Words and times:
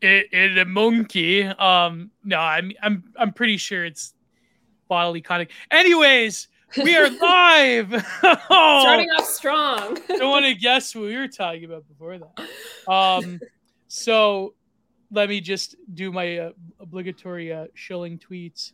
it, 0.00 0.28
it 0.32 0.58
a 0.58 0.64
monkey. 0.64 1.44
Um, 1.44 2.10
no, 2.24 2.38
I'm 2.38 2.72
I'm 2.82 3.04
I'm 3.16 3.32
pretty 3.32 3.56
sure 3.56 3.84
it's 3.84 4.14
bodily 4.88 5.20
conduct. 5.20 5.52
Anyways, 5.70 6.48
we 6.82 6.96
are 6.96 7.10
live. 7.20 7.92
oh, 8.22 8.80
Starting 8.82 9.10
off 9.10 9.26
strong. 9.26 9.98
don't 10.08 10.30
want 10.30 10.44
to 10.46 10.54
guess 10.54 10.94
what 10.94 11.04
we 11.04 11.16
were 11.16 11.28
talking 11.28 11.64
about 11.64 11.86
before 11.88 12.18
that. 12.18 12.92
Um, 12.92 13.40
so 13.88 14.54
let 15.10 15.28
me 15.28 15.40
just 15.40 15.76
do 15.94 16.12
my 16.12 16.38
uh, 16.38 16.50
obligatory 16.80 17.52
uh, 17.52 17.66
shilling 17.74 18.18
tweets. 18.18 18.72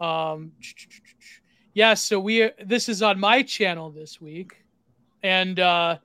Um, 0.00 0.52
yeah, 1.74 1.94
so 1.94 2.18
we 2.18 2.50
this 2.64 2.88
is 2.88 3.02
on 3.02 3.20
my 3.20 3.42
channel 3.42 3.90
this 3.90 4.20
week, 4.20 4.64
and 5.22 5.58
uh, 5.60 5.98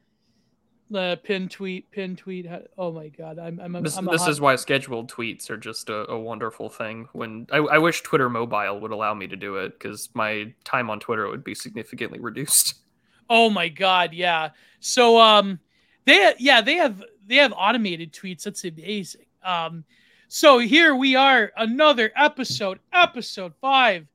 the 0.95 1.19
pin 1.23 1.49
tweet, 1.49 1.91
pin 1.91 2.15
tweet. 2.15 2.47
Oh 2.77 2.89
my 2.93 3.09
god, 3.09 3.37
I'm. 3.37 3.59
I'm. 3.59 3.83
This, 3.83 3.97
I'm 3.97 4.05
this 4.05 4.21
hot... 4.21 4.31
is 4.31 4.39
why 4.39 4.55
scheduled 4.55 5.11
tweets 5.11 5.49
are 5.49 5.57
just 5.57 5.89
a, 5.89 6.09
a 6.09 6.17
wonderful 6.17 6.69
thing. 6.69 7.09
When 7.11 7.47
I, 7.51 7.57
I 7.57 7.77
wish 7.79 8.01
Twitter 8.01 8.29
Mobile 8.29 8.79
would 8.79 8.91
allow 8.91 9.13
me 9.13 9.27
to 9.27 9.35
do 9.35 9.57
it 9.57 9.77
because 9.77 10.09
my 10.13 10.53
time 10.63 10.89
on 10.89 11.01
Twitter 11.01 11.27
would 11.27 11.43
be 11.43 11.53
significantly 11.53 12.19
reduced. 12.19 12.75
Oh 13.27 13.49
my 13.49 13.69
god, 13.69 14.13
yeah. 14.13 14.51
So 14.81 15.19
um, 15.19 15.59
they 16.05 16.35
yeah 16.37 16.61
they 16.61 16.75
have 16.75 17.03
they 17.25 17.37
have 17.37 17.51
automated 17.57 18.13
tweets. 18.13 18.43
That's 18.43 18.63
amazing. 18.63 19.25
Um, 19.43 19.83
so 20.27 20.59
here 20.59 20.93
we 20.95 21.15
are, 21.15 21.51
another 21.57 22.11
episode, 22.15 22.77
episode 22.93 23.53
five 23.59 24.05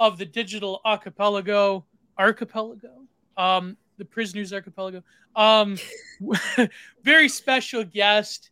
of 0.00 0.16
the 0.16 0.24
Digital 0.24 0.80
Archipelago, 0.82 1.84
Archipelago, 2.18 3.02
um, 3.36 3.76
the 3.98 4.04
Prisoners 4.04 4.52
Archipelago. 4.52 5.02
Um, 5.36 5.78
very 7.02 7.28
special 7.28 7.84
guest. 7.84 8.50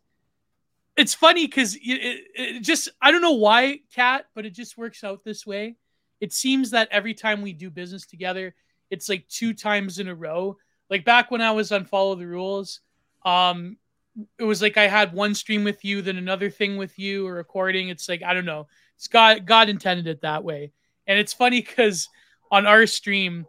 It's 0.95 1.13
funny 1.13 1.47
because 1.47 1.75
it, 1.75 1.81
it, 1.83 2.23
it, 2.35 2.59
just 2.61 2.89
I 3.01 3.11
don't 3.11 3.21
know 3.21 3.33
why, 3.33 3.79
Cat, 3.93 4.25
but 4.35 4.45
it 4.45 4.51
just 4.51 4.77
works 4.77 5.03
out 5.03 5.23
this 5.23 5.45
way. 5.45 5.75
It 6.21 6.33
seems 6.33 6.71
that 6.71 6.89
every 6.91 7.13
time 7.13 7.41
we 7.41 7.53
do 7.53 7.69
business 7.69 8.05
together, 8.05 8.53
it's 8.89 9.09
like 9.09 9.27
two 9.27 9.53
times 9.53 9.99
in 9.99 10.07
a 10.07 10.15
row. 10.15 10.57
Like 10.89 11.03
back 11.03 11.31
when 11.31 11.41
I 11.41 11.51
was 11.51 11.71
on 11.71 11.85
Follow 11.85 12.15
the 12.15 12.27
Rules, 12.27 12.81
um, 13.25 13.77
it 14.37 14.43
was 14.43 14.61
like 14.61 14.77
I 14.77 14.87
had 14.87 15.13
one 15.13 15.33
stream 15.33 15.63
with 15.63 15.83
you, 15.83 16.01
then 16.01 16.17
another 16.17 16.49
thing 16.49 16.77
with 16.77 16.99
you, 16.99 17.25
or 17.25 17.33
recording. 17.33 17.89
It's 17.89 18.07
like 18.07 18.21
I 18.21 18.33
don't 18.33 18.45
know. 18.45 18.67
It's 18.97 19.07
God 19.07 19.45
God 19.45 19.69
intended 19.69 20.07
it 20.07 20.21
that 20.21 20.43
way. 20.43 20.71
And 21.07 21.19
it's 21.19 21.33
funny 21.33 21.59
because 21.61 22.07
on 22.51 22.65
our 22.65 22.85
stream, 22.85 23.47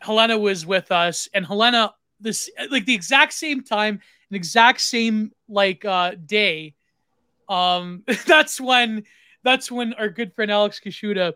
Helena 0.00 0.38
was 0.38 0.66
with 0.66 0.92
us, 0.92 1.28
and 1.34 1.46
Helena 1.46 1.94
this 2.20 2.50
like 2.70 2.86
the 2.86 2.94
exact 2.94 3.32
same 3.32 3.62
time, 3.62 4.00
an 4.30 4.36
exact 4.36 4.80
same 4.80 5.32
like 5.48 5.84
uh 5.84 6.12
day. 6.26 6.74
Um, 7.48 8.02
that's 8.26 8.60
when 8.60 9.04
that's 9.42 9.70
when 9.70 9.92
our 9.94 10.08
good 10.08 10.34
friend 10.34 10.50
Alex 10.50 10.80
Kaschuta 10.84 11.34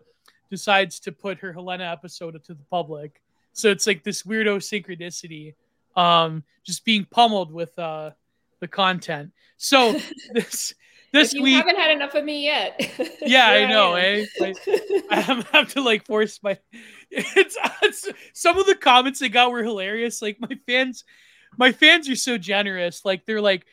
decides 0.49 0.99
to 1.01 1.11
put 1.11 1.39
her 1.39 1.53
Helena 1.53 1.85
episode 1.85 2.41
to 2.43 2.53
the 2.53 2.63
public. 2.69 3.21
So 3.53 3.69
it's 3.69 3.87
like 3.87 4.03
this 4.03 4.23
weirdo 4.23 4.57
synchronicity, 4.57 5.55
um, 5.95 6.43
just 6.63 6.83
being 6.85 7.05
pummeled 7.09 7.51
with 7.51 7.77
uh 7.79 8.11
the 8.59 8.67
content. 8.67 9.31
So 9.57 9.97
this 10.33 10.73
this 11.11 11.33
you 11.33 11.43
week 11.43 11.55
haven't 11.55 11.77
had 11.77 11.91
enough 11.91 12.15
of 12.15 12.23
me 12.23 12.43
yet. 12.43 12.79
yeah, 13.21 13.47
I 13.47 13.65
know. 13.69 13.93
I, 13.95 14.01
eh? 14.01 14.25
I, 14.39 15.03
I 15.11 15.19
have 15.19 15.73
to 15.73 15.81
like 15.81 16.05
force 16.05 16.39
my. 16.41 16.57
It's, 17.09 17.57
it's 17.81 18.09
some 18.33 18.57
of 18.57 18.65
the 18.65 18.75
comments 18.75 19.19
they 19.19 19.29
got 19.29 19.51
were 19.51 19.63
hilarious. 19.63 20.21
Like 20.21 20.39
my 20.39 20.57
fans, 20.65 21.03
my 21.57 21.71
fans 21.71 22.09
are 22.09 22.15
so 22.15 22.37
generous. 22.37 23.03
Like 23.03 23.25
they're 23.25 23.41
like, 23.41 23.65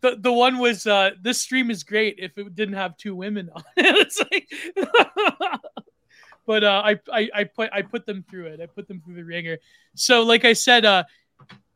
the 0.00 0.16
the 0.16 0.32
one 0.32 0.58
was 0.58 0.86
uh 0.86 1.10
this 1.20 1.40
stream 1.40 1.70
is 1.70 1.84
great 1.84 2.16
if 2.18 2.38
it 2.38 2.54
didn't 2.54 2.74
have 2.74 2.96
two 2.96 3.14
women 3.14 3.50
on 3.54 3.62
it. 3.76 4.12
Like, 4.32 4.48
but 6.46 6.64
uh, 6.64 6.82
I, 6.84 6.98
I 7.12 7.28
I 7.34 7.44
put 7.44 7.70
I 7.72 7.82
put 7.82 8.06
them 8.06 8.24
through 8.28 8.46
it. 8.46 8.60
I 8.60 8.66
put 8.66 8.88
them 8.88 9.00
through 9.00 9.14
the 9.14 9.24
ringer. 9.24 9.58
So 9.94 10.22
like 10.22 10.44
I 10.44 10.54
said, 10.54 10.84
uh, 10.84 11.04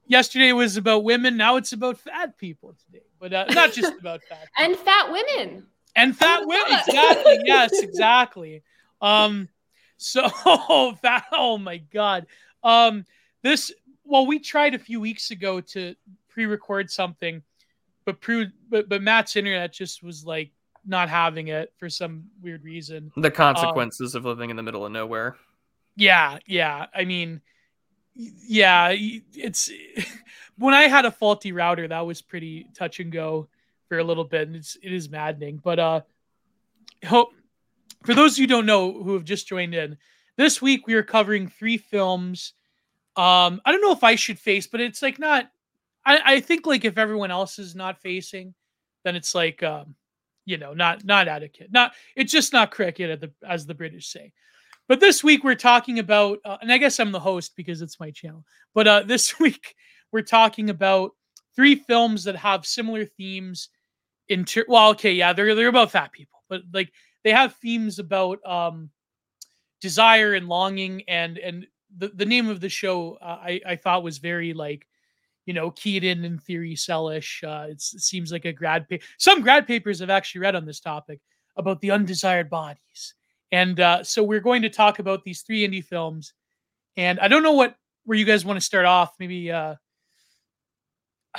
yesterday 0.06 0.53
was 0.53 0.76
about 0.76 1.04
women. 1.04 1.37
Now 1.37 1.56
it's 1.56 1.72
about 1.72 1.98
fat 1.98 2.37
people 2.38 2.76
today, 2.87 3.04
but 3.19 3.32
uh, 3.32 3.47
not 3.50 3.72
just 3.72 3.92
about 4.00 4.22
fat 4.28 4.48
and 4.59 4.76
fat 4.76 5.10
women 5.10 5.66
and 5.97 6.16
fat 6.16 6.41
oh 6.42 6.47
women. 6.47 6.78
Exactly. 6.87 7.41
yes, 7.44 7.72
exactly. 7.82 8.62
Um, 9.00 9.48
so 9.97 10.28
fat. 11.03 11.26
Oh 11.32 11.59
my 11.59 11.78
god. 11.78 12.26
Um, 12.62 13.04
this. 13.42 13.72
Well, 14.06 14.26
we 14.26 14.38
tried 14.38 14.75
a 14.75 14.78
few 14.78 15.00
weeks 15.00 15.31
ago 15.31 15.60
to 15.60 15.94
pre-record 16.28 16.91
something, 16.91 17.42
but 18.04 18.21
pre, 18.21 18.48
but 18.69 18.88
but 18.88 19.03
Matt's 19.03 19.36
internet 19.36 19.72
just 19.72 20.03
was 20.03 20.25
like 20.26 20.50
not 20.86 21.09
having 21.09 21.48
it 21.48 21.72
for 21.78 21.88
some 21.88 22.25
weird 22.42 22.65
reason. 22.65 23.10
The 23.16 23.31
consequences 23.31 24.15
um, 24.15 24.21
of 24.21 24.25
living 24.26 24.50
in 24.50 24.56
the 24.56 24.62
middle 24.62 24.84
of 24.84 24.92
nowhere. 24.92 25.36
Yeah, 25.97 26.38
yeah. 26.47 26.86
I 26.94 27.04
mean, 27.04 27.41
yeah, 28.15 28.93
it's 28.93 29.71
when 30.59 30.75
I 30.75 30.83
had 30.83 31.05
a 31.05 31.11
faulty 31.11 31.53
router, 31.53 31.89
that 31.89 32.07
was 32.07 32.23
pretty 32.23 32.67
touch 32.75 33.01
and 33.01 33.13
go 33.13 33.49
for 33.89 33.99
a 33.99 34.05
little 34.05 34.25
bit, 34.25 34.49
and 34.49 34.57
it's 34.57 34.77
it 34.83 34.93
is 34.93 35.11
maddening. 35.11 35.61
But 35.63 35.79
uh, 35.79 36.01
hope 37.05 37.33
for 38.05 38.15
those 38.15 38.37
who 38.37 38.47
don't 38.47 38.67
know 38.67 38.93
who 38.93 39.15
have 39.15 39.25
just 39.25 39.49
joined 39.49 39.75
in, 39.75 39.99
this 40.37 40.63
week 40.63 40.87
we 40.87 40.95
are 40.95 41.03
covering 41.03 41.49
three 41.49 41.79
films. 41.79 42.53
Um, 43.17 43.61
I 43.65 43.73
don't 43.73 43.83
know 43.83 43.93
if 43.93 44.05
I 44.05 44.17
should 44.17 44.39
face, 44.39 44.67
but 44.67 44.81
it's 44.81 45.03
like 45.03 45.19
not. 45.19 45.51
I 46.05 46.21
I 46.25 46.41
think 46.41 46.67
like 46.67 46.85
if 46.85 46.99
everyone 46.99 47.31
else 47.31 47.59
is 47.59 47.75
not 47.75 48.01
facing, 48.01 48.55
then 49.05 49.17
it's 49.17 49.35
like 49.35 49.63
um, 49.63 49.95
you 50.45 50.59
know, 50.59 50.75
not 50.75 51.05
not 51.05 51.29
etiquette, 51.29 51.73
not 51.73 51.93
it's 52.15 52.33
just 52.33 52.53
not 52.53 52.71
cricket, 52.71 53.33
as 53.47 53.67
the 53.67 53.75
British 53.75 54.09
say. 54.09 54.33
But 54.89 55.00
this 55.00 55.25
week 55.25 55.45
we're 55.45 55.55
talking 55.55 55.99
about, 55.99 56.39
uh, 56.45 56.59
and 56.61 56.71
I 56.71 56.78
guess 56.78 57.00
I'm 57.00 57.12
the 57.12 57.21
host 57.21 57.53
because 57.56 57.81
it's 57.81 58.00
my 58.00 58.11
channel. 58.11 58.45
But 58.75 58.87
uh, 58.87 59.03
this 59.06 59.39
week 59.39 59.75
we're 60.12 60.22
talking 60.22 60.71
about 60.71 61.12
three 61.56 61.77
films 61.77 62.25
that 62.25 62.37
have 62.37 62.67
similar 62.67 63.05
themes. 63.05 63.69
In 64.28 64.45
ter- 64.45 64.65
well, 64.69 64.91
okay, 64.91 65.12
yeah, 65.12 65.33
they're 65.33 65.55
they're 65.55 65.69
about 65.69 65.91
fat 65.91 66.12
people, 66.12 66.43
but 66.49 66.62
like 66.72 66.91
they 67.25 67.31
have 67.31 67.55
themes 67.56 67.99
about 67.99 68.39
um, 68.47 68.91
desire 69.83 70.33
and 70.33 70.49
longing, 70.49 71.03
and 71.09 71.37
and 71.37 71.66
the, 71.95 72.09
the 72.09 72.25
name 72.25 72.49
of 72.49 72.61
the 72.61 72.71
show 72.71 73.19
uh, 73.21 73.39
I 73.43 73.61
I 73.66 73.77
thought 73.77 74.03
was 74.03 74.19
very 74.19 74.55
like 74.55 74.87
you 75.47 75.53
know, 75.53 75.71
keyed 75.71 76.05
in 76.05 76.25
in 76.25 76.39
theory 76.39 76.75
sellish. 76.75 77.43
Uh, 77.47 77.66
it 77.69 77.81
seems 77.81 78.33
like 78.33 78.47
a 78.47 78.53
grad 78.53 78.89
paper. 78.89 79.05
Some 79.19 79.43
grad 79.43 79.66
papers 79.66 80.01
I've 80.01 80.09
actually 80.09 80.41
read 80.41 80.55
on 80.55 80.65
this 80.65 80.81
topic 80.81 81.21
about 81.56 81.81
the 81.83 81.91
undesired 81.91 82.49
bodies 82.49 83.15
and 83.53 83.78
uh, 83.81 84.03
so 84.03 84.22
we're 84.22 84.41
going 84.41 84.62
to 84.62 84.71
talk 84.71 84.99
about 84.99 85.25
these 85.25 85.43
three 85.43 85.66
indie 85.66 85.84
films. 85.84 86.32
And 86.97 87.19
I 87.21 87.28
don't 87.28 87.43
know 87.43 87.53
what 87.53 87.77
where 88.05 88.19
you 88.19 88.25
guys 88.25 88.44
want 88.44 88.59
to 88.59 88.65
start 88.65 88.87
off. 88.87 89.15
Maybe 89.19 89.50
uh, 89.50 89.75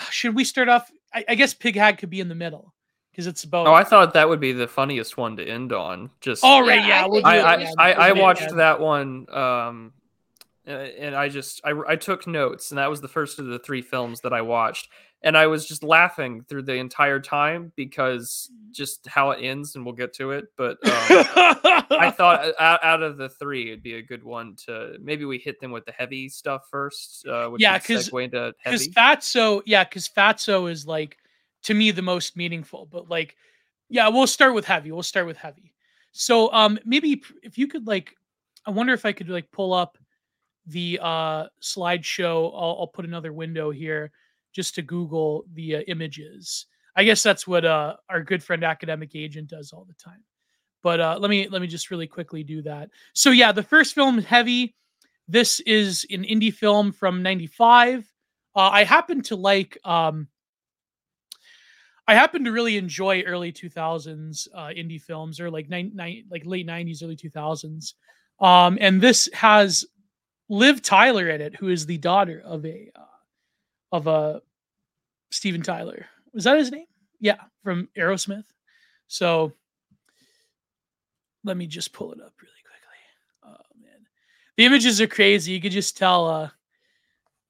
should 0.10 0.36
we 0.36 0.44
start 0.44 0.70
off? 0.70 0.92
I, 1.14 1.26
I 1.30 1.36
guess 1.36 1.54
Pig 1.54 1.76
Hag 1.76 1.98
could 1.98 2.10
be 2.10 2.20
in 2.20 2.28
the 2.28 2.36
middle 2.36 2.74
because 3.12 3.28
it's 3.28 3.44
about. 3.44 3.68
Oh, 3.68 3.74
I 3.74 3.84
thought 3.84 4.14
that 4.14 4.28
would 4.28 4.40
be 4.40 4.52
the 4.52 4.68
funniest 4.68 5.18
one 5.18 5.38
to 5.38 5.46
end 5.46 5.72
on. 5.72 6.10
Just 6.22 6.44
all 6.44 6.62
right, 6.62 6.86
yeah. 6.86 7.08
yeah 7.12 7.22
I, 7.24 7.40
I, 7.40 7.74
I, 7.78 7.92
I, 7.92 8.12
watched 8.12 8.54
that 8.56 8.80
one, 8.80 9.26
um, 9.34 9.94
and 10.66 11.16
I 11.16 11.30
just 11.30 11.62
I, 11.64 11.74
I 11.88 11.96
took 11.96 12.28
notes, 12.28 12.72
and 12.72 12.78
that 12.78 12.90
was 12.90 13.02
the 13.02 13.08
first 13.08 13.40
of 13.40 13.46
the 13.46 13.60
three 13.60 13.82
films 13.82 14.22
that 14.22 14.34
I 14.34 14.42
watched 14.42 14.90
and 15.24 15.38
I 15.38 15.48
was 15.48 15.66
just 15.66 15.84
laughing 15.84 16.44
through 16.48 16.64
the 16.64 16.76
entire 16.76 17.20
time 17.20 17.72
because 17.76 18.50
just 18.72 19.08
how 19.08 19.32
it 19.32 19.44
ends, 19.44 19.76
and 19.76 19.86
we'll 19.86 19.96
get 19.96 20.14
to 20.16 20.32
it. 20.32 20.46
But 20.56 20.78
um, 20.86 21.26
I 21.90 22.14
thought 22.16 22.54
out, 22.60 22.84
out, 22.84 23.02
of 23.02 23.18
the 23.18 23.30
three, 23.30 23.70
it'd 23.70 23.82
be 23.82 23.96
a 23.96 24.02
good 24.02 24.24
one 24.24 24.56
to 24.66 24.98
maybe 25.02 25.26
we 25.26 25.40
hit 25.40 25.60
them 25.60 25.72
with 25.72 25.86
the 25.86 25.92
heavy 25.92 26.30
stuff 26.30 26.68
first. 26.70 27.26
Uh, 27.28 27.52
yeah, 27.58 27.78
because 27.78 28.10
because 28.10 28.88
Fatso, 28.90 29.62
yeah, 29.66 29.84
because 29.84 30.08
Fatso 30.08 30.70
is 30.70 30.86
like 30.86 31.18
to 31.64 31.74
me 31.74 31.92
the 31.92 32.02
most 32.02 32.38
meaningful. 32.38 32.86
But 32.86 33.10
like, 33.10 33.36
yeah, 33.90 34.08
we'll 34.10 34.28
start 34.28 34.54
with 34.54 34.66
heavy. 34.66 34.92
We'll 34.92 35.04
start 35.04 35.26
with 35.26 35.38
heavy. 35.38 35.74
So 36.12 36.52
um, 36.54 36.78
maybe 36.86 37.24
if 37.42 37.58
you 37.58 37.68
could 37.68 37.88
like, 37.88 38.14
I 38.66 38.72
wonder 38.72 38.94
if 38.94 39.06
I 39.06 39.12
could 39.12 39.30
like 39.30 39.52
pull 39.52 39.74
up 39.74 39.98
the 40.68 41.00
uh 41.02 41.48
slideshow. 41.62 42.52
I'll, 42.54 42.78
I'll 42.82 42.92
put 42.94 43.06
another 43.06 43.34
window 43.34 43.72
here 43.72 44.12
just 44.56 44.74
to 44.76 44.82
Google 44.82 45.44
the 45.54 45.78
uh, 45.78 45.80
images. 45.82 46.66
I 46.96 47.04
guess 47.04 47.22
that's 47.22 47.46
what 47.46 47.66
uh, 47.66 47.98
our 48.10 48.24
good 48.24 48.42
friend 48.42 48.64
academic 48.64 49.16
agent 49.16 49.50
does 49.50 49.74
all 49.74 49.86
the 49.86 49.94
time. 49.94 50.24
But 50.82 51.02
uh, 51.02 51.18
let 51.20 51.30
me 51.30 51.50
let 51.50 51.62
me 51.62 51.68
just 51.68 51.92
really 51.92 52.08
quickly 52.08 52.44
do 52.44 52.62
that. 52.62 52.90
So 53.14 53.32
yeah, 53.32 53.52
the 53.52 53.64
first 53.64 53.94
film, 53.94 54.20
Heavy. 54.20 54.76
This 55.28 55.60
is 55.62 56.06
an 56.12 56.24
indie 56.24 56.54
film 56.54 56.92
from 56.92 57.24
'95. 57.24 58.08
Uh, 58.56 58.60
I 58.60 58.84
happen 58.84 59.22
to 59.24 59.36
like. 59.36 59.78
Um, 59.84 60.28
I 62.08 62.14
happen 62.14 62.44
to 62.44 62.52
really 62.52 62.78
enjoy 62.78 63.24
early 63.24 63.52
2000s 63.52 64.48
uh, 64.54 64.68
indie 64.68 65.02
films, 65.02 65.40
or 65.40 65.50
like 65.50 65.70
nine, 65.70 65.92
nine, 65.96 66.26
like 66.30 66.44
late 66.46 66.68
90s, 66.68 67.04
early 67.04 67.16
2000s. 67.16 67.94
Um, 68.40 68.78
and 68.80 69.02
this 69.02 69.28
has 69.34 69.86
Liv 70.50 70.84
Tyler 70.84 71.30
in 71.30 71.42
it, 71.42 71.56
who 71.56 71.70
is 71.70 71.88
the 71.88 71.98
daughter 71.98 72.44
of 72.46 72.64
a 72.64 72.92
uh, 72.96 73.02
of 73.92 74.08
a 74.08 74.42
Steven 75.32 75.62
Tyler. 75.62 76.06
Was 76.34 76.44
that 76.44 76.58
his 76.58 76.72
name? 76.72 76.86
Yeah, 77.20 77.38
from 77.64 77.90
Aerosmith. 77.98 78.46
So 79.08 79.54
let 81.44 81.58
me 81.58 81.68
just 81.68 81.94
pull 81.94 82.12
it 82.12 82.20
up 82.20 82.34
really 82.42 82.54
quickly. 82.64 83.00
Oh 83.46 83.82
man, 83.82 84.06
the 84.58 84.66
images 84.66 85.00
are 85.00 85.08
crazy. 85.08 85.54
You 85.54 85.62
could 85.62 85.72
just 85.72 85.98
tell. 85.98 86.28
Uh, 86.28 86.50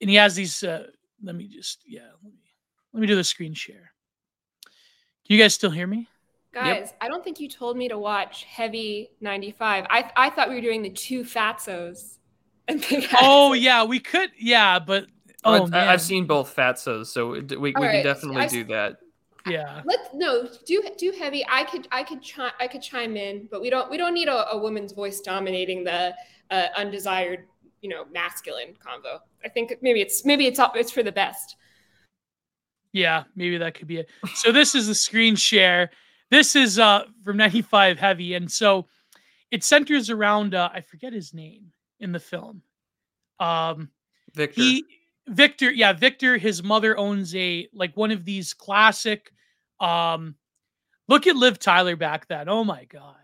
and 0.01 0.09
he 0.09 0.15
has 0.17 0.35
these. 0.35 0.63
Uh, 0.63 0.87
let 1.23 1.35
me 1.35 1.47
just 1.47 1.79
yeah. 1.87 2.07
Let 2.23 2.33
me 2.33 2.39
let 2.93 3.01
me 3.01 3.07
do 3.07 3.15
the 3.15 3.23
screen 3.23 3.53
share. 3.53 3.91
Can 5.25 5.35
you 5.35 5.41
guys 5.41 5.53
still 5.53 5.71
hear 5.71 5.87
me? 5.87 6.07
Guys, 6.53 6.65
yep. 6.65 6.97
I 7.01 7.09
don't 7.09 7.23
think 7.23 7.39
you 7.39 7.49
told 7.49 7.75
me 7.75 7.89
to 7.89 7.97
watch 7.97 8.43
Heavy 8.43 9.09
95. 9.19 9.87
I 9.89 10.11
I 10.15 10.29
thought 10.29 10.49
we 10.49 10.55
were 10.55 10.61
doing 10.61 10.83
the 10.83 10.89
two 10.89 11.23
fatzos. 11.23 12.17
oh 13.21 13.53
yeah, 13.53 13.83
we 13.83 13.99
could. 13.99 14.31
Yeah, 14.37 14.79
but 14.79 15.07
oh, 15.45 15.69
I, 15.71 15.83
have 15.83 16.01
seen 16.01 16.25
both 16.25 16.53
fatsos, 16.55 17.07
so 17.07 17.31
we, 17.31 17.41
we 17.41 17.73
right. 17.73 17.91
can 17.91 18.03
definitely 18.03 18.47
do 18.47 18.63
that. 18.65 18.97
Yeah. 19.47 19.81
Let's 19.85 20.09
no 20.13 20.47
do 20.65 20.83
do 20.97 21.11
heavy. 21.11 21.45
I 21.47 21.63
could 21.65 21.87
I 21.91 22.03
could 22.03 22.19
chi- 22.27 22.53
I 22.59 22.67
could 22.67 22.81
chime 22.81 23.15
in, 23.15 23.47
but 23.51 23.61
we 23.61 23.69
don't 23.69 23.89
we 23.91 23.97
don't 23.97 24.13
need 24.13 24.27
a, 24.27 24.49
a 24.51 24.57
woman's 24.57 24.91
voice 24.91 25.21
dominating 25.21 25.83
the 25.83 26.15
uh, 26.49 26.67
undesired 26.75 27.45
you 27.81 27.89
know 27.89 28.05
masculine 28.11 28.73
convo. 28.83 29.19
I 29.43 29.49
think 29.49 29.73
maybe 29.81 30.01
it's 30.01 30.25
maybe 30.25 30.47
it's 30.47 30.59
it's 30.73 30.91
for 30.91 31.03
the 31.03 31.11
best. 31.11 31.57
Yeah, 32.91 33.25
maybe 33.35 33.57
that 33.57 33.75
could 33.75 33.87
be 33.87 33.97
it. 33.97 34.09
So 34.33 34.51
this 34.51 34.73
is 34.73 34.87
the 34.87 34.95
screen 34.95 35.35
share. 35.35 35.91
This 36.31 36.55
is 36.55 36.79
uh 36.79 37.03
from 37.23 37.37
95 37.37 37.99
Heavy, 37.99 38.33
and 38.33 38.51
so 38.51 38.87
it 39.51 39.63
centers 39.63 40.09
around 40.09 40.55
uh, 40.55 40.69
I 40.73 40.81
forget 40.81 41.13
his 41.13 41.33
name 41.33 41.71
in 41.99 42.11
the 42.11 42.19
film. 42.19 42.63
Um, 43.39 43.89
Victor. 44.33 44.61
He 44.61 44.85
Victor, 45.27 45.71
yeah, 45.71 45.93
Victor. 45.93 46.37
His 46.37 46.63
mother 46.63 46.97
owns 46.97 47.35
a 47.35 47.67
like 47.73 47.95
one 47.95 48.11
of 48.11 48.25
these 48.25 48.53
classic. 48.53 49.31
Um, 49.79 50.35
look 51.07 51.27
at 51.27 51.35
Liv 51.35 51.59
Tyler 51.59 51.95
back 51.95 52.27
then. 52.27 52.47
Oh 52.47 52.63
my 52.63 52.85
god. 52.85 53.15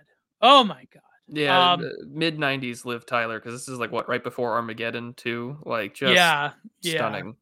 Oh 0.42 0.63
my 0.63 0.86
god. 0.94 1.01
Yeah, 1.27 1.74
um, 1.74 1.89
mid 2.09 2.38
'90s 2.38 2.83
Liv 2.86 3.06
Tyler 3.06 3.39
because 3.39 3.53
this 3.53 3.69
is 3.69 3.80
like 3.80 3.92
what 3.92 4.09
right 4.09 4.24
before 4.24 4.53
Armageddon 4.53 5.13
too. 5.13 5.57
Like 5.63 5.94
just 5.94 6.13
yeah, 6.13 6.51
stunning. 6.81 7.36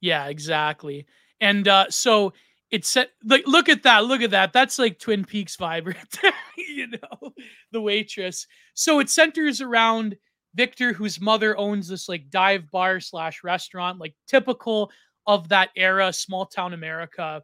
Yeah, 0.00 0.24
yeah 0.24 0.30
exactly. 0.30 1.06
And 1.40 1.66
uh, 1.66 1.86
so 1.88 2.34
it's 2.70 2.88
set 2.88 3.10
like 3.24 3.44
look 3.46 3.68
at 3.68 3.84
that, 3.84 4.04
look 4.04 4.22
at 4.22 4.32
that. 4.32 4.52
That's 4.52 4.78
like 4.78 4.98
Twin 4.98 5.24
Peaks 5.24 5.56
vibe 5.56 5.86
right 5.94 6.18
there. 6.22 6.32
you 6.56 6.88
know, 6.88 7.32
the 7.70 7.80
waitress. 7.80 8.46
So 8.74 8.98
it 8.98 9.08
centers 9.08 9.60
around 9.60 10.16
Victor, 10.54 10.92
whose 10.92 11.20
mother 11.20 11.56
owns 11.56 11.88
this 11.88 12.08
like 12.08 12.30
dive 12.30 12.70
bar 12.70 13.00
slash 13.00 13.42
restaurant, 13.42 13.98
like 13.98 14.14
typical 14.26 14.90
of 15.26 15.48
that 15.48 15.70
era, 15.76 16.12
small 16.12 16.46
town 16.46 16.74
America, 16.74 17.42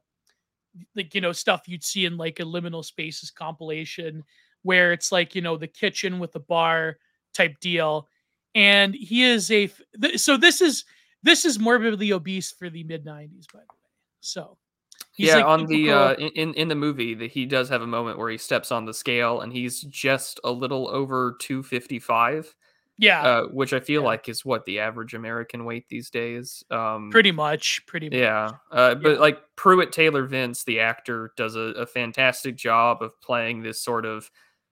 like 0.94 1.14
you 1.14 1.20
know 1.20 1.32
stuff 1.32 1.62
you'd 1.66 1.84
see 1.84 2.05
in 2.05 2.16
like 2.16 2.40
a 2.40 2.44
liminal 2.44 2.84
spaces 2.84 3.31
compilation, 3.31 4.22
where 4.62 4.93
it's 4.93 5.10
like 5.10 5.34
you 5.34 5.40
know 5.40 5.56
the 5.56 5.66
kitchen 5.66 6.19
with 6.19 6.32
the 6.32 6.40
bar 6.40 6.99
type 7.34 7.58
deal, 7.60 8.08
and 8.55 8.94
he 8.94 9.25
is 9.25 9.50
a 9.50 9.70
so 10.16 10.37
this 10.37 10.61
is 10.61 10.84
this 11.22 11.44
is 11.44 11.58
morbidly 11.58 12.12
obese 12.12 12.52
for 12.52 12.69
the 12.69 12.84
mid 12.84 13.04
'90s, 13.04 13.46
by 13.52 13.61
the 13.61 13.64
way. 13.64 13.90
So 14.20 14.58
He's 15.19 15.28
yeah, 15.28 15.37
like 15.37 15.46
on 15.46 15.66
the 15.66 15.90
uh, 15.90 16.14
in 16.14 16.54
in 16.54 16.69
the 16.69 16.76
movie 16.76 17.12
that 17.14 17.32
he 17.32 17.44
does 17.44 17.69
have 17.70 17.82
a 17.82 17.87
moment 17.87 18.19
where 18.19 18.31
he 18.31 18.38
steps 18.38 18.70
on 18.70 18.84
the 18.84 18.94
scale 18.94 19.40
and 19.40 19.52
he's 19.52 19.81
just 19.81 20.38
a 20.44 20.52
little 20.52 20.88
over 20.88 21.37
255 21.40 22.54
yeah, 22.98 23.22
uh, 23.22 23.42
which 23.44 23.72
I 23.72 23.80
feel 23.80 24.02
yeah. 24.02 24.08
like 24.08 24.28
is 24.28 24.44
what 24.44 24.64
the 24.64 24.80
average 24.80 25.14
American 25.14 25.64
weight 25.64 25.88
these 25.88 26.10
days. 26.10 26.64
Um, 26.70 27.10
pretty 27.10 27.32
much, 27.32 27.86
pretty 27.86 28.10
much. 28.10 28.18
Yeah, 28.18 28.50
uh, 28.72 28.96
but 28.96 29.12
yeah. 29.12 29.18
like 29.18 29.38
Pruitt 29.56 29.92
Taylor 29.92 30.26
Vince, 30.26 30.64
the 30.64 30.80
actor, 30.80 31.32
does 31.36 31.54
a, 31.54 31.60
a 31.60 31.86
fantastic 31.86 32.56
job 32.56 33.02
of 33.02 33.18
playing 33.20 33.62
this 33.62 33.80
sort 33.80 34.04
of 34.04 34.28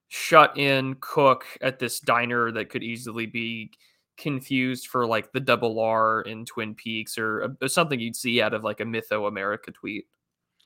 shut-in 0.09 0.97
cook 1.01 1.45
at 1.61 1.79
this 1.79 2.01
diner 2.01 2.51
that 2.53 2.69
could 2.69 2.83
easily 2.83 3.27
be 3.27 3.71
confused 4.17 4.89
for 4.89 5.07
like 5.07 5.33
the 5.33 5.41
double 5.41 5.79
R 5.79 6.23
in 6.23 6.45
Twin 6.45 6.75
Peaks 6.75 7.19
or, 7.19 7.43
or 7.43 7.57
uh, 7.63 7.69
something 7.69 8.01
you'd 8.01 8.17
see 8.17 8.41
out 8.41 8.55
of 8.55 8.65
like 8.65 8.81
a 8.81 8.85
Mytho 8.85 9.29
America 9.29 9.71
tweet. 9.71 10.07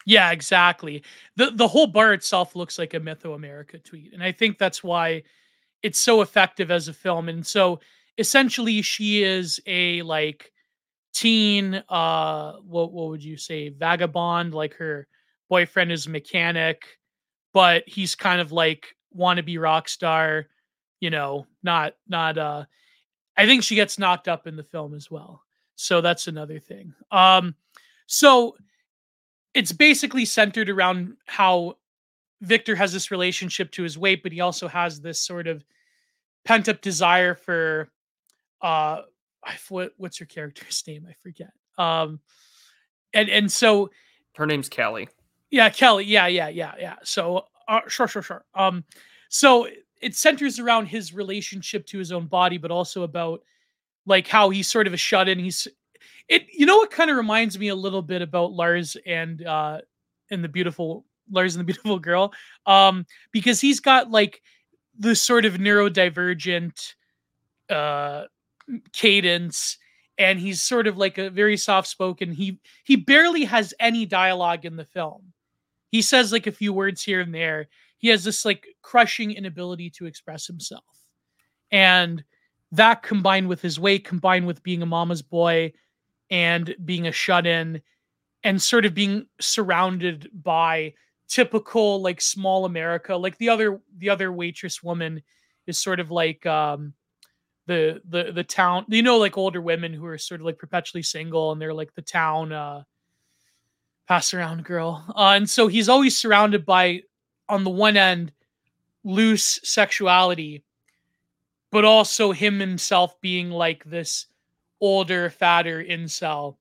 Yeah, 0.06 0.30
exactly. 0.30 1.04
the 1.36 1.50
The 1.50 1.68
whole 1.68 1.86
bar 1.86 2.14
itself 2.14 2.56
looks 2.56 2.78
like 2.78 2.94
a 2.94 3.00
Mytho 3.00 3.34
America 3.34 3.78
tweet, 3.78 4.14
and 4.14 4.22
I 4.22 4.32
think 4.32 4.56
that's 4.56 4.82
why 4.82 5.24
it's 5.82 5.98
so 5.98 6.20
effective 6.20 6.70
as 6.70 6.88
a 6.88 6.92
film. 6.92 7.28
And 7.28 7.46
so 7.46 7.80
essentially 8.18 8.82
she 8.82 9.22
is 9.22 9.60
a 9.66 10.02
like 10.02 10.52
teen 11.12 11.82
uh 11.88 12.52
what 12.58 12.92
what 12.92 13.08
would 13.08 13.24
you 13.24 13.36
say 13.36 13.70
vagabond 13.70 14.54
like 14.54 14.74
her 14.74 15.08
boyfriend 15.48 15.90
is 15.90 16.06
a 16.06 16.10
mechanic 16.10 16.98
but 17.52 17.82
he's 17.86 18.14
kind 18.14 18.40
of 18.40 18.52
like 18.52 18.94
wannabe 19.16 19.60
rock 19.60 19.88
star 19.88 20.46
you 21.00 21.10
know 21.10 21.46
not 21.64 21.94
not 22.08 22.38
uh 22.38 22.64
i 23.36 23.44
think 23.44 23.64
she 23.64 23.74
gets 23.74 23.98
knocked 23.98 24.28
up 24.28 24.46
in 24.46 24.54
the 24.54 24.62
film 24.62 24.94
as 24.94 25.10
well 25.10 25.42
so 25.74 26.00
that's 26.00 26.28
another 26.28 26.60
thing 26.60 26.94
um 27.10 27.54
so 28.06 28.54
it's 29.54 29.72
basically 29.72 30.24
centered 30.24 30.68
around 30.68 31.16
how 31.26 31.76
Victor 32.40 32.75
has 32.75 32.92
this 32.92 33.10
relationship 33.10 33.70
to 33.72 33.82
his 33.82 33.98
weight, 33.98 34.22
but 34.22 34.32
he 34.32 34.40
also 34.40 34.66
has 34.69 35.00
this 35.00 35.20
sort 35.20 35.46
of 35.46 35.64
pent 36.44 36.69
up 36.69 36.81
desire 36.81 37.34
for 37.34 37.90
uh 38.62 39.02
what 39.69 39.92
what's 39.96 40.19
her 40.19 40.25
character's 40.25 40.82
name? 40.87 41.06
I 41.08 41.14
forget. 41.22 41.52
Um 41.78 42.20
and 43.12 43.28
and 43.28 43.50
so 43.50 43.90
her 44.37 44.46
name's 44.46 44.69
Kelly. 44.69 45.08
Yeah, 45.50 45.69
Kelly. 45.70 46.04
Yeah, 46.04 46.28
yeah, 46.28 46.48
yeah, 46.48 46.75
yeah. 46.78 46.96
So 47.02 47.46
uh, 47.69 47.81
sure, 47.88 48.08
sure, 48.08 48.22
sure. 48.22 48.44
Um 48.54 48.84
so 49.28 49.69
it 50.00 50.14
centers 50.14 50.58
around 50.58 50.87
his 50.87 51.12
relationship 51.12 51.87
to 51.87 51.98
his 51.98 52.10
own 52.10 52.26
body, 52.26 52.56
but 52.56 52.70
also 52.70 53.02
about 53.02 53.42
like 54.06 54.26
how 54.26 54.48
he's 54.48 54.66
sort 54.66 54.87
of 54.87 54.94
a 54.94 54.96
shut 54.96 55.28
in. 55.28 55.38
He's 55.38 55.69
it 56.28 56.46
you 56.52 56.64
know 56.64 56.78
what 56.78 56.90
kind 56.90 57.10
of 57.10 57.16
reminds 57.16 57.58
me 57.58 57.69
a 57.69 57.75
little 57.75 58.02
bit 58.02 58.22
about 58.22 58.52
Lars 58.52 58.96
and 59.04 59.44
uh 59.44 59.81
and 60.31 60.42
the 60.42 60.48
beautiful 60.48 61.04
Lars 61.30 61.54
and 61.54 61.60
the 61.60 61.64
beautiful 61.72 61.98
girl. 61.98 62.32
Um, 62.66 63.06
because 63.32 63.60
he's 63.60 63.80
got 63.80 64.10
like 64.10 64.42
the 64.98 65.14
sort 65.14 65.44
of 65.44 65.54
neurodivergent 65.54 66.94
uh 67.70 68.24
cadence 68.92 69.78
and 70.18 70.38
he's 70.38 70.60
sort 70.60 70.86
of 70.86 70.98
like 70.98 71.18
a 71.18 71.30
very 71.30 71.56
soft 71.56 71.88
spoken 71.88 72.32
he 72.32 72.58
he 72.84 72.96
barely 72.96 73.44
has 73.44 73.72
any 73.80 74.04
dialogue 74.04 74.64
in 74.64 74.76
the 74.76 74.84
film 74.84 75.32
he 75.90 76.02
says 76.02 76.32
like 76.32 76.46
a 76.46 76.52
few 76.52 76.72
words 76.72 77.02
here 77.02 77.20
and 77.20 77.34
there 77.34 77.68
he 77.96 78.08
has 78.08 78.24
this 78.24 78.44
like 78.44 78.66
crushing 78.82 79.30
inability 79.32 79.90
to 79.90 80.06
express 80.06 80.46
himself 80.46 80.84
and 81.70 82.22
that 82.72 83.02
combined 83.02 83.49
with 83.49 83.62
his 83.62 83.80
weight 83.80 84.04
combined 84.04 84.46
with 84.46 84.62
being 84.62 84.82
a 84.82 84.87
mama's 84.87 85.22
boy 85.22 85.72
and 86.30 86.75
being 86.84 87.06
a 87.06 87.12
shut-in 87.12 87.80
and 88.44 88.60
sort 88.60 88.84
of 88.84 88.94
being 88.94 89.26
surrounded 89.40 90.28
by 90.32 90.92
typical 91.30 92.02
like 92.02 92.20
small 92.20 92.66
America. 92.66 93.16
Like 93.16 93.38
the 93.38 93.49
other 93.49 93.80
the 93.96 94.10
other 94.10 94.32
waitress 94.32 94.82
woman 94.82 95.22
is 95.66 95.78
sort 95.78 96.00
of 96.00 96.10
like 96.10 96.44
um 96.44 96.92
the 97.66 98.02
the 98.08 98.32
the 98.32 98.44
town 98.44 98.84
you 98.88 99.02
know 99.02 99.16
like 99.16 99.38
older 99.38 99.62
women 99.62 99.94
who 99.94 100.04
are 100.04 100.18
sort 100.18 100.40
of 100.40 100.44
like 100.44 100.58
perpetually 100.58 101.02
single 101.02 101.52
and 101.52 101.62
they're 101.62 101.72
like 101.72 101.94
the 101.94 102.02
town 102.02 102.52
uh 102.52 102.82
pass 104.08 104.34
around 104.34 104.64
girl. 104.64 105.04
Uh, 105.14 105.34
and 105.37 105.49
so 105.49 105.68
he's 105.68 105.88
always 105.88 106.18
surrounded 106.18 106.66
by 106.66 107.00
on 107.49 107.62
the 107.62 107.70
one 107.70 107.96
end 107.96 108.32
loose 109.04 109.60
sexuality 109.62 110.62
but 111.70 111.84
also 111.84 112.32
him 112.32 112.58
himself 112.58 113.18
being 113.20 113.50
like 113.50 113.84
this 113.84 114.26
older 114.80 115.30
fatter 115.30 115.82
incel 115.82 116.56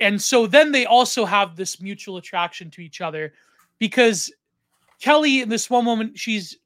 and 0.00 0.20
so 0.20 0.46
then 0.46 0.70
they 0.70 0.86
also 0.86 1.24
have 1.24 1.56
this 1.56 1.80
mutual 1.80 2.18
attraction 2.18 2.70
to 2.70 2.80
each 2.80 3.00
other 3.00 3.32
because 3.78 4.32
Kelly, 5.00 5.40
in 5.42 5.48
this 5.48 5.70
one 5.70 5.84
moment, 5.84 6.18
she's 6.18 6.56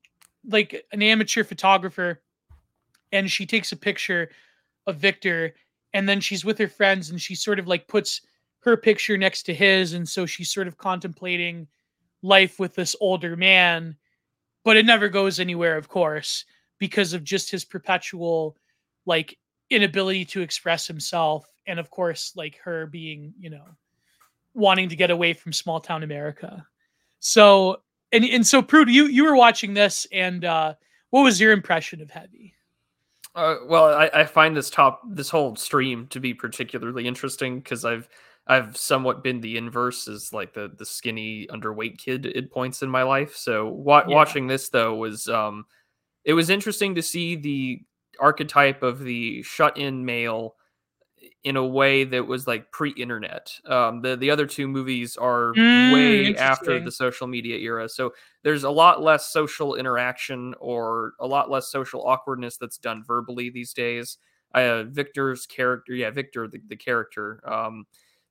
like 0.48 0.84
an 0.92 1.02
amateur 1.02 1.44
photographer 1.44 2.22
and 3.12 3.30
she 3.30 3.46
takes 3.46 3.72
a 3.72 3.76
picture 3.76 4.30
of 4.86 4.96
Victor 4.96 5.54
and 5.92 6.08
then 6.08 6.20
she's 6.20 6.44
with 6.44 6.58
her 6.58 6.68
friends 6.68 7.10
and 7.10 7.20
she 7.20 7.34
sort 7.34 7.58
of 7.58 7.68
like 7.68 7.86
puts 7.86 8.22
her 8.60 8.76
picture 8.76 9.18
next 9.18 9.42
to 9.44 9.54
his. 9.54 9.92
And 9.92 10.08
so 10.08 10.26
she's 10.26 10.52
sort 10.52 10.66
of 10.66 10.78
contemplating 10.78 11.66
life 12.22 12.58
with 12.58 12.74
this 12.74 12.96
older 13.00 13.36
man 13.36 13.96
but 14.64 14.76
it 14.76 14.86
never 14.86 15.08
goes 15.08 15.40
anywhere 15.40 15.76
of 15.76 15.88
course 15.88 16.44
because 16.78 17.12
of 17.12 17.24
just 17.24 17.50
his 17.50 17.64
perpetual 17.64 18.56
like 19.06 19.38
inability 19.70 20.24
to 20.24 20.40
express 20.40 20.86
himself. 20.86 21.46
And 21.66 21.78
of 21.78 21.90
course 21.90 22.32
like 22.36 22.58
her 22.64 22.86
being 22.86 23.34
you 23.38 23.50
know 23.50 23.64
wanting 24.54 24.88
to 24.88 24.96
get 24.96 25.10
away 25.10 25.32
from 25.32 25.50
small 25.52 25.80
town 25.80 26.02
america 26.02 26.66
so 27.22 27.80
and 28.10 28.24
and 28.24 28.46
so 28.46 28.60
Prude, 28.60 28.90
you 28.90 29.06
you 29.06 29.24
were 29.24 29.36
watching 29.36 29.74
this, 29.74 30.06
and 30.12 30.44
uh, 30.44 30.74
what 31.10 31.22
was 31.22 31.40
your 31.40 31.52
impression 31.52 32.02
of 32.02 32.10
Heavy? 32.10 32.52
Uh, 33.34 33.56
well, 33.66 33.86
I, 33.86 34.10
I 34.12 34.24
find 34.24 34.56
this 34.56 34.68
top 34.68 35.00
this 35.08 35.30
whole 35.30 35.56
stream 35.56 36.08
to 36.08 36.20
be 36.20 36.34
particularly 36.34 37.06
interesting 37.06 37.60
because 37.60 37.84
I've 37.84 38.08
I've 38.48 38.76
somewhat 38.76 39.22
been 39.22 39.40
the 39.40 39.56
inverse 39.56 40.08
as 40.08 40.32
like 40.32 40.52
the 40.52 40.72
the 40.76 40.84
skinny 40.84 41.46
underweight 41.46 41.96
kid 41.96 42.26
at 42.26 42.50
points 42.50 42.82
in 42.82 42.90
my 42.90 43.04
life. 43.04 43.36
So 43.36 43.68
wa- 43.68 44.04
yeah. 44.06 44.14
watching 44.14 44.48
this 44.48 44.68
though 44.68 44.96
was 44.96 45.28
um 45.28 45.64
it 46.24 46.34
was 46.34 46.50
interesting 46.50 46.96
to 46.96 47.02
see 47.02 47.36
the 47.36 47.80
archetype 48.18 48.82
of 48.82 48.98
the 48.98 49.42
shut-in 49.42 50.04
male 50.04 50.56
in 51.44 51.56
a 51.56 51.66
way 51.66 52.04
that 52.04 52.26
was 52.26 52.46
like 52.46 52.70
pre-internet. 52.70 53.52
Um, 53.66 54.00
the 54.00 54.16
the 54.16 54.30
other 54.30 54.46
two 54.46 54.68
movies 54.68 55.16
are 55.16 55.52
mm, 55.54 55.92
way 55.92 56.36
after 56.36 56.78
the 56.80 56.92
social 56.92 57.26
media 57.26 57.56
era, 57.56 57.88
so 57.88 58.12
there's 58.42 58.64
a 58.64 58.70
lot 58.70 59.02
less 59.02 59.32
social 59.32 59.74
interaction 59.74 60.54
or 60.60 61.14
a 61.20 61.26
lot 61.26 61.50
less 61.50 61.68
social 61.68 62.06
awkwardness 62.06 62.56
that's 62.56 62.78
done 62.78 63.02
verbally 63.04 63.50
these 63.50 63.72
days. 63.72 64.18
Uh, 64.54 64.84
Victor's 64.84 65.46
character, 65.46 65.94
yeah, 65.94 66.10
Victor, 66.10 66.46
the, 66.46 66.60
the 66.68 66.76
character, 66.76 67.40
um, 67.50 67.86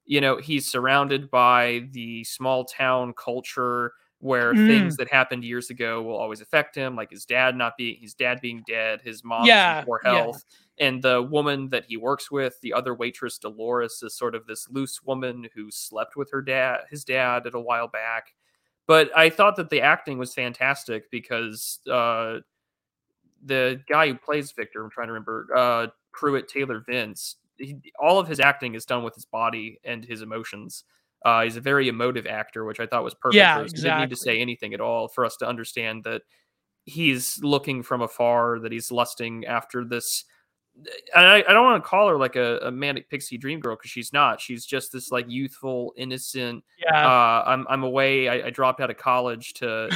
you 0.05 0.21
know, 0.21 0.37
he's 0.37 0.69
surrounded 0.69 1.31
by 1.31 1.87
the 1.91 2.23
small 2.23 2.65
town 2.65 3.13
culture 3.13 3.93
where 4.21 4.53
mm. 4.53 4.67
things 4.67 4.97
that 4.97 5.11
happened 5.11 5.43
years 5.43 5.71
ago 5.71 6.01
will 6.01 6.15
always 6.15 6.41
affect 6.41 6.75
him, 6.75 6.95
like 6.95 7.09
his 7.09 7.25
dad 7.25 7.55
not 7.55 7.75
being 7.75 7.97
his 7.99 8.13
dad 8.13 8.39
being 8.39 8.63
dead, 8.67 9.01
his 9.01 9.23
mom 9.23 9.45
yeah, 9.45 9.83
poor 9.83 9.99
health, 10.03 10.45
yeah. 10.77 10.87
and 10.87 11.03
the 11.03 11.21
woman 11.21 11.69
that 11.69 11.85
he 11.85 11.97
works 11.97 12.29
with, 12.31 12.59
the 12.61 12.71
other 12.71 12.93
waitress 12.93 13.39
Dolores, 13.39 14.01
is 14.03 14.15
sort 14.15 14.35
of 14.35 14.45
this 14.45 14.69
loose 14.69 15.01
woman 15.03 15.49
who 15.55 15.71
slept 15.71 16.15
with 16.15 16.29
her 16.31 16.41
dad, 16.41 16.81
his 16.89 17.03
dad, 17.03 17.47
at 17.47 17.55
a 17.55 17.59
while 17.59 17.87
back. 17.87 18.33
But 18.87 19.15
I 19.17 19.29
thought 19.29 19.55
that 19.55 19.71
the 19.71 19.81
acting 19.81 20.19
was 20.19 20.33
fantastic 20.33 21.09
because 21.09 21.79
uh, 21.89 22.39
the 23.43 23.81
guy 23.89 24.07
who 24.07 24.15
plays 24.15 24.51
Victor, 24.51 24.83
I'm 24.83 24.91
trying 24.91 25.07
to 25.07 25.13
remember, 25.13 25.47
uh, 25.55 25.87
Pruitt 26.11 26.47
Taylor 26.47 26.83
Vince, 26.87 27.37
he, 27.57 27.77
all 27.99 28.19
of 28.19 28.27
his 28.27 28.39
acting 28.39 28.75
is 28.75 28.85
done 28.85 29.03
with 29.03 29.15
his 29.15 29.25
body 29.25 29.79
and 29.83 30.05
his 30.05 30.21
emotions. 30.21 30.83
Uh, 31.23 31.43
he's 31.43 31.57
a 31.57 31.61
very 31.61 31.87
emotive 31.87 32.25
actor, 32.25 32.65
which 32.65 32.79
I 32.79 32.87
thought 32.87 33.03
was 33.03 33.13
perfect. 33.13 33.35
Yeah, 33.35 33.59
exactly. 33.61 33.79
He 33.79 33.83
didn't 33.83 33.99
need 34.01 34.09
to 34.09 34.15
say 34.15 34.39
anything 34.39 34.73
at 34.73 34.81
all 34.81 35.07
for 35.07 35.25
us 35.25 35.35
to 35.37 35.47
understand 35.47 36.03
that 36.05 36.23
he's 36.85 37.39
looking 37.43 37.83
from 37.83 38.01
afar, 38.01 38.59
that 38.59 38.71
he's 38.71 38.91
lusting 38.91 39.45
after 39.45 39.85
this. 39.85 40.25
And 41.13 41.25
I, 41.25 41.43
I 41.47 41.53
don't 41.53 41.65
want 41.65 41.83
to 41.83 41.87
call 41.87 42.07
her 42.07 42.17
like 42.17 42.37
a, 42.37 42.57
a 42.59 42.71
manic 42.71 43.09
pixie 43.09 43.37
dream 43.37 43.59
girl 43.59 43.75
because 43.75 43.91
she's 43.91 44.13
not. 44.13 44.39
She's 44.41 44.65
just 44.65 44.91
this 44.91 45.11
like 45.11 45.25
youthful, 45.29 45.93
innocent. 45.97 46.63
Yeah. 46.83 47.05
Uh, 47.05 47.43
I'm 47.45 47.67
I'm 47.69 47.83
away. 47.83 48.29
I, 48.29 48.47
I 48.47 48.49
dropped 48.49 48.79
out 48.79 48.89
of 48.89 48.97
college 48.97 49.53
to. 49.55 49.89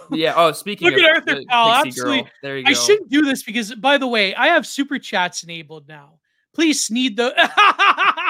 yeah. 0.10 0.34
Oh, 0.36 0.52
speaking 0.52 0.90
Look 0.90 0.98
of 0.98 1.04
at 1.04 1.16
Arthur 1.16 1.42
Powell. 1.48 1.72
Absolutely. 1.72 2.22
Girl, 2.22 2.30
there 2.42 2.58
you 2.58 2.64
go. 2.64 2.70
I 2.70 2.74
shouldn't 2.74 3.08
do 3.08 3.22
this 3.22 3.44
because, 3.44 3.74
by 3.76 3.98
the 3.98 4.08
way, 4.08 4.34
I 4.34 4.48
have 4.48 4.66
super 4.66 4.98
chats 4.98 5.44
enabled 5.44 5.88
now. 5.88 6.18
Please 6.52 6.84
sneed 6.84 7.16
the. 7.16 7.32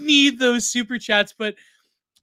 need 0.00 0.38
those 0.38 0.68
super 0.68 0.98
chats. 0.98 1.34
But 1.36 1.54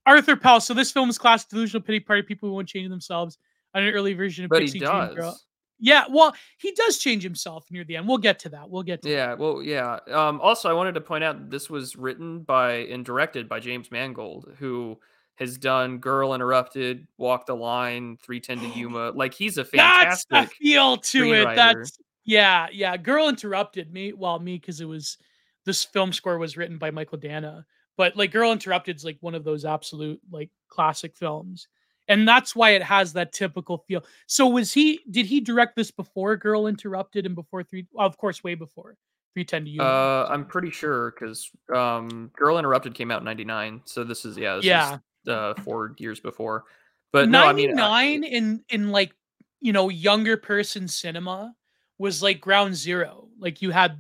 Arthur 0.06 0.36
Powell. 0.36 0.60
So 0.60 0.74
this 0.74 0.92
film 0.92 1.10
is 1.10 1.18
classic 1.18 1.50
delusional 1.50 1.84
pity 1.84 2.00
party. 2.00 2.22
People 2.22 2.50
who 2.50 2.56
won't 2.56 2.68
change 2.68 2.90
themselves 2.90 3.38
on 3.74 3.84
an 3.84 3.94
early 3.94 4.14
version 4.14 4.46
of 4.46 4.50
but 4.50 4.60
Pixie 4.60 4.80
he 4.80 4.86
does. 4.86 5.16
Girl. 5.16 5.38
Yeah, 5.78 6.06
well, 6.10 6.34
he 6.58 6.72
does 6.72 7.00
change 7.00 7.24
himself 7.24 7.66
near 7.70 7.84
the 7.84 7.98
end. 7.98 8.08
We'll 8.08 8.18
get 8.18 8.40
to 8.40 8.50
that. 8.50 8.70
We'll 8.70 8.84
get 8.84 9.02
to 9.02 9.10
yeah, 9.10 9.28
that. 9.28 9.40
well, 9.40 9.62
yeah. 9.62 10.00
Um, 10.10 10.40
also, 10.40 10.70
I 10.70 10.74
wanted 10.74 10.94
to 10.94 11.02
point 11.02 11.24
out 11.24 11.50
this 11.50 11.70
was 11.70 11.98
written 11.98 12.44
by 12.44 12.76
and 12.76 13.04
directed 13.04 13.50
by 13.50 13.60
James 13.60 13.92
Mangold, 13.92 14.54
who 14.58 14.98
has 15.36 15.58
done 15.58 15.98
Girl 15.98 16.34
Interrupted, 16.34 17.08
Walk 17.18 17.46
the 17.46 17.56
Line, 17.56 18.18
310 18.24 18.72
to 18.72 18.80
Yuma. 18.80 19.12
Like 19.12 19.34
he's 19.34 19.58
a 19.58 19.66
fantastic 19.66 20.30
That's 20.30 20.52
a 20.52 20.56
feel 20.56 20.98
to 20.98 21.34
it. 21.34 21.56
That's 21.56 21.98
yeah, 22.24 22.68
yeah. 22.72 22.96
Girl 22.96 23.28
Interrupted 23.28 23.92
me, 23.92 24.14
well, 24.14 24.40
me 24.40 24.58
because 24.58 24.80
it 24.80 24.88
was 24.88 25.18
this 25.66 25.84
film 25.84 26.14
score 26.14 26.38
was 26.38 26.58
written 26.58 26.78
by 26.78 26.92
Michael 26.92 27.18
Danna, 27.18 27.66
but 27.98 28.16
like 28.16 28.32
Girl 28.32 28.52
Interrupted 28.52 28.96
is 28.96 29.06
like 29.06 29.18
one 29.22 29.36
of 29.36 29.44
those 29.44 29.66
absolute 29.66 30.20
like 30.32 30.50
classic 30.70 31.16
films. 31.16 31.68
And 32.08 32.28
that's 32.28 32.56
why 32.56 32.72
it 32.72 32.84
has 32.84 33.14
that 33.14 33.34
typical 33.34 33.80
feel. 33.88 34.06
So 34.28 34.48
was 34.48 34.72
he 34.72 35.00
did 35.10 35.26
he 35.26 35.40
direct 35.40 35.76
this 35.76 35.92
before 35.92 36.38
Girl 36.38 36.68
Interrupted 36.68 37.26
and 37.26 37.36
before 37.36 37.64
three 37.64 37.88
well, 37.92 38.06
of 38.06 38.18
course 38.18 38.44
way 38.44 38.56
before 38.56 38.96
310 39.34 39.66
to 39.66 39.70
you? 39.72 39.82
Uh 39.82 40.28
I'm 40.30 40.46
pretty 40.46 40.70
sure 40.70 41.12
because 41.12 41.50
um 41.74 42.32
Girl 42.36 42.60
Interrupted 42.60 42.94
came 42.94 43.12
out 43.12 43.20
in 43.20 43.26
99. 43.26 43.82
So 43.86 44.04
this 44.04 44.26
is 44.26 44.38
yeah, 44.38 44.58
this 44.58 44.66
yeah. 44.66 44.96
Is, 45.26 45.30
uh 45.30 45.54
four 45.64 45.96
years 45.98 46.20
before. 46.20 46.66
But 47.12 47.30
99 47.30 47.76
no, 47.76 47.90
I 47.90 48.06
mean, 48.06 48.24
in 48.24 48.64
in 48.70 48.92
like 48.92 49.14
you 49.62 49.74
know 49.74 49.90
younger 49.90 50.38
person 50.38 50.88
cinema 50.88 51.56
was 51.98 52.22
like 52.22 52.40
ground 52.40 52.76
zero. 52.76 53.30
Like 53.40 53.62
you 53.62 53.72
had 53.72 53.98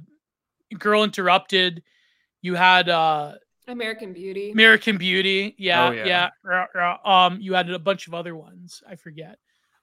Girl 0.77 1.03
Interrupted. 1.03 1.83
You 2.41 2.55
had 2.55 2.89
uh 2.89 3.33
American 3.67 4.13
Beauty. 4.13 4.51
American 4.51 4.97
Beauty. 4.97 5.55
Yeah, 5.57 5.87
oh, 5.87 5.91
yeah. 5.91 6.29
yeah. 6.45 6.97
Um, 7.03 7.39
you 7.41 7.53
had 7.53 7.69
a 7.69 7.79
bunch 7.79 8.07
of 8.07 8.13
other 8.13 8.35
ones. 8.35 8.83
I 8.87 8.95
forget. 8.95 9.39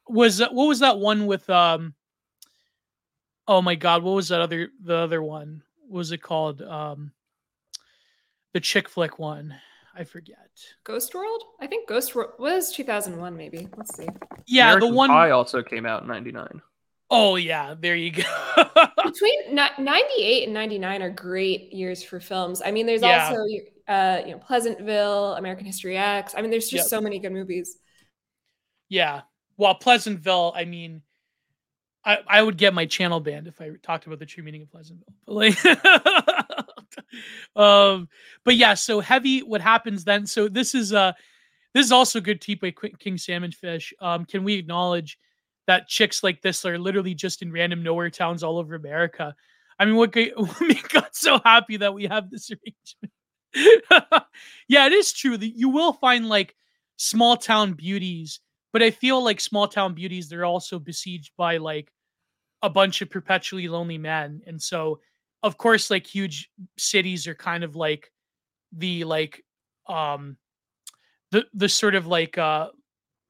Was 0.08 0.38
that 0.38 0.54
what 0.54 0.66
was 0.66 0.80
that 0.80 0.98
one 0.98 1.26
with 1.26 1.48
um? 1.50 1.94
Oh 3.48 3.60
my 3.60 3.74
God, 3.74 4.02
what 4.02 4.12
was 4.12 4.28
that 4.28 4.40
other 4.40 4.68
the 4.82 4.96
other 4.96 5.22
one? 5.22 5.62
What 5.88 5.98
was 5.98 6.12
it 6.12 6.22
called? 6.22 6.62
Um, 6.62 7.12
the 8.52 8.60
chick 8.60 8.88
flick 8.88 9.18
one. 9.18 9.54
I 9.94 10.04
forget. 10.04 10.48
Ghost 10.84 11.14
World? 11.14 11.42
I 11.60 11.66
think 11.66 11.86
Ghost 11.86 12.14
World 12.14 12.32
was 12.38 12.72
2001, 12.72 13.36
maybe. 13.36 13.68
Let's 13.76 13.94
see. 13.94 14.08
Yeah, 14.46 14.68
American 14.68 14.88
the 14.88 14.96
one. 14.96 15.10
I 15.10 15.30
also 15.30 15.62
came 15.62 15.84
out 15.84 16.02
in 16.02 16.08
'99. 16.08 16.62
Oh 17.14 17.36
yeah, 17.36 17.74
there 17.78 17.94
you 17.94 18.10
go. 18.10 18.22
Between 19.04 19.54
98 19.54 20.44
and 20.44 20.54
99 20.54 21.02
are 21.02 21.10
great 21.10 21.70
years 21.70 22.02
for 22.02 22.20
films. 22.20 22.62
I 22.64 22.70
mean, 22.70 22.86
there's 22.86 23.02
yeah. 23.02 23.28
also 23.28 23.46
uh, 23.86 24.22
you 24.24 24.32
know, 24.32 24.38
Pleasantville, 24.38 25.34
American 25.34 25.66
History 25.66 25.98
X. 25.98 26.34
I 26.34 26.40
mean, 26.40 26.50
there's 26.50 26.68
just 26.68 26.84
yep. 26.84 26.88
so 26.88 27.02
many 27.02 27.18
good 27.18 27.32
movies. 27.32 27.76
Yeah. 28.88 29.22
Well, 29.58 29.74
Pleasantville, 29.74 30.54
I 30.56 30.64
mean, 30.64 31.02
I, 32.02 32.18
I 32.26 32.42
would 32.42 32.56
get 32.56 32.72
my 32.72 32.86
channel 32.86 33.20
banned 33.20 33.46
if 33.46 33.60
I 33.60 33.72
talked 33.82 34.06
about 34.06 34.18
the 34.18 34.26
true 34.26 34.42
meaning 34.42 34.62
of 34.62 34.70
Pleasantville. 34.70 35.14
But 35.26 35.34
like 35.34 35.64
um 37.56 38.08
but 38.44 38.56
yeah, 38.56 38.72
so 38.72 39.00
heavy 39.00 39.40
what 39.40 39.60
happens 39.60 40.04
then? 40.04 40.26
So 40.26 40.48
this 40.48 40.74
is 40.74 40.94
uh 40.94 41.12
this 41.74 41.84
is 41.84 41.92
also 41.92 42.20
good 42.20 42.40
tea 42.40 42.54
by 42.54 42.72
King 42.98 43.18
Salmon 43.18 43.52
Fish. 43.52 43.92
Um 44.00 44.24
can 44.24 44.42
we 44.44 44.54
acknowledge 44.54 45.18
that 45.66 45.88
chicks 45.88 46.22
like 46.22 46.42
this 46.42 46.64
are 46.64 46.78
literally 46.78 47.14
just 47.14 47.42
in 47.42 47.52
random 47.52 47.82
nowhere 47.82 48.10
towns 48.10 48.42
all 48.42 48.58
over 48.58 48.74
America. 48.74 49.34
I 49.78 49.84
mean, 49.84 49.96
what, 49.96 50.14
what 50.36 50.60
made 50.60 50.88
God 50.88 51.08
so 51.12 51.40
happy 51.44 51.76
that 51.78 51.94
we 51.94 52.04
have 52.06 52.30
this 52.30 52.50
arrangement? 52.50 53.12
yeah, 54.68 54.86
it 54.86 54.92
is 54.92 55.12
true 55.12 55.36
that 55.36 55.56
you 55.56 55.68
will 55.68 55.92
find 55.92 56.28
like 56.28 56.54
small 56.96 57.36
town 57.36 57.74
beauties, 57.74 58.40
but 58.72 58.82
I 58.82 58.90
feel 58.90 59.22
like 59.22 59.40
small 59.40 59.68
town 59.68 59.94
beauties 59.94 60.28
they're 60.28 60.44
also 60.44 60.78
besieged 60.78 61.32
by 61.36 61.58
like 61.58 61.92
a 62.62 62.70
bunch 62.70 63.02
of 63.02 63.10
perpetually 63.10 63.68
lonely 63.68 63.98
men, 63.98 64.40
and 64.46 64.60
so 64.60 65.00
of 65.42 65.58
course, 65.58 65.90
like 65.90 66.06
huge 66.06 66.48
cities 66.78 67.26
are 67.26 67.34
kind 67.34 67.64
of 67.64 67.74
like 67.76 68.10
the 68.72 69.04
like 69.04 69.44
um 69.88 70.36
the 71.32 71.44
the 71.54 71.68
sort 71.68 71.94
of 71.94 72.06
like 72.06 72.38
uh 72.38 72.68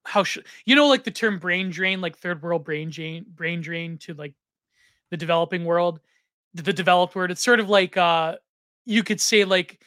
how 0.04 0.25
should 0.25 0.44
you 0.64 0.75
know 0.75 0.88
like 0.88 1.04
the 1.04 1.11
term 1.11 1.38
brain 1.38 1.71
drain 1.71 2.00
like 2.00 2.18
third 2.18 2.42
world 2.42 2.64
brain 2.64 2.90
drain 2.90 3.25
brain 3.35 3.61
drain 3.61 3.99
to 3.99 4.14
like 4.14 4.35
the 5.11 5.16
developing 5.16 5.64
world 5.64 6.00
the, 6.54 6.73
developed 6.73 7.14
world 7.14 7.30
it's 7.30 7.42
sort 7.42 7.61
of 7.61 7.68
like 7.68 7.97
uh 7.97 8.37
you 8.85 9.02
could 9.02 9.21
say 9.21 9.44
like 9.44 9.80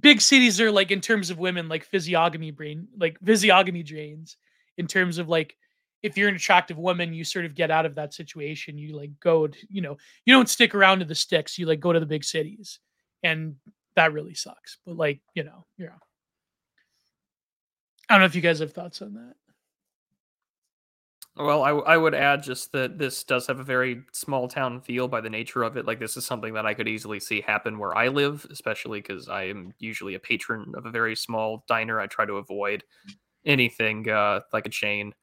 big 0.00 0.20
cities 0.20 0.60
are 0.60 0.70
like 0.70 0.90
in 0.90 1.00
terms 1.00 1.30
of 1.30 1.38
women 1.38 1.68
like 1.68 1.84
physiognomy 1.84 2.50
brain 2.50 2.86
like 2.98 3.18
physiognomy 3.24 3.82
drains 3.82 4.36
in 4.76 4.86
terms 4.86 5.18
of 5.18 5.28
like 5.28 5.56
if 6.02 6.16
you're 6.16 6.28
an 6.28 6.36
attractive 6.36 6.78
woman 6.78 7.12
you 7.12 7.24
sort 7.24 7.44
of 7.44 7.54
get 7.54 7.70
out 7.70 7.86
of 7.86 7.94
that 7.96 8.14
situation 8.14 8.78
you 8.78 8.96
like 8.96 9.10
go 9.20 9.46
to, 9.46 9.58
you 9.68 9.80
know 9.80 9.96
you 10.24 10.34
don't 10.34 10.48
stick 10.48 10.74
around 10.74 11.00
to 11.00 11.04
the 11.04 11.14
sticks 11.14 11.58
you 11.58 11.66
like 11.66 11.80
go 11.80 11.92
to 11.92 12.00
the 12.00 12.06
big 12.06 12.24
cities 12.24 12.78
and 13.22 13.56
that 13.96 14.12
really 14.12 14.34
sucks 14.34 14.78
but 14.86 14.96
like 14.96 15.20
you 15.34 15.42
know 15.42 15.66
yeah 15.78 15.88
I 18.08 18.14
don't 18.14 18.20
know 18.20 18.26
if 18.26 18.34
you 18.34 18.40
guys 18.40 18.60
have 18.60 18.72
thoughts 18.72 19.02
on 19.02 19.14
that. 19.14 19.34
Well, 21.36 21.62
I, 21.62 21.70
I 21.70 21.96
would 21.96 22.14
add 22.14 22.42
just 22.42 22.72
that 22.72 22.98
this 22.98 23.22
does 23.22 23.46
have 23.46 23.60
a 23.60 23.64
very 23.64 24.02
small 24.12 24.48
town 24.48 24.80
feel 24.80 25.06
by 25.06 25.20
the 25.20 25.30
nature 25.30 25.62
of 25.62 25.76
it. 25.76 25.86
Like, 25.86 26.00
this 26.00 26.16
is 26.16 26.26
something 26.26 26.54
that 26.54 26.66
I 26.66 26.74
could 26.74 26.88
easily 26.88 27.20
see 27.20 27.40
happen 27.40 27.78
where 27.78 27.96
I 27.96 28.08
live, 28.08 28.44
especially 28.50 29.00
because 29.00 29.28
I 29.28 29.44
am 29.44 29.72
usually 29.78 30.16
a 30.16 30.18
patron 30.18 30.72
of 30.76 30.84
a 30.84 30.90
very 30.90 31.14
small 31.14 31.64
diner. 31.68 32.00
I 32.00 32.08
try 32.08 32.26
to 32.26 32.34
avoid 32.34 32.82
anything 33.46 34.08
uh, 34.08 34.40
like 34.52 34.66
a 34.66 34.70
chain. 34.70 35.14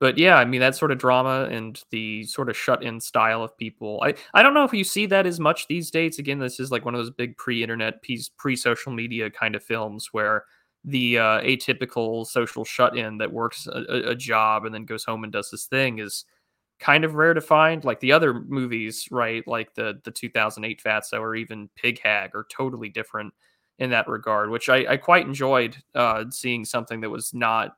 But 0.00 0.18
yeah, 0.18 0.36
I 0.36 0.44
mean, 0.44 0.60
that 0.60 0.76
sort 0.76 0.90
of 0.90 0.98
drama 0.98 1.48
and 1.50 1.82
the 1.90 2.24
sort 2.24 2.50
of 2.50 2.58
shut 2.58 2.82
in 2.82 3.00
style 3.00 3.42
of 3.42 3.56
people. 3.56 4.02
I, 4.02 4.14
I 4.34 4.42
don't 4.42 4.52
know 4.52 4.64
if 4.64 4.74
you 4.74 4.84
see 4.84 5.06
that 5.06 5.26
as 5.26 5.40
much 5.40 5.66
these 5.66 5.90
days. 5.90 6.18
Again, 6.18 6.40
this 6.40 6.60
is 6.60 6.70
like 6.70 6.84
one 6.84 6.94
of 6.94 6.98
those 6.98 7.10
big 7.10 7.38
pre 7.38 7.62
internet, 7.62 8.04
pre 8.36 8.56
social 8.56 8.92
media 8.92 9.30
kind 9.30 9.54
of 9.54 9.62
films 9.62 10.10
where 10.12 10.44
the 10.84 11.18
uh, 11.18 11.40
atypical 11.40 12.26
social 12.26 12.64
shut-in 12.64 13.18
that 13.18 13.32
works 13.32 13.66
a, 13.66 14.10
a, 14.10 14.14
job 14.14 14.66
and 14.66 14.74
then 14.74 14.84
goes 14.84 15.04
home 15.04 15.24
and 15.24 15.32
does 15.32 15.50
this 15.50 15.64
thing 15.64 15.98
is 15.98 16.26
kind 16.78 17.04
of 17.04 17.14
rare 17.14 17.32
to 17.32 17.40
find. 17.40 17.84
Like 17.84 18.00
the 18.00 18.12
other 18.12 18.34
movies, 18.34 19.08
right? 19.10 19.46
Like 19.46 19.74
the 19.74 20.00
the 20.04 20.10
2008 20.10 20.82
Fatso 20.82 21.20
or 21.20 21.34
even 21.34 21.70
Pig 21.74 22.00
Hag 22.02 22.34
are 22.34 22.46
totally 22.50 22.88
different. 22.90 23.32
in 23.78 23.90
that 23.90 24.06
regard, 24.06 24.50
which 24.50 24.68
I, 24.68 24.86
I 24.92 24.96
quite 24.98 25.26
enjoyed 25.26 25.76
uh, 25.96 26.26
seeing 26.30 26.64
something 26.64 27.00
that 27.00 27.10
was 27.10 27.34
not 27.34 27.76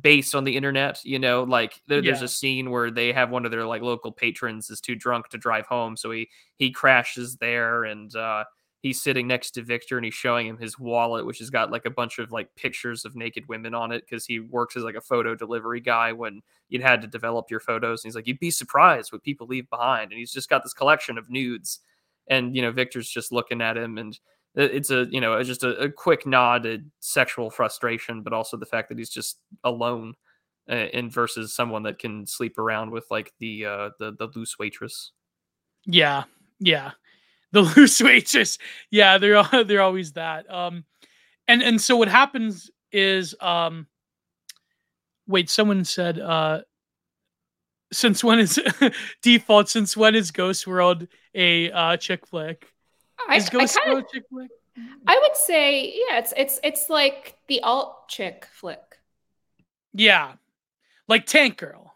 based 0.00 0.34
on 0.34 0.44
the 0.44 0.56
internet. 0.56 1.04
You 1.04 1.18
know, 1.18 1.44
like 1.44 1.80
there, 1.86 2.02
yeah. 2.02 2.10
there's 2.10 2.22
a 2.22 2.28
scene 2.28 2.70
where 2.70 2.90
they 2.90 3.12
have 3.12 3.30
one 3.30 3.44
of 3.44 3.50
their 3.50 3.66
like 3.66 3.82
local 3.82 4.12
patrons 4.12 4.70
is 4.70 4.80
too 4.80 4.96
drunk 4.96 5.28
to 5.28 5.38
drive 5.38 5.66
home, 5.66 5.96
so 5.96 6.10
he 6.10 6.28
he 6.56 6.70
crashes 6.70 7.36
there 7.36 7.84
and. 7.84 8.14
uh 8.16 8.44
he's 8.80 9.00
sitting 9.00 9.26
next 9.26 9.52
to 9.52 9.62
Victor 9.62 9.98
and 9.98 10.04
he's 10.04 10.14
showing 10.14 10.46
him 10.46 10.56
his 10.56 10.78
wallet, 10.78 11.26
which 11.26 11.38
has 11.38 11.50
got 11.50 11.70
like 11.70 11.84
a 11.84 11.90
bunch 11.90 12.18
of 12.18 12.32
like 12.32 12.54
pictures 12.56 13.04
of 13.04 13.14
naked 13.14 13.46
women 13.48 13.74
on 13.74 13.92
it 13.92 14.04
because 14.08 14.24
he 14.24 14.40
works 14.40 14.76
as 14.76 14.82
like 14.82 14.94
a 14.94 15.00
photo 15.00 15.34
delivery 15.34 15.80
guy 15.80 16.12
when 16.12 16.40
you'd 16.70 16.82
had 16.82 17.02
to 17.02 17.06
develop 17.06 17.50
your 17.50 17.60
photos. 17.60 18.02
And 18.02 18.08
he's 18.08 18.14
like, 18.14 18.26
you'd 18.26 18.40
be 18.40 18.50
surprised 18.50 19.12
what 19.12 19.22
people 19.22 19.46
leave 19.46 19.68
behind. 19.68 20.10
And 20.10 20.18
he's 20.18 20.32
just 20.32 20.48
got 20.48 20.62
this 20.62 20.72
collection 20.72 21.18
of 21.18 21.28
nudes. 21.28 21.80
And, 22.28 22.56
you 22.56 22.62
know, 22.62 22.72
Victor's 22.72 23.10
just 23.10 23.32
looking 23.32 23.60
at 23.60 23.76
him 23.76 23.98
and 23.98 24.18
it's 24.54 24.90
a, 24.90 25.06
you 25.10 25.20
know, 25.20 25.40
just 25.42 25.62
a, 25.62 25.76
a 25.78 25.90
quick 25.90 26.26
nod 26.26 26.62
to 26.64 26.82
sexual 27.00 27.50
frustration, 27.50 28.22
but 28.22 28.32
also 28.32 28.56
the 28.56 28.66
fact 28.66 28.88
that 28.88 28.98
he's 28.98 29.10
just 29.10 29.38
alone. 29.62 30.14
And 30.68 31.12
versus 31.12 31.52
someone 31.52 31.82
that 31.82 31.98
can 31.98 32.26
sleep 32.26 32.56
around 32.56 32.92
with 32.92 33.04
like 33.10 33.32
the 33.40 33.66
uh 33.66 33.90
the 33.98 34.12
the 34.12 34.28
loose 34.36 34.56
waitress 34.56 35.10
yeah 35.84 36.22
yeah 36.60 36.92
the 37.52 37.62
loose 37.62 38.00
waitress. 38.00 38.58
Yeah, 38.90 39.18
they're 39.18 39.42
they're 39.64 39.82
always 39.82 40.12
that. 40.12 40.50
Um, 40.52 40.84
and 41.48 41.62
and 41.62 41.80
so 41.80 41.96
what 41.96 42.08
happens 42.08 42.70
is, 42.92 43.34
um, 43.40 43.86
wait, 45.26 45.50
someone 45.50 45.84
said, 45.84 46.18
uh, 46.18 46.62
since 47.92 48.22
when 48.22 48.38
is 48.38 48.60
default? 49.22 49.68
Since 49.68 49.96
when 49.96 50.14
is 50.14 50.30
Ghost 50.30 50.66
World 50.66 51.06
a 51.34 51.70
uh, 51.70 51.96
chick 51.96 52.26
flick? 52.26 52.72
I, 53.28 53.36
is 53.36 53.48
Ghost 53.48 53.76
I 53.78 53.80
kinda, 53.80 53.94
World 53.96 54.10
chick 54.12 54.24
flick? 54.30 54.50
I 55.06 55.18
would 55.20 55.36
say, 55.36 55.92
yeah, 56.08 56.18
it's 56.18 56.32
it's 56.36 56.60
it's 56.62 56.88
like 56.88 57.36
the 57.48 57.60
alt 57.62 58.08
chick 58.08 58.46
flick. 58.52 58.98
Yeah, 59.92 60.34
like 61.08 61.26
Tank 61.26 61.56
Girl. 61.56 61.94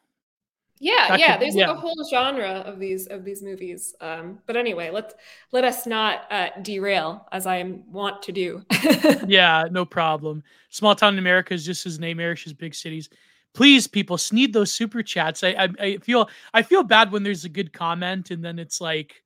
Yeah, 0.85 1.17
yeah. 1.17 1.38
There's 1.38 1.57
yeah. 1.57 1.69
like 1.69 1.79
a 1.79 1.81
whole 1.81 2.07
genre 2.11 2.62
of 2.67 2.79
these 2.79 3.07
of 3.07 3.25
these 3.25 3.43
movies. 3.43 3.95
Um, 4.03 4.38
but 4.47 4.55
anyway, 4.55 4.91
let's 4.91 5.14
let 5.50 5.64
us 5.64 5.87
not 5.87 6.31
uh, 6.31 6.50
derail 6.61 7.26
as 7.33 7.47
I 7.47 7.62
want 7.91 8.23
to 8.25 8.33
do. 8.33 8.62
yeah, 9.26 9.64
no 9.71 9.87
problem. 9.87 10.43
Small 10.69 10.95
town 10.95 11.14
in 11.14 11.19
America 11.19 11.55
is 11.55 11.64
just 11.64 11.87
as 11.87 11.99
name 11.99 12.21
Irish 12.21 12.47
as 12.47 12.53
big 12.53 12.75
cities. 12.75 13.09
Please, 13.55 13.87
people, 13.87 14.19
need 14.31 14.53
those 14.53 14.71
super 14.71 15.03
chats. 15.03 15.43
I, 15.43 15.55
I 15.59 15.69
I 15.81 15.97
feel 15.99 16.29
I 16.53 16.61
feel 16.61 16.83
bad 16.83 17.12
when 17.12 17.23
there's 17.23 17.47
a 17.47 17.49
good 17.49 17.73
comment 17.73 18.31
and 18.31 18.45
then 18.45 18.59
it's 18.59 18.79
like, 18.79 19.23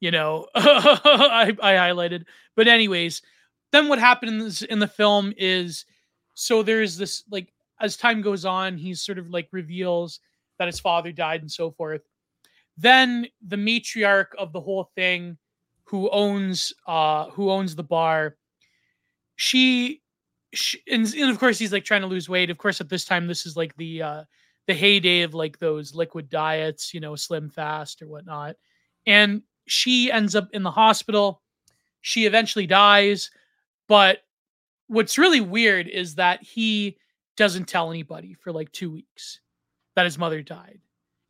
you 0.00 0.10
know, 0.10 0.48
I, 0.56 1.56
I 1.62 1.74
highlighted. 1.74 2.24
But 2.56 2.66
anyways, 2.66 3.22
then 3.70 3.86
what 3.88 4.00
happens 4.00 4.62
in 4.62 4.80
the 4.80 4.88
film 4.88 5.32
is 5.36 5.84
so 6.34 6.64
there's 6.64 6.96
this 6.96 7.22
like 7.30 7.52
as 7.80 7.96
time 7.96 8.22
goes 8.22 8.44
on, 8.44 8.76
he 8.76 8.92
sort 8.94 9.18
of 9.18 9.30
like 9.30 9.46
reveals 9.52 10.18
that 10.58 10.68
his 10.68 10.80
father 10.80 11.12
died 11.12 11.40
and 11.40 11.50
so 11.50 11.70
forth. 11.70 12.02
Then 12.76 13.26
the 13.46 13.56
matriarch 13.56 14.34
of 14.38 14.52
the 14.52 14.60
whole 14.60 14.90
thing, 14.94 15.38
who 15.84 16.10
owns 16.10 16.72
uh 16.86 17.30
who 17.30 17.50
owns 17.50 17.74
the 17.74 17.82
bar, 17.82 18.36
she, 19.36 20.02
she 20.52 20.82
and, 20.90 21.06
and 21.14 21.30
of 21.30 21.38
course 21.38 21.58
he's 21.58 21.72
like 21.72 21.84
trying 21.84 22.02
to 22.02 22.06
lose 22.06 22.28
weight. 22.28 22.50
Of 22.50 22.58
course, 22.58 22.80
at 22.80 22.88
this 22.88 23.04
time, 23.04 23.26
this 23.26 23.46
is 23.46 23.56
like 23.56 23.76
the 23.76 24.02
uh 24.02 24.24
the 24.66 24.74
heyday 24.74 25.22
of 25.22 25.34
like 25.34 25.58
those 25.58 25.94
liquid 25.94 26.28
diets, 26.28 26.92
you 26.92 27.00
know, 27.00 27.14
slim 27.14 27.48
fast 27.48 28.02
or 28.02 28.08
whatnot. 28.08 28.56
And 29.06 29.42
she 29.66 30.10
ends 30.10 30.34
up 30.34 30.48
in 30.52 30.62
the 30.62 30.70
hospital. 30.70 31.42
She 32.00 32.26
eventually 32.26 32.66
dies. 32.66 33.30
But 33.88 34.22
what's 34.88 35.18
really 35.18 35.40
weird 35.40 35.88
is 35.88 36.16
that 36.16 36.42
he 36.42 36.98
doesn't 37.36 37.68
tell 37.68 37.90
anybody 37.90 38.34
for 38.34 38.52
like 38.52 38.72
two 38.72 38.90
weeks 38.90 39.40
that 39.96 40.04
his 40.04 40.18
mother 40.18 40.42
died. 40.42 40.78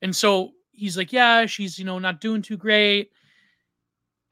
And 0.02 0.14
so 0.14 0.50
he's 0.72 0.96
like, 0.96 1.12
yeah, 1.12 1.46
she's, 1.46 1.78
you 1.78 1.84
know, 1.84 1.98
not 1.98 2.20
doing 2.20 2.42
too 2.42 2.56
great. 2.58 3.10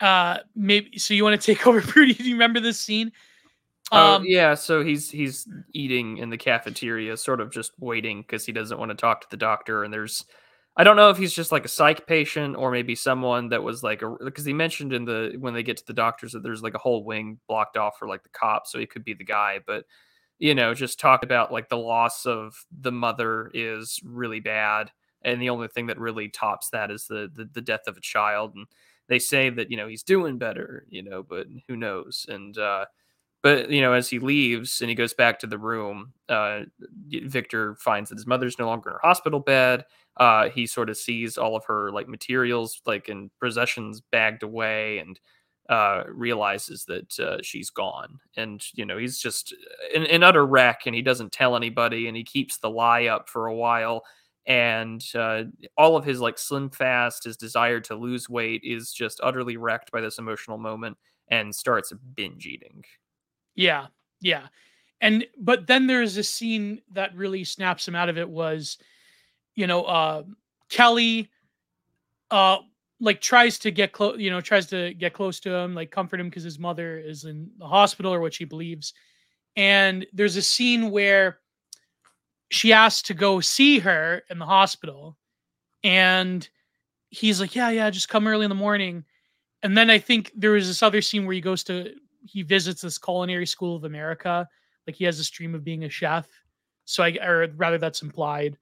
Uh 0.00 0.38
maybe 0.54 0.98
so 0.98 1.14
you 1.14 1.24
want 1.24 1.40
to 1.40 1.46
take 1.46 1.66
over 1.66 1.80
Prudy? 1.80 2.14
Do 2.14 2.24
you 2.24 2.34
remember 2.34 2.60
this 2.60 2.78
scene? 2.78 3.12
Oh 3.92 4.16
um, 4.16 4.24
yeah, 4.26 4.54
so 4.54 4.82
he's 4.82 5.10
he's 5.10 5.46
eating 5.72 6.18
in 6.18 6.30
the 6.30 6.38
cafeteria, 6.38 7.16
sort 7.16 7.40
of 7.40 7.50
just 7.50 7.72
waiting 7.78 8.22
because 8.22 8.46
he 8.46 8.52
doesn't 8.52 8.78
want 8.78 8.90
to 8.90 8.96
talk 8.96 9.20
to 9.20 9.26
the 9.30 9.36
doctor. 9.36 9.84
And 9.84 9.92
there's, 9.92 10.24
I 10.76 10.84
don't 10.84 10.96
know 10.96 11.10
if 11.10 11.18
he's 11.18 11.34
just 11.34 11.52
like 11.52 11.66
a 11.66 11.68
psych 11.68 12.06
patient 12.06 12.56
or 12.56 12.70
maybe 12.70 12.94
someone 12.94 13.50
that 13.50 13.62
was 13.62 13.82
like 13.82 14.02
a 14.02 14.16
because 14.24 14.46
he 14.46 14.54
mentioned 14.54 14.94
in 14.94 15.04
the 15.04 15.36
when 15.38 15.52
they 15.52 15.62
get 15.62 15.76
to 15.76 15.86
the 15.86 15.92
doctors 15.92 16.32
that 16.32 16.42
there's 16.42 16.62
like 16.62 16.74
a 16.74 16.78
whole 16.78 17.04
wing 17.04 17.38
blocked 17.46 17.76
off 17.76 17.98
for 17.98 18.08
like 18.08 18.22
the 18.22 18.30
cops, 18.30 18.72
so 18.72 18.78
he 18.78 18.86
could 18.86 19.04
be 19.04 19.14
the 19.14 19.24
guy. 19.24 19.60
But 19.64 19.84
you 20.44 20.54
know, 20.54 20.74
just 20.74 21.00
talk 21.00 21.22
about 21.22 21.50
like 21.50 21.70
the 21.70 21.78
loss 21.78 22.26
of 22.26 22.66
the 22.70 22.92
mother 22.92 23.50
is 23.54 23.98
really 24.04 24.40
bad. 24.40 24.90
And 25.22 25.40
the 25.40 25.48
only 25.48 25.68
thing 25.68 25.86
that 25.86 25.98
really 25.98 26.28
tops 26.28 26.68
that 26.68 26.90
is 26.90 27.06
the, 27.06 27.30
the, 27.34 27.48
the 27.50 27.62
death 27.62 27.86
of 27.86 27.96
a 27.96 28.02
child. 28.02 28.54
And 28.54 28.66
they 29.08 29.18
say 29.18 29.48
that, 29.48 29.70
you 29.70 29.78
know, 29.78 29.88
he's 29.88 30.02
doing 30.02 30.36
better, 30.36 30.84
you 30.90 31.02
know, 31.02 31.22
but 31.22 31.46
who 31.66 31.76
knows? 31.76 32.26
And, 32.28 32.58
uh, 32.58 32.84
but 33.42 33.70
you 33.70 33.80
know, 33.80 33.94
as 33.94 34.10
he 34.10 34.18
leaves 34.18 34.82
and 34.82 34.90
he 34.90 34.94
goes 34.94 35.14
back 35.14 35.38
to 35.38 35.46
the 35.46 35.56
room, 35.56 36.12
uh, 36.28 36.64
Victor 37.08 37.76
finds 37.76 38.10
that 38.10 38.18
his 38.18 38.26
mother's 38.26 38.58
no 38.58 38.66
longer 38.66 38.90
in 38.90 38.94
her 38.96 39.00
hospital 39.02 39.40
bed. 39.40 39.86
Uh, 40.18 40.50
he 40.50 40.66
sort 40.66 40.90
of 40.90 40.98
sees 40.98 41.38
all 41.38 41.56
of 41.56 41.64
her 41.64 41.90
like 41.90 42.06
materials, 42.06 42.82
like 42.84 43.08
and 43.08 43.30
possessions, 43.40 44.02
bagged 44.12 44.42
away, 44.42 44.98
and 44.98 45.18
uh, 45.68 46.04
realizes 46.08 46.84
that 46.84 47.18
uh, 47.18 47.38
she's 47.42 47.70
gone. 47.70 48.18
And, 48.36 48.64
you 48.74 48.84
know, 48.84 48.98
he's 48.98 49.18
just 49.18 49.54
an, 49.94 50.22
utter 50.22 50.44
wreck 50.44 50.82
and 50.86 50.94
he 50.94 51.02
doesn't 51.02 51.32
tell 51.32 51.56
anybody 51.56 52.06
and 52.06 52.16
he 52.16 52.24
keeps 52.24 52.58
the 52.58 52.70
lie 52.70 53.06
up 53.06 53.28
for 53.28 53.46
a 53.46 53.54
while. 53.54 54.04
And 54.46 55.02
uh, 55.14 55.44
all 55.78 55.96
of 55.96 56.04
his 56.04 56.20
like 56.20 56.38
slim 56.38 56.68
fast, 56.68 57.24
his 57.24 57.38
desire 57.38 57.80
to 57.80 57.94
lose 57.94 58.28
weight 58.28 58.62
is 58.62 58.92
just 58.92 59.20
utterly 59.22 59.56
wrecked 59.56 59.90
by 59.90 60.02
this 60.02 60.18
emotional 60.18 60.58
moment 60.58 60.98
and 61.28 61.54
starts 61.54 61.92
binge 62.14 62.46
eating. 62.46 62.84
Yeah. 63.54 63.86
Yeah. 64.20 64.48
And, 65.00 65.26
but 65.38 65.66
then 65.66 65.86
there's 65.86 66.18
a 66.18 66.22
scene 66.22 66.82
that 66.92 67.16
really 67.16 67.44
snaps 67.44 67.88
him 67.88 67.94
out 67.94 68.10
of 68.10 68.18
it 68.18 68.28
was, 68.28 68.76
you 69.54 69.66
know, 69.66 69.84
uh, 69.84 70.24
Kelly, 70.68 71.30
uh, 72.30 72.58
like 73.04 73.20
tries 73.20 73.58
to 73.60 73.70
get 73.70 73.92
close, 73.92 74.18
you 74.18 74.30
know, 74.30 74.40
tries 74.40 74.66
to 74.66 74.94
get 74.94 75.12
close 75.12 75.38
to 75.40 75.54
him, 75.54 75.74
like 75.74 75.90
comfort 75.90 76.20
him 76.20 76.28
because 76.28 76.42
his 76.42 76.58
mother 76.58 76.98
is 76.98 77.24
in 77.24 77.50
the 77.58 77.66
hospital 77.66 78.12
or 78.12 78.20
what 78.20 78.34
she 78.34 78.44
believes. 78.44 78.94
And 79.56 80.06
there's 80.12 80.36
a 80.36 80.42
scene 80.42 80.90
where 80.90 81.38
she 82.50 82.72
asks 82.72 83.02
to 83.02 83.14
go 83.14 83.40
see 83.40 83.78
her 83.80 84.22
in 84.30 84.38
the 84.38 84.46
hospital. 84.46 85.18
And 85.82 86.48
he's 87.10 87.40
like, 87.40 87.54
Yeah, 87.54 87.68
yeah, 87.70 87.90
just 87.90 88.08
come 88.08 88.26
early 88.26 88.44
in 88.44 88.48
the 88.48 88.54
morning. 88.54 89.04
And 89.62 89.76
then 89.76 89.90
I 89.90 89.98
think 89.98 90.32
there 90.34 90.52
was 90.52 90.66
this 90.66 90.82
other 90.82 91.02
scene 91.02 91.26
where 91.26 91.34
he 91.34 91.40
goes 91.40 91.62
to 91.64 91.94
he 92.22 92.42
visits 92.42 92.80
this 92.80 92.98
culinary 92.98 93.46
school 93.46 93.76
of 93.76 93.84
America. 93.84 94.48
Like 94.86 94.96
he 94.96 95.04
has 95.04 95.18
this 95.18 95.30
dream 95.30 95.54
of 95.54 95.62
being 95.62 95.84
a 95.84 95.90
chef. 95.90 96.26
So 96.86 97.02
I 97.02 97.18
or 97.22 97.48
rather 97.56 97.78
that's 97.78 98.02
implied. 98.02 98.56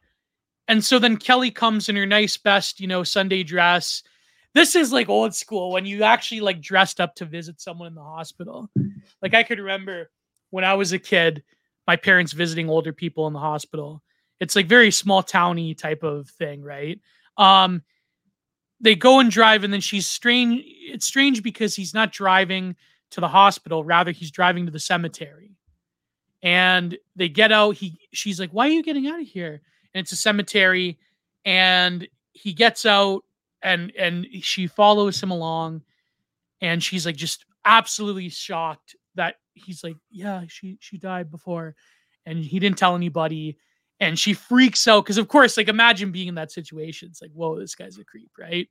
And 0.67 0.85
so 0.85 0.99
then 0.99 1.17
Kelly 1.17 1.51
comes 1.51 1.89
in 1.89 1.97
her 1.97 2.07
nice 2.07 2.37
best, 2.37 2.81
you 2.81 2.87
know, 2.87 3.05
Sunday 3.05 3.43
dress 3.43 4.03
this 4.55 4.77
is 4.77 4.93
like 4.93 5.09
old 5.09 5.35
school 5.35 5.73
when 5.73 5.87
you 5.87 6.03
actually 6.03 6.41
like 6.41 6.61
dressed 6.61 7.01
up 7.01 7.15
to 7.17 7.25
visit 7.25 7.61
someone 7.61 7.89
in 7.89 7.95
the 7.95 8.03
hospital. 8.03 8.71
Like 9.23 9.35
I 9.35 9.43
could 9.43 9.59
remember 9.59 10.11
when 10.51 10.65
I 10.65 10.75
was 10.75 10.93
a 10.93 10.99
kid, 10.99 11.43
my 11.87 11.97
parents 11.97 12.33
visiting 12.33 12.69
older 12.69 12.93
people 12.93 13.27
in 13.27 13.33
the 13.33 13.39
hospital. 13.39 14.03
It's 14.41 14.57
like 14.57 14.67
very 14.67 14.91
small 14.91 15.23
towny 15.23 15.75
type 15.75 16.03
of 16.03 16.29
thing, 16.29 16.63
right? 16.63 17.01
Um, 17.37 17.83
they 18.81 18.97
go 18.97 19.21
and 19.21 19.31
drive, 19.31 19.63
and 19.65 19.73
then 19.73 19.81
she's 19.81 20.07
strange. 20.07 20.63
It's 20.67 21.07
strange 21.07 21.43
because 21.43 21.75
he's 21.75 21.95
not 21.95 22.13
driving 22.13 22.77
to 23.13 23.21
the 23.21 23.29
hospital, 23.29 23.85
rather 23.85 24.11
he's 24.11 24.31
driving 24.31 24.67
to 24.67 24.73
the 24.73 24.81
cemetery. 24.81 25.57
And 26.43 26.99
they 27.15 27.29
get 27.29 27.53
out. 27.53 27.77
He 27.77 28.01
she's 28.13 28.41
like, 28.41 28.51
"Why 28.51 28.67
are 28.67 28.73
you 28.73 28.83
getting 28.83 29.07
out 29.07 29.21
of 29.21 29.27
here?" 29.27 29.63
And 29.95 30.03
it's 30.03 30.13
a 30.13 30.17
cemetery, 30.17 30.99
and 31.45 32.07
he 32.33 32.53
gets 32.53 32.85
out 32.85 33.25
and 33.63 33.93
and 33.97 34.27
she 34.43 34.67
follows 34.67 35.23
him 35.23 35.31
along 35.31 35.83
and 36.61 36.83
she's 36.83 37.07
like 37.07 37.17
just 37.17 37.45
absolutely 37.65 38.29
shocked 38.29 38.97
that 39.15 39.37
he's 39.55 39.85
like 39.85 39.97
yeah 40.11 40.43
she 40.49 40.77
she 40.81 40.99
died 40.99 41.31
before 41.31 41.75
and 42.27 42.39
he 42.39 42.59
didn't 42.59 42.79
tell 42.79 42.95
anybody 42.95 43.57
and 44.01 44.19
she 44.19 44.33
freaks 44.33 44.89
out 44.89 45.05
because 45.05 45.19
of 45.19 45.29
course 45.29 45.57
like 45.57 45.69
imagine 45.69 46.11
being 46.11 46.29
in 46.29 46.35
that 46.35 46.51
situation. 46.51 47.09
It's 47.11 47.23
like 47.23 47.33
whoa 47.33 47.59
this 47.59 47.75
guy's 47.75 47.99
a 47.99 48.05
creep 48.05 48.31
right? 48.39 48.69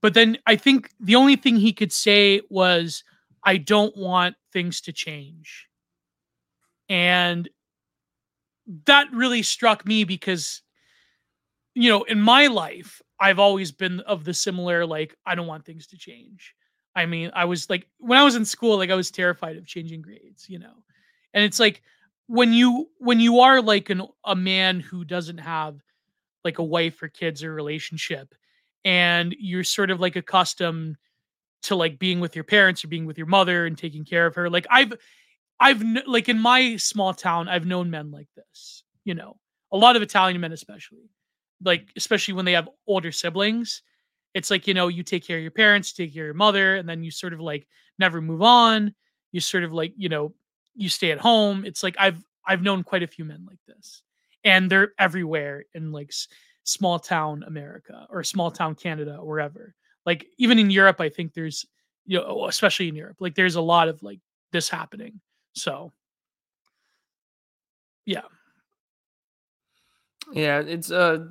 But 0.00 0.14
then 0.14 0.38
i 0.46 0.54
think 0.54 0.90
the 1.00 1.16
only 1.16 1.36
thing 1.36 1.56
he 1.56 1.72
could 1.72 1.92
say 1.92 2.40
was 2.50 3.02
i 3.42 3.56
don't 3.56 3.96
want 3.96 4.36
things 4.52 4.80
to 4.82 4.92
change 4.92 5.68
and 6.88 7.48
that 8.86 9.08
really 9.12 9.42
struck 9.42 9.86
me 9.86 10.04
because 10.04 10.62
you 11.74 11.88
know 11.90 12.02
in 12.04 12.20
my 12.20 12.46
life 12.46 13.02
I've 13.20 13.38
always 13.38 13.72
been 13.72 14.00
of 14.00 14.24
the 14.24 14.34
similar 14.34 14.86
like 14.86 15.16
I 15.26 15.34
don't 15.34 15.46
want 15.46 15.64
things 15.64 15.86
to 15.88 15.98
change. 15.98 16.54
I 16.94 17.06
mean, 17.06 17.30
I 17.34 17.44
was 17.44 17.68
like 17.70 17.86
when 17.98 18.18
I 18.18 18.24
was 18.24 18.36
in 18.36 18.44
school, 18.44 18.76
like 18.76 18.90
I 18.90 18.94
was 18.94 19.10
terrified 19.10 19.56
of 19.56 19.66
changing 19.66 20.02
grades, 20.02 20.48
you 20.48 20.58
know. 20.58 20.84
And 21.34 21.44
it's 21.44 21.60
like 21.60 21.82
when 22.26 22.52
you 22.52 22.88
when 22.98 23.20
you 23.20 23.40
are 23.40 23.60
like 23.60 23.90
an 23.90 24.02
a 24.24 24.36
man 24.36 24.80
who 24.80 25.04
doesn't 25.04 25.38
have 25.38 25.80
like 26.44 26.58
a 26.58 26.64
wife 26.64 27.02
or 27.02 27.08
kids 27.08 27.42
or 27.42 27.52
relationship 27.52 28.34
and 28.84 29.34
you're 29.38 29.64
sort 29.64 29.90
of 29.90 30.00
like 30.00 30.16
accustomed 30.16 30.96
to 31.62 31.74
like 31.74 31.98
being 31.98 32.20
with 32.20 32.34
your 32.34 32.44
parents 32.44 32.84
or 32.84 32.88
being 32.88 33.06
with 33.06 33.18
your 33.18 33.26
mother 33.26 33.66
and 33.66 33.76
taking 33.76 34.04
care 34.04 34.26
of 34.26 34.34
her 34.34 34.48
like 34.48 34.66
i've 34.70 34.92
i've 35.58 35.82
like 36.06 36.28
in 36.28 36.38
my 36.38 36.76
small 36.76 37.12
town 37.12 37.48
i've 37.48 37.66
known 37.66 37.90
men 37.90 38.10
like 38.10 38.28
this 38.36 38.84
you 39.04 39.14
know 39.14 39.36
a 39.72 39.76
lot 39.76 39.96
of 39.96 40.02
italian 40.02 40.40
men 40.40 40.52
especially 40.52 41.10
like 41.64 41.88
especially 41.96 42.34
when 42.34 42.44
they 42.44 42.52
have 42.52 42.68
older 42.86 43.12
siblings 43.12 43.82
it's 44.34 44.50
like 44.50 44.66
you 44.66 44.74
know 44.74 44.88
you 44.88 45.02
take 45.02 45.26
care 45.26 45.36
of 45.38 45.42
your 45.42 45.50
parents 45.50 45.92
take 45.92 46.12
care 46.14 46.24
of 46.24 46.26
your 46.26 46.34
mother 46.34 46.76
and 46.76 46.88
then 46.88 47.02
you 47.02 47.10
sort 47.10 47.32
of 47.32 47.40
like 47.40 47.66
never 47.98 48.20
move 48.20 48.42
on. 48.42 48.94
You 49.32 49.40
sort 49.40 49.64
of 49.64 49.72
like 49.72 49.92
you 49.96 50.08
know 50.08 50.34
you 50.74 50.88
stay 50.88 51.10
at 51.10 51.18
home. 51.18 51.64
It's 51.64 51.82
like 51.82 51.96
i've 51.98 52.22
i've 52.46 52.62
known 52.62 52.82
quite 52.84 53.02
a 53.02 53.06
few 53.06 53.24
men 53.24 53.44
like 53.46 53.58
this 53.66 54.02
and 54.44 54.70
they're 54.70 54.92
everywhere 54.98 55.64
in 55.74 55.92
like 55.92 56.08
s- 56.10 56.28
small 56.64 56.98
town 56.98 57.42
america 57.46 58.06
or 58.10 58.22
small 58.22 58.50
town 58.50 58.74
canada 58.74 59.16
or 59.16 59.26
wherever. 59.26 59.74
Like 60.06 60.26
even 60.38 60.58
in 60.58 60.70
europe 60.70 61.00
i 61.00 61.08
think 61.08 61.34
there's 61.34 61.66
you 62.06 62.18
know 62.20 62.46
especially 62.46 62.88
in 62.88 62.94
europe 62.96 63.16
like 63.20 63.34
there's 63.34 63.56
a 63.56 63.60
lot 63.60 63.88
of 63.88 64.02
like 64.02 64.20
this 64.52 64.68
happening. 64.68 65.20
So 65.54 65.92
yeah. 68.04 68.22
Yeah 70.32 70.60
it's 70.60 70.90
uh 70.90 71.26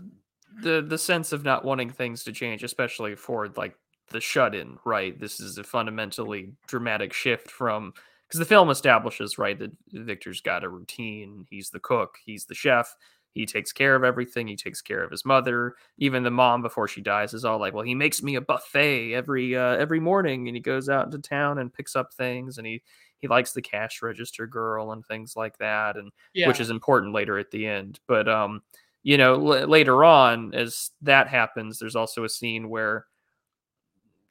the 0.61 0.81
the 0.81 0.97
sense 0.97 1.31
of 1.31 1.43
not 1.43 1.65
wanting 1.65 1.89
things 1.89 2.23
to 2.23 2.31
change 2.31 2.63
especially 2.63 3.15
for 3.15 3.49
like 3.55 3.75
the 4.09 4.21
shut 4.21 4.55
in 4.55 4.77
right? 4.85 5.19
This 5.19 5.39
is 5.39 5.57
a 5.57 5.63
fundamentally 5.63 6.53
dramatic 6.67 7.13
shift 7.13 7.51
from 7.51 7.93
because 8.27 8.39
the 8.39 8.45
film 8.45 8.69
establishes 8.69 9.37
right 9.37 9.57
that 9.59 9.71
victor's 9.91 10.41
got 10.41 10.63
a 10.63 10.69
routine. 10.69 11.45
He's 11.49 11.69
the 11.69 11.79
cook 11.79 12.17
he's 12.25 12.45
the 12.45 12.55
chef 12.55 12.95
he 13.33 13.45
takes 13.45 13.71
care 13.71 13.95
of 13.95 14.03
everything 14.03 14.47
he 14.47 14.55
takes 14.55 14.81
care 14.81 15.03
of 15.03 15.11
his 15.11 15.23
mother. 15.23 15.75
Even 15.99 16.23
the 16.23 16.31
mom 16.31 16.61
before 16.61 16.87
she 16.87 17.01
dies 17.01 17.33
is 17.33 17.45
all 17.45 17.59
like 17.59 17.73
well 17.73 17.83
he 17.83 17.95
makes 17.95 18.23
me 18.23 18.35
a 18.35 18.41
buffet 18.41 19.13
every 19.13 19.55
uh, 19.55 19.75
every 19.75 19.99
morning 19.99 20.47
and 20.47 20.55
he 20.55 20.61
goes 20.61 20.89
out 20.89 21.05
into 21.05 21.19
town 21.19 21.59
and 21.59 21.73
picks 21.73 21.95
up 21.95 22.13
things 22.13 22.57
and 22.57 22.65
he 22.65 22.81
he 23.19 23.27
likes 23.27 23.51
the 23.51 23.61
cash 23.61 24.01
register 24.01 24.45
girl 24.47 24.91
and 24.91 25.05
things 25.05 25.35
like 25.35 25.57
that 25.57 25.97
and 25.97 26.11
yeah. 26.33 26.47
which 26.47 26.59
is 26.59 26.69
important 26.69 27.13
later 27.13 27.37
at 27.37 27.51
the 27.51 27.65
end. 27.67 27.99
But 28.07 28.27
um 28.27 28.61
you 29.07 29.17
know 29.17 29.35
l- 29.35 29.67
later 29.67 30.03
on 30.03 30.53
as 30.53 30.91
that 31.01 31.29
happens 31.29 31.79
there's 31.79 31.95
also 31.95 32.25
a 32.25 32.29
scene 32.29 32.67
where 32.67 33.05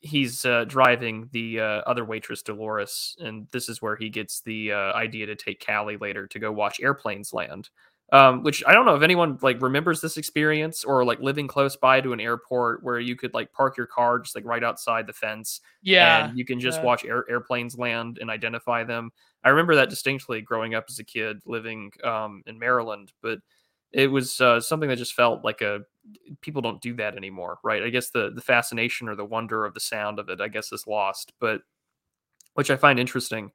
he's 0.00 0.44
uh, 0.44 0.64
driving 0.66 1.28
the 1.32 1.60
uh, 1.60 1.82
other 1.86 2.04
waitress 2.04 2.42
Dolores, 2.42 3.16
and 3.18 3.48
this 3.50 3.68
is 3.68 3.82
where 3.82 3.96
he 3.96 4.08
gets 4.08 4.40
the 4.40 4.72
uh, 4.72 4.92
idea 4.92 5.26
to 5.26 5.34
take 5.34 5.64
Callie 5.64 5.96
later 5.96 6.26
to 6.28 6.38
go 6.38 6.52
watch 6.52 6.80
airplanes 6.80 7.32
land. 7.32 7.70
Um, 8.12 8.44
which 8.44 8.62
I 8.64 8.72
don't 8.72 8.86
know 8.86 8.94
if 8.94 9.02
anyone 9.02 9.36
like 9.42 9.60
remembers 9.60 10.00
this 10.00 10.16
experience 10.16 10.84
or 10.84 11.04
like 11.04 11.18
living 11.18 11.48
close 11.48 11.74
by 11.74 12.00
to 12.00 12.12
an 12.12 12.20
airport 12.20 12.84
where 12.84 13.00
you 13.00 13.16
could 13.16 13.34
like 13.34 13.52
park 13.52 13.76
your 13.76 13.86
car 13.86 14.20
just 14.20 14.36
like 14.36 14.44
right 14.44 14.62
outside 14.62 15.08
the 15.08 15.12
fence. 15.12 15.60
yeah 15.82 16.28
and 16.28 16.38
you 16.38 16.44
can 16.44 16.60
just 16.60 16.78
yeah. 16.78 16.84
watch 16.84 17.04
air- 17.04 17.28
airplanes 17.28 17.76
land 17.76 18.18
and 18.20 18.30
identify 18.30 18.84
them. 18.84 19.10
I 19.42 19.48
remember 19.48 19.74
that 19.74 19.90
distinctly 19.90 20.40
growing 20.40 20.76
up 20.76 20.84
as 20.88 21.00
a 21.00 21.04
kid 21.04 21.38
living 21.46 21.90
um, 22.04 22.44
in 22.46 22.60
Maryland, 22.60 23.10
but 23.22 23.40
it 23.92 24.08
was 24.08 24.40
uh, 24.40 24.60
something 24.60 24.88
that 24.88 24.96
just 24.98 25.14
felt 25.14 25.44
like 25.44 25.60
a 25.62 25.80
people 26.40 26.62
don't 26.62 26.80
do 26.80 26.94
that 26.96 27.16
anymore, 27.16 27.58
right? 27.64 27.82
I 27.82 27.90
guess 27.90 28.10
the 28.10 28.30
the 28.34 28.40
fascination 28.40 29.08
or 29.08 29.14
the 29.14 29.24
wonder 29.24 29.64
of 29.64 29.74
the 29.74 29.80
sound 29.80 30.18
of 30.18 30.28
it, 30.28 30.40
I 30.40 30.48
guess, 30.48 30.72
is 30.72 30.86
lost, 30.86 31.32
but 31.40 31.62
which 32.54 32.70
I 32.70 32.76
find 32.76 32.98
interesting. 32.98 33.52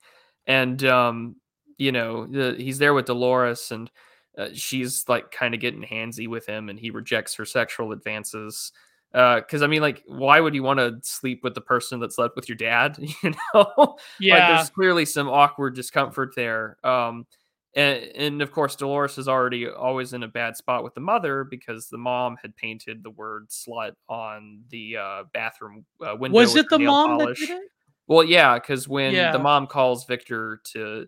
And 0.47 0.83
um, 0.85 1.35
you 1.77 1.91
know, 1.91 2.27
the, 2.27 2.55
he's 2.57 2.77
there 2.77 2.93
with 2.93 3.05
Dolores, 3.05 3.71
and 3.71 3.91
uh, 4.37 4.49
she's 4.53 5.05
like 5.07 5.31
kind 5.31 5.53
of 5.53 5.59
getting 5.59 5.83
handsy 5.83 6.27
with 6.27 6.45
him, 6.45 6.69
and 6.69 6.79
he 6.79 6.91
rejects 6.91 7.35
her 7.35 7.45
sexual 7.45 7.91
advances. 7.91 8.71
Because 9.11 9.61
I 9.61 9.67
mean, 9.67 9.81
like, 9.81 10.03
why 10.07 10.39
would 10.39 10.55
you 10.55 10.63
want 10.63 10.79
to 10.79 10.97
sleep 11.03 11.41
with 11.43 11.53
the 11.53 11.61
person 11.61 11.99
that 11.99 12.13
slept 12.13 12.35
with 12.35 12.47
your 12.47 12.55
dad? 12.55 12.97
You 13.23 13.33
know, 13.53 13.73
like 13.77 13.97
yeah 14.19 14.55
there's 14.55 14.69
clearly 14.69 15.05
some 15.05 15.27
awkward 15.27 15.75
discomfort 15.75 16.33
there. 16.35 16.77
Um, 16.83 17.25
and, 17.75 18.03
and 18.15 18.41
of 18.41 18.51
course, 18.51 18.75
Dolores 18.75 19.17
is 19.17 19.27
already 19.27 19.67
always 19.67 20.13
in 20.13 20.23
a 20.23 20.27
bad 20.27 20.57
spot 20.57 20.83
with 20.83 20.93
the 20.93 21.01
mother 21.01 21.43
because 21.43 21.87
the 21.87 21.97
mom 21.97 22.37
had 22.41 22.55
painted 22.55 23.03
the 23.03 23.11
word 23.11 23.49
"slut" 23.49 23.93
on 24.09 24.61
the 24.69 24.97
uh, 24.97 25.23
bathroom 25.33 25.85
uh, 26.05 26.15
window. 26.15 26.37
was 26.37 26.55
it 26.55 26.69
the 26.69 26.79
mom 26.79 27.17
polish. 27.17 27.39
that 27.39 27.47
did 27.47 27.55
it 27.57 27.69
Well, 28.07 28.23
yeah, 28.23 28.55
because 28.55 28.87
when 28.87 29.13
Yeah. 29.13 29.31
the 29.31 29.39
mom 29.39 29.67
calls 29.67 30.05
Victor 30.05 30.61
to 30.73 31.07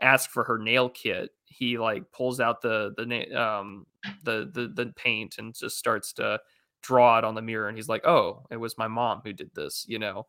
ask 0.00 0.30
for 0.30 0.44
her 0.44 0.58
nail 0.58 0.88
kit, 0.88 1.30
he 1.44 1.76
like 1.78 2.04
pulls 2.12 2.40
out 2.40 2.62
the 2.62 2.92
the 2.96 3.06
na- 3.06 3.38
um 3.58 3.86
the 4.22 4.50
the 4.52 4.68
the 4.68 4.92
paint 4.96 5.36
and 5.38 5.54
just 5.54 5.76
starts 5.78 6.12
to 6.14 6.40
draw 6.82 7.18
it 7.18 7.24
on 7.24 7.34
the 7.34 7.42
mirror, 7.42 7.68
and 7.68 7.76
he's 7.76 7.88
like, 7.88 8.06
"Oh, 8.06 8.46
it 8.50 8.56
was 8.56 8.78
my 8.78 8.88
mom 8.88 9.20
who 9.24 9.32
did 9.32 9.50
this," 9.54 9.84
you 9.88 9.98
know. 9.98 10.26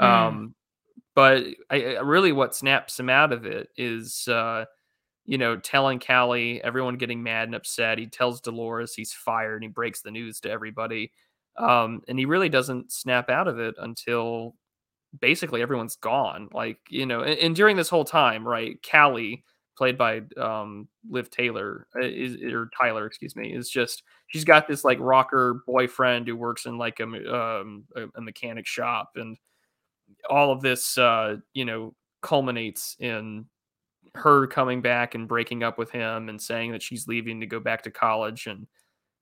Mm. 0.00 0.04
Um, 0.04 0.54
but 1.14 1.44
I, 1.70 1.96
I 1.96 2.00
really 2.00 2.32
what 2.32 2.54
snaps 2.54 2.98
him 2.98 3.10
out 3.10 3.32
of 3.32 3.44
it 3.46 3.68
is 3.76 4.26
uh 4.28 4.64
you 5.30 5.38
know 5.38 5.56
telling 5.56 6.00
Callie, 6.00 6.60
everyone 6.64 6.96
getting 6.96 7.22
mad 7.22 7.46
and 7.46 7.54
upset. 7.54 7.98
He 7.98 8.08
tells 8.08 8.40
Dolores 8.40 8.94
he's 8.94 9.12
fired, 9.12 9.54
and 9.54 9.62
he 9.62 9.68
breaks 9.68 10.02
the 10.02 10.10
news 10.10 10.40
to 10.40 10.50
everybody. 10.50 11.12
Um, 11.56 12.02
and 12.08 12.18
he 12.18 12.24
really 12.24 12.48
doesn't 12.48 12.90
snap 12.90 13.30
out 13.30 13.46
of 13.46 13.60
it 13.60 13.76
until 13.78 14.56
basically 15.20 15.62
everyone's 15.62 15.94
gone. 15.94 16.48
Like, 16.52 16.78
you 16.88 17.06
know, 17.06 17.20
and, 17.20 17.38
and 17.38 17.54
during 17.54 17.76
this 17.76 17.88
whole 17.88 18.04
time, 18.04 18.46
right, 18.46 18.76
Callie, 18.88 19.44
played 19.78 19.96
by 19.96 20.22
um 20.36 20.88
Liv 21.08 21.30
Taylor, 21.30 21.86
uh, 21.94 22.00
is 22.02 22.34
or 22.52 22.68
Tyler, 22.76 23.06
excuse 23.06 23.36
me, 23.36 23.54
is 23.54 23.70
just 23.70 24.02
she's 24.26 24.44
got 24.44 24.66
this 24.66 24.82
like 24.84 24.98
rocker 25.00 25.62
boyfriend 25.64 26.26
who 26.26 26.34
works 26.34 26.66
in 26.66 26.76
like 26.76 26.98
a 26.98 27.04
um 27.04 27.84
a, 27.94 28.06
a 28.16 28.20
mechanic 28.20 28.66
shop 28.66 29.12
and 29.14 29.36
all 30.28 30.50
of 30.50 30.60
this 30.60 30.98
uh 30.98 31.36
you 31.54 31.64
know 31.64 31.94
culminates 32.20 32.96
in 32.98 33.46
her 34.14 34.46
coming 34.46 34.80
back 34.80 35.14
and 35.14 35.28
breaking 35.28 35.62
up 35.62 35.78
with 35.78 35.90
him 35.90 36.28
and 36.28 36.40
saying 36.40 36.72
that 36.72 36.82
she's 36.82 37.06
leaving 37.06 37.40
to 37.40 37.46
go 37.46 37.60
back 37.60 37.82
to 37.82 37.90
college. 37.90 38.46
And 38.46 38.66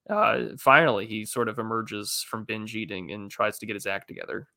uh 0.09 0.55
finally 0.57 1.05
he 1.05 1.23
sort 1.25 1.47
of 1.47 1.59
emerges 1.59 2.25
from 2.27 2.43
binge 2.43 2.75
eating 2.75 3.11
and 3.11 3.29
tries 3.29 3.59
to 3.59 3.65
get 3.65 3.75
his 3.75 3.85
act 3.85 4.07
together. 4.07 4.47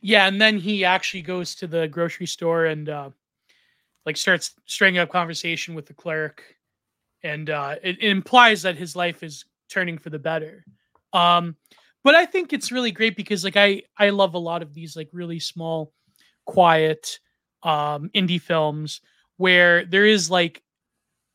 Yeah, 0.00 0.26
and 0.26 0.40
then 0.40 0.58
he 0.58 0.84
actually 0.84 1.22
goes 1.22 1.54
to 1.56 1.66
the 1.66 1.88
grocery 1.88 2.26
store 2.26 2.66
and 2.66 2.88
uh 2.88 3.10
like 4.04 4.16
starts 4.16 4.54
stringing 4.66 5.00
up 5.00 5.10
conversation 5.10 5.74
with 5.74 5.86
the 5.86 5.94
clerk. 5.94 6.42
And 7.22 7.50
uh 7.50 7.76
it, 7.82 7.98
it 8.00 8.10
implies 8.10 8.62
that 8.62 8.76
his 8.76 8.94
life 8.94 9.22
is 9.22 9.44
turning 9.68 9.98
for 9.98 10.10
the 10.10 10.18
better. 10.18 10.64
Um 11.12 11.56
but 12.04 12.14
I 12.14 12.24
think 12.24 12.52
it's 12.52 12.70
really 12.70 12.92
great 12.92 13.16
because 13.16 13.42
like 13.42 13.56
I 13.56 13.82
I 13.98 14.10
love 14.10 14.34
a 14.34 14.38
lot 14.38 14.62
of 14.62 14.72
these 14.72 14.94
like 14.96 15.08
really 15.12 15.40
small 15.40 15.92
quiet 16.44 17.18
um 17.64 18.10
indie 18.14 18.40
films 18.40 19.00
where 19.36 19.84
there 19.84 20.06
is 20.06 20.30
like 20.30 20.62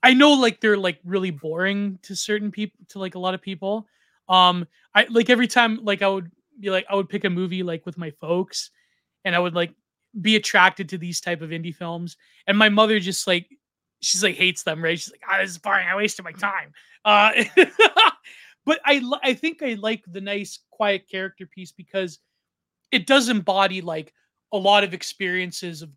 I 0.03 0.13
know 0.13 0.33
like 0.33 0.59
they're 0.59 0.77
like 0.77 0.99
really 1.05 1.31
boring 1.31 1.99
to 2.03 2.15
certain 2.15 2.51
people 2.51 2.79
to 2.89 2.99
like 2.99 3.15
a 3.15 3.19
lot 3.19 3.33
of 3.33 3.41
people. 3.41 3.87
Um 4.29 4.67
I 4.95 5.05
like 5.09 5.29
every 5.29 5.47
time 5.47 5.79
like 5.83 6.01
I 6.01 6.07
would 6.07 6.31
be 6.59 6.69
like 6.69 6.85
I 6.89 6.95
would 6.95 7.09
pick 7.09 7.23
a 7.23 7.29
movie 7.29 7.63
like 7.63 7.85
with 7.85 7.97
my 7.97 8.11
folks 8.11 8.71
and 9.25 9.35
I 9.35 9.39
would 9.39 9.53
like 9.53 9.73
be 10.19 10.35
attracted 10.35 10.89
to 10.89 10.97
these 10.97 11.21
type 11.21 11.41
of 11.41 11.51
indie 11.51 11.75
films 11.75 12.17
and 12.47 12.57
my 12.57 12.69
mother 12.69 12.99
just 12.99 13.27
like 13.27 13.47
she's 14.01 14.23
like 14.23 14.35
hates 14.35 14.63
them 14.63 14.83
right 14.83 14.99
she's 14.99 15.11
like 15.11 15.21
ah, 15.29 15.37
this 15.39 15.51
is 15.51 15.57
boring 15.57 15.87
I 15.87 15.95
wasted 15.95 16.25
my 16.25 16.33
time 16.33 16.73
uh 17.05 17.31
but 18.65 18.79
I 18.85 19.01
I 19.23 19.33
think 19.33 19.63
I 19.63 19.75
like 19.75 20.03
the 20.07 20.21
nice 20.21 20.59
quiet 20.69 21.07
character 21.09 21.45
piece 21.45 21.71
because 21.71 22.19
it 22.91 23.07
does 23.07 23.29
embody 23.29 23.81
like 23.81 24.13
a 24.51 24.57
lot 24.57 24.83
of 24.83 24.93
experiences 24.93 25.81
of 25.81 25.89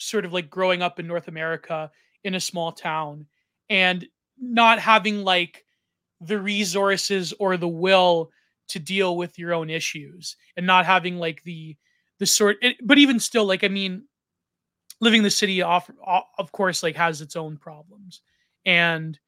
sort 0.00 0.24
of 0.24 0.32
like 0.32 0.50
growing 0.50 0.82
up 0.82 0.98
in 0.98 1.06
North 1.06 1.28
America 1.28 1.90
in 2.24 2.34
a 2.34 2.40
small 2.40 2.72
town 2.72 3.26
and 3.68 4.06
not 4.38 4.78
having 4.78 5.22
like 5.24 5.64
the 6.20 6.38
resources 6.38 7.32
or 7.38 7.56
the 7.56 7.68
will 7.68 8.30
to 8.68 8.78
deal 8.78 9.16
with 9.16 9.38
your 9.38 9.52
own 9.52 9.70
issues 9.70 10.36
and 10.56 10.66
not 10.66 10.86
having 10.86 11.18
like 11.18 11.42
the 11.44 11.76
the 12.18 12.26
sort 12.26 12.56
it, 12.62 12.76
but 12.82 12.98
even 12.98 13.18
still 13.18 13.44
like 13.46 13.64
i 13.64 13.68
mean 13.68 14.04
living 15.00 15.18
in 15.18 15.24
the 15.24 15.30
city 15.30 15.62
off 15.62 15.90
of 16.38 16.52
course 16.52 16.82
like 16.82 16.96
has 16.96 17.20
its 17.20 17.36
own 17.36 17.56
problems. 17.56 18.20
And 18.66 19.18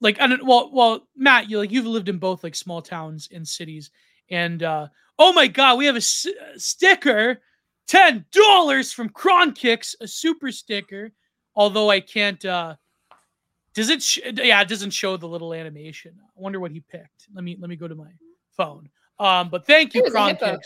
like 0.00 0.18
don't 0.18 0.44
well 0.44 0.70
well 0.72 1.08
Matt 1.16 1.48
you 1.48 1.58
like 1.58 1.70
you've 1.70 1.86
lived 1.86 2.08
in 2.08 2.18
both 2.18 2.42
like 2.42 2.54
small 2.54 2.82
towns 2.82 3.28
and 3.32 3.46
cities 3.46 3.90
and 4.28 4.62
uh 4.62 4.88
oh 5.18 5.32
my 5.32 5.46
god 5.46 5.78
we 5.78 5.86
have 5.86 5.96
a 5.96 6.00
sticker 6.00 7.40
ten 7.86 8.24
dollars 8.32 8.92
from 8.92 9.08
Kronkicks 9.08 9.94
a 10.00 10.08
super 10.08 10.50
sticker 10.52 11.10
although 11.56 11.90
I 11.90 12.00
can't 12.00 12.44
uh 12.44 12.76
does 13.74 13.88
it 13.90 14.02
sh- 14.02 14.20
yeah 14.34 14.60
it 14.60 14.68
doesn't 14.68 14.90
show 14.92 15.16
the 15.16 15.28
little 15.28 15.52
animation 15.52 16.14
I 16.20 16.40
wonder 16.40 16.60
what 16.60 16.70
he 16.72 16.80
picked 16.80 17.28
let 17.34 17.44
me 17.44 17.56
let 17.60 17.68
me 17.68 17.76
go 17.76 17.88
to 17.88 17.94
my 17.94 18.10
phone 18.56 18.88
um 19.18 19.48
but 19.50 19.66
thank 19.66 19.94
you 19.94 20.00
It 20.00 20.04
was. 20.04 20.14
Kronkicks 20.14 20.64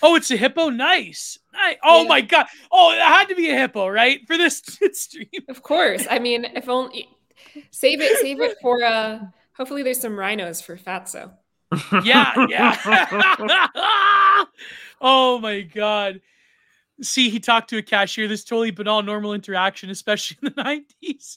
Oh, 0.00 0.14
it's 0.14 0.30
a 0.30 0.36
hippo. 0.36 0.68
Nice. 0.70 1.40
nice. 1.52 1.74
Oh 1.82 2.02
yeah. 2.02 2.08
my 2.08 2.20
god. 2.20 2.46
Oh, 2.70 2.92
it 2.92 3.00
had 3.00 3.24
to 3.30 3.34
be 3.34 3.50
a 3.50 3.54
hippo, 3.58 3.88
right? 3.88 4.24
For 4.28 4.38
this 4.38 4.62
stream. 4.92 5.26
Of 5.48 5.62
course. 5.64 6.06
I 6.08 6.20
mean, 6.20 6.44
if 6.44 6.68
only 6.68 7.08
save 7.72 8.00
it, 8.00 8.16
save 8.20 8.40
it 8.40 8.56
for 8.62 8.84
uh 8.84 9.18
hopefully 9.56 9.82
there's 9.82 10.00
some 10.00 10.16
rhinos 10.16 10.60
for 10.60 10.76
Fatso. 10.76 11.32
yeah, 12.04 12.46
yeah. 12.48 14.44
oh 15.00 15.38
my 15.38 15.62
god. 15.62 16.20
See, 17.00 17.30
he 17.30 17.38
talked 17.38 17.70
to 17.70 17.76
a 17.76 17.82
cashier. 17.82 18.26
This 18.26 18.42
totally 18.42 18.72
banal, 18.72 19.02
normal 19.02 19.32
interaction, 19.32 19.88
especially 19.88 20.36
in 20.42 20.52
the 20.56 20.62
90s. 21.00 21.36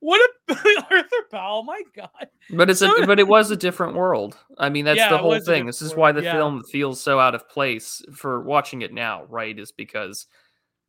What 0.00 0.20
a 0.48 0.54
Arthur 0.90 1.16
Powell, 1.30 1.62
my 1.62 1.80
God. 1.94 2.26
But 2.50 2.70
it's 2.70 2.80
so, 2.80 3.00
a, 3.00 3.06
but 3.06 3.20
it 3.20 3.28
was 3.28 3.52
a 3.52 3.56
different 3.56 3.94
world. 3.94 4.36
I 4.58 4.68
mean, 4.68 4.84
that's 4.84 4.98
yeah, 4.98 5.10
the 5.10 5.18
whole 5.18 5.38
thing. 5.38 5.66
This 5.66 5.80
is 5.80 5.94
why 5.94 6.10
the 6.10 6.24
yeah. 6.24 6.32
film 6.32 6.64
feels 6.64 7.00
so 7.00 7.20
out 7.20 7.36
of 7.36 7.48
place 7.48 8.02
for 8.12 8.40
watching 8.40 8.82
it 8.82 8.92
now, 8.92 9.24
right? 9.28 9.56
Is 9.56 9.70
because 9.70 10.26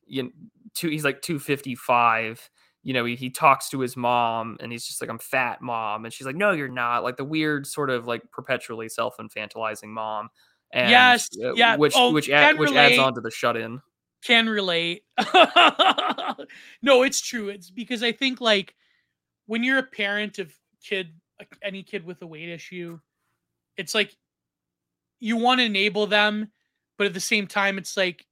you 0.07 0.23
know, 0.23 0.29
two, 0.73 0.89
he's 0.89 1.05
like 1.05 1.21
255 1.21 2.49
you 2.83 2.93
know, 2.93 3.05
he, 3.05 3.15
he 3.15 3.29
talks 3.29 3.69
to 3.69 3.79
his 3.79 3.95
mom 3.95 4.57
and 4.59 4.71
he's 4.71 4.85
just 4.85 5.01
like, 5.01 5.09
I'm 5.09 5.19
fat, 5.19 5.61
mom. 5.61 6.05
And 6.05 6.13
she's 6.13 6.25
like, 6.25 6.35
No, 6.35 6.51
you're 6.51 6.67
not. 6.67 7.03
Like 7.03 7.17
the 7.17 7.23
weird, 7.23 7.67
sort 7.67 7.89
of 7.89 8.07
like 8.07 8.23
perpetually 8.31 8.89
self 8.89 9.17
infantilizing 9.17 9.89
mom. 9.89 10.29
And, 10.73 10.89
yes, 10.89 11.29
uh, 11.43 11.53
yeah, 11.53 11.75
which 11.75 11.93
oh, 11.95 12.11
which 12.11 12.29
ad, 12.29 12.57
which 12.57 12.71
adds 12.71 12.97
on 12.97 13.13
to 13.15 13.21
the 13.21 13.31
shut 13.31 13.57
in. 13.57 13.81
Can 14.23 14.47
relate. 14.47 15.03
no, 16.81 17.03
it's 17.03 17.19
true. 17.19 17.49
It's 17.49 17.69
because 17.69 18.03
I 18.03 18.11
think 18.11 18.39
like 18.39 18.75
when 19.47 19.63
you're 19.63 19.79
a 19.79 19.83
parent 19.83 20.39
of 20.39 20.53
kid, 20.83 21.13
any 21.61 21.83
kid 21.83 22.05
with 22.05 22.21
a 22.21 22.27
weight 22.27 22.49
issue, 22.49 22.99
it's 23.75 23.95
like 23.95 24.15
you 25.19 25.37
want 25.37 25.59
to 25.59 25.65
enable 25.65 26.07
them, 26.07 26.51
but 26.97 27.07
at 27.07 27.13
the 27.13 27.19
same 27.19 27.47
time, 27.47 27.77
it's 27.77 27.97
like 27.97 28.25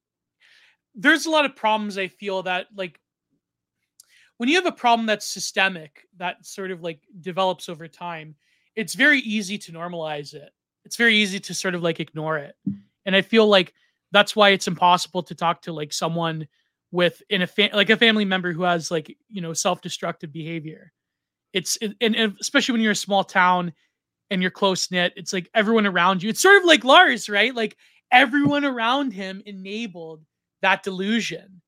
there's 0.95 1.25
a 1.25 1.29
lot 1.29 1.45
of 1.45 1.55
problems 1.55 1.97
I 1.97 2.07
feel 2.07 2.43
that 2.43 2.67
like 2.75 2.99
when 4.37 4.49
you 4.49 4.55
have 4.55 4.65
a 4.65 4.71
problem 4.71 5.05
that's 5.05 5.25
systemic 5.25 6.07
that 6.17 6.45
sort 6.45 6.71
of 6.71 6.81
like 6.81 7.01
develops 7.21 7.69
over 7.69 7.87
time 7.87 8.35
it's 8.75 8.95
very 8.95 9.19
easy 9.19 9.57
to 9.57 9.71
normalize 9.71 10.33
it 10.33 10.51
it's 10.89 10.95
very 10.95 11.15
easy 11.15 11.39
to 11.39 11.53
sort 11.53 11.75
of 11.75 11.83
like 11.83 11.99
ignore 11.99 12.39
it. 12.39 12.55
And 13.05 13.15
i 13.15 13.21
feel 13.21 13.45
like 13.47 13.75
that's 14.11 14.35
why 14.35 14.49
it's 14.49 14.67
impossible 14.67 15.21
to 15.21 15.35
talk 15.35 15.61
to 15.61 15.71
like 15.71 15.93
someone 15.93 16.47
with 16.91 17.21
in 17.29 17.43
a 17.43 17.47
fa- 17.47 17.69
like 17.73 17.91
a 17.91 17.97
family 17.97 18.25
member 18.25 18.51
who 18.51 18.63
has 18.63 18.89
like 18.89 19.15
you 19.27 19.39
know 19.39 19.53
self-destructive 19.53 20.33
behavior. 20.33 20.91
It's 21.53 21.77
and, 21.77 21.95
and 22.01 22.35
especially 22.41 22.73
when 22.73 22.81
you're 22.81 22.93
a 22.93 22.95
small 22.95 23.23
town 23.23 23.71
and 24.31 24.41
you're 24.41 24.51
close 24.51 24.89
knit 24.89 25.13
it's 25.15 25.31
like 25.31 25.47
everyone 25.53 25.85
around 25.85 26.21
you 26.23 26.29
it's 26.29 26.41
sort 26.41 26.57
of 26.57 26.65
like 26.65 26.83
lars 26.83 27.29
right? 27.29 27.53
Like 27.53 27.77
everyone 28.11 28.65
around 28.65 29.13
him 29.13 29.43
enabled 29.45 30.23
that 30.63 30.81
delusion. 30.81 31.61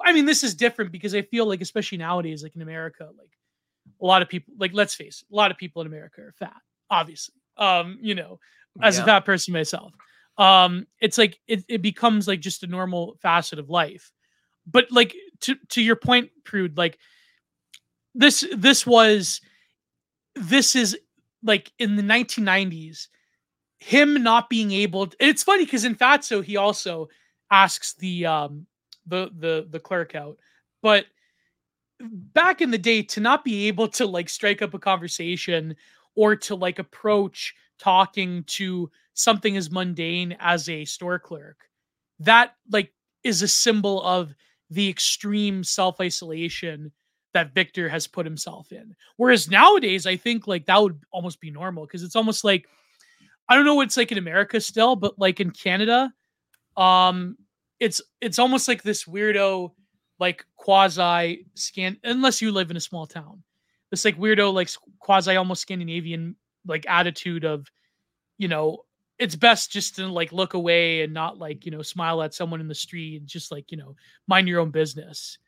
I 0.00 0.12
mean, 0.12 0.26
this 0.26 0.44
is 0.44 0.54
different 0.54 0.92
because 0.92 1.16
I 1.16 1.22
feel 1.22 1.46
like, 1.46 1.60
especially 1.60 1.98
nowadays, 1.98 2.44
like 2.44 2.54
in 2.54 2.62
America, 2.62 3.08
like 3.18 3.36
a 4.00 4.06
lot 4.06 4.22
of 4.22 4.28
people, 4.28 4.54
like 4.56 4.72
let's 4.72 4.94
face 4.94 5.22
it, 5.22 5.32
a 5.32 5.36
lot 5.36 5.50
of 5.50 5.58
people 5.58 5.82
in 5.82 5.88
America 5.88 6.20
are 6.20 6.34
fat. 6.38 6.60
Obviously, 6.88 7.34
um, 7.56 7.98
you 8.00 8.14
know, 8.14 8.38
as 8.82 8.96
yeah. 8.96 9.02
a 9.02 9.06
fat 9.06 9.24
person 9.24 9.52
myself, 9.52 9.92
um, 10.36 10.86
it's 11.00 11.18
like 11.18 11.38
it, 11.46 11.64
it 11.68 11.82
becomes 11.82 12.28
like 12.28 12.40
just 12.40 12.62
a 12.62 12.66
normal 12.66 13.16
facet 13.20 13.58
of 13.58 13.70
life. 13.70 14.10
But 14.66 14.86
like 14.90 15.14
to 15.40 15.56
to 15.70 15.82
your 15.82 15.96
point, 15.96 16.30
Prude, 16.44 16.76
like 16.76 16.98
this 18.14 18.44
this 18.56 18.86
was 18.86 19.40
this 20.34 20.76
is 20.76 20.96
like 21.42 21.72
in 21.78 21.96
the 21.96 22.02
1990s 22.02 23.08
him 23.78 24.22
not 24.22 24.50
being 24.50 24.72
able 24.72 25.06
to, 25.06 25.16
it's 25.20 25.44
funny 25.44 25.64
because 25.64 25.84
in 25.84 25.94
fatso 25.94 26.42
he 26.42 26.56
also 26.56 27.08
asks 27.50 27.94
the 27.94 28.26
um 28.26 28.66
the 29.06 29.30
the 29.38 29.66
the 29.70 29.80
clerk 29.80 30.14
out. 30.14 30.36
But 30.82 31.06
back 32.00 32.60
in 32.60 32.70
the 32.70 32.78
day, 32.78 33.02
to 33.02 33.20
not 33.20 33.44
be 33.44 33.68
able 33.68 33.88
to 33.88 34.06
like 34.06 34.28
strike 34.28 34.62
up 34.62 34.74
a 34.74 34.78
conversation 34.78 35.76
or 36.14 36.36
to 36.36 36.54
like 36.54 36.78
approach 36.78 37.54
talking 37.78 38.44
to 38.44 38.90
something 39.14 39.56
as 39.56 39.70
mundane 39.70 40.36
as 40.40 40.68
a 40.68 40.84
store 40.84 41.18
clerk, 41.18 41.58
that 42.20 42.54
like 42.70 42.92
is 43.24 43.42
a 43.42 43.48
symbol 43.48 44.02
of 44.02 44.34
the 44.70 44.88
extreme 44.88 45.64
self 45.64 46.00
isolation 46.00 46.92
that 47.34 47.54
Victor 47.54 47.88
has 47.88 48.06
put 48.06 48.26
himself 48.26 48.72
in. 48.72 48.94
Whereas 49.16 49.50
nowadays, 49.50 50.06
I 50.06 50.16
think 50.16 50.46
like 50.46 50.66
that 50.66 50.82
would 50.82 51.00
almost 51.10 51.40
be 51.40 51.50
normal 51.50 51.86
because 51.86 52.02
it's 52.02 52.16
almost 52.16 52.44
like 52.44 52.66
I 53.48 53.54
don't 53.54 53.64
know 53.64 53.74
what 53.74 53.86
it's 53.86 53.96
like 53.96 54.12
in 54.12 54.18
America 54.18 54.60
still, 54.60 54.96
but 54.96 55.18
like 55.18 55.40
in 55.40 55.50
Canada, 55.50 56.12
um, 56.76 57.36
it's 57.80 58.00
it's 58.20 58.38
almost 58.38 58.68
like 58.68 58.82
this 58.82 59.04
weirdo 59.04 59.72
like 60.18 60.44
quasi 60.56 61.46
scan 61.54 61.96
unless 62.02 62.42
you 62.42 62.50
live 62.50 62.70
in 62.70 62.76
a 62.76 62.80
small 62.80 63.06
town 63.06 63.42
this 63.90 64.04
like 64.04 64.18
weirdo 64.18 64.52
like 64.52 64.68
quasi 64.98 65.36
almost 65.36 65.62
scandinavian 65.62 66.36
like 66.68 66.84
attitude 66.88 67.44
of 67.44 67.66
you 68.36 68.48
know 68.48 68.84
it's 69.18 69.34
best 69.34 69.72
just 69.72 69.96
to 69.96 70.06
like 70.06 70.32
look 70.32 70.54
away 70.54 71.02
and 71.02 71.12
not 71.12 71.38
like 71.38 71.66
you 71.66 71.72
know 71.72 71.82
smile 71.82 72.22
at 72.22 72.34
someone 72.34 72.60
in 72.60 72.68
the 72.68 72.74
street 72.74 73.20
and 73.20 73.28
just 73.28 73.50
like 73.50 73.70
you 73.72 73.78
know 73.78 73.96
mind 74.26 74.48
your 74.48 74.60
own 74.60 74.70
business 74.70 75.38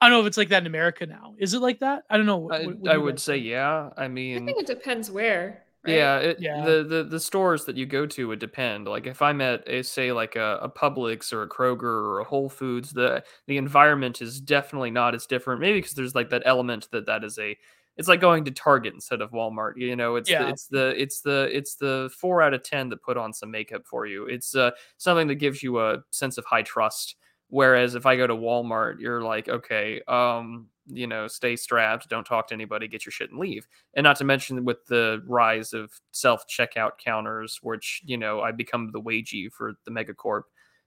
i 0.00 0.08
don't 0.08 0.16
know 0.16 0.20
if 0.20 0.26
it's 0.26 0.36
like 0.36 0.48
that 0.48 0.62
in 0.62 0.66
america 0.66 1.06
now 1.06 1.34
is 1.38 1.54
it 1.54 1.60
like 1.60 1.78
that 1.78 2.02
i 2.10 2.16
don't 2.16 2.26
know 2.26 2.38
what, 2.38 2.64
what 2.64 2.90
i, 2.90 2.94
I 2.94 2.96
would 2.96 3.20
say 3.20 3.36
yeah 3.36 3.90
i 3.96 4.08
mean 4.08 4.42
i 4.42 4.46
think 4.46 4.60
it 4.60 4.66
depends 4.66 5.10
where 5.10 5.64
Right? 5.82 5.96
Yeah, 5.96 6.18
it, 6.18 6.40
yeah. 6.40 6.62
The, 6.62 6.84
the 6.84 7.04
the 7.04 7.20
stores 7.20 7.64
that 7.64 7.76
you 7.78 7.86
go 7.86 8.04
to 8.04 8.28
would 8.28 8.38
depend. 8.38 8.86
Like 8.86 9.06
if 9.06 9.22
I'm 9.22 9.40
at 9.40 9.66
a 9.66 9.82
say 9.82 10.12
like 10.12 10.36
a, 10.36 10.58
a 10.60 10.68
Publix 10.68 11.32
or 11.32 11.42
a 11.42 11.48
Kroger 11.48 11.84
or 11.84 12.18
a 12.18 12.24
Whole 12.24 12.50
Foods, 12.50 12.92
the 12.92 13.24
the 13.46 13.56
environment 13.56 14.20
is 14.20 14.42
definitely 14.42 14.90
not 14.90 15.14
as 15.14 15.24
different. 15.24 15.62
Maybe 15.62 15.78
because 15.78 15.94
there's 15.94 16.14
like 16.14 16.28
that 16.30 16.42
element 16.44 16.88
that 16.92 17.06
that 17.06 17.24
is 17.24 17.38
a 17.38 17.56
it's 18.00 18.08
like 18.08 18.22
going 18.22 18.46
to 18.46 18.50
Target 18.50 18.94
instead 18.94 19.20
of 19.20 19.30
Walmart. 19.30 19.74
You 19.76 19.94
know, 19.94 20.16
it's 20.16 20.30
yeah. 20.30 20.44
the, 20.44 20.48
it's 20.48 20.66
the 20.68 20.94
it's 20.96 21.20
the 21.20 21.50
it's 21.52 21.74
the 21.74 22.10
four 22.18 22.40
out 22.40 22.54
of 22.54 22.62
ten 22.62 22.88
that 22.88 23.02
put 23.02 23.18
on 23.18 23.34
some 23.34 23.50
makeup 23.50 23.82
for 23.84 24.06
you. 24.06 24.24
It's 24.24 24.56
uh, 24.56 24.70
something 24.96 25.28
that 25.28 25.34
gives 25.34 25.62
you 25.62 25.80
a 25.80 25.98
sense 26.10 26.38
of 26.38 26.46
high 26.46 26.62
trust. 26.62 27.16
Whereas 27.48 27.94
if 27.96 28.06
I 28.06 28.16
go 28.16 28.26
to 28.26 28.34
Walmart, 28.34 29.00
you're 29.00 29.22
like, 29.22 29.50
okay, 29.50 30.00
um, 30.08 30.68
you 30.86 31.06
know, 31.06 31.28
stay 31.28 31.56
strapped, 31.56 32.08
don't 32.08 32.24
talk 32.24 32.48
to 32.48 32.54
anybody, 32.54 32.88
get 32.88 33.04
your 33.04 33.12
shit 33.12 33.32
and 33.32 33.38
leave. 33.38 33.68
And 33.92 34.04
not 34.04 34.16
to 34.16 34.24
mention 34.24 34.64
with 34.64 34.86
the 34.86 35.22
rise 35.26 35.74
of 35.74 35.92
self 36.12 36.44
checkout 36.48 36.92
counters, 37.04 37.58
which, 37.62 38.00
you 38.06 38.16
know, 38.16 38.40
I 38.40 38.52
become 38.52 38.92
the 38.92 39.00
wagey 39.02 39.52
for 39.52 39.74
the 39.84 39.90
megacorp. 39.90 40.44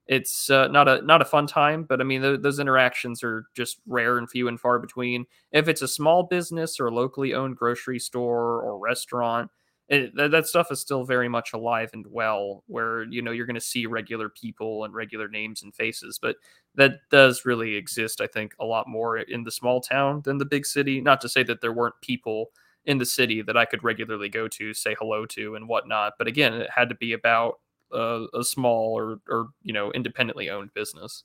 It's 0.08 0.50
uh, 0.50 0.68
not 0.68 0.88
a 0.90 1.02
not 1.02 1.22
a 1.22 1.26
fun 1.26 1.48
time, 1.48 1.84
but 1.84 2.02
I 2.02 2.04
mean 2.04 2.22
th- 2.22 2.42
those 2.42 2.60
interactions 2.60 3.24
are 3.24 3.46
just 3.56 3.80
rare 3.88 4.18
and 4.18 4.30
few 4.30 4.48
and 4.50 4.60
far 4.60 4.80
between. 4.80 5.26
If 5.52 5.68
it's 5.70 5.82
a 5.82 5.88
small 5.88 6.24
business 6.24 6.80
or 6.80 6.88
a 6.88 6.94
locally 6.94 7.34
owned 7.34 7.56
grocery 7.56 8.00
store 8.00 8.62
or 8.62 8.78
restaurant, 8.80 9.50
it, 9.90 10.16
that, 10.16 10.32
that 10.32 10.48
stuff 10.48 10.72
is 10.72 10.80
still 10.80 11.04
very 11.06 11.30
much 11.30 11.54
alive 11.54 11.90
and 11.94 12.06
well 12.10 12.64
where 12.68 13.04
you 13.04 13.22
know 13.22 13.32
you're 13.32 13.46
going 13.46 13.56
to 13.56 13.62
see 13.62 13.86
regular 13.86 14.30
people 14.30 14.86
and 14.86 14.94
regular 14.94 15.28
names 15.28 15.62
and 15.62 15.76
faces 15.76 16.18
but 16.22 16.38
that 16.76 16.94
does 17.12 17.44
really 17.46 17.76
exist 17.76 18.22
i 18.22 18.28
think 18.28 18.56
a 18.62 18.66
lot 18.66 18.88
more 18.88 19.18
in 19.18 19.44
the 19.44 19.52
small 19.52 19.82
town 19.82 20.22
than 20.24 20.38
the 20.38 20.46
big 20.46 20.66
city 20.66 21.02
not 21.02 21.20
to 21.20 21.28
say 21.28 21.44
that 21.44 21.60
there 21.60 21.74
weren't 21.74 21.96
people 22.02 22.52
in 22.86 22.98
the 22.98 23.06
city 23.06 23.42
that 23.42 23.58
i 23.58 23.66
could 23.66 23.84
regularly 23.84 24.30
go 24.30 24.48
to 24.48 24.74
say 24.74 24.96
hello 25.00 25.26
to 25.26 25.56
and 25.56 25.68
whatnot 25.68 26.14
but 26.18 26.28
again 26.28 26.54
it 26.54 26.70
had 26.74 26.88
to 26.88 26.96
be 26.96 27.12
about 27.12 27.60
a, 27.94 28.26
a 28.34 28.44
small 28.44 28.98
or 28.98 29.20
or 29.30 29.50
you 29.62 29.74
know 29.74 29.92
independently 29.92 30.50
owned 30.50 30.74
business 30.74 31.24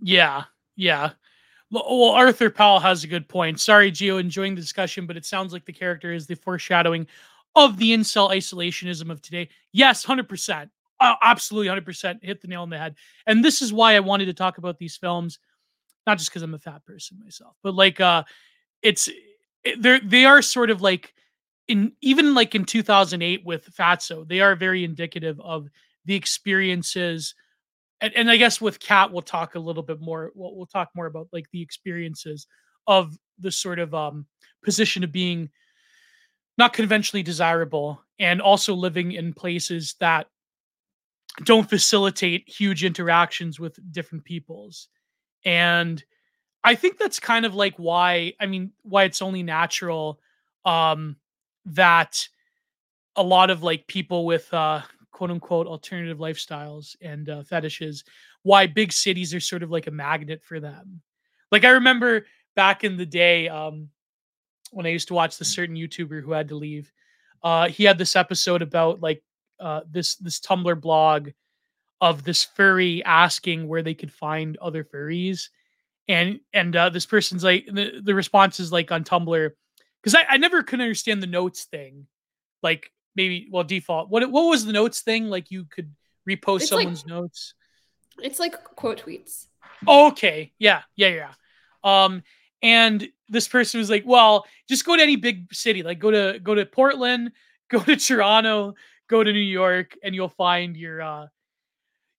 yeah 0.00 0.44
yeah 0.76 1.12
well, 1.72 2.10
Arthur 2.10 2.50
Powell 2.50 2.80
has 2.80 3.02
a 3.02 3.06
good 3.06 3.26
point. 3.26 3.58
Sorry, 3.58 3.90
Gio, 3.90 4.20
enjoying 4.20 4.54
the 4.54 4.60
discussion, 4.60 5.06
but 5.06 5.16
it 5.16 5.24
sounds 5.24 5.54
like 5.54 5.64
the 5.64 5.72
character 5.72 6.12
is 6.12 6.26
the 6.26 6.34
foreshadowing 6.34 7.06
of 7.56 7.78
the 7.78 7.92
incel 7.92 8.30
isolationism 8.30 9.10
of 9.10 9.22
today. 9.22 9.48
Yes, 9.72 10.04
100%. 10.04 10.68
Uh, 11.00 11.14
absolutely 11.22 11.68
100% 11.68 12.22
hit 12.22 12.42
the 12.42 12.48
nail 12.48 12.60
on 12.60 12.68
the 12.68 12.76
head. 12.76 12.94
And 13.26 13.42
this 13.42 13.62
is 13.62 13.72
why 13.72 13.96
I 13.96 14.00
wanted 14.00 14.26
to 14.26 14.34
talk 14.34 14.58
about 14.58 14.78
these 14.78 14.96
films, 14.96 15.38
not 16.06 16.18
just 16.18 16.30
because 16.30 16.42
I'm 16.42 16.52
a 16.52 16.58
fat 16.58 16.84
person 16.84 17.18
myself, 17.24 17.56
but 17.62 17.74
like, 17.74 18.00
uh, 18.00 18.24
it's, 18.82 19.08
it, 19.64 19.80
they're, 19.80 20.00
they 20.00 20.26
are 20.26 20.42
sort 20.42 20.70
of 20.70 20.82
like, 20.82 21.14
in 21.68 21.92
even 22.00 22.34
like 22.34 22.54
in 22.54 22.64
2008 22.64 23.44
with 23.44 23.74
Fatso, 23.74 24.26
they 24.26 24.40
are 24.40 24.56
very 24.56 24.84
indicative 24.84 25.40
of 25.40 25.68
the 26.04 26.14
experiences 26.14 27.34
and, 28.02 28.12
and 28.16 28.30
I 28.30 28.36
guess 28.36 28.60
with 28.60 28.80
Kat, 28.80 29.12
we'll 29.12 29.22
talk 29.22 29.54
a 29.54 29.60
little 29.60 29.84
bit 29.84 30.00
more. 30.00 30.32
We'll, 30.34 30.56
we'll 30.56 30.66
talk 30.66 30.90
more 30.94 31.06
about 31.06 31.28
like 31.32 31.46
the 31.52 31.62
experiences 31.62 32.48
of 32.88 33.16
the 33.38 33.52
sort 33.52 33.78
of 33.78 33.94
um, 33.94 34.26
position 34.62 35.04
of 35.04 35.12
being 35.12 35.48
not 36.58 36.72
conventionally 36.72 37.22
desirable 37.22 38.02
and 38.18 38.42
also 38.42 38.74
living 38.74 39.12
in 39.12 39.32
places 39.32 39.94
that 40.00 40.26
don't 41.44 41.70
facilitate 41.70 42.48
huge 42.48 42.84
interactions 42.84 43.58
with 43.60 43.78
different 43.92 44.24
peoples. 44.24 44.88
And 45.44 46.02
I 46.64 46.74
think 46.74 46.98
that's 46.98 47.20
kind 47.20 47.46
of 47.46 47.54
like 47.54 47.74
why, 47.76 48.34
I 48.40 48.46
mean, 48.46 48.72
why 48.82 49.04
it's 49.04 49.22
only 49.22 49.44
natural 49.44 50.20
um, 50.64 51.16
that 51.66 52.26
a 53.16 53.22
lot 53.22 53.50
of 53.50 53.62
like 53.62 53.86
people 53.86 54.24
with 54.24 54.52
uh, 54.52 54.82
quote 55.10 55.30
unquote 55.30 55.66
alternative 55.66 56.18
lifestyles 56.18 56.96
and 57.00 57.28
uh, 57.28 57.42
fetishes, 57.44 58.04
why 58.42 58.66
big 58.66 58.92
cities 58.92 59.34
are 59.34 59.40
sort 59.40 59.62
of 59.62 59.70
like 59.70 59.86
a 59.86 59.90
magnet 59.90 60.42
for 60.42 60.60
them. 60.60 61.00
Like 61.50 61.64
I 61.64 61.70
remember 61.70 62.26
back 62.56 62.84
in 62.84 62.96
the 62.96 63.06
day, 63.06 63.48
um, 63.48 63.88
when 64.72 64.86
I 64.86 64.90
used 64.90 65.08
to 65.08 65.14
watch 65.14 65.36
the 65.36 65.44
certain 65.44 65.76
YouTuber 65.76 66.22
who 66.22 66.32
had 66.32 66.48
to 66.48 66.56
leave, 66.56 66.90
uh, 67.42 67.68
he 67.68 67.84
had 67.84 67.98
this 67.98 68.16
episode 68.16 68.62
about 68.62 69.00
like 69.00 69.22
uh, 69.60 69.82
this 69.90 70.16
this 70.16 70.40
Tumblr 70.40 70.80
blog 70.80 71.30
of 72.00 72.24
this 72.24 72.42
furry 72.42 73.04
asking 73.04 73.68
where 73.68 73.82
they 73.82 73.94
could 73.94 74.12
find 74.12 74.56
other 74.56 74.82
furries, 74.82 75.50
and 76.08 76.40
and 76.52 76.74
uh, 76.74 76.88
this 76.88 77.06
person's 77.06 77.44
like 77.44 77.66
the, 77.66 78.00
the 78.02 78.14
response 78.14 78.58
is 78.58 78.72
like 78.72 78.90
on 78.90 79.04
Tumblr 79.04 79.50
because 80.02 80.14
I, 80.14 80.24
I 80.34 80.36
never 80.36 80.62
could 80.62 80.80
understand 80.80 81.22
the 81.22 81.26
notes 81.28 81.64
thing, 81.64 82.06
like 82.62 82.90
maybe 83.14 83.48
well 83.50 83.64
default 83.64 84.08
what 84.08 84.28
what 84.30 84.44
was 84.44 84.64
the 84.64 84.72
notes 84.72 85.02
thing 85.02 85.28
like 85.28 85.50
you 85.50 85.66
could 85.66 85.94
repost 86.28 86.62
it's 86.62 86.68
someone's 86.68 87.04
like, 87.04 87.08
notes. 87.08 87.54
It's 88.22 88.38
like 88.38 88.62
quote 88.64 89.02
tweets. 89.04 89.46
Oh, 89.86 90.08
okay, 90.08 90.52
yeah, 90.58 90.82
yeah, 90.96 91.08
yeah. 91.08 91.32
Um, 91.82 92.22
and 92.62 93.08
this 93.28 93.48
person 93.48 93.78
was 93.78 93.90
like, 93.90 94.04
"Well, 94.06 94.46
just 94.68 94.84
go 94.84 94.96
to 94.96 95.02
any 95.02 95.16
big 95.16 95.52
city, 95.52 95.82
like 95.82 95.98
go 95.98 96.10
to 96.10 96.38
go 96.40 96.54
to 96.54 96.66
Portland, 96.66 97.32
go 97.68 97.80
to 97.80 97.96
Toronto, 97.96 98.74
go 99.08 99.22
to 99.22 99.32
New 99.32 99.38
York, 99.38 99.96
and 100.02 100.14
you'll 100.14 100.28
find 100.28 100.76
your 100.76 101.02
uh, 101.02 101.26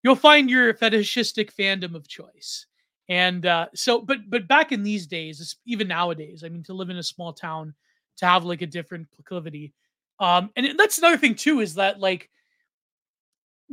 you'll 0.04 0.16
find 0.16 0.50
your 0.50 0.74
fetishistic 0.74 1.56
fandom 1.56 1.96
of 1.96 2.08
choice." 2.08 2.66
And 3.10 3.46
uh, 3.46 3.68
so, 3.76 4.02
but 4.02 4.30
but 4.30 4.48
back 4.48 4.72
in 4.72 4.84
these 4.84 5.08
days, 5.08 5.58
even 5.66 5.88
nowadays, 5.88 6.44
I 6.44 6.50
mean, 6.50 6.64
to 6.64 6.74
live 6.74 6.90
in 6.90 6.98
a 6.98 7.04
small 7.04 7.34
town, 7.34 7.74
to 8.18 8.26
have 8.26 8.46
like 8.46 8.62
a 8.62 8.68
different 8.68 9.12
proclivity, 9.12 9.74
um, 10.20 10.52
and 10.56 10.80
that's 10.80 11.00
another 11.00 11.18
thing 11.18 11.36
too, 11.36 11.60
is 11.60 11.76
that 11.76 12.00
like 12.00 12.30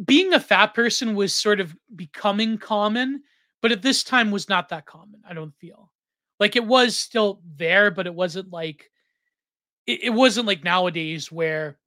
being 0.05 0.33
a 0.33 0.41
fat 0.41 0.75
person 0.75 1.15
was 1.15 1.35
sort 1.35 1.61
of 1.61 1.77
becoming 1.95 2.59
common, 2.59 3.23
but 3.63 3.73
at 3.73 3.83
this 3.83 4.03
time 4.03 4.31
was 4.31 4.49
not 4.49 4.69
that 4.71 4.87
common. 4.87 5.21
I 5.29 5.35
don't 5.35 5.55
feel 5.57 5.93
like 6.41 6.57
it 6.57 6.65
was 6.65 6.97
still 6.97 7.41
there, 7.57 7.91
but 7.91 8.07
it 8.07 8.15
wasn't 8.15 8.51
like 8.51 8.91
it, 9.87 10.05
it 10.05 10.11
wasn't 10.11 10.47
like 10.47 10.65
nowadays 10.65 11.31
where 11.31 11.79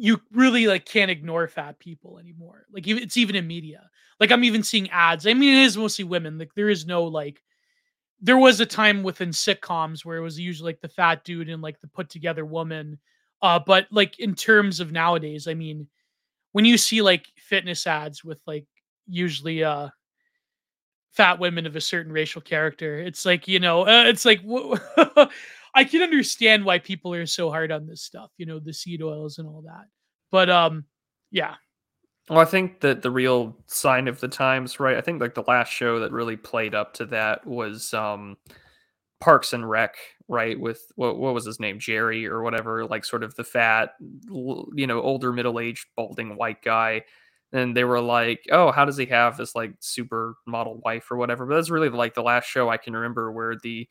you 0.00 0.18
really 0.32 0.66
like 0.66 0.86
can't 0.86 1.10
ignore 1.10 1.46
fat 1.46 1.78
people 1.78 2.18
anymore. 2.18 2.64
Like 2.72 2.86
it's 2.88 3.18
even 3.18 3.36
in 3.36 3.46
media. 3.46 3.90
Like 4.18 4.30
I'm 4.32 4.44
even 4.44 4.62
seeing 4.62 4.88
ads. 4.90 5.26
I 5.26 5.34
mean, 5.34 5.54
it 5.54 5.64
is 5.64 5.76
mostly 5.76 6.04
women. 6.04 6.38
Like 6.38 6.54
there 6.54 6.70
is 6.70 6.86
no 6.86 7.04
like. 7.04 7.42
There 8.22 8.38
was 8.38 8.60
a 8.60 8.66
time 8.66 9.02
within 9.02 9.30
sitcoms 9.30 10.04
where 10.04 10.18
it 10.18 10.22
was 10.22 10.38
usually 10.38 10.72
like 10.72 10.80
the 10.80 10.88
fat 10.88 11.24
dude 11.24 11.48
and 11.48 11.62
like 11.62 11.80
the 11.80 11.88
put 11.88 12.10
together 12.10 12.44
woman. 12.44 12.98
Uh, 13.42 13.58
but 13.58 13.86
like 13.90 14.18
in 14.18 14.34
terms 14.34 14.80
of 14.80 14.92
nowadays, 14.92 15.48
I 15.48 15.54
mean, 15.54 15.88
when 16.52 16.64
you 16.64 16.78
see 16.78 17.02
like 17.02 17.26
fitness 17.36 17.86
ads 17.86 18.24
with 18.24 18.38
like 18.46 18.66
usually 19.06 19.64
uh 19.64 19.88
fat 21.12 21.38
women 21.38 21.66
of 21.66 21.76
a 21.76 21.80
certain 21.80 22.12
racial 22.12 22.40
character. 22.40 22.98
It's 22.98 23.26
like, 23.26 23.48
you 23.48 23.60
know, 23.60 23.86
uh, 23.86 24.04
it's 24.04 24.24
like 24.24 24.40
I 25.74 25.84
can 25.84 26.02
understand 26.02 26.64
why 26.64 26.78
people 26.78 27.14
are 27.14 27.26
so 27.26 27.50
hard 27.50 27.70
on 27.72 27.86
this 27.86 28.02
stuff, 28.02 28.30
you 28.36 28.46
know, 28.46 28.58
the 28.58 28.72
seed 28.72 29.02
oils 29.02 29.38
and 29.38 29.46
all 29.48 29.62
that. 29.66 29.86
But 30.30 30.50
um 30.50 30.84
yeah. 31.30 31.54
Well, 32.28 32.38
I 32.40 32.44
think 32.44 32.80
that 32.80 33.02
the 33.02 33.10
real 33.10 33.56
sign 33.66 34.06
of 34.06 34.20
the 34.20 34.28
times, 34.28 34.78
right? 34.78 34.96
I 34.96 35.00
think 35.00 35.20
like 35.20 35.34
the 35.34 35.44
last 35.46 35.70
show 35.70 36.00
that 36.00 36.12
really 36.12 36.36
played 36.36 36.74
up 36.74 36.94
to 36.94 37.06
that 37.06 37.46
was 37.46 37.92
um 37.94 38.36
Parks 39.20 39.52
and 39.52 39.68
Rec, 39.68 39.96
right? 40.28 40.58
With 40.58 40.80
what 40.96 41.18
what 41.18 41.34
was 41.34 41.44
his 41.44 41.60
name, 41.60 41.78
Jerry 41.78 42.26
or 42.26 42.42
whatever, 42.42 42.86
like 42.86 43.04
sort 43.04 43.22
of 43.22 43.34
the 43.36 43.44
fat, 43.44 43.90
you 44.00 44.86
know, 44.86 45.00
older 45.02 45.32
middle 45.32 45.60
aged 45.60 45.86
balding 45.96 46.36
white 46.36 46.62
guy 46.62 47.02
and 47.52 47.76
they 47.76 47.84
were 47.84 48.00
like, 48.00 48.44
"Oh, 48.50 48.70
how 48.72 48.84
does 48.84 48.96
he 48.96 49.06
have 49.06 49.36
this 49.36 49.54
like 49.54 49.74
super 49.80 50.36
model 50.46 50.80
wife 50.84 51.10
or 51.10 51.16
whatever?" 51.16 51.46
But 51.46 51.56
that's 51.56 51.70
really 51.70 51.88
like 51.88 52.14
the 52.14 52.22
last 52.22 52.46
show 52.46 52.68
I 52.68 52.76
can 52.76 52.94
remember 52.94 53.32
where 53.32 53.56
the 53.56 53.88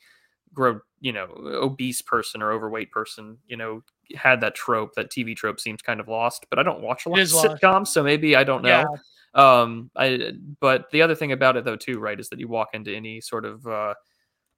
grow, 0.53 0.79
you 0.99 1.12
know, 1.12 1.27
obese 1.38 2.01
person 2.01 2.41
or 2.41 2.51
overweight 2.51 2.91
person, 2.91 3.38
you 3.47 3.57
know, 3.57 3.83
had 4.15 4.41
that 4.41 4.55
trope. 4.55 4.93
That 4.95 5.09
TV 5.09 5.35
trope 5.35 5.59
seems 5.59 5.81
kind 5.81 5.99
of 5.99 6.07
lost. 6.07 6.45
But 6.49 6.59
I 6.59 6.63
don't 6.63 6.81
watch 6.81 7.05
a 7.05 7.09
lot 7.09 7.19
of 7.19 7.33
lost. 7.33 7.47
sitcoms, 7.47 7.88
so 7.88 8.03
maybe 8.03 8.35
I 8.35 8.43
don't 8.43 8.63
know. 8.63 8.69
Yeah. 8.69 8.85
Um, 9.35 9.91
I 9.95 10.31
but 10.59 10.89
the 10.91 11.01
other 11.01 11.15
thing 11.15 11.31
about 11.31 11.55
it 11.57 11.65
though 11.65 11.75
too, 11.75 11.99
right, 11.99 12.19
is 12.19 12.29
that 12.29 12.39
you 12.39 12.47
walk 12.47 12.69
into 12.73 12.95
any 12.95 13.21
sort 13.21 13.45
of 13.45 13.65
uh 13.67 13.93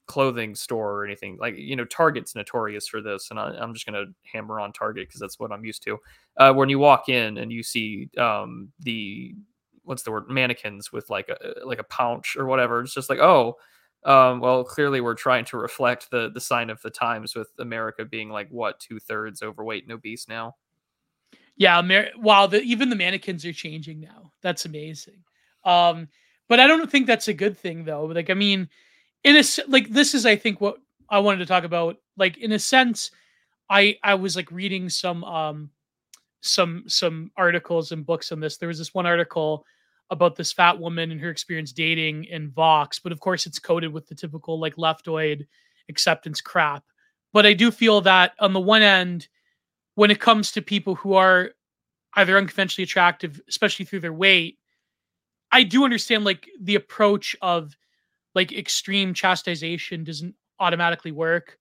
clothing 0.07 0.55
store 0.55 0.91
or 0.91 1.05
anything 1.05 1.37
like 1.39 1.55
you 1.57 1.73
know 1.73 1.85
target's 1.85 2.35
notorious 2.35 2.85
for 2.85 3.01
this 3.01 3.29
and 3.29 3.39
I, 3.39 3.55
am 3.63 3.73
just 3.73 3.85
going 3.85 4.05
to 4.05 4.11
hammer 4.29 4.59
on 4.59 4.73
target 4.73 5.07
because 5.07 5.21
that's 5.21 5.39
what 5.39 5.53
i'm 5.53 5.63
used 5.63 5.83
to 5.83 5.99
uh, 6.35 6.51
when 6.51 6.67
you 6.67 6.79
walk 6.79 7.07
in 7.07 7.37
and 7.37 7.49
you 7.49 7.63
see 7.63 8.09
um, 8.17 8.73
the 8.79 9.33
what's 9.83 10.03
the 10.03 10.11
word 10.11 10.27
mannequins 10.27 10.91
with 10.91 11.09
like 11.09 11.29
a 11.29 11.65
like 11.65 11.79
a 11.79 11.85
pouch 11.85 12.35
or 12.37 12.45
whatever 12.45 12.81
it's 12.81 12.93
just 12.93 13.09
like 13.09 13.19
oh 13.19 13.55
um, 14.03 14.39
well 14.39 14.63
clearly 14.63 15.01
we're 15.01 15.13
trying 15.13 15.45
to 15.45 15.57
reflect 15.57 16.09
the 16.11 16.29
the 16.31 16.41
sign 16.41 16.69
of 16.69 16.81
the 16.81 16.89
times 16.89 17.35
with 17.35 17.49
america 17.59 18.03
being 18.05 18.29
like 18.29 18.49
what 18.49 18.79
two-thirds 18.79 19.41
overweight 19.41 19.83
and 19.83 19.91
obese 19.91 20.27
now? 20.27 20.55
Yeah 21.55 21.79
Amer- 21.79 22.09
wow 22.17 22.47
the, 22.47 22.61
even 22.61 22.89
the 22.89 22.95
mannequins 22.95 23.45
are 23.45 23.53
changing 23.53 23.99
now. 23.99 24.31
That's 24.41 24.65
amazing. 24.65 25.23
Um, 25.63 26.07
but 26.49 26.59
i 26.59 26.67
don't 26.67 26.89
think 26.89 27.07
that's 27.07 27.27
a 27.27 27.33
good 27.33 27.57
thing 27.57 27.85
though. 27.85 28.05
Like 28.05 28.29
i 28.29 28.33
mean 28.33 28.67
in 29.23 29.37
a 29.37 29.43
like 29.67 29.89
this 29.89 30.13
is 30.13 30.25
i 30.25 30.35
think 30.35 30.59
what 30.59 30.77
i 31.09 31.19
wanted 31.19 31.39
to 31.39 31.45
talk 31.45 31.63
about. 31.63 31.97
Like 32.17 32.37
in 32.37 32.51
a 32.51 32.59
sense 32.59 33.11
i 33.69 33.97
i 34.03 34.15
was 34.15 34.35
like 34.35 34.51
reading 34.51 34.89
some 34.89 35.23
um 35.23 35.69
some 36.41 36.83
some 36.87 37.31
articles 37.37 37.91
and 37.91 38.05
books 38.05 38.31
on 38.31 38.39
this. 38.39 38.57
There 38.57 38.67
was 38.67 38.79
this 38.79 38.93
one 38.93 39.05
article 39.05 39.65
about 40.11 40.35
this 40.35 40.53
fat 40.53 40.77
woman 40.79 41.11
and 41.11 41.19
her 41.19 41.29
experience 41.29 41.71
dating 41.71 42.25
in 42.25 42.51
vox 42.51 42.99
but 42.99 43.11
of 43.11 43.19
course 43.19 43.45
it's 43.45 43.59
coded 43.59 43.91
with 43.91 44.07
the 44.07 44.15
typical 44.15 44.59
like 44.59 44.75
leftoid 44.75 45.47
acceptance 45.89 46.41
crap 46.41 46.83
but 47.33 47.45
i 47.45 47.53
do 47.53 47.71
feel 47.71 48.01
that 48.01 48.33
on 48.39 48.53
the 48.53 48.59
one 48.59 48.83
end 48.83 49.27
when 49.95 50.11
it 50.11 50.19
comes 50.19 50.51
to 50.51 50.61
people 50.61 50.95
who 50.95 51.13
are 51.13 51.51
either 52.15 52.37
unconventionally 52.37 52.83
attractive 52.83 53.41
especially 53.49 53.85
through 53.85 53.99
their 53.99 54.13
weight 54.13 54.59
i 55.51 55.63
do 55.63 55.83
understand 55.83 56.23
like 56.23 56.47
the 56.61 56.75
approach 56.75 57.35
of 57.41 57.75
like 58.35 58.51
extreme 58.53 59.13
chastisement 59.13 60.05
doesn't 60.05 60.35
automatically 60.61 61.11
work. 61.11 61.57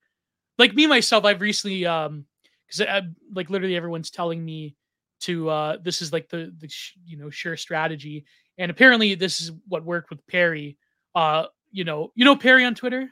Like 0.59 0.75
me 0.75 0.87
myself, 0.87 1.25
I've 1.25 1.41
recently 1.41 1.87
um 1.87 2.27
because 2.69 3.05
like 3.35 3.51
literally 3.51 3.77
everyone's 3.77 4.11
telling 4.11 4.45
me 4.45 4.77
to 5.21 5.49
uh 5.49 5.77
this 5.83 6.03
is 6.03 6.13
like 6.13 6.29
the 6.29 6.53
the 6.59 6.69
sh- 6.69 6.95
you 7.05 7.17
know 7.17 7.31
sure 7.31 7.57
strategy, 7.57 8.25
and 8.59 8.71
apparently 8.71 9.15
this 9.15 9.41
is 9.41 9.53
what 9.69 9.85
worked 9.85 10.11
with 10.11 10.27
Perry. 10.27 10.77
Uh, 11.15 11.47
you 11.71 11.85
know, 11.85 12.13
you 12.15 12.25
know 12.25 12.37
Perry 12.37 12.65
on 12.65 12.75
Twitter. 12.75 13.11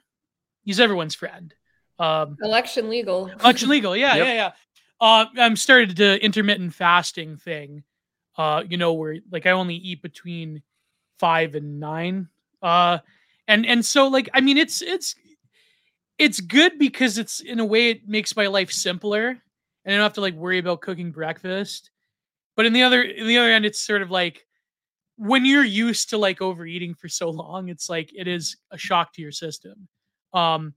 He's 0.64 0.80
everyone's 0.80 1.14
friend. 1.14 1.54
Um, 1.98 2.36
election 2.42 2.88
legal. 2.88 3.28
Election 3.40 3.68
legal. 3.68 3.96
Yeah, 3.96 4.16
yep. 4.16 4.26
yeah, 4.26 4.32
yeah. 4.32 4.52
Uh, 5.00 5.26
I'm 5.36 5.56
started 5.56 5.96
the 5.96 6.22
intermittent 6.22 6.74
fasting 6.74 7.36
thing. 7.36 7.84
Uh, 8.36 8.62
you 8.68 8.76
know, 8.76 8.92
where 8.94 9.16
like 9.30 9.46
I 9.46 9.52
only 9.52 9.74
eat 9.76 10.02
between 10.02 10.62
five 11.18 11.54
and 11.54 11.80
nine. 11.80 12.28
Uh, 12.62 12.98
and 13.48 13.66
and 13.66 13.84
so 13.84 14.06
like 14.06 14.28
i 14.34 14.40
mean 14.40 14.58
it's 14.58 14.82
it's 14.82 15.16
it's 16.18 16.38
good 16.40 16.78
because 16.78 17.18
it's 17.18 17.40
in 17.40 17.58
a 17.58 17.64
way 17.64 17.90
it 17.90 18.06
makes 18.06 18.36
my 18.36 18.46
life 18.46 18.70
simpler 18.70 19.28
and 19.28 19.38
i 19.86 19.90
don't 19.90 20.02
have 20.02 20.12
to 20.12 20.20
like 20.20 20.34
worry 20.34 20.58
about 20.58 20.82
cooking 20.82 21.10
breakfast 21.10 21.90
but 22.58 22.66
in 22.66 22.74
the 22.74 22.82
other 22.82 23.00
in 23.00 23.26
the 23.26 23.38
other 23.38 23.50
end 23.50 23.64
it's 23.64 23.80
sort 23.80 24.02
of 24.02 24.10
like 24.10 24.44
when 25.16 25.46
you're 25.46 25.64
used 25.64 26.10
to 26.10 26.18
like 26.18 26.42
overeating 26.42 26.94
for 26.94 27.08
so 27.08 27.30
long 27.30 27.70
it's 27.70 27.88
like 27.88 28.10
it 28.14 28.28
is 28.28 28.56
a 28.70 28.76
shock 28.78 29.14
to 29.14 29.22
your 29.22 29.32
system 29.32 29.88
um 30.34 30.74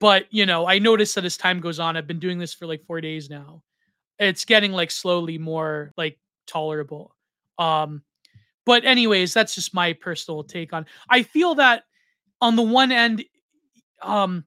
but 0.00 0.26
you 0.30 0.44
know 0.46 0.66
i 0.66 0.78
noticed 0.78 1.14
that 1.14 1.24
as 1.24 1.36
time 1.36 1.60
goes 1.60 1.78
on 1.78 1.96
i've 1.96 2.08
been 2.08 2.18
doing 2.18 2.38
this 2.38 2.54
for 2.54 2.66
like 2.66 2.84
four 2.86 3.00
days 3.00 3.30
now 3.30 3.62
it's 4.18 4.44
getting 4.44 4.72
like 4.72 4.90
slowly 4.90 5.38
more 5.38 5.92
like 5.96 6.18
tolerable 6.48 7.14
um 7.58 8.02
but 8.66 8.84
anyways 8.84 9.32
that's 9.32 9.54
just 9.54 9.72
my 9.72 9.92
personal 9.92 10.42
take 10.42 10.72
on 10.72 10.84
i 11.08 11.22
feel 11.22 11.54
that 11.54 11.84
on 12.40 12.56
the 12.56 12.62
one 12.62 12.92
end, 12.92 13.24
um, 14.02 14.44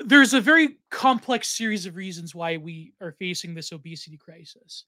there's 0.00 0.34
a 0.34 0.40
very 0.40 0.78
complex 0.90 1.48
series 1.48 1.86
of 1.86 1.96
reasons 1.96 2.34
why 2.34 2.56
we 2.56 2.92
are 3.00 3.12
facing 3.12 3.54
this 3.54 3.72
obesity 3.72 4.16
crisis. 4.16 4.84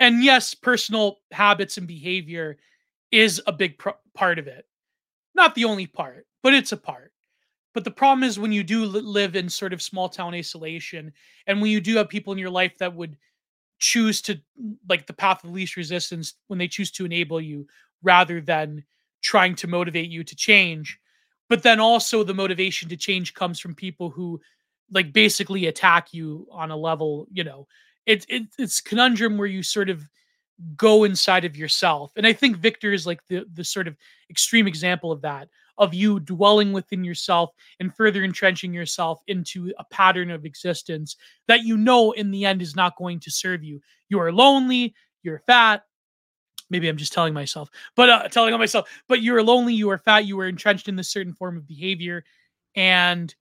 And 0.00 0.24
yes, 0.24 0.54
personal 0.54 1.18
habits 1.32 1.78
and 1.78 1.86
behavior 1.86 2.58
is 3.12 3.42
a 3.46 3.52
big 3.52 3.80
part 4.14 4.38
of 4.38 4.48
it. 4.48 4.66
Not 5.34 5.54
the 5.54 5.66
only 5.66 5.86
part, 5.86 6.26
but 6.42 6.54
it's 6.54 6.72
a 6.72 6.78
part. 6.78 7.12
But 7.74 7.84
the 7.84 7.92
problem 7.92 8.24
is 8.24 8.38
when 8.38 8.52
you 8.52 8.64
do 8.64 8.84
live 8.86 9.36
in 9.36 9.48
sort 9.48 9.72
of 9.72 9.82
small 9.82 10.08
town 10.08 10.34
isolation 10.34 11.12
and 11.46 11.60
when 11.62 11.70
you 11.70 11.80
do 11.80 11.96
have 11.96 12.08
people 12.08 12.32
in 12.32 12.38
your 12.38 12.50
life 12.50 12.78
that 12.78 12.94
would 12.94 13.16
choose 13.78 14.22
to 14.22 14.40
like 14.88 15.06
the 15.06 15.12
path 15.12 15.44
of 15.44 15.50
least 15.52 15.76
resistance 15.76 16.34
when 16.48 16.58
they 16.58 16.68
choose 16.68 16.90
to 16.92 17.04
enable 17.04 17.40
you 17.40 17.66
rather 18.02 18.40
than 18.40 18.84
trying 19.22 19.54
to 19.56 19.68
motivate 19.68 20.10
you 20.10 20.24
to 20.24 20.36
change 20.36 20.98
but 21.48 21.62
then 21.62 21.80
also 21.80 22.22
the 22.24 22.34
motivation 22.34 22.88
to 22.88 22.96
change 22.96 23.34
comes 23.34 23.58
from 23.60 23.74
people 23.74 24.10
who 24.10 24.40
like 24.92 25.12
basically 25.12 25.66
attack 25.66 26.12
you 26.14 26.46
on 26.52 26.70
a 26.70 26.76
level 26.76 27.26
you 27.32 27.44
know 27.44 27.66
it's 28.10 28.26
it, 28.28 28.42
it's 28.58 28.80
conundrum 28.80 29.38
where 29.38 29.46
you 29.46 29.62
sort 29.62 29.88
of 29.88 30.06
go 30.76 31.04
inside 31.04 31.44
of 31.44 31.56
yourself. 31.56 32.12
And 32.16 32.26
I 32.26 32.32
think 32.32 32.56
Victor 32.56 32.92
is 32.92 33.06
like 33.06 33.20
the 33.28 33.46
the 33.54 33.64
sort 33.64 33.88
of 33.88 33.96
extreme 34.28 34.66
example 34.66 35.12
of 35.12 35.22
that, 35.22 35.48
of 35.78 35.94
you 35.94 36.20
dwelling 36.20 36.72
within 36.72 37.04
yourself 37.04 37.50
and 37.78 37.94
further 37.94 38.24
entrenching 38.24 38.74
yourself 38.74 39.22
into 39.28 39.72
a 39.78 39.84
pattern 39.84 40.30
of 40.30 40.44
existence 40.44 41.16
that 41.46 41.62
you 41.62 41.76
know 41.76 42.12
in 42.12 42.30
the 42.30 42.44
end 42.44 42.62
is 42.62 42.76
not 42.76 42.96
going 42.96 43.20
to 43.20 43.30
serve 43.30 43.62
you. 43.62 43.80
You 44.08 44.20
are 44.20 44.32
lonely, 44.32 44.94
you're 45.22 45.42
fat. 45.46 45.84
Maybe 46.68 46.88
I'm 46.88 46.96
just 46.96 47.12
telling 47.12 47.34
myself, 47.34 47.68
but 47.96 48.08
uh, 48.08 48.28
telling 48.28 48.54
on 48.54 48.60
myself, 48.60 48.88
but 49.08 49.22
you 49.22 49.34
are 49.34 49.42
lonely, 49.42 49.74
you 49.74 49.90
are 49.90 49.98
fat, 49.98 50.26
you 50.26 50.38
are 50.38 50.46
entrenched 50.46 50.88
in 50.88 50.94
this 50.94 51.10
certain 51.10 51.34
form 51.34 51.56
of 51.56 51.66
behavior. 51.66 52.24
And 52.76 53.34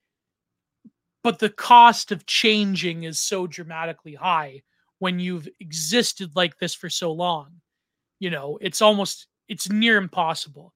but 1.24 1.40
the 1.40 1.50
cost 1.50 2.12
of 2.12 2.26
changing 2.26 3.04
is 3.04 3.20
so 3.20 3.48
dramatically 3.48 4.14
high 4.14 4.62
when 5.00 5.20
you've 5.20 5.48
existed 5.60 6.36
like 6.36 6.58
this 6.60 6.74
for 6.74 6.90
so 6.90 7.12
long. 7.12 7.62
You 8.20 8.30
know, 8.30 8.58
it's 8.62 8.82
almost 8.82 9.28
it's 9.48 9.70
near 9.70 9.98
impossible. 9.98 10.74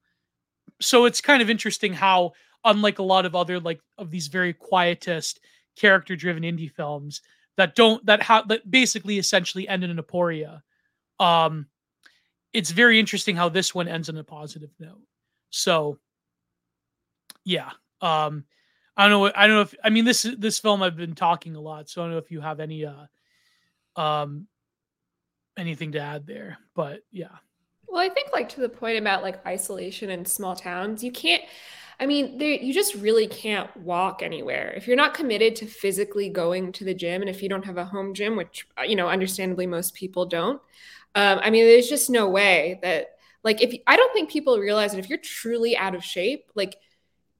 So 0.81 1.05
it's 1.05 1.21
kind 1.21 1.41
of 1.41 1.49
interesting 1.49 1.93
how 1.93 2.33
unlike 2.65 2.99
a 2.99 3.03
lot 3.03 3.25
of 3.25 3.35
other 3.35 3.59
like 3.59 3.81
of 3.97 4.11
these 4.11 4.27
very 4.27 4.53
quietist 4.53 5.39
character 5.75 6.15
driven 6.15 6.43
indie 6.43 6.71
films 6.71 7.21
that 7.57 7.75
don't 7.75 8.05
that 8.05 8.21
have 8.21 8.47
that 8.47 8.69
basically 8.69 9.17
essentially 9.17 9.67
end 9.67 9.83
in 9.83 9.91
an 9.91 9.97
aporia 9.97 10.61
um 11.19 11.67
it's 12.53 12.71
very 12.71 12.99
interesting 12.99 13.35
how 13.35 13.49
this 13.49 13.73
one 13.73 13.87
ends 13.87 14.09
on 14.09 14.17
a 14.17 14.23
positive 14.23 14.69
note 14.79 15.01
so 15.49 15.97
yeah 17.43 17.71
um 18.01 18.45
i 18.97 19.07
don't 19.07 19.11
know 19.11 19.31
i 19.35 19.47
don't 19.47 19.55
know 19.55 19.61
if 19.61 19.75
i 19.83 19.89
mean 19.89 20.05
this 20.05 20.25
this 20.37 20.59
film 20.59 20.83
i've 20.83 20.95
been 20.95 21.15
talking 21.15 21.55
a 21.55 21.61
lot 21.61 21.89
so 21.89 22.01
i 22.01 22.05
don't 22.05 22.11
know 22.11 22.17
if 22.17 22.31
you 22.31 22.41
have 22.41 22.59
any 22.59 22.85
uh 22.85 23.05
um 23.95 24.47
anything 25.57 25.91
to 25.91 25.99
add 25.99 26.25
there 26.25 26.57
but 26.75 27.01
yeah. 27.11 27.27
Well 27.87 28.01
i 28.01 28.09
think 28.09 28.31
like 28.33 28.49
to 28.49 28.61
the 28.61 28.69
point 28.69 28.97
about 28.97 29.21
like 29.21 29.45
isolation 29.45 30.09
in 30.09 30.25
small 30.25 30.55
towns 30.55 31.03
you 31.03 31.11
can't 31.11 31.43
i 31.99 32.05
mean 32.07 32.39
there 32.39 32.49
you 32.49 32.73
just 32.73 32.95
really 32.95 33.27
can't 33.27 33.75
walk 33.77 34.23
anywhere. 34.23 34.73
If 34.75 34.87
you're 34.87 34.97
not 34.97 35.13
committed 35.13 35.55
to 35.57 35.67
physically 35.67 36.29
going 36.29 36.71
to 36.73 36.83
the 36.83 36.93
gym 36.93 37.21
and 37.21 37.29
if 37.29 37.43
you 37.43 37.49
don't 37.49 37.65
have 37.65 37.77
a 37.77 37.85
home 37.85 38.13
gym 38.15 38.35
which 38.35 38.67
uh, 38.79 38.83
you 38.83 38.95
know 38.95 39.07
understandably 39.09 39.67
most 39.67 39.93
people 39.93 40.25
don't 40.25 40.59
um, 41.15 41.39
i 41.43 41.49
mean 41.51 41.65
there's 41.65 41.87
just 41.87 42.09
no 42.09 42.27
way 42.27 42.79
that 42.81 43.09
like 43.43 43.61
if 43.61 43.79
i 43.85 43.95
don't 43.95 44.13
think 44.13 44.31
people 44.31 44.57
realize 44.57 44.91
that 44.91 44.99
if 44.99 45.09
you're 45.09 45.19
truly 45.19 45.77
out 45.77 45.93
of 45.93 46.03
shape 46.03 46.49
like 46.55 46.77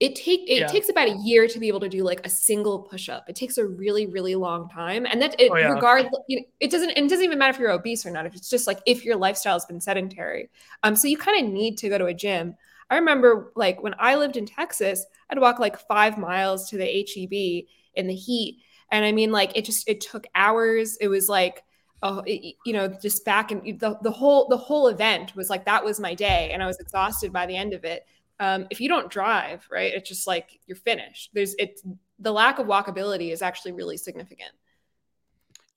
it 0.00 0.16
take 0.16 0.40
it 0.50 0.60
yeah. 0.60 0.66
takes 0.66 0.88
about 0.88 1.08
a 1.08 1.16
year 1.22 1.46
to 1.46 1.58
be 1.58 1.68
able 1.68 1.80
to 1.80 1.88
do 1.88 2.02
like 2.02 2.26
a 2.26 2.28
single 2.28 2.80
push 2.80 3.08
up. 3.08 3.28
It 3.28 3.36
takes 3.36 3.58
a 3.58 3.66
really 3.66 4.06
really 4.06 4.34
long 4.34 4.68
time, 4.68 5.06
and 5.06 5.22
that 5.22 5.40
it 5.40 5.50
oh, 5.52 5.56
yeah. 5.56 5.68
regard 5.68 6.08
you 6.28 6.40
know, 6.40 6.46
it 6.60 6.70
doesn't 6.70 6.90
it 6.90 7.08
doesn't 7.08 7.24
even 7.24 7.38
matter 7.38 7.50
if 7.50 7.58
you're 7.60 7.70
obese 7.70 8.04
or 8.04 8.10
not. 8.10 8.26
If 8.26 8.34
it's 8.34 8.50
just 8.50 8.66
like 8.66 8.80
if 8.86 9.04
your 9.04 9.16
lifestyle 9.16 9.54
has 9.54 9.64
been 9.64 9.80
sedentary, 9.80 10.50
um, 10.82 10.96
so 10.96 11.06
you 11.06 11.16
kind 11.16 11.44
of 11.44 11.52
need 11.52 11.78
to 11.78 11.88
go 11.88 11.98
to 11.98 12.06
a 12.06 12.14
gym. 12.14 12.56
I 12.90 12.96
remember 12.96 13.52
like 13.54 13.82
when 13.82 13.94
I 13.98 14.16
lived 14.16 14.36
in 14.36 14.46
Texas, 14.46 15.04
I'd 15.30 15.38
walk 15.38 15.58
like 15.58 15.78
five 15.78 16.18
miles 16.18 16.68
to 16.70 16.76
the 16.76 16.84
HEB 16.84 17.68
in 17.94 18.08
the 18.08 18.14
heat, 18.14 18.62
and 18.90 19.04
I 19.04 19.12
mean 19.12 19.30
like 19.30 19.56
it 19.56 19.64
just 19.64 19.88
it 19.88 20.00
took 20.00 20.26
hours. 20.34 20.96
It 21.00 21.08
was 21.08 21.28
like 21.28 21.62
oh, 22.02 22.22
it, 22.26 22.56
you 22.66 22.72
know, 22.74 22.88
just 23.00 23.24
back 23.24 23.50
and 23.52 23.80
the, 23.80 23.96
the 24.02 24.10
whole 24.10 24.48
the 24.48 24.56
whole 24.56 24.88
event 24.88 25.34
was 25.36 25.48
like 25.48 25.64
that 25.66 25.84
was 25.84 26.00
my 26.00 26.14
day, 26.14 26.50
and 26.52 26.64
I 26.64 26.66
was 26.66 26.80
exhausted 26.80 27.32
by 27.32 27.46
the 27.46 27.56
end 27.56 27.74
of 27.74 27.84
it 27.84 28.04
um, 28.40 28.66
if 28.70 28.80
you 28.80 28.88
don't 28.88 29.10
drive, 29.10 29.66
right, 29.70 29.92
it's 29.94 30.08
just 30.08 30.26
like 30.26 30.58
you're 30.66 30.76
finished. 30.76 31.30
There's 31.34 31.54
it's 31.58 31.82
the 32.18 32.32
lack 32.32 32.58
of 32.58 32.66
walkability 32.66 33.32
is 33.32 33.42
actually 33.42 33.72
really 33.72 33.96
significant. 33.96 34.50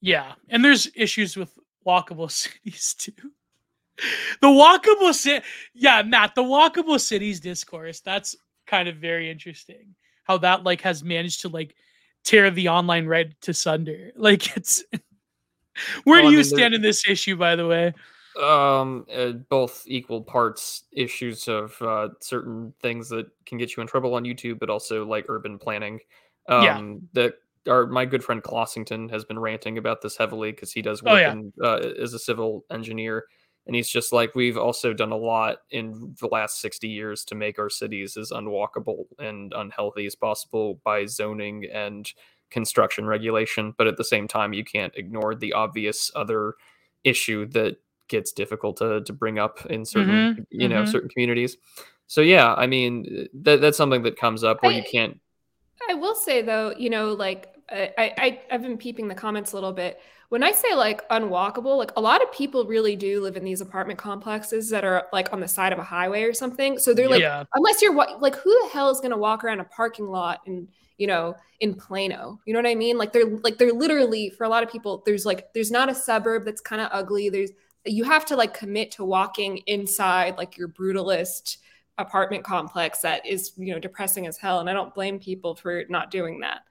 Yeah, 0.01 0.33
and 0.49 0.63
there's 0.63 0.89
issues 0.95 1.35
with 1.35 1.57
walkable 1.85 2.31
cities 2.65 2.95
too. 2.97 3.13
The 4.41 4.47
walkable 4.47 5.13
city, 5.13 5.43
yeah, 5.73 6.03
Matt, 6.03 6.35
the 6.35 6.43
walkable 6.43 6.99
cities 6.99 7.39
discourse. 7.39 7.99
That's 8.01 8.35
kind 8.67 8.87
of 8.87 8.97
very 8.97 9.29
interesting. 9.31 9.95
How 10.23 10.37
that 10.39 10.63
like 10.63 10.81
has 10.81 11.03
managed 11.03 11.41
to 11.41 11.49
like 11.49 11.75
tear 12.23 12.51
the 12.51 12.69
online 12.69 13.07
right 13.07 13.39
to 13.41 13.53
sunder. 13.53 14.11
Like 14.17 14.55
it's. 14.57 14.83
Where 16.05 16.23
well, 16.23 16.31
do 16.31 16.35
you 16.35 16.39
I 16.39 16.41
mean, 16.41 16.43
stand 16.43 16.73
in 16.73 16.81
this 16.81 17.07
issue, 17.07 17.35
by 17.35 17.55
the 17.55 17.67
way? 17.67 17.93
Um 18.37 19.05
uh, 19.15 19.31
both 19.49 19.83
equal 19.87 20.21
parts 20.21 20.83
issues 20.91 21.47
of 21.47 21.79
uh, 21.81 22.09
certain 22.19 22.73
things 22.81 23.09
that 23.09 23.27
can 23.45 23.57
get 23.57 23.75
you 23.75 23.81
in 23.81 23.87
trouble 23.87 24.13
on 24.13 24.23
youtube 24.23 24.59
but 24.59 24.69
also 24.69 25.05
like 25.05 25.25
urban 25.29 25.57
planning 25.57 25.99
um 26.47 26.63
yeah. 26.63 26.93
that 27.13 27.33
our 27.67 27.85
my 27.85 28.05
good 28.05 28.23
friend 28.23 28.41
Clossington 28.41 29.09
has 29.09 29.25
been 29.25 29.39
ranting 29.39 29.77
about 29.77 30.01
this 30.01 30.17
heavily 30.17 30.51
because 30.51 30.71
he 30.71 30.81
does 30.81 31.01
oh, 31.05 31.11
work 31.11 31.15
oh, 31.15 31.19
yeah. 31.19 31.31
in, 31.31 31.53
uh, 31.61 31.79
as 32.01 32.13
a 32.13 32.19
civil 32.19 32.63
engineer 32.71 33.25
and 33.67 33.75
he's 33.75 33.89
just 33.89 34.13
like 34.13 34.33
we've 34.33 34.57
also 34.57 34.93
done 34.93 35.11
a 35.11 35.17
lot 35.17 35.57
in 35.71 36.15
the 36.19 36.27
last 36.27 36.61
60 36.61 36.87
years 36.87 37.25
to 37.25 37.35
make 37.35 37.59
our 37.59 37.69
cities 37.69 38.17
as 38.17 38.31
unwalkable 38.31 39.05
and 39.19 39.53
unhealthy 39.55 40.05
as 40.05 40.15
possible 40.15 40.79
by 40.83 41.05
zoning 41.05 41.65
and 41.71 42.13
construction 42.49 43.05
regulation 43.05 43.73
but 43.77 43.87
at 43.87 43.97
the 43.97 44.03
same 44.03 44.27
time 44.27 44.53
you 44.53 44.63
can't 44.63 44.95
ignore 44.95 45.35
the 45.35 45.53
obvious 45.53 46.09
other 46.15 46.53
issue 47.03 47.45
that 47.45 47.77
gets 48.07 48.31
difficult 48.31 48.77
to 48.77 49.01
to 49.01 49.13
bring 49.13 49.39
up 49.39 49.65
in 49.67 49.85
certain 49.85 50.33
mm-hmm. 50.33 50.41
you 50.49 50.67
know 50.67 50.83
mm-hmm. 50.83 50.91
certain 50.91 51.09
communities. 51.09 51.57
So 52.07 52.21
yeah, 52.21 52.53
I 52.55 52.67
mean 52.67 53.27
that 53.33 53.61
that's 53.61 53.77
something 53.77 54.03
that 54.03 54.17
comes 54.17 54.43
up 54.43 54.63
where 54.63 54.71
I, 54.71 54.75
you 54.75 54.83
can't. 54.89 55.19
I 55.89 55.93
will 55.93 56.15
say 56.15 56.41
though, 56.41 56.73
you 56.77 56.89
know, 56.89 57.13
like 57.13 57.53
I, 57.69 57.91
I 57.97 58.41
I've 58.51 58.61
been 58.61 58.77
peeping 58.77 59.07
the 59.07 59.15
comments 59.15 59.51
a 59.51 59.55
little 59.55 59.73
bit. 59.73 59.99
When 60.29 60.43
I 60.43 60.51
say 60.51 60.73
like 60.73 61.07
unwalkable, 61.09 61.77
like 61.77 61.91
a 61.95 62.01
lot 62.01 62.21
of 62.21 62.31
people 62.31 62.65
really 62.65 62.95
do 62.95 63.21
live 63.21 63.37
in 63.37 63.43
these 63.43 63.61
apartment 63.61 63.97
complexes 63.99 64.69
that 64.69 64.83
are 64.83 65.07
like 65.13 65.31
on 65.31 65.39
the 65.39 65.47
side 65.47 65.71
of 65.71 65.79
a 65.79 65.83
highway 65.83 66.23
or 66.23 66.33
something. 66.33 66.77
So 66.79 66.93
they're 66.93 67.09
like, 67.09 67.21
yeah. 67.21 67.45
unless 67.53 67.81
you're 67.81 67.95
like, 67.95 68.35
who 68.35 68.51
the 68.63 68.69
hell 68.73 68.89
is 68.89 68.99
going 68.99 69.11
to 69.11 69.17
walk 69.17 69.43
around 69.43 69.61
a 69.61 69.65
parking 69.65 70.07
lot 70.07 70.41
and 70.45 70.67
you 70.97 71.07
know 71.07 71.35
in 71.59 71.73
Plano? 71.73 72.39
You 72.45 72.53
know 72.53 72.59
what 72.59 72.69
I 72.69 72.75
mean? 72.75 72.97
Like 72.97 73.11
they're 73.11 73.29
like 73.43 73.57
they're 73.57 73.73
literally 73.73 74.29
for 74.29 74.45
a 74.45 74.49
lot 74.49 74.63
of 74.63 74.71
people. 74.71 75.03
There's 75.05 75.25
like 75.25 75.53
there's 75.53 75.71
not 75.71 75.89
a 75.89 75.95
suburb 75.95 76.45
that's 76.45 76.61
kind 76.61 76.81
of 76.81 76.89
ugly. 76.91 77.29
There's 77.29 77.51
you 77.87 78.03
have 78.03 78.25
to 78.25 78.35
like 78.35 78.53
commit 78.53 78.91
to 78.91 79.03
walking 79.03 79.57
inside 79.67 80.37
like 80.37 80.57
your 80.57 80.67
brutalist 80.67 81.57
apartment 81.97 82.43
complex 82.43 82.99
that 82.99 83.25
is 83.25 83.53
you 83.57 83.73
know 83.73 83.79
depressing 83.79 84.27
as 84.27 84.37
hell 84.37 84.59
and 84.59 84.69
i 84.69 84.73
don't 84.73 84.93
blame 84.93 85.19
people 85.19 85.55
for 85.55 85.83
not 85.89 86.11
doing 86.11 86.39
that. 86.41 86.61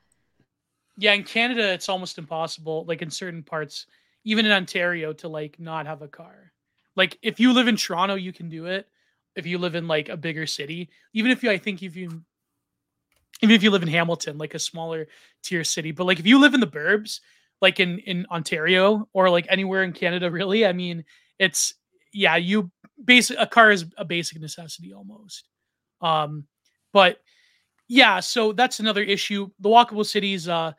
Yeah 0.97 1.13
in 1.13 1.25
canada 1.25 1.73
it's 1.73 1.89
almost 1.89 2.19
impossible 2.19 2.85
like 2.87 3.03
in 3.03 3.11
certain 3.11 3.43
parts 3.43 3.87
even 4.25 4.47
in 4.47 4.53
ontario 4.53 5.13
to 5.15 5.29
like 5.29 5.59
not 5.61 5.87
have 5.87 6.03
a 6.03 6.09
car. 6.09 6.53
Like 6.97 7.19
if 7.23 7.39
you 7.39 7.53
live 7.53 7.69
in 7.69 7.77
toronto 7.77 8.15
you 8.15 8.33
can 8.33 8.49
do 8.49 8.67
it. 8.67 8.89
If 9.37 9.45
you 9.45 9.59
live 9.59 9.75
in 9.75 9.87
like 9.87 10.09
a 10.09 10.17
bigger 10.17 10.47
city 10.47 10.89
even 11.13 11.31
if 11.31 11.43
you 11.43 11.51
i 11.51 11.59
think 11.59 11.83
if 11.83 11.95
you 11.95 12.23
even 13.43 13.55
if 13.55 13.63
you 13.63 13.71
live 13.71 13.83
in 13.83 13.89
hamilton 13.89 14.39
like 14.39 14.55
a 14.55 14.59
smaller 14.59 15.09
tier 15.43 15.63
city 15.63 15.93
but 15.93 16.05
like 16.05 16.19
if 16.19 16.27
you 16.27 16.41
live 16.41 16.55
in 16.55 16.61
the 16.61 16.67
burbs 16.67 17.21
like 17.61 17.81
in 17.81 17.99
in 18.01 18.27
Ontario 18.31 19.09
or 19.13 19.31
like 19.31 19.47
anywhere 19.49 19.83
in 19.83 19.93
Canada 19.93 20.31
really. 20.31 20.67
I 20.67 20.73
mean, 20.73 21.05
it's 21.39 21.75
yeah, 22.13 22.37
you 22.37 22.71
basic 23.05 23.37
a 23.39 23.47
car 23.47 23.71
is 23.71 23.87
a 23.97 24.05
basic 24.05 24.41
necessity 24.41 24.93
almost. 24.93 25.49
Um 26.01 26.47
but 26.93 27.19
yeah, 27.89 28.21
so 28.21 28.53
that's 28.53 28.81
another 28.81 29.03
issue. 29.03 29.49
The 29.61 29.69
walkable 29.69 30.07
cities 30.07 30.49
uh 30.49 30.73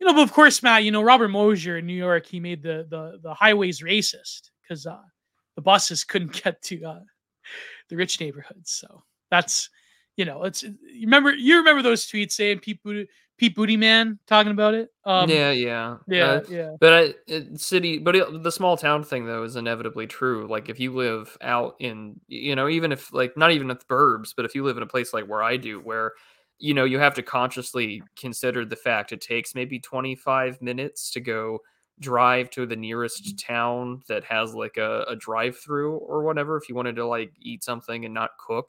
you 0.00 0.06
know, 0.06 0.14
but 0.14 0.22
of 0.22 0.32
course, 0.32 0.62
Matt, 0.62 0.84
you 0.84 0.90
know, 0.90 1.02
Robert 1.02 1.28
Moses 1.28 1.66
in 1.66 1.86
New 1.86 1.94
York, 1.94 2.26
he 2.26 2.40
made 2.40 2.62
the 2.62 2.86
the 2.90 3.18
the 3.22 3.34
highways 3.34 3.82
racist 3.82 4.50
because 4.62 4.86
uh 4.86 4.98
the 5.56 5.62
buses 5.62 6.04
couldn't 6.10 6.42
get 6.42 6.60
to 6.62 6.84
uh 6.84 7.00
the 7.88 7.96
rich 7.96 8.20
neighborhoods. 8.20 8.72
So 8.72 9.02
that's 9.30 9.68
you 10.16 10.24
know, 10.24 10.44
it's 10.44 10.62
you 10.62 11.02
remember 11.02 11.32
you 11.32 11.58
remember 11.58 11.82
those 11.82 12.06
tweets 12.06 12.32
saying 12.32 12.60
people 12.60 13.04
Pete 13.36 13.54
Booty 13.54 13.76
Man 13.76 14.18
talking 14.26 14.52
about 14.52 14.74
it. 14.74 14.90
Um, 15.04 15.28
yeah, 15.28 15.50
yeah, 15.50 15.96
yeah, 16.06 16.24
uh, 16.24 16.42
yeah. 16.48 16.70
But 16.78 16.92
I, 16.92 17.14
it, 17.26 17.60
city, 17.60 17.98
but 17.98 18.14
it, 18.14 18.42
the 18.42 18.52
small 18.52 18.76
town 18.76 19.02
thing 19.02 19.26
though 19.26 19.42
is 19.42 19.56
inevitably 19.56 20.06
true. 20.06 20.46
Like 20.48 20.68
if 20.68 20.78
you 20.78 20.92
live 20.92 21.36
out 21.40 21.74
in, 21.80 22.20
you 22.28 22.54
know, 22.54 22.68
even 22.68 22.92
if 22.92 23.12
like 23.12 23.36
not 23.36 23.50
even 23.50 23.70
at 23.70 23.80
the 23.80 23.86
burbs, 23.86 24.32
but 24.36 24.44
if 24.44 24.54
you 24.54 24.62
live 24.64 24.76
in 24.76 24.82
a 24.82 24.86
place 24.86 25.12
like 25.12 25.26
where 25.26 25.42
I 25.42 25.56
do, 25.56 25.80
where 25.80 26.12
you 26.58 26.74
know 26.74 26.84
you 26.84 26.98
have 26.98 27.14
to 27.14 27.22
consciously 27.22 28.02
consider 28.16 28.64
the 28.64 28.76
fact 28.76 29.12
it 29.12 29.20
takes 29.20 29.54
maybe 29.54 29.80
25 29.80 30.62
minutes 30.62 31.10
to 31.10 31.20
go 31.20 31.58
drive 32.00 32.50
to 32.50 32.66
the 32.66 32.76
nearest 32.76 33.38
town 33.38 34.02
that 34.08 34.24
has 34.24 34.54
like 34.54 34.76
a, 34.76 35.04
a 35.08 35.16
drive 35.16 35.56
through 35.56 35.96
or 35.96 36.22
whatever 36.22 36.56
if 36.56 36.68
you 36.68 36.74
wanted 36.74 36.96
to 36.96 37.06
like 37.06 37.32
eat 37.40 37.62
something 37.62 38.04
and 38.04 38.12
not 38.12 38.30
cook 38.44 38.68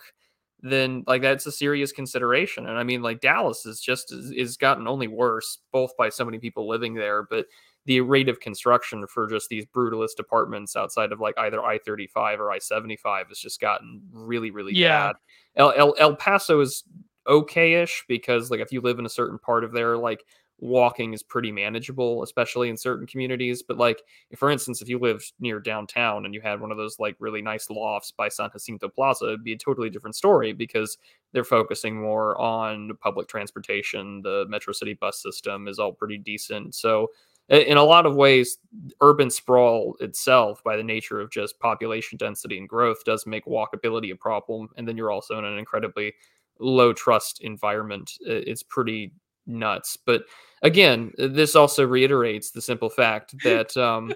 then 0.72 1.04
like 1.06 1.22
that's 1.22 1.46
a 1.46 1.52
serious 1.52 1.92
consideration. 1.92 2.68
And 2.68 2.78
I 2.78 2.84
mean, 2.84 3.02
like 3.02 3.22
Dallas 3.22 3.66
is 3.66 3.80
just 3.80 4.12
is 4.12 4.58
gotten 4.58 4.88
only 4.88 5.08
worse, 5.08 5.60
both 5.72 5.96
by 5.98 6.10
so 6.10 6.26
many 6.26 6.40
people 6.40 6.68
living 6.68 6.94
there, 6.94 7.24
but 7.24 7.46
the 7.86 8.02
rate 8.02 8.30
of 8.30 8.40
construction 8.40 9.06
for 9.08 9.28
just 9.28 9.48
these 9.50 9.66
brutalist 9.68 10.18
apartments 10.20 10.76
outside 10.76 11.12
of 11.12 11.20
like 11.20 11.38
either 11.38 11.64
I 11.64 11.78
thirty 11.78 12.08
five 12.08 12.40
or 12.40 12.52
I 12.52 12.58
seventy 12.60 12.96
five 12.96 13.28
has 13.28 13.38
just 13.38 13.62
gotten 13.62 14.02
really, 14.12 14.52
really 14.52 14.74
yeah. 14.74 15.08
bad. 15.08 15.16
El, 15.56 15.74
El 15.78 15.96
El 16.00 16.16
Paso 16.16 16.60
is 16.62 16.84
okay-ish 17.28 18.06
because 18.08 18.50
like 18.50 18.60
if 18.60 18.72
you 18.72 18.82
live 18.82 19.00
in 19.00 19.06
a 19.06 19.10
certain 19.10 19.38
part 19.38 19.64
of 19.64 19.72
there, 19.72 19.98
like 19.98 20.24
walking 20.60 21.14
is 21.14 21.22
pretty 21.22 21.52
manageable, 21.52 22.24
especially 22.24 22.70
in 22.70 22.78
certain 22.78 23.06
communities. 23.06 23.62
But 23.62 23.78
like, 23.78 24.02
if, 24.30 24.40
for 24.40 24.50
instance, 24.50 24.82
if 24.82 24.90
you 24.90 25.00
lived 25.00 25.34
near 25.40 25.60
downtown 25.60 26.26
and 26.26 26.34
you 26.34 26.42
had 26.42 26.62
one 26.62 26.72
of 26.72 26.78
those 26.78 26.98
like 27.00 27.16
really 27.20 27.42
nice 27.42 27.70
lofts 27.70 28.12
by 28.12 28.30
San 28.30 28.50
Jacinto 28.52 28.88
Plaza, 28.88 29.26
it'd 29.26 29.44
be 29.44 29.54
a 29.54 29.58
totally 29.58 29.90
different 29.90 30.16
story 30.16 30.54
because 30.54 30.98
they're 31.34 31.44
focusing 31.44 32.00
more 32.00 32.40
on 32.40 32.92
public 33.02 33.28
transportation. 33.28 34.22
The 34.22 34.46
Metro 34.48 34.72
City 34.74 34.94
bus 34.94 35.22
system 35.22 35.68
is 35.68 35.80
all 35.80 35.92
pretty 35.92 36.18
decent. 36.18 36.76
So, 36.76 37.10
in 37.50 37.78
a 37.78 37.84
lot 37.84 38.08
of 38.08 38.16
ways, 38.16 38.58
urban 39.02 39.30
sprawl 39.30 39.96
itself, 40.00 40.64
by 40.64 40.78
the 40.78 40.84
nature 40.84 41.22
of 41.22 41.30
just 41.30 41.60
population 41.60 42.18
density 42.18 42.58
and 42.58 42.68
growth, 42.68 43.04
does 43.06 43.28
make 43.28 43.46
walkability 43.46 44.12
a 44.12 44.16
problem. 44.16 44.70
And 44.78 44.88
then 44.88 44.98
you're 44.98 45.12
also 45.12 45.38
in 45.38 45.46
an 45.46 45.60
incredibly 45.60 46.14
low 46.60 46.92
trust 46.92 47.42
environment. 47.42 48.14
It's 48.22 48.64
pretty 48.64 49.12
nuts. 49.48 49.98
But 49.98 50.24
again, 50.62 51.14
this 51.18 51.56
also 51.56 51.86
reiterates 51.86 52.52
the 52.52 52.62
simple 52.62 52.90
fact 52.90 53.36
that, 53.44 53.76
um, 53.78 54.14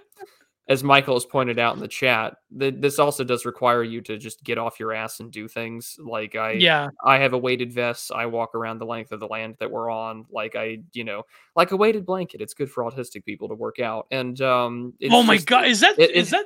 as 0.68 0.84
Michael 0.84 1.16
has 1.16 1.26
pointed 1.26 1.58
out 1.58 1.74
in 1.74 1.82
the 1.82 1.88
chat, 1.88 2.36
that 2.52 2.80
this 2.80 3.00
also 3.00 3.24
does 3.24 3.44
require 3.44 3.82
you 3.82 4.02
to 4.02 4.20
just 4.20 4.44
get 4.44 4.60
off 4.60 4.80
your 4.80 4.94
ass 4.94 5.20
and 5.20 5.32
do 5.32 5.48
things. 5.48 5.98
Like 5.98 6.36
I, 6.36 6.52
yeah, 6.52 6.90
I 7.04 7.18
have 7.18 7.34
a 7.34 7.40
weighted 7.40 7.74
vest. 7.74 8.12
I 8.12 8.28
walk 8.28 8.54
around 8.54 8.78
the 8.78 8.86
length 8.86 9.12
of 9.12 9.20
the 9.20 9.28
land 9.28 9.56
that 9.60 9.72
we're 9.72 9.90
on. 9.90 10.26
Like 10.32 10.56
I, 10.56 10.78
you 10.94 11.04
know, 11.04 11.24
like 11.56 11.72
a 11.72 11.76
weighted 11.76 12.06
blanket. 12.06 12.40
It's 12.40 12.54
good 12.54 12.70
for 12.70 12.84
autistic 12.84 13.26
people 13.26 13.48
to 13.48 13.56
work 13.56 13.80
out. 13.80 14.06
And 14.12 14.40
um, 14.42 14.94
oh 15.10 15.24
my 15.24 15.38
just, 15.38 15.48
god, 15.48 15.66
is 15.66 15.80
that 15.80 15.98
it, 15.98 16.12
is 16.12 16.30
that 16.30 16.46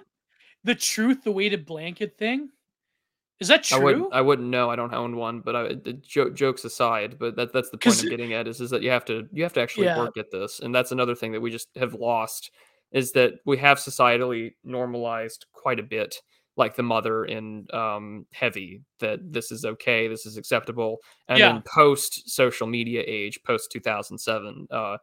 the 0.63 0.75
truth? 0.75 1.25
The 1.25 1.31
weighted 1.33 1.65
blanket 1.65 2.17
thing? 2.17 2.47
Is 3.39 3.47
that 3.49 3.63
true? 3.63 3.77
I 3.77 3.83
wouldn't, 3.83 4.13
I 4.13 4.21
wouldn't 4.21 4.47
know. 4.47 4.69
I 4.69 4.75
don't 4.75 4.93
own 4.93 5.15
one, 5.17 5.41
but 5.41 5.55
I, 5.55 5.73
jo- 6.01 6.29
jokes 6.29 6.63
aside, 6.63 7.17
but 7.19 7.35
that 7.35 7.51
that's 7.51 7.69
the 7.69 7.77
point 7.77 8.01
I'm 8.01 8.09
getting 8.09 8.33
at 8.33 8.47
is 8.47 8.61
is 8.61 8.69
that 8.69 8.81
you 8.83 8.89
have 8.91 9.05
to 9.05 9.27
you 9.33 9.43
have 9.43 9.53
to 9.53 9.61
actually 9.61 9.87
yeah. 9.87 9.97
work 9.97 10.17
at 10.17 10.31
this, 10.31 10.59
and 10.59 10.73
that's 10.73 10.91
another 10.91 11.15
thing 11.15 11.31
that 11.33 11.41
we 11.41 11.51
just 11.51 11.67
have 11.75 11.93
lost 11.93 12.51
is 12.91 13.11
that 13.13 13.33
we 13.45 13.57
have 13.57 13.79
societally 13.79 14.53
normalized 14.63 15.47
quite 15.51 15.79
a 15.79 15.83
bit, 15.83 16.15
like 16.55 16.75
the 16.75 16.83
mother 16.83 17.25
in 17.25 17.65
um, 17.73 18.25
Heavy, 18.31 18.81
that 18.99 19.19
this 19.33 19.51
is 19.51 19.65
okay, 19.65 20.07
this 20.07 20.25
is 20.25 20.37
acceptable, 20.37 20.99
and 21.27 21.39
yeah. 21.39 21.51
then 21.51 21.63
post 21.63 22.29
social 22.29 22.67
media 22.67 23.03
age, 23.05 23.39
post 23.43 23.71
two 23.71 23.79
thousand 23.79 24.19
seven. 24.19 24.67
Uh, 24.71 24.97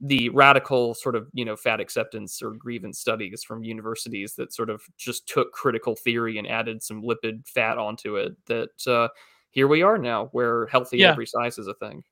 the 0.00 0.28
radical 0.30 0.94
sort 0.94 1.14
of 1.14 1.28
you 1.32 1.44
know 1.44 1.56
fat 1.56 1.80
acceptance 1.80 2.42
or 2.42 2.50
grievance 2.50 2.98
studies 2.98 3.44
from 3.44 3.62
universities 3.62 4.34
that 4.34 4.52
sort 4.52 4.68
of 4.70 4.82
just 4.98 5.28
took 5.28 5.52
critical 5.52 5.94
theory 5.94 6.38
and 6.38 6.46
added 6.46 6.82
some 6.82 7.02
lipid 7.02 7.46
fat 7.46 7.78
onto 7.78 8.16
it 8.16 8.32
that 8.46 8.86
uh, 8.86 9.08
here 9.50 9.68
we 9.68 9.82
are 9.82 9.98
now 9.98 10.26
where 10.32 10.66
healthy 10.66 10.98
yeah. 10.98 11.10
every 11.10 11.26
size 11.26 11.58
is 11.58 11.68
a 11.68 11.74
thing. 11.74 12.02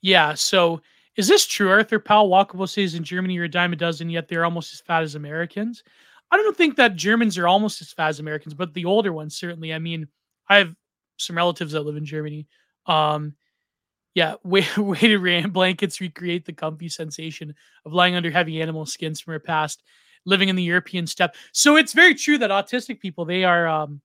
Yeah 0.00 0.34
so 0.34 0.80
is 1.16 1.28
this 1.28 1.46
true 1.46 1.68
arthur 1.68 1.98
powell? 1.98 2.30
Walkable 2.30 2.68
says 2.68 2.94
in 2.94 3.04
germany 3.04 3.34
you're 3.34 3.44
a 3.44 3.50
dime 3.50 3.72
a 3.72 3.76
dozen 3.76 4.08
yet 4.08 4.28
they're 4.28 4.44
almost 4.44 4.72
as 4.72 4.80
fat 4.80 5.02
as 5.02 5.14
americans? 5.14 5.82
I 6.30 6.38
don't 6.38 6.56
think 6.56 6.76
that 6.76 6.96
germans 6.96 7.36
are 7.36 7.46
almost 7.46 7.82
as 7.82 7.92
fat 7.92 8.08
as 8.08 8.20
americans 8.20 8.54
but 8.54 8.72
the 8.72 8.86
older 8.86 9.12
ones 9.12 9.36
certainly. 9.36 9.74
I 9.74 9.78
mean 9.78 10.08
i 10.48 10.56
have 10.56 10.74
some 11.18 11.36
relatives 11.36 11.72
that 11.72 11.82
live 11.82 11.96
in 11.96 12.06
germany 12.06 12.48
um 12.86 13.34
yeah, 14.14 14.34
weighted 14.44 15.52
blankets 15.52 16.00
recreate 16.00 16.44
the 16.44 16.52
comfy 16.52 16.88
sensation 16.88 17.54
of 17.84 17.92
lying 17.92 18.14
under 18.14 18.30
heavy 18.30 18.60
animal 18.60 18.86
skins 18.86 19.20
from 19.20 19.32
our 19.32 19.40
past, 19.40 19.82
living 20.24 20.48
in 20.48 20.56
the 20.56 20.62
European 20.62 21.06
steppe. 21.06 21.34
So 21.52 21.76
it's 21.76 21.92
very 21.92 22.14
true 22.14 22.38
that 22.38 22.50
autistic 22.50 23.00
people 23.00 23.24
they 23.24 23.44
are 23.44 23.66
um 23.66 24.00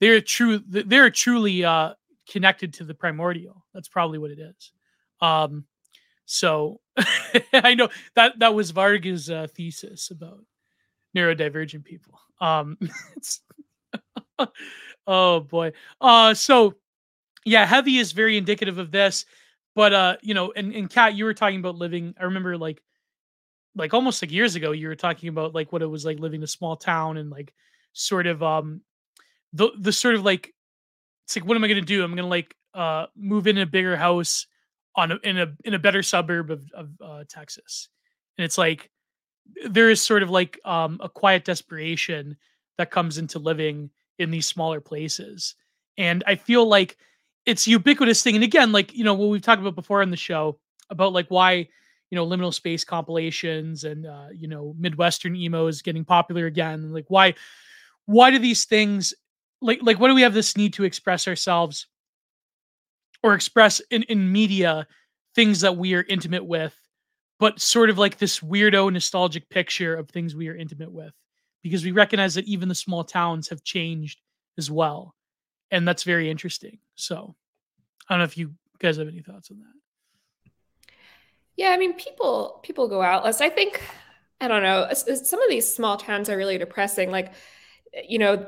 they're 0.00 0.20
true 0.20 0.60
they're 0.66 1.10
truly 1.10 1.64
uh 1.64 1.94
connected 2.28 2.74
to 2.74 2.84
the 2.84 2.94
primordial. 2.94 3.64
That's 3.74 3.88
probably 3.88 4.18
what 4.18 4.30
it 4.30 4.38
is. 4.38 4.72
Um 5.20 5.66
so 6.24 6.80
I 7.52 7.74
know 7.74 7.88
that 8.14 8.38
that 8.38 8.54
was 8.54 8.70
Varg's 8.70 9.28
uh, 9.28 9.46
thesis 9.54 10.10
about 10.10 10.44
neurodivergent 11.16 11.84
people. 11.84 12.18
Um 12.40 12.78
oh 15.06 15.40
boy. 15.40 15.72
Uh 16.00 16.32
so 16.32 16.76
yeah, 17.44 17.66
heavy 17.66 17.98
is 17.98 18.12
very 18.12 18.36
indicative 18.36 18.78
of 18.78 18.90
this. 18.90 19.24
But 19.74 19.92
uh, 19.92 20.16
you 20.22 20.34
know, 20.34 20.52
and 20.54 20.74
and 20.74 20.90
Kat, 20.90 21.14
you 21.14 21.24
were 21.24 21.34
talking 21.34 21.58
about 21.60 21.76
living. 21.76 22.14
I 22.20 22.24
remember 22.24 22.56
like 22.58 22.82
like 23.74 23.94
almost 23.94 24.22
like 24.22 24.32
years 24.32 24.54
ago, 24.54 24.72
you 24.72 24.88
were 24.88 24.96
talking 24.96 25.28
about 25.28 25.54
like 25.54 25.72
what 25.72 25.82
it 25.82 25.86
was 25.86 26.04
like 26.04 26.18
living 26.18 26.40
in 26.40 26.44
a 26.44 26.48
small 26.48 26.76
town 26.76 27.16
and 27.16 27.30
like 27.30 27.52
sort 27.94 28.26
of 28.26 28.42
um 28.42 28.82
the 29.52 29.70
the 29.78 29.92
sort 29.92 30.14
of 30.14 30.24
like 30.24 30.54
it's 31.24 31.36
like 31.36 31.46
what 31.46 31.56
am 31.56 31.64
I 31.64 31.68
gonna 31.68 31.82
do? 31.82 32.04
I'm 32.04 32.14
gonna 32.16 32.28
like 32.28 32.56
uh 32.74 33.06
move 33.16 33.46
in 33.46 33.58
a 33.58 33.66
bigger 33.66 33.96
house 33.96 34.46
on 34.96 35.12
a, 35.12 35.16
in 35.24 35.38
a 35.38 35.54
in 35.64 35.74
a 35.74 35.78
better 35.78 36.02
suburb 36.02 36.50
of 36.50 36.70
of 36.72 36.90
uh, 37.02 37.24
Texas, 37.28 37.88
and 38.38 38.44
it's 38.44 38.58
like 38.58 38.90
there 39.68 39.90
is 39.90 40.02
sort 40.02 40.22
of 40.22 40.30
like 40.30 40.58
um 40.64 40.98
a 41.02 41.08
quiet 41.08 41.44
desperation 41.44 42.36
that 42.78 42.90
comes 42.90 43.18
into 43.18 43.38
living 43.38 43.90
in 44.18 44.30
these 44.30 44.46
smaller 44.46 44.80
places, 44.80 45.54
and 45.98 46.24
I 46.26 46.36
feel 46.36 46.66
like 46.66 46.96
it's 47.46 47.66
ubiquitous 47.66 48.22
thing. 48.22 48.34
And 48.34 48.44
again, 48.44 48.72
like 48.72 48.94
you 48.94 49.04
know 49.04 49.14
what 49.14 49.28
we've 49.28 49.42
talked 49.42 49.60
about 49.60 49.74
before 49.74 50.02
on 50.02 50.10
the 50.10 50.16
show 50.16 50.58
about 50.90 51.12
like 51.12 51.26
why 51.28 51.52
you 52.10 52.16
know 52.16 52.26
liminal 52.26 52.52
space 52.52 52.84
compilations 52.84 53.84
and 53.84 54.06
uh, 54.06 54.28
you 54.34 54.48
know 54.48 54.74
midwestern 54.78 55.34
emo 55.34 55.66
is 55.66 55.82
getting 55.82 56.04
popular 56.04 56.46
again. 56.46 56.92
Like 56.92 57.06
why 57.08 57.34
why 58.06 58.30
do 58.30 58.38
these 58.38 58.64
things 58.64 59.14
like 59.60 59.80
like 59.82 59.98
why 59.98 60.08
do 60.08 60.14
we 60.14 60.22
have 60.22 60.34
this 60.34 60.56
need 60.56 60.72
to 60.74 60.84
express 60.84 61.26
ourselves 61.26 61.86
or 63.22 63.34
express 63.34 63.80
in 63.90 64.02
in 64.04 64.30
media 64.30 64.86
things 65.34 65.60
that 65.62 65.76
we 65.76 65.94
are 65.94 66.04
intimate 66.08 66.44
with, 66.44 66.74
but 67.40 67.60
sort 67.60 67.90
of 67.90 67.98
like 67.98 68.18
this 68.18 68.40
weirdo 68.40 68.92
nostalgic 68.92 69.48
picture 69.48 69.94
of 69.94 70.10
things 70.10 70.36
we 70.36 70.48
are 70.48 70.56
intimate 70.56 70.92
with 70.92 71.14
because 71.62 71.84
we 71.84 71.92
recognize 71.92 72.34
that 72.34 72.46
even 72.46 72.68
the 72.68 72.74
small 72.74 73.04
towns 73.04 73.48
have 73.48 73.64
changed 73.64 74.20
as 74.58 74.70
well 74.70 75.14
and 75.72 75.88
that's 75.88 76.04
very 76.04 76.30
interesting. 76.30 76.78
So, 76.94 77.34
I 78.08 78.14
don't 78.14 78.20
know 78.20 78.24
if 78.24 78.38
you 78.38 78.54
guys 78.78 78.98
have 78.98 79.08
any 79.08 79.22
thoughts 79.22 79.50
on 79.50 79.58
that. 79.58 80.52
Yeah, 81.56 81.70
I 81.70 81.78
mean, 81.78 81.94
people 81.94 82.60
people 82.62 82.86
go 82.88 83.02
out 83.02 83.24
less. 83.24 83.40
I 83.40 83.48
think 83.48 83.82
I 84.40 84.48
don't 84.48 84.62
know. 84.62 84.88
Some 84.92 85.42
of 85.42 85.48
these 85.48 85.72
small 85.72 85.96
towns 85.96 86.28
are 86.28 86.36
really 86.36 86.58
depressing. 86.58 87.10
Like, 87.10 87.32
you 88.08 88.18
know, 88.18 88.46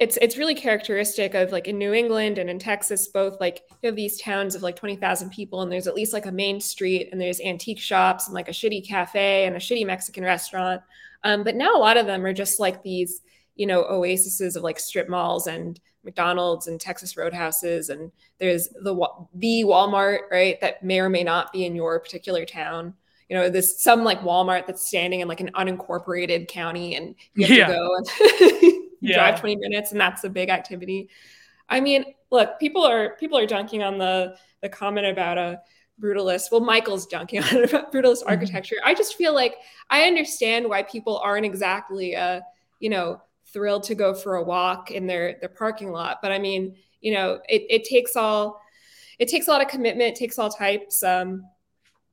it's 0.00 0.16
it's 0.18 0.36
really 0.36 0.54
characteristic 0.54 1.34
of 1.34 1.52
like 1.52 1.68
in 1.68 1.78
New 1.78 1.92
England 1.92 2.38
and 2.38 2.48
in 2.48 2.58
Texas, 2.58 3.08
both 3.08 3.40
like 3.40 3.62
you 3.82 3.88
have 3.88 3.96
these 3.96 4.20
towns 4.20 4.54
of 4.54 4.62
like 4.62 4.76
twenty 4.76 4.96
thousand 4.96 5.30
people, 5.30 5.62
and 5.62 5.70
there's 5.70 5.86
at 5.86 5.94
least 5.94 6.12
like 6.12 6.26
a 6.26 6.32
main 6.32 6.60
street, 6.60 7.08
and 7.12 7.20
there's 7.20 7.40
antique 7.40 7.80
shops, 7.80 8.26
and 8.26 8.34
like 8.34 8.48
a 8.48 8.52
shitty 8.52 8.86
cafe, 8.86 9.46
and 9.46 9.56
a 9.56 9.60
shitty 9.60 9.86
Mexican 9.86 10.24
restaurant. 10.24 10.82
Um, 11.24 11.44
but 11.44 11.56
now 11.56 11.76
a 11.76 11.78
lot 11.78 11.96
of 11.96 12.06
them 12.06 12.24
are 12.26 12.32
just 12.32 12.58
like 12.60 12.82
these, 12.82 13.20
you 13.54 13.66
know, 13.66 13.84
oases 13.84 14.56
of 14.56 14.62
like 14.62 14.80
strip 14.80 15.08
malls 15.08 15.46
and 15.46 15.80
McDonald's 16.04 16.66
and 16.66 16.80
Texas 16.80 17.14
Roadhouses, 17.14 17.90
and 17.90 18.10
there's 18.38 18.68
the 18.68 18.94
the 19.34 19.64
Walmart, 19.64 20.30
right? 20.30 20.60
That 20.60 20.82
may 20.82 21.00
or 21.00 21.08
may 21.08 21.24
not 21.24 21.52
be 21.52 21.64
in 21.64 21.74
your 21.74 22.00
particular 22.00 22.44
town. 22.44 22.94
You 23.28 23.36
know, 23.36 23.48
there's 23.48 23.80
some 23.80 24.04
like 24.04 24.20
Walmart 24.20 24.66
that's 24.66 24.86
standing 24.86 25.20
in 25.20 25.28
like 25.28 25.40
an 25.40 25.50
unincorporated 25.54 26.48
county, 26.48 26.96
and 26.96 27.14
you 27.34 27.46
have 27.46 27.56
yeah. 27.56 27.66
to 27.66 27.72
go 27.72 27.96
and 27.96 28.82
yeah. 29.00 29.16
drive 29.16 29.40
20 29.40 29.56
minutes, 29.56 29.92
and 29.92 30.00
that's 30.00 30.24
a 30.24 30.30
big 30.30 30.48
activity. 30.48 31.08
I 31.68 31.80
mean, 31.80 32.04
look, 32.30 32.58
people 32.58 32.84
are 32.84 33.16
people 33.16 33.38
are 33.38 33.46
dunking 33.46 33.82
on 33.82 33.98
the 33.98 34.36
the 34.60 34.68
comment 34.68 35.06
about 35.06 35.38
a 35.38 35.60
brutalist. 36.00 36.50
Well, 36.50 36.60
Michael's 36.60 37.06
dunking 37.06 37.42
on 37.44 37.64
about 37.64 37.92
brutalist 37.92 38.20
mm-hmm. 38.20 38.30
architecture. 38.30 38.76
I 38.84 38.94
just 38.94 39.14
feel 39.14 39.34
like 39.34 39.56
I 39.90 40.04
understand 40.04 40.68
why 40.68 40.82
people 40.82 41.18
aren't 41.18 41.46
exactly, 41.46 42.16
uh, 42.16 42.40
you 42.80 42.90
know, 42.90 43.22
thrilled 43.52 43.84
to 43.84 43.94
go 43.94 44.14
for 44.14 44.36
a 44.36 44.42
walk 44.42 44.90
in 44.90 45.06
their 45.06 45.36
their 45.40 45.48
parking 45.48 45.90
lot. 45.90 46.18
But 46.22 46.32
I 46.32 46.38
mean, 46.38 46.76
you 47.00 47.12
know, 47.12 47.40
it, 47.48 47.62
it 47.68 47.84
takes 47.84 48.16
all 48.16 48.60
it 49.18 49.28
takes 49.28 49.48
a 49.48 49.50
lot 49.50 49.62
of 49.62 49.68
commitment, 49.68 50.10
it 50.10 50.16
takes 50.16 50.38
all 50.38 50.50
types. 50.50 51.02
Um, 51.02 51.44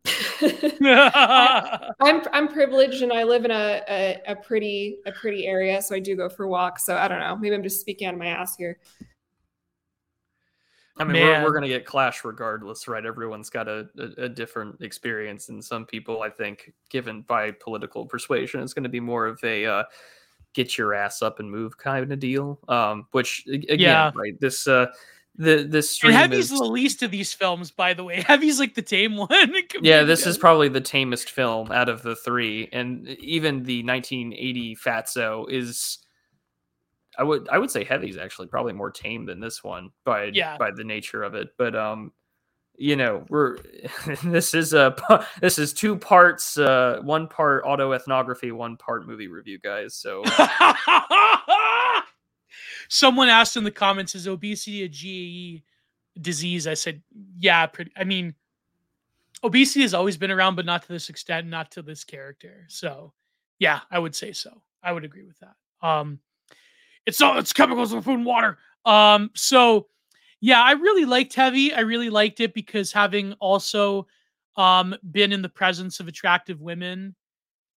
I'm 0.41 2.21
I'm 2.31 2.47
privileged 2.47 3.01
and 3.01 3.11
I 3.11 3.23
live 3.23 3.45
in 3.45 3.51
a, 3.51 3.83
a, 3.89 4.21
a 4.27 4.35
pretty 4.35 4.99
a 5.05 5.11
pretty 5.11 5.45
area, 5.45 5.81
so 5.81 5.95
I 5.95 5.99
do 5.99 6.15
go 6.15 6.29
for 6.29 6.47
walks. 6.47 6.85
So 6.85 6.95
I 6.97 7.07
don't 7.07 7.19
know. 7.19 7.35
Maybe 7.35 7.55
I'm 7.55 7.63
just 7.63 7.81
speaking 7.81 8.07
out 8.07 8.13
of 8.13 8.19
my 8.19 8.27
ass 8.27 8.55
here. 8.55 8.79
I 10.99 11.05
mean, 11.05 11.23
we're, 11.23 11.43
we're 11.43 11.51
going 11.51 11.63
to 11.63 11.69
get 11.69 11.85
clash 11.85 12.25
regardless, 12.25 12.85
right? 12.89 13.05
Everyone's 13.05 13.49
got 13.49 13.69
a, 13.69 13.87
a, 13.97 14.23
a, 14.25 14.29
different 14.29 14.81
experience, 14.81 15.47
and 15.47 15.63
some 15.63 15.85
people, 15.85 16.21
I 16.23 16.29
think, 16.29 16.73
given 16.89 17.21
by 17.21 17.51
political 17.51 18.05
persuasion, 18.05 18.61
it's 18.61 18.73
going 18.73 18.83
to 18.83 18.89
be 18.89 18.99
more 18.99 19.25
of 19.25 19.39
a 19.45 19.65
uh, 19.65 19.83
get 20.54 20.78
your 20.78 20.93
ass 20.93 21.22
up 21.22 21.39
and 21.39 21.50
move 21.50 21.78
kind 21.78 22.12
of 22.12 22.20
deal. 22.20 22.60
Um, 22.68 23.08
which 23.12 23.45
again, 23.47 23.80
yeah. 23.80 24.12
right? 24.16 24.39
This 24.39 24.68
uh, 24.68 24.88
the 25.36 25.64
this 25.64 25.89
stream 25.89 26.14
and 26.14 26.20
Heavy's 26.20 26.52
is, 26.52 26.60
the 26.60 26.66
least 26.66 27.02
of 27.02 27.12
these 27.12 27.34
films, 27.34 27.72
by 27.72 27.93
the 27.93 28.04
way. 28.04 28.22
Heavy's 28.28 28.60
like 28.60 28.76
the 28.76 28.82
tame 28.82 29.16
one. 29.16 29.30
yeah, 29.82 30.04
this 30.04 30.28
is 30.28 30.38
probably 30.38 30.70
the 30.70 30.82
tamest 30.82 31.30
film 31.30 31.72
out 31.72 31.89
of 31.89 32.04
the 32.04 32.16
three, 32.16 32.70
and 32.72 33.08
even 33.08 33.64
the 33.64 33.84
1980 33.84 34.76
Fatso 34.76 35.50
is. 35.50 36.00
I 37.18 37.24
would 37.24 37.50
I 37.50 37.58
would 37.58 37.72
say 37.72 37.84
Heavy's 37.84 38.18
actually 38.18 38.47
probably 38.47 38.72
more 38.72 38.91
tame 38.91 39.26
than 39.26 39.39
this 39.39 39.64
one 39.64 39.89
by 40.06 40.26
yeah. 40.26 40.58
by 40.58 40.72
the 40.72 40.84
nature 40.84 41.24
of 41.24 41.36
it, 41.36 41.50
but 41.58 41.76
um, 41.76 42.14
you 42.80 42.95
know 42.95 43.25
we're 43.30 43.57
this 44.23 44.53
is 44.53 44.73
a 44.73 44.95
this 45.41 45.59
is 45.59 45.73
two 45.73 45.95
parts 45.97 46.57
uh 46.57 46.99
one 47.03 47.27
part 47.27 47.65
autoethnography 47.65 48.51
one 48.51 48.77
part 48.77 49.05
movie 49.05 49.27
review 49.27 49.59
guys 49.59 49.93
so. 49.93 50.23
Someone 52.91 53.30
asked 53.30 53.55
in 53.55 53.63
the 53.63 53.69
comments 53.69 54.15
is 54.15 54.27
obesity 54.27 54.82
a 54.82 54.88
gae 54.88 55.61
disease? 56.19 56.65
I 56.65 56.73
said 56.73 57.03
yeah 57.38 57.65
pretty 57.67 57.91
i 57.95 58.03
mean 58.03 58.34
obesity 59.43 59.82
has 59.82 59.93
always 59.93 60.17
been 60.17 60.32
around 60.32 60.55
but 60.55 60.65
not 60.65 60.82
to 60.82 60.88
this 60.88 61.09
extent 61.09 61.47
not 61.47 61.71
to 61.71 61.82
this 61.82 62.03
character. 62.03 62.65
So 62.69 63.13
yeah 63.59 63.82
i 63.91 63.99
would 63.99 64.15
say 64.15 64.32
so. 64.32 64.61
I 64.82 64.93
would 64.93 65.03
agree 65.03 65.25
with 65.25 65.39
that. 65.39 65.55
Um 65.88 66.19
it's 67.05 67.21
all 67.21 67.38
it's 67.38 67.53
chemicals 67.53 67.93
in 67.93 68.01
food 68.01 68.15
and 68.19 68.25
water. 68.25 68.57
Um 68.86 69.32
so 69.36 69.88
yeah, 70.41 70.61
I 70.61 70.71
really 70.71 71.05
liked 71.05 71.33
Heavy. 71.33 71.73
I 71.73 71.81
really 71.81 72.09
liked 72.09 72.39
it 72.39 72.53
because 72.53 72.91
having 72.91 73.33
also 73.33 74.07
um, 74.55 74.95
been 75.11 75.31
in 75.31 75.41
the 75.41 75.49
presence 75.49 75.99
of 75.99 76.07
attractive 76.07 76.61
women 76.61 77.15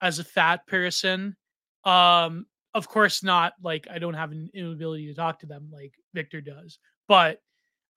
as 0.01 0.19
a 0.19 0.25
fat 0.25 0.67
person, 0.67 1.37
um, 1.85 2.47
of 2.75 2.89
course, 2.89 3.23
not 3.23 3.55
like 3.63 3.87
I 3.91 3.99
don't 3.99 4.15
have 4.15 4.33
an 4.33 4.49
inability 4.55 5.07
to 5.09 5.15
talk 5.15 5.41
to 5.41 5.47
them 5.47 5.69
like 5.73 5.93
Victor 6.15 6.41
does, 6.41 6.79
but 7.09 7.41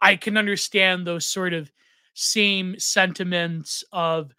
I 0.02 0.16
can 0.16 0.38
understand 0.38 1.06
those 1.06 1.26
sort 1.26 1.54
of 1.54 1.72
same 2.14 2.78
sentiments 2.80 3.84
of 3.92 4.34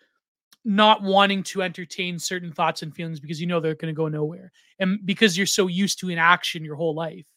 not 0.64 1.02
wanting 1.02 1.44
to 1.44 1.62
entertain 1.62 2.18
certain 2.18 2.52
thoughts 2.52 2.82
and 2.82 2.94
feelings 2.94 3.20
because 3.20 3.40
you 3.40 3.46
know 3.46 3.60
they're 3.60 3.74
going 3.74 3.94
to 3.94 3.96
go 3.96 4.08
nowhere 4.08 4.50
and 4.80 4.98
because 5.04 5.36
you're 5.36 5.46
so 5.46 5.68
used 5.68 6.00
to 6.00 6.08
inaction 6.10 6.64
your 6.64 6.74
whole 6.74 6.94
life 6.94 7.28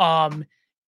um 0.00 0.44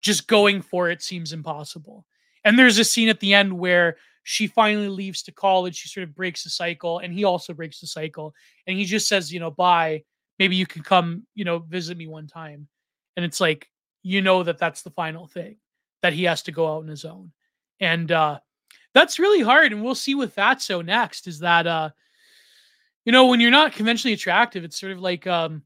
just 0.06 0.28
going 0.28 0.62
for 0.62 0.88
it 0.88 1.02
seems 1.02 1.34
impossible. 1.34 2.06
And 2.44 2.60
there's 2.60 2.78
a 2.78 2.84
scene 2.84 3.10
at 3.10 3.20
the 3.20 3.34
end 3.34 3.52
where 3.52 3.98
she 4.22 4.46
finally 4.46 4.88
leaves 4.88 5.24
to 5.24 5.32
college. 5.32 5.76
She 5.76 5.90
sort 5.90 6.04
of 6.04 6.14
breaks 6.14 6.44
the 6.44 6.52
cycle, 6.52 7.00
and 7.00 7.12
he 7.12 7.24
also 7.24 7.54
breaks 7.54 7.80
the 7.80 7.88
cycle. 7.88 8.36
And 8.68 8.78
he 8.78 8.86
just 8.86 9.08
says, 9.08 9.34
you 9.34 9.40
know, 9.40 9.50
bye. 9.50 10.04
Maybe 10.38 10.56
you 10.56 10.68
can 10.68 10.84
come, 10.84 11.26
you 11.34 11.44
know, 11.44 11.58
visit 11.58 11.98
me 11.98 12.06
one 12.06 12.28
time. 12.28 12.68
And 13.18 13.26
it's 13.26 13.42
like, 13.42 13.68
you 14.04 14.22
know, 14.22 14.44
that 14.44 14.60
that's 14.60 14.84
the 14.84 14.92
final 14.92 15.26
thing 15.26 15.58
that 16.04 16.14
he 16.14 16.26
has 16.26 16.44
to 16.44 16.52
go 16.52 16.68
out 16.68 16.84
on 16.84 16.88
his 16.88 17.04
own. 17.04 17.32
And 17.80 18.12
uh, 18.12 18.38
that's 18.94 19.18
really 19.18 19.42
hard. 19.42 19.72
And 19.72 19.84
we'll 19.84 19.96
see 19.96 20.14
with 20.14 20.36
that. 20.36 20.62
So 20.62 20.82
next 20.84 21.26
is 21.28 21.40
that, 21.40 21.66
uh, 21.66 21.90
you 23.06 23.12
know, 23.12 23.26
when 23.26 23.40
you're 23.40 23.50
not 23.50 23.74
conventionally 23.74 24.14
attractive, 24.14 24.64
it's 24.64 24.80
sort 24.80 24.92
of 24.92 25.00
like, 25.00 25.26
um, 25.26 25.64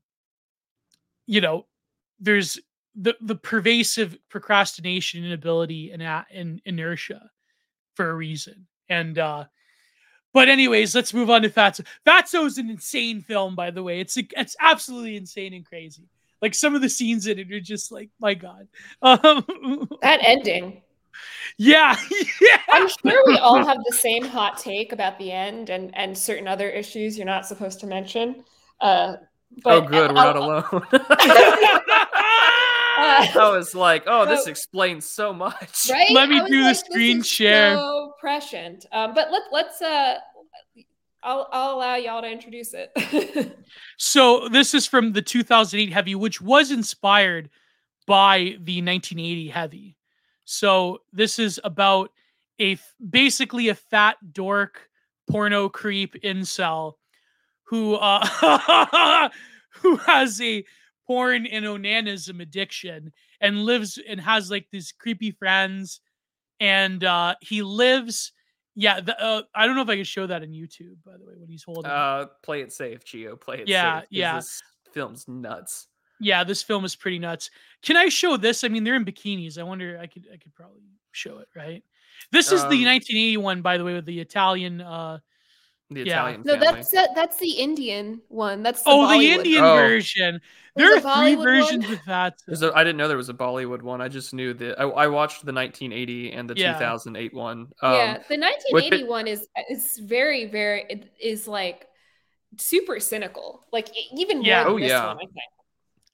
you 1.25 1.41
know, 1.41 1.65
there's 2.21 2.57
the 2.95 3.15
the 3.21 3.35
pervasive 3.35 4.17
procrastination 4.29 5.23
inability 5.23 5.91
and 5.91 6.01
and 6.01 6.61
inertia 6.65 7.29
for 7.95 8.09
a 8.09 8.15
reason. 8.15 8.67
And 8.89 9.17
uh 9.17 9.45
but 10.33 10.49
anyways 10.49 10.95
let's 10.95 11.13
move 11.13 11.29
on 11.29 11.41
to 11.43 11.49
fatso. 11.49 11.85
Fatso 12.05 12.45
is 12.45 12.57
an 12.57 12.69
insane 12.69 13.21
film 13.21 13.55
by 13.55 13.71
the 13.71 13.83
way. 13.83 13.99
It's 13.99 14.17
a, 14.17 14.23
it's 14.37 14.55
absolutely 14.59 15.15
insane 15.15 15.53
and 15.53 15.65
crazy. 15.65 16.09
Like 16.41 16.55
some 16.55 16.75
of 16.75 16.81
the 16.81 16.89
scenes 16.89 17.27
in 17.27 17.37
it 17.37 17.51
are 17.51 17.59
just 17.59 17.91
like 17.91 18.09
my 18.19 18.33
god. 18.33 18.67
Um, 19.01 19.89
that 20.01 20.19
ending. 20.23 20.81
Yeah 21.57 21.97
yeah. 22.41 22.61
I'm 22.71 22.87
sure 22.87 23.23
we 23.27 23.37
all 23.37 23.65
have 23.65 23.77
the 23.89 23.95
same 23.95 24.23
hot 24.23 24.57
take 24.57 24.93
about 24.93 25.19
the 25.19 25.31
end 25.31 25.69
and 25.69 25.95
and 25.95 26.17
certain 26.17 26.47
other 26.47 26.69
issues 26.69 27.17
you're 27.17 27.25
not 27.25 27.45
supposed 27.45 27.79
to 27.81 27.87
mention. 27.87 28.43
Uh 28.79 29.15
but 29.63 29.73
oh 29.73 29.81
good. 29.81 30.09
We're 30.09 30.13
not 30.13 30.35
alone 30.35 30.63
I 33.35 33.49
was 33.49 33.73
like, 33.73 34.03
oh, 34.07 34.25
this 34.25 34.47
explains 34.47 35.05
so 35.05 35.33
much. 35.33 35.89
Right? 35.89 36.09
Let 36.11 36.29
me 36.29 36.39
do 36.47 36.61
like, 36.61 36.71
the 36.71 36.73
screen 36.75 37.21
share. 37.21 37.75
So 37.75 38.13
prescient. 38.19 38.85
Um, 38.91 39.13
but 39.13 39.31
let 39.31 39.43
let's 39.51 39.81
uh 39.81 40.15
I'll 41.23 41.47
I'll 41.51 41.75
allow 41.75 41.95
y'all 41.95 42.21
to 42.21 42.29
introduce 42.29 42.73
it. 42.73 43.57
so 43.97 44.47
this 44.49 44.73
is 44.73 44.85
from 44.85 45.13
the 45.13 45.21
2008 45.21 45.91
heavy, 45.91 46.15
which 46.15 46.41
was 46.41 46.71
inspired 46.71 47.49
by 48.07 48.57
the 48.59 48.81
1980 48.81 49.47
heavy. 49.49 49.97
So 50.45 51.01
this 51.13 51.39
is 51.39 51.59
about 51.63 52.11
a 52.59 52.77
basically 53.07 53.69
a 53.69 53.75
fat 53.75 54.17
dork 54.33 54.89
porno 55.29 55.69
creep 55.69 56.15
incel 56.23 56.93
who 57.63 57.95
uh 57.95 59.29
who 59.81 59.95
has 59.97 60.41
a 60.41 60.63
porn 61.09 61.47
and 61.47 61.65
onanism 61.65 62.39
addiction 62.39 63.11
and 63.41 63.65
lives 63.65 63.97
and 64.07 64.21
has 64.21 64.51
like 64.51 64.67
these 64.71 64.91
creepy 64.91 65.31
friends 65.31 66.01
and 66.59 67.03
uh 67.03 67.33
he 67.41 67.63
lives 67.63 68.31
yeah 68.75 68.99
the, 68.99 69.19
uh, 69.19 69.41
i 69.55 69.65
don't 69.65 69.75
know 69.75 69.81
if 69.81 69.89
i 69.89 69.95
can 69.95 70.05
show 70.05 70.27
that 70.27 70.43
on 70.43 70.49
youtube 70.49 70.97
by 71.03 71.17
the 71.17 71.25
way 71.25 71.33
when 71.35 71.49
he's 71.49 71.63
holding. 71.63 71.89
Uh 71.89 72.27
play 72.43 72.61
it 72.61 72.71
safe 72.71 73.03
Gio 73.03 73.41
play 73.41 73.61
it 73.61 73.67
yeah 73.67 74.01
safe, 74.01 74.07
yeah. 74.11 74.35
this 74.35 74.61
film's 74.93 75.27
nuts. 75.27 75.87
Yeah 76.19 76.43
this 76.43 76.61
film 76.61 76.85
is 76.85 76.95
pretty 76.95 77.17
nuts. 77.17 77.49
Can 77.81 77.97
i 77.97 78.07
show 78.07 78.37
this? 78.37 78.63
I 78.63 78.67
mean 78.67 78.83
they're 78.83 78.95
in 78.95 79.03
bikinis. 79.03 79.57
I 79.57 79.63
wonder 79.63 79.97
i 79.99 80.05
could 80.05 80.27
i 80.31 80.37
could 80.37 80.53
probably 80.53 80.83
show 81.11 81.39
it 81.39 81.47
right? 81.55 81.83
This 82.31 82.51
is 82.51 82.61
um, 82.61 82.69
the 82.69 82.85
1981 82.85 83.63
by 83.63 83.79
the 83.79 83.83
way 83.83 83.95
with 83.95 84.05
the 84.05 84.19
italian 84.19 84.81
uh 84.81 85.17
the 85.89 86.05
yeah. 86.05 86.13
Italian. 86.13 86.43
No, 86.45 86.55
that's 86.57 86.93
uh, 86.93 87.07
that's 87.15 87.37
the 87.37 87.51
Indian 87.51 88.21
one. 88.27 88.63
That's 88.63 88.83
the 88.83 88.89
oh, 88.89 89.07
Bollywood. 89.07 89.19
the 89.19 89.31
Indian 89.31 89.63
oh. 89.63 89.75
version. 89.75 90.41
There 90.75 90.95
are 90.95 91.17
three 91.17 91.35
versions 91.35 91.85
one? 91.85 91.93
of 91.93 91.99
that. 92.05 92.41
So. 92.53 92.71
I 92.73 92.83
didn't 92.83 92.97
know 92.97 93.07
there 93.07 93.17
was 93.17 93.29
a 93.29 93.33
Bollywood 93.33 93.81
one. 93.81 94.01
I 94.01 94.07
just 94.07 94.33
knew 94.33 94.53
that 94.53 94.79
I, 94.79 94.83
I 94.83 95.07
watched 95.07 95.45
the 95.45 95.51
1980 95.51 96.31
and 96.31 96.49
the 96.49 96.55
yeah. 96.55 96.73
2008 96.73 97.33
one. 97.33 97.67
Um, 97.81 97.93
yeah, 97.93 98.13
the 98.29 98.37
1980 98.37 99.03
one 99.05 99.27
is 99.27 99.47
is 99.69 99.99
very 99.99 100.45
very 100.45 100.85
it 100.89 101.11
is 101.19 101.47
like 101.47 101.87
super 102.57 102.99
cynical. 102.99 103.65
Like 103.73 103.89
even 104.15 104.37
more 104.37 104.45
yeah. 104.45 104.65
oh, 104.65 104.77
yeah. 104.77 105.07
One, 105.07 105.17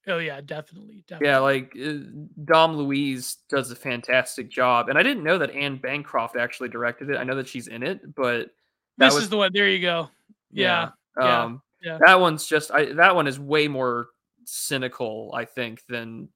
Oh 0.08 0.20
yeah, 0.20 0.40
definitely, 0.40 1.04
definitely. 1.08 1.28
Yeah, 1.28 1.40
like 1.40 1.76
uh, 1.76 2.06
Dom 2.44 2.78
DeLuise 2.78 3.38
does 3.50 3.72
a 3.72 3.76
fantastic 3.76 4.52
job, 4.52 4.90
and 4.90 5.00
I 5.00 5.04
didn't 5.04 5.24
know 5.24 5.40
that 5.40 5.50
Anne 5.50 5.78
Bancroft 5.78 6.38
actually 6.38 6.70
directed 6.70 7.10
it. 7.10 7.18
I 7.18 7.24
know 7.24 7.36
that 7.36 7.48
she's 7.48 7.68
in 7.68 7.82
it, 7.82 8.14
but 8.14 8.52
this 8.98 9.14
was, 9.14 9.24
is 9.24 9.30
the 9.30 9.38
one. 9.38 9.52
There 9.54 9.70
you 9.70 9.82
go. 9.82 10.10
Yeah. 10.52 10.90
Yeah. 11.20 11.44
Um, 11.44 11.62
yeah. 11.82 12.00
That 12.06 12.20
one's 12.20 12.48
just 12.48 12.72
I 12.72 12.94
that 12.94 13.16
one 13.16 13.28
is 13.28 13.40
way 13.40 13.68
more 13.68 14.08
cynical, 14.46 15.32
I 15.36 15.46
think, 15.46 15.82
than 15.88 16.30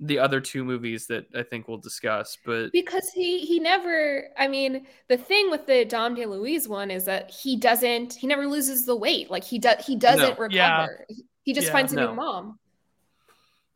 the 0.00 0.20
other 0.20 0.40
two 0.40 0.64
movies 0.64 1.06
that 1.08 1.26
I 1.34 1.42
think 1.42 1.68
we'll 1.68 1.78
discuss. 1.78 2.36
But 2.44 2.72
because 2.72 3.10
he 3.10 3.40
he 3.40 3.60
never 3.60 4.24
I 4.36 4.48
mean, 4.48 4.86
the 5.08 5.16
thing 5.16 5.50
with 5.50 5.66
the 5.66 5.84
Dom 5.84 6.16
DeLuise 6.16 6.68
one 6.68 6.90
is 6.90 7.04
that 7.04 7.30
he 7.30 7.56
doesn't 7.56 8.14
he 8.14 8.26
never 8.26 8.46
loses 8.46 8.86
the 8.86 8.96
weight. 8.96 9.30
Like 9.30 9.44
he 9.44 9.58
does 9.58 9.84
he 9.84 9.96
doesn't 9.96 10.38
no. 10.38 10.44
recover. 10.44 11.06
Yeah. 11.08 11.16
He 11.42 11.54
just 11.54 11.68
yeah. 11.68 11.72
finds 11.72 11.92
a 11.92 11.96
no. 11.96 12.10
new 12.10 12.16
mom. 12.16 12.58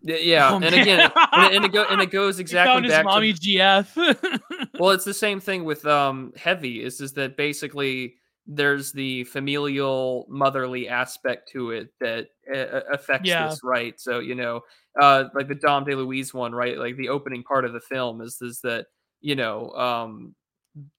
Yeah, 0.04 0.50
oh, 0.50 0.56
and 0.56 0.64
again, 0.64 1.12
and, 1.32 1.54
and, 1.54 1.64
it 1.64 1.72
go, 1.72 1.84
and 1.84 2.00
it 2.00 2.10
goes 2.10 2.40
exactly 2.40 2.88
back 2.88 3.04
mommy 3.04 3.32
to 3.32 3.40
GF. 3.40 4.70
well, 4.80 4.90
it's 4.90 5.04
the 5.04 5.14
same 5.14 5.38
thing 5.38 5.62
with 5.62 5.86
um 5.86 6.32
heavy. 6.36 6.82
Is 6.82 7.00
is 7.00 7.12
that 7.12 7.36
basically 7.36 8.16
there's 8.46 8.92
the 8.92 9.24
familial 9.24 10.26
motherly 10.28 10.88
aspect 10.88 11.48
to 11.52 11.70
it 11.70 11.92
that 12.00 12.28
uh, 12.52 12.80
affects 12.92 13.28
yeah. 13.28 13.48
this 13.48 13.60
right? 13.62 13.98
So 14.00 14.18
you 14.18 14.34
know 14.34 14.62
uh 15.00 15.24
like 15.34 15.48
the 15.48 15.54
dom 15.54 15.84
deluise 15.84 16.34
one 16.34 16.52
right? 16.54 16.78
Like 16.78 16.96
the 16.96 17.08
opening 17.08 17.42
part 17.42 17.64
of 17.64 17.72
the 17.72 17.80
film 17.80 18.20
is 18.20 18.40
is 18.40 18.60
that 18.62 18.86
you 19.20 19.36
know 19.36 19.70
um 19.70 20.34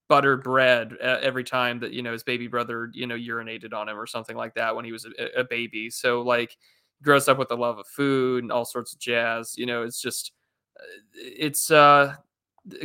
buttered 0.08 0.44
bread 0.44 0.94
uh, 1.02 1.18
every 1.22 1.44
time 1.44 1.80
that 1.80 1.92
you 1.92 2.02
know 2.02 2.12
his 2.12 2.24
baby 2.24 2.48
brother 2.48 2.90
you 2.94 3.08
know 3.08 3.16
urinated 3.16 3.74
on 3.74 3.90
him 3.90 3.98
or 3.98 4.06
something 4.06 4.38
like 4.38 4.54
that 4.56 4.76
when 4.76 4.86
he 4.86 4.92
was 4.92 5.06
a, 5.06 5.40
a 5.40 5.44
baby. 5.44 5.90
So 5.90 6.22
like 6.22 6.56
grows 7.02 7.28
up 7.28 7.38
with 7.38 7.50
the 7.50 7.58
love 7.58 7.78
of 7.78 7.88
food 7.88 8.44
and 8.44 8.52
all 8.52 8.64
sorts 8.64 8.94
of 8.94 9.00
jazz 9.00 9.56
you 9.58 9.66
know 9.66 9.84
it's 9.84 10.02
just 10.02 10.32
uh, 10.80 10.84
it's 11.16 11.70
uh 11.70 12.16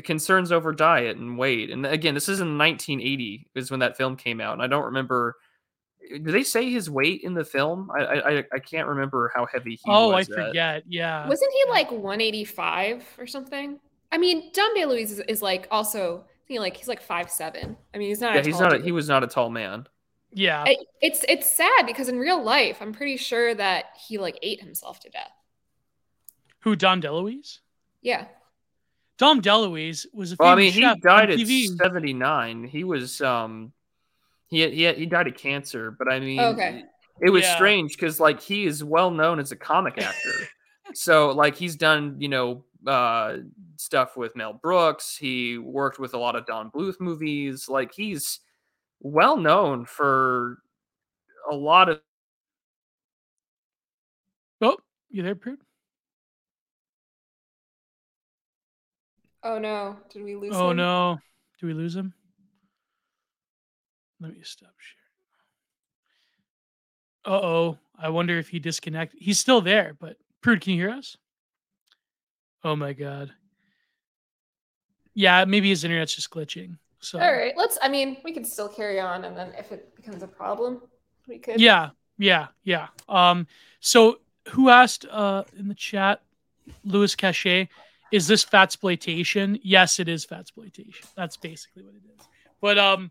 concerns 0.05 0.53
over 0.53 0.72
diet 0.72 1.16
and 1.16 1.39
weight. 1.39 1.70
And 1.70 1.87
again, 1.87 2.14
this 2.14 2.29
is 2.29 2.41
in 2.41 2.59
1980 2.59 3.49
is 3.55 3.70
when 3.70 3.81
that 3.81 3.97
film 3.97 4.16
came 4.16 4.41
out, 4.41 4.55
and 4.55 4.62
I 4.62 4.66
don't 4.66 4.85
remember. 4.85 5.37
Eh, 6.11 6.18
do 6.18 6.33
they 6.33 6.43
say 6.43 6.70
his 6.70 6.91
weight 6.91 7.22
in 7.22 7.35
the 7.35 7.45
film? 7.45 7.91
I 7.91 8.03
I, 8.03 8.45
I 8.53 8.59
can't 8.59 8.89
remember 8.89 9.31
how 9.35 9.47
heavy 9.47 9.72
he 9.72 9.81
oh, 9.87 10.11
was. 10.11 10.29
Oh, 10.31 10.35
I 10.35 10.47
forget. 10.47 10.83
Yeah. 10.89 11.29
Wasn't 11.29 11.53
he 11.53 11.70
like 11.70 11.91
185 11.91 13.05
or 13.18 13.26
something? 13.26 13.79
I 14.11 14.18
mean, 14.18 14.51
Dom 14.53 14.74
DeLuise 14.76 15.03
is, 15.03 15.20
is 15.29 15.43
like 15.43 15.68
also 15.70 16.24
he 16.47 16.59
like 16.59 16.76
he's 16.76 16.89
like 16.89 17.03
five 17.03 17.31
seven. 17.31 17.76
I 17.95 17.99
mean, 17.99 18.09
he's 18.09 18.20
not. 18.20 18.35
Yeah, 18.35 18.43
he's 18.43 18.61
not. 18.61 18.74
A, 18.74 18.83
he 18.83 18.93
was 18.93 19.09
not 19.09 19.22
a 19.22 19.26
tall 19.26 19.51
man. 19.51 19.87
Yeah. 20.33 20.64
it's 21.01 21.24
it's 21.29 21.51
sad 21.51 21.87
because 21.87 22.09
in 22.09 22.18
real 22.18 22.43
life, 22.43 22.79
I'm 22.81 22.93
pretty 22.93 23.16
sure 23.16 23.55
that 23.55 23.87
he 24.09 24.18
like 24.18 24.39
ate 24.43 24.61
himself 24.61 25.01
to 25.01 25.11
death. 25.11 25.31
Who 26.61 26.76
Dom 26.76 27.01
DeLuise? 27.01 27.59
Yeah. 28.03 28.26
Dom 29.18 29.42
DeLuise 29.42 30.06
was 30.12 30.32
a 30.32 30.36
well, 30.38 30.50
I 30.50 30.54
mean, 30.54 30.72
he 30.72 30.80
died 30.80 31.30
at 31.30 31.40
79. 31.40 32.64
He 32.64 32.84
was 32.84 33.20
um 33.20 33.72
he 34.46 34.68
he 34.70 34.92
he 34.92 35.06
died 35.06 35.26
of 35.26 35.34
cancer, 35.34 35.90
but 35.90 36.10
I 36.10 36.20
mean, 36.20 36.40
okay. 36.40 36.84
it 37.20 37.30
was 37.30 37.42
yeah. 37.42 37.56
strange 37.56 37.92
because 37.92 38.20
like 38.20 38.40
he 38.40 38.64
is 38.64 38.84
well 38.84 39.10
known 39.10 39.40
as 39.40 39.50
a 39.50 39.56
comic 39.56 39.98
actor. 40.02 40.48
so 40.94 41.30
like 41.30 41.56
he's 41.56 41.76
done, 41.76 42.16
you 42.20 42.28
know, 42.28 42.64
uh, 42.86 43.38
stuff 43.76 44.16
with 44.16 44.36
Mel 44.36 44.52
Brooks. 44.52 45.16
He 45.16 45.58
worked 45.58 45.98
with 45.98 46.14
a 46.14 46.18
lot 46.18 46.36
of 46.36 46.46
Don 46.46 46.70
Bluth 46.70 47.00
movies. 47.00 47.68
Like 47.68 47.92
he's 47.92 48.38
well 49.00 49.36
known 49.36 49.84
for 49.84 50.58
a 51.50 51.54
lot 51.54 51.88
of. 51.88 52.00
Oh, 54.60 54.76
you 55.10 55.24
there, 55.24 55.34
Prude? 55.34 55.58
Oh 59.43 59.59
no! 59.59 59.97
Did 60.11 60.24
we 60.24 60.36
lose? 60.36 60.55
Oh 60.55 60.70
him? 60.70 60.78
no! 60.78 61.18
Do 61.61 61.66
we 61.66 61.74
lose 61.74 61.95
him? 61.95 62.12
Let 64.20 64.32
me 64.32 64.41
stop 64.43 64.72
sharing. 67.24 67.39
Uh 67.39 67.47
oh! 67.47 67.78
I 67.99 68.09
wonder 68.09 68.39
if 68.39 68.49
he 68.49 68.59
disconnected. 68.59 69.20
He's 69.20 69.39
still 69.39 69.61
there, 69.61 69.97
but 69.99 70.16
Prude, 70.41 70.61
can 70.61 70.72
you 70.72 70.80
hear 70.80 70.91
us? 70.91 71.16
Oh 72.64 72.76
my 72.76 72.93
god. 72.93 73.32
Yeah, 75.14 75.45
maybe 75.45 75.68
his 75.68 75.84
internet's 75.84 76.14
just 76.14 76.30
glitching. 76.30 76.78
So 77.01 77.20
All 77.20 77.32
right, 77.32 77.53
let's. 77.57 77.78
I 77.80 77.89
mean, 77.89 78.16
we 78.24 78.32
could 78.32 78.47
still 78.47 78.68
carry 78.68 79.01
on, 79.01 79.24
and 79.24 79.36
then 79.36 79.53
if 79.57 79.70
it 79.72 79.95
becomes 79.95 80.22
a 80.22 80.28
problem, 80.28 80.82
we 81.28 81.39
could. 81.39 81.61
Yeah, 81.61 81.91
yeah, 82.18 82.49
yeah. 82.64 82.89
Um, 83.09 83.47
so 83.80 84.18
who 84.49 84.68
asked 84.68 85.07
uh 85.11 85.45
in 85.57 85.68
the 85.68 85.74
chat, 85.74 86.22
Louis 86.84 87.14
Cachet, 87.14 87.68
is 88.12 88.26
this 88.26 88.44
fat 88.44 88.64
exploitation? 88.64 89.59
Yes, 89.62 90.00
it 90.00 90.09
is 90.09 90.24
fat 90.24 90.40
exploitation. 90.40 91.06
That's 91.16 91.36
basically 91.36 91.82
what 91.82 91.94
it 91.94 92.02
is. 92.18 92.26
But 92.61 92.78
um, 92.78 93.11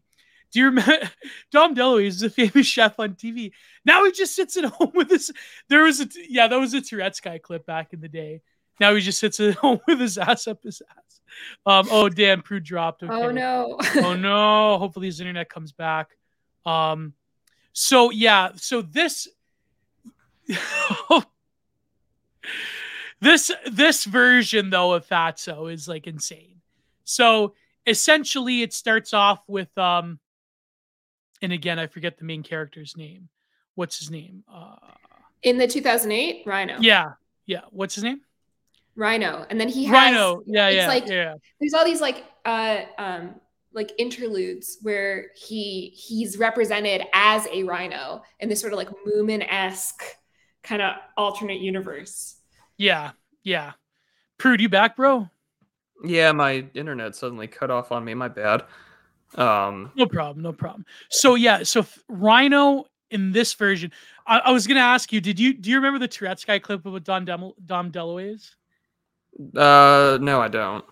do 0.51 0.59
you 0.59 0.65
remember 0.65 1.09
Dom 1.51 1.75
DeLuise 1.75 2.07
is 2.07 2.23
a 2.23 2.29
famous 2.29 2.67
chef 2.67 2.99
on 2.99 3.15
TV? 3.15 3.51
Now 3.85 4.05
he 4.05 4.11
just 4.11 4.35
sits 4.35 4.57
at 4.57 4.65
home 4.65 4.91
with 4.93 5.09
his. 5.09 5.31
There 5.69 5.83
was 5.83 6.01
a 6.01 6.07
yeah, 6.27 6.47
that 6.47 6.59
was 6.59 6.73
a 6.73 6.81
Tourette's 6.81 7.19
guy 7.19 7.37
clip 7.37 7.65
back 7.65 7.93
in 7.93 8.01
the 8.01 8.07
day. 8.07 8.41
Now 8.79 8.93
he 8.95 9.01
just 9.01 9.19
sits 9.19 9.39
at 9.39 9.55
home 9.55 9.79
with 9.87 9.99
his 9.99 10.17
ass 10.17 10.47
up 10.47 10.63
his 10.63 10.81
ass. 10.81 11.19
Um, 11.65 11.87
oh 11.91 12.09
damn, 12.09 12.41
Prude 12.41 12.63
dropped. 12.63 13.03
Okay. 13.03 13.13
Oh 13.13 13.31
no. 13.31 13.77
oh 13.97 14.15
no. 14.15 14.77
Hopefully 14.77 15.07
his 15.07 15.19
internet 15.19 15.49
comes 15.49 15.71
back. 15.71 16.09
Um, 16.65 17.13
so 17.73 18.11
yeah, 18.11 18.51
so 18.55 18.81
this 18.81 19.27
this 23.19 23.51
this 23.71 24.05
version 24.05 24.69
though 24.69 24.93
of 24.93 25.07
Fatso 25.07 25.71
is 25.71 25.87
like 25.87 26.07
insane. 26.07 26.61
So 27.03 27.53
essentially 27.85 28.61
it 28.61 28.73
starts 28.73 29.13
off 29.13 29.41
with 29.47 29.75
um 29.77 30.19
and 31.41 31.51
again 31.51 31.79
I 31.79 31.87
forget 31.87 32.17
the 32.17 32.25
main 32.25 32.43
character's 32.43 32.95
name. 32.95 33.29
What's 33.75 33.99
his 33.99 34.11
name? 34.11 34.43
Uh 34.51 34.75
In 35.43 35.57
the 35.57 35.67
2008 35.67 36.43
Rhino. 36.45 36.77
Yeah. 36.79 37.13
Yeah. 37.45 37.61
What's 37.71 37.95
his 37.95 38.03
name? 38.03 38.21
Rhino. 38.95 39.45
And 39.49 39.59
then 39.59 39.69
he 39.69 39.85
has 39.85 39.93
Rhino. 39.93 40.41
Yeah, 40.45 40.67
it's 40.67 40.75
yeah. 40.75 40.87
like 40.87 41.07
yeah. 41.07 41.35
there's 41.59 41.73
all 41.73 41.85
these 41.85 42.01
like 42.01 42.25
uh 42.45 42.81
um 42.97 43.35
like 43.73 43.91
interludes 43.99 44.79
where 44.81 45.27
he 45.35 45.93
he's 45.95 46.37
represented 46.37 47.03
as 47.13 47.47
a 47.53 47.63
rhino 47.63 48.23
in 48.39 48.49
this 48.49 48.59
sort 48.59 48.73
of 48.73 48.77
like 48.77 48.89
Moomin-esque 49.05 50.03
kind 50.63 50.81
of 50.81 50.95
alternate 51.15 51.61
universe. 51.61 52.37
Yeah. 52.77 53.11
Yeah. 53.43 53.73
Prude, 54.37 54.61
you 54.61 54.69
back, 54.69 54.95
bro? 54.95 55.29
Yeah, 56.03 56.31
my 56.31 56.65
internet 56.75 57.15
suddenly 57.15 57.47
cut 57.47 57.71
off 57.71 57.91
on 57.91 58.05
me. 58.05 58.13
My 58.13 58.27
bad. 58.27 58.63
Um, 59.35 59.91
No 59.95 60.05
problem. 60.05 60.43
No 60.43 60.53
problem. 60.53 60.85
So 61.09 61.35
yeah, 61.35 61.63
so 61.63 61.81
f- 61.81 61.99
Rhino 62.07 62.85
in 63.09 63.31
this 63.31 63.53
version, 63.55 63.91
I, 64.25 64.39
I 64.39 64.51
was 64.51 64.67
gonna 64.67 64.79
ask 64.79 65.11
you, 65.11 65.19
did 65.19 65.39
you 65.39 65.53
do 65.53 65.69
you 65.69 65.77
remember 65.77 65.99
the 65.99 66.07
Tourette's 66.07 66.45
guy 66.45 66.59
clip 66.59 66.85
with 66.85 67.03
Don 67.03 67.25
Dem- 67.25 67.51
Dom 67.65 67.91
DeLuise? 67.91 68.51
uh, 69.55 70.17
no, 70.21 70.39
I 70.41 70.47
don't. 70.47 70.85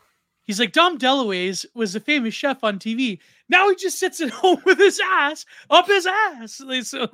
He's 0.43 0.59
like, 0.59 0.71
Dom 0.73 0.97
DeLuise 0.97 1.65
was 1.73 1.95
a 1.95 1.99
famous 1.99 2.33
chef 2.33 2.63
on 2.63 2.77
TV. 2.79 3.19
Now 3.49 3.69
he 3.69 3.75
just 3.75 3.99
sits 3.99 4.21
at 4.21 4.29
home 4.31 4.61
with 4.65 4.77
his 4.79 4.99
ass 5.03 5.45
up 5.69 5.87
his 5.87 6.05
ass. 6.07 6.59
Like, 6.65 6.83
So 6.83 7.07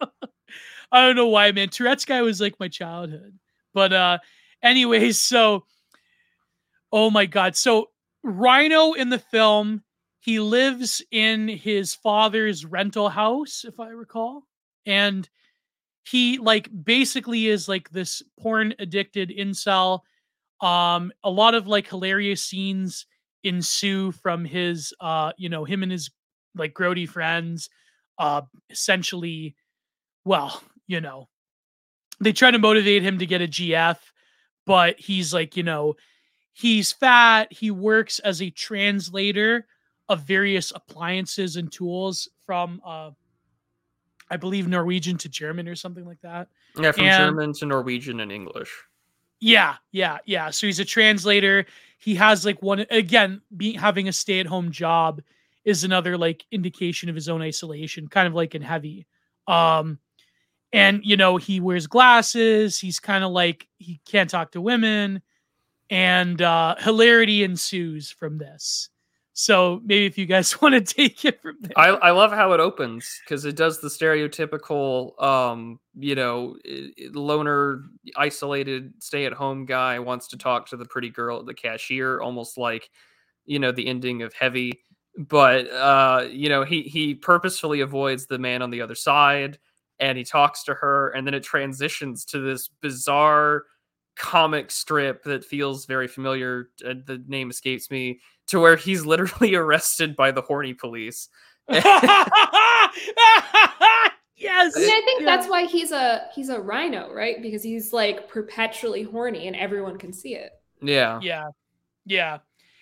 I 0.00 1.06
don't 1.06 1.16
know 1.16 1.28
why, 1.28 1.52
man. 1.52 1.68
Tourette's 1.68 2.04
guy 2.04 2.22
was 2.22 2.40
like 2.40 2.58
my 2.58 2.68
childhood. 2.68 3.38
But 3.74 3.92
uh 3.92 4.18
anyways, 4.62 5.20
so 5.20 5.64
oh 6.92 7.10
my 7.10 7.26
god. 7.26 7.56
So 7.56 7.90
Rhino 8.22 8.92
in 8.92 9.10
the 9.10 9.18
film, 9.18 9.82
he 10.20 10.40
lives 10.40 11.02
in 11.10 11.48
his 11.48 11.94
father's 11.94 12.64
rental 12.64 13.10
house, 13.10 13.64
if 13.66 13.78
I 13.78 13.88
recall. 13.88 14.44
And 14.86 15.28
he 16.04 16.38
like 16.38 16.68
basically 16.84 17.46
is 17.48 17.68
like 17.68 17.90
this 17.90 18.22
porn 18.40 18.74
addicted 18.78 19.30
incel 19.30 20.00
um 20.60 21.12
a 21.24 21.30
lot 21.30 21.54
of 21.54 21.66
like 21.66 21.88
hilarious 21.88 22.42
scenes 22.42 23.06
ensue 23.42 24.12
from 24.12 24.44
his 24.44 24.94
uh 25.00 25.32
you 25.36 25.48
know 25.48 25.64
him 25.64 25.82
and 25.82 25.90
his 25.90 26.10
like 26.54 26.74
grody 26.74 27.08
friends 27.08 27.68
uh 28.18 28.42
essentially 28.70 29.56
well 30.24 30.62
you 30.86 31.00
know 31.00 31.28
they 32.20 32.32
try 32.32 32.50
to 32.50 32.58
motivate 32.58 33.02
him 33.02 33.18
to 33.18 33.26
get 33.26 33.42
a 33.42 33.46
gf 33.48 33.98
but 34.66 34.98
he's 34.98 35.34
like 35.34 35.56
you 35.56 35.62
know 35.62 35.94
he's 36.52 36.92
fat 36.92 37.52
he 37.52 37.70
works 37.70 38.18
as 38.20 38.40
a 38.40 38.50
translator 38.50 39.66
of 40.08 40.20
various 40.22 40.72
appliances 40.74 41.56
and 41.56 41.70
tools 41.72 42.28
from 42.46 42.80
uh 42.86 43.10
i 44.30 44.36
believe 44.36 44.68
norwegian 44.68 45.18
to 45.18 45.28
german 45.28 45.68
or 45.68 45.74
something 45.74 46.04
like 46.06 46.20
that 46.22 46.48
Yeah, 46.78 46.92
from 46.92 47.04
And- 47.06 47.30
German 47.30 47.52
to 47.54 47.66
Norwegian 47.66 48.20
and 48.20 48.32
English. 48.32 48.70
yeah, 49.40 49.76
yeah, 49.92 50.18
yeah. 50.26 50.50
So 50.50 50.66
he's 50.66 50.80
a 50.80 50.84
translator. 50.84 51.66
He 51.98 52.14
has 52.16 52.44
like 52.44 52.60
one 52.62 52.84
again, 52.90 53.42
being 53.56 53.78
having 53.78 54.08
a 54.08 54.12
stay-at-home 54.12 54.70
job 54.72 55.20
is 55.64 55.84
another 55.84 56.16
like 56.18 56.44
indication 56.50 57.08
of 57.08 57.14
his 57.14 57.28
own 57.28 57.42
isolation, 57.42 58.08
kind 58.08 58.26
of 58.26 58.34
like 58.34 58.54
in 58.56 58.62
heavy. 58.62 59.06
Um 59.46 59.98
and 60.74 61.00
you 61.04 61.16
know, 61.16 61.36
he 61.36 61.60
wears 61.60 61.86
glasses, 61.86 62.78
he's 62.78 63.00
kind 63.00 63.24
of 63.24 63.30
like 63.32 63.68
he 63.78 64.00
can't 64.04 64.28
talk 64.28 64.52
to 64.52 64.60
women 64.60 65.22
and 65.90 66.40
uh 66.40 66.74
hilarity 66.78 67.44
ensues 67.44 68.10
from 68.10 68.38
this. 68.38 68.88
So 69.34 69.80
maybe 69.84 70.06
if 70.06 70.16
you 70.16 70.26
guys 70.26 70.60
want 70.62 70.74
to 70.74 70.80
take 70.80 71.24
it 71.24 71.42
from 71.42 71.56
there. 71.60 71.72
I, 71.76 71.88
I 71.88 72.10
love 72.12 72.32
how 72.32 72.52
it 72.52 72.60
opens 72.60 73.20
because 73.24 73.44
it 73.44 73.56
does 73.56 73.80
the 73.80 73.88
stereotypical, 73.88 75.20
um, 75.22 75.80
you 75.98 76.14
know, 76.14 76.56
loner, 77.12 77.82
isolated, 78.16 78.94
stay-at-home 79.00 79.66
guy 79.66 79.98
wants 79.98 80.28
to 80.28 80.38
talk 80.38 80.68
to 80.68 80.76
the 80.76 80.84
pretty 80.84 81.10
girl 81.10 81.40
at 81.40 81.46
the 81.46 81.54
cashier, 81.54 82.20
almost 82.20 82.56
like, 82.56 82.88
you 83.44 83.58
know, 83.58 83.72
the 83.72 83.86
ending 83.86 84.22
of 84.22 84.32
Heavy. 84.32 84.72
But 85.16 85.70
uh, 85.70 86.26
you 86.30 86.48
know, 86.48 86.64
he 86.64 86.82
he 86.82 87.14
purposefully 87.14 87.82
avoids 87.82 88.26
the 88.26 88.38
man 88.38 88.62
on 88.62 88.70
the 88.70 88.80
other 88.80 88.96
side, 88.96 89.58
and 90.00 90.18
he 90.18 90.24
talks 90.24 90.64
to 90.64 90.74
her, 90.74 91.10
and 91.10 91.26
then 91.26 91.34
it 91.34 91.42
transitions 91.42 92.24
to 92.26 92.38
this 92.40 92.68
bizarre 92.80 93.64
comic 94.16 94.70
strip 94.70 95.24
that 95.24 95.44
feels 95.44 95.86
very 95.86 96.06
familiar. 96.08 96.68
uh, 96.86 96.94
The 97.06 97.22
name 97.26 97.50
escapes 97.50 97.90
me. 97.90 98.20
To 98.48 98.60
where 98.60 98.76
he's 98.76 99.06
literally 99.06 99.54
arrested 99.56 100.14
by 100.16 100.30
the 100.30 100.42
horny 100.42 100.74
police. 100.74 101.28
yes. 101.68 101.82
I 104.76 104.80
mean, 104.80 104.90
I 104.90 105.02
think 105.04 105.20
Yeah. 105.22 105.24
that's 105.36 105.48
why 105.48 105.64
he's 105.64 105.92
a 105.92 106.28
he's 106.34 106.48
a 106.48 106.60
rhino, 106.60 107.12
right? 107.12 107.40
Because 107.40 107.62
he's 107.62 107.92
like 107.92 108.28
perpetually 108.28 109.02
horny 109.02 109.46
and 109.46 109.56
everyone 109.56 109.98
can 109.98 110.12
see 110.12 110.34
it. 110.34 110.52
Yeah. 110.82 111.18
Yeah. 111.22 111.46
Yeah. 112.04 112.38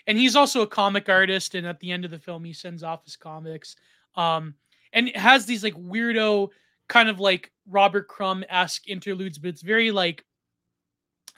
And 0.06 0.18
he's 0.18 0.34
also 0.34 0.62
a 0.62 0.66
comic 0.66 1.08
artist 1.08 1.54
and 1.54 1.66
at 1.66 1.78
the 1.80 1.92
end 1.92 2.04
of 2.04 2.10
the 2.10 2.18
film 2.18 2.44
he 2.44 2.52
sends 2.52 2.82
off 2.82 3.04
his 3.04 3.16
comics. 3.16 3.76
Um 4.16 4.54
and 4.92 5.10
has 5.14 5.46
these 5.46 5.62
like 5.62 5.74
weirdo 5.74 6.48
kind 6.92 7.08
of 7.08 7.18
like 7.18 7.50
Robert 7.66 8.06
Crumb-esque 8.06 8.86
interludes, 8.86 9.38
but 9.38 9.48
it's 9.48 9.62
very 9.62 9.90
like 9.90 10.26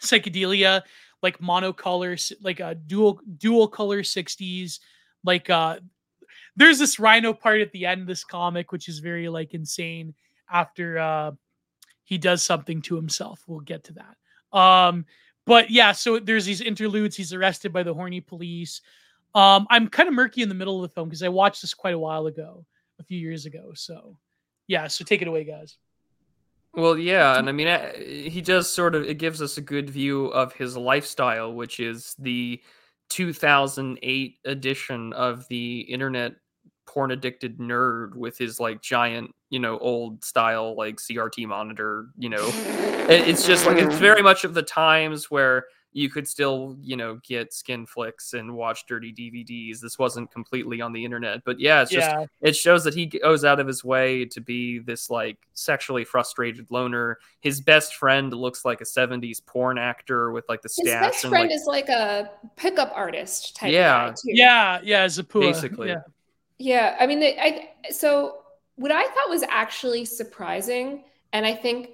psychedelia, 0.02 0.82
like 1.22 1.38
monocolor, 1.38 2.32
like 2.42 2.58
a 2.58 2.74
dual 2.74 3.20
dual 3.38 3.68
color 3.68 4.02
60s. 4.02 4.80
Like 5.22 5.48
uh 5.48 5.78
there's 6.56 6.80
this 6.80 6.98
rhino 6.98 7.32
part 7.32 7.60
at 7.60 7.70
the 7.70 7.86
end 7.86 8.00
of 8.00 8.06
this 8.08 8.24
comic, 8.24 8.72
which 8.72 8.88
is 8.88 8.98
very 8.98 9.28
like 9.28 9.54
insane 9.54 10.12
after 10.50 10.98
uh 10.98 11.30
he 12.02 12.18
does 12.18 12.42
something 12.42 12.82
to 12.82 12.96
himself. 12.96 13.44
We'll 13.46 13.60
get 13.60 13.84
to 13.84 13.94
that. 13.94 14.58
Um 14.58 15.06
but 15.46 15.70
yeah, 15.70 15.92
so 15.92 16.18
there's 16.18 16.46
these 16.46 16.62
interludes. 16.62 17.14
He's 17.14 17.32
arrested 17.32 17.72
by 17.72 17.84
the 17.84 17.94
horny 17.94 18.20
police. 18.20 18.80
Um, 19.34 19.66
I'm 19.68 19.88
kind 19.88 20.08
of 20.08 20.14
murky 20.14 20.42
in 20.42 20.48
the 20.48 20.54
middle 20.54 20.82
of 20.82 20.90
the 20.90 20.94
film 20.94 21.08
because 21.08 21.22
I 21.22 21.28
watched 21.28 21.60
this 21.60 21.74
quite 21.74 21.92
a 21.92 21.98
while 21.98 22.26
ago, 22.26 22.64
a 22.98 23.04
few 23.04 23.18
years 23.18 23.44
ago. 23.44 23.72
So 23.74 24.16
yeah, 24.66 24.86
so 24.88 25.04
take 25.04 25.22
it 25.22 25.28
away, 25.28 25.44
guys. 25.44 25.76
Well, 26.74 26.98
yeah, 26.98 27.38
and 27.38 27.48
I 27.48 27.52
mean, 27.52 27.68
uh, 27.68 27.92
he 27.96 28.40
does 28.40 28.70
sort 28.70 28.94
of. 28.94 29.04
It 29.04 29.18
gives 29.18 29.40
us 29.40 29.58
a 29.58 29.60
good 29.60 29.88
view 29.88 30.26
of 30.26 30.52
his 30.52 30.76
lifestyle, 30.76 31.52
which 31.52 31.78
is 31.78 32.16
the 32.18 32.60
2008 33.10 34.38
edition 34.44 35.12
of 35.12 35.46
the 35.48 35.80
internet 35.80 36.34
porn 36.86 37.12
addicted 37.12 37.58
nerd 37.58 38.14
with 38.14 38.36
his 38.36 38.58
like 38.58 38.82
giant, 38.82 39.30
you 39.50 39.60
know, 39.60 39.78
old 39.78 40.24
style 40.24 40.76
like 40.76 40.96
CRT 40.96 41.46
monitor. 41.46 42.06
You 42.18 42.30
know, 42.30 42.50
it's 43.08 43.46
just 43.46 43.66
like 43.66 43.78
it's 43.78 43.96
very 43.96 44.22
much 44.22 44.42
of 44.42 44.54
the 44.54 44.62
times 44.62 45.30
where 45.30 45.66
you 45.96 46.10
could 46.10 46.26
still, 46.26 46.76
you 46.82 46.96
know, 46.96 47.20
get 47.22 47.54
skin 47.54 47.86
flicks 47.86 48.34
and 48.34 48.52
watch 48.52 48.84
dirty 48.86 49.12
DVDs. 49.12 49.80
This 49.80 49.96
wasn't 49.96 50.28
completely 50.32 50.80
on 50.80 50.92
the 50.92 51.04
internet, 51.04 51.44
but 51.44 51.60
yeah, 51.60 51.82
it's 51.82 51.90
just 51.92 52.10
Yeah. 52.10 52.26
it 52.40 52.56
shows 52.56 52.82
that 52.82 52.94
he 52.94 53.06
goes 53.06 53.44
out 53.44 53.60
of 53.60 53.66
his 53.68 53.84
way 53.84 54.24
to 54.26 54.40
be 54.40 54.80
this 54.80 55.08
like 55.08 55.38
sexually 55.52 56.04
frustrated 56.04 56.68
loner. 56.70 57.18
His 57.40 57.60
best 57.60 57.94
friend 57.94 58.32
looks 58.34 58.64
like 58.64 58.80
a 58.80 58.84
70s 58.84 59.40
porn 59.46 59.78
actor 59.78 60.32
with 60.32 60.44
like 60.48 60.62
the 60.62 60.68
His 60.68 60.88
stash 60.88 61.00
best 61.00 61.24
and 61.24 61.30
friend 61.30 61.48
like 61.48 61.54
is 61.56 61.64
like 61.66 61.88
a 61.88 62.28
pickup 62.56 62.90
artist 62.92 63.54
type 63.54 63.72
Yeah. 63.72 64.08
guy 64.08 64.10
too. 64.10 64.18
Yeah, 64.24 64.80
yeah, 64.82 65.06
Zapua. 65.06 65.40
Basically. 65.52 65.88
Yeah. 65.90 66.02
Yeah, 66.58 66.96
I 66.98 67.06
mean, 67.06 67.22
I 67.22 67.70
so 67.90 68.38
what 68.74 68.90
I 68.90 69.04
thought 69.04 69.28
was 69.28 69.44
actually 69.44 70.04
surprising, 70.04 71.04
and 71.32 71.46
I 71.46 71.54
think 71.54 71.90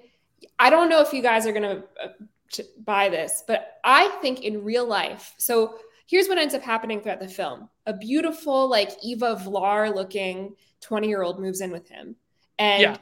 I 0.57 0.71
don't 0.71 0.89
know 0.89 1.01
if 1.01 1.13
you 1.13 1.21
guys 1.21 1.45
are 1.45 1.51
gonna 1.53 1.83
uh, 2.03 2.07
t- 2.51 2.63
buy 2.83 3.09
this, 3.09 3.43
but 3.47 3.79
I 3.83 4.09
think 4.21 4.41
in 4.41 4.63
real 4.63 4.85
life. 4.85 5.33
So 5.37 5.77
here's 6.05 6.27
what 6.27 6.37
ends 6.37 6.53
up 6.53 6.61
happening 6.61 7.01
throughout 7.01 7.19
the 7.19 7.27
film: 7.27 7.69
a 7.85 7.93
beautiful, 7.93 8.69
like 8.69 8.91
Eva 9.03 9.35
Vlar 9.35 9.93
looking 9.93 10.55
twenty 10.79 11.07
year 11.07 11.21
old 11.23 11.39
moves 11.39 11.61
in 11.61 11.71
with 11.71 11.87
him, 11.89 12.15
and 12.59 12.81
Yeah. 12.81 12.97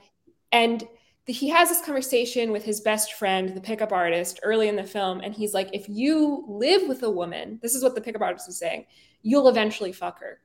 and 0.52 0.88
the, 1.26 1.34
he 1.34 1.50
has 1.50 1.70
this 1.70 1.82
conversation 1.82 2.52
with 2.52 2.64
his 2.64 2.82
best 2.82 3.14
friend, 3.14 3.56
the 3.56 3.62
pickup 3.62 3.92
artist, 3.92 4.40
early 4.44 4.68
in 4.68 4.76
the 4.76 4.84
film, 4.84 5.22
and 5.22 5.34
he's 5.34 5.54
like, 5.54 5.70
"If 5.74 5.88
you 5.88 6.46
live 6.48 6.88
with 6.88 7.04
a 7.04 7.10
woman, 7.10 7.60
this 7.62 7.76
is 7.76 7.84
what 7.84 7.96
the 7.96 8.02
pickup 8.02 8.22
artist 8.22 8.50
is 8.50 8.58
saying, 8.58 8.86
you'll 9.22 9.50
eventually 9.50 9.92
fuck 9.92 10.20
her." 10.22 10.40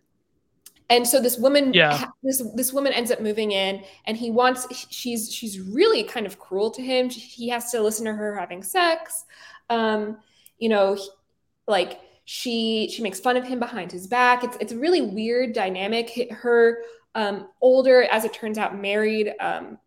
And 0.91 1.07
so 1.07 1.21
this 1.21 1.39
woman, 1.39 1.73
Yeah. 1.73 2.05
this 2.23 2.43
this 2.55 2.73
woman 2.73 2.93
ends 2.93 3.11
up 3.11 3.21
moving 3.21 3.53
in, 3.53 3.83
and 4.07 4.17
he 4.17 4.31
wants. 4.31 4.67
She's 4.91 5.33
she's 5.33 5.59
really 5.61 6.03
kind 6.05 6.27
of 6.27 6.39
cruel 6.39 6.71
to 6.73 6.83
him. 6.83 7.09
He 7.09 7.49
has 7.49 7.71
to 7.73 7.81
listen 7.81 8.05
to 8.07 8.13
her 8.13 8.37
having 8.37 8.63
sex. 8.63 9.25
Um, 9.71 10.19
you 10.59 10.69
know, 10.69 10.95
he- 10.95 11.09
like 11.67 12.01
she 12.27 12.91
she 12.95 13.03
makes 13.03 13.19
fun 13.19 13.37
of 13.39 13.45
him 13.45 13.59
behind 13.59 13.93
his 13.93 14.07
back. 14.07 14.45
It's 14.45 14.57
it's 14.61 14.73
a 14.73 14.79
really 14.79 15.01
weird 15.01 15.55
dynamic. 15.55 16.31
Her 16.31 16.83
um, 17.15 17.49
older, 17.63 18.03
as 18.11 18.25
it 18.25 18.35
turns 18.35 18.59
out, 18.59 18.79
married 18.79 19.33
um, 19.41 19.79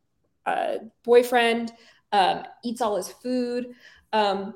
uh, 0.47 0.77
boyfriend 1.03 1.73
um, 2.11 2.43
eats 2.63 2.81
all 2.81 2.95
his 2.95 3.09
food. 3.11 3.67
Um, 4.13 4.55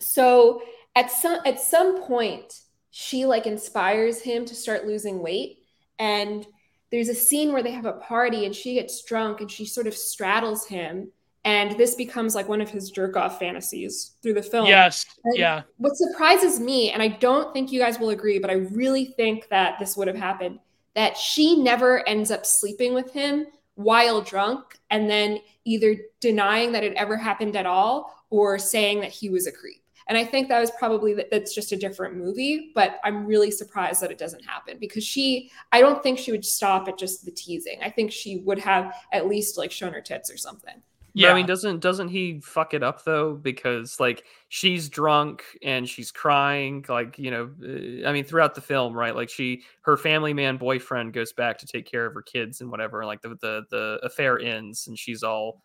so 0.00 0.62
at 0.94 1.10
some 1.10 1.40
at 1.46 1.60
some 1.60 2.02
point, 2.02 2.60
she 2.90 3.24
like 3.24 3.46
inspires 3.46 4.20
him 4.20 4.44
to 4.44 4.54
start 4.54 4.86
losing 4.86 5.20
weight. 5.22 5.60
And 6.02 6.44
there's 6.90 7.08
a 7.08 7.14
scene 7.14 7.52
where 7.52 7.62
they 7.62 7.70
have 7.70 7.86
a 7.86 7.92
party 7.92 8.44
and 8.44 8.52
she 8.54 8.74
gets 8.74 9.04
drunk 9.04 9.40
and 9.40 9.48
she 9.48 9.64
sort 9.64 9.86
of 9.86 9.96
straddles 9.96 10.66
him. 10.66 11.12
And 11.44 11.78
this 11.78 11.94
becomes 11.94 12.34
like 12.34 12.48
one 12.48 12.60
of 12.60 12.70
his 12.70 12.90
jerk 12.90 13.16
off 13.16 13.38
fantasies 13.38 14.16
through 14.20 14.34
the 14.34 14.42
film. 14.42 14.66
Yes. 14.66 15.06
And 15.22 15.38
Yeah. 15.38 15.62
What 15.76 15.96
surprises 15.96 16.58
me, 16.58 16.90
and 16.90 17.00
I 17.00 17.08
don't 17.08 17.52
think 17.52 17.70
you 17.70 17.78
guys 17.78 18.00
will 18.00 18.10
agree, 18.10 18.40
but 18.40 18.50
I 18.50 18.54
really 18.54 19.06
think 19.16 19.48
that 19.50 19.78
this 19.78 19.96
would 19.96 20.08
have 20.08 20.16
happened, 20.16 20.58
that 20.94 21.16
she 21.16 21.62
never 21.62 22.06
ends 22.08 22.32
up 22.32 22.44
sleeping 22.44 22.94
with 22.94 23.12
him 23.12 23.46
while 23.76 24.20
drunk 24.20 24.78
and 24.90 25.08
then 25.08 25.38
either 25.64 25.96
denying 26.20 26.72
that 26.72 26.82
it 26.82 26.94
ever 26.94 27.16
happened 27.16 27.54
at 27.54 27.66
all 27.66 28.12
or 28.28 28.58
saying 28.58 29.00
that 29.00 29.12
he 29.12 29.28
was 29.28 29.46
a 29.46 29.52
creep. 29.52 29.81
And 30.08 30.18
I 30.18 30.24
think 30.24 30.48
that 30.48 30.60
was 30.60 30.70
probably 30.78 31.14
that 31.14 31.30
that's 31.30 31.54
just 31.54 31.72
a 31.72 31.76
different 31.76 32.16
movie, 32.16 32.72
but 32.74 33.00
I'm 33.04 33.26
really 33.26 33.50
surprised 33.50 34.00
that 34.02 34.10
it 34.10 34.18
doesn't 34.18 34.44
happen 34.44 34.76
because 34.80 35.04
she 35.04 35.50
I 35.72 35.80
don't 35.80 36.02
think 36.02 36.18
she 36.18 36.32
would 36.32 36.44
stop 36.44 36.88
at 36.88 36.98
just 36.98 37.24
the 37.24 37.30
teasing. 37.32 37.78
I 37.82 37.90
think 37.90 38.12
she 38.12 38.38
would 38.38 38.58
have 38.58 38.94
at 39.12 39.28
least 39.28 39.58
like 39.58 39.70
shown 39.72 39.92
her 39.92 40.00
tits 40.00 40.30
or 40.30 40.36
something. 40.36 40.82
But, 41.14 41.26
Yeah. 41.26 41.30
I 41.30 41.34
mean, 41.34 41.46
doesn't 41.46 41.80
doesn't 41.80 42.08
he 42.08 42.40
fuck 42.40 42.72
it 42.74 42.82
up 42.82 43.04
though? 43.04 43.34
Because 43.34 44.00
like 44.00 44.24
she's 44.48 44.88
drunk 44.88 45.42
and 45.62 45.88
she's 45.88 46.10
crying, 46.10 46.84
like 46.88 47.18
you 47.18 47.30
know, 47.30 47.50
uh, 47.62 48.08
I 48.08 48.12
mean, 48.12 48.24
throughout 48.24 48.54
the 48.54 48.62
film, 48.62 48.94
right? 48.94 49.14
Like 49.14 49.28
she, 49.28 49.62
her 49.82 49.96
family 49.96 50.32
man 50.32 50.56
boyfriend 50.56 51.12
goes 51.12 51.32
back 51.32 51.58
to 51.58 51.66
take 51.66 51.90
care 51.90 52.06
of 52.06 52.14
her 52.14 52.22
kids 52.22 52.60
and 52.62 52.70
whatever. 52.70 53.00
And 53.00 53.08
like 53.08 53.20
the 53.22 53.30
the 53.40 53.64
the 53.70 54.00
affair 54.02 54.38
ends, 54.40 54.86
and 54.86 54.98
she's 54.98 55.22
all 55.22 55.62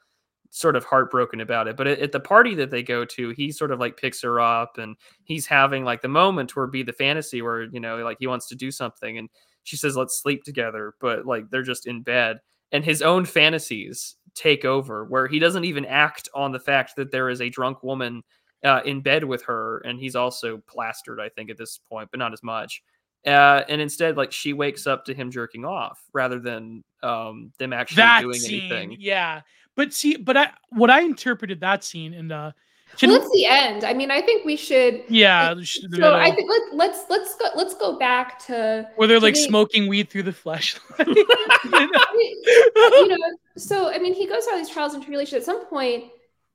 sort 0.49 0.75
of 0.75 0.85
heartbroken 0.85 1.41
about 1.41 1.67
it. 1.67 1.77
But 1.77 1.87
at, 1.87 1.99
at 1.99 2.11
the 2.11 2.19
party 2.19 2.55
that 2.55 2.71
they 2.71 2.83
go 2.83 3.05
to, 3.05 3.29
he 3.31 3.51
sort 3.51 3.71
of 3.71 3.79
like 3.79 3.97
picks 3.97 4.21
her 4.21 4.39
up, 4.39 4.77
and 4.77 4.95
he's 5.23 5.45
having 5.45 5.83
like 5.83 6.01
the 6.01 6.07
moment 6.07 6.55
where 6.55 6.67
be 6.67 6.83
the 6.83 6.93
fantasy 6.93 7.41
where 7.41 7.63
you 7.63 7.79
know, 7.79 7.97
like 7.97 8.17
he 8.19 8.27
wants 8.27 8.47
to 8.49 8.55
do 8.55 8.71
something, 8.71 9.17
and 9.17 9.29
she 9.63 9.77
says, 9.77 9.95
"Let's 9.97 10.21
sleep 10.21 10.43
together," 10.43 10.93
but 10.99 11.25
like 11.25 11.49
they're 11.49 11.63
just 11.63 11.87
in 11.87 12.01
bed 12.01 12.39
and 12.71 12.83
his 12.83 13.01
own 13.01 13.25
fantasies 13.25 14.15
take 14.33 14.65
over 14.65 15.05
where 15.05 15.27
he 15.27 15.39
doesn't 15.39 15.63
even 15.65 15.85
act 15.85 16.29
on 16.33 16.51
the 16.51 16.59
fact 16.59 16.95
that 16.95 17.11
there 17.11 17.29
is 17.29 17.41
a 17.41 17.49
drunk 17.49 17.81
woman 17.83 18.21
uh, 18.63 18.81
in 18.85 19.01
bed 19.01 19.23
with 19.23 19.43
her 19.43 19.79
and 19.79 19.99
he's 19.99 20.15
also 20.15 20.57
plastered 20.67 21.19
i 21.19 21.29
think 21.29 21.49
at 21.49 21.57
this 21.57 21.79
point 21.89 22.09
but 22.11 22.19
not 22.19 22.33
as 22.33 22.43
much 22.43 22.81
uh, 23.25 23.63
and 23.67 23.81
instead 23.81 24.15
like 24.15 24.31
she 24.31 24.53
wakes 24.53 24.87
up 24.87 25.03
to 25.03 25.13
him 25.13 25.31
jerking 25.31 25.65
off 25.65 26.01
rather 26.13 26.39
than 26.39 26.83
um, 27.03 27.51
them 27.59 27.73
actually 27.73 27.97
that 27.97 28.21
doing 28.21 28.39
scene. 28.39 28.61
anything 28.61 28.97
Yeah. 28.99 29.41
But 29.77 29.93
see, 29.93 30.17
but 30.17 30.35
I 30.35 30.49
what 30.69 30.89
I 30.89 31.01
interpreted 31.01 31.61
that 31.61 31.85
scene 31.85 32.13
in 32.13 32.27
the 32.27 32.53
can, 32.97 33.11
well, 33.11 33.21
it's 33.21 33.31
the 33.31 33.45
end. 33.45 33.83
I 33.83 33.93
mean, 33.93 34.09
I 34.09 34.21
think 34.21 34.43
we 34.43 34.55
should 34.55 35.03
yeah, 35.07 35.53
the 35.53 35.65
so 35.65 36.15
I 36.15 36.31
think 36.31 36.49
let, 36.49 36.73
let's 36.73 37.03
let's 37.09 37.35
go 37.35 37.45
let's 37.55 37.75
go 37.75 37.99
back 37.99 38.43
to 38.47 38.89
where 38.95 39.07
they're 39.07 39.19
like 39.19 39.35
they- 39.35 39.45
smoking 39.45 39.87
weed 39.87 40.09
through 40.09 40.23
the 40.23 40.33
flashlight. 40.33 41.07
you 41.15 43.07
know, 43.07 43.17
so 43.55 43.89
I 43.93 43.99
mean, 43.99 44.13
he 44.13 44.27
goes 44.27 44.45
through 44.45 44.53
all 44.53 44.59
these 44.59 44.69
trials 44.69 44.93
and 44.93 45.03
tribulations. 45.03 45.41
At 45.41 45.45
some 45.45 45.65
point, 45.67 46.05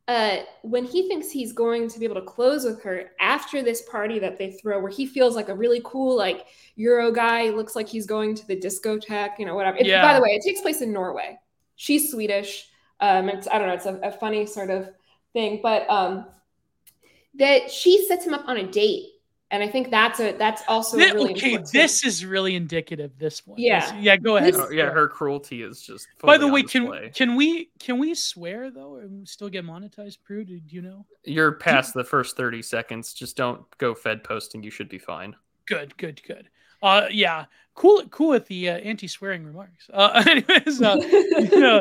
uh, 0.08 0.38
when 0.62 0.84
he 0.84 1.06
thinks 1.06 1.30
he's 1.30 1.52
going 1.52 1.88
to 1.88 1.98
be 1.98 2.04
able 2.04 2.16
to 2.16 2.22
close 2.26 2.64
with 2.64 2.82
her 2.82 3.10
after 3.20 3.62
this 3.62 3.82
party 3.82 4.18
that 4.18 4.38
they 4.38 4.52
throw, 4.52 4.80
where 4.80 4.90
he 4.90 5.06
feels 5.06 5.36
like 5.36 5.48
a 5.48 5.54
really 5.54 5.80
cool, 5.84 6.16
like 6.16 6.46
Euro 6.76 7.12
guy, 7.12 7.50
looks 7.50 7.76
like 7.76 7.88
he's 7.88 8.06
going 8.06 8.34
to 8.34 8.46
the 8.48 8.56
discotheque, 8.56 9.38
you 9.38 9.46
know, 9.46 9.54
whatever. 9.54 9.76
It- 9.78 9.86
Yeah. 9.86 10.02
By 10.02 10.14
the 10.14 10.22
way, 10.22 10.30
it 10.30 10.42
takes 10.44 10.60
place 10.60 10.80
in 10.80 10.92
Norway. 10.92 11.38
She's 11.76 12.10
Swedish. 12.10 12.68
Um, 13.02 13.28
it's 13.28 13.46
I 13.48 13.58
don't 13.58 13.66
know, 13.68 13.74
it's 13.74 13.86
a, 13.86 13.96
a 14.02 14.12
funny 14.12 14.46
sort 14.46 14.70
of 14.70 14.88
thing, 15.34 15.60
but 15.62 15.88
um, 15.90 16.24
that 17.34 17.70
she 17.70 18.06
sets 18.06 18.24
him 18.26 18.34
up 18.34 18.46
on 18.48 18.56
a 18.58 18.66
date, 18.70 19.06
and 19.50 19.62
I 19.62 19.68
think 19.68 19.90
that's 19.90 20.20
a 20.20 20.32
that's 20.36 20.62
also 20.68 20.96
Thi- 20.98 21.12
really 21.12 21.32
okay, 21.32 21.52
important. 21.54 21.72
this 21.72 22.04
is 22.04 22.24
really 22.24 22.54
indicative. 22.54 23.10
This 23.18 23.46
one, 23.46 23.58
Yeah. 23.58 23.80
This- 23.92 24.02
yeah. 24.04 24.16
Go 24.16 24.36
ahead. 24.36 24.54
This- 24.54 24.60
Oh, 24.60 24.70
yeah 24.70 24.90
her 24.90 25.08
cruelty 25.08 25.62
is 25.62 25.82
just 25.82 26.06
By 26.22 26.36
the 26.38 26.42
fully 26.42 26.48
on 26.48 26.52
way, 26.54 26.62
can 26.62 26.82
display. 26.82 27.10
can 27.14 27.34
we 27.36 27.70
can 27.78 27.98
we 27.98 28.14
swear 28.14 28.70
though 28.70 28.96
and 28.96 29.28
still 29.28 29.48
get 29.48 29.64
monetized? 29.64 30.18
Prue, 30.22 30.44
do 30.44 30.60
you 30.68 30.82
know? 30.82 31.04
you're 31.24 31.52
past 31.52 31.94
the 31.94 32.04
first 32.04 32.36
30 32.36 32.62
seconds 32.62 33.12
just 33.14 33.36
don't 33.36 33.62
go 33.78 33.94
fed 33.94 34.24
posting 34.24 34.62
you 34.62 34.70
should 34.70 34.88
be 34.88 34.98
fine 34.98 35.34
Good, 35.66 35.96
good, 35.96 36.20
good. 36.26 36.48
Uh, 36.82 37.06
yeah, 37.10 37.44
cool, 37.74 38.02
cool 38.10 38.30
with 38.30 38.46
the 38.48 38.70
uh, 38.70 38.78
anti-swearing 38.78 39.44
remarks. 39.44 39.88
Uh, 39.92 40.22
anyways, 40.28 40.82
uh, 40.82 40.96
yeah, 41.52 41.80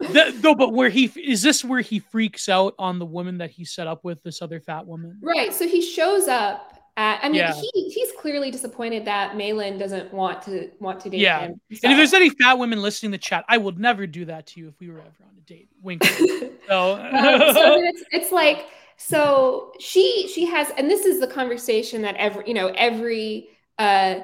that, 0.12 0.40
though, 0.40 0.54
but 0.54 0.72
where 0.72 0.88
he 0.88 1.04
is 1.16 1.42
this 1.42 1.64
where 1.64 1.80
he 1.80 1.98
freaks 1.98 2.48
out 2.48 2.74
on 2.78 2.98
the 2.98 3.06
woman 3.06 3.38
that 3.38 3.50
he 3.50 3.64
set 3.64 3.86
up 3.86 4.04
with 4.04 4.22
this 4.22 4.40
other 4.42 4.60
fat 4.60 4.86
woman? 4.86 5.18
Right. 5.22 5.52
So 5.52 5.66
he 5.68 5.82
shows 5.82 6.28
up 6.28 6.78
at, 6.96 7.20
I 7.22 7.28
mean, 7.28 7.36
Yeah. 7.36 7.52
he 7.54 7.90
he's 7.90 8.10
clearly 8.18 8.50
disappointed 8.50 9.04
that 9.04 9.36
Malin 9.36 9.78
doesn't 9.78 10.12
want 10.12 10.42
to 10.42 10.70
want 10.80 11.00
to 11.00 11.10
date 11.10 11.20
Yeah. 11.20 11.40
him. 11.40 11.60
And 11.70 11.92
if 11.92 11.96
there's 11.96 12.14
any 12.14 12.30
fat 12.30 12.58
women 12.58 12.80
listening 12.82 13.12
to 13.12 13.18
the 13.18 13.22
chat, 13.22 13.44
I 13.48 13.58
would 13.58 13.78
never 13.78 14.06
do 14.06 14.24
that 14.24 14.46
to 14.48 14.60
you 14.60 14.68
if 14.68 14.80
we 14.80 14.88
were 14.88 14.98
ever 14.98 15.24
on 15.24 15.36
a 15.36 15.40
date. 15.42 15.68
Wink. 15.82 16.02
So, 16.68 16.96
um, 16.96 17.54
so 17.54 17.80
it's 17.82 18.02
it's 18.10 18.30
like 18.30 18.66
so 18.98 19.72
she 19.80 20.28
she 20.28 20.44
has 20.44 20.68
and 20.76 20.90
this 20.90 21.06
is 21.06 21.18
the 21.18 21.26
conversation 21.26 22.02
that 22.02 22.14
every 22.16 22.46
you 22.46 22.52
know 22.52 22.66
every 22.76 23.48
uh 23.78 24.16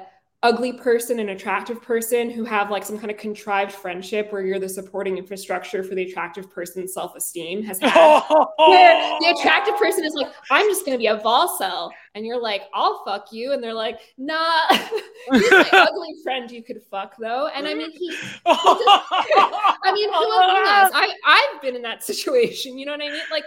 ugly 0.45 0.71
person 0.71 1.17
and 1.19 1.31
attractive 1.31 1.81
person 1.81 2.29
who 2.29 2.43
have 2.43 2.69
like 2.69 2.85
some 2.85 2.99
kind 2.99 3.09
of 3.09 3.17
contrived 3.17 3.71
friendship 3.71 4.31
where 4.31 4.43
you're 4.43 4.59
the 4.59 4.69
supporting 4.69 5.17
infrastructure 5.17 5.83
for 5.83 5.95
the 5.95 6.03
attractive 6.03 6.51
person's 6.51 6.93
self-esteem 6.93 7.63
has 7.63 7.79
had 7.79 8.21
where 8.59 9.19
the 9.21 9.35
attractive 9.35 9.75
person 9.77 10.05
is 10.05 10.13
like, 10.13 10.31
I'm 10.51 10.69
just 10.69 10.85
gonna 10.85 10.99
be 10.99 11.07
a 11.07 11.17
Volcel, 11.17 11.89
and 12.13 12.27
you're 12.27 12.39
like, 12.39 12.61
I'll 12.75 13.03
fuck 13.03 13.31
you, 13.31 13.53
and 13.53 13.63
they're 13.63 13.73
like, 13.73 13.97
Nah, 14.19 14.67
he's 14.69 15.49
my 15.49 15.69
ugly 15.89 16.13
friend 16.21 16.51
you 16.51 16.61
could 16.61 16.81
fuck 16.91 17.15
though. 17.19 17.47
And 17.47 17.67
I 17.67 17.73
mean, 17.73 17.89
he, 17.91 18.15
I 18.45 19.91
mean, 19.93 20.13
who 20.13 20.19
knows? 20.19 20.91
I 20.93 21.11
I've 21.25 21.61
been 21.63 21.75
in 21.75 21.81
that 21.81 22.03
situation. 22.03 22.77
You 22.77 22.85
know 22.85 22.91
what 22.91 23.01
I 23.01 23.09
mean? 23.09 23.21
Like, 23.31 23.45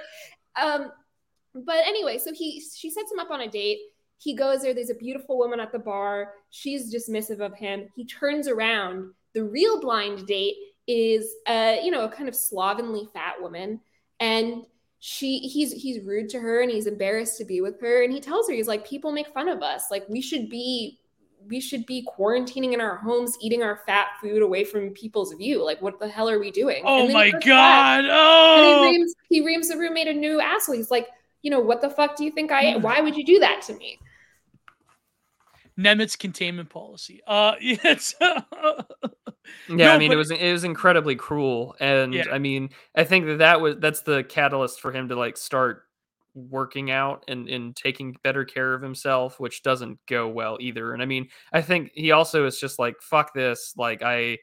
um, 0.60 0.90
but 1.54 1.76
anyway, 1.86 2.18
so 2.18 2.32
he 2.32 2.60
she 2.60 2.90
sets 2.90 3.12
him 3.12 3.20
up 3.20 3.30
on 3.30 3.42
a 3.42 3.48
date. 3.48 3.78
He 4.18 4.34
goes 4.34 4.62
there. 4.62 4.74
There's 4.74 4.90
a 4.90 4.94
beautiful 4.94 5.38
woman 5.38 5.60
at 5.60 5.72
the 5.72 5.78
bar. 5.78 6.34
She's 6.50 6.92
dismissive 6.92 7.40
of 7.40 7.54
him. 7.54 7.88
He 7.94 8.04
turns 8.04 8.48
around. 8.48 9.12
The 9.34 9.44
real 9.44 9.80
blind 9.80 10.26
date 10.26 10.56
is, 10.86 11.34
uh, 11.46 11.76
you 11.82 11.90
know, 11.90 12.04
a 12.04 12.08
kind 12.08 12.28
of 12.28 12.34
slovenly 12.34 13.08
fat 13.12 13.40
woman, 13.40 13.80
and 14.20 14.64
she 15.00 15.38
he's 15.38 15.72
he's 15.72 16.02
rude 16.02 16.28
to 16.28 16.40
her 16.40 16.60
and 16.60 16.72
he's 16.72 16.88
embarrassed 16.88 17.38
to 17.38 17.44
be 17.44 17.60
with 17.60 17.80
her 17.80 18.02
and 18.02 18.12
he 18.12 18.18
tells 18.18 18.48
her 18.48 18.52
he's 18.52 18.66
like 18.66 18.84
people 18.84 19.12
make 19.12 19.28
fun 19.28 19.48
of 19.48 19.62
us 19.62 19.92
like 19.92 20.04
we 20.08 20.20
should 20.20 20.48
be 20.48 20.98
we 21.46 21.60
should 21.60 21.86
be 21.86 22.04
quarantining 22.18 22.72
in 22.72 22.80
our 22.80 22.96
homes 22.96 23.38
eating 23.40 23.62
our 23.62 23.76
fat 23.86 24.08
food 24.20 24.42
away 24.42 24.64
from 24.64 24.90
people's 24.90 25.32
view 25.34 25.64
like 25.64 25.80
what 25.80 26.00
the 26.00 26.08
hell 26.08 26.28
are 26.28 26.40
we 26.40 26.50
doing 26.50 26.82
oh 26.84 27.06
my 27.12 27.30
goes 27.30 27.40
back 27.42 27.44
god! 27.44 28.04
Oh, 28.10 28.82
he 28.82 28.90
reams, 28.90 29.14
he 29.28 29.46
reams 29.46 29.68
the 29.68 29.76
roommate 29.76 30.08
a 30.08 30.12
new 30.12 30.40
asshole 30.40 30.74
he's 30.74 30.90
like 30.90 31.06
you 31.42 31.50
know, 31.50 31.60
what 31.60 31.80
the 31.80 31.90
fuck 31.90 32.16
do 32.16 32.24
you 32.24 32.30
think 32.30 32.50
I 32.50 32.62
am? 32.62 32.82
Why 32.82 33.00
would 33.00 33.16
you 33.16 33.24
do 33.24 33.38
that 33.38 33.62
to 33.62 33.74
me? 33.74 33.98
Nemetz 35.78 36.18
containment 36.18 36.68
policy. 36.70 37.20
Uh, 37.26 37.54
yes. 37.60 38.14
yeah, 38.20 38.42
no, 39.68 39.88
I 39.90 39.98
mean, 39.98 40.10
but, 40.10 40.14
it 40.14 40.16
was 40.16 40.30
it 40.30 40.52
was 40.52 40.64
incredibly 40.64 41.14
cruel, 41.14 41.76
and 41.80 42.12
yeah. 42.12 42.24
I 42.32 42.38
mean, 42.38 42.70
I 42.94 43.04
think 43.04 43.26
that 43.26 43.38
that 43.38 43.60
was 43.60 43.76
that's 43.78 44.00
the 44.00 44.24
catalyst 44.24 44.80
for 44.80 44.92
him 44.92 45.08
to 45.08 45.16
like 45.16 45.36
start 45.36 45.84
working 46.34 46.90
out 46.90 47.24
and 47.28 47.48
and 47.48 47.74
taking 47.76 48.16
better 48.22 48.44
care 48.44 48.74
of 48.74 48.82
himself, 48.82 49.38
which 49.38 49.62
doesn't 49.62 49.98
go 50.06 50.28
well 50.28 50.58
either. 50.60 50.92
And 50.92 51.02
I 51.02 51.06
mean, 51.06 51.28
I 51.52 51.62
think 51.62 51.92
he 51.94 52.10
also 52.10 52.46
is 52.46 52.58
just 52.58 52.78
like 52.78 52.96
fuck 53.00 53.32
this, 53.34 53.74
like 53.76 54.02
I. 54.02 54.38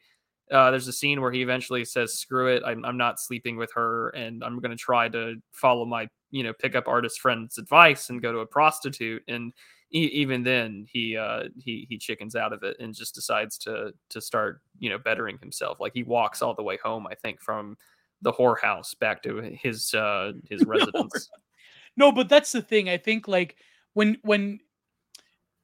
Uh, 0.48 0.70
there's 0.70 0.86
a 0.86 0.92
scene 0.92 1.20
where 1.20 1.32
he 1.32 1.42
eventually 1.42 1.84
says, 1.84 2.20
"Screw 2.20 2.46
it! 2.46 2.62
I'm, 2.64 2.84
I'm 2.84 2.96
not 2.96 3.18
sleeping 3.18 3.56
with 3.56 3.72
her, 3.74 4.10
and 4.10 4.44
I'm 4.44 4.60
going 4.60 4.70
to 4.70 4.76
try 4.76 5.08
to 5.08 5.34
follow 5.50 5.84
my, 5.84 6.06
you 6.30 6.44
know, 6.44 6.52
pickup 6.52 6.86
artist 6.86 7.18
friend's 7.20 7.58
advice 7.58 8.10
and 8.10 8.22
go 8.22 8.30
to 8.30 8.38
a 8.38 8.46
prostitute." 8.46 9.24
And 9.26 9.52
even 9.90 10.42
then 10.42 10.84
he 10.88 11.16
uh 11.16 11.44
he 11.56 11.86
he 11.88 11.96
chickens 11.96 12.34
out 12.34 12.52
of 12.52 12.62
it 12.62 12.76
and 12.80 12.94
just 12.94 13.14
decides 13.14 13.56
to 13.56 13.92
to 14.10 14.20
start 14.20 14.60
you 14.78 14.90
know 14.90 14.98
bettering 14.98 15.38
himself. 15.38 15.78
Like 15.80 15.92
he 15.94 16.02
walks 16.02 16.42
all 16.42 16.54
the 16.54 16.62
way 16.62 16.78
home 16.82 17.06
i 17.06 17.14
think 17.14 17.40
from 17.40 17.76
the 18.22 18.32
whorehouse 18.32 18.98
back 18.98 19.22
to 19.22 19.36
his 19.38 19.94
uh 19.94 20.32
his 20.50 20.64
residence. 20.64 21.28
no 21.96 22.10
but 22.10 22.28
that's 22.28 22.52
the 22.52 22.62
thing 22.62 22.88
i 22.88 22.96
think 22.96 23.28
like 23.28 23.56
when 23.94 24.18
when 24.22 24.58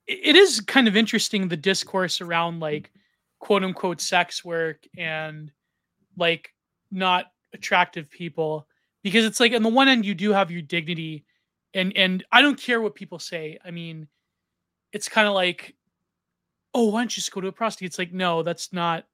it 0.06 0.36
is 0.36 0.60
kind 0.60 0.88
of 0.88 0.96
interesting 0.96 1.48
the 1.48 1.56
discourse 1.56 2.20
around 2.20 2.60
like 2.60 2.90
quote 3.38 3.64
unquote 3.64 4.00
sex 4.00 4.44
work 4.44 4.86
and 4.96 5.50
like 6.16 6.50
not 6.90 7.26
attractive 7.52 8.10
people. 8.10 8.66
Because 9.02 9.24
it's 9.24 9.40
like 9.40 9.52
on 9.52 9.62
the 9.62 9.68
one 9.68 9.88
end 9.88 10.06
you 10.06 10.14
do 10.14 10.32
have 10.32 10.50
your 10.50 10.62
dignity 10.62 11.24
and 11.74 11.92
and 11.96 12.24
I 12.30 12.42
don't 12.42 12.60
care 12.60 12.80
what 12.80 12.94
people 12.94 13.18
say. 13.18 13.58
I 13.64 13.70
mean, 13.70 14.06
it's 14.92 15.08
kind 15.08 15.26
of 15.26 15.34
like, 15.34 15.74
oh, 16.74 16.86
why 16.90 17.00
don't 17.00 17.16
you 17.16 17.20
just 17.20 17.32
go 17.32 17.40
to 17.40 17.48
a 17.48 17.52
prostitute? 17.52 17.90
It's 17.90 17.98
like, 17.98 18.12
no, 18.12 18.42
that's 18.42 18.72
not 18.72 19.04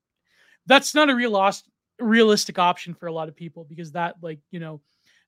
that's 0.67 0.95
not 0.95 1.11
a 1.11 1.15
real 1.15 1.31
lost 1.31 1.69
realistic 1.99 2.59
option 2.59 2.95
for 2.95 3.07
a 3.07 3.13
lot 3.13 3.29
of 3.29 3.35
people 3.35 3.65
because 3.65 3.93
that 3.93 4.17
like 4.23 4.39
you 4.51 4.61
know 4.61 4.81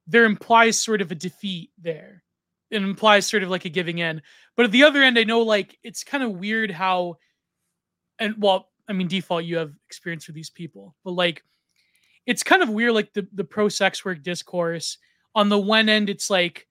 there 0.07 0.24
implies 0.24 0.78
sort 0.78 1.01
of 1.01 1.11
a 1.11 1.14
defeat 1.14 1.70
there. 1.80 2.22
It 2.70 2.82
implies 2.82 3.26
sort 3.26 3.42
of 3.42 3.51
like 3.51 3.64
a 3.64 3.68
giving 3.68 3.98
in. 3.98 4.22
But 4.57 4.66
at 4.66 4.72
the 4.72 4.84
other 4.84 5.03
end 5.03 5.18
i 5.18 5.24
know 5.24 5.40
like 5.40 5.78
it's 5.82 6.05
kind 6.05 6.22
of 6.22 6.32
weird 6.32 6.70
how 6.70 7.16
and 8.18 8.34
well 8.38 8.68
i 8.88 8.92
mean 8.92 9.09
default 9.09 9.44
you 9.44 9.57
have 9.57 9.72
experience 9.86 10.26
with 10.26 10.36
these 10.36 10.51
people 10.51 10.94
but 11.03 11.12
like 11.12 11.42
it's 12.26 12.42
kind 12.42 12.62
of 12.62 12.68
weird 12.68 12.92
like 12.92 13.12
the 13.14 13.26
the 13.32 13.44
pro 13.44 13.68
sex 13.68 14.05
work 14.05 14.22
discourse. 14.22 14.98
On 15.34 15.48
the 15.48 15.59
one 15.59 15.88
end 15.88 16.11
it's 16.11 16.28
like 16.28 16.66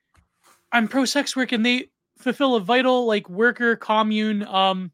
I'm 0.71 0.88
pro 0.88 1.05
sex 1.05 1.36
work 1.36 1.51
and 1.51 1.65
they 1.65 1.89
fulfill 2.20 2.55
a 2.55 2.59
vital 2.59 3.05
like 3.05 3.30
worker 3.30 3.76
commune 3.76 4.43
um 4.43 4.91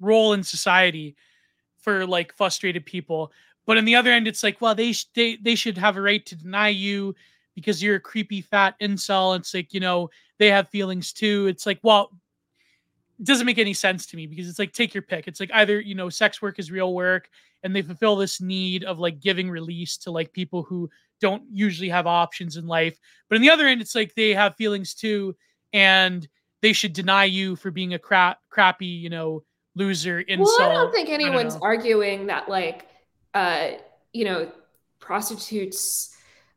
role 0.00 0.32
in 0.32 0.42
society 0.42 1.16
for 1.78 2.06
like 2.06 2.36
frustrated 2.36 2.84
people. 2.84 3.32
But 3.66 3.78
on 3.78 3.84
the 3.84 3.94
other 3.94 4.10
end, 4.10 4.26
it's 4.26 4.42
like, 4.42 4.60
well, 4.60 4.74
they 4.74 4.92
sh- 4.92 5.06
they 5.14 5.36
they 5.36 5.54
should 5.54 5.78
have 5.78 5.96
a 5.96 6.02
right 6.02 6.24
to 6.26 6.36
deny 6.36 6.68
you 6.68 7.14
because 7.54 7.82
you're 7.82 7.96
a 7.96 8.00
creepy 8.00 8.40
fat 8.40 8.74
incel. 8.80 9.36
It's 9.36 9.54
like 9.54 9.72
you 9.72 9.80
know 9.80 10.10
they 10.38 10.50
have 10.50 10.68
feelings 10.68 11.12
too. 11.12 11.46
It's 11.46 11.66
like, 11.66 11.78
well, 11.82 12.10
it 13.18 13.26
doesn't 13.26 13.46
make 13.46 13.58
any 13.58 13.74
sense 13.74 14.06
to 14.06 14.16
me 14.16 14.26
because 14.26 14.48
it's 14.48 14.58
like 14.58 14.72
take 14.72 14.94
your 14.94 15.02
pick. 15.02 15.28
It's 15.28 15.40
like 15.40 15.50
either 15.54 15.80
you 15.80 15.94
know 15.94 16.08
sex 16.08 16.42
work 16.42 16.58
is 16.58 16.70
real 16.70 16.94
work 16.94 17.28
and 17.62 17.74
they 17.74 17.82
fulfill 17.82 18.16
this 18.16 18.40
need 18.40 18.82
of 18.84 18.98
like 18.98 19.20
giving 19.20 19.48
release 19.48 19.96
to 19.98 20.10
like 20.10 20.32
people 20.32 20.64
who 20.64 20.90
don't 21.20 21.44
usually 21.52 21.88
have 21.88 22.08
options 22.08 22.56
in 22.56 22.66
life. 22.66 22.98
But 23.28 23.36
on 23.36 23.42
the 23.42 23.50
other 23.50 23.68
end, 23.68 23.80
it's 23.80 23.94
like 23.94 24.14
they 24.14 24.34
have 24.34 24.56
feelings 24.56 24.94
too, 24.94 25.36
and 25.72 26.26
they 26.60 26.72
should 26.72 26.92
deny 26.92 27.24
you 27.24 27.56
for 27.56 27.70
being 27.70 27.94
a 27.94 27.98
crap, 27.98 28.38
crappy, 28.50 28.86
you 28.86 29.10
know, 29.10 29.42
loser. 29.74 30.20
Insult. 30.20 30.58
Well, 30.58 30.70
I 30.70 30.74
don't 30.74 30.92
think 30.92 31.08
anyone's 31.08 31.54
don't 31.54 31.62
arguing 31.62 32.26
that 32.26 32.48
like, 32.48 32.86
uh, 33.34 33.72
you 34.12 34.24
know, 34.24 34.50
prostitutes 35.00 36.14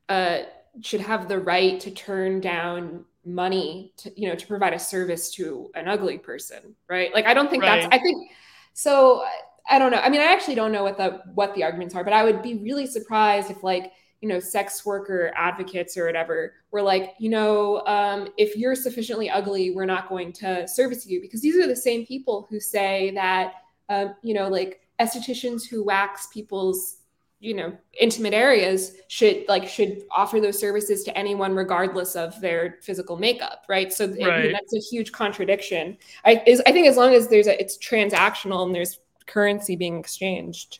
uh, 0.09 0.39
should 0.81 1.01
have 1.01 1.27
the 1.27 1.39
right 1.39 1.79
to 1.81 1.91
turn 1.91 2.39
down 2.39 3.05
money 3.25 3.91
to 3.97 4.11
you 4.19 4.29
know 4.29 4.35
to 4.35 4.45
provide 4.45 4.73
a 4.73 4.77
service 4.77 5.31
to 5.31 5.71
an 5.73 5.87
ugly 5.87 6.17
person 6.17 6.75
right 6.87 7.11
like 7.15 7.25
i 7.25 7.33
don't 7.33 7.49
think 7.49 7.63
right. 7.63 7.81
that's 7.81 7.95
i 7.95 7.97
think 7.97 8.29
so 8.73 9.23
i 9.67 9.79
don't 9.79 9.91
know 9.91 9.97
i 9.97 10.09
mean 10.09 10.21
i 10.21 10.25
actually 10.25 10.53
don't 10.53 10.71
know 10.71 10.83
what 10.83 10.95
the 10.95 11.21
what 11.33 11.53
the 11.55 11.63
arguments 11.63 11.95
are 11.95 12.03
but 12.03 12.13
i 12.13 12.23
would 12.23 12.43
be 12.43 12.55
really 12.59 12.85
surprised 12.85 13.49
if 13.49 13.63
like 13.63 13.93
you 14.25 14.29
know, 14.29 14.39
sex 14.39 14.83
worker 14.83 15.31
advocates 15.35 15.95
or 15.95 16.07
whatever 16.07 16.55
were 16.71 16.81
like, 16.81 17.13
you 17.19 17.29
know, 17.29 17.85
um, 17.85 18.27
if 18.39 18.57
you're 18.57 18.73
sufficiently 18.73 19.29
ugly, 19.29 19.69
we're 19.69 19.85
not 19.85 20.09
going 20.09 20.33
to 20.33 20.67
service 20.67 21.05
you. 21.05 21.21
Because 21.21 21.41
these 21.41 21.55
are 21.63 21.67
the 21.67 21.75
same 21.75 22.07
people 22.07 22.47
who 22.49 22.59
say 22.59 23.11
that, 23.11 23.53
um, 23.87 24.15
you 24.23 24.33
know, 24.33 24.49
like 24.49 24.81
estheticians 24.99 25.69
who 25.69 25.83
wax 25.83 26.25
people's 26.33 27.01
you 27.39 27.53
know 27.53 27.77
intimate 27.99 28.33
areas 28.33 28.93
should 29.09 29.43
like 29.47 29.67
should 29.67 30.01
offer 30.09 30.39
those 30.39 30.57
services 30.57 31.03
to 31.03 31.15
anyone 31.15 31.53
regardless 31.53 32.15
of 32.15 32.41
their 32.41 32.79
physical 32.81 33.17
makeup 33.17 33.63
right? 33.69 33.93
So 33.93 34.07
right. 34.07 34.45
It, 34.45 34.53
that's 34.53 34.73
a 34.73 34.79
huge 34.79 35.11
contradiction. 35.11 35.97
I 36.23 36.41
is 36.47 36.63
i 36.65 36.71
think 36.71 36.87
as 36.87 36.97
long 36.97 37.13
as 37.13 37.27
there's 37.27 37.45
a 37.45 37.61
it's 37.61 37.77
transactional 37.77 38.65
and 38.65 38.73
there's 38.73 38.99
currency 39.27 39.75
being 39.75 39.99
exchanged 39.99 40.79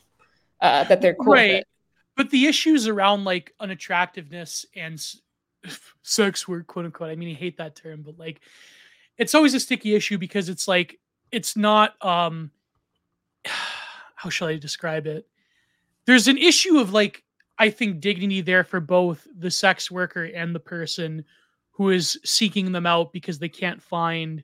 uh 0.62 0.82
that 0.84 1.00
they're 1.00 1.14
cool 1.14 1.34
right 1.34 1.64
but 2.16 2.30
the 2.30 2.46
issues 2.46 2.88
around 2.88 3.24
like 3.24 3.54
unattractiveness 3.60 4.64
and 4.74 5.04
sex 6.02 6.48
work, 6.48 6.66
quote 6.66 6.86
unquote. 6.86 7.10
I 7.10 7.16
mean, 7.16 7.34
I 7.34 7.38
hate 7.38 7.58
that 7.58 7.76
term, 7.76 8.02
but 8.02 8.18
like, 8.18 8.40
it's 9.18 9.34
always 9.34 9.54
a 9.54 9.60
sticky 9.60 9.94
issue 9.94 10.18
because 10.18 10.48
it's 10.48 10.66
like 10.66 10.98
it's 11.30 11.56
not. 11.56 12.02
um 12.04 12.50
How 14.16 14.30
shall 14.30 14.48
I 14.48 14.56
describe 14.56 15.06
it? 15.06 15.26
There's 16.06 16.26
an 16.26 16.38
issue 16.38 16.78
of 16.78 16.92
like 16.92 17.22
I 17.58 17.70
think 17.70 18.00
dignity 18.00 18.40
there 18.40 18.64
for 18.64 18.80
both 18.80 19.26
the 19.38 19.50
sex 19.50 19.90
worker 19.90 20.24
and 20.24 20.54
the 20.54 20.60
person 20.60 21.24
who 21.70 21.90
is 21.90 22.18
seeking 22.24 22.72
them 22.72 22.86
out 22.86 23.12
because 23.12 23.38
they 23.38 23.48
can't 23.48 23.82
find 23.82 24.42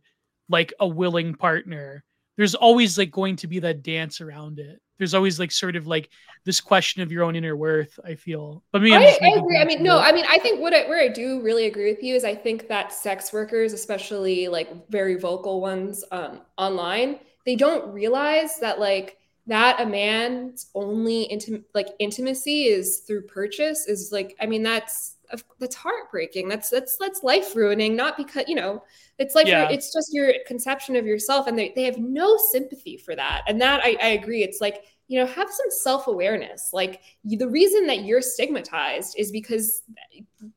like 0.49 0.73
a 0.81 0.87
willing 0.87 1.35
partner. 1.35 2.05
There's 2.37 2.55
always 2.55 2.99
like 2.99 3.11
going 3.11 3.37
to 3.37 3.47
be 3.47 3.59
that 3.61 3.83
dance 3.83 4.21
around 4.21 4.59
it 4.59 4.81
there's 5.03 5.15
always 5.15 5.41
like 5.41 5.51
sort 5.51 5.75
of 5.75 5.89
like 5.89 6.11
this 6.45 6.61
question 6.61 7.03
of 7.03 7.11
your 7.11 7.25
own 7.25 7.35
inner 7.35 7.57
worth. 7.57 7.99
I 8.05 8.15
feel, 8.15 8.63
but 8.71 8.83
me, 8.83 8.95
I, 8.95 9.19
I 9.21 9.31
agree. 9.37 9.59
I 9.59 9.65
mean, 9.65 9.83
no, 9.83 9.99
I 9.99 10.13
mean, 10.13 10.25
I 10.29 10.39
think 10.39 10.61
what 10.61 10.73
I, 10.73 10.89
where 10.89 11.03
I 11.03 11.09
do 11.09 11.43
really 11.43 11.67
agree 11.67 11.91
with 11.91 12.05
you 12.05 12.15
is 12.15 12.23
I 12.23 12.37
think 12.37 12.69
that 12.69 12.93
sex 12.93 13.33
workers, 13.33 13.73
especially 13.73 14.47
like 14.47 14.89
very 14.91 15.17
vocal 15.17 15.61
ones 15.61 16.05
um, 16.13 16.43
online, 16.57 17.19
they 17.45 17.57
don't 17.57 17.93
realize 17.93 18.61
that 18.61 18.79
like 18.79 19.19
that 19.49 19.81
a 19.81 19.87
man's 19.87 20.71
only 20.77 21.23
intimate 21.23 21.65
like 21.75 21.89
intimacy 21.99 22.67
is 22.67 22.99
through 23.01 23.23
purchase 23.23 23.89
is 23.89 24.11
like 24.13 24.37
I 24.41 24.47
mean 24.47 24.63
that's 24.63 25.17
that's 25.59 25.75
heartbreaking. 25.75 26.49
That's 26.49 26.71
that's 26.71 26.97
that's 26.99 27.23
life 27.23 27.55
ruining. 27.57 27.97
Not 27.97 28.17
because 28.17 28.45
you 28.47 28.55
know 28.55 28.83
it's 29.19 29.35
like 29.35 29.47
yeah. 29.47 29.69
it's 29.71 29.93
just 29.93 30.13
your 30.13 30.33
conception 30.47 30.97
of 30.97 31.07
yourself, 31.07 31.47
and 31.47 31.59
they 31.59 31.73
they 31.75 31.85
have 31.85 31.99
no 31.99 32.37
sympathy 32.37 32.97
for 32.97 33.15
that. 33.17 33.43
And 33.47 33.61
that 33.61 33.81
I, 33.83 33.97
I 34.03 34.09
agree. 34.09 34.43
It's 34.43 34.61
like 34.61 34.85
you 35.13 35.19
know 35.19 35.27
have 35.27 35.51
some 35.51 35.67
self 35.69 36.07
awareness. 36.07 36.71
Like 36.73 37.03
the 37.23 37.47
reason 37.47 37.87
that 37.89 38.03
you're 38.05 38.23
stigmatized 38.23 39.15
is 39.19 39.31
because 39.31 39.83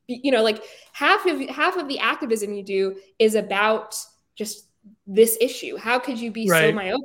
you 0.07 0.31
know 0.31 0.41
like 0.41 0.63
half 0.93 1.25
of 1.25 1.41
half 1.49 1.75
of 1.75 1.89
the 1.89 1.99
activism 1.99 2.53
you 2.53 2.63
do 2.63 2.95
is 3.19 3.35
about 3.35 3.97
just 4.35 4.69
this 5.05 5.37
issue. 5.41 5.75
How 5.75 5.99
could 5.99 6.17
you 6.17 6.31
be 6.31 6.49
right. 6.49 6.69
so 6.69 6.71
myopic? 6.71 7.03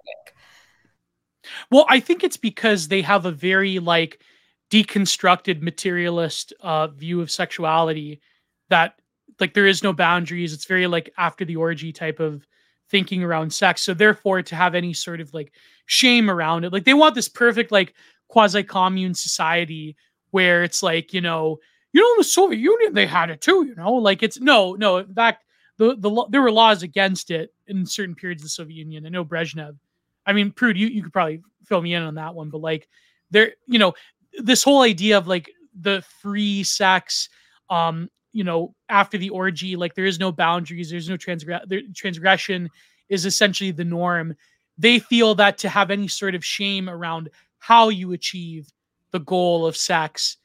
Well, 1.73 1.87
I 1.89 1.99
think 1.99 2.23
it's 2.23 2.37
because 2.37 2.87
they 2.87 3.03
have 3.03 3.27
a 3.27 3.33
very 3.33 3.81
like 3.81 4.23
deconstructed 4.71 5.61
materialist 5.61 6.53
uh, 6.61 6.87
view 6.87 7.21
of 7.21 7.33
sexuality 7.33 8.21
that 8.69 8.95
like 9.41 9.55
there 9.55 9.67
is 9.67 9.83
no 9.83 9.93
boundaries 9.93 10.53
it's 10.53 10.67
very 10.67 10.87
like 10.87 11.13
after 11.19 11.45
the 11.45 11.57
orgy 11.57 11.93
type 11.93 12.21
of 12.21 12.47
thinking 12.89 13.25
around 13.25 13.53
sex 13.53 13.81
so 13.81 13.93
therefore 13.93 14.43
to 14.43 14.55
have 14.55 14.77
any 14.77 14.93
sort 14.93 15.21
of 15.21 15.35
like 15.35 15.53
shame 15.91 16.31
around 16.31 16.63
it. 16.65 16.73
Like 16.73 16.85
they 16.85 16.95
want 16.95 17.17
this 17.17 17.29
perfect 17.29 17.73
like 17.73 17.95
quasi 18.29 18.63
commune 18.63 19.13
society 19.13 19.97
where 20.31 20.63
it's 20.63 20.85
like 20.85 21.13
you 21.13 21.21
know 21.21 21.59
you 21.93 22.01
know 22.01 22.15
the 22.17 22.23
soviet 22.23 22.61
union 22.61 22.95
they 22.95 23.07
had 23.07 23.29
it 23.29 23.41
too 23.41 23.65
you 23.67 23.75
know? 23.75 23.95
Like 23.95 24.23
it's 24.23 24.39
no 24.39 24.75
no 24.75 24.99
in 24.99 25.13
fact 25.13 25.45
the, 25.79 25.97
the 25.99 26.27
there 26.31 26.43
were 26.43 26.53
laws 26.53 26.85
against 26.85 27.33
it 27.33 27.53
in 27.67 27.85
certain 27.87 28.15
periods 28.15 28.41
of 28.43 28.45
the 28.45 28.51
soviet 28.51 28.77
union. 28.77 29.05
I 29.05 29.09
know 29.09 29.25
brezhnev 29.25 29.77
i 30.27 30.33
mean 30.33 30.53
prude 30.53 30.77
you, 30.77 30.87
you 30.87 31.03
could 31.03 31.13
probably 31.13 31.43
fill 31.65 31.83
me 31.83 31.95
in 31.95 32.03
on 32.03 32.15
that 32.15 32.35
one 32.37 32.51
but 32.51 32.61
like 32.61 32.89
there 33.33 33.55
you 33.67 33.81
know 33.81 33.95
this 34.39 34.63
whole 34.63 34.83
idea 34.83 35.19
of 35.19 35.27
like 35.27 35.51
the 35.81 36.05
free 36.23 36.63
sex 36.63 37.29
um 37.69 38.09
you 38.33 38.45
know 38.45 38.75
after 38.89 39.19
the 39.19 39.31
orgy 39.31 39.75
like 39.75 39.95
there 39.95 40.05
is 40.05 40.21
no 40.21 40.31
boundaries 40.31 40.89
there's 40.89 41.09
no 41.09 41.17
transgre- 41.17 41.95
transgression 41.97 42.69
is 43.09 43.27
essentially 43.27 43.73
the 43.73 43.85
norm 43.85 44.37
they 44.79 44.99
feel 44.99 45.35
that 45.35 45.59
to 45.59 45.69
have 45.69 45.91
any 45.91 46.09
sort 46.09 46.35
of 46.35 46.45
shame 46.45 46.89
around 46.89 47.29
how 47.59 47.89
you 47.89 48.13
achieve 48.13 48.69
the 49.13 49.21
goal 49.21 49.67
of 49.67 49.77
sex 49.77 50.37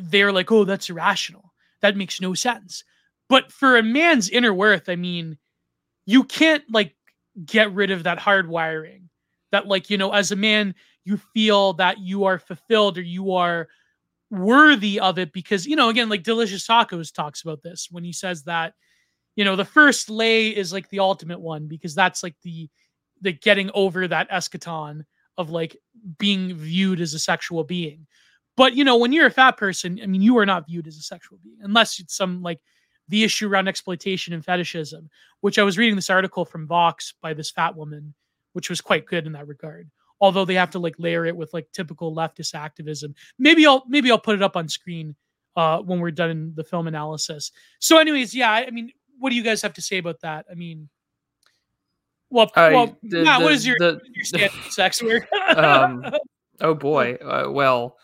they're 0.00 0.32
like 0.32 0.50
oh 0.50 0.64
that's 0.64 0.90
irrational 0.90 1.52
that 1.80 1.96
makes 1.96 2.20
no 2.20 2.34
sense 2.34 2.84
But 3.28 3.52
for 3.52 3.76
a 3.76 3.82
man's 3.82 4.30
inner 4.30 4.54
worth, 4.54 4.88
I 4.88 4.96
mean, 4.96 5.36
you 6.06 6.24
can't 6.24 6.64
like 6.72 6.96
get 7.44 7.72
rid 7.74 7.90
of 7.90 8.04
that 8.04 8.18
hard 8.18 8.48
wiring. 8.48 9.10
That 9.52 9.68
like, 9.68 9.90
you 9.90 9.98
know, 9.98 10.12
as 10.12 10.32
a 10.32 10.36
man, 10.36 10.74
you 11.04 11.18
feel 11.34 11.74
that 11.74 11.98
you 11.98 12.24
are 12.24 12.38
fulfilled 12.38 12.96
or 12.98 13.02
you 13.02 13.34
are 13.34 13.68
worthy 14.30 14.98
of 15.00 15.18
it 15.18 15.32
because, 15.32 15.66
you 15.66 15.76
know, 15.76 15.90
again, 15.90 16.08
like 16.08 16.22
Delicious 16.22 16.66
Tacos 16.66 17.12
talks 17.12 17.42
about 17.42 17.62
this 17.62 17.88
when 17.90 18.04
he 18.04 18.12
says 18.12 18.44
that, 18.44 18.74
you 19.36 19.44
know, 19.44 19.56
the 19.56 19.64
first 19.64 20.10
lay 20.10 20.48
is 20.48 20.72
like 20.72 20.88
the 20.88 21.00
ultimate 21.00 21.40
one 21.40 21.68
because 21.68 21.94
that's 21.94 22.22
like 22.22 22.36
the 22.42 22.68
the 23.20 23.32
getting 23.32 23.70
over 23.74 24.06
that 24.08 24.30
eschaton 24.30 25.04
of 25.36 25.50
like 25.50 25.76
being 26.18 26.54
viewed 26.54 27.00
as 27.00 27.14
a 27.14 27.18
sexual 27.18 27.64
being. 27.64 28.06
But 28.56 28.74
you 28.74 28.84
know, 28.84 28.96
when 28.96 29.12
you're 29.12 29.26
a 29.26 29.30
fat 29.30 29.56
person, 29.56 30.00
I 30.02 30.06
mean, 30.06 30.22
you 30.22 30.36
are 30.38 30.46
not 30.46 30.66
viewed 30.66 30.86
as 30.88 30.96
a 30.96 31.02
sexual 31.02 31.38
being 31.42 31.58
unless 31.62 32.00
it's 32.00 32.16
some 32.16 32.42
like 32.42 32.60
the 33.08 33.24
issue 33.24 33.48
around 33.48 33.68
exploitation 33.68 34.34
and 34.34 34.44
fetishism, 34.44 35.08
which 35.40 35.58
I 35.58 35.62
was 35.62 35.78
reading 35.78 35.96
this 35.96 36.10
article 36.10 36.44
from 36.44 36.66
Vox 36.66 37.14
by 37.22 37.32
this 37.34 37.50
fat 37.50 37.76
woman, 37.76 38.14
which 38.52 38.68
was 38.68 38.80
quite 38.80 39.06
good 39.06 39.26
in 39.26 39.32
that 39.32 39.46
regard. 39.46 39.90
Although 40.20 40.44
they 40.44 40.54
have 40.54 40.70
to 40.70 40.78
like 40.80 40.96
layer 40.98 41.24
it 41.24 41.36
with 41.36 41.54
like 41.54 41.70
typical 41.72 42.14
leftist 42.14 42.54
activism. 42.54 43.14
Maybe 43.38 43.64
I'll 43.66 43.84
maybe 43.88 44.10
I'll 44.10 44.18
put 44.18 44.34
it 44.34 44.42
up 44.42 44.56
on 44.56 44.68
screen 44.68 45.14
uh, 45.56 45.78
when 45.78 46.00
we're 46.00 46.10
done 46.10 46.52
the 46.56 46.64
film 46.64 46.88
analysis. 46.88 47.52
So, 47.78 47.98
anyways, 47.98 48.34
yeah, 48.34 48.50
I 48.50 48.70
mean, 48.70 48.90
what 49.18 49.30
do 49.30 49.36
you 49.36 49.42
guys 49.42 49.62
have 49.62 49.74
to 49.74 49.82
say 49.82 49.98
about 49.98 50.20
that? 50.20 50.46
I 50.50 50.54
mean, 50.54 50.88
well, 52.30 52.50
I- 52.56 52.70
well, 52.72 52.98
the- 53.02 53.24
Matt, 53.24 53.40
what 53.40 53.48
the- 53.48 53.54
is 53.54 53.66
your, 53.66 53.76
the- 53.78 53.94
what 53.94 54.02
is 54.02 54.16
your 54.16 54.24
stand 54.24 54.50
on 54.64 54.70
sex 54.70 55.02
work? 55.02 55.26
um, 55.56 56.04
oh 56.60 56.74
boy. 56.90 57.14
Uh, 57.14 57.50
well, 57.50 57.96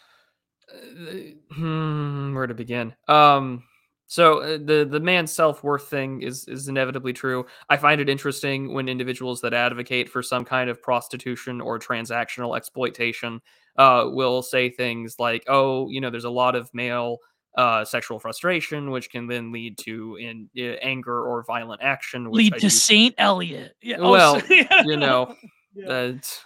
uh, 0.72 1.16
hmm, 1.54 2.34
where 2.34 2.46
to 2.46 2.54
begin? 2.54 2.94
Um, 3.08 3.62
so 4.06 4.38
uh, 4.40 4.58
the 4.62 4.86
the 4.88 5.00
man's 5.00 5.32
self 5.32 5.64
worth 5.64 5.88
thing 5.88 6.22
is 6.22 6.46
is 6.46 6.68
inevitably 6.68 7.12
true. 7.12 7.46
I 7.68 7.76
find 7.76 8.00
it 8.00 8.08
interesting 8.08 8.72
when 8.72 8.88
individuals 8.88 9.40
that 9.40 9.54
advocate 9.54 10.08
for 10.08 10.22
some 10.22 10.44
kind 10.44 10.68
of 10.70 10.80
prostitution 10.82 11.60
or 11.60 11.78
transactional 11.78 12.56
exploitation 12.56 13.40
uh, 13.76 14.04
will 14.06 14.42
say 14.42 14.68
things 14.70 15.16
like, 15.18 15.44
"Oh, 15.48 15.88
you 15.90 16.00
know, 16.00 16.10
there's 16.10 16.24
a 16.24 16.30
lot 16.30 16.54
of 16.54 16.72
male." 16.74 17.18
Uh, 17.56 17.84
sexual 17.84 18.18
frustration, 18.18 18.90
which 18.90 19.10
can 19.10 19.28
then 19.28 19.52
lead 19.52 19.78
to 19.78 20.16
in 20.16 20.48
uh, 20.58 20.74
anger 20.82 21.22
or 21.24 21.44
violent 21.44 21.80
action. 21.82 22.28
Which 22.28 22.38
Lead 22.38 22.54
I 22.54 22.56
to 22.56 22.62
do- 22.62 22.68
Saint 22.70 23.14
Elliot. 23.16 23.76
Yeah, 23.80 23.98
oh, 24.00 24.10
Well, 24.10 24.42
you 24.84 24.96
know, 24.96 25.36
Yeah. 25.72 25.86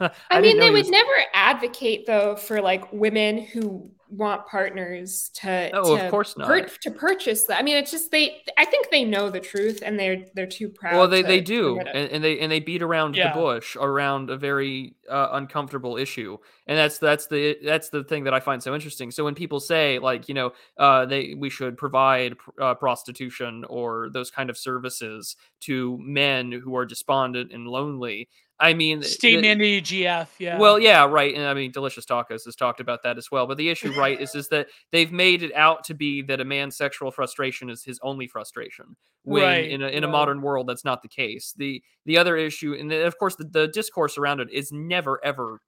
uh, 0.00 0.08
I, 0.30 0.40
didn't 0.42 0.58
mean, 0.58 0.60
they 0.60 0.70
would 0.70 0.80
was- 0.80 0.90
never 0.90 1.10
advocate 1.32 2.04
though 2.06 2.36
for 2.36 2.60
like 2.60 2.92
women 2.92 3.38
who 3.38 3.90
want 4.10 4.46
partners 4.46 5.30
to 5.34 5.70
Oh, 5.74 5.96
to 5.96 6.04
of 6.04 6.10
course 6.10 6.36
not. 6.36 6.48
pur- 6.48 6.66
to 6.82 6.90
purchase 6.90 7.44
that. 7.44 7.58
I 7.58 7.62
mean, 7.62 7.76
it's 7.76 7.90
just 7.90 8.10
they. 8.10 8.42
I 8.56 8.64
think 8.64 8.90
they 8.90 9.04
know 9.04 9.28
the 9.30 9.40
truth 9.40 9.82
and 9.84 9.98
they're 9.98 10.24
they're 10.34 10.46
too 10.46 10.68
proud. 10.68 10.96
well 10.96 11.08
they, 11.08 11.22
to 11.22 11.28
they 11.28 11.40
do 11.40 11.78
and, 11.78 11.88
and 12.10 12.24
they 12.24 12.38
and 12.40 12.50
they 12.50 12.60
beat 12.60 12.82
around 12.82 13.16
Yeah. 13.16 13.32
the 13.34 13.40
bush 13.40 13.76
around 13.76 14.30
a 14.30 14.36
very 14.36 14.94
uh, 15.10 15.28
uncomfortable 15.32 15.96
issue 15.96 16.38
and 16.66 16.76
that's 16.78 16.98
that's 16.98 17.26
the 17.26 17.56
that's 17.64 17.88
the 17.88 18.04
thing 18.04 18.24
that 18.24 18.34
i 18.34 18.40
find 18.40 18.62
so 18.62 18.74
interesting 18.74 19.10
so 19.10 19.24
when 19.24 19.34
people 19.34 19.58
say 19.58 19.98
like 19.98 20.28
you 20.28 20.34
know 20.34 20.52
uh, 20.76 21.06
they 21.06 21.34
we 21.38 21.48
should 21.48 21.76
provide 21.78 22.36
pr- 22.36 22.62
uh, 22.62 22.74
prostitution 22.74 23.64
or 23.70 24.08
those 24.12 24.30
kind 24.30 24.50
of 24.50 24.58
services 24.58 25.36
to 25.60 25.98
men 26.02 26.52
who 26.52 26.76
are 26.76 26.84
despondent 26.84 27.52
and 27.52 27.66
lonely 27.66 28.28
i 28.60 28.74
mean 28.74 29.02
State 29.02 29.40
the- 29.40 29.46
mandated 29.46 29.82
GF. 29.82 30.26
Yeah. 30.38 30.58
well, 30.58 30.78
yeah, 30.78 31.04
right. 31.04 31.34
And 31.34 31.44
I 31.44 31.54
mean, 31.54 31.70
Delicious 31.70 32.04
Tacos 32.04 32.44
has 32.44 32.56
talked 32.56 32.80
about 32.80 33.02
that 33.04 33.16
as 33.18 33.30
well. 33.30 33.46
But 33.46 33.56
the 33.56 33.68
issue, 33.68 33.92
right, 33.92 34.20
is 34.20 34.34
is 34.34 34.48
that 34.48 34.68
they've 34.92 35.12
made 35.12 35.42
it 35.42 35.54
out 35.54 35.84
to 35.84 35.94
be 35.94 36.22
that 36.22 36.40
a 36.40 36.44
man's 36.44 36.76
sexual 36.76 37.10
frustration 37.10 37.70
is 37.70 37.84
his 37.84 37.98
only 38.02 38.26
frustration. 38.26 38.96
When 39.22 39.42
Right, 39.42 39.70
in 39.70 39.82
a 39.82 39.88
in 39.88 40.04
a 40.04 40.08
modern 40.08 40.42
world, 40.42 40.66
that's 40.66 40.84
not 40.84 41.02
the 41.02 41.08
case. 41.08 41.54
The 41.56 41.82
the 42.06 42.18
other 42.18 42.36
issue, 42.36 42.74
and 42.74 42.92
of 42.92 43.18
course, 43.18 43.36
the, 43.36 43.44
the 43.44 43.68
discourse 43.68 44.18
around 44.18 44.40
it 44.40 44.48
is 44.50 44.72
never 44.72 45.22
ever. 45.24 45.60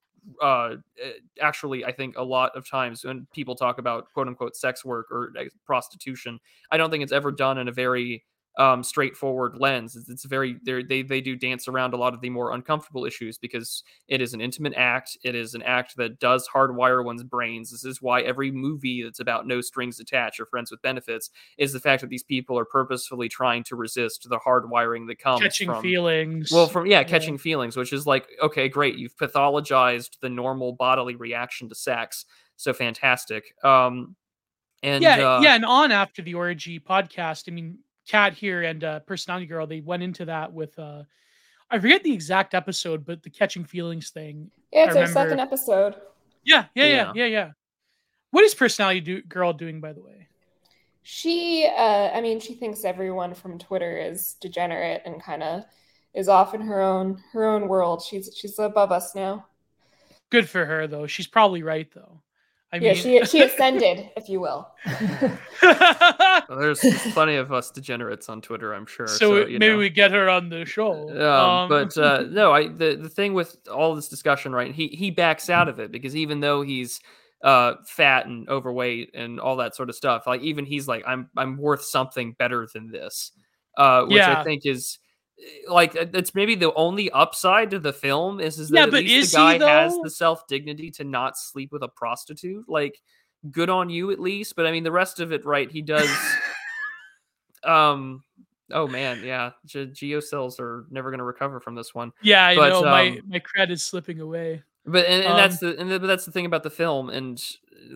Uh, 0.43 0.45
uh, 0.45 0.77
actually, 1.41 1.83
I 1.85 1.93
think 1.93 2.17
a 2.19 2.23
lot 2.23 2.55
of 2.55 2.69
times 2.69 3.05
when 3.05 3.27
people 3.33 3.55
talk 3.55 3.79
about 3.79 4.13
quote 4.13 4.29
unquote 4.29 4.55
sex 4.57 4.85
work 4.85 5.07
or 5.11 5.33
uh, 5.39 5.45
prostitution, 5.65 6.39
I 6.71 6.77
don't 6.77 6.91
think 6.91 7.03
it's 7.03 7.13
ever 7.13 7.33
done 7.33 7.57
in 7.59 7.69
a 7.69 7.73
very 7.73 8.25
um, 8.59 8.83
straightforward 8.83 9.57
lens. 9.59 9.97
It's, 9.97 10.09
it's 10.09 10.25
very 10.25 10.57
they 10.65 11.03
they 11.03 11.21
do 11.21 11.37
dance 11.37 11.69
around 11.69 11.95
a 11.95 11.97
lot 11.97 12.15
of 12.15 12.21
the 12.21 12.31
more 12.31 12.53
uncomfortable 12.53 13.05
issues 13.05 13.39
because 13.39 13.85
it 14.09 14.21
is 14.21 14.35
an 14.35 14.41
intimate 14.41 14.75
act. 14.77 15.17
It 15.23 15.35
is 15.35 15.55
an 15.55 15.63
act 15.63 15.97
that 15.97 16.19
does 16.19 16.49
hardwire 16.53 17.05
one's 17.05 17.23
brains. 17.23 17.71
This 17.71 17.85
is 17.85 18.03
why 18.03 18.23
every 18.23 18.51
movie 18.51 19.03
that's 19.03 19.21
about 19.21 19.47
no 19.47 19.61
strings 19.61 20.01
attached 20.01 20.41
or 20.41 20.47
friends 20.47 20.71
with 20.71 20.83
benefits 20.83 21.31
is 21.59 21.73
the 21.73 21.81
fact 21.81 22.01
that 22.03 22.11
these 22.11 22.25
people 22.25 22.59
are 22.59 22.65
purposefully 22.65 23.29
trying 23.29 23.63
to 23.65 23.77
resist 23.77 24.29
the 24.29 24.39
hardwiring 24.39 25.07
that 25.07 25.19
comes 25.19 25.41
catching 25.41 25.69
from 25.69 25.83
feelings. 25.83 26.51
well, 26.51 26.67
from 26.67 26.87
yeah, 26.87 27.05
catching 27.05 27.39
feelings, 27.39 27.77
which 27.77 27.93
is 27.93 28.07
like, 28.07 28.27
okay, 28.43 28.69
great, 28.69 28.97
you've 28.97 29.17
pathologized 29.17 30.19
the 30.21 30.29
normal 30.29 30.73
bodily 30.73 31.15
reaction 31.15 31.69
to 31.69 31.75
sex, 31.75 32.27
so 32.57 32.73
fantastic. 32.73 33.55
Um, 33.65 34.17
and 34.83 35.03
yeah, 35.03 35.17
uh, 35.17 35.41
yeah, 35.41 35.55
and 35.55 35.65
on 35.65 35.93
after 35.93 36.23
the 36.23 36.35
orgy 36.35 36.81
podcast, 36.81 37.45
I 37.49 37.53
mean, 37.53 37.79
Kat 38.11 38.35
here 38.35 38.63
and 38.63 38.83
uh, 38.83 39.01
personality 39.01 39.47
girl, 39.47 39.67
they 39.67 39.81
went 39.81 40.03
into 40.03 40.25
that 40.25 40.53
with 40.53 40.77
uh, 40.79 41.05
I 41.71 41.79
forget 41.79 42.03
the 42.03 42.13
exact 42.13 42.55
episode, 42.55 43.05
but 43.05 43.23
the 43.23 43.31
catching 43.31 43.65
feelings 43.65 44.11
thing. 44.11 44.51
yeah, 44.73 44.87
it's 44.87 44.97
I 44.97 45.01
our 45.03 45.07
second 45.07 45.39
episode. 45.39 45.95
Yeah, 46.45 46.65
yeah, 46.75 46.85
yeah, 46.85 46.91
Yeah. 46.91 47.13
yeah, 47.15 47.27
yeah. 47.27 47.51
What 48.33 48.45
is 48.45 48.55
personality 48.55 49.01
do- 49.01 49.23
girl 49.23 49.53
doing, 49.53 49.81
by 49.81 49.93
the 49.93 50.03
way? 50.03 50.27
She, 51.03 51.67
uh, 51.67 52.11
I 52.13 52.21
mean, 52.21 52.41
she 52.41 52.55
thinks 52.55 52.85
everyone 52.85 53.35
from 53.35 53.59
Twitter 53.59 53.97
is 53.97 54.35
degenerate 54.41 55.03
and 55.05 55.23
kind 55.23 55.43
of 55.43 55.65
is 56.13 56.29
off 56.29 56.55
in 56.55 56.61
her 56.63 56.81
own 56.81 57.23
her 57.33 57.45
own 57.47 57.69
world. 57.69 58.03
She's 58.03 58.31
she's 58.37 58.59
above 58.59 58.91
us 58.91 59.15
now. 59.15 59.47
Good 60.31 60.49
for 60.49 60.65
her, 60.65 60.87
though. 60.89 61.07
She's 61.07 61.27
probably 61.29 61.63
right, 61.63 61.89
though. 61.95 62.23
I 62.73 62.77
yeah, 62.77 62.93
mean, 62.93 63.03
she 63.03 63.25
she 63.25 63.43
ascended, 63.43 64.11
if 64.17 64.29
you 64.29 64.41
will. 64.41 64.71
well, 65.63 66.59
there's 66.59 66.81
plenty 67.13 67.35
of 67.35 67.53
us 67.53 67.73
degenerates 67.73 68.29
on 68.29 68.41
Twitter, 68.41 68.73
I'm 68.73 68.87
sure. 68.87 69.09
so, 69.09 69.45
you 69.45 69.59
maybe 69.59 69.73
know. 69.73 69.79
we 69.79 69.91
get 69.91 70.13
her 70.13 70.29
on 70.29 70.51
the 70.51 70.65
show. 70.65 71.09
Um, 71.21 71.69
but 71.69 71.99
uh, 71.99 72.23
no, 72.31 72.53
I 72.53 72.69
the, 72.69 72.97
the 72.97 73.09
thing 73.09 73.35
with 73.35 73.57
all 73.69 73.97
this 73.97 74.09
discussion, 74.09 74.53
right? 74.53 74.73
He 74.73 74.87
he 74.89 75.11
backs 75.11 75.51
out 75.51 75.69
of 75.69 75.81
it 75.81 75.91
because 75.91 76.15
even 76.15 76.39
though 76.39 76.63
he's 76.63 77.01
uh 77.43 77.75
fat 77.87 78.27
and 78.27 78.49
overweight 78.49 79.11
and 79.15 79.41
all 79.41 79.57
that 79.57 79.75
sort 79.75 79.89
of 79.89 79.97
stuff, 79.97 80.29
like 80.29 80.43
even 80.43 80.65
he's 80.65 80.87
like, 80.87 81.03
I'm 81.09 81.29
I'm 81.37 81.57
worth 81.57 81.83
something 81.83 82.37
better 82.39 82.69
than 82.73 82.93
this. 82.93 83.33
Uh, 83.77 84.05
which 84.05 84.21
I 84.21 84.45
think 84.45 84.67
is 84.67 84.99
like 85.69 85.97
uh, 85.97 86.07
it's 86.15 86.35
maybe 86.35 86.55
the 86.55 86.73
only 86.75 87.11
upside 87.11 87.71
to 87.71 87.79
the 87.79 87.93
film 87.93 88.41
is 88.41 88.59
is 88.59 88.69
that 88.71 88.93
Yeah, 88.93 88.99
at 88.99 89.05
least 89.05 89.33
the 89.33 89.59
guy 89.59 89.83
has 89.83 89.97
the 90.03 90.11
self 90.11 90.47
dignity 90.47 90.91
to 90.93 91.05
not 91.05 91.37
sleep 91.39 91.73
with 91.73 91.83
a 91.83 91.89
prostitute. 91.89 92.69
Like, 92.69 93.01
good 93.51 93.71
on 93.71 93.91
you 93.91 94.11
at 94.11 94.21
least. 94.21 94.57
But 94.57 94.67
I 94.67 94.73
mean, 94.73 94.85
the 94.85 94.93
rest 94.93 95.21
of 95.21 95.33
it, 95.33 95.45
right? 95.45 95.71
He 95.71 95.83
does. 95.83 96.11
um. 97.65 98.23
Oh 98.73 98.87
man, 98.87 99.23
yeah. 99.25 99.51
Ge- 99.67 99.93
geocells 99.93 100.61
are 100.61 100.87
never 100.91 101.11
going 101.11 101.19
to 101.19 101.25
recover 101.25 101.59
from 101.59 101.75
this 101.75 101.93
one. 101.95 102.13
yeah, 102.23 102.47
I 102.47 102.55
but, 102.55 102.69
know 102.69 102.83
my 102.83 103.09
um, 103.09 103.21
my 103.27 103.41
cred 103.41 103.71
is 103.71 103.85
slipping 103.85 104.21
away. 104.21 104.63
But 104.87 105.07
and, 105.07 105.25
and 105.25 105.33
Um, 105.33 105.37
that's 105.37 105.59
the 105.59 105.79
and 105.79 105.91
the, 105.91 106.01
but 106.01 106.07
that's 106.07 106.25
the 106.25 106.33
thing 106.33 106.47
about 106.47 106.63
the 106.63 106.71
film, 106.71 107.11
and 107.11 107.43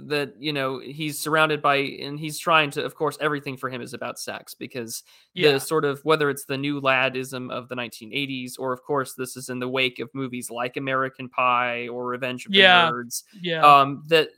that 0.06 0.35
you 0.39 0.52
know 0.52 0.78
he's 0.78 1.19
surrounded 1.19 1.61
by 1.61 1.77
and 1.77 2.19
he's 2.19 2.39
trying 2.39 2.70
to, 2.70 2.85
of 2.85 2.94
course, 2.94 3.19
everything 3.20 3.56
for 3.56 3.69
him 3.69 3.82
is 3.82 3.94
about 3.94 4.19
sex 4.19 4.55
because 4.55 5.02
Yeah, 5.35 5.52
the 5.52 5.61
sort 5.61 5.85
of 5.85 6.01
whether 6.05 6.31
it's 6.31 6.44
the 6.44 6.59
new 6.59 6.81
ladism 6.81 7.51
of 7.51 7.69
the 7.69 7.74
1980s 7.74 8.55
or 8.59 8.73
of 8.73 8.82
course 8.82 9.15
this 9.15 9.36
is 9.36 9.48
in 9.48 9.59
the 9.59 9.69
wake 9.69 9.98
of 9.98 10.09
movies 10.15 10.51
like 10.51 10.77
American 10.77 11.28
Pie 11.28 11.89
or 11.89 12.06
Revenge 12.06 12.47
of 12.47 12.52
the 12.52 12.59
Yeah. 12.59 12.90
Nerds 12.90 13.24
yeah, 13.40 13.62
um, 13.62 14.02
that, 14.09 14.28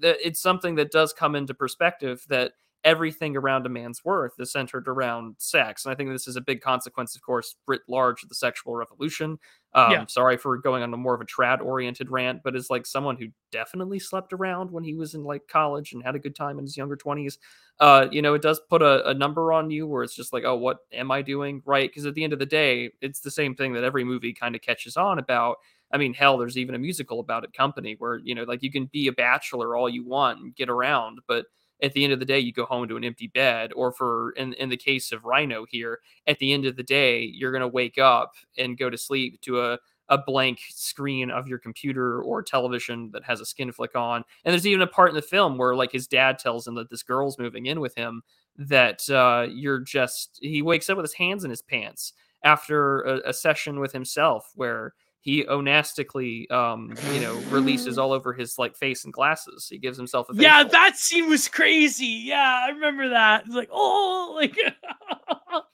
that 0.00 0.16
it's 0.24 0.40
something 0.40 0.74
that 0.76 0.90
does 0.90 1.12
come 1.12 1.34
into 1.34 1.54
perspective 1.54 2.24
that 2.28 2.52
everything 2.84 3.36
around 3.36 3.64
a 3.64 3.68
man's 3.68 4.04
worth 4.04 4.34
is 4.38 4.52
centered 4.52 4.86
around 4.86 5.34
sex. 5.38 5.84
And 5.84 5.92
I 5.92 5.96
think 5.96 6.10
this 6.10 6.28
is 6.28 6.36
a 6.36 6.40
big 6.40 6.60
consequence, 6.60 7.16
of 7.16 7.22
course, 7.22 7.56
writ 7.66 7.80
large 7.88 8.22
of 8.22 8.28
the 8.28 8.34
sexual 8.34 8.76
revolution. 8.76 9.38
Um, 9.74 9.90
Yeah. 9.90 10.04
Sorry 10.08 10.36
for 10.36 10.56
going 10.58 10.82
on 10.82 10.94
a 10.94 10.96
more 10.96 11.14
of 11.14 11.20
a 11.20 11.24
trad 11.24 11.60
oriented 11.60 12.10
rant, 12.10 12.42
but 12.44 12.54
as 12.54 12.70
like 12.70 12.86
someone 12.86 13.16
who 13.16 13.26
definitely 13.50 13.98
slept 13.98 14.32
around 14.32 14.70
when 14.70 14.84
he 14.84 14.94
was 14.94 15.14
in 15.14 15.24
like 15.24 15.48
college 15.48 15.92
and 15.92 16.02
had 16.02 16.14
a 16.14 16.18
good 16.20 16.36
time 16.36 16.58
in 16.58 16.64
his 16.64 16.76
younger 16.76 16.96
20s, 16.96 17.38
uh, 17.80 18.06
you 18.12 18.22
know, 18.22 18.34
it 18.34 18.42
does 18.42 18.60
put 18.70 18.82
a, 18.82 19.08
a 19.08 19.14
number 19.14 19.52
on 19.52 19.70
you 19.70 19.86
where 19.86 20.04
it's 20.04 20.14
just 20.14 20.32
like, 20.32 20.44
oh, 20.44 20.56
what 20.56 20.78
am 20.92 21.10
I 21.10 21.22
doing? 21.22 21.60
Right. 21.66 21.90
Because 21.90 22.06
at 22.06 22.14
the 22.14 22.22
end 22.22 22.32
of 22.32 22.38
the 22.38 22.46
day, 22.46 22.92
it's 23.00 23.20
the 23.20 23.30
same 23.30 23.54
thing 23.56 23.72
that 23.72 23.84
every 23.84 24.04
movie 24.04 24.32
kind 24.32 24.54
of 24.54 24.62
catches 24.62 24.96
on 24.96 25.18
about. 25.18 25.56
I 25.92 25.98
mean, 25.98 26.14
hell, 26.14 26.38
there's 26.38 26.58
even 26.58 26.74
a 26.74 26.78
musical 26.78 27.20
about 27.20 27.44
it, 27.44 27.52
Company, 27.52 27.96
where 27.98 28.18
you 28.22 28.34
know, 28.34 28.44
like 28.44 28.62
you 28.62 28.70
can 28.70 28.86
be 28.92 29.06
a 29.08 29.12
bachelor 29.12 29.76
all 29.76 29.88
you 29.88 30.04
want 30.04 30.40
and 30.40 30.54
get 30.54 30.68
around, 30.68 31.18
but 31.28 31.46
at 31.84 31.92
the 31.92 32.02
end 32.02 32.12
of 32.12 32.18
the 32.18 32.24
day, 32.24 32.38
you 32.38 32.52
go 32.52 32.64
home 32.64 32.88
to 32.88 32.96
an 32.96 33.04
empty 33.04 33.26
bed. 33.28 33.72
Or 33.74 33.92
for 33.92 34.32
in 34.32 34.54
in 34.54 34.68
the 34.68 34.76
case 34.76 35.12
of 35.12 35.24
Rhino 35.24 35.66
here, 35.68 36.00
at 36.26 36.38
the 36.38 36.52
end 36.52 36.64
of 36.64 36.76
the 36.76 36.82
day, 36.82 37.22
you're 37.22 37.52
gonna 37.52 37.68
wake 37.68 37.98
up 37.98 38.34
and 38.58 38.78
go 38.78 38.90
to 38.90 38.98
sleep 38.98 39.40
to 39.42 39.60
a 39.60 39.78
a 40.10 40.18
blank 40.18 40.60
screen 40.68 41.30
of 41.30 41.48
your 41.48 41.58
computer 41.58 42.22
or 42.22 42.42
television 42.42 43.10
that 43.12 43.24
has 43.24 43.40
a 43.40 43.46
skin 43.46 43.72
flick 43.72 43.96
on. 43.96 44.22
And 44.44 44.52
there's 44.52 44.66
even 44.66 44.82
a 44.82 44.86
part 44.86 45.08
in 45.08 45.14
the 45.14 45.22
film 45.22 45.56
where 45.56 45.74
like 45.74 45.92
his 45.92 46.06
dad 46.06 46.38
tells 46.38 46.66
him 46.66 46.74
that 46.74 46.90
this 46.90 47.02
girl's 47.02 47.38
moving 47.38 47.66
in 47.66 47.80
with 47.80 47.94
him 47.94 48.22
that 48.56 49.08
uh, 49.10 49.46
you're 49.50 49.80
just 49.80 50.38
he 50.42 50.62
wakes 50.62 50.90
up 50.90 50.96
with 50.96 51.04
his 51.04 51.14
hands 51.14 51.44
in 51.44 51.50
his 51.50 51.62
pants 51.62 52.12
after 52.42 53.00
a, 53.02 53.30
a 53.30 53.32
session 53.32 53.80
with 53.80 53.92
himself 53.92 54.52
where 54.54 54.92
he 55.24 55.42
onanistically 55.44 56.50
um 56.52 56.94
you 57.14 57.20
know 57.20 57.34
releases 57.48 57.96
all 57.96 58.12
over 58.12 58.34
his 58.34 58.58
like 58.58 58.76
face 58.76 59.04
and 59.04 59.12
glasses. 59.12 59.66
He 59.68 59.78
gives 59.78 59.96
himself 59.96 60.28
a 60.28 60.34
yeah 60.34 60.58
facial. 60.58 60.70
that 60.72 60.96
scene 60.98 61.28
was 61.30 61.48
crazy. 61.48 62.22
Yeah 62.24 62.64
i 62.66 62.68
remember 62.68 63.08
that. 63.08 63.44
It's 63.46 63.54
like 63.54 63.70
oh 63.72 64.34
like 64.36 64.54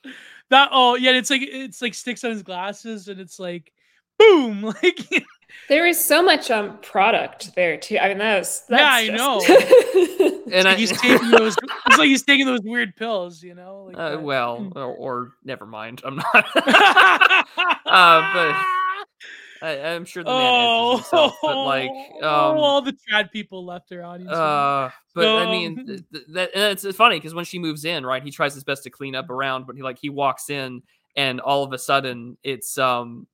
that 0.51 0.68
oh 0.70 0.94
yeah 0.94 1.10
it's 1.10 1.31
like 1.31 1.43
it's 1.43 1.82
like 1.82 1.94
sticks 1.94 2.22
on 2.22 2.31
his 2.31 2.44
glasses 2.44 3.09
and 3.09 3.20
it's 3.20 3.40
like 3.40 3.72
boom 4.18 4.62
like 4.82 5.27
there 5.68 5.85
is 5.85 6.02
so 6.02 6.22
much 6.22 6.48
um 6.52 6.78
product 6.78 7.52
there 7.56 7.77
too. 7.77 7.98
I 7.98 8.09
mean 8.09 8.18
that 8.18 8.39
was 8.39 8.62
yeah 8.70 8.89
i 8.89 9.06
just... 9.09 9.18
know. 9.18 10.36
And 10.52 10.66
I, 10.66 10.74
he's 10.77 10.93
taking 11.01 11.31
those 11.31 11.56
it's 11.86 11.98
like 11.98 12.09
he's 12.09 12.22
taking 12.22 12.47
those 12.47 12.62
weird 12.62 12.94
pills 12.94 13.43
you 13.43 13.55
know 13.55 13.90
like 13.93 13.97
uh, 13.98 14.20
well 14.20 14.70
or, 14.77 14.94
or, 14.94 15.32
never 15.44 15.66
mind. 15.66 16.02
I'm 16.05 16.16
not. 16.16 16.47
Uh, 17.86 18.32
but 18.32 18.80
I, 19.62 19.70
am 19.70 20.05
sure 20.05 20.24
the 20.24 20.31
man 20.31 20.41
oh, 20.41 20.93
answers 20.93 21.11
himself, 21.11 21.35
but 21.43 21.65
like, 21.65 21.91
um, 22.23 22.59
all 22.59 22.81
the 22.81 22.93
trad 22.93 23.31
people 23.31 23.65
left 23.65 23.89
their 23.89 24.05
audience. 24.05 24.32
Uh, 24.32 24.91
but 25.15 25.23
so, 25.23 25.39
I 25.39 25.51
mean, 25.51 25.87
th- 25.87 26.03
th- 26.12 26.24
that 26.32 26.51
it's, 26.55 26.85
it's 26.85 26.97
funny 26.97 27.16
because 27.16 27.35
when 27.35 27.45
she 27.45 27.59
moves 27.59 27.85
in, 27.85 28.07
right, 28.07 28.23
he 28.23 28.31
tries 28.31 28.55
his 28.55 28.65
best 28.65 28.85
to 28.85 28.91
clean 28.91 29.15
up 29.15 29.28
around, 29.31 29.66
but 29.66 29.77
he 29.77 29.82
like 29.82 29.99
he 29.99 30.09
walks 30.09 30.51
in, 30.51 30.82
and 31.16 31.41
all 31.41 31.62
of 31.62 31.73
a 31.73 31.78
sudden, 31.78 32.39
it's 32.43 32.78
um, 32.78 33.27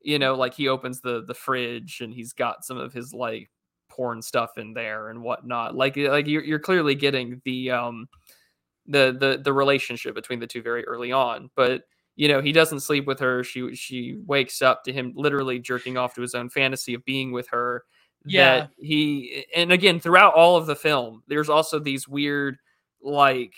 you 0.00 0.18
know, 0.18 0.34
like 0.34 0.54
he 0.54 0.68
opens 0.68 1.00
the 1.00 1.24
the 1.24 1.34
fridge 1.34 2.00
and 2.00 2.14
he's 2.14 2.32
got 2.32 2.64
some 2.64 2.78
of 2.78 2.92
his 2.92 3.12
like 3.12 3.50
porn 3.88 4.22
stuff 4.22 4.58
in 4.58 4.74
there 4.74 5.08
and 5.08 5.22
whatnot. 5.22 5.74
Like, 5.74 5.96
like 5.96 6.26
you're 6.26 6.44
you're 6.44 6.58
clearly 6.58 6.94
getting 6.94 7.40
the 7.44 7.70
um, 7.70 8.08
the 8.86 9.16
the 9.18 9.40
the 9.42 9.52
relationship 9.52 10.14
between 10.14 10.40
the 10.40 10.46
two 10.46 10.62
very 10.62 10.84
early 10.84 11.12
on, 11.12 11.50
but 11.56 11.82
you 12.16 12.28
know 12.28 12.40
he 12.40 12.52
doesn't 12.52 12.80
sleep 12.80 13.06
with 13.06 13.20
her. 13.20 13.44
She 13.44 13.74
she 13.74 14.18
wakes 14.26 14.62
up 14.62 14.84
to 14.84 14.92
him 14.92 15.12
literally 15.16 15.58
jerking 15.58 15.96
off 15.96 16.14
to 16.14 16.22
his 16.22 16.34
own 16.34 16.48
fantasy 16.48 16.94
of 16.94 17.04
being 17.04 17.32
with 17.32 17.48
her 17.48 17.84
yeah. 18.26 18.58
that 18.60 18.70
he 18.78 19.44
and 19.54 19.72
again 19.72 20.00
throughout 20.00 20.34
all 20.34 20.56
of 20.56 20.66
the 20.66 20.76
film 20.76 21.22
there's 21.28 21.50
also 21.50 21.78
these 21.78 22.08
weird 22.08 22.58
like 23.02 23.52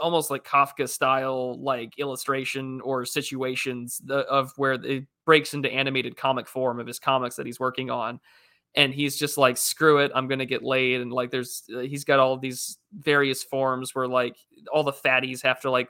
almost 0.00 0.30
like 0.30 0.44
kafka 0.44 0.88
style 0.88 1.60
like 1.60 1.98
illustration 1.98 2.80
or 2.82 3.04
situations 3.04 4.00
of 4.08 4.52
where 4.56 4.72
it 4.72 5.06
breaks 5.24 5.54
into 5.54 5.72
animated 5.72 6.16
comic 6.16 6.46
form 6.46 6.78
of 6.78 6.86
his 6.86 6.98
comics 6.98 7.36
that 7.36 7.46
he's 7.46 7.60
working 7.60 7.90
on. 7.90 8.20
And 8.76 8.94
he's 8.94 9.16
just 9.16 9.36
like 9.36 9.56
screw 9.56 9.98
it 9.98 10.12
i'm 10.14 10.28
gonna 10.28 10.46
get 10.46 10.62
laid. 10.62 11.00
And 11.00 11.12
like 11.12 11.30
there's 11.30 11.64
uh, 11.74 11.80
he's 11.80 12.04
got 12.04 12.20
all 12.20 12.36
these 12.36 12.78
various 12.92 13.42
forms 13.42 13.94
where 13.94 14.06
like 14.06 14.36
all 14.72 14.84
the 14.84 14.92
fatties 14.92 15.42
have 15.42 15.60
to 15.62 15.70
like 15.70 15.88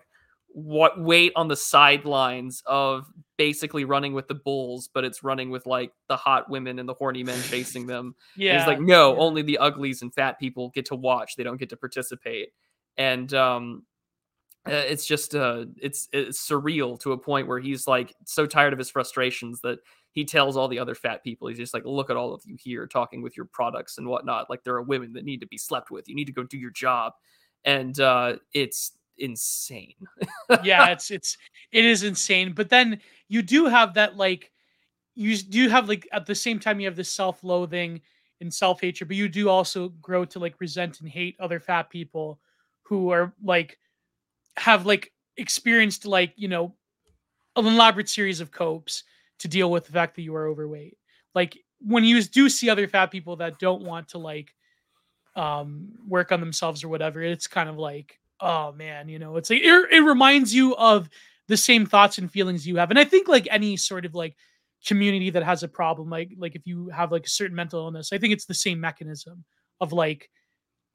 what 0.52 1.00
wait 1.00 1.32
on 1.36 1.48
the 1.48 1.56
sidelines 1.56 2.62
of 2.66 3.06
basically 3.36 3.84
running 3.84 4.12
with 4.12 4.28
the 4.28 4.34
bulls, 4.34 4.88
but 4.92 5.04
it's 5.04 5.22
running 5.22 5.50
with 5.50 5.64
like 5.66 5.92
the 6.08 6.16
hot 6.16 6.50
women 6.50 6.78
and 6.78 6.88
the 6.88 6.94
horny 6.94 7.22
men 7.22 7.40
chasing 7.44 7.86
them. 7.86 8.14
Yeah. 8.36 8.52
And 8.52 8.60
he's 8.60 8.66
like, 8.66 8.80
no, 8.80 9.16
only 9.18 9.42
the 9.42 9.58
uglies 9.58 10.02
and 10.02 10.12
fat 10.12 10.38
people 10.38 10.70
get 10.70 10.86
to 10.86 10.96
watch. 10.96 11.36
They 11.36 11.44
don't 11.44 11.56
get 11.56 11.70
to 11.70 11.76
participate. 11.76 12.50
And 12.96 13.32
um 13.34 13.84
uh, 14.66 14.72
it's 14.72 15.06
just 15.06 15.34
uh 15.34 15.64
it's 15.80 16.08
it's 16.12 16.46
surreal 16.46 17.00
to 17.00 17.12
a 17.12 17.18
point 17.18 17.48
where 17.48 17.58
he's 17.58 17.86
like 17.86 18.14
so 18.26 18.44
tired 18.44 18.74
of 18.74 18.78
his 18.78 18.90
frustrations 18.90 19.60
that 19.62 19.78
he 20.12 20.22
tells 20.22 20.54
all 20.54 20.68
the 20.68 20.78
other 20.78 20.94
fat 20.94 21.24
people 21.24 21.48
he's 21.48 21.56
just 21.56 21.72
like 21.72 21.84
look 21.86 22.10
at 22.10 22.16
all 22.16 22.34
of 22.34 22.42
you 22.44 22.56
here 22.62 22.86
talking 22.86 23.22
with 23.22 23.38
your 23.38 23.46
products 23.46 23.96
and 23.96 24.06
whatnot 24.06 24.50
like 24.50 24.62
there 24.62 24.74
are 24.74 24.82
women 24.82 25.14
that 25.14 25.24
need 25.24 25.40
to 25.40 25.46
be 25.46 25.56
slept 25.56 25.90
with 25.90 26.06
you 26.10 26.14
need 26.14 26.26
to 26.26 26.32
go 26.32 26.42
do 26.42 26.58
your 26.58 26.70
job 26.70 27.14
and 27.64 28.00
uh 28.00 28.36
it's 28.52 28.92
insane. 29.20 29.94
yeah, 30.62 30.86
it's 30.90 31.10
it's 31.10 31.36
it 31.72 31.84
is 31.84 32.02
insane. 32.02 32.52
But 32.52 32.68
then 32.68 33.00
you 33.28 33.42
do 33.42 33.66
have 33.66 33.94
that 33.94 34.16
like 34.16 34.50
you 35.14 35.36
do 35.36 35.68
have 35.68 35.88
like 35.88 36.08
at 36.12 36.26
the 36.26 36.34
same 36.34 36.58
time 36.58 36.80
you 36.80 36.86
have 36.86 36.96
this 36.96 37.12
self-loathing 37.12 38.00
and 38.40 38.52
self-hatred, 38.52 39.08
but 39.08 39.16
you 39.16 39.28
do 39.28 39.48
also 39.48 39.90
grow 40.00 40.24
to 40.24 40.38
like 40.38 40.54
resent 40.60 41.00
and 41.00 41.08
hate 41.08 41.36
other 41.38 41.60
fat 41.60 41.90
people 41.90 42.40
who 42.82 43.10
are 43.10 43.32
like 43.42 43.78
have 44.56 44.86
like 44.86 45.12
experienced 45.36 46.06
like, 46.06 46.32
you 46.36 46.48
know, 46.48 46.74
an 47.56 47.66
elaborate 47.66 48.08
series 48.08 48.40
of 48.40 48.50
copes 48.50 49.04
to 49.38 49.48
deal 49.48 49.70
with 49.70 49.84
the 49.86 49.92
fact 49.92 50.16
that 50.16 50.22
you 50.22 50.34
are 50.34 50.48
overweight. 50.48 50.96
Like 51.34 51.58
when 51.80 52.04
you 52.04 52.22
do 52.22 52.48
see 52.48 52.70
other 52.70 52.88
fat 52.88 53.10
people 53.10 53.36
that 53.36 53.58
don't 53.58 53.82
want 53.82 54.08
to 54.08 54.18
like 54.18 54.54
um 55.36 55.90
work 56.06 56.32
on 56.32 56.40
themselves 56.40 56.82
or 56.82 56.88
whatever, 56.88 57.22
it's 57.22 57.46
kind 57.46 57.68
of 57.68 57.78
like 57.78 58.19
oh 58.40 58.72
man, 58.72 59.08
you 59.08 59.18
know, 59.18 59.36
it's 59.36 59.50
like 59.50 59.62
it, 59.62 59.92
it 59.92 60.00
reminds 60.00 60.54
you 60.54 60.74
of 60.76 61.08
the 61.48 61.56
same 61.56 61.86
thoughts 61.86 62.18
and 62.18 62.30
feelings 62.30 62.66
you 62.66 62.76
have. 62.76 62.90
And 62.90 62.98
I 62.98 63.04
think 63.04 63.28
like 63.28 63.48
any 63.50 63.76
sort 63.76 64.04
of 64.04 64.14
like 64.14 64.36
community 64.86 65.30
that 65.30 65.42
has 65.42 65.62
a 65.62 65.68
problem, 65.68 66.10
like 66.10 66.30
like 66.38 66.54
if 66.54 66.66
you 66.66 66.88
have 66.90 67.12
like 67.12 67.26
a 67.26 67.30
certain 67.30 67.56
mental 67.56 67.80
illness, 67.80 68.12
I 68.12 68.18
think 68.18 68.32
it's 68.32 68.46
the 68.46 68.54
same 68.54 68.80
mechanism 68.80 69.44
of 69.80 69.92
like 69.92 70.30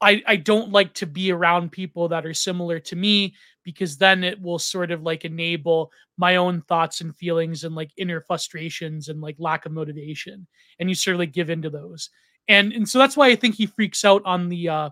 I 0.02 0.24
I 0.28 0.36
don't 0.38 0.72
like 0.72 0.94
to 0.96 1.06
be 1.06 1.32
around 1.32 1.72
people 1.72 2.08
that 2.10 2.26
are 2.26 2.34
similar 2.34 2.80
to 2.80 2.96
me 2.96 3.36
because 3.64 3.98
then 3.98 4.24
it 4.24 4.42
will 4.42 4.60
sort 4.60 4.92
of 4.92 5.04
like 5.04 5.26
enable 5.26 5.92
my 6.18 6.36
own 6.38 6.62
thoughts 6.62 7.02
and 7.02 7.16
feelings 7.16 7.64
and 7.64 7.76
like 7.76 7.92
inner 7.98 8.22
frustrations 8.22 9.10
and 9.10 9.22
like 9.22 9.36
lack 9.40 9.66
of 9.66 9.72
motivation 9.72 10.48
and 10.80 10.90
you 10.90 10.96
sort 10.96 11.16
of 11.16 11.20
like 11.20 11.34
give 11.34 11.50
into 11.50 11.70
those. 11.70 12.10
And 12.48 12.74
and 12.74 12.88
so 12.88 13.00
that's 13.00 13.18
why 13.18 13.28
I 13.28 13.36
think 13.36 13.56
he 13.56 13.66
freaks 13.66 14.06
out 14.06 14.22
on 14.26 14.50
the 14.50 14.70
uh 14.70 14.90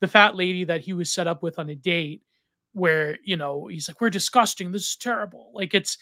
the 0.00 0.08
fat 0.08 0.36
lady 0.36 0.64
that 0.64 0.80
he 0.80 0.92
was 0.92 1.12
set 1.12 1.26
up 1.26 1.42
with 1.42 1.58
on 1.58 1.70
a 1.70 1.74
date 1.74 2.22
where 2.72 3.18
you 3.24 3.36
know 3.36 3.66
he's 3.66 3.88
like 3.88 4.00
we're 4.00 4.10
disgusting. 4.10 4.72
This 4.72 4.90
is 4.90 4.96
terrible. 4.96 5.50
Like 5.54 5.74
it's 5.74 5.98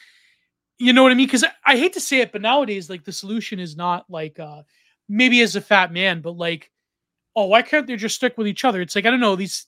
you 0.78 0.92
know 0.92 1.04
what 1.04 1.12
i 1.12 1.14
mean? 1.14 1.26
Because 1.26 1.44
I, 1.64 1.76
hate 1.76 1.92
to 1.92 2.00
say 2.00 2.20
it 2.20 2.32
but 2.32 2.42
nowadays 2.42 2.90
like 2.90 3.04
the 3.04 3.12
solution 3.12 3.60
is 3.60 3.76
not 3.76 4.06
like 4.10 4.40
uh 4.40 4.62
maybe 5.08 5.40
as 5.42 5.54
a 5.54 5.60
fat 5.60 5.92
man 5.92 6.20
but 6.20 6.36
like 6.36 6.70
oh 7.36 7.46
why 7.46 7.62
can't 7.62 7.86
they 7.86 7.96
just 7.96 8.16
stick 8.16 8.36
with 8.36 8.48
each 8.48 8.64
other? 8.64 8.80
It's 8.80 8.96
like 8.96 9.06
i 9.06 9.10
don't 9.10 9.20
know 9.20 9.36
these 9.36 9.66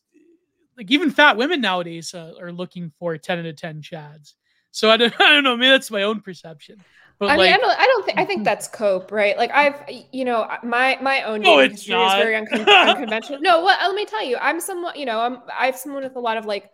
like 0.76 0.90
even 0.90 1.10
fat 1.10 1.36
women 1.36 1.60
nowadays 1.60 2.12
uh, 2.12 2.32
are 2.40 2.52
looking 2.52 2.92
for 2.98 3.16
10 3.16 3.38
out 3.38 3.46
of 3.46 3.56
10 3.56 3.80
chads. 3.80 4.34
So 4.72 4.90
I 4.90 4.98
don't, 4.98 5.14
I 5.20 5.32
don't 5.32 5.44
know 5.44 5.56
maybe 5.56 5.70
that's 5.70 5.90
my 5.90 6.02
own 6.02 6.20
perception 6.20 6.82
but 7.18 7.30
I 7.30 7.36
like, 7.36 7.50
mean, 7.50 7.54
I 7.54 7.56
don't, 7.56 7.80
I 7.80 7.86
don't 7.86 8.06
think, 8.06 8.18
I 8.18 8.24
think 8.24 8.38
mm-hmm. 8.38 8.44
that's 8.44 8.68
cope, 8.68 9.10
right? 9.10 9.36
Like 9.36 9.50
I've, 9.52 9.82
you 10.12 10.24
know, 10.24 10.46
my, 10.62 10.98
my 11.00 11.22
own 11.22 11.40
no, 11.40 11.58
history 11.58 11.94
not. 11.94 12.18
is 12.18 12.24
very 12.24 12.34
uncon- 12.34 12.88
unconventional. 12.90 13.40
No, 13.40 13.62
what, 13.62 13.78
let 13.80 13.94
me 13.94 14.04
tell 14.04 14.24
you, 14.24 14.36
I'm 14.40 14.60
someone, 14.60 14.98
you 14.98 15.06
know, 15.06 15.20
I'm, 15.20 15.38
I 15.58 15.66
have 15.66 15.76
someone 15.76 16.02
with 16.02 16.16
a 16.16 16.20
lot 16.20 16.36
of 16.36 16.44
like 16.44 16.70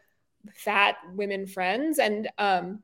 fat 0.55 0.97
women 1.15 1.47
friends 1.47 1.99
and, 1.99 2.29
um, 2.39 2.83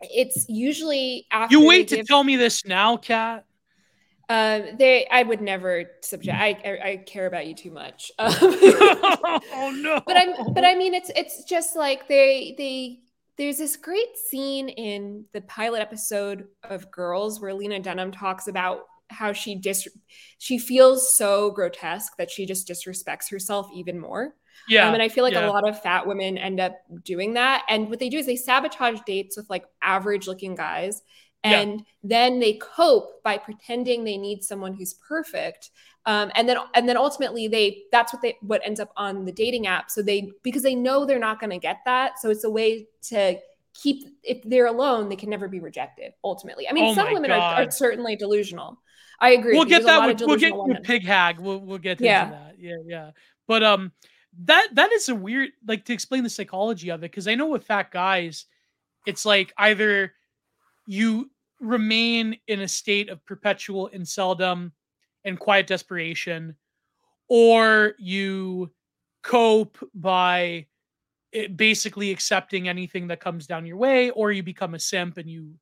it's 0.00 0.46
usually 0.48 1.26
after 1.30 1.56
you 1.56 1.66
wait 1.66 1.88
to 1.88 1.96
give, 1.96 2.06
tell 2.06 2.24
me 2.24 2.36
this 2.36 2.66
now, 2.66 2.96
Kat. 2.96 3.44
Um, 4.28 4.76
they, 4.78 5.06
I 5.10 5.22
would 5.22 5.40
never 5.40 5.84
subject. 6.00 6.36
I, 6.36 6.48
I, 6.64 6.88
I 6.88 6.96
care 6.96 7.26
about 7.26 7.46
you 7.46 7.54
too 7.54 7.70
much. 7.70 8.10
Um, 8.18 8.32
oh 8.40 9.72
no! 9.76 10.00
But 10.06 10.16
I'm, 10.16 10.52
but 10.54 10.64
I 10.64 10.74
mean, 10.74 10.94
it's, 10.94 11.10
it's 11.14 11.44
just 11.44 11.76
like 11.76 12.08
they, 12.08 12.54
they 12.56 13.00
there's 13.36 13.58
this 13.58 13.76
great 13.76 14.16
scene 14.16 14.68
in 14.68 15.24
the 15.32 15.40
pilot 15.42 15.80
episode 15.80 16.46
of 16.62 16.90
Girls 16.90 17.40
where 17.40 17.54
Lena 17.54 17.80
Dunham 17.80 18.12
talks 18.12 18.46
about 18.46 18.82
how 19.10 19.32
she 19.32 19.54
dis 19.54 19.86
she 20.38 20.58
feels 20.58 21.14
so 21.16 21.50
grotesque 21.50 22.16
that 22.16 22.30
she 22.30 22.46
just 22.46 22.68
disrespects 22.68 23.30
herself 23.30 23.68
even 23.74 23.98
more. 23.98 24.34
Yeah. 24.68 24.88
Um, 24.88 24.94
and 24.94 25.02
I 25.02 25.08
feel 25.08 25.24
like 25.24 25.34
yeah. 25.34 25.46
a 25.46 25.50
lot 25.50 25.68
of 25.68 25.80
fat 25.82 26.06
women 26.06 26.38
end 26.38 26.60
up 26.60 26.76
doing 27.02 27.34
that. 27.34 27.64
And 27.68 27.90
what 27.90 27.98
they 27.98 28.08
do 28.08 28.18
is 28.18 28.26
they 28.26 28.36
sabotage 28.36 29.00
dates 29.06 29.36
with 29.36 29.50
like 29.50 29.64
average 29.82 30.26
looking 30.26 30.54
guys. 30.54 31.02
And 31.42 31.80
yeah. 31.80 31.84
then 32.02 32.40
they 32.40 32.54
cope 32.54 33.22
by 33.22 33.36
pretending 33.36 34.04
they 34.04 34.16
need 34.16 34.42
someone 34.42 34.74
who's 34.74 34.94
perfect 34.94 35.70
um, 36.06 36.30
and 36.34 36.48
then 36.48 36.58
and 36.74 36.88
then 36.88 36.96
ultimately 36.96 37.48
they 37.48 37.84
that's 37.90 38.12
what 38.12 38.22
they 38.22 38.36
what 38.40 38.60
ends 38.64 38.80
up 38.80 38.92
on 38.96 39.24
the 39.24 39.32
dating 39.32 39.66
app. 39.66 39.90
So 39.90 40.02
they 40.02 40.30
because 40.42 40.62
they 40.62 40.74
know 40.74 41.04
they're 41.04 41.18
not 41.18 41.40
going 41.40 41.50
to 41.50 41.58
get 41.58 41.78
that. 41.86 42.18
So 42.18 42.30
it's 42.30 42.44
a 42.44 42.50
way 42.50 42.88
to 43.08 43.38
keep 43.72 44.04
if 44.22 44.40
they're 44.44 44.66
alone 44.66 45.08
they 45.08 45.16
can 45.16 45.30
never 45.30 45.48
be 45.48 45.60
rejected 45.60 46.12
ultimately. 46.22 46.68
I 46.68 46.72
mean 46.72 46.84
oh 46.84 46.94
some 46.94 47.12
women 47.12 47.30
are, 47.30 47.40
are, 47.40 47.70
certainly 47.70 48.16
delusional. 48.16 48.78
I 49.20 49.30
agree. 49.30 49.54
We'll 49.54 49.64
get 49.64 49.84
that 49.84 50.06
with, 50.06 50.20
we'll 50.20 50.36
get 50.36 50.54
with 50.54 50.82
pig 50.82 51.04
hag. 51.04 51.38
We'll, 51.38 51.60
we'll 51.60 51.78
get 51.78 52.00
yeah. 52.00 52.24
into 52.24 52.36
that. 52.36 52.54
Yeah 52.58 52.76
yeah. 52.86 53.10
But 53.46 53.62
um 53.62 53.92
that 54.44 54.68
that 54.74 54.92
is 54.92 55.08
a 55.08 55.14
weird 55.14 55.50
like 55.66 55.84
to 55.84 55.92
explain 55.92 56.22
the 56.22 56.30
psychology 56.30 56.90
of 56.90 57.00
it 57.00 57.10
because 57.10 57.28
i 57.28 57.34
know 57.34 57.46
with 57.46 57.64
fat 57.64 57.90
guys 57.92 58.46
it's 59.06 59.24
like 59.24 59.52
either 59.58 60.12
you 60.86 61.30
remain 61.60 62.36
in 62.48 62.60
a 62.60 62.68
state 62.68 63.08
of 63.08 63.24
perpetual 63.26 63.88
inceldom 63.94 64.72
and 65.24 65.38
quiet 65.38 65.66
desperation, 65.66 66.56
or 67.28 67.94
you 67.98 68.70
cope 69.22 69.78
by 69.94 70.66
eh, 71.32 71.48
basically 71.48 72.10
accepting 72.10 72.68
anything 72.68 73.08
that 73.08 73.20
comes 73.20 73.46
down 73.46 73.66
your 73.66 73.76
way, 73.76 74.10
or 74.10 74.32
you 74.32 74.42
become 74.42 74.74
a 74.74 74.78
simp 74.78 75.16
and 75.18 75.30
you 75.30 75.54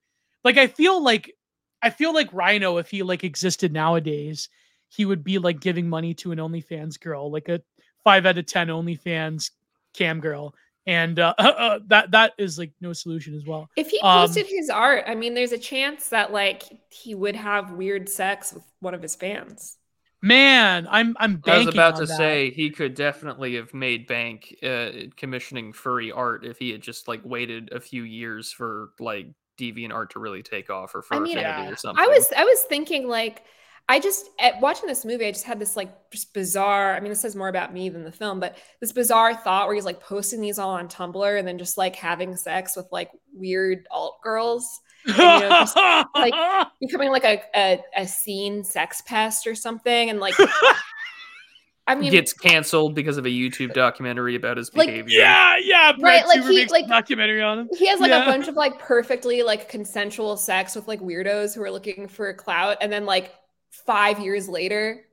like. 0.45 0.59
I 0.59 0.67
feel 0.67 1.03
like 1.03 1.35
I 1.83 1.91
feel 1.91 2.15
like 2.15 2.33
Rhino, 2.33 2.79
if 2.79 2.91
he 2.91 3.03
like 3.03 3.25
existed 3.25 3.73
nowadays, 3.73 4.49
he 4.89 5.05
would 5.05 5.25
be 5.25 5.39
like 5.39 5.61
giving 5.61 5.89
money 5.89 6.15
to 6.15 6.33
an 6.33 6.39
OnlyFans 6.39 7.01
girl, 7.01 7.31
like 7.31 7.49
a 7.49 7.61
five 8.05 8.27
out 8.27 8.39
of 8.39 8.47
ten 8.47 8.69
OnlyFans 8.69 9.51
cam 9.95 10.21
girl 10.21 10.55
and 10.87 11.19
uh, 11.19 11.35
uh, 11.39 11.79
that 11.89 12.11
that 12.13 12.33
is 12.39 12.59
like 12.59 12.73
no 12.81 12.93
solution 12.93 13.35
as 13.35 13.45
well. 13.47 13.69
If 13.77 13.89
he 13.91 14.03
Um, 14.03 14.09
posted 14.11 14.47
his 14.47 14.69
art, 14.71 15.05
I 15.07 15.15
mean, 15.15 15.35
there's 15.35 15.53
a 15.53 15.59
chance 15.59 16.09
that 16.11 16.33
like 16.33 16.63
he 16.91 17.15
would 17.15 17.37
have 17.37 17.73
weird 17.73 18.09
sex 18.09 18.53
with 18.53 18.65
one 18.81 18.95
of 18.95 19.03
his 19.03 19.15
fans. 19.17 19.79
Man, 20.25 20.87
I'm 20.89 21.17
I'm 21.19 21.43
I 21.45 21.53
was 21.55 21.67
about 21.67 21.97
to 21.97 22.07
that. 22.07 22.43
say 22.47 22.51
he 22.51 22.71
could 22.71 22.95
definitely 22.95 23.57
have 23.57 23.75
made 23.75 24.07
bank 24.07 24.55
uh, 24.63 24.91
commissioning 25.17 25.73
furry 25.73 26.13
art 26.13 26.45
if 26.45 26.59
he 26.59 26.71
had 26.71 26.81
just 26.81 27.09
like 27.09 27.23
waited 27.25 27.73
a 27.73 27.81
few 27.81 28.05
years 28.05 28.53
for 28.53 28.91
like 29.01 29.27
deviant 29.59 29.93
art 29.93 30.11
to 30.13 30.21
really 30.21 30.45
take 30.45 30.71
off 30.71 30.95
or 30.95 31.03
for 31.03 31.17
I 31.17 31.21
mean, 31.21 31.39
affinity 31.39 31.63
Yeah. 31.63 31.73
or 31.73 31.77
something. 31.77 32.05
I 32.05 32.07
was 32.09 32.33
I 32.37 32.45
was 32.45 32.63
thinking 32.63 33.09
like 33.09 33.45
I 33.89 33.99
just 34.01 34.31
at 34.41 34.61
watching 34.61 34.87
this 34.87 35.05
movie, 35.05 35.27
I 35.27 35.33
just 35.33 35.45
had 35.45 35.59
this 35.59 35.77
like 35.77 35.91
just 36.11 36.33
bizarre. 36.33 36.95
I 36.95 37.01
mean, 37.01 37.11
this 37.11 37.21
says 37.21 37.37
more 37.37 37.49
about 37.49 37.75
me 37.75 37.89
than 37.89 38.05
the 38.05 38.13
film, 38.13 38.41
but 38.41 38.57
this 38.81 38.93
bizarre 38.93 39.35
thought 39.35 39.67
where 39.67 39.75
he's 39.75 39.85
like 39.85 40.01
posting 40.01 40.41
these 40.41 40.59
all 40.59 40.71
on 40.71 40.89
Tumblr 40.89 41.39
and 41.39 41.47
then 41.47 41.59
just 41.59 41.77
like 41.77 41.97
having 41.97 42.37
sex 42.37 42.77
with 42.77 42.87
like 42.93 43.11
weird 43.35 43.87
alt 43.91 44.19
girls, 44.23 44.67
you 45.07 45.13
know, 45.15 45.49
just, 45.49 45.77
like, 46.15 46.33
becoming 46.81 47.11
like 47.11 47.25
a 47.25 47.43
a, 47.55 47.81
a 47.97 48.07
scene 48.07 48.63
sex 48.65 49.03
pest 49.05 49.47
or 49.47 49.55
something, 49.55 50.09
and 50.11 50.21
like 50.21 50.35
I 51.89 51.97
mean, 51.97 52.13
gets 52.13 52.33
canceled 52.33 52.95
because 52.95 53.17
of 53.17 53.27
a 53.27 53.29
YouTube 53.29 53.75
documentary 53.75 54.37
about 54.37 54.57
his 54.57 54.73
Like, 54.73 54.87
behavior. 54.87 55.19
yeah, 55.19 55.57
yeah, 55.61 55.93
Brett 55.99 56.29
like, 56.29 56.37
Tuber 56.39 56.51
he- 56.53 56.57
makes 56.59 56.71
a 56.71 56.75
like- 56.75 56.87
documentary 56.89 57.43
on 57.43 57.59
him. 57.59 57.69
he 57.77 57.89
has 57.89 57.99
like 57.99 58.11
Yeah. 58.11 58.23
a 58.23 58.27
bunch 58.27 58.47
of 58.47 58.55
like 58.55 58.79
perfectly 58.79 59.43
like 59.43 59.69
consensual 59.69 60.37
sex 60.37 60.77
with 60.77 60.87
like 60.87 61.01
weirdos 61.01 61.55
who 61.57 61.63
are 61.63 61.71
looking 61.73 62.07
for 62.07 62.33
clout 62.35 62.77
and 62.81 62.93
then 62.93 63.05
like 63.05 63.33
five 63.87 64.21
years 64.21 64.49
later 64.49 65.05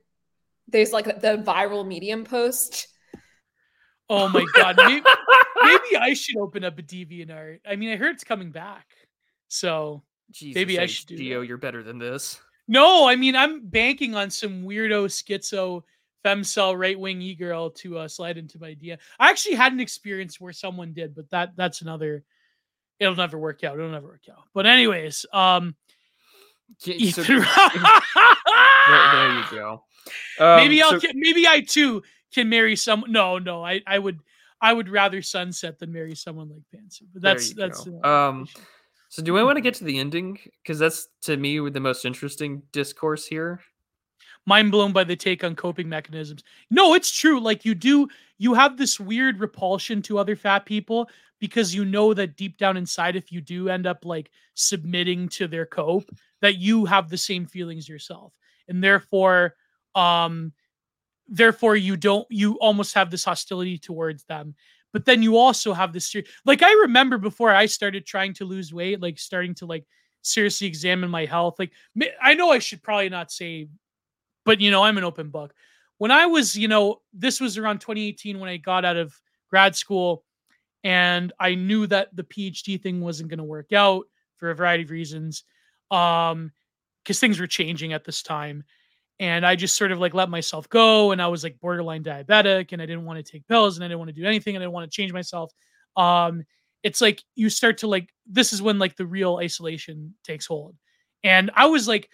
there's 0.68 0.92
like 0.92 1.06
the 1.06 1.38
viral 1.46 1.86
medium 1.86 2.24
post 2.24 2.86
Oh 4.12 4.28
my 4.28 4.44
god, 4.54 4.74
maybe, 4.76 5.04
maybe 5.62 5.96
I 5.96 6.14
should 6.14 6.36
open 6.36 6.64
up 6.64 6.76
a 6.80 6.82
DeviantArt. 6.82 7.60
I 7.64 7.76
mean, 7.76 7.90
I 7.92 7.96
heard 7.96 8.16
it's 8.16 8.24
coming 8.24 8.50
back, 8.50 8.86
so 9.46 10.02
Jesus 10.32 10.56
Maybe 10.56 10.80
I 10.80 10.82
H, 10.82 10.90
should 10.90 11.06
do 11.06 11.16
Gio, 11.16 11.46
you're 11.46 11.58
better 11.58 11.84
than 11.84 11.98
this. 12.00 12.40
no. 12.66 13.08
I 13.08 13.14
mean, 13.14 13.36
I'm 13.36 13.68
banking 13.68 14.16
on 14.16 14.28
some 14.30 14.64
weirdo 14.64 15.04
schizo 15.06 15.82
femcel 16.24 16.76
right 16.76 16.98
wing 16.98 17.22
e 17.22 17.36
girl 17.36 17.70
to 17.70 17.98
uh, 17.98 18.08
slide 18.08 18.36
into 18.36 18.58
my 18.58 18.70
DM. 18.74 18.98
I 19.20 19.30
actually 19.30 19.54
had 19.54 19.72
an 19.72 19.78
experience 19.78 20.40
where 20.40 20.52
someone 20.52 20.92
did, 20.92 21.14
but 21.14 21.30
that 21.30 21.50
that's 21.54 21.80
another. 21.82 22.24
It'll 22.98 23.14
never 23.14 23.38
work 23.38 23.62
out. 23.62 23.78
It'll 23.78 23.92
never 23.92 24.08
work 24.08 24.24
out. 24.28 24.42
But 24.52 24.66
anyways, 24.66 25.24
um, 25.32 25.76
K- 26.82 27.10
so- 27.12 27.22
There, 28.88 29.12
there 29.12 29.38
you 29.38 29.44
go. 29.50 29.82
Um, 30.38 30.56
maybe 30.56 30.82
I'll 30.82 31.00
so- 31.00 31.08
maybe 31.14 31.46
I 31.46 31.60
too 31.60 32.02
can 32.32 32.48
marry 32.48 32.76
someone. 32.76 33.12
No, 33.12 33.38
no, 33.38 33.64
I 33.64 33.80
I 33.86 33.98
would 33.98 34.18
I 34.60 34.72
would 34.72 34.88
rather 34.88 35.22
sunset 35.22 35.78
than 35.78 35.92
marry 35.92 36.14
someone 36.14 36.48
like 36.50 36.62
Pantsu. 36.74 37.02
But 37.12 37.22
that's 37.22 37.54
that's. 37.54 37.86
Um. 38.04 38.46
So 39.08 39.22
do 39.22 39.36
I 39.38 39.42
want 39.42 39.56
to 39.56 39.60
get 39.60 39.74
to 39.74 39.84
the 39.84 39.98
ending? 39.98 40.38
Because 40.62 40.78
that's 40.78 41.08
to 41.22 41.36
me 41.36 41.58
the 41.70 41.80
most 41.80 42.04
interesting 42.04 42.62
discourse 42.72 43.26
here. 43.26 43.60
mind 44.46 44.70
blown 44.70 44.92
by 44.92 45.02
the 45.04 45.16
take 45.16 45.42
on 45.42 45.56
coping 45.56 45.88
mechanisms. 45.88 46.44
No, 46.70 46.94
it's 46.94 47.10
true. 47.10 47.40
Like 47.40 47.64
you 47.64 47.74
do, 47.74 48.08
you 48.38 48.54
have 48.54 48.76
this 48.76 49.00
weird 49.00 49.40
repulsion 49.40 50.00
to 50.02 50.18
other 50.18 50.36
fat 50.36 50.64
people 50.64 51.10
because 51.40 51.74
you 51.74 51.84
know 51.84 52.14
that 52.14 52.36
deep 52.36 52.56
down 52.56 52.76
inside, 52.76 53.16
if 53.16 53.32
you 53.32 53.40
do 53.40 53.68
end 53.68 53.86
up 53.86 54.04
like 54.04 54.30
submitting 54.54 55.28
to 55.30 55.48
their 55.48 55.66
cope, 55.66 56.08
that 56.40 56.58
you 56.58 56.84
have 56.84 57.08
the 57.08 57.18
same 57.18 57.46
feelings 57.46 57.88
yourself, 57.88 58.32
and 58.70 58.82
therefore, 58.82 59.54
um, 59.94 60.52
therefore 61.28 61.76
you 61.76 61.96
don't, 61.96 62.26
you 62.30 62.54
almost 62.60 62.94
have 62.94 63.10
this 63.10 63.24
hostility 63.24 63.76
towards 63.76 64.24
them. 64.24 64.54
But 64.92 65.04
then 65.04 65.22
you 65.22 65.36
also 65.36 65.74
have 65.74 65.92
this, 65.92 66.16
like 66.46 66.62
I 66.62 66.72
remember 66.82 67.18
before 67.18 67.54
I 67.54 67.66
started 67.66 68.06
trying 68.06 68.32
to 68.34 68.46
lose 68.46 68.72
weight, 68.72 69.02
like 69.02 69.18
starting 69.18 69.54
to 69.56 69.66
like 69.66 69.84
seriously 70.22 70.66
examine 70.66 71.10
my 71.10 71.26
health. 71.26 71.56
Like 71.58 71.72
I 72.22 72.32
know 72.34 72.50
I 72.50 72.58
should 72.58 72.82
probably 72.82 73.10
not 73.10 73.30
say 73.30 73.68
but 74.44 74.60
you 74.60 74.70
know 74.70 74.82
i'm 74.82 74.98
an 74.98 75.04
open 75.04 75.30
book 75.30 75.54
when 75.98 76.10
i 76.10 76.26
was 76.26 76.56
you 76.56 76.68
know 76.68 77.00
this 77.12 77.40
was 77.40 77.58
around 77.58 77.80
2018 77.80 78.38
when 78.38 78.48
i 78.48 78.56
got 78.56 78.84
out 78.84 78.96
of 78.96 79.14
grad 79.48 79.76
school 79.76 80.24
and 80.84 81.32
i 81.38 81.54
knew 81.54 81.86
that 81.86 82.14
the 82.14 82.24
phd 82.24 82.82
thing 82.82 83.00
wasn't 83.00 83.28
going 83.28 83.38
to 83.38 83.44
work 83.44 83.72
out 83.72 84.04
for 84.36 84.50
a 84.50 84.54
variety 84.54 84.84
of 84.84 84.90
reasons 84.90 85.44
um 85.90 86.50
because 87.04 87.20
things 87.20 87.40
were 87.40 87.46
changing 87.46 87.92
at 87.92 88.04
this 88.04 88.22
time 88.22 88.64
and 89.18 89.44
i 89.46 89.54
just 89.54 89.76
sort 89.76 89.92
of 89.92 89.98
like 89.98 90.14
let 90.14 90.30
myself 90.30 90.68
go 90.68 91.12
and 91.12 91.20
i 91.20 91.26
was 91.26 91.44
like 91.44 91.58
borderline 91.60 92.02
diabetic 92.02 92.72
and 92.72 92.80
i 92.80 92.86
didn't 92.86 93.04
want 93.04 93.24
to 93.24 93.32
take 93.32 93.46
pills 93.48 93.76
and 93.76 93.84
i 93.84 93.88
didn't 93.88 93.98
want 93.98 94.08
to 94.08 94.20
do 94.20 94.26
anything 94.26 94.56
and 94.56 94.62
i 94.62 94.64
didn't 94.64 94.74
want 94.74 94.90
to 94.90 94.94
change 94.94 95.12
myself 95.12 95.52
um 95.96 96.42
it's 96.82 97.00
like 97.00 97.22
you 97.34 97.50
start 97.50 97.78
to 97.78 97.86
like 97.86 98.08
this 98.26 98.52
is 98.52 98.62
when 98.62 98.78
like 98.78 98.96
the 98.96 99.06
real 99.06 99.36
isolation 99.36 100.14
takes 100.24 100.46
hold 100.46 100.74
and 101.24 101.50
i 101.54 101.66
was 101.66 101.86
like 101.86 102.08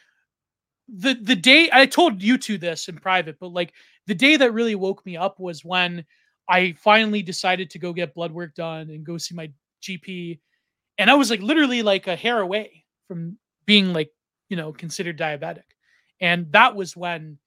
the 0.88 1.14
the 1.14 1.36
day 1.36 1.68
I 1.72 1.86
told 1.86 2.22
you 2.22 2.38
two 2.38 2.58
this 2.58 2.88
in 2.88 2.96
private, 2.96 3.38
but 3.40 3.52
like 3.52 3.72
the 4.06 4.14
day 4.14 4.36
that 4.36 4.52
really 4.52 4.74
woke 4.74 5.04
me 5.04 5.16
up 5.16 5.40
was 5.40 5.64
when 5.64 6.04
I 6.48 6.74
finally 6.78 7.22
decided 7.22 7.70
to 7.70 7.78
go 7.78 7.92
get 7.92 8.14
blood 8.14 8.32
work 8.32 8.54
done 8.54 8.90
and 8.90 9.04
go 9.04 9.18
see 9.18 9.34
my 9.34 9.50
GP. 9.82 10.38
And 10.98 11.10
I 11.10 11.14
was 11.14 11.30
like 11.30 11.40
literally 11.40 11.82
like 11.82 12.06
a 12.06 12.16
hair 12.16 12.40
away 12.40 12.84
from 13.08 13.38
being 13.66 13.92
like, 13.92 14.10
you 14.48 14.56
know, 14.56 14.72
considered 14.72 15.18
diabetic. 15.18 15.62
And 16.20 16.50
that 16.52 16.74
was 16.74 16.96
when 16.96 17.38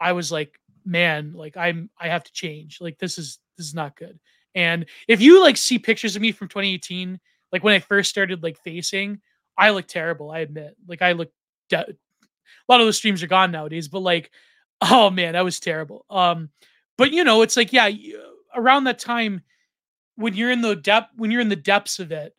I 0.00 0.12
was 0.12 0.30
like, 0.30 0.58
man, 0.84 1.32
like 1.34 1.56
I'm 1.56 1.90
I 2.00 2.08
have 2.08 2.24
to 2.24 2.32
change. 2.32 2.78
Like 2.80 2.98
this 2.98 3.18
is 3.18 3.38
this 3.56 3.66
is 3.66 3.74
not 3.74 3.96
good. 3.96 4.18
And 4.54 4.86
if 5.06 5.20
you 5.20 5.40
like 5.40 5.56
see 5.56 5.78
pictures 5.78 6.16
of 6.16 6.22
me 6.22 6.32
from 6.32 6.48
2018, 6.48 7.20
like 7.52 7.62
when 7.62 7.74
I 7.74 7.78
first 7.78 8.10
started 8.10 8.42
like 8.42 8.58
facing, 8.58 9.20
I 9.56 9.70
look 9.70 9.86
terrible, 9.86 10.30
I 10.30 10.40
admit. 10.40 10.76
Like 10.86 11.02
I 11.02 11.12
look 11.12 11.30
de- 11.68 11.78
a 11.78 12.68
lot 12.68 12.80
of 12.80 12.86
those 12.86 12.96
streams 12.96 13.22
are 13.22 13.28
gone 13.28 13.50
nowadays, 13.50 13.88
but 13.88 14.00
like, 14.00 14.30
oh 14.80 15.10
man, 15.10 15.34
that 15.34 15.44
was 15.44 15.60
terrible. 15.60 16.04
Um, 16.10 16.50
but 16.96 17.12
you 17.12 17.24
know, 17.24 17.42
it's 17.42 17.56
like, 17.56 17.72
yeah, 17.72 17.90
around 18.54 18.84
that 18.84 18.98
time 18.98 19.42
when 20.16 20.34
you're 20.34 20.50
in 20.50 20.62
the 20.62 20.76
depth, 20.76 21.10
when 21.16 21.30
you're 21.30 21.40
in 21.40 21.48
the 21.48 21.56
depths 21.56 21.98
of 21.98 22.12
it, 22.12 22.34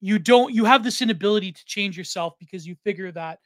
you 0.00 0.18
don't, 0.18 0.52
you 0.52 0.64
have 0.64 0.82
this 0.82 1.00
inability 1.00 1.52
to 1.52 1.64
change 1.64 1.96
yourself 1.96 2.34
because 2.38 2.66
you 2.66 2.74
figure 2.82 3.12
that 3.12 3.38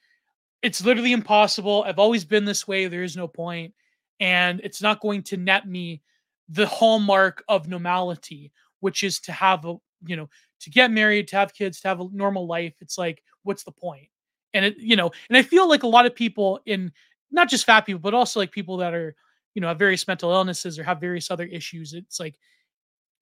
it's 0.63 0.85
literally 0.85 1.13
impossible. 1.13 1.85
I've 1.87 1.99
always 1.99 2.25
been 2.25 2.45
this 2.45 2.67
way. 2.67 2.87
There 2.87 3.03
is 3.03 3.17
no 3.17 3.29
point, 3.29 3.75
and 4.21 4.61
it's 4.65 4.83
not 4.83 5.01
going 5.01 5.23
to 5.25 5.37
net 5.37 5.69
me 5.69 6.03
the 6.49 6.67
hallmark 6.67 7.43
of 7.49 7.69
normality, 7.69 8.53
which 8.81 9.03
is 9.03 9.21
to 9.21 9.33
have 9.33 9.65
a, 9.65 9.77
you 10.07 10.17
know, 10.17 10.29
to 10.61 10.71
get 10.71 10.91
married, 10.91 11.29
to 11.29 11.37
have 11.37 11.55
kids, 11.55 11.81
to 11.81 11.89
have 11.89 12.01
a 12.01 12.09
normal 12.13 12.47
life. 12.47 12.75
It's 12.81 12.99
like, 12.99 13.23
what's 13.43 13.65
the 13.65 13.73
point? 13.73 14.09
and 14.57 14.65
it 14.65 14.77
you 14.79 14.97
know 14.97 15.11
and 15.29 15.37
i 15.37 15.43
feel 15.43 15.69
like 15.69 15.83
a 15.83 15.87
lot 15.89 16.07
of 16.07 16.15
people 16.15 16.61
in 16.67 16.91
not 17.31 17.49
just 17.49 17.67
fat 17.67 17.83
people 17.83 18.01
but 18.01 18.15
also 18.15 18.41
like 18.41 18.51
people 18.51 18.77
that 18.77 18.95
are 18.95 19.15
you 19.55 19.61
know 19.61 19.69
have 19.69 19.79
various 19.79 20.09
mental 20.09 20.33
illnesses 20.33 20.79
or 20.79 20.85
have 20.85 21.01
various 21.01 21.31
other 21.31 21.45
issues 21.45 21.93
it's 21.93 22.19
like 22.19 22.37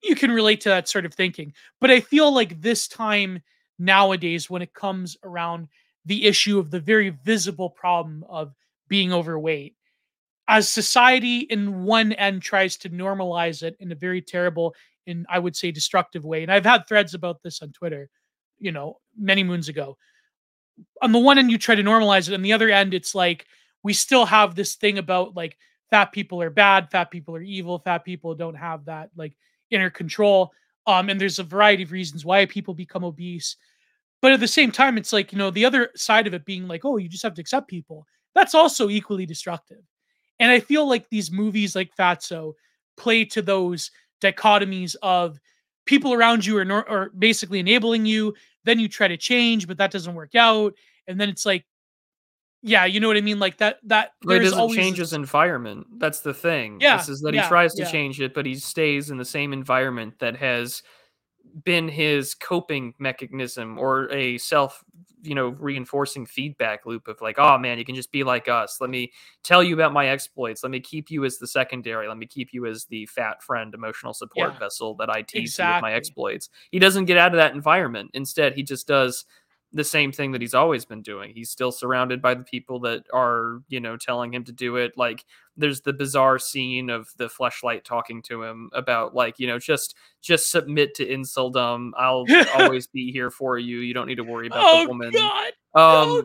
you 0.02 0.14
can 0.14 0.30
relate 0.30 0.60
to 0.60 0.68
that 0.68 0.88
sort 0.88 1.04
of 1.04 1.12
thinking 1.12 1.52
but 1.80 1.90
i 1.90 2.00
feel 2.00 2.32
like 2.32 2.60
this 2.60 2.88
time 2.88 3.42
nowadays 3.78 4.48
when 4.48 4.62
it 4.62 4.72
comes 4.72 5.16
around 5.24 5.68
the 6.04 6.26
issue 6.26 6.58
of 6.58 6.70
the 6.70 6.80
very 6.80 7.10
visible 7.10 7.70
problem 7.70 8.24
of 8.28 8.54
being 8.88 9.12
overweight. 9.12 9.74
As 10.46 10.68
society 10.68 11.38
in 11.40 11.84
one 11.84 12.12
end 12.12 12.42
tries 12.42 12.76
to 12.78 12.90
normalize 12.90 13.62
it 13.62 13.76
in 13.80 13.92
a 13.92 13.94
very 13.94 14.20
terrible 14.20 14.74
and 15.06 15.26
i 15.28 15.38
would 15.38 15.56
say 15.56 15.70
destructive 15.70 16.24
way 16.24 16.42
and 16.42 16.52
i've 16.52 16.64
had 16.64 16.86
threads 16.86 17.14
about 17.14 17.42
this 17.42 17.60
on 17.62 17.70
twitter 17.72 18.08
you 18.58 18.72
know 18.72 18.98
many 19.18 19.42
moons 19.42 19.68
ago. 19.68 19.96
On 21.02 21.12
the 21.12 21.18
one 21.18 21.38
end 21.38 21.50
you 21.50 21.58
try 21.58 21.74
to 21.74 21.82
normalize 21.82 22.28
it 22.28 22.34
on 22.34 22.42
the 22.42 22.52
other 22.52 22.68
end 22.68 22.94
it's 22.94 23.14
like 23.14 23.46
we 23.82 23.92
still 23.92 24.26
have 24.26 24.54
this 24.54 24.74
thing 24.74 24.98
about 24.98 25.36
like 25.36 25.56
fat 25.90 26.10
people 26.10 26.42
are 26.42 26.50
bad 26.50 26.90
fat 26.90 27.10
people 27.10 27.36
are 27.36 27.42
evil 27.42 27.78
fat 27.78 28.04
people 28.04 28.34
don't 28.34 28.56
have 28.56 28.84
that 28.86 29.10
like 29.16 29.34
inner 29.70 29.90
control 29.90 30.50
um 30.86 31.10
and 31.10 31.20
there's 31.20 31.38
a 31.38 31.44
variety 31.44 31.84
of 31.84 31.92
reasons 31.92 32.24
why 32.24 32.44
people 32.46 32.74
become 32.74 33.04
obese 33.04 33.56
but 34.24 34.32
at 34.32 34.40
the 34.40 34.48
same 34.48 34.72
time 34.72 34.96
it's 34.96 35.12
like 35.12 35.32
you 35.32 35.38
know 35.38 35.50
the 35.50 35.66
other 35.66 35.90
side 35.94 36.26
of 36.26 36.32
it 36.32 36.46
being 36.46 36.66
like 36.66 36.82
oh 36.86 36.96
you 36.96 37.10
just 37.10 37.22
have 37.22 37.34
to 37.34 37.42
accept 37.42 37.68
people 37.68 38.06
that's 38.34 38.54
also 38.54 38.88
equally 38.88 39.26
destructive 39.26 39.82
and 40.40 40.50
i 40.50 40.58
feel 40.58 40.88
like 40.88 41.06
these 41.10 41.30
movies 41.30 41.76
like 41.76 41.94
fatso 41.94 42.54
play 42.96 43.22
to 43.22 43.42
those 43.42 43.90
dichotomies 44.22 44.96
of 45.02 45.38
people 45.84 46.14
around 46.14 46.46
you 46.46 46.56
are, 46.56 46.64
nor- 46.64 46.88
are 46.88 47.10
basically 47.18 47.58
enabling 47.60 48.06
you 48.06 48.32
then 48.64 48.80
you 48.80 48.88
try 48.88 49.06
to 49.06 49.18
change 49.18 49.68
but 49.68 49.76
that 49.76 49.90
doesn't 49.90 50.14
work 50.14 50.34
out 50.34 50.72
and 51.06 51.20
then 51.20 51.28
it's 51.28 51.44
like 51.44 51.66
yeah 52.62 52.86
you 52.86 53.00
know 53.00 53.08
what 53.08 53.18
i 53.18 53.20
mean 53.20 53.38
like 53.38 53.58
that 53.58 53.76
that 53.82 54.12
it 54.22 54.38
doesn't 54.38 54.58
always 54.58 54.78
change 54.78 54.96
his 54.96 55.12
environment. 55.12 55.86
That's 55.98 56.20
the 56.20 56.32
thing. 56.32 56.78
Yeah, 56.80 56.96
This 56.96 57.10
is 57.10 57.20
that 57.20 57.34
yeah, 57.34 57.42
he 57.42 57.48
tries 57.48 57.74
to 57.74 57.82
yeah. 57.82 57.90
change 57.90 58.22
it, 58.22 58.32
but 58.32 58.46
he 58.46 58.54
stays 58.54 59.10
in 59.10 59.18
the 59.18 59.24
same 59.24 59.52
environment 59.52 60.14
that 60.20 60.34
has 60.36 60.82
been 61.62 61.88
his 61.88 62.34
coping 62.34 62.94
mechanism 62.98 63.78
or 63.78 64.10
a 64.12 64.38
self 64.38 64.82
you 65.22 65.34
know 65.34 65.48
reinforcing 65.58 66.26
feedback 66.26 66.84
loop 66.84 67.08
of 67.08 67.18
like 67.22 67.36
oh 67.38 67.56
man 67.56 67.78
you 67.78 67.84
can 67.84 67.94
just 67.94 68.12
be 68.12 68.24
like 68.24 68.48
us. 68.48 68.78
Let 68.80 68.90
me 68.90 69.12
tell 69.42 69.62
you 69.62 69.72
about 69.74 69.92
my 69.92 70.08
exploits. 70.08 70.62
Let 70.62 70.70
me 70.70 70.80
keep 70.80 71.10
you 71.10 71.24
as 71.24 71.38
the 71.38 71.46
secondary. 71.46 72.08
Let 72.08 72.18
me 72.18 72.26
keep 72.26 72.52
you 72.52 72.66
as 72.66 72.84
the 72.86 73.06
fat 73.06 73.42
friend 73.42 73.72
emotional 73.72 74.12
support 74.12 74.52
Yeah. 74.54 74.58
vessel 74.58 74.94
that 74.96 75.08
i 75.10 75.22
tease 75.22 75.50
Exactly. 75.52 75.66
you 75.70 75.76
with 75.76 75.82
my 75.82 75.92
exploits. 75.94 76.50
He 76.70 76.78
doesn't 76.78 77.06
get 77.06 77.16
out 77.16 77.32
of 77.32 77.38
that 77.38 77.54
environment. 77.54 78.10
Instead 78.14 78.54
he 78.54 78.62
just 78.62 78.86
does 78.86 79.24
the 79.74 79.84
same 79.84 80.12
thing 80.12 80.30
that 80.32 80.40
he's 80.40 80.54
always 80.54 80.84
been 80.84 81.02
doing. 81.02 81.32
He's 81.34 81.50
still 81.50 81.72
surrounded 81.72 82.22
by 82.22 82.34
the 82.34 82.44
people 82.44 82.78
that 82.80 83.04
are 83.12 83.60
you 83.68 83.80
know 83.80 83.96
telling 83.96 84.32
him 84.32 84.44
to 84.44 84.52
do 84.52 84.76
it. 84.76 84.96
Like 84.96 85.24
there's 85.56 85.80
the 85.80 85.92
bizarre 85.92 86.38
scene 86.38 86.90
of 86.90 87.08
the 87.16 87.26
fleshlight 87.26 87.82
talking 87.82 88.22
to 88.22 88.44
him 88.44 88.70
about 88.72 89.14
like 89.14 89.38
you 89.38 89.48
know 89.48 89.58
just 89.58 89.96
just 90.22 90.50
submit 90.50 90.94
to 90.94 91.06
inceldom 91.06 91.90
i'll 91.96 92.24
always 92.54 92.86
be 92.86 93.12
here 93.12 93.30
for 93.30 93.58
you. 93.58 93.78
You 93.80 93.92
don't 93.92 94.06
need 94.06 94.16
to 94.16 94.24
worry 94.24 94.46
about 94.46 94.64
oh 94.64 94.82
the 94.82 94.88
woman. 94.88 95.10
God! 95.10 95.48
um 95.74 96.08
oh 96.08 96.24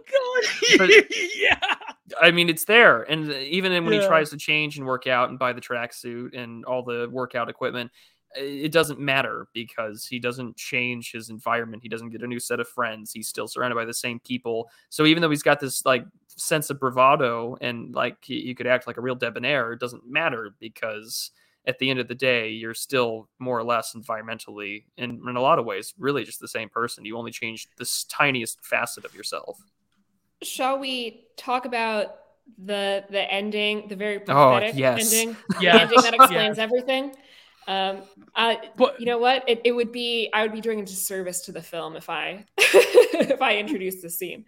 god! 0.78 0.90
yeah. 1.36 1.76
i 2.22 2.30
mean 2.30 2.50
it's 2.50 2.66
there. 2.66 3.02
And 3.02 3.32
even 3.32 3.72
when 3.84 3.94
he 3.94 4.06
tries 4.06 4.30
to 4.30 4.38
change 4.38 4.78
and 4.78 4.86
work 4.86 5.08
out 5.08 5.30
and 5.30 5.40
buy 5.40 5.54
the 5.54 5.62
tracksuit 5.62 6.38
and 6.38 6.66
all 6.66 6.84
the 6.84 7.10
workout 7.12 7.50
equipment 7.50 7.92
it 8.36 8.72
doesn't 8.72 9.00
matter 9.00 9.48
because 9.54 10.06
he 10.06 10.20
doesn't 10.20 10.56
change 10.56 11.12
his 11.12 11.30
environment 11.30 11.82
he 11.82 11.90
doesn't 11.90 12.10
get 12.10 12.22
a 12.22 12.28
new 12.28 12.40
set 12.40 12.60
of 12.60 12.68
friends 12.68 13.12
he's 13.12 13.28
still 13.28 13.48
surrounded 13.48 13.76
by 13.76 13.86
the 13.86 13.94
same 13.94 14.20
people 14.20 14.70
so 14.90 15.06
even 15.06 15.22
though 15.22 15.30
he's 15.30 15.44
got 15.44 15.60
this 15.60 15.86
like 15.86 16.06
sense 16.28 16.70
of 16.70 16.80
bravado 16.80 17.58
and 17.62 17.94
like 17.96 18.18
he, 18.24 18.42
he 18.42 18.54
could 18.54 18.68
act 18.68 18.86
like 18.86 18.98
a 18.98 19.02
real 19.02 19.16
debonair 19.16 19.74
it 19.74 19.80
doesn't 19.80 20.08
matter 20.08 20.52
because 20.60 21.32
at 21.66 21.78
the 21.80 21.90
end 21.90 22.00
of 22.00 22.08
the 22.08 22.16
day 22.16 22.50
you're 22.50 22.74
still 22.74 23.28
more 23.40 23.58
or 23.58 23.64
less 23.64 23.96
environmentally 23.96 24.84
and 24.98 25.20
in 25.28 25.36
a 25.36 25.42
lot 25.42 25.60
of 25.60 25.66
ways 25.66 25.94
really 25.98 26.24
just 26.24 26.40
the 26.40 26.48
same 26.48 26.70
person 26.70 27.04
you 27.06 27.18
only 27.18 27.32
change 27.32 27.68
this 27.78 28.04
tiniest 28.06 28.64
facet 28.64 29.06
of 29.06 29.14
yourself 29.16 29.60
Shall 30.42 30.80
we 30.80 31.26
talk 31.36 31.66
about 31.66 32.16
the 32.58 33.04
the 33.10 33.32
ending, 33.32 33.88
the 33.88 33.96
very 33.96 34.22
Oh, 34.30 34.58
yes. 34.74 35.14
ending, 35.14 35.36
the 35.50 35.64
Yeah. 35.64 35.80
ending 35.82 36.02
that 36.02 36.14
Yeah. 36.14 36.20
explains 36.22 36.58
everything? 36.60 37.16
Um, 37.70 38.02
uh, 38.36 38.56
But 38.78 39.00
you 39.00 39.06
know 39.06 39.20
what? 39.20 39.48
It, 39.48 39.62
it 39.64 39.72
would 39.72 39.92
be 39.92 40.30
I 40.34 40.42
would 40.42 40.52
be 40.52 40.60
doing 40.62 40.80
a 40.82 40.86
disservice 40.86 41.42
to 41.42 41.52
the 41.52 41.62
film 41.62 41.96
if 41.96 42.10
I 42.10 42.46
if 42.58 43.42
I 43.42 43.58
introduced 43.58 44.02
this 44.02 44.18
scene. 44.18 44.44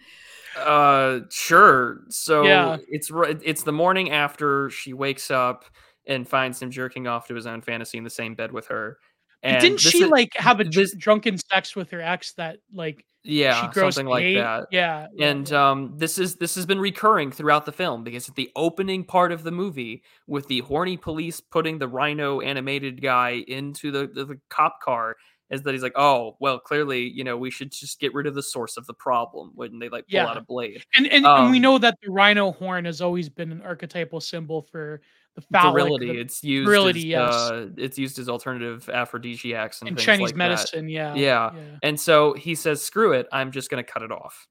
Uh, 0.58 1.20
sure. 1.30 2.02
So 2.10 2.44
Yeah. 2.44 2.78
it's 2.90 3.12
it's 3.44 3.64
the 3.64 3.72
morning 3.72 4.10
after 4.12 4.70
she 4.72 4.94
wakes 4.94 5.30
up 5.32 5.66
and 6.08 6.28
finds 6.28 6.62
him 6.62 6.72
jerking 6.72 7.06
off 7.08 7.28
to 7.28 7.36
his 7.36 7.46
own 7.46 7.62
fantasy 7.62 7.98
in 7.98 8.04
the 8.04 8.10
same 8.10 8.34
bed 8.34 8.52
with 8.52 8.68
her. 8.68 8.98
And 9.44 9.62
didn't 9.62 9.80
she 9.80 10.04
is- 10.04 10.10
like 10.10 10.34
have 10.36 10.60
a 10.60 10.64
this- 10.64 10.96
drunken 10.96 11.38
sex 11.38 11.76
with 11.76 11.92
her 11.92 12.02
ex 12.02 12.34
that 12.34 12.58
like 12.74 13.06
yeah, 13.24 13.72
something 13.72 14.08
like 14.08 14.36
that. 14.36 14.68
Yeah. 14.72 15.08
And 15.20 15.52
um, 15.54 15.94
this 15.98 16.18
is 16.18 16.36
this 16.36 16.56
has 16.56 16.66
been 16.66 16.80
recurring 16.80 17.32
throughout 17.32 17.66
the 17.66 17.72
film 17.72 18.04
because 18.04 18.28
at 18.28 18.36
the 18.36 18.50
opening 18.56 19.04
part 19.04 19.32
of 19.32 19.44
the 19.44 19.52
movie, 19.52 20.04
with 20.28 20.48
the 20.48 20.60
horny 20.62 20.98
police 20.98 21.40
putting 21.40 21.78
the 21.78 21.88
Rhino 21.88 22.42
animated 22.42 23.02
guy 23.02 23.44
into 23.48 23.92
the, 23.92 24.08
the, 24.08 24.26
the 24.26 24.40
cop 24.50 24.82
car, 24.82 25.18
is 25.50 25.62
that 25.64 25.74
he's 25.74 25.84
like, 25.84 25.98
oh 25.98 26.36
well, 26.40 26.60
clearly 26.60 27.02
you 27.10 27.24
know 27.24 27.38
we 27.38 27.52
should 27.52 27.72
just 27.72 28.00
get 28.00 28.14
rid 28.14 28.26
of 28.26 28.34
the 28.34 28.44
source 28.44 28.78
of 28.78 28.88
the 28.88 28.94
problem 28.94 29.52
when 29.54 29.78
they 29.80 29.90
like 29.90 30.06
pull 30.08 30.16
Yeah. 30.16 30.28
out 30.28 30.38
a 30.38 30.42
blade. 30.42 30.84
and 30.96 31.06
and, 31.08 31.26
and 31.26 31.52
we 31.52 31.58
um, 31.58 31.62
know 31.62 31.78
that 31.78 31.98
the 32.02 32.10
rhino 32.12 32.52
horn 32.52 32.86
has 32.86 33.02
always 33.02 33.30
been 33.30 33.52
an 33.52 33.62
archetypal 33.62 34.20
symbol 34.22 34.62
for 34.72 35.02
the 35.36 35.42
phallic, 35.52 35.74
virility. 35.84 36.08
the- 36.08 36.20
it's 36.20 36.44
used 36.44 36.68
virility, 36.68 37.00
as, 37.16 37.34
yes. 37.34 37.34
uh, 37.36 37.68
it's 37.78 37.98
used 37.98 38.20
as 38.20 38.28
alternative 38.30 38.90
aphrodisiacs 38.90 39.82
and 39.82 39.90
things 39.90 40.04
Chinese 40.04 40.22
like 40.28 40.32
that. 40.32 40.38
medicine. 40.38 40.90
Yeah. 40.90 41.16
Yeah. 41.16 41.52
And 41.84 42.00
so 42.00 42.34
he 42.34 42.56
says, 42.56 42.82
"Screw 42.82 43.14
it, 43.14 43.28
I'm 43.32 43.52
just 43.52 43.70
going 43.70 43.84
to 43.84 43.90
cut 43.92 44.02
it 44.04 44.12
off." 44.12 44.48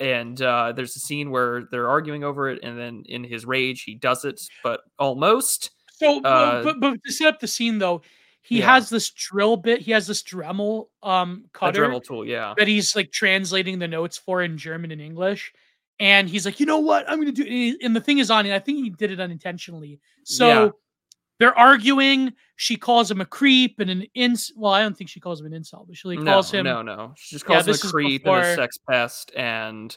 And 0.00 0.40
uh, 0.42 0.72
there's 0.72 0.96
a 0.96 1.00
scene 1.00 1.30
where 1.30 1.64
they're 1.70 1.88
arguing 1.88 2.24
over 2.24 2.48
it, 2.48 2.60
and 2.62 2.78
then 2.78 3.04
in 3.06 3.22
his 3.24 3.44
rage, 3.46 3.82
he 3.84 3.94
does 3.94 4.24
it, 4.24 4.40
but 4.62 4.80
almost. 4.98 5.70
So, 5.94 6.20
but- 6.20 6.28
Uh, 6.28 6.62
but, 6.64 6.80
but 6.80 6.98
to 7.04 7.12
set 7.12 7.28
up 7.28 7.40
the 7.40 7.46
scene 7.46 7.78
though, 7.78 8.02
he 8.42 8.58
Yeah. 8.58 8.74
has 8.74 8.90
this 8.90 9.10
drill 9.10 9.56
bit. 9.56 9.80
He 9.80 9.92
has 9.92 10.06
this 10.06 10.22
Dremel 10.22 10.86
um 11.02 11.44
A 11.46 11.58
cutter 11.58 11.86
Dremel 11.86 12.02
tool, 12.04 12.26
yeah. 12.26 12.54
that 12.58 12.66
he's 12.68 12.94
like 12.96 13.10
translating 13.12 13.78
the 13.78 13.88
notes 13.88 14.18
for 14.18 14.42
in 14.42 14.58
German 14.58 14.90
and 14.90 15.00
English. 15.00 15.52
And 16.00 16.28
he's 16.28 16.44
like, 16.44 16.58
you 16.60 16.66
know 16.66 16.78
what? 16.80 17.08
I'm 17.08 17.18
gonna 17.18 17.32
do. 17.32 17.42
and 17.42 17.52
he- 17.52 17.78
And 17.82 17.94
the 17.94 18.00
thing 18.00 18.18
is 18.18 18.30
on, 18.30 18.44
and 18.46 18.54
I 18.54 18.58
think 18.58 18.78
he 18.82 18.90
did 18.90 19.10
it 19.10 19.20
unintentionally. 19.20 20.00
So 20.24 20.46
Yeah. 20.48 20.68
they're 21.38 21.56
arguing. 21.58 22.32
She 22.56 22.76
calls 22.76 23.10
him 23.10 23.20
a 23.20 23.24
creep 23.26 23.78
and 23.80 23.90
an 23.90 24.06
ins. 24.14 24.52
Well, 24.56 24.72
I 24.72 24.82
don't 24.82 24.96
think 24.96 25.10
she 25.10 25.20
calls 25.20 25.40
him 25.40 25.46
an 25.46 25.52
incel, 25.52 25.86
but 25.86 25.96
she 25.96 26.08
like, 26.08 26.18
no, 26.20 26.32
calls 26.32 26.50
him. 26.52 26.64
no, 26.64 26.82
no. 26.82 27.14
She 27.16 27.34
just 27.36 27.44
Yeah, 27.44 27.54
calls 27.56 27.66
him 27.66 27.72
this 27.72 27.84
a 27.84 27.88
creep 27.90 28.26
and 28.26 28.36
a 28.44 28.54
sex 28.54 28.78
pest, 28.78 29.32
and 29.36 29.96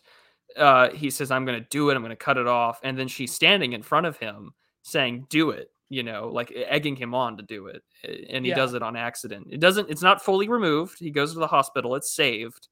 uh, 0.56 0.90
he 0.92 1.10
says, 1.10 1.30
"I'm 1.30 1.46
going 1.46 1.60
to 1.62 1.68
do 1.70 1.90
it. 1.90 1.96
I'm 1.96 2.02
going 2.02 2.10
to 2.10 2.16
cut 2.16 2.38
it 2.38 2.48
off." 2.48 2.80
And 2.84 2.98
then 2.98 3.08
she's 3.08 3.32
standing 3.34 3.74
in 3.74 3.84
front 3.84 4.06
of 4.08 4.18
him, 4.18 4.52
saying, 4.84 5.28
"Do 5.30 5.52
it." 5.52 5.72
You 5.90 6.04
know, 6.04 6.28
like 6.34 6.52
egging 6.54 6.96
him 6.98 7.14
on 7.16 7.38
to 7.38 7.44
do 7.44 7.68
it, 7.68 7.82
and 8.30 8.44
he 8.46 8.50
Yeah. 8.50 8.56
does 8.56 8.74
it 8.74 8.82
on 8.84 8.96
accident. 8.98 9.48
It 9.52 9.60
doesn't. 9.62 9.90
It's 9.90 10.02
not 10.02 10.22
fully 10.24 10.50
removed. 10.50 11.00
He 11.00 11.12
goes 11.12 11.32
to 11.34 11.40
the 11.40 11.48
hospital. 11.48 11.96
It's 11.96 12.12
saved, 12.14 12.68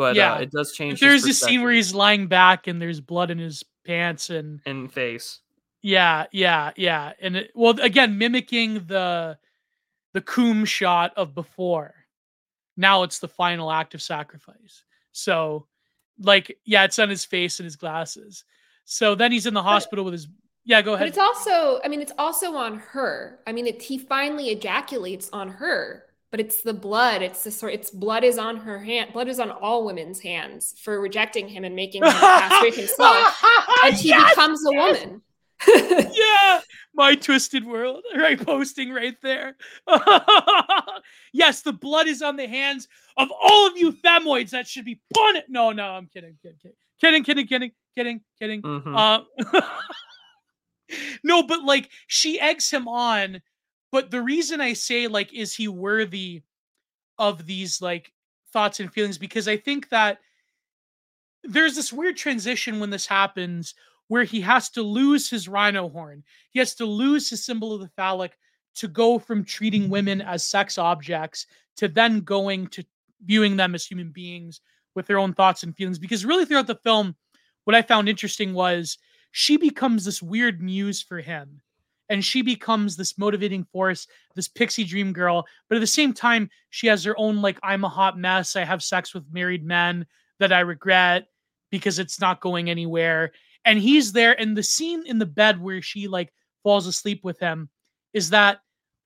but 0.00 0.16
Yeah. 0.16 0.32
uh, 0.32 0.38
it 0.38 0.50
does 0.50 0.72
change. 0.72 0.92
his 0.92 1.00
There's 1.00 1.24
a 1.26 1.34
scene 1.34 1.60
where 1.60 1.72
he's 1.72 1.92
lying 1.94 2.26
back 2.26 2.66
and 2.68 2.80
there's 2.80 3.02
blood 3.02 3.30
in 3.30 3.36
his 3.36 3.62
pants 3.84 4.30
and 4.30 4.60
in 4.64 4.88
face. 4.88 5.40
Yeah, 5.82 6.24
yeah, 6.32 6.70
yeah. 6.74 7.12
And 7.20 7.36
it, 7.36 7.50
well, 7.54 7.78
again, 7.78 8.16
mimicking 8.16 8.86
the 8.86 9.36
the 10.14 10.22
coom 10.22 10.64
shot 10.64 11.12
of 11.18 11.34
before. 11.34 11.94
Now 12.78 13.02
it's 13.02 13.18
the 13.18 13.28
final 13.28 13.70
act 13.70 13.94
of 13.94 14.00
sacrifice. 14.00 14.84
So, 15.12 15.66
like, 16.18 16.56
yeah, 16.64 16.84
it's 16.84 16.98
on 16.98 17.10
his 17.10 17.26
face 17.26 17.60
and 17.60 17.64
his 17.64 17.76
glasses. 17.76 18.44
So 18.86 19.14
then 19.14 19.32
he's 19.32 19.44
in 19.44 19.52
the 19.52 19.62
hospital 19.62 20.02
with 20.02 20.12
his. 20.12 20.28
Yeah, 20.64 20.80
go 20.80 20.94
ahead. 20.94 21.04
But 21.04 21.08
it's 21.08 21.18
also, 21.18 21.80
I 21.84 21.88
mean, 21.88 22.00
it's 22.00 22.12
also 22.16 22.54
on 22.54 22.78
her. 22.78 23.40
I 23.46 23.52
mean, 23.52 23.66
it, 23.66 23.82
he 23.82 23.98
finally 23.98 24.48
ejaculates 24.48 25.28
on 25.32 25.50
her, 25.50 26.06
but 26.30 26.40
it's 26.40 26.62
the 26.62 26.74
blood. 26.74 27.22
It's 27.22 27.44
the 27.44 27.50
sort. 27.50 27.72
It's 27.74 27.90
blood 27.90 28.24
is 28.24 28.38
on 28.38 28.56
her 28.58 28.78
hand. 28.78 29.12
Blood 29.12 29.28
is 29.28 29.40
on 29.40 29.50
all 29.50 29.84
women's 29.84 30.20
hands 30.20 30.74
for 30.80 31.00
rejecting 31.00 31.48
him 31.48 31.64
and 31.64 31.74
making 31.76 32.04
him 32.04 32.12
castrate 32.12 32.74
himself, 32.76 33.42
and 33.84 33.94
he 33.94 34.08
Yes! 34.10 34.30
becomes 34.30 34.64
a 34.66 34.70
woman. 34.72 35.22
yeah, 36.14 36.60
my 36.94 37.14
twisted 37.14 37.64
world. 37.66 38.02
Right, 38.16 38.40
posting 38.44 38.92
right 38.92 39.16
there. 39.22 39.56
yes, 41.32 41.62
the 41.62 41.72
blood 41.72 42.08
is 42.08 42.22
on 42.22 42.36
the 42.36 42.46
hands 42.46 42.88
of 43.16 43.28
all 43.30 43.66
of 43.66 43.76
you 43.76 43.92
femoids 43.92 44.50
that 44.50 44.66
should 44.66 44.84
be 44.84 45.00
punished. 45.14 45.46
No, 45.48 45.72
no, 45.72 45.84
I'm 45.84 46.06
kidding, 46.06 46.36
kidding, 46.42 46.58
kidding, 47.00 47.24
kidding, 47.24 47.46
kidding, 47.46 47.72
kidding, 47.96 48.20
kidding. 48.40 48.62
Mhm. 48.62 48.96
Uh, 48.96 49.60
no, 51.22 51.42
but 51.42 51.62
like 51.62 51.90
she 52.06 52.40
eggs 52.40 52.70
him 52.70 52.88
on. 52.88 53.40
But 53.92 54.10
the 54.10 54.22
reason 54.22 54.60
I 54.60 54.72
say 54.72 55.06
like, 55.06 55.32
is 55.32 55.54
he 55.54 55.68
worthy 55.68 56.42
of 57.18 57.46
these 57.46 57.82
like 57.82 58.12
thoughts 58.52 58.80
and 58.80 58.92
feelings? 58.92 59.18
Because 59.18 59.48
I 59.48 59.56
think 59.56 59.88
that 59.88 60.18
there's 61.42 61.74
this 61.74 61.92
weird 61.92 62.16
transition 62.16 62.80
when 62.80 62.90
this 62.90 63.06
happens 63.06 63.74
where 64.08 64.24
he 64.24 64.40
has 64.40 64.70
to 64.70 64.82
lose 64.82 65.30
his 65.30 65.48
rhino 65.48 65.88
horn. 65.88 66.24
He 66.50 66.58
has 66.58 66.74
to 66.76 66.84
lose 66.84 67.30
his 67.30 67.44
symbol 67.44 67.72
of 67.72 67.80
the 67.80 67.88
phallic 67.96 68.36
to 68.76 68.88
go 68.88 69.18
from 69.18 69.44
treating 69.44 69.88
women 69.88 70.20
mm. 70.20 70.26
as 70.26 70.46
sex 70.46 70.78
objects 70.78 71.46
to 71.76 71.88
then 71.88 72.20
going 72.20 72.66
to 72.68 72.84
viewing 73.24 73.56
them 73.56 73.74
as 73.74 73.86
human 73.86 74.10
beings 74.10 74.60
with 74.94 75.06
their 75.06 75.18
own 75.18 75.32
thoughts 75.32 75.62
and 75.62 75.76
feelings. 75.76 75.98
Because 75.98 76.24
really, 76.24 76.44
throughout 76.44 76.66
the 76.66 76.74
film, 76.74 77.14
what 77.64 77.76
I 77.76 77.82
found 77.82 78.08
interesting 78.08 78.52
was 78.52 78.98
she 79.32 79.56
becomes 79.56 80.04
this 80.04 80.22
weird 80.22 80.60
muse 80.60 81.02
for 81.02 81.20
him. 81.20 81.60
And 82.10 82.22
she 82.22 82.42
becomes 82.42 82.96
this 82.96 83.16
motivating 83.16 83.64
force, 83.64 84.06
this 84.34 84.48
pixie 84.48 84.84
dream 84.84 85.12
girl. 85.12 85.46
But 85.68 85.76
at 85.76 85.80
the 85.80 85.86
same 85.86 86.12
time, 86.12 86.50
she 86.68 86.88
has 86.88 87.02
her 87.04 87.18
own, 87.18 87.40
like, 87.40 87.58
I'm 87.62 87.84
a 87.84 87.88
hot 87.88 88.18
mess. 88.18 88.56
I 88.56 88.64
have 88.64 88.82
sex 88.82 89.14
with 89.14 89.32
married 89.32 89.64
men 89.64 90.04
that 90.40 90.52
I 90.52 90.60
regret 90.60 91.28
because 91.70 91.98
it's 91.98 92.20
not 92.20 92.40
going 92.40 92.68
anywhere. 92.68 93.30
And 93.64 93.78
he's 93.78 94.12
there. 94.12 94.38
And 94.38 94.56
the 94.56 94.62
scene 94.62 95.04
in 95.06 95.18
the 95.18 95.24
bed 95.24 95.62
where 95.62 95.80
she, 95.80 96.08
like, 96.08 96.32
falls 96.62 96.86
asleep 96.86 97.22
with 97.22 97.38
him 97.38 97.68
is 98.12 98.30
that, 98.30 98.60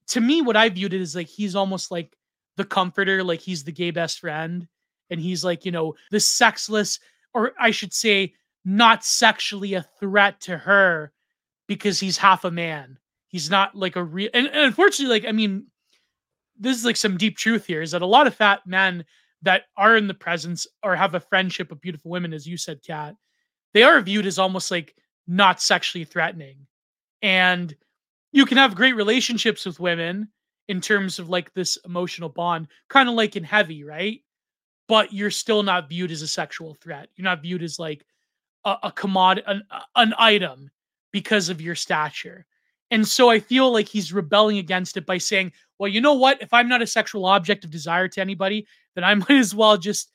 to 0.09 0.21
me, 0.21 0.43
what 0.43 0.57
I 0.57 0.69
viewed 0.71 0.95
it 0.95 1.01
is 1.01 1.15
like 1.15 1.29
he's 1.29 1.55
almost 1.55 1.91
like 1.91 2.17
the 2.57 2.65
comforter, 2.65 3.23
like 3.23 3.41
he's 3.41 3.65
the 3.65 3.73
gay 3.73 3.91
best 3.91 4.21
friend. 4.21 4.67
And 5.11 5.21
he's 5.21 5.45
like, 5.45 5.67
you 5.67 5.73
know, 5.73 5.95
the 6.11 6.21
sexless, 6.21 6.99
or 7.35 7.53
I 7.61 7.71
should 7.71 7.93
say, 7.93 8.33
not 8.65 9.05
sexually 9.05 9.75
a 9.75 9.87
threat 10.01 10.41
to 10.43 10.57
her 10.57 11.13
because 11.67 12.01
he's 12.01 12.17
half 12.17 12.45
a 12.45 12.51
man. 12.51 12.99
He's 13.29 13.51
not 13.51 13.75
like 13.75 13.97
a 13.97 14.05
real, 14.05 14.31
and, 14.35 14.47
and 14.47 14.59
unfortunately, 14.59 15.19
like, 15.19 15.29
I 15.29 15.33
mean, 15.33 15.67
this 16.59 16.77
is 16.77 16.85
like 16.85 16.97
some 16.97 17.17
deep 17.17 17.37
truth 17.37 17.67
here 17.67 17.83
is 17.83 17.91
that 17.91 18.03
a 18.03 18.07
lot 18.07 18.27
of 18.27 18.35
fat 18.35 18.61
men 18.67 19.05
that 19.43 19.65
are 19.77 19.97
in 19.97 20.07
the 20.07 20.15
presence 20.15 20.67
or 20.83 20.97
have 20.97 21.15
a 21.15 21.21
friendship 21.21 21.71
with 21.71 21.81
beautiful 21.81 22.11
women, 22.11 22.33
as 22.33 22.47
you 22.47 22.57
said, 22.57 22.81
Kat, 22.87 23.15
they 23.73 23.83
are 23.83 24.01
viewed 24.01 24.27
as 24.27 24.39
almost 24.39 24.71
like 24.71 24.95
not 25.27 25.61
sexually 25.61 26.05
threatening. 26.05 26.67
And 27.23 27.75
you 28.33 28.47
can 28.47 28.59
have 28.59 28.75
great 28.75 28.97
relationships 28.97 29.67
with 29.67 29.81
women 29.81 30.29
in 30.69 30.81
terms 30.81 31.19
of 31.19 31.29
like 31.29 31.53
this 31.55 31.77
emotional 31.85 32.29
bond, 32.29 32.69
kind 32.89 33.09
of 33.09 33.15
like 33.15 33.37
in 33.37 33.45
Heavy, 33.45 33.85
right? 33.85 34.21
But 34.89 35.13
you're 35.13 35.31
still 35.31 35.63
not 35.63 35.89
viewed 35.89 36.11
as 36.11 36.23
a 36.23 36.29
sexual 36.29 36.75
threat. 36.75 37.09
You're 37.17 37.25
not 37.25 37.43
viewed 37.43 37.63
as 37.63 37.79
like 37.79 38.05
a, 38.65 38.77
a 38.85 38.93
commodity, 38.93 39.47
an, 39.47 39.63
an 39.97 40.15
item 40.19 40.71
because 41.15 41.49
of 41.49 41.61
your 41.61 41.77
stature. 41.77 42.45
And 42.91 43.07
so 43.07 43.31
I 43.31 43.39
feel 43.39 43.73
like 43.73 43.87
he's 43.87 44.13
rebelling 44.13 44.59
against 44.59 44.97
it 44.97 45.07
by 45.07 45.19
saying, 45.19 45.53
well, 45.79 45.89
you 45.89 46.01
know 46.01 46.15
what? 46.15 46.43
If 46.43 46.53
I'm 46.53 46.69
not 46.69 46.83
a 46.83 46.89
sexual 46.89 47.25
object 47.27 47.65
of 47.65 47.71
desire 47.71 48.09
to 48.09 48.21
anybody, 48.21 48.67
then 48.97 49.05
I 49.05 49.15
might 49.15 49.31
as 49.31 49.55
well 49.55 49.77
just 49.77 50.11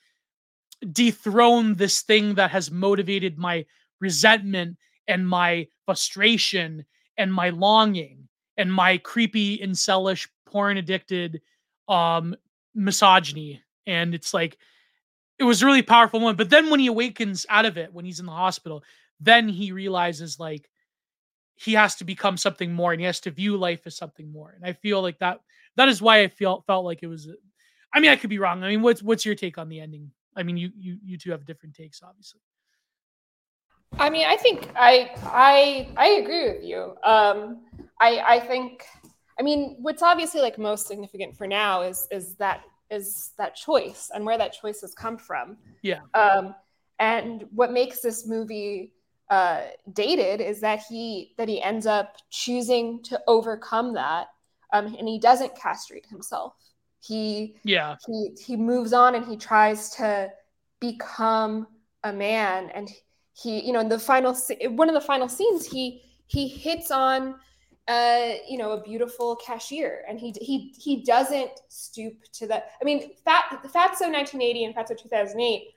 dethrone 0.91 1.75
this 1.75 2.01
thing 2.01 2.35
that 2.35 2.51
has 2.51 2.69
motivated 2.69 3.37
my 3.37 3.65
resentment 4.01 4.75
and 5.07 5.25
my 5.25 5.67
frustration 5.85 6.85
and 7.17 7.33
my 7.33 7.49
longing 7.49 8.27
and 8.57 8.71
my 8.71 8.97
creepy 8.97 9.57
incelish 9.57 10.27
porn 10.45 10.77
addicted 10.77 11.41
um 11.87 12.35
misogyny 12.75 13.61
and 13.87 14.13
it's 14.13 14.33
like 14.33 14.57
it 15.37 15.43
was 15.43 15.61
a 15.61 15.65
really 15.65 15.81
powerful 15.81 16.19
one 16.21 16.35
but 16.35 16.49
then 16.49 16.69
when 16.69 16.79
he 16.79 16.87
awakens 16.87 17.45
out 17.49 17.65
of 17.65 17.77
it 17.77 17.91
when 17.91 18.05
he's 18.05 18.21
in 18.21 18.25
the 18.25 18.31
hospital 18.31 18.83
then 19.19 19.49
he 19.49 19.71
realizes 19.71 20.39
like 20.39 20.69
he 21.59 21.73
has 21.73 21.95
to 21.95 22.05
become 22.05 22.37
something 22.37 22.73
more 22.73 22.91
and 22.91 23.01
he 23.01 23.05
has 23.05 23.19
to 23.19 23.31
view 23.31 23.57
life 23.57 23.85
as 23.85 23.95
something 23.95 24.31
more 24.31 24.53
and 24.55 24.65
i 24.65 24.73
feel 24.73 25.01
like 25.01 25.19
that 25.19 25.39
that 25.75 25.89
is 25.89 26.01
why 26.01 26.21
i 26.21 26.27
felt 26.27 26.65
felt 26.65 26.85
like 26.85 27.03
it 27.03 27.07
was 27.07 27.27
i 27.93 27.99
mean 27.99 28.11
i 28.11 28.15
could 28.15 28.29
be 28.29 28.39
wrong 28.39 28.63
i 28.63 28.67
mean 28.67 28.81
what's 28.81 29.03
what's 29.03 29.25
your 29.25 29.35
take 29.35 29.57
on 29.57 29.69
the 29.69 29.79
ending 29.79 30.11
i 30.35 30.43
mean 30.43 30.57
you 30.57 30.71
you 30.77 30.97
you 31.03 31.17
two 31.17 31.31
have 31.31 31.45
different 31.45 31.75
takes 31.75 32.01
obviously 32.03 32.41
I 33.97 34.09
mean, 34.11 34.25
I 34.27 34.35
think 34.35 34.69
I 34.75 35.11
I 35.23 35.89
I 35.97 36.07
agree 36.21 36.51
with 36.51 36.63
you. 36.63 36.95
Um, 37.03 37.63
I 37.99 38.19
I 38.19 38.39
think 38.39 38.85
I 39.39 39.41
mean, 39.41 39.77
what's 39.79 40.03
obviously 40.03 40.41
like 40.41 40.57
most 40.57 40.87
significant 40.87 41.35
for 41.35 41.47
now 41.47 41.81
is 41.81 42.07
is 42.11 42.35
that 42.35 42.61
is 42.91 43.31
that 43.37 43.55
choice 43.55 44.11
and 44.13 44.25
where 44.25 44.37
that 44.37 44.53
choice 44.53 44.81
has 44.81 44.93
come 44.93 45.17
from. 45.17 45.57
Yeah. 45.81 46.01
Um, 46.13 46.55
and 46.99 47.45
what 47.51 47.71
makes 47.71 48.01
this 48.01 48.27
movie 48.27 48.93
uh, 49.29 49.61
dated 49.93 50.41
is 50.41 50.61
that 50.61 50.81
he 50.89 51.33
that 51.37 51.47
he 51.47 51.61
ends 51.61 51.85
up 51.85 52.17
choosing 52.29 53.01
to 53.03 53.19
overcome 53.27 53.93
that, 53.93 54.27
um, 54.73 54.95
and 54.97 55.07
he 55.07 55.19
doesn't 55.19 55.55
castrate 55.55 56.05
himself. 56.05 56.53
He 56.99 57.55
yeah 57.63 57.95
he 58.05 58.35
he 58.45 58.55
moves 58.57 58.93
on 58.93 59.15
and 59.15 59.25
he 59.25 59.37
tries 59.37 59.91
to 59.91 60.29
become 60.79 61.67
a 62.03 62.11
man 62.11 62.69
and 62.73 62.89
he 63.33 63.65
you 63.65 63.71
know 63.71 63.79
in 63.79 63.89
the 63.89 63.99
final 63.99 64.35
one 64.69 64.89
of 64.89 64.95
the 64.95 65.01
final 65.01 65.29
scenes 65.29 65.65
he 65.65 66.01
he 66.27 66.47
hits 66.47 66.91
on 66.91 67.35
uh, 67.89 68.35
you 68.47 68.59
know, 68.59 68.73
a 68.73 68.81
beautiful 68.83 69.35
cashier, 69.35 70.05
and 70.07 70.19
he 70.19 70.31
he 70.39 70.75
he 70.79 71.03
doesn't 71.03 71.49
stoop 71.69 72.13
to 72.31 72.45
that. 72.45 72.73
I 72.79 72.85
mean, 72.85 73.15
Fat 73.25 73.45
Fatso 73.63 74.05
1980 74.11 74.65
and 74.65 74.75
Fatso 74.75 74.95
2008 74.95 75.69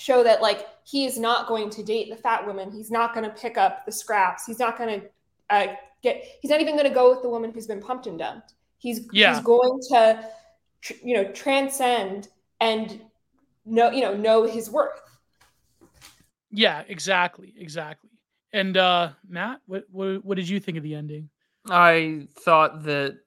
show 0.00 0.24
that 0.24 0.40
like 0.40 0.66
he 0.84 1.04
is 1.04 1.18
not 1.18 1.46
going 1.46 1.70
to 1.70 1.82
date 1.82 2.10
the 2.10 2.16
fat 2.16 2.46
woman. 2.46 2.70
He's 2.72 2.90
not 2.90 3.14
going 3.14 3.24
to 3.24 3.30
pick 3.30 3.58
up 3.58 3.84
the 3.84 3.92
scraps. 3.92 4.46
He's 4.46 4.58
not 4.58 4.78
going 4.78 5.00
to 5.00 5.06
uh, 5.50 5.74
get. 6.02 6.24
He's 6.40 6.50
not 6.50 6.60
even 6.60 6.74
going 6.74 6.88
to 6.88 6.94
go 6.94 7.10
with 7.10 7.22
the 7.22 7.28
woman 7.28 7.52
who's 7.52 7.66
been 7.66 7.80
pumped 7.80 8.06
and 8.06 8.18
dumped. 8.18 8.54
He's 8.78 9.06
yeah. 9.12 9.34
he's 9.34 9.44
going 9.44 9.78
to 9.90 10.24
you 11.02 11.14
know 11.14 11.24
transcend 11.32 12.28
and 12.60 13.00
know 13.66 13.90
you 13.90 14.00
know 14.00 14.16
know 14.16 14.44
his 14.44 14.70
worth. 14.70 15.00
Yeah, 16.50 16.82
exactly, 16.88 17.54
exactly. 17.56 18.10
And 18.52 18.76
uh 18.76 19.10
Matt, 19.28 19.60
what 19.66 19.84
what 19.90 20.24
what 20.24 20.36
did 20.36 20.48
you 20.48 20.58
think 20.60 20.78
of 20.78 20.82
the 20.82 20.94
ending? 20.94 21.28
I 21.68 22.26
thought 22.40 22.84
that 22.84 23.18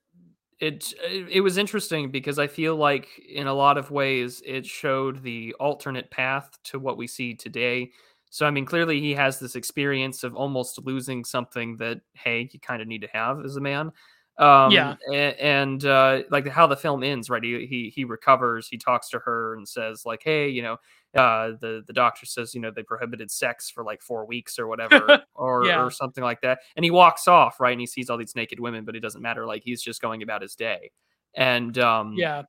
it 0.60 0.94
it 1.10 1.42
was 1.42 1.58
interesting 1.58 2.12
because 2.12 2.40
I 2.40 2.48
feel 2.48 2.76
like 2.76 3.08
in 3.28 3.48
a 3.48 3.54
lot 3.54 3.78
of 3.78 3.92
ways 3.92 4.42
it 4.46 4.66
showed 4.66 5.24
the 5.24 5.54
alternate 5.60 6.10
path 6.12 6.58
to 6.66 6.80
what 6.80 6.98
we 6.98 7.08
see 7.08 7.34
today. 7.34 7.92
So 8.30 8.46
I 8.46 8.52
mean, 8.52 8.66
clearly 8.66 9.00
he 9.00 9.14
has 9.14 9.40
this 9.40 9.56
experience 9.56 10.24
of 10.24 10.36
almost 10.36 10.80
losing 10.84 11.24
something 11.24 11.78
that 11.78 12.02
hey, 12.14 12.50
you 12.52 12.60
kind 12.60 12.82
of 12.82 12.88
need 12.88 13.02
to 13.02 13.10
have 13.14 13.44
as 13.46 13.56
a 13.56 13.62
man. 13.62 13.92
Um, 14.40 14.72
yeah, 14.72 14.96
and, 15.14 15.36
and 15.40 15.86
uh, 15.86 16.24
like 16.32 16.48
how 16.48 16.66
the 16.66 16.76
film 16.76 17.04
ends, 17.04 17.30
right? 17.30 17.44
He, 17.44 17.68
he 17.68 17.92
he 17.94 18.04
recovers. 18.04 18.68
He 18.68 18.78
talks 18.78 19.10
to 19.10 19.20
her 19.20 19.56
and 19.56 19.68
says 19.68 20.04
like, 20.06 20.22
hey, 20.24 20.50
you 20.50 20.64
know, 20.64 20.78
uh, 21.16 21.52
the 21.62 21.84
the 21.86 21.94
doctor 21.94 22.26
says 22.26 22.56
you 22.56 22.62
know 22.62 22.72
they 22.72 22.84
prohibited 22.84 23.30
sex 23.30 23.70
for 23.70 23.84
like 23.84 24.02
four 24.02 24.26
weeks 24.26 24.58
or 24.58 24.68
whatever 24.68 25.24
or 25.36 25.66
yeah. 25.66 25.82
or 25.82 25.92
something 25.92 26.24
like 26.24 26.42
that 26.42 26.60
and 26.76 26.84
he 26.84 26.92
walks 26.92 27.28
off 27.28 27.60
right 27.60 27.74
and 27.74 27.82
he 27.82 27.88
sees 27.88 28.10
all 28.10 28.18
these 28.18 28.36
naked 28.36 28.60
women 28.60 28.84
but 28.84 28.96
it 28.96 29.00
doesn't 29.00 29.22
matter 29.22 29.46
like 29.46 29.62
he's 29.64 29.82
just 29.82 30.02
going 30.02 30.24
about 30.24 30.42
his 30.42 30.56
day 30.56 30.92
and 31.36 31.78
um 31.78 32.14
yeah 32.18 32.44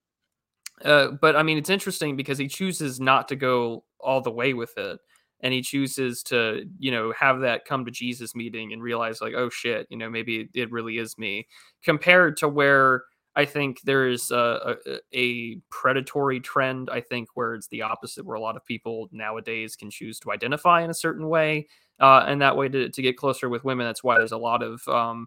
uh, 0.85 1.09
but 1.20 1.36
i 1.36 1.43
mean 1.43 1.59
it's 1.59 1.70
interesting 1.70 2.16
because 2.16 2.39
he 2.39 2.49
chooses 2.49 2.99
not 2.99 3.28
to 3.28 3.36
go 3.36 3.85
all 4.01 4.20
the 4.20 4.31
way 4.31 4.55
with 4.55 4.77
it 4.78 4.99
and 5.41 5.53
he 5.53 5.61
chooses 5.61 6.23
to 6.23 6.65
you 6.78 6.91
know 6.91 7.12
have 7.12 7.41
that 7.41 7.66
come 7.66 7.85
to 7.85 7.91
jesus 7.91 8.35
meeting 8.35 8.73
and 8.73 8.82
realize 8.82 9.20
like 9.20 9.35
oh 9.35 9.51
shit 9.51 9.86
you 9.91 9.97
know 9.97 10.09
maybe 10.09 10.49
it 10.55 10.73
really 10.73 10.97
is 10.97 11.19
me 11.19 11.47
compared 11.85 12.36
to 12.36 12.49
where 12.49 13.05
I 13.36 13.44
think 13.44 13.81
there's 13.82 14.31
a, 14.31 14.77
a, 14.86 14.98
a, 15.12 15.56
predatory 15.70 16.39
trend, 16.39 16.89
I 16.90 17.01
think, 17.01 17.31
where 17.35 17.55
it's 17.55 17.66
the 17.69 17.82
opposite, 17.82 18.24
where 18.24 18.36
a 18.36 18.40
lot 18.40 18.56
of 18.56 18.65
people 18.65 19.09
nowadays 19.11 19.74
can 19.74 19.90
choose 19.90 20.20
to 20.20 20.31
identify 20.31 20.82
in 20.82 20.90
a 20.90 20.94
certain 20.94 21.28
way. 21.28 21.66
Uh, 22.01 22.24
and 22.27 22.40
that 22.43 22.56
way 22.56 22.69
to, 22.69 22.89
to 22.89 23.02
get 23.02 23.16
closer 23.16 23.48
with 23.48 23.65
women. 23.65 23.86
That's 23.86 24.05
why 24.05 24.19
there's 24.19 24.32
a 24.32 24.39
lot 24.39 24.62
of 24.62 24.86
um, 24.89 25.27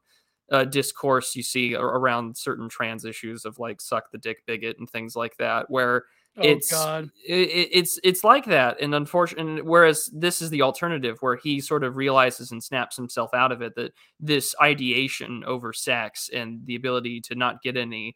uh, 0.51 0.63
discourse 0.63 1.35
you 1.35 1.43
see 1.43 1.75
around 1.75 2.37
certain 2.37 2.69
trans 2.69 3.03
issues 3.03 3.45
of 3.45 3.59
like 3.59 3.81
suck 3.81 4.11
the 4.11 4.17
dick 4.17 4.45
bigot 4.45 4.77
and 4.79 4.89
things 4.89 5.15
like 5.15 5.35
that, 5.37 5.69
where 5.69 6.05
Oh, 6.37 6.53
it's 6.53 6.67
God. 6.67 7.09
It, 7.27 7.69
it's 7.71 7.99
it's 8.03 8.23
like 8.23 8.45
that, 8.45 8.79
and 8.79 8.93
unfortunately, 8.93 9.61
whereas 9.63 10.07
this 10.13 10.39
is 10.41 10.51
the 10.51 10.61
alternative, 10.61 11.17
where 11.21 11.35
he 11.35 11.59
sort 11.59 11.83
of 11.83 11.95
realizes 11.97 12.51
and 12.51 12.63
snaps 12.63 12.95
himself 12.95 13.33
out 13.33 13.51
of 13.51 13.61
it 13.63 13.73
that 13.75 13.93
this 14.19 14.53
ideation 14.61 15.43
over 15.45 15.73
sex 15.73 16.29
and 16.31 16.63
the 16.65 16.75
ability 16.75 17.21
to 17.21 17.35
not 17.35 17.63
get 17.63 17.75
any, 17.75 18.15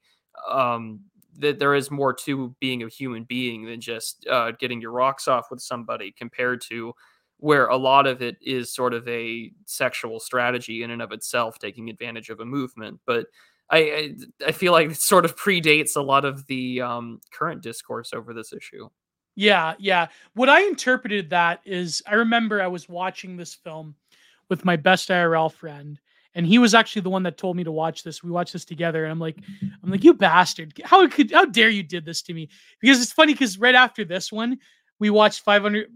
um, 0.51 0.99
that 1.39 1.57
there 1.57 1.73
is 1.73 1.89
more 1.89 2.13
to 2.13 2.55
being 2.59 2.83
a 2.83 2.89
human 2.89 3.23
being 3.23 3.65
than 3.65 3.81
just 3.81 4.27
uh, 4.29 4.51
getting 4.51 4.81
your 4.81 4.91
rocks 4.91 5.27
off 5.27 5.47
with 5.49 5.59
somebody, 5.61 6.11
compared 6.11 6.61
to 6.69 6.93
where 7.37 7.65
a 7.67 7.77
lot 7.77 8.05
of 8.05 8.21
it 8.21 8.37
is 8.39 8.71
sort 8.71 8.93
of 8.93 9.07
a 9.07 9.51
sexual 9.65 10.19
strategy 10.19 10.83
in 10.83 10.91
and 10.91 11.01
of 11.01 11.11
itself, 11.11 11.57
taking 11.57 11.89
advantage 11.89 12.29
of 12.29 12.39
a 12.39 12.45
movement, 12.45 12.99
but 13.07 13.25
I, 13.71 14.15
I 14.45 14.51
feel 14.51 14.73
like 14.73 14.91
it 14.91 15.01
sort 15.01 15.23
of 15.23 15.37
predates 15.37 15.95
a 15.95 16.01
lot 16.01 16.25
of 16.25 16.45
the 16.47 16.81
um, 16.81 17.21
current 17.31 17.61
discourse 17.61 18.11
over 18.13 18.33
this 18.33 18.51
issue. 18.51 18.89
Yeah, 19.35 19.75
yeah. 19.79 20.07
What 20.33 20.49
I 20.49 20.63
interpreted 20.63 21.29
that 21.29 21.61
is 21.65 22.03
I 22.05 22.15
remember 22.15 22.61
I 22.61 22.67
was 22.67 22.89
watching 22.89 23.37
this 23.37 23.55
film 23.55 23.95
with 24.49 24.65
my 24.65 24.75
best 24.75 25.07
IRL 25.07 25.51
friend, 25.51 25.99
and 26.35 26.45
he 26.45 26.57
was 26.57 26.73
actually 26.73 27.03
the 27.03 27.09
one 27.09 27.23
that 27.23 27.37
told 27.37 27.55
me 27.55 27.63
to 27.63 27.71
watch 27.71 28.03
this. 28.03 28.21
We 28.21 28.29
watched 28.29 28.51
this 28.51 28.65
together, 28.65 29.05
and 29.05 29.11
I'm 29.11 29.19
like, 29.19 29.37
I'm 29.83 29.89
like, 29.89 30.03
you 30.03 30.13
bastard! 30.13 30.73
How 30.83 31.07
could 31.07 31.31
how 31.31 31.45
dare 31.45 31.69
you 31.69 31.83
did 31.83 32.05
this 32.05 32.21
to 32.23 32.33
me? 32.33 32.49
Because 32.81 33.01
it's 33.01 33.13
funny 33.13 33.33
because 33.33 33.57
right 33.57 33.75
after 33.75 34.03
this 34.03 34.33
one, 34.33 34.59
we 34.99 35.09
watched 35.09 35.41
500 35.45 35.87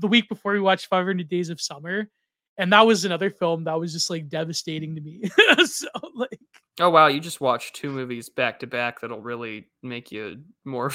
the 0.00 0.06
week 0.06 0.28
before 0.28 0.52
we 0.52 0.60
watched 0.60 0.86
500 0.86 1.28
Days 1.28 1.48
of 1.48 1.62
Summer, 1.62 2.10
and 2.58 2.72
that 2.74 2.86
was 2.86 3.06
another 3.06 3.30
film 3.30 3.64
that 3.64 3.80
was 3.80 3.94
just 3.94 4.10
like 4.10 4.28
devastating 4.28 4.94
to 4.94 5.00
me. 5.00 5.22
so 5.64 5.88
like 6.14 6.38
Oh 6.80 6.88
wow, 6.88 7.06
you 7.06 7.20
just 7.20 7.40
watched 7.40 7.76
two 7.76 7.90
movies 7.90 8.28
back 8.30 8.60
to 8.60 8.66
back 8.66 9.00
that'll 9.00 9.20
really 9.20 9.68
make 9.82 10.10
you 10.10 10.42
more 10.64 10.90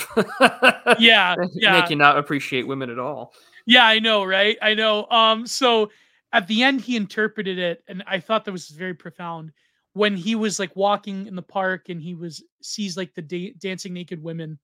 Yeah, 0.97 1.35
yeah. 1.53 1.79
Make 1.79 1.89
you 1.91 1.95
not 1.95 2.17
appreciate 2.17 2.67
women 2.67 2.89
at 2.89 2.97
all. 2.97 3.33
Yeah, 3.65 3.85
I 3.85 3.99
know, 3.99 4.23
right? 4.23 4.57
I 4.61 4.73
know. 4.73 5.05
Um 5.09 5.45
so 5.45 5.91
at 6.33 6.47
the 6.47 6.63
end 6.63 6.81
he 6.81 6.95
interpreted 6.95 7.59
it 7.59 7.83
and 7.87 8.03
I 8.07 8.19
thought 8.19 8.45
that 8.45 8.51
was 8.51 8.69
very 8.69 8.95
profound 8.95 9.51
when 9.93 10.15
he 10.15 10.35
was 10.35 10.59
like 10.59 10.75
walking 10.75 11.27
in 11.27 11.35
the 11.35 11.41
park 11.41 11.89
and 11.89 12.01
he 12.01 12.15
was 12.15 12.43
sees 12.61 12.97
like 12.97 13.13
the 13.13 13.21
da- 13.21 13.53
dancing 13.59 13.93
naked 13.93 14.21
women 14.21 14.57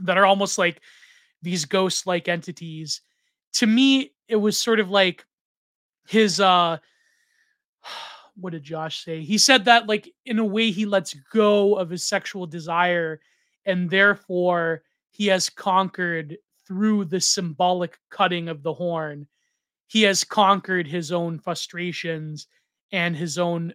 that 0.00 0.16
are 0.16 0.26
almost 0.26 0.56
like 0.56 0.80
these 1.42 1.66
ghost 1.66 2.06
like 2.06 2.28
entities. 2.28 3.02
To 3.54 3.66
me 3.66 4.12
it 4.28 4.36
was 4.36 4.56
sort 4.56 4.80
of 4.80 4.88
like 4.88 5.26
his 6.08 6.40
uh 6.40 6.78
what 8.36 8.52
did 8.52 8.62
Josh 8.62 9.04
say? 9.04 9.22
He 9.22 9.38
said 9.38 9.64
that 9.66 9.86
like 9.86 10.12
in 10.26 10.38
a 10.38 10.44
way 10.44 10.70
he 10.70 10.86
lets 10.86 11.14
go 11.32 11.74
of 11.74 11.90
his 11.90 12.04
sexual 12.04 12.46
desire 12.46 13.20
and 13.66 13.88
therefore 13.88 14.82
he 15.10 15.26
has 15.26 15.50
conquered 15.50 16.36
through 16.66 17.04
the 17.04 17.20
symbolic 17.20 17.98
cutting 18.10 18.48
of 18.48 18.62
the 18.62 18.72
horn. 18.72 19.26
He 19.86 20.02
has 20.02 20.24
conquered 20.24 20.86
his 20.86 21.12
own 21.12 21.38
frustrations 21.38 22.46
and 22.92 23.14
his 23.16 23.38
own 23.38 23.74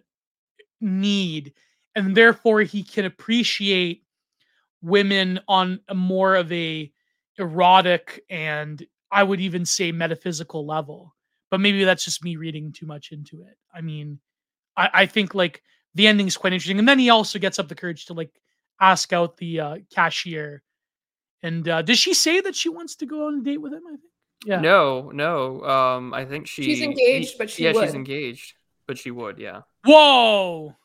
need 0.80 1.54
and 1.94 2.16
therefore 2.16 2.62
he 2.62 2.82
can 2.82 3.04
appreciate 3.04 4.04
women 4.82 5.40
on 5.48 5.80
a 5.88 5.94
more 5.94 6.34
of 6.36 6.50
a 6.52 6.92
erotic 7.38 8.24
and 8.30 8.84
I 9.10 9.22
would 9.22 9.40
even 9.40 9.64
say 9.64 9.92
metaphysical 9.92 10.66
level. 10.66 11.14
But 11.50 11.60
maybe 11.60 11.84
that's 11.84 12.04
just 12.04 12.22
me 12.22 12.36
reading 12.36 12.72
too 12.72 12.86
much 12.86 13.10
into 13.10 13.42
it. 13.42 13.56
I 13.74 13.80
mean, 13.80 14.20
I, 14.78 14.90
I 14.94 15.06
think 15.06 15.34
like 15.34 15.62
the 15.94 16.06
ending's 16.06 16.36
quite 16.36 16.52
interesting. 16.52 16.78
And 16.78 16.88
then 16.88 16.98
he 16.98 17.10
also 17.10 17.38
gets 17.38 17.58
up 17.58 17.68
the 17.68 17.74
courage 17.74 18.06
to 18.06 18.14
like 18.14 18.30
ask 18.80 19.12
out 19.12 19.36
the 19.36 19.60
uh, 19.60 19.76
cashier. 19.94 20.62
And 21.42 21.68
uh, 21.68 21.82
does 21.82 21.98
she 21.98 22.14
say 22.14 22.40
that 22.40 22.56
she 22.56 22.68
wants 22.68 22.96
to 22.96 23.06
go 23.06 23.26
on 23.26 23.40
a 23.40 23.42
date 23.42 23.60
with 23.60 23.72
him? 23.72 23.82
I 23.86 23.90
think. 23.90 24.02
Yeah. 24.46 24.60
No, 24.60 25.10
no. 25.10 25.64
Um, 25.64 26.14
I 26.14 26.24
think 26.24 26.46
she 26.46 26.62
she's 26.62 26.80
engaged, 26.80 27.38
but 27.38 27.50
she 27.50 27.64
yeah, 27.64 27.72
would. 27.72 27.84
she's 27.84 27.94
engaged, 27.94 28.54
but 28.86 28.96
she 28.96 29.10
would. 29.10 29.38
Yeah. 29.38 29.62
Whoa. 29.84 30.76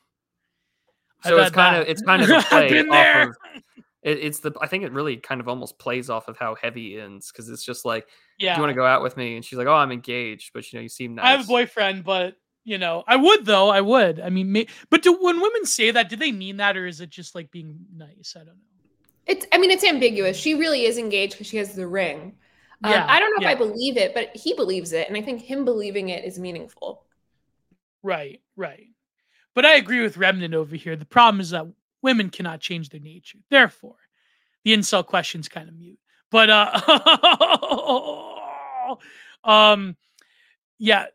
So 1.22 1.38
it's 1.38 1.52
kind 1.52 1.76
of 1.76 1.88
it's 1.88 2.02
kind 2.02 2.22
of 2.22 2.30
a 2.30 2.42
play 2.42 2.80
off 2.80 3.28
of 3.28 3.36
it, 4.04 4.18
it's 4.18 4.40
the 4.40 4.52
I 4.60 4.66
think 4.66 4.84
it 4.84 4.92
really 4.92 5.16
kind 5.16 5.40
of 5.40 5.48
almost 5.48 5.78
plays 5.78 6.10
off 6.10 6.28
of 6.28 6.36
how 6.36 6.54
heavy 6.54 7.00
ends 7.00 7.32
because 7.32 7.48
it's 7.48 7.64
just 7.64 7.84
like, 7.84 8.06
yeah, 8.38 8.54
do 8.54 8.58
you 8.58 8.62
want 8.62 8.70
to 8.70 8.76
go 8.76 8.86
out 8.86 9.02
with 9.02 9.16
me? 9.16 9.36
And 9.36 9.44
she's 9.44 9.56
like, 9.56 9.66
oh, 9.66 9.74
I'm 9.74 9.92
engaged, 9.92 10.50
but 10.52 10.70
you 10.70 10.78
know, 10.78 10.82
you 10.82 10.88
seem 10.88 11.14
nice. 11.14 11.24
I 11.24 11.30
have 11.30 11.44
a 11.44 11.48
boyfriend, 11.48 12.04
but 12.04 12.36
you 12.64 12.78
know, 12.78 13.04
I 13.06 13.16
would 13.16 13.44
though. 13.44 13.68
I 13.68 13.80
would. 13.80 14.20
I 14.20 14.30
mean, 14.30 14.50
may, 14.50 14.66
but 14.90 15.02
do, 15.02 15.12
when 15.20 15.40
women 15.40 15.66
say 15.66 15.90
that, 15.90 16.08
do 16.08 16.16
they 16.16 16.32
mean 16.32 16.56
that, 16.56 16.76
or 16.76 16.86
is 16.86 17.00
it 17.00 17.10
just 17.10 17.34
like 17.34 17.50
being 17.50 17.78
nice? 17.94 18.34
I 18.36 18.40
don't 18.40 18.48
know. 18.48 18.52
It's. 19.26 19.46
I 19.52 19.58
mean, 19.58 19.70
it's 19.70 19.84
ambiguous. 19.84 20.36
She 20.36 20.54
really 20.54 20.84
is 20.84 20.98
engaged 20.98 21.34
because 21.34 21.46
she 21.46 21.58
has 21.58 21.74
the 21.74 21.86
ring. 21.86 22.34
Um, 22.82 22.90
yeah, 22.92 23.06
I 23.08 23.20
don't 23.20 23.30
know 23.30 23.46
yeah. 23.46 23.52
if 23.52 23.56
I 23.56 23.58
believe 23.58 23.96
it, 23.96 24.14
but 24.14 24.34
he 24.34 24.54
believes 24.54 24.92
it, 24.92 25.08
and 25.08 25.16
I 25.16 25.22
think 25.22 25.42
him 25.42 25.64
believing 25.64 26.08
it 26.08 26.24
is 26.24 26.38
meaningful. 26.38 27.04
Right. 28.02 28.40
Right. 28.54 28.88
But 29.54 29.64
I 29.64 29.76
agree 29.76 30.02
with 30.02 30.16
Remnant 30.16 30.54
over 30.54 30.76
here. 30.76 30.94
The 30.94 31.06
problem 31.06 31.40
is 31.40 31.50
that 31.50 31.66
women 32.02 32.28
cannot 32.28 32.60
change 32.60 32.90
their 32.90 33.00
nature. 33.00 33.38
Therefore, 33.50 33.96
the 34.64 34.76
incel 34.76 35.04
question's 35.06 35.48
kind 35.48 35.68
of 35.68 35.74
mute. 35.74 35.98
But 36.30 36.50
uh 36.50 36.80
um 39.44 39.96
yeah. 40.78 41.06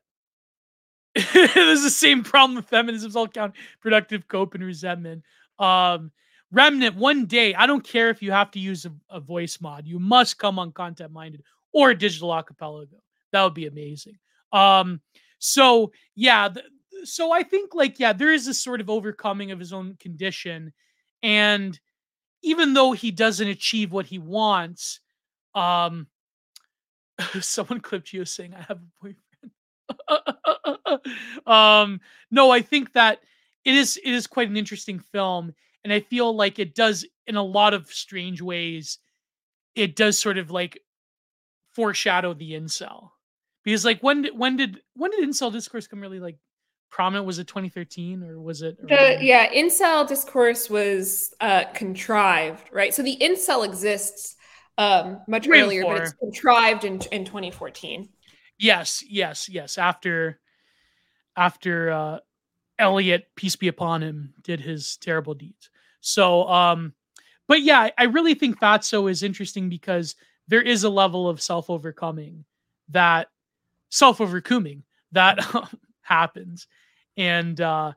There's 1.33 1.83
the 1.83 1.89
same 1.89 2.23
problem 2.23 2.55
with 2.55 2.67
feminism's 2.67 3.15
all 3.15 3.27
count 3.27 3.55
productive 3.81 4.27
cope 4.27 4.55
and 4.55 4.63
resentment. 4.63 5.23
Um 5.57 6.11
Remnant, 6.51 6.95
one 6.95 7.25
day, 7.27 7.53
I 7.53 7.67
don't 7.67 7.83
care 7.83 8.09
if 8.09 8.21
you 8.23 8.31
have 8.31 8.49
to 8.51 8.59
use 8.59 8.85
a, 8.85 8.91
a 9.11 9.19
voice 9.19 9.61
mod, 9.61 9.85
you 9.85 9.99
must 9.99 10.39
come 10.39 10.57
on 10.57 10.71
content 10.71 11.11
minded 11.11 11.43
or 11.73 11.93
digital 11.93 12.31
archipelago. 12.31 12.97
That 13.31 13.43
would 13.43 13.53
be 13.53 13.67
amazing. 13.67 14.17
Um, 14.51 15.01
so 15.37 15.91
yeah, 16.15 16.49
so 17.03 17.31
I 17.31 17.43
think 17.43 17.75
like 17.75 17.99
yeah, 17.99 18.13
there 18.13 18.33
is 18.33 18.47
this 18.47 18.63
sort 18.63 18.81
of 18.81 18.89
overcoming 18.89 19.51
of 19.51 19.59
his 19.59 19.71
own 19.73 19.95
condition, 19.99 20.73
and 21.21 21.79
even 22.41 22.73
though 22.73 22.93
he 22.93 23.11
doesn't 23.11 23.47
achieve 23.47 23.91
what 23.91 24.07
he 24.07 24.17
wants, 24.19 25.01
um, 25.55 26.07
someone 27.41 27.79
clipped 27.79 28.11
you 28.13 28.25
saying, 28.25 28.53
"I 28.53 28.61
have 28.61 28.77
a 28.77 28.87
boyfriend." 29.01 29.28
um, 31.47 31.99
no, 32.31 32.51
I 32.51 32.61
think 32.61 32.93
that 32.93 33.19
it 33.65 33.75
is 33.75 33.97
it 33.97 34.11
is 34.11 34.27
quite 34.27 34.49
an 34.49 34.57
interesting 34.57 34.99
film, 34.99 35.53
and 35.83 35.93
I 35.93 35.99
feel 35.99 36.35
like 36.35 36.59
it 36.59 36.75
does 36.75 37.05
in 37.27 37.35
a 37.35 37.43
lot 37.43 37.73
of 37.73 37.87
strange 37.87 38.41
ways. 38.41 38.99
It 39.75 39.95
does 39.95 40.17
sort 40.17 40.37
of 40.37 40.51
like 40.51 40.79
foreshadow 41.71 42.33
the 42.33 42.53
incel. 42.53 43.11
Because 43.63 43.85
like 43.85 44.01
when 44.01 44.23
did 44.23 44.37
when 44.37 44.57
did 44.57 44.81
when 44.95 45.11
did 45.11 45.27
incel 45.27 45.51
discourse 45.51 45.87
come 45.87 46.01
really 46.01 46.19
like 46.19 46.37
prominent? 46.89 47.25
Was 47.25 47.39
it 47.39 47.47
2013 47.47 48.23
or 48.23 48.39
was 48.39 48.61
it 48.61 48.77
the, 48.81 49.17
yeah 49.21 49.51
incel 49.53 50.07
discourse 50.07 50.69
was 50.69 51.33
uh 51.39 51.65
contrived 51.73 52.69
right? 52.71 52.93
So 52.93 53.03
the 53.03 53.17
incel 53.21 53.65
exists 53.65 54.35
um 54.77 55.19
much 55.27 55.47
earlier 55.47 55.83
but 55.83 56.01
it's 56.01 56.13
contrived 56.13 56.85
in, 56.85 57.01
in 57.11 57.25
2014 57.25 58.09
yes 58.59 59.03
yes 59.07 59.49
yes 59.49 59.77
after 59.77 60.39
after 61.35 61.91
uh 61.91 62.19
elliot 62.77 63.27
peace 63.35 63.55
be 63.55 63.67
upon 63.67 64.03
him 64.03 64.33
did 64.43 64.59
his 64.59 64.97
terrible 64.97 65.33
deeds 65.33 65.69
so 66.01 66.47
um 66.47 66.93
but 67.47 67.61
yeah 67.61 67.89
i 67.97 68.03
really 68.03 68.33
think 68.33 68.59
fatso 68.59 69.09
is 69.09 69.23
interesting 69.23 69.69
because 69.69 70.15
there 70.47 70.61
is 70.61 70.83
a 70.83 70.89
level 70.89 71.27
of 71.27 71.41
self-overcoming 71.41 72.43
that 72.89 73.29
self-overcoming 73.89 74.83
that 75.11 75.39
happens. 76.01 76.67
And 77.17 77.59
uh 77.59 77.93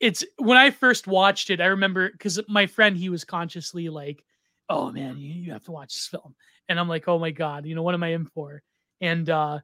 it's 0.00 0.24
when 0.38 0.58
I 0.58 0.70
first 0.70 1.06
watched 1.06 1.50
it, 1.50 1.60
I 1.60 1.66
remember 1.66 2.10
because 2.10 2.40
my 2.48 2.66
friend 2.66 2.96
he 2.96 3.08
was 3.08 3.24
consciously 3.24 3.88
like, 3.88 4.24
Oh 4.68 4.90
man, 4.90 5.18
you, 5.18 5.32
you 5.32 5.52
have 5.52 5.64
to 5.64 5.72
watch 5.72 5.94
this 5.94 6.08
film. 6.08 6.34
And 6.68 6.80
I'm 6.80 6.88
like, 6.88 7.06
oh 7.08 7.18
my 7.18 7.30
God, 7.30 7.66
you 7.66 7.74
know, 7.74 7.82
what 7.82 7.94
am 7.94 8.02
I 8.02 8.08
in 8.08 8.26
for? 8.26 8.62
And 9.00 9.28
uh 9.30 9.60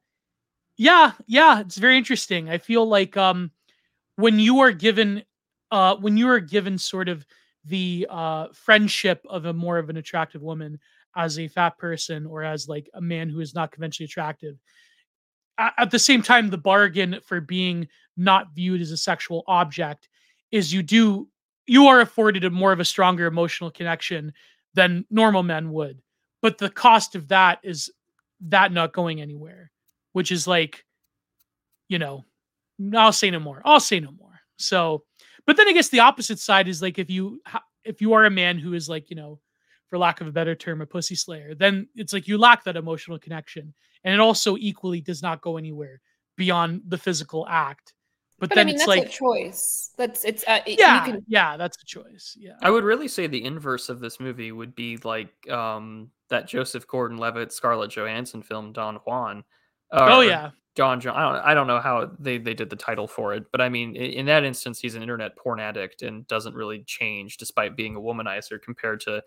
yeah, 0.80 1.12
yeah, 1.26 1.60
it's 1.60 1.76
very 1.76 1.98
interesting. 1.98 2.48
I 2.48 2.56
feel 2.58 2.86
like 2.86 3.16
um 3.16 3.50
when 4.16 4.38
you 4.38 4.60
are 4.60 4.72
given 4.72 5.22
uh 5.70 5.96
when 5.96 6.16
you 6.16 6.28
are 6.28 6.40
given 6.40 6.78
sort 6.78 7.08
of 7.08 7.26
the 7.66 8.06
uh 8.08 8.48
friendship 8.54 9.22
of 9.28 9.44
a 9.44 9.52
more 9.52 9.76
of 9.78 9.90
an 9.90 9.98
attractive 9.98 10.42
woman 10.42 10.78
as 11.14 11.38
a 11.38 11.48
fat 11.48 11.76
person 11.76 12.24
or 12.24 12.42
as 12.42 12.68
like 12.68 12.88
a 12.94 13.00
man 13.00 13.28
who 13.28 13.40
is 13.40 13.54
not 13.54 13.72
conventionally 13.72 14.06
attractive 14.06 14.56
at 15.76 15.90
the 15.90 15.98
same 15.98 16.22
time, 16.22 16.48
the 16.48 16.56
bargain 16.56 17.18
for 17.22 17.40
being 17.40 17.86
not 18.16 18.54
viewed 18.54 18.80
as 18.80 18.90
a 18.90 18.96
sexual 18.96 19.44
object 19.46 20.08
is 20.50 20.72
you 20.72 20.82
do 20.82 21.28
you 21.66 21.86
are 21.86 22.00
afforded 22.00 22.44
a 22.44 22.50
more 22.50 22.72
of 22.72 22.80
a 22.80 22.84
stronger 22.84 23.26
emotional 23.26 23.70
connection 23.70 24.32
than 24.72 25.04
normal 25.10 25.42
men 25.42 25.70
would. 25.72 26.00
But 26.40 26.56
the 26.56 26.70
cost 26.70 27.14
of 27.14 27.28
that 27.28 27.58
is 27.62 27.90
that 28.48 28.72
not 28.72 28.94
going 28.94 29.20
anywhere, 29.20 29.70
which 30.12 30.32
is 30.32 30.46
like, 30.46 30.84
you 31.88 31.98
know, 31.98 32.24
I'll 32.94 33.12
say 33.12 33.30
no 33.30 33.40
more. 33.40 33.62
I'll 33.64 33.80
say 33.80 34.00
no 34.00 34.12
more. 34.12 34.40
So, 34.56 35.04
but 35.46 35.56
then 35.56 35.68
I 35.68 35.72
guess 35.72 35.88
the 35.88 36.00
opposite 36.00 36.38
side 36.38 36.68
is 36.68 36.82
like 36.82 36.98
if 36.98 37.10
you 37.10 37.42
if 37.84 38.00
you 38.00 38.12
are 38.12 38.24
a 38.24 38.30
man 38.30 38.58
who 38.58 38.74
is 38.74 38.88
like, 38.88 39.10
you 39.10 39.16
know, 39.16 39.40
for 39.88 39.98
lack 39.98 40.20
of 40.20 40.26
a 40.26 40.32
better 40.32 40.54
term, 40.54 40.80
a 40.80 40.86
pussy 40.86 41.14
slayer, 41.14 41.54
then 41.54 41.88
it's 41.94 42.12
like 42.12 42.28
you 42.28 42.38
lack 42.38 42.64
that 42.64 42.76
emotional 42.76 43.18
connection. 43.18 43.74
And 44.04 44.14
it 44.14 44.20
also 44.20 44.56
equally 44.56 45.00
does 45.00 45.22
not 45.22 45.42
go 45.42 45.56
anywhere 45.56 46.00
beyond 46.36 46.82
the 46.86 46.96
physical 46.96 47.46
act. 47.48 47.92
But, 48.38 48.48
but 48.48 48.54
then 48.54 48.62
I 48.62 48.64
mean, 48.66 48.74
it's 48.76 48.86
that's 48.86 48.88
like 48.88 49.06
a 49.06 49.10
choice. 49.10 49.90
That's 49.98 50.24
it's 50.24 50.44
uh, 50.46 50.60
yeah, 50.66 51.04
can... 51.04 51.22
yeah, 51.28 51.58
that's 51.58 51.76
a 51.82 51.84
choice. 51.84 52.34
Yeah, 52.38 52.54
I 52.62 52.70
would 52.70 52.84
really 52.84 53.08
say 53.08 53.26
the 53.26 53.44
inverse 53.44 53.90
of 53.90 54.00
this 54.00 54.18
movie 54.18 54.50
would 54.50 54.74
be 54.74 54.96
like 54.98 55.30
um 55.50 56.10
that 56.30 56.48
Joseph 56.48 56.86
Gordon-Levitt 56.86 57.52
Scarlett 57.52 57.90
Johansson 57.90 58.42
film 58.42 58.72
Don 58.72 58.96
Juan. 59.04 59.44
Uh, 59.92 60.08
oh 60.10 60.20
yeah, 60.20 60.50
Don 60.76 61.00
Jon. 61.00 61.16
I 61.16 61.22
don't, 61.22 61.44
I 61.46 61.54
don't 61.54 61.66
know 61.66 61.80
how 61.80 62.10
they, 62.18 62.38
they 62.38 62.54
did 62.54 62.70
the 62.70 62.76
title 62.76 63.08
for 63.08 63.34
it, 63.34 63.44
but 63.52 63.60
I 63.60 63.68
mean, 63.68 63.96
in, 63.96 64.12
in, 64.12 64.26
that 64.26 64.44
instance, 64.44 64.80
he's 64.80 64.94
an 64.94 65.02
internet 65.02 65.36
porn 65.36 65.60
addict 65.60 66.02
and 66.02 66.26
doesn't 66.26 66.54
really 66.54 66.84
change 66.86 67.36
despite 67.36 67.76
being 67.76 67.96
a 67.96 68.00
womanizer 68.00 68.60
compared 68.62 69.00
to 69.00 69.22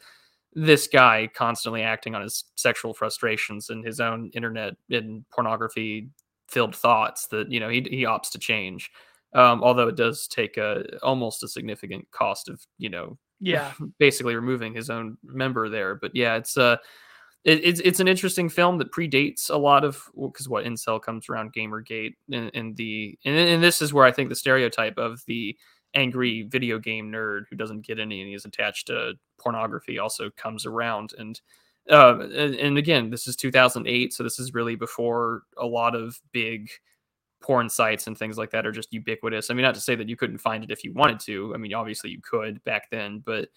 this 0.56 0.88
guy 0.88 1.30
constantly 1.34 1.81
acting 1.81 2.15
on 2.15 2.22
his 2.22 2.45
sexual 2.56 2.94
frustrations 2.94 3.69
and 3.69 3.85
his 3.85 3.99
own 3.99 4.30
internet 4.34 4.76
and 4.90 5.27
pornography 5.31 6.10
filled 6.48 6.76
thoughts 6.76 7.27
that 7.27 7.52
you 7.52 7.60
know 7.60 7.69
he, 7.69 7.81
he 7.90 8.03
opts 8.03 8.30
to 8.30 8.38
change 8.38 8.91
um, 9.34 9.64
although 9.64 9.88
it 9.88 9.95
does 9.95 10.27
take 10.27 10.57
a 10.57 10.84
almost 11.02 11.44
a 11.44 11.48
significant 11.48 12.10
cost 12.11 12.49
of 12.49 12.61
you 12.77 12.90
know 12.90 13.18
yeah 13.40 13.72
basically 13.99 14.35
removing 14.35 14.73
his 14.73 14.90
own 14.90 15.18
member 15.23 15.69
there 15.69 15.95
but 15.95 16.11
yeah 16.15 16.35
it's 16.35 16.57
uh 16.57 16.77
it, 17.44 17.64
it's 17.64 17.80
it's 17.82 17.99
an 17.99 18.07
interesting 18.07 18.49
film 18.49 18.78
that 18.78 18.91
predates 18.91 19.49
a 19.49 19.57
lot 19.57 19.84
of 19.84 20.10
because 20.15 20.48
what 20.48 20.65
incel 20.65 21.02
comes 21.02 21.30
around 21.30 21.53
gamergate 21.53 22.14
and, 22.32 22.52
and 22.53 22.76
the 22.78 23.18
and, 23.26 23.36
and 23.36 23.64
this 23.64 23.82
is 23.82 23.94
where 23.94 24.06
i 24.06 24.11
think 24.11 24.30
the 24.30 24.36
stereotype 24.36 24.98
of 24.98 25.22
the 25.28 25.57
angry 25.94 26.44
video 26.44 26.80
game 26.80 27.11
nerd 27.11 27.44
who 27.49 27.56
doesn't 27.56 27.86
get 27.86 27.99
any 27.99 28.22
and 28.22 28.34
is 28.34 28.45
attached 28.45 28.88
to 28.88 29.14
pornography 29.40 29.99
also 29.99 30.30
comes 30.32 30.65
around. 30.65 31.14
And 31.18 31.40
uh, 31.90 32.20
and, 32.20 32.56
and 32.56 32.78
again 32.78 33.10
this 33.10 33.28
is 33.28 33.36
2008 33.36 34.14
so 34.14 34.24
this 34.24 34.40
is 34.40 34.53
really 34.53 34.76
before 34.76 35.44
a 35.57 35.65
lot 35.65 35.95
of 35.95 36.18
big 36.32 36.70
porn 37.41 37.68
sites 37.68 38.07
and 38.07 38.18
things 38.18 38.38
like 38.38 38.52
that 38.52 38.65
are 38.65 38.72
just 38.72 38.94
ubiquitous. 38.94 39.49
I 39.49 39.53
mean 39.53 39.64
not 39.64 39.76
to 39.76 39.82
say 39.82 39.95
that 39.95 40.07
you 40.07 40.15
couldn't 40.15 40.38
find 40.38 40.64
it 40.64 40.72
if 40.72 40.84
you 40.84 40.94
wanted 40.94 41.20
to. 41.22 41.53
I 41.53 41.57
mean 41.57 41.74
obviously 41.74 42.10
you 42.10 42.22
could 42.22 42.64
back 42.64 42.90
then 42.90 43.22
but 43.26 43.49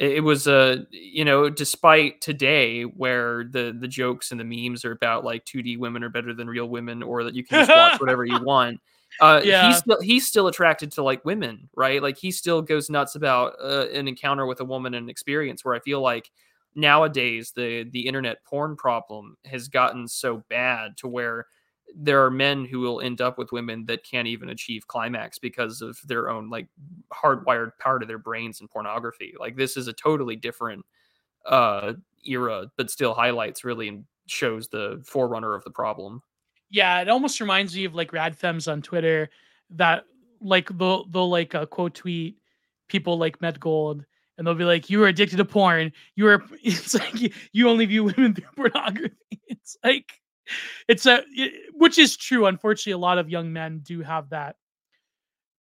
it 0.00 0.24
was 0.24 0.46
a 0.46 0.54
uh, 0.54 0.76
you 0.90 1.24
know 1.24 1.50
despite 1.50 2.20
today 2.20 2.82
where 2.82 3.44
the 3.44 3.76
the 3.78 3.88
jokes 3.88 4.30
and 4.30 4.40
the 4.40 4.44
memes 4.44 4.84
are 4.84 4.92
about 4.92 5.24
like 5.24 5.44
2d 5.44 5.78
women 5.78 6.02
are 6.02 6.08
better 6.08 6.32
than 6.32 6.48
real 6.48 6.66
women 6.66 7.02
or 7.02 7.22
that 7.22 7.34
you 7.34 7.44
can 7.44 7.66
just 7.66 7.70
watch 7.70 8.00
whatever 8.00 8.24
you 8.24 8.42
want 8.42 8.80
uh, 9.20 9.40
yeah. 9.44 9.68
he's 9.68 9.78
still 9.78 10.00
he's 10.00 10.26
still 10.26 10.46
attracted 10.46 10.92
to 10.92 11.02
like 11.02 11.24
women, 11.24 11.68
right? 11.76 12.02
Like 12.02 12.16
he 12.16 12.30
still 12.30 12.62
goes 12.62 12.88
nuts 12.88 13.16
about 13.16 13.54
uh, 13.60 13.86
an 13.92 14.08
encounter 14.08 14.46
with 14.46 14.60
a 14.60 14.64
woman 14.64 14.94
and 14.94 15.10
experience. 15.10 15.64
Where 15.64 15.74
I 15.74 15.80
feel 15.80 16.00
like 16.00 16.30
nowadays 16.74 17.52
the 17.54 17.84
the 17.90 18.06
internet 18.06 18.44
porn 18.44 18.76
problem 18.76 19.36
has 19.44 19.68
gotten 19.68 20.08
so 20.08 20.44
bad 20.48 20.96
to 20.98 21.08
where 21.08 21.46
there 21.96 22.24
are 22.24 22.30
men 22.30 22.64
who 22.64 22.80
will 22.80 23.00
end 23.00 23.20
up 23.20 23.38
with 23.38 23.52
women 23.52 23.84
that 23.86 24.04
can't 24.04 24.28
even 24.28 24.50
achieve 24.50 24.86
climax 24.86 25.38
because 25.38 25.82
of 25.82 25.98
their 26.04 26.28
own 26.30 26.50
like 26.50 26.68
hardwired 27.12 27.70
part 27.78 28.02
of 28.02 28.08
their 28.08 28.18
brains 28.18 28.60
and 28.60 28.70
pornography. 28.70 29.34
Like 29.38 29.56
this 29.56 29.76
is 29.76 29.88
a 29.88 29.92
totally 29.92 30.36
different 30.36 30.84
uh 31.46 31.94
era, 32.26 32.70
but 32.76 32.90
still 32.90 33.14
highlights 33.14 33.64
really 33.64 33.88
and 33.88 34.04
shows 34.26 34.68
the 34.68 35.02
forerunner 35.04 35.54
of 35.54 35.64
the 35.64 35.70
problem 35.70 36.22
yeah, 36.70 37.00
it 37.00 37.08
almost 37.08 37.40
reminds 37.40 37.74
me 37.74 37.84
of 37.84 37.94
like 37.94 38.12
Radfems 38.12 38.70
on 38.70 38.80
Twitter 38.80 39.28
that 39.70 40.04
like 40.40 40.68
they'll 40.78 41.06
they'll 41.06 41.28
like 41.28 41.54
uh, 41.54 41.66
quote 41.66 41.94
tweet 41.94 42.38
people 42.88 43.18
like 43.18 43.40
Met 43.40 43.60
Gold 43.60 44.04
and 44.38 44.46
they'll 44.46 44.54
be 44.54 44.64
like, 44.64 44.88
"You 44.88 45.02
are 45.02 45.08
addicted 45.08 45.36
to 45.36 45.44
porn. 45.44 45.92
You 46.14 46.28
are." 46.28 46.44
It's 46.62 46.94
like 46.94 47.34
you 47.52 47.68
only 47.68 47.86
view 47.86 48.04
women 48.04 48.34
through 48.34 48.70
pornography. 48.70 49.16
It's 49.48 49.76
like 49.84 50.19
it's 50.88 51.06
a 51.06 51.22
it, 51.30 51.72
which 51.74 51.98
is 51.98 52.16
true. 52.16 52.46
Unfortunately, 52.46 52.92
a 52.92 52.98
lot 52.98 53.18
of 53.18 53.28
young 53.28 53.52
men 53.52 53.80
do 53.82 54.02
have 54.02 54.30
that 54.30 54.56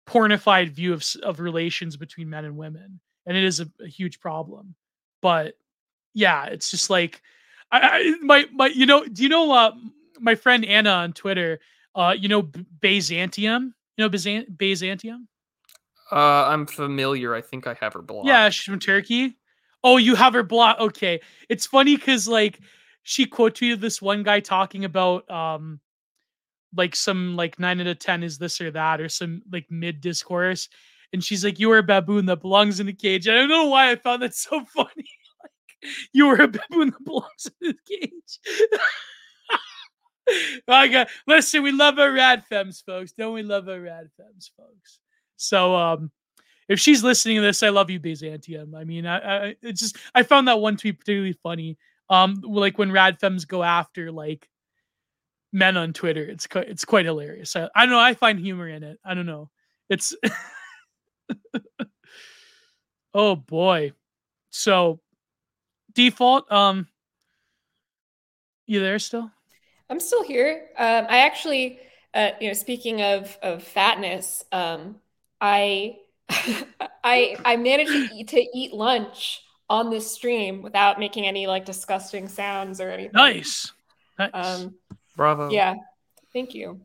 pornified 0.08 0.72
view 0.72 0.94
of 0.94 1.06
of 1.24 1.40
relations 1.40 1.98
between 1.98 2.30
men 2.30 2.46
and 2.46 2.58
women, 2.58 3.00
and 3.26 3.38
it 3.38 3.44
is 3.44 3.60
a, 3.60 3.70
a 3.82 3.88
huge 3.88 4.20
problem. 4.20 4.76
But 5.22 5.56
yeah, 6.14 6.46
it's 6.46 6.72
just 6.72 6.90
like 6.90 7.22
I, 7.72 7.80
I 7.82 8.16
my 8.22 8.46
my 8.54 8.68
you 8.68 8.86
know 8.86 9.06
do 9.06 9.24
you 9.24 9.30
know 9.30 9.52
uh 9.52 9.72
my 10.20 10.36
friend 10.36 10.66
Anna 10.66 10.92
on 10.92 11.14
Twitter 11.14 11.60
uh 11.96 12.16
you 12.18 12.28
know 12.28 12.42
Byzantium 12.82 13.74
you 13.98 14.04
know 14.04 14.46
Byzantium 14.58 15.28
uh, 16.12 16.46
I'm 16.48 16.66
familiar. 16.66 17.36
I 17.36 17.42
think 17.42 17.68
I 17.68 17.76
have 17.80 17.94
her 17.94 18.02
blocked. 18.02 18.28
Yeah, 18.28 18.50
she's 18.50 18.66
from 18.66 18.80
Turkey. 18.80 19.38
Oh, 19.84 19.98
you 19.98 20.16
have 20.16 20.34
her 20.34 20.44
blocked. 20.44 20.82
Okay, 20.82 21.22
it's 21.48 21.66
funny 21.66 21.96
because 21.96 22.28
like 22.28 22.60
she 23.10 23.26
quote 23.26 23.56
tweeted 23.56 23.80
this 23.80 24.04
one 24.04 24.22
guy 24.22 24.40
talking 24.40 24.86
about 24.86 25.28
um 25.32 25.80
like 26.76 26.96
some 26.96 27.36
like 27.36 27.58
nine 27.58 27.82
out 27.82 27.88
of 27.88 27.98
ten 27.98 28.22
is 28.22 28.38
this 28.38 28.62
or 28.62 28.70
that 28.70 29.02
or 29.02 29.10
some 29.10 29.42
like 29.52 29.66
mid 29.72 30.00
discourse, 30.00 30.70
and 31.12 31.24
she's 31.24 31.44
like, 31.44 31.60
"You 31.60 31.72
are 31.72 31.80
a 31.80 31.84
baboon 31.84 32.28
that 32.28 32.42
belongs 32.42 32.80
in 32.80 32.88
a 32.88 32.94
cage." 32.94 33.28
I 33.28 33.34
don't 33.34 33.50
know 33.50 33.66
why 33.66 33.90
I 33.90 33.96
found 33.96 34.22
that 34.22 34.36
so 34.36 34.64
funny. 34.76 35.10
like, 35.42 35.92
you 36.14 36.28
are 36.28 36.40
a 36.40 36.48
baboon 36.48 36.92
that 36.92 37.04
belongs 37.04 37.48
in 37.60 37.72
a 37.72 37.74
cage. 37.90 38.40
I 40.68 40.88
got 40.88 41.08
listen. 41.26 41.64
We 41.64 41.72
love 41.72 41.98
our 41.98 42.12
rad 42.12 42.46
femmes, 42.46 42.84
folks. 42.86 43.14
Don't 43.14 43.34
we 43.34 43.42
love 43.42 43.68
our 43.68 43.82
rad 43.82 44.12
femmes, 44.18 44.52
folks? 44.56 45.00
So 45.36 45.76
um 45.76 46.12
if 46.68 46.80
she's 46.80 47.04
listening 47.04 47.38
to 47.38 47.42
this, 47.42 47.64
I 47.64 47.70
love 47.70 47.90
you, 47.90 48.00
Byzantium. 48.00 48.76
I 48.76 48.84
mean, 48.84 49.08
I, 49.08 49.48
I 49.48 49.56
it's 49.64 49.82
just 49.82 49.98
I 50.14 50.22
found 50.22 50.48
that 50.48 50.60
one 50.60 50.78
tweet 50.78 51.00
particularly 51.00 51.34
funny. 51.42 51.76
Um, 52.10 52.42
like 52.44 52.78
when 52.78 52.92
rad 52.92 53.20
femmes 53.20 53.46
go 53.46 53.64
after 53.64 54.12
like 54.12 54.50
men 55.54 55.78
on 55.78 55.94
Twitter, 55.94 56.24
it's 56.24 56.48
quite 56.48 56.68
it's 56.68 56.86
quite 56.86 57.06
hilarious. 57.06 57.56
I, 57.56 57.70
I 57.76 57.86
don't 57.86 57.92
know. 57.92 58.00
I 58.00 58.14
find 58.14 58.40
humor 58.40 58.68
in 58.68 58.84
it. 58.84 59.00
I 59.06 59.14
don't 59.14 59.26
know. 59.26 59.50
It's 59.90 60.16
oh 63.14 63.36
boy. 63.36 63.94
So 64.50 65.00
default. 65.94 66.52
Um, 66.52 66.88
you 68.66 68.80
there 68.80 69.00
still? 69.00 69.32
I'm 69.90 70.00
still 70.00 70.24
here. 70.24 70.68
Um, 70.78 71.08
I 71.10 71.20
actually, 71.20 71.80
uh, 72.14 72.32
you 72.40 72.48
know, 72.48 72.54
speaking 72.54 73.02
of 73.02 73.38
of 73.42 73.64
fatness, 73.64 74.44
um, 74.52 74.98
I 75.42 75.98
I 77.04 77.36
I 77.44 77.58
managed 77.58 77.92
to 77.92 78.16
eat, 78.16 78.28
to 78.30 78.58
eat 78.58 78.74
lunch 78.74 79.42
on 79.70 79.90
this 79.90 80.12
stream 80.12 80.62
without 80.62 81.00
making 81.00 81.28
any 81.28 81.48
like 81.48 81.66
disgusting 81.66 82.28
sounds 82.28 82.82
or 82.82 82.90
anything. 82.90 83.12
Nice. 83.14 83.72
nice. 84.18 84.32
Um, 84.34 84.76
Bravo. 85.16 85.50
Yeah. 85.50 85.76
Thank 86.34 86.54
you. 86.54 86.82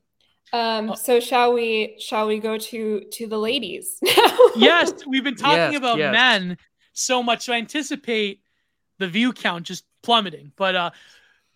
Um, 0.52 0.90
oh. 0.90 0.94
so 0.94 1.18
shall 1.20 1.52
we 1.52 1.96
shall 1.98 2.26
we 2.26 2.38
go 2.38 2.58
to 2.58 3.00
to 3.12 3.26
the 3.26 3.38
ladies? 3.38 3.98
yes, 4.56 4.92
we've 5.06 5.24
been 5.24 5.36
talking 5.36 5.72
yes, 5.72 5.76
about 5.76 5.98
yes. 5.98 6.12
men 6.12 6.58
so 6.92 7.22
much. 7.22 7.46
So 7.46 7.52
I 7.52 7.56
anticipate 7.56 8.40
the 8.98 9.08
view 9.08 9.32
count 9.32 9.66
just 9.66 9.84
plummeting. 10.02 10.52
But 10.56 10.76
uh 10.76 10.90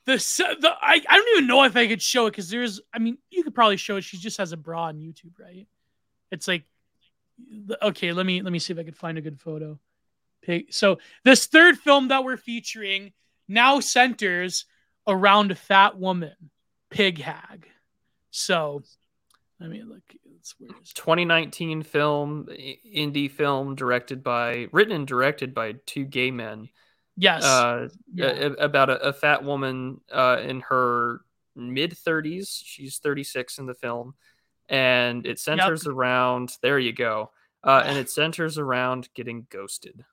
the, 0.07 0.17
the 0.17 0.71
I, 0.81 1.03
I 1.07 1.17
don't 1.17 1.29
even 1.37 1.47
know 1.47 1.65
if 1.65 1.77
I 1.77 1.87
could 1.87 2.01
show 2.01 2.27
it 2.27 2.31
because 2.31 2.49
there's 2.49 2.81
I 2.93 2.99
mean 2.99 3.19
you 3.31 3.45
could 3.45 3.55
probably 3.55 3.77
show 3.77 3.97
it. 3.97 4.05
She 4.05 4.17
just 4.17 4.39
has 4.39 4.53
a 4.53 4.57
bra 4.57 4.85
on 4.85 4.99
YouTube, 4.99 5.39
right? 5.39 5.67
It's 6.31 6.49
like 6.49 6.65
okay, 7.83 8.13
let 8.13 8.25
me 8.25 8.43
let 8.43 8.53
me 8.53 8.59
see 8.59 8.73
if 8.73 8.79
I 8.79 8.85
can 8.85 8.95
find 8.95 9.19
a 9.19 9.21
good 9.21 9.39
photo. 9.39 9.79
So 10.71 10.99
this 11.25 11.47
third 11.47 11.79
film 11.79 12.09
that 12.09 12.25
we're 12.25 12.37
featuring 12.37 13.13
now 13.49 13.81
centers 13.81 14.65
around 15.07 15.51
a 15.51 15.55
fat 15.55 15.99
woman, 15.99 16.35
Pig 16.91 17.21
Hag. 17.21 17.67
So 18.31 18.83
let 19.61 19.71
me 19.71 19.83
look. 19.83 20.03
It's 20.81 20.95
2019 20.95 21.83
film, 21.83 22.47
indie 22.47 23.31
film, 23.31 23.75
directed 23.75 24.23
by, 24.23 24.69
written 24.73 24.95
and 24.95 25.07
directed 25.07 25.53
by 25.53 25.75
two 25.85 26.05
gay 26.05 26.31
men. 26.31 26.71
Yes. 27.17 27.45
Uh, 27.45 27.89
yeah. 28.15 28.51
about 28.59 28.89
a, 28.89 28.99
a, 29.09 29.13
fat 29.13 29.45
woman 29.45 30.01
uh, 30.11 30.39
in 30.43 30.61
her 30.61 31.21
mid 31.55 31.91
30s. 31.91 32.63
She's 32.65 32.99
36 32.99 33.59
in 33.59 33.67
the 33.67 33.75
film 33.75 34.15
and 34.69 35.27
it 35.27 35.39
centers 35.39 35.85
yep. 35.85 35.95
around 35.95 36.57
there 36.63 36.79
you 36.79 36.93
go 36.93 37.31
uh, 37.65 37.83
and 37.85 37.99
it 37.99 38.11
centers 38.11 38.59
around 38.59 39.09
getting 39.15 39.47
ghosted 39.51 40.05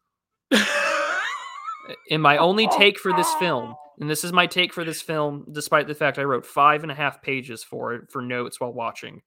in 2.08 2.22
my 2.22 2.38
only 2.38 2.68
take 2.68 3.00
for 3.00 3.14
this 3.14 3.32
film 3.36 3.76
and 4.00 4.10
this 4.10 4.24
is 4.24 4.34
my 4.34 4.46
take 4.46 4.74
for 4.74 4.84
this 4.84 5.02
film 5.02 5.46
despite 5.52 5.88
the 5.88 5.96
fact 5.96 6.18
i 6.18 6.24
wrote 6.24 6.46
five 6.46 6.84
and 6.84 6.92
a 6.92 6.96
half 6.96 7.22
pages 7.22 7.64
for 7.64 7.94
it 7.94 8.12
for 8.12 8.22
notes 8.22 8.60
while 8.60 8.74
watching 8.74 9.22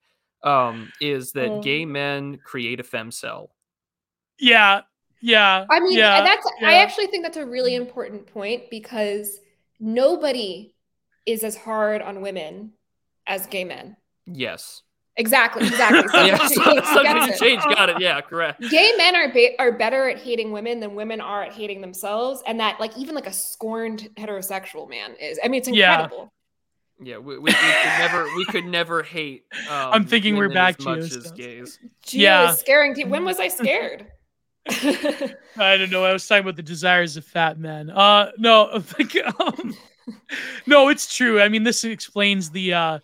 um, 0.45 0.93
is 1.01 1.33
that 1.33 1.49
oh. 1.49 1.61
gay 1.63 1.85
men 1.85 2.39
create 2.45 2.79
a 2.79 2.85
fem 2.85 3.11
cell. 3.11 3.51
yeah 4.39 4.83
yeah 5.21 5.65
i 5.69 5.81
mean 5.81 5.99
yeah, 5.99 6.23
that's 6.23 6.49
yeah. 6.61 6.69
i 6.69 6.75
actually 6.75 7.09
think 7.09 7.25
that's 7.25 7.37
a 7.37 7.47
really 7.47 7.75
important 7.75 8.27
point 8.33 8.71
because 8.71 9.41
nobody 9.81 10.75
is 11.27 11.43
as 11.43 11.57
hard 11.57 12.01
on 12.03 12.21
women 12.21 12.73
as 13.27 13.47
gay 13.47 13.65
men 13.65 13.97
yes 14.27 14.83
Exactly, 15.19 15.67
exactly. 15.67 16.09
So 16.13 16.25
yeah, 16.25 16.37
subject 16.47 17.33
to 17.33 17.39
change. 17.39 17.63
Got 17.65 17.91
it. 17.91 18.01
Yeah, 18.01 18.21
correct. 18.21 18.63
Gay 18.71 18.93
men 18.97 19.17
are 19.17 19.33
ba- 19.33 19.61
are 19.61 19.73
better 19.73 20.09
at 20.09 20.19
hating 20.19 20.53
women 20.53 20.79
than 20.81 20.95
women 20.95 21.21
are 21.21 21.43
at 21.43 21.53
hating 21.53 21.81
themselves, 21.81 22.43
and 22.47 22.61
that 22.61 22.79
like 22.79 22.97
even 22.97 23.15
like 23.15 23.27
a 23.27 23.33
scorned 23.33 24.09
heterosexual 24.17 24.89
man 24.89 25.15
is. 25.21 25.39
I 25.43 25.49
mean, 25.49 25.59
it's 25.59 25.69
incredible. 25.69 26.33
Yeah, 27.01 27.15
yeah 27.15 27.19
we, 27.19 27.39
we, 27.39 27.45
we 27.45 27.53
could 27.53 27.99
never 27.99 28.25
we 28.37 28.45
could 28.47 28.65
never 28.65 29.03
hate. 29.03 29.45
Um, 29.69 29.93
I'm 29.93 30.05
thinking 30.07 30.37
we're 30.37 30.49
back 30.49 30.79
as 30.79 30.85
to 30.85 30.91
much 30.91 30.99
as 30.99 31.33
gays. 31.33 31.79
Gio 32.07 32.21
yeah, 32.21 32.53
scaring. 32.53 32.95
Te- 32.95 33.05
when 33.05 33.25
was 33.25 33.41
I 33.41 33.49
scared? 33.49 34.07
I 34.69 35.77
don't 35.77 35.91
know. 35.91 36.05
I 36.05 36.13
was 36.13 36.27
talking 36.27 36.43
about 36.43 36.57
the 36.57 36.63
desires 36.63 37.17
of 37.17 37.25
fat 37.25 37.59
men. 37.59 37.91
Uh, 37.91 38.31
no, 38.39 38.71
um, 39.41 39.75
no, 40.67 40.89
it's 40.89 41.15
true. 41.15 41.41
I 41.41 41.49
mean, 41.49 41.65
this 41.65 41.83
explains 41.83 42.51
the 42.51 42.75
uh 42.75 42.99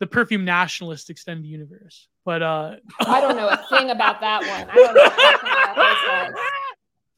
the 0.00 0.06
perfume 0.06 0.44
nationalist 0.44 1.10
extended 1.10 1.46
universe. 1.46 2.08
But 2.24 2.42
uh 2.42 2.76
I 3.00 3.20
don't 3.20 3.36
know 3.36 3.48
a 3.48 3.56
thing 3.70 3.90
about 3.90 4.20
that 4.20 4.40
one. 4.40 4.68
I 4.70 4.74
don't 4.74 6.34
know 6.34 6.42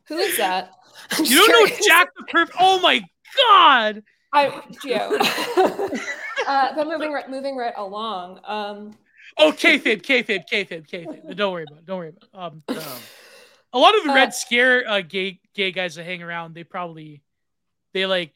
Who 0.09 0.19
is 0.19 0.37
that? 0.39 0.73
I'm 1.13 1.25
you 1.25 1.37
don't 1.37 1.47
curious. 1.47 1.81
know 1.81 1.87
Jack 1.87 2.09
the 2.17 2.25
Perf? 2.33 2.51
Oh 2.59 2.81
my 2.81 3.03
god! 3.49 4.03
I 4.33 4.49
Gio. 4.85 5.99
uh, 6.47 6.75
but 6.75 6.87
moving 6.87 7.13
right, 7.13 7.29
moving 7.29 7.57
right 7.57 7.75
along. 7.77 8.41
Um, 8.45 8.97
oh, 9.39 9.53
kayfabe, 9.53 10.03
kayfabe, 10.03 10.45
kayfabe, 10.51 10.89
kayfabe. 10.89 11.37
Don't 11.37 11.53
worry 11.53 11.65
about 11.69 11.79
it. 11.79 11.87
Don't 11.87 11.99
worry 11.99 12.13
about 12.33 12.55
it. 12.69 12.77
Um, 12.79 13.01
a 13.73 13.79
lot 13.79 13.97
of 13.97 14.05
the 14.05 14.11
uh, 14.11 14.15
Red 14.15 14.35
Scare 14.35 14.89
uh, 14.89 15.01
gay 15.01 15.41
gay 15.55 15.73
guys 15.73 15.97
that 15.97 16.05
hang 16.05 16.23
around, 16.23 16.55
they 16.55 16.65
probably 16.65 17.23
they 17.93 18.07
like 18.07 18.33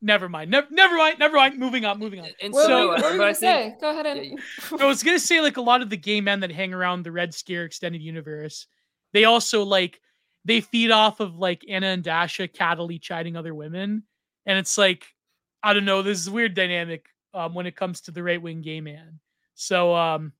Never 0.00 0.28
mind. 0.28 0.50
Never, 0.50 0.68
never 0.70 0.96
mind. 0.96 1.18
Never 1.18 1.36
mind. 1.36 1.58
Moving 1.58 1.84
on. 1.84 1.98
Moving 1.98 2.20
on. 2.20 2.28
And 2.40 2.54
so, 2.54 2.66
so 2.66 2.88
what 2.88 3.02
were 3.02 3.12
you 3.12 3.18
gonna 3.18 3.34
say? 3.34 3.76
Go 3.80 3.90
ahead 3.90 4.06
and. 4.06 4.38
I 4.80 4.84
was 4.84 5.02
gonna 5.02 5.18
say 5.18 5.40
like 5.40 5.56
a 5.56 5.62
lot 5.62 5.82
of 5.82 5.90
the 5.90 5.96
gay 5.96 6.20
men 6.20 6.40
that 6.40 6.52
hang 6.52 6.72
around 6.72 7.02
the 7.02 7.12
Red 7.12 7.34
Scare 7.34 7.64
extended 7.64 8.00
universe, 8.00 8.66
they 9.12 9.24
also 9.24 9.64
like 9.64 10.00
they 10.44 10.60
feed 10.60 10.90
off 10.90 11.20
of 11.20 11.36
like 11.36 11.64
Anna 11.68 11.88
and 11.88 12.04
Dasha 12.04 12.46
cattily 12.46 13.00
chiding 13.00 13.36
other 13.36 13.54
women, 13.54 14.04
and 14.46 14.58
it's 14.58 14.78
like 14.78 15.06
I 15.62 15.72
don't 15.72 15.84
know. 15.84 16.02
This 16.02 16.20
is 16.20 16.30
weird 16.30 16.54
dynamic 16.54 17.06
um, 17.34 17.54
when 17.54 17.66
it 17.66 17.74
comes 17.74 18.02
to 18.02 18.12
the 18.12 18.22
right 18.22 18.40
wing 18.40 18.62
gay 18.62 18.80
man. 18.80 19.18
So 19.54 19.94
um, 19.94 20.32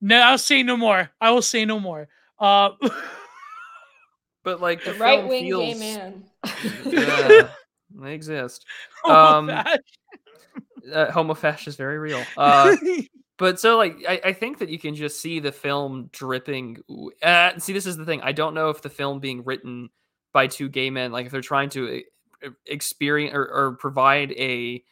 no, 0.00 0.20
I'll 0.20 0.38
say 0.38 0.62
no 0.62 0.76
more. 0.76 1.10
I 1.20 1.30
will 1.30 1.42
say 1.42 1.64
no 1.64 1.78
more. 1.78 2.08
Uh, 2.38 2.70
but 4.42 4.60
like 4.60 4.84
the, 4.84 4.92
the 4.92 4.98
right 4.98 5.26
wing 5.26 5.44
feels... 5.44 5.62
gay 5.62 5.74
man. 5.78 6.24
yeah. 6.84 7.48
They 7.94 8.14
exist. 8.14 8.66
Um, 9.04 9.50
uh, 9.50 11.10
homofash 11.10 11.66
is 11.68 11.76
very 11.76 11.98
real. 11.98 12.22
Uh, 12.36 12.76
but 13.36 13.60
so 13.60 13.76
like 13.76 13.96
I, 14.08 14.20
I 14.24 14.32
think 14.32 14.58
that 14.58 14.68
you 14.68 14.78
can 14.78 14.94
just 14.94 15.20
see 15.20 15.38
the 15.38 15.52
film 15.52 16.10
dripping. 16.12 16.78
Uh, 17.22 17.58
see, 17.58 17.72
this 17.72 17.86
is 17.86 17.96
the 17.96 18.04
thing. 18.04 18.20
I 18.22 18.32
don't 18.32 18.54
know 18.54 18.70
if 18.70 18.82
the 18.82 18.90
film 18.90 19.20
being 19.20 19.44
written 19.44 19.90
by 20.32 20.48
two 20.48 20.68
gay 20.68 20.90
men, 20.90 21.12
like 21.12 21.26
if 21.26 21.32
they're 21.32 21.40
trying 21.40 21.70
to 21.70 22.02
uh, 22.44 22.50
experience 22.66 23.34
or, 23.34 23.48
or 23.48 23.76
provide 23.76 24.32
a 24.32 24.82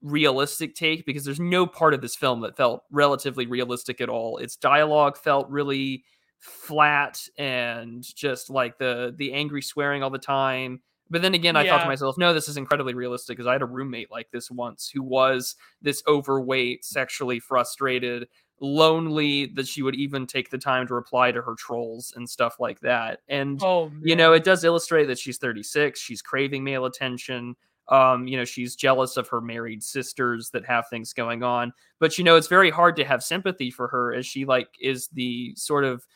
realistic 0.00 0.74
take, 0.74 1.04
because 1.04 1.24
there's 1.24 1.38
no 1.38 1.66
part 1.66 1.92
of 1.92 2.00
this 2.00 2.16
film 2.16 2.40
that 2.40 2.56
felt 2.56 2.82
relatively 2.90 3.46
realistic 3.46 4.00
at 4.00 4.08
all. 4.08 4.38
Its 4.38 4.56
dialogue 4.56 5.18
felt 5.18 5.48
really 5.50 6.04
flat 6.40 7.20
and 7.36 8.02
just 8.02 8.50
like 8.50 8.78
the 8.78 9.14
the 9.16 9.32
angry 9.32 9.62
swearing 9.62 10.02
all 10.02 10.10
the 10.10 10.18
time 10.18 10.80
but 11.12 11.20
then 11.20 11.34
again, 11.34 11.56
I 11.56 11.62
yeah. 11.62 11.72
thought 11.72 11.82
to 11.82 11.88
myself, 11.88 12.16
no, 12.16 12.32
this 12.32 12.48
is 12.48 12.56
incredibly 12.56 12.94
realistic 12.94 13.36
because 13.36 13.46
I 13.46 13.52
had 13.52 13.62
a 13.62 13.66
roommate 13.66 14.10
like 14.10 14.30
this 14.30 14.50
once 14.50 14.90
who 14.92 15.02
was 15.02 15.54
this 15.82 16.02
overweight, 16.08 16.86
sexually 16.86 17.38
frustrated, 17.38 18.26
lonely 18.62 19.46
that 19.54 19.68
she 19.68 19.82
would 19.82 19.94
even 19.94 20.26
take 20.26 20.48
the 20.48 20.56
time 20.56 20.86
to 20.86 20.94
reply 20.94 21.30
to 21.30 21.42
her 21.42 21.54
trolls 21.54 22.14
and 22.16 22.28
stuff 22.28 22.56
like 22.58 22.80
that. 22.80 23.20
And 23.28 23.62
Oh, 23.62 23.92
you 24.02 24.16
know, 24.16 24.32
it 24.32 24.42
does 24.42 24.64
illustrate 24.64 25.04
that 25.06 25.18
she's 25.18 25.36
36, 25.36 26.00
she's 26.00 26.22
craving 26.22 26.64
male 26.64 26.86
attention. 26.86 27.56
Um, 27.88 28.26
you 28.26 28.38
know, 28.38 28.44
she's 28.44 28.74
jealous 28.74 29.18
of 29.18 29.28
her 29.28 29.42
married 29.42 29.82
sisters 29.82 30.48
that 30.50 30.64
have 30.64 30.88
things 30.88 31.12
going 31.12 31.42
on. 31.42 31.74
But 32.00 32.16
you 32.16 32.24
know, 32.24 32.36
it's 32.36 32.46
very 32.46 32.70
hard 32.70 32.96
to 32.96 33.04
have 33.04 33.22
sympathy 33.22 33.70
for 33.70 33.88
her 33.88 34.14
as 34.14 34.24
she 34.24 34.46
like 34.46 34.68
is 34.80 35.08
the 35.08 35.52
sort 35.56 35.84
of 35.84 36.06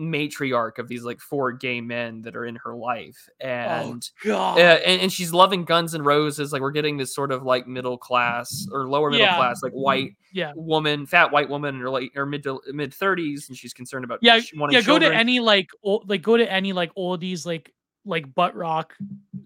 matriarch 0.00 0.78
of 0.78 0.88
these 0.88 1.04
like 1.04 1.20
four 1.20 1.52
gay 1.52 1.80
men 1.80 2.22
that 2.22 2.34
are 2.34 2.46
in 2.46 2.56
her 2.56 2.74
life 2.74 3.28
and 3.40 4.10
oh, 4.26 4.32
uh, 4.32 4.56
and, 4.58 5.02
and 5.02 5.12
she's 5.12 5.32
loving 5.32 5.64
guns 5.64 5.92
and 5.92 6.04
roses 6.06 6.52
like 6.52 6.62
we're 6.62 6.70
getting 6.70 6.96
this 6.96 7.14
sort 7.14 7.30
of 7.30 7.42
like 7.42 7.66
middle 7.66 7.98
class 7.98 8.66
or 8.72 8.88
lower 8.88 9.10
middle 9.10 9.26
Yeah. 9.26 9.36
class 9.36 9.62
like 9.62 9.72
white 9.72 10.16
yeah. 10.32 10.52
woman 10.56 11.04
fat 11.06 11.30
white 11.30 11.48
woman 11.48 11.74
in 11.74 11.80
her 11.82 11.90
late 11.90 12.10
or 12.16 12.24
mid 12.24 12.42
to 12.44 12.60
mid 12.72 12.92
30s 12.92 13.48
and 13.48 13.56
she's 13.56 13.74
concerned 13.74 14.04
about 14.04 14.18
Yeah, 14.22 14.40
wanting 14.56 14.74
yeah, 14.74 14.82
go 14.82 14.98
to 14.98 15.14
any 15.14 15.40
like 15.40 15.68
old, 15.82 16.08
like 16.08 16.22
go 16.22 16.38
to 16.38 16.50
any 16.50 16.72
like 16.72 16.92
oldies 16.94 17.44
like 17.44 17.72
like 18.04 18.34
butt 18.34 18.56
rock 18.56 18.94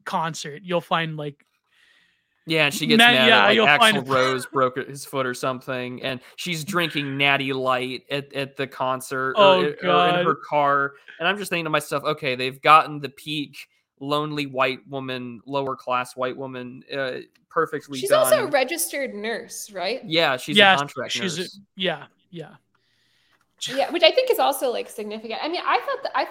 concert. 0.05 0.63
You'll 0.65 0.81
find 0.81 1.17
like 1.17 1.45
Yeah, 2.49 2.67
and 2.67 2.75
she 2.75 2.87
gets 2.87 2.99
Ma- 2.99 3.11
mad 3.11 3.27
yeah, 3.29 3.45
at 3.47 3.57
like 3.81 3.95
Axl 3.95 4.09
Rose 4.09 4.47
broke 4.47 4.77
his 4.77 5.05
foot 5.05 5.27
or 5.27 5.35
something, 5.35 6.01
and 6.03 6.21
she's 6.37 6.65
drinking 6.65 7.17
Natty 7.19 7.53
Light 7.53 8.05
at, 8.09 8.33
at 8.35 8.57
the 8.57 8.69
concert 8.69 9.33
or, 9.33 9.35
Oh, 9.37 9.63
i- 9.63 9.87
or 9.87 10.09
in 10.21 10.25
her 10.25 10.37
car. 10.37 10.95
And 11.19 11.27
I'm 11.27 11.39
just 11.39 11.51
thinking 11.51 11.65
to 11.65 11.71
myself, 11.71 12.05
okay, 12.05 12.37
they've 12.37 12.61
gotten 12.63 13.01
the 13.01 13.09
peak 13.09 13.57
lonely 13.99 14.47
white 14.47 14.79
woman, 14.89 15.41
lower 15.45 15.75
class 15.75 16.15
white 16.15 16.37
woman, 16.37 16.85
uh, 16.97 17.15
perfectly 17.51 17.99
She's 17.99 18.11
done. 18.11 18.21
also 18.21 18.47
a 18.47 18.51
registered 18.51 19.13
nurse, 19.15 19.71
right? 19.73 20.03
yeah, 20.05 20.37
she's 20.37 20.57
Yeah, 20.57 20.75
a 20.75 20.79
contract 20.79 21.13
she's 21.13 21.39
a- 21.41 21.49
yeah, 21.75 22.05
yeah. 22.31 22.55
yeah, 23.75 23.91
which 23.91 24.03
I 24.05 24.11
think 24.13 24.31
is 24.31 24.39
also 24.39 24.71
like 24.71 24.89
significant. 24.89 25.41
I 25.43 25.49
mean, 25.49 25.63
I 25.65 25.81
thought 25.81 26.03
that 26.05 26.13
I 26.15 26.27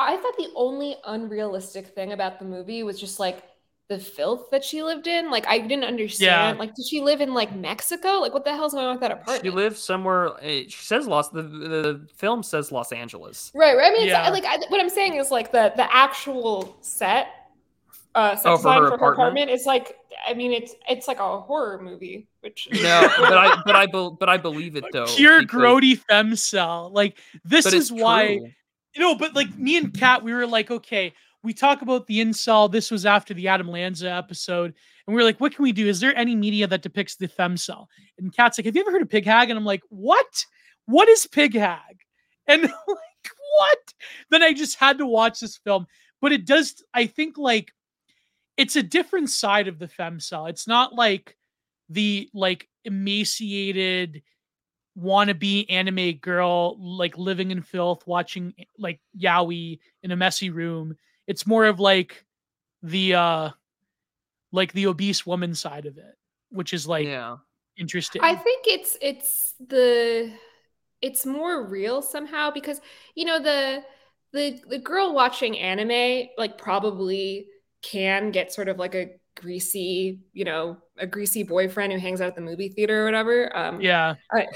I 0.00 0.16
thought 0.18 0.36
the 0.36 0.50
only 0.54 0.94
unrealistic 1.04 1.88
thing 1.88 2.12
about 2.12 2.38
the 2.38 2.44
movie 2.44 2.84
was 2.84 3.00
just 3.00 3.18
like 3.18 3.42
the 3.88 3.98
filth 3.98 4.50
that 4.50 4.62
she 4.62 4.82
lived 4.82 5.06
in. 5.06 5.30
Like 5.30 5.46
I 5.46 5.58
didn't 5.58 5.84
understand. 5.84 6.58
Like, 6.58 6.74
did 6.74 6.86
she 6.86 7.00
live 7.00 7.20
in 7.20 7.32
like 7.34 7.54
Mexico? 7.56 8.18
Like 8.20 8.34
what 8.34 8.44
the 8.44 8.50
hell's 8.52 8.74
going 8.74 8.86
on 8.86 8.94
with 8.94 9.00
that 9.00 9.12
apartment? 9.12 9.44
She 9.44 9.50
lives 9.50 9.80
somewhere. 9.80 10.28
uh, 10.34 10.40
She 10.42 10.70
says 10.70 11.06
Los. 11.06 11.30
The, 11.30 11.42
the 11.42 12.06
film 12.16 12.42
says 12.42 12.70
Los 12.70 12.92
Angeles. 12.92 13.50
Right, 13.54 13.76
right. 13.76 13.86
I 13.86 13.90
mean, 13.90 14.02
it's, 14.02 14.10
Yeah. 14.10 14.28
like 14.30 14.44
I, 14.44 14.58
what 14.68 14.80
I'm 14.80 14.90
saying 14.90 15.14
is 15.14 15.30
like 15.30 15.52
the 15.52 15.72
the 15.76 15.92
actual 15.94 16.76
set, 16.82 17.28
uh, 18.14 18.36
set 18.36 18.46
Oh, 18.52 18.56
for 18.58 18.72
her 18.72 18.74
for 18.74 18.80
her 18.80 18.94
apartment? 18.94 19.12
apartment 19.14 19.50
is 19.50 19.64
like. 19.66 19.96
I 20.26 20.34
mean, 20.34 20.52
it's 20.52 20.74
it's 20.88 21.06
like 21.06 21.20
a 21.20 21.40
horror 21.40 21.80
movie, 21.80 22.26
which 22.40 22.66
No, 22.72 23.08
but 23.18 23.38
I 23.38 23.62
but 23.64 23.76
I 23.76 23.86
bel 23.86 24.10
but 24.10 24.28
I 24.28 24.36
believe 24.36 24.74
it 24.74 24.84
though. 24.92 25.06
Pure 25.06 25.42
because- 25.42 25.60
grody 25.60 25.98
femcell. 26.10 26.92
Like 26.92 27.16
this 27.44 27.64
but 27.66 27.74
is 27.74 27.92
why 27.92 28.38
true. 28.38 28.50
you 28.94 29.00
know, 29.00 29.14
but 29.14 29.34
like 29.34 29.56
me 29.56 29.76
and 29.76 29.94
Kat, 29.96 30.22
we 30.24 30.32
were 30.34 30.46
like, 30.46 30.70
okay, 30.70 31.12
we 31.42 31.52
talk 31.54 31.82
about 31.82 32.06
the 32.06 32.20
incel. 32.20 32.70
This 32.70 32.90
was 32.90 33.06
after 33.06 33.32
the 33.32 33.48
Adam 33.48 33.68
Lanza 33.68 34.10
episode, 34.10 34.74
and 35.06 35.14
we 35.14 35.14
were 35.14 35.24
like, 35.24 35.40
what 35.40 35.54
can 35.54 35.62
we 35.62 35.72
do? 35.72 35.88
Is 35.88 36.00
there 36.00 36.16
any 36.16 36.34
media 36.34 36.66
that 36.66 36.82
depicts 36.82 37.16
the 37.16 37.28
femcell? 37.28 37.86
And 38.18 38.34
Kat's 38.34 38.58
like, 38.58 38.66
have 38.66 38.74
you 38.74 38.82
ever 38.82 38.90
heard 38.90 39.02
of 39.02 39.08
pig 39.08 39.24
hag? 39.24 39.50
And 39.50 39.58
I'm 39.58 39.64
like, 39.64 39.82
what? 39.88 40.44
What 40.86 41.08
is 41.08 41.26
pig 41.26 41.54
hag? 41.54 41.80
And 42.50 42.62
like, 42.62 42.72
what? 43.58 43.92
Then 44.30 44.42
I 44.42 44.54
just 44.54 44.78
had 44.78 44.96
to 44.98 45.06
watch 45.06 45.40
this 45.40 45.58
film, 45.58 45.86
but 46.22 46.32
it 46.32 46.46
does. 46.46 46.82
I 46.94 47.04
think 47.04 47.36
like 47.36 47.72
it's 48.56 48.74
a 48.74 48.82
different 48.82 49.28
side 49.28 49.68
of 49.68 49.78
the 49.78 49.86
femcell. 49.86 50.48
It's 50.48 50.66
not 50.66 50.94
like 50.94 51.36
the 51.90 52.30
like 52.32 52.70
emaciated 52.86 54.22
wannabe 54.98 55.66
anime 55.70 56.12
girl 56.14 56.76
like 56.80 57.16
living 57.18 57.50
in 57.50 57.62
filth 57.62 58.06
watching 58.06 58.52
like 58.78 59.00
yaoi 59.16 59.78
in 60.02 60.10
a 60.10 60.16
messy 60.16 60.50
room 60.50 60.96
it's 61.28 61.46
more 61.46 61.66
of 61.66 61.78
like 61.78 62.24
the 62.82 63.14
uh 63.14 63.50
like 64.50 64.72
the 64.72 64.86
obese 64.86 65.24
woman 65.24 65.54
side 65.54 65.86
of 65.86 65.96
it 65.98 66.16
which 66.50 66.72
is 66.72 66.88
like 66.88 67.06
yeah. 67.06 67.36
interesting 67.76 68.22
I 68.24 68.34
think 68.34 68.66
it's 68.66 68.96
it's 69.00 69.54
the 69.64 70.32
it's 71.00 71.24
more 71.24 71.64
real 71.64 72.02
somehow 72.02 72.50
because 72.50 72.80
you 73.14 73.24
know 73.24 73.40
the 73.40 73.84
the 74.32 74.60
the 74.68 74.78
girl 74.78 75.14
watching 75.14 75.58
anime 75.58 76.28
like 76.36 76.58
probably 76.58 77.46
can 77.82 78.32
get 78.32 78.52
sort 78.52 78.68
of 78.68 78.78
like 78.78 78.94
a 78.94 79.10
greasy 79.40 80.18
you 80.32 80.44
know 80.44 80.76
a 80.98 81.06
greasy 81.06 81.42
boyfriend 81.42 81.92
who 81.92 81.98
hangs 81.98 82.20
out 82.20 82.28
at 82.28 82.34
the 82.34 82.40
movie 82.40 82.68
theater 82.68 83.02
or 83.02 83.04
whatever 83.04 83.56
um 83.56 83.80
yeah 83.80 84.14
I, 84.32 84.46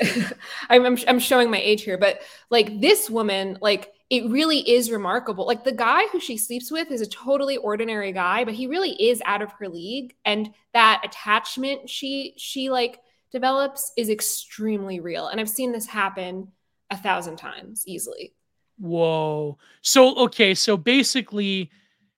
I'm, 0.69 0.85
I'm 0.85 0.99
I'm 1.09 1.19
showing 1.19 1.51
my 1.51 1.59
age 1.61 1.83
here, 1.83 1.99
but 1.99 2.21
like 2.51 2.81
this 2.81 3.11
woman, 3.11 3.59
like 3.61 3.93
it 4.11 4.25
really 4.31 4.59
is 4.59 4.91
remarkable. 4.91 5.47
Like 5.47 5.65
the 5.65 5.73
guy 5.73 6.07
who 6.09 6.21
she 6.21 6.37
sleeps 6.37 6.71
with 6.71 6.91
is 6.91 7.01
a 7.01 7.07
totally 7.07 7.57
ordinary 7.57 8.13
guy, 8.13 8.45
but 8.45 8.55
he 8.55 8.67
really 8.67 8.91
is 8.93 9.23
out 9.25 9.43
of 9.43 9.53
her 9.53 9.69
league, 9.69 10.15
and 10.25 10.51
that 10.73 11.03
attachment 11.05 11.89
she 11.89 12.35
she 12.37 12.71
like 12.71 13.01
develops 13.31 13.93
is 13.97 14.09
extremely 14.11 15.01
real. 15.01 15.29
And 15.29 15.41
I've 15.41 15.49
seen 15.49 15.73
this 15.73 15.87
happen 15.87 16.49
a 16.91 16.97
thousand 16.97 17.37
times 17.37 17.85
easily. 17.87 18.35
whoa 18.79 19.59
so 19.83 20.17
okay 20.17 20.55
so 20.55 20.77
basically 20.77 21.71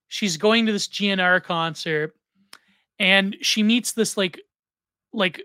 she's 0.08 0.36
going 0.36 0.66
to 0.66 0.72
this 0.72 0.88
gnr 0.88 1.42
concert 1.42 2.14
and 2.98 3.36
she 3.40 3.62
meets 3.62 3.92
this 3.92 4.16
like 4.16 4.40
like 5.12 5.42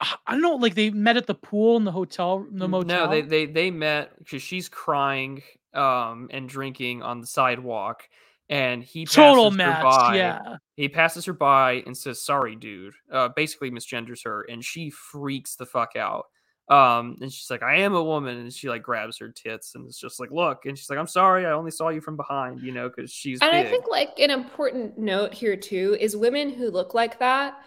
I 0.00 0.32
don't 0.32 0.40
know, 0.42 0.54
like 0.56 0.74
they 0.74 0.90
met 0.90 1.16
at 1.16 1.26
the 1.26 1.34
pool 1.34 1.76
in 1.76 1.84
the 1.84 1.92
hotel, 1.92 2.46
the 2.50 2.66
motel. 2.68 3.06
No, 3.06 3.10
they 3.10 3.22
they 3.22 3.46
they 3.46 3.70
met 3.70 4.18
because 4.18 4.42
she's 4.42 4.68
crying 4.68 5.42
um 5.74 6.28
and 6.32 6.48
drinking 6.48 7.02
on 7.02 7.20
the 7.20 7.26
sidewalk, 7.26 8.08
and 8.48 8.82
he 8.82 9.04
total 9.04 9.50
passes 9.50 9.60
her 9.60 9.66
match. 9.66 9.82
by. 9.82 10.16
Yeah. 10.16 10.56
He 10.76 10.88
passes 10.88 11.24
her 11.26 11.34
by 11.34 11.82
and 11.86 11.96
says, 11.96 12.22
"Sorry, 12.22 12.56
dude." 12.56 12.94
Uh, 13.12 13.28
basically 13.28 13.70
misgenders 13.70 14.24
her, 14.24 14.42
and 14.42 14.64
she 14.64 14.90
freaks 14.90 15.56
the 15.56 15.66
fuck 15.66 15.96
out. 15.96 16.26
Um, 16.70 17.16
and 17.20 17.32
she's 17.32 17.50
like, 17.50 17.62
"I 17.64 17.78
am 17.80 17.94
a 17.94 18.02
woman," 18.02 18.38
and 18.38 18.52
she 18.52 18.68
like 18.68 18.82
grabs 18.82 19.18
her 19.18 19.28
tits 19.28 19.74
and 19.74 19.86
it's 19.86 19.98
just 19.98 20.20
like, 20.20 20.30
"Look," 20.30 20.66
and 20.66 20.78
she's 20.78 20.88
like, 20.88 20.98
"I'm 21.00 21.06
sorry, 21.08 21.44
I 21.44 21.50
only 21.52 21.72
saw 21.72 21.88
you 21.88 22.00
from 22.00 22.16
behind," 22.16 22.60
you 22.62 22.70
know, 22.72 22.88
because 22.88 23.10
she's 23.12 23.40
And 23.42 23.50
big. 23.50 23.66
I 23.66 23.68
think 23.68 23.86
like 23.88 24.18
an 24.20 24.30
important 24.30 24.96
note 24.96 25.34
here 25.34 25.56
too 25.56 25.96
is 25.98 26.16
women 26.16 26.50
who 26.50 26.70
look 26.70 26.94
like 26.94 27.18
that 27.18 27.60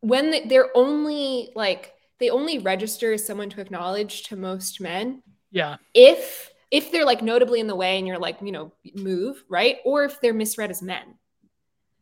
when 0.00 0.30
they- 0.30 0.44
they're 0.46 0.70
only 0.76 1.50
like 1.54 1.94
they 2.18 2.28
only 2.30 2.58
register 2.58 3.14
as 3.14 3.24
someone 3.26 3.48
to 3.50 3.60
acknowledge 3.60 4.24
to 4.24 4.36
most 4.36 4.80
men 4.80 5.22
Yeah. 5.50 5.76
if 5.94 6.50
if 6.70 6.92
they're 6.92 7.04
like 7.06 7.22
notably 7.22 7.58
in 7.60 7.66
the 7.66 7.74
way 7.76 7.98
and 7.98 8.06
you're 8.06 8.18
like 8.18 8.36
you 8.42 8.52
know 8.52 8.72
move 8.94 9.42
right 9.48 9.78
or 9.84 10.04
if 10.04 10.20
they're 10.20 10.34
misread 10.34 10.70
as 10.70 10.82
men 10.82 11.14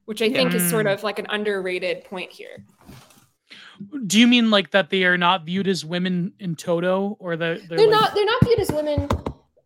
which 0.06 0.20
i 0.22 0.26
Yeah. 0.26 0.32
think 0.38 0.54
is 0.54 0.68
sort 0.68 0.86
Mm. 0.86 0.92
of 0.94 1.02
like 1.04 1.18
an 1.18 1.26
underrated 1.30 2.04
point 2.04 2.30
here 2.32 2.64
Do 4.06 4.18
you 4.18 4.26
mean 4.26 4.50
like 4.50 4.70
that 4.70 4.90
they 4.90 5.04
are 5.04 5.18
not 5.18 5.44
viewed 5.44 5.68
as 5.68 5.84
women 5.84 6.32
in 6.38 6.56
toto 6.56 7.16
or 7.18 7.36
the 7.36 7.60
they're, 7.68 7.78
they're 7.78 7.88
like, 7.88 8.00
not 8.00 8.14
they're 8.14 8.24
not 8.24 8.44
viewed 8.44 8.60
as 8.60 8.70
women 8.70 9.08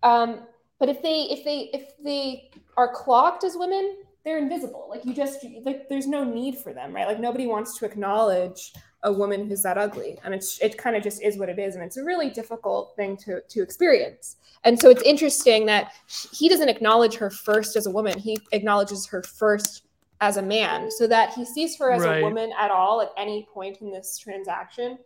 um 0.03 0.41
but 0.79 0.89
if 0.89 1.03
they 1.03 1.23
if 1.31 1.45
they 1.45 1.71
if 1.73 1.93
they 2.03 2.51
are 2.77 2.93
clocked 2.93 3.45
as 3.45 3.57
women 3.57 3.97
they're 4.25 4.39
invisible. 4.39 4.87
Like 4.89 5.05
you 5.05 5.13
just 5.13 5.45
like 5.65 5.89
there's 5.89 6.07
no 6.07 6.25
need 6.25 6.57
for 6.57 6.73
them 6.73 6.95
right? 6.95 7.07
Like 7.07 7.21
nobody 7.21 7.47
wants 7.47 7.79
to 7.79 7.85
acknowledge 7.85 8.73
a 9.03 9.13
woman 9.13 9.47
who's 9.47 9.63
that 9.63 9.77
ugly. 9.77 10.19
And 10.25 10.35
it's 10.35 10.59
it 10.61 10.79
kind 10.79 10.97
of 10.97 11.03
just 11.03 11.23
is 11.23 11.37
what 11.39 11.49
it 11.49 11.59
is. 11.59 11.75
And 11.75 11.85
it's 11.85 11.99
a 11.99 12.05
really 12.05 12.31
difficult 12.31 12.97
thing 12.97 13.17
to 13.19 13.43
to 13.47 13.63
experience. 13.63 14.37
And 14.65 14.81
so 14.81 14.89
it's 14.89 15.03
interesting 15.03 15.67
that 15.67 15.93
he 16.33 16.49
doesn't 16.49 16.71
acknowledge 16.71 17.17
her 17.17 17.31
first 17.31 17.77
as 17.77 17.87
a 17.87 17.91
woman. 17.91 18.19
He 18.19 18.39
acknowledges 18.53 19.07
her 19.07 19.23
first 19.23 19.83
as 20.21 20.37
a 20.37 20.43
man 20.43 20.91
so 20.91 21.07
that 21.07 21.33
he 21.35 21.45
sees 21.45 21.77
her 21.77 21.91
as 21.91 22.03
Right. 22.03 22.21
a 22.21 22.23
woman 22.25 22.53
at 22.59 22.71
all 22.71 23.01
at 23.03 23.11
any 23.17 23.47
point 23.53 23.79
in 23.81 23.91
this 23.91 24.17
transaction 24.19 24.99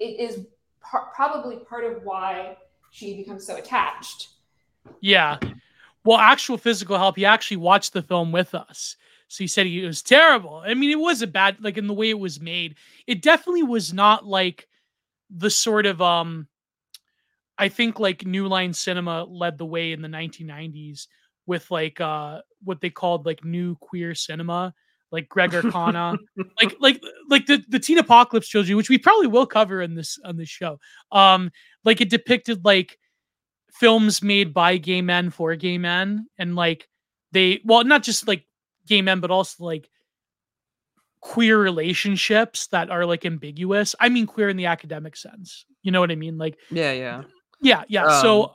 it 0.00 0.18
is 0.18 0.46
par- 0.80 1.10
probably 1.14 1.56
part 1.56 1.84
of 1.84 2.02
why 2.02 2.56
she 2.90 3.16
becomes 3.16 3.46
so 3.46 3.56
attached 3.56 4.28
Yeah. 5.00 5.38
Well, 6.04 6.18
actual 6.18 6.58
physical 6.58 6.98
help, 6.98 7.16
he 7.16 7.24
actually 7.24 7.56
watched 7.56 7.94
the 7.94 8.02
film 8.02 8.30
with 8.30 8.54
us. 8.54 8.96
So 9.28 9.42
he 9.42 9.48
said 9.48 9.64
he, 9.64 9.82
it 9.82 9.86
was 9.86 10.02
terrible. 10.02 10.56
I 10.64 10.74
mean, 10.74 10.90
it 10.90 10.98
was 11.00 11.22
a 11.22 11.26
bad 11.26 11.56
like 11.64 11.78
in 11.78 11.86
the 11.86 11.94
way 11.94 12.10
it 12.10 12.18
was 12.18 12.40
made. 12.42 12.74
It 13.06 13.22
definitely 13.22 13.62
was 13.62 13.94
not 13.94 14.26
like 14.26 14.68
the 15.30 15.48
sort 15.48 15.86
of 15.86 16.02
um 16.02 16.46
I 17.56 17.68
think 17.70 17.98
like 17.98 18.26
New 18.26 18.48
Line 18.48 18.74
Cinema 18.74 19.24
led 19.24 19.56
the 19.56 19.64
way 19.64 19.92
in 19.92 20.02
the 20.02 20.08
1990s 20.08 21.06
with 21.46 21.70
like 21.70 22.00
uh 22.00 22.40
what 22.62 22.80
they 22.80 22.90
called 22.90 23.26
like 23.26 23.44
new 23.44 23.76
queer 23.76 24.14
cinema, 24.14 24.74
like 25.10 25.28
Gregg 25.28 25.52
Araki, 25.52 26.18
like 26.60 26.74
like 26.80 27.02
like 27.28 27.46
the 27.46 27.62
the 27.68 27.78
Teen 27.78 27.98
Apocalypse 27.98 28.48
trilogy, 28.48 28.74
which 28.74 28.90
we 28.90 28.98
probably 28.98 29.26
will 29.26 29.46
cover 29.46 29.80
in 29.80 29.94
this 29.94 30.18
on 30.24 30.36
this 30.36 30.48
show. 30.48 30.78
Um, 31.12 31.50
like 31.84 32.00
it 32.00 32.10
depicted 32.10 32.64
like 32.64 32.98
films 33.72 34.22
made 34.22 34.54
by 34.54 34.76
gay 34.76 35.02
men 35.02 35.30
for 35.30 35.54
gay 35.56 35.78
men, 35.78 36.26
and 36.38 36.56
like 36.56 36.88
they 37.32 37.60
well 37.64 37.84
not 37.84 38.02
just 38.02 38.26
like 38.26 38.46
gay 38.86 39.02
men, 39.02 39.20
but 39.20 39.30
also 39.30 39.64
like 39.64 39.88
queer 41.20 41.58
relationships 41.58 42.66
that 42.68 42.90
are 42.90 43.06
like 43.06 43.24
ambiguous. 43.24 43.94
I 44.00 44.08
mean 44.08 44.26
queer 44.26 44.48
in 44.48 44.56
the 44.56 44.66
academic 44.66 45.16
sense. 45.16 45.64
You 45.82 45.90
know 45.90 46.00
what 46.00 46.10
I 46.10 46.16
mean? 46.16 46.38
Like 46.38 46.58
Yeah, 46.70 46.92
yeah. 46.92 47.22
yeah, 47.60 47.84
yeah. 47.88 48.20
so 48.20 48.44
Um, 48.44 48.50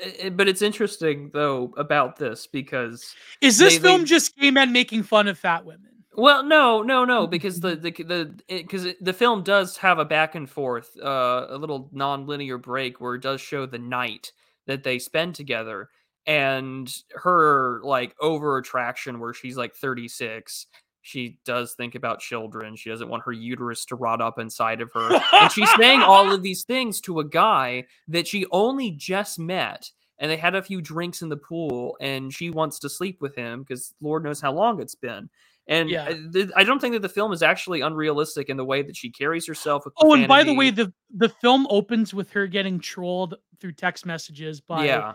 it- 0.00 0.36
but 0.36 0.48
it's 0.48 0.62
interesting 0.62 1.30
though 1.32 1.72
about 1.76 2.16
this 2.16 2.46
because 2.46 3.14
is 3.40 3.58
this 3.58 3.74
they- 3.74 3.78
they- 3.78 3.88
film 3.88 4.04
just 4.04 4.36
gay 4.36 4.50
men 4.50 4.72
making 4.72 5.02
fun 5.02 5.28
of 5.28 5.38
fat 5.38 5.64
women? 5.64 5.84
Well, 6.14 6.42
no, 6.42 6.82
no, 6.82 7.04
no, 7.04 7.26
because 7.28 7.60
the 7.60 7.76
the 7.76 7.90
the 7.90 8.34
because 8.48 8.86
the 9.00 9.12
film 9.12 9.42
does 9.44 9.76
have 9.76 9.98
a 9.98 10.04
back 10.04 10.34
and 10.34 10.48
forth, 10.50 10.96
uh, 11.00 11.46
a 11.48 11.56
little 11.56 11.88
non-linear 11.92 12.58
break 12.58 13.00
where 13.00 13.14
it 13.14 13.22
does 13.22 13.40
show 13.40 13.66
the 13.66 13.78
night 13.78 14.32
that 14.66 14.82
they 14.82 14.98
spend 14.98 15.34
together 15.34 15.90
and 16.26 16.92
her 17.14 17.80
like 17.84 18.14
over 18.20 18.58
attraction 18.58 19.18
where 19.20 19.32
she's 19.32 19.56
like 19.56 19.74
36 19.74 20.66
she 21.02 21.38
does 21.44 21.74
think 21.74 21.94
about 21.94 22.20
children. 22.20 22.76
She 22.76 22.90
doesn't 22.90 23.08
want 23.08 23.22
her 23.24 23.32
uterus 23.32 23.84
to 23.86 23.96
rot 23.96 24.20
up 24.20 24.38
inside 24.38 24.80
of 24.80 24.90
her. 24.92 25.20
And 25.32 25.50
she's 25.50 25.72
saying 25.76 26.00
all 26.02 26.32
of 26.32 26.42
these 26.42 26.64
things 26.64 27.00
to 27.02 27.20
a 27.20 27.24
guy 27.24 27.84
that 28.08 28.26
she 28.26 28.46
only 28.50 28.90
just 28.90 29.38
met 29.38 29.90
and 30.18 30.30
they 30.30 30.36
had 30.36 30.54
a 30.54 30.62
few 30.62 30.80
drinks 30.80 31.22
in 31.22 31.28
the 31.28 31.36
pool 31.36 31.96
and 32.00 32.32
she 32.32 32.50
wants 32.50 32.80
to 32.80 32.88
sleep 32.88 33.20
with 33.20 33.36
him 33.36 33.62
because 33.62 33.94
lord 34.00 34.24
knows 34.24 34.40
how 34.40 34.52
long 34.52 34.80
it's 34.80 34.94
been. 34.94 35.30
And 35.68 35.90
Yeah. 35.90 36.08
I, 36.34 36.48
I 36.56 36.64
don't 36.64 36.80
think 36.80 36.94
that 36.94 37.02
the 37.02 37.08
film 37.08 37.32
is 37.32 37.42
actually 37.42 37.82
unrealistic 37.82 38.48
in 38.48 38.56
the 38.56 38.64
way 38.64 38.82
that 38.82 38.96
she 38.96 39.10
carries 39.10 39.46
herself 39.46 39.84
Oh, 39.98 40.14
and 40.14 40.26
by 40.26 40.42
the 40.42 40.54
way, 40.54 40.70
the 40.70 40.92
the 41.14 41.28
film 41.28 41.66
opens 41.70 42.14
with 42.14 42.30
her 42.30 42.46
getting 42.46 42.80
trolled 42.80 43.34
through 43.60 43.72
text 43.72 44.06
messages 44.06 44.60
by 44.60 44.86
yeah. 44.86 45.14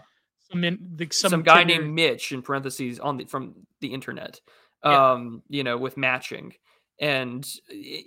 some 0.51 0.63
in, 0.63 0.77
the, 0.95 1.07
some, 1.11 1.31
some, 1.31 1.43
guy 1.43 1.63
named 1.63 1.91
Mitch 1.91 2.31
in 2.31 2.41
parentheses 2.43 2.99
on 2.99 3.17
the 3.17 3.25
from 3.25 3.55
the 3.81 3.93
internet. 3.93 4.39
Yeah. 4.83 5.11
Um, 5.13 5.43
you 5.49 5.63
know, 5.63 5.77
with 5.77 5.97
matching, 5.97 6.53
and 6.99 7.47
i 7.71 8.03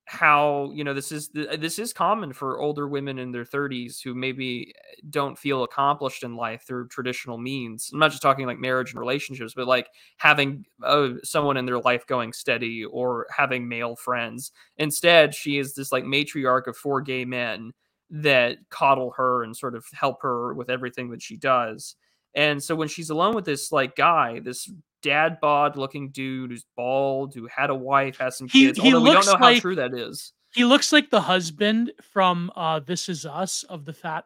how 0.05 0.71
you 0.73 0.83
know 0.83 0.93
this 0.93 1.11
is 1.11 1.29
this 1.33 1.79
is 1.79 1.93
common 1.93 2.33
for 2.33 2.59
older 2.59 2.87
women 2.87 3.19
in 3.19 3.31
their 3.31 3.45
30s 3.45 4.01
who 4.01 4.15
maybe 4.15 4.73
don't 5.11 5.37
feel 5.37 5.63
accomplished 5.63 6.23
in 6.23 6.35
life 6.35 6.63
through 6.67 6.87
traditional 6.89 7.37
means. 7.37 7.89
I'm 7.93 7.99
not 7.99 8.11
just 8.11 8.23
talking 8.23 8.47
like 8.47 8.59
marriage 8.59 8.91
and 8.91 8.99
relationships, 8.99 9.53
but 9.55 9.67
like 9.67 9.87
having 10.17 10.65
uh, 10.83 11.09
someone 11.23 11.57
in 11.57 11.65
their 11.65 11.79
life 11.79 12.07
going 12.07 12.33
steady 12.33 12.85
or 12.85 13.27
having 13.35 13.67
male 13.69 13.95
friends. 13.95 14.51
Instead, 14.77 15.35
she 15.35 15.57
is 15.59 15.75
this 15.75 15.91
like 15.91 16.05
matriarch 16.05 16.67
of 16.67 16.77
four 16.77 17.01
gay 17.01 17.25
men 17.25 17.73
that 18.11 18.57
coddle 18.69 19.11
her 19.17 19.43
and 19.43 19.55
sort 19.55 19.75
of 19.75 19.85
help 19.93 20.21
her 20.23 20.53
with 20.53 20.69
everything 20.69 21.09
that 21.11 21.21
she 21.21 21.37
does. 21.37 21.95
And 22.35 22.61
so 22.63 22.75
when 22.75 22.87
she's 22.87 23.09
alone 23.09 23.33
with 23.35 23.45
this 23.45 23.71
like 23.71 23.95
guy, 23.95 24.39
this 24.39 24.71
dad 25.01 25.39
bod 25.41 25.77
looking 25.77 26.09
dude 26.11 26.51
who's 26.51 26.65
bald, 26.75 27.33
who 27.33 27.47
had 27.47 27.69
a 27.69 27.75
wife, 27.75 28.17
has 28.17 28.37
some 28.37 28.47
He- 28.47 28.67
kids, 28.67 28.79
he 28.79 28.93
although 28.93 29.03
we 29.09 29.11
don't 29.13 29.25
know 29.25 29.37
how 29.37 29.59
true 29.59 29.75
that 29.75 29.93
is. 29.93 30.33
He 30.53 30.65
looks 30.65 30.91
like 30.91 31.09
the 31.11 31.21
husband 31.21 31.91
from 32.01 32.51
uh 32.55 32.79
This 32.79 33.07
Is 33.09 33.25
Us 33.25 33.63
of 33.63 33.85
the 33.85 33.93
fat. 33.93 34.25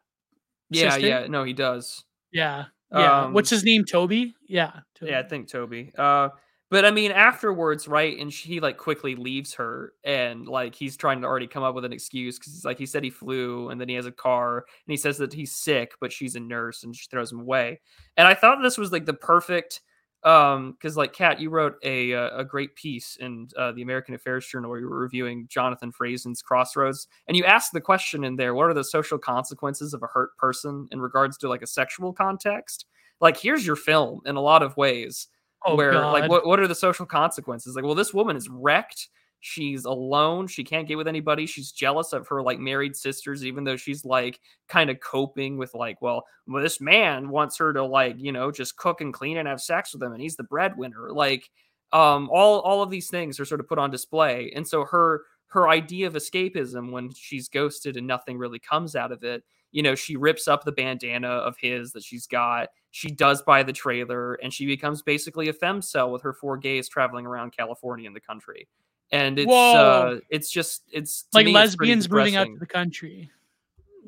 Yeah, 0.70 0.92
sister. 0.92 1.08
yeah, 1.08 1.28
no, 1.28 1.44
he 1.44 1.54
does. 1.54 2.04
Yeah. 2.32 2.66
Yeah. 2.92 3.24
Um, 3.26 3.34
What's 3.34 3.50
his 3.50 3.64
name? 3.64 3.86
Toby? 3.86 4.34
Yeah. 4.48 4.72
Toby. 4.96 5.12
Yeah, 5.12 5.20
I 5.20 5.24
think 5.24 5.48
Toby. 5.50 5.92
Uh, 5.98 6.30
but 6.74 6.86
I 6.86 6.90
mean, 6.90 7.12
afterwards, 7.12 7.88
right? 7.88 8.18
And 8.18 8.34
she 8.34 8.60
like 8.60 8.78
quickly 8.78 9.14
leaves 9.14 9.54
her, 9.54 9.94
and 10.04 10.48
like 10.48 10.74
he's 10.74 10.98
trying 10.98 11.22
to 11.22 11.28
already 11.28 11.46
come 11.46 11.62
up 11.62 11.76
with 11.76 11.86
an 11.86 11.94
excuse 11.94 12.40
because 12.40 12.52
he's 12.52 12.66
like 12.66 12.80
he 12.80 12.88
said 12.88 13.04
he 13.04 13.12
flew, 13.12 13.70
and 13.70 13.80
then 13.80 13.88
he 13.88 13.94
has 13.94 14.08
a 14.08 14.12
car, 14.12 14.58
and 14.58 14.92
he 14.92 14.98
says 14.98 15.20
that 15.20 15.34
he's 15.34 15.54
sick, 15.54 15.92
but 16.02 16.12
she's 16.12 16.36
a 16.36 16.40
nurse, 16.40 16.84
and 16.84 16.96
she 16.96 17.06
throws 17.12 17.32
him 17.32 17.42
away. 17.42 17.80
And 18.18 18.28
I 18.28 18.34
thought 18.34 18.58
this 18.64 18.80
was 18.80 18.92
like 18.92 19.06
the 19.06 19.14
perfect, 19.14 19.82
um, 20.24 20.72
because 20.72 20.98
like 20.98 21.14
Kat, 21.14 21.40
you 21.40 21.52
wrote 21.52 21.76
a 21.84 22.16
uh, 22.16 22.40
a 22.40 22.44
great 22.44 22.76
piece 22.76 23.18
in 23.20 23.50
uh, 23.56 23.72
the 23.74 23.84
American 23.84 24.16
Affairs 24.16 24.48
Journal 24.48 24.72
where 24.72 24.80
you 24.80 24.90
were 24.90 24.98
reviewing 24.98 25.46
Jonathan 25.50 25.92
Franzen's 25.92 26.42
Crossroads, 26.42 27.08
and 27.28 27.38
you 27.38 27.46
asked 27.46 27.74
the 27.74 27.82
question 27.82 28.24
in 28.24 28.36
there, 28.36 28.56
what 28.56 28.68
are 28.68 28.74
the 28.74 28.84
social 28.84 29.20
consequences 29.20 29.94
of 29.94 30.02
a 30.02 30.08
hurt 30.08 30.36
person 30.38 30.88
in 30.90 31.00
regards 31.00 31.38
to 31.38 31.48
like 31.48 31.62
a 31.62 31.68
sexual 31.68 32.14
context? 32.14 32.88
Like, 33.22 33.38
here's 33.38 33.64
your 33.64 33.76
film 33.76 34.22
in 34.26 34.38
a 34.38 34.42
lot 34.42 34.64
of 34.64 34.76
ways 34.76 35.28
Oh, 35.66 35.76
where 35.76 35.94
like 35.94 36.30
what, 36.30 36.46
what 36.46 36.60
are 36.60 36.68
the 36.68 36.76
social 36.76 37.06
consequences? 37.06 37.76
Like 37.76 37.86
well 37.86 37.96
this 37.96 38.14
woman 38.14 38.36
is 38.36 38.50
wrecked. 38.50 39.10
She's 39.40 39.84
alone. 39.84 40.48
She 40.48 40.64
can't 40.64 40.88
get 40.88 40.98
with 40.98 41.08
anybody. 41.08 41.46
She's 41.46 41.72
jealous 41.72 42.14
of 42.14 42.28
her 42.30 42.42
like 42.42 42.60
married 42.60 42.96
sisters 42.96 43.46
even 43.46 43.64
though 43.64 43.76
she's 43.76 44.06
like 44.06 44.40
kind 44.70 44.90
of 44.90 45.00
coping 45.00 45.58
with 45.58 45.74
like 45.74 46.02
well, 46.02 46.24
well 46.48 46.64
this 46.64 46.80
man 46.80 47.30
wants 47.30 47.58
her 47.58 47.74
to 47.74 47.84
like 47.84 48.16
you 48.18 48.32
know 48.32 48.52
just 48.52 48.78
cook 48.78 49.02
and 49.02 49.14
clean 49.14 49.38
and 49.38 49.48
have 49.48 49.62
sex 49.62 49.94
with 49.94 50.04
him 50.04 50.14
and 50.14 50.22
he's 50.22 50.36
the 50.36 50.44
breadwinner. 50.44 51.12
Like 51.12 51.50
um 51.92 52.30
all 52.32 52.60
all 52.62 52.82
of 52.82 52.90
these 52.90 53.10
things 53.10 53.40
are 53.40 53.46
sort 53.46 53.60
of 53.60 53.68
put 53.68 53.80
on 53.80 53.92
display. 53.92 54.52
And 54.56 54.68
so 54.68 54.86
her 54.86 55.24
her 55.48 55.70
idea 55.70 56.08
of 56.08 56.14
escapism 56.14 56.92
when 56.92 57.12
she's 57.14 57.48
ghosted 57.48 57.96
and 57.96 58.08
nothing 58.08 58.38
really 58.38 58.60
comes 58.60 58.96
out 58.96 59.12
of 59.12 59.24
it 59.24 59.44
you 59.74 59.84
know 59.84 59.96
she 59.96 60.16
rips 60.16 60.48
up 60.48 60.64
the 60.64 60.72
bandana 60.72 61.28
of 61.28 61.58
his 61.58 61.92
that 61.92 62.04
she's 62.04 62.26
got 62.26 62.70
she 62.92 63.10
does 63.10 63.42
buy 63.42 63.62
the 63.62 63.74
trailer 63.74 64.36
and 64.36 64.54
she 64.54 64.66
becomes 64.66 65.02
basically 65.02 65.50
a 65.50 65.54
fem 65.54 65.82
cell 65.82 66.10
with 66.12 66.22
her 66.22 66.32
four 66.32 66.56
gays 66.56 66.88
traveling 66.88 67.26
around 67.26 67.52
california 67.52 68.08
in 68.08 68.14
the 68.14 68.22
country 68.22 68.68
and 69.12 69.38
it's 69.38 69.52
uh 69.52 70.20
it's 70.30 70.50
just 70.50 70.84
it's 70.92 71.26
like 71.34 71.46
me, 71.46 71.52
it's 71.52 71.56
lesbians 71.56 72.10
moving 72.10 72.36
out 72.36 72.46
to 72.48 72.58
the 72.58 72.66
country. 72.66 73.30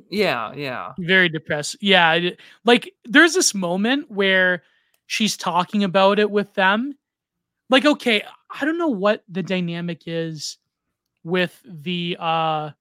yeah 0.09 0.51
yeah 0.53 0.93
Very 0.99 1.29
depressed. 1.29 1.77
Yeah. 1.79 2.31
Like 2.63 2.93
there's 3.05 3.33
this 3.33 3.53
moment 3.53 4.09
where 4.09 4.63
she's 5.05 5.37
talking 5.37 5.83
about 5.83 6.19
it 6.19 6.31
with 6.31 6.53
them. 6.55 6.97
Like, 7.69 7.85
okay, 7.85 8.23
I 8.49 8.65
don't 8.65 8.77
know 8.77 8.87
what 8.87 9.23
the 9.29 9.43
dynamic 9.43 10.03
is 10.07 10.57
with 11.23 11.61
the 11.65 12.17
uh 12.19 12.71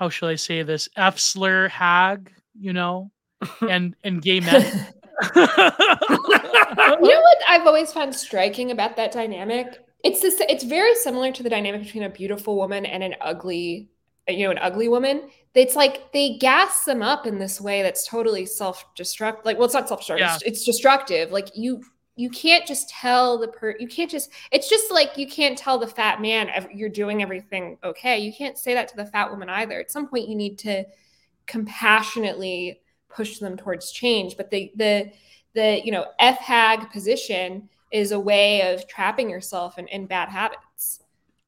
how 0.00 0.08
shall 0.08 0.30
I 0.30 0.36
say 0.36 0.62
this? 0.62 0.88
F 0.96 1.18
slur 1.18 1.68
hag, 1.68 2.32
you 2.58 2.72
know, 2.72 3.10
and 3.68 3.94
and 4.02 4.22
gay 4.22 4.40
men. 4.40 4.62
you 5.36 5.46
know 5.46 6.96
what 6.98 7.38
I've 7.46 7.66
always 7.66 7.92
found 7.92 8.14
striking 8.14 8.70
about 8.70 8.96
that 8.96 9.12
dynamic? 9.12 9.84
It's 10.02 10.22
this. 10.22 10.40
It's 10.48 10.64
very 10.64 10.94
similar 10.94 11.30
to 11.32 11.42
the 11.42 11.50
dynamic 11.50 11.82
between 11.82 12.04
a 12.04 12.08
beautiful 12.08 12.56
woman 12.56 12.86
and 12.86 13.02
an 13.02 13.14
ugly, 13.20 13.90
you 14.26 14.44
know, 14.44 14.50
an 14.50 14.58
ugly 14.58 14.88
woman. 14.88 15.28
It's 15.54 15.76
like 15.76 16.10
they 16.12 16.38
gas 16.38 16.84
them 16.84 17.02
up 17.02 17.26
in 17.26 17.38
this 17.38 17.60
way 17.60 17.82
that's 17.82 18.06
totally 18.08 18.46
self-destruct. 18.46 19.44
Like, 19.44 19.58
well, 19.58 19.66
it's 19.66 19.74
not 19.74 19.88
self-destructive. 19.88 20.26
Yeah. 20.26 20.34
It's, 20.36 20.44
it's 20.44 20.64
destructive. 20.64 21.30
Like 21.32 21.50
you, 21.54 21.82
you 22.20 22.28
can't 22.28 22.66
just 22.66 22.90
tell 22.90 23.38
the 23.38 23.48
per. 23.48 23.76
You 23.78 23.88
can't 23.88 24.10
just. 24.10 24.30
It's 24.52 24.68
just 24.68 24.92
like 24.92 25.16
you 25.16 25.26
can't 25.26 25.56
tell 25.56 25.78
the 25.78 25.86
fat 25.86 26.20
man 26.20 26.68
you're 26.72 26.90
doing 26.90 27.22
everything 27.22 27.78
okay. 27.82 28.18
You 28.18 28.32
can't 28.32 28.58
say 28.58 28.74
that 28.74 28.88
to 28.88 28.96
the 28.96 29.06
fat 29.06 29.30
woman 29.30 29.48
either. 29.48 29.80
At 29.80 29.90
some 29.90 30.06
point, 30.06 30.28
you 30.28 30.36
need 30.36 30.58
to 30.60 30.84
compassionately 31.46 32.80
push 33.08 33.38
them 33.38 33.56
towards 33.56 33.90
change. 33.90 34.36
But 34.36 34.50
the 34.50 34.70
the 34.76 35.12
the 35.54 35.80
you 35.84 35.92
know 35.92 36.06
f 36.18 36.38
hag 36.38 36.90
position 36.90 37.68
is 37.90 38.12
a 38.12 38.20
way 38.20 38.72
of 38.72 38.86
trapping 38.86 39.30
yourself 39.30 39.78
in, 39.78 39.88
in 39.88 40.06
bad 40.06 40.28
habits 40.28 41.00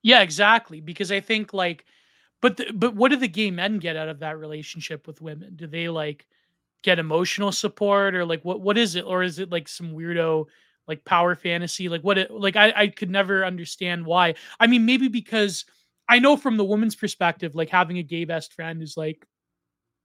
Yeah, 0.02 0.22
exactly. 0.22 0.80
Because 0.80 1.12
I 1.12 1.20
think 1.20 1.52
like, 1.52 1.84
but 2.40 2.56
the, 2.56 2.72
but 2.72 2.94
what 2.96 3.10
do 3.10 3.16
the 3.16 3.28
gay 3.28 3.50
men 3.50 3.78
get 3.78 3.96
out 3.96 4.08
of 4.08 4.20
that 4.20 4.38
relationship 4.38 5.06
with 5.06 5.20
women? 5.22 5.54
Do 5.56 5.66
they 5.66 5.88
like 5.88 6.26
get 6.82 6.98
emotional 6.98 7.52
support 7.52 8.14
or 8.14 8.24
like 8.24 8.44
what 8.44 8.60
what 8.60 8.78
is 8.78 8.96
it? 8.96 9.04
Or 9.04 9.22
is 9.22 9.38
it 9.38 9.50
like 9.50 9.68
some 9.68 9.92
weirdo 9.92 10.46
like 10.86 11.04
power 11.04 11.34
fantasy? 11.34 11.88
Like 11.88 12.02
what? 12.02 12.18
It, 12.18 12.30
like 12.30 12.56
I 12.56 12.72
I 12.74 12.88
could 12.88 13.10
never 13.10 13.44
understand 13.44 14.04
why. 14.04 14.34
I 14.58 14.66
mean, 14.66 14.84
maybe 14.86 15.08
because 15.08 15.64
I 16.08 16.18
know 16.18 16.36
from 16.36 16.56
the 16.56 16.64
woman's 16.64 16.96
perspective, 16.96 17.54
like 17.54 17.70
having 17.70 17.98
a 17.98 18.02
gay 18.02 18.24
best 18.24 18.52
friend 18.52 18.82
is 18.82 18.96
like, 18.96 19.24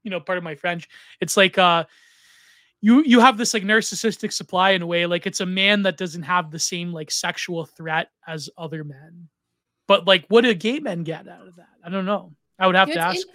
you 0.02 0.10
know, 0.10 0.20
part 0.20 0.38
of 0.38 0.44
my 0.44 0.54
French. 0.54 0.88
It's 1.20 1.36
like 1.36 1.58
uh 1.58 1.84
you 2.80 3.02
you 3.04 3.20
have 3.20 3.36
this 3.36 3.54
like 3.54 3.64
narcissistic 3.64 4.32
supply 4.32 4.70
in 4.70 4.82
a 4.82 4.86
way 4.86 5.06
like 5.06 5.26
it's 5.26 5.40
a 5.40 5.46
man 5.46 5.82
that 5.82 5.96
doesn't 5.96 6.22
have 6.22 6.50
the 6.50 6.58
same 6.58 6.92
like 6.92 7.10
sexual 7.10 7.64
threat 7.64 8.10
as 8.26 8.48
other 8.56 8.84
men 8.84 9.28
but 9.86 10.06
like 10.06 10.24
what 10.28 10.42
do 10.42 10.54
gay 10.54 10.78
men 10.78 11.02
get 11.02 11.26
out 11.28 11.46
of 11.46 11.56
that 11.56 11.68
i 11.84 11.88
don't 11.88 12.06
know 12.06 12.32
i 12.58 12.66
would 12.66 12.76
have 12.76 12.90
to 12.90 12.98
ask 12.98 13.26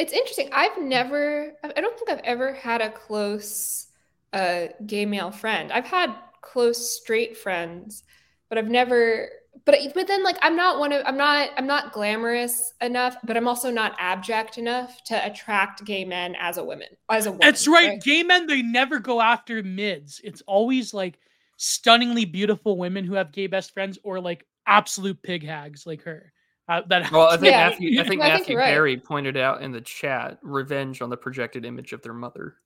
it's, 0.00 0.12
interesting. 0.12 0.50
I've 0.52 0.80
never 0.80 1.52
i 1.62 1.80
don't 1.80 1.96
think 1.98 2.10
i've 2.10 2.24
ever 2.24 2.52
had 2.54 2.80
a 2.80 2.90
close 2.90 3.86
uh, 4.32 4.66
gay 4.86 5.06
male 5.06 5.30
friend. 5.30 5.72
I've 5.72 5.86
had 5.86 6.14
close 6.40 6.96
straight 6.96 7.36
friends 7.36 8.02
but 8.50 8.58
i've 8.58 8.68
never 8.68 9.28
but 9.64 9.76
but 9.94 10.06
then 10.06 10.22
like 10.22 10.36
i'm 10.42 10.56
not 10.56 10.78
one 10.78 10.92
of 10.92 11.02
i'm 11.06 11.16
not 11.16 11.50
i'm 11.56 11.66
not 11.66 11.92
glamorous 11.92 12.74
enough 12.80 13.16
but 13.24 13.36
i'm 13.36 13.48
also 13.48 13.70
not 13.70 13.94
abject 13.98 14.58
enough 14.58 15.02
to 15.04 15.26
attract 15.26 15.84
gay 15.84 16.04
men 16.04 16.34
as 16.38 16.58
a 16.58 16.64
woman 16.64 16.88
as 17.08 17.26
a 17.26 17.30
woman 17.30 17.46
that's 17.46 17.66
right. 17.66 18.02
gay 18.02 18.22
men 18.22 18.46
they 18.46 18.62
never 18.62 18.98
go 18.98 19.20
after 19.20 19.62
mids. 19.62 20.20
It's 20.24 20.42
always 20.42 20.92
like 20.92 21.18
stunningly 21.56 22.24
beautiful 22.24 22.76
women 22.76 23.04
who 23.04 23.14
have 23.14 23.32
gay 23.32 23.46
best 23.46 23.72
friends 23.72 23.98
or 24.02 24.20
like 24.20 24.46
absolute 24.66 25.22
pig 25.22 25.44
hags 25.44 25.86
like 25.86 26.02
her 26.02 26.32
uh, 26.70 26.82
that 26.88 27.10
well 27.12 27.28
i 27.28 27.36
think 27.36 27.52
Yeah. 27.52 27.68
matthew 27.68 28.00
i 28.00 28.04
think 28.08 28.22
I 28.22 28.28
matthew 28.28 28.52
you're 28.54 28.60
right. 28.60 28.72
perry 28.72 28.96
pointed 28.96 29.36
out 29.36 29.62
in 29.62 29.72
the 29.72 29.80
chat 29.80 30.38
revenge 30.42 31.02
on 31.02 31.10
the 31.10 31.16
projected 31.16 31.64
image 31.66 31.92
of 31.92 32.00
their 32.02 32.14
mother 32.14 32.56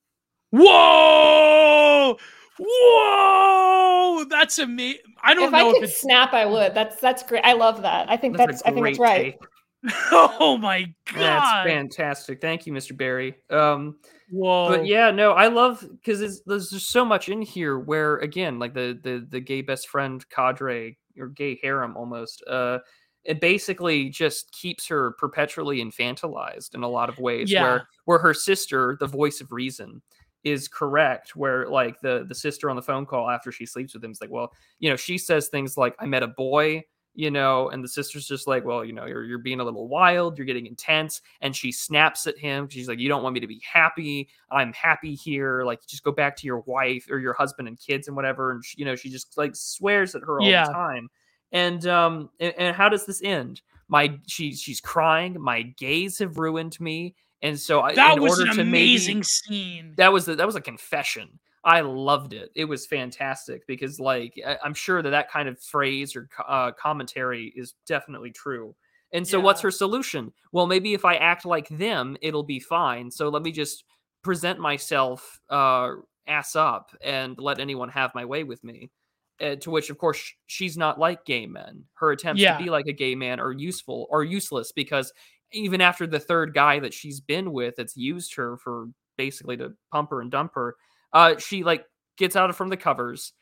Whoa! 0.54 2.16
Whoa! 2.60 4.24
That's 4.30 4.56
That's 4.56 4.58
amazing. 4.60 5.00
I 5.22 5.34
don't 5.34 5.46
if 5.46 5.50
know 5.50 5.70
I 5.70 5.72
could 5.72 5.82
it's. 5.84 6.00
snap, 6.00 6.32
I 6.32 6.46
would. 6.46 6.74
That's 6.74 7.00
that's 7.00 7.24
great. 7.24 7.44
I 7.44 7.54
love 7.54 7.82
that. 7.82 8.08
I 8.08 8.16
think 8.16 8.36
that's, 8.36 8.62
a 8.62 8.68
I 8.68 8.72
think 8.72 8.86
that's 8.86 8.98
right. 9.00 9.36
oh 10.12 10.56
my 10.56 10.82
god! 11.12 11.18
That's 11.18 11.68
fantastic. 11.68 12.40
Thank 12.40 12.66
you, 12.66 12.72
Mr. 12.72 12.96
Barry. 12.96 13.34
Um, 13.50 13.96
Whoa. 14.30 14.68
but 14.68 14.86
yeah, 14.86 15.10
no, 15.10 15.32
I 15.32 15.48
love 15.48 15.84
because 15.90 16.42
there's 16.46 16.70
just 16.70 16.90
so 16.90 17.04
much 17.04 17.28
in 17.28 17.42
here 17.42 17.78
where 17.80 18.18
again, 18.18 18.60
like 18.60 18.74
the 18.74 18.98
the 19.02 19.26
the 19.28 19.40
gay 19.40 19.60
best 19.62 19.88
friend 19.88 20.24
cadre 20.30 20.96
or 21.18 21.28
gay 21.28 21.58
harem 21.60 21.96
almost. 21.96 22.44
Uh, 22.46 22.78
it 23.24 23.40
basically 23.40 24.08
just 24.10 24.52
keeps 24.52 24.86
her 24.88 25.12
perpetually 25.12 25.82
infantilized 25.82 26.74
in 26.74 26.82
a 26.82 26.88
lot 26.88 27.08
of 27.08 27.18
ways. 27.18 27.50
Yeah. 27.50 27.62
Where 27.62 27.88
where 28.04 28.18
her 28.18 28.34
sister, 28.34 28.96
the 29.00 29.06
voice 29.06 29.40
of 29.40 29.50
reason, 29.52 30.02
is 30.44 30.68
correct. 30.68 31.34
Where 31.36 31.68
like 31.68 32.00
the 32.00 32.24
the 32.28 32.34
sister 32.34 32.68
on 32.70 32.76
the 32.76 32.82
phone 32.82 33.06
call 33.06 33.30
after 33.30 33.50
she 33.50 33.66
sleeps 33.66 33.94
with 33.94 34.04
him 34.04 34.10
is 34.10 34.20
like, 34.20 34.30
well, 34.30 34.52
you 34.78 34.90
know, 34.90 34.96
she 34.96 35.16
says 35.18 35.48
things 35.48 35.76
like, 35.76 35.94
"I 35.98 36.06
met 36.06 36.22
a 36.22 36.28
boy." 36.28 36.84
you 37.16 37.30
know, 37.30 37.68
and 37.68 37.84
the 37.84 37.86
sister's 37.86 38.26
just 38.26 38.48
like, 38.48 38.64
well, 38.64 38.84
you 38.84 38.92
know, 38.92 39.06
you're 39.06 39.22
you're 39.22 39.38
being 39.38 39.60
a 39.60 39.64
little 39.64 39.86
wild, 39.86 40.36
you're 40.36 40.44
getting 40.44 40.66
intense, 40.66 41.22
and 41.42 41.54
she 41.54 41.70
snaps 41.70 42.26
at 42.26 42.36
him. 42.36 42.68
She's 42.68 42.88
like, 42.88 42.98
you 42.98 43.08
don't 43.08 43.22
want 43.22 43.34
me 43.34 43.38
to 43.38 43.46
be 43.46 43.62
happy. 43.72 44.28
I'm 44.50 44.72
happy 44.72 45.14
here. 45.14 45.62
Like, 45.62 45.86
just 45.86 46.02
go 46.02 46.10
back 46.10 46.34
to 46.38 46.44
your 46.48 46.58
wife 46.66 47.06
or 47.08 47.20
your 47.20 47.32
husband 47.34 47.68
and 47.68 47.78
kids 47.78 48.08
and 48.08 48.16
whatever. 48.16 48.50
And 48.50 48.64
she, 48.64 48.78
you 48.80 48.84
know, 48.84 48.96
she 48.96 49.10
just 49.10 49.38
like 49.38 49.54
swears 49.54 50.16
at 50.16 50.22
her 50.22 50.40
all 50.40 50.48
Yeah. 50.48 50.66
the 50.66 50.72
time. 50.72 51.08
And 51.54 51.86
um, 51.86 52.28
and, 52.40 52.52
and 52.58 52.76
how 52.76 52.90
does 52.90 53.06
this 53.06 53.22
end? 53.24 53.62
My 53.88 54.18
she 54.26 54.52
she's 54.54 54.80
crying. 54.80 55.40
My 55.40 55.62
gays 55.62 56.18
have 56.18 56.36
ruined 56.36 56.78
me, 56.80 57.14
and 57.42 57.58
so 57.58 57.80
I, 57.80 57.94
that 57.94 58.16
in 58.16 58.22
was 58.22 58.38
order 58.38 58.50
an 58.50 58.56
to 58.58 58.64
maybe- 58.64 58.68
amazing 58.96 59.22
scene. 59.22 59.94
that 59.96 60.12
was 60.12 60.26
the, 60.26 60.34
that 60.34 60.46
was 60.46 60.56
a 60.56 60.60
confession. 60.60 61.38
I 61.66 61.80
loved 61.80 62.34
it. 62.34 62.50
It 62.54 62.66
was 62.66 62.84
fantastic 62.86 63.66
because, 63.66 63.98
like, 63.98 64.34
I- 64.46 64.58
I'm 64.62 64.74
sure 64.74 65.00
that 65.00 65.08
that 65.10 65.30
kind 65.30 65.48
of 65.48 65.58
phrase 65.58 66.14
or 66.14 66.28
uh, 66.46 66.72
commentary 66.72 67.54
is 67.56 67.72
definitely 67.86 68.32
true. 68.32 68.74
And 69.12 69.26
so, 69.26 69.38
what's 69.40 69.60
her 69.62 69.70
solution? 69.70 70.32
Well, 70.52 70.66
maybe 70.66 70.92
if 70.92 71.04
I 71.04 71.14
act 71.14 71.46
like 71.46 71.68
them, 71.68 72.16
it'll 72.20 72.42
be 72.42 72.58
fine. 72.60 73.10
So 73.10 73.28
let 73.28 73.42
me 73.42 73.52
just 73.52 73.84
present 74.22 74.58
myself 74.58 75.40
uh, 75.48 75.90
ass 76.26 76.56
up 76.56 76.90
and 77.00 77.38
let 77.38 77.60
anyone 77.60 77.90
have 77.90 78.12
my 78.14 78.24
way 78.24 78.42
with 78.44 78.62
me. 78.64 78.90
Uh, 79.40 79.56
to 79.56 79.70
which, 79.70 79.90
of 79.90 79.98
course, 79.98 80.16
sh- 80.16 80.32
she's 80.46 80.76
not 80.76 80.98
like 80.98 81.24
gay 81.24 81.44
men. 81.46 81.84
Her 81.94 82.12
attempts 82.12 82.40
Yeah. 82.40 82.56
to 82.56 82.62
be 82.62 82.70
like 82.70 82.86
a 82.86 82.92
gay 82.92 83.14
man 83.16 83.40
are 83.40 83.50
useful 83.52 84.06
or 84.10 84.22
useless 84.22 84.70
because 84.70 85.12
even 85.52 85.80
after 85.80 86.06
the 86.06 86.20
third 86.20 86.54
guy 86.54 86.78
that 86.78 86.94
she's 86.94 87.20
been 87.20 87.52
with, 87.52 87.74
that's 87.76 87.96
used 87.96 88.34
her 88.36 88.56
for 88.58 88.86
basically 89.16 89.56
to 89.56 89.72
pump 89.92 90.10
her 90.10 90.20
and 90.20 90.30
dump 90.30 90.52
her, 90.54 90.76
uh, 91.12 91.36
she 91.38 91.64
like 91.64 91.84
gets 92.16 92.36
out 92.36 92.48
of 92.50 92.56
from 92.56 92.68
the 92.68 92.76
covers, 92.76 93.32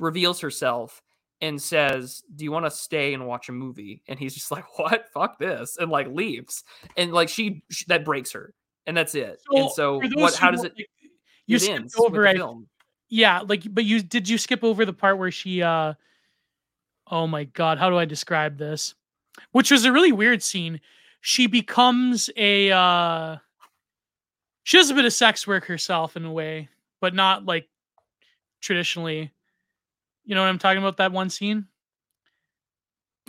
reveals 0.00 0.40
herself, 0.40 1.02
and 1.42 1.60
says, 1.60 2.22
"Do 2.34 2.44
you 2.44 2.52
want 2.52 2.64
to 2.66 2.70
stay 2.70 3.12
and 3.14 3.26
watch 3.26 3.48
a 3.48 3.52
movie?" 3.52 4.02
And 4.08 4.18
he's 4.18 4.32
just 4.34 4.50
like, 4.50 4.64
"What? 4.78 5.06
Fuck 5.12 5.38
this!" 5.38 5.76
and 5.78 5.90
like 5.90 6.06
leaves. 6.08 6.64
And 6.96 7.12
like 7.12 7.28
she, 7.28 7.62
she 7.70 7.84
that 7.88 8.04
breaks 8.06 8.32
her, 8.32 8.54
and 8.86 8.96
that's 8.96 9.14
it. 9.14 9.42
and 9.50 9.70
so 9.72 10.00
what? 10.14 10.34
How 10.34 10.50
does 10.50 10.64
it? 10.64 10.72
you 11.46 11.58
skipped 11.58 11.92
over 11.98 12.26
I 12.26 12.34
film. 12.34 12.68
Yeah 13.12 13.40
like 13.46 13.62
but 13.70 13.84
you 13.84 14.02
did 14.02 14.26
you 14.26 14.38
skip 14.38 14.64
over 14.64 14.86
the 14.86 14.92
part 14.92 15.18
where 15.18 15.30
she 15.30 15.62
uh 15.62 15.92
oh 17.10 17.26
my 17.26 17.44
god 17.44 17.76
how 17.78 17.90
do 17.90 17.98
i 17.98 18.06
describe 18.06 18.56
this 18.56 18.94
which 19.52 19.70
was 19.70 19.84
a 19.84 19.92
really 19.92 20.12
weird 20.12 20.42
scene 20.42 20.80
she 21.20 21.46
becomes 21.46 22.30
a 22.38 22.72
uh 22.72 23.36
she 24.62 24.78
does 24.78 24.88
a 24.88 24.94
bit 24.94 25.04
of 25.04 25.12
sex 25.12 25.46
work 25.46 25.66
herself 25.66 26.16
in 26.16 26.24
a 26.24 26.32
way 26.32 26.70
but 27.02 27.14
not 27.14 27.44
like 27.44 27.68
traditionally 28.62 29.30
you 30.24 30.34
know 30.34 30.40
what 30.40 30.48
i'm 30.48 30.58
talking 30.58 30.80
about 30.82 30.96
that 30.96 31.12
one 31.12 31.28
scene 31.28 31.66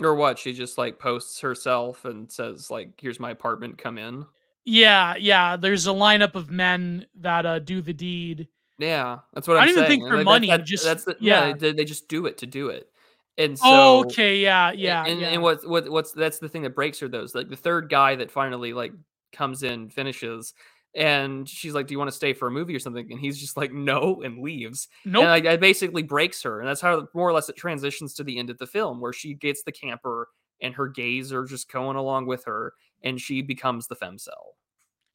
Or 0.02 0.14
what? 0.16 0.38
She 0.40 0.52
just 0.54 0.76
like 0.78 0.98
posts 0.98 1.40
herself 1.40 2.04
and 2.04 2.28
says 2.32 2.68
like, 2.68 2.98
"Here's 3.00 3.20
my 3.20 3.30
apartment. 3.30 3.78
Come 3.78 3.98
in." 3.98 4.24
yeah 4.64 5.14
yeah 5.16 5.56
there's 5.56 5.86
a 5.86 5.90
lineup 5.90 6.34
of 6.34 6.50
men 6.50 7.04
that 7.20 7.44
uh 7.44 7.58
do 7.58 7.82
the 7.82 7.92
deed 7.92 8.48
Yeah, 8.78 9.18
that's 9.32 9.46
what 9.46 9.56
I 9.56 9.60
I'm 9.60 9.66
don't 9.68 9.76
even 9.78 9.88
saying. 9.88 10.00
think 10.00 10.10
for 10.10 10.16
like, 10.16 10.24
money, 10.24 10.48
That, 10.48 10.64
just- 10.64 10.84
that's 10.84 11.04
the 11.04 11.16
yeah. 11.20 11.48
yeah. 11.48 11.54
they, 11.54 11.72
they 11.72 11.84
just 11.84 12.08
do 12.08 12.26
it 12.26 12.38
to 12.38 12.46
do 12.46 12.68
it. 12.68 12.88
And 13.36 13.58
so 13.58 13.64
oh, 13.66 14.04
okay 14.04 14.36
yeah 14.36 14.70
yeah 14.70 15.04
and, 15.04 15.20
yeah. 15.20 15.28
and 15.30 15.42
what 15.42 15.68
what 15.68 15.90
what's 15.90 16.12
that's 16.12 16.38
the 16.38 16.48
thing 16.48 16.62
that 16.62 16.74
breaks 16.76 17.00
her 17.00 17.08
though 17.08 17.24
is 17.24 17.34
like 17.34 17.48
the 17.48 17.56
third 17.56 17.90
guy 17.90 18.14
that 18.14 18.30
finally 18.30 18.72
like 18.72 18.92
comes 19.32 19.64
in 19.64 19.88
finishes 19.88 20.54
and 20.94 21.48
she's 21.48 21.74
like 21.74 21.88
do 21.88 21.94
you 21.94 21.98
want 21.98 22.08
to 22.08 22.16
stay 22.16 22.32
for 22.32 22.46
a 22.46 22.50
movie 22.52 22.76
or 22.76 22.78
something 22.78 23.10
and 23.10 23.18
he's 23.18 23.36
just 23.36 23.56
like 23.56 23.72
no 23.72 24.22
and 24.22 24.38
leaves 24.38 24.86
nope 25.04 25.22
and 25.24 25.30
like 25.30 25.44
it 25.44 25.58
basically 25.58 26.04
breaks 26.04 26.44
her 26.44 26.60
and 26.60 26.68
that's 26.68 26.80
how 26.80 27.08
more 27.12 27.28
or 27.28 27.32
less 27.32 27.48
it 27.48 27.56
transitions 27.56 28.14
to 28.14 28.22
the 28.22 28.38
end 28.38 28.50
of 28.50 28.58
the 28.58 28.68
film 28.68 29.00
where 29.00 29.12
she 29.12 29.34
gets 29.34 29.64
the 29.64 29.72
camper 29.72 30.28
and 30.62 30.72
her 30.72 30.86
gays 30.86 31.32
are 31.32 31.44
just 31.44 31.68
going 31.72 31.96
along 31.96 32.26
with 32.26 32.44
her 32.44 32.72
and 33.02 33.20
she 33.20 33.42
becomes 33.42 33.88
the 33.88 33.96
femcel 33.96 34.28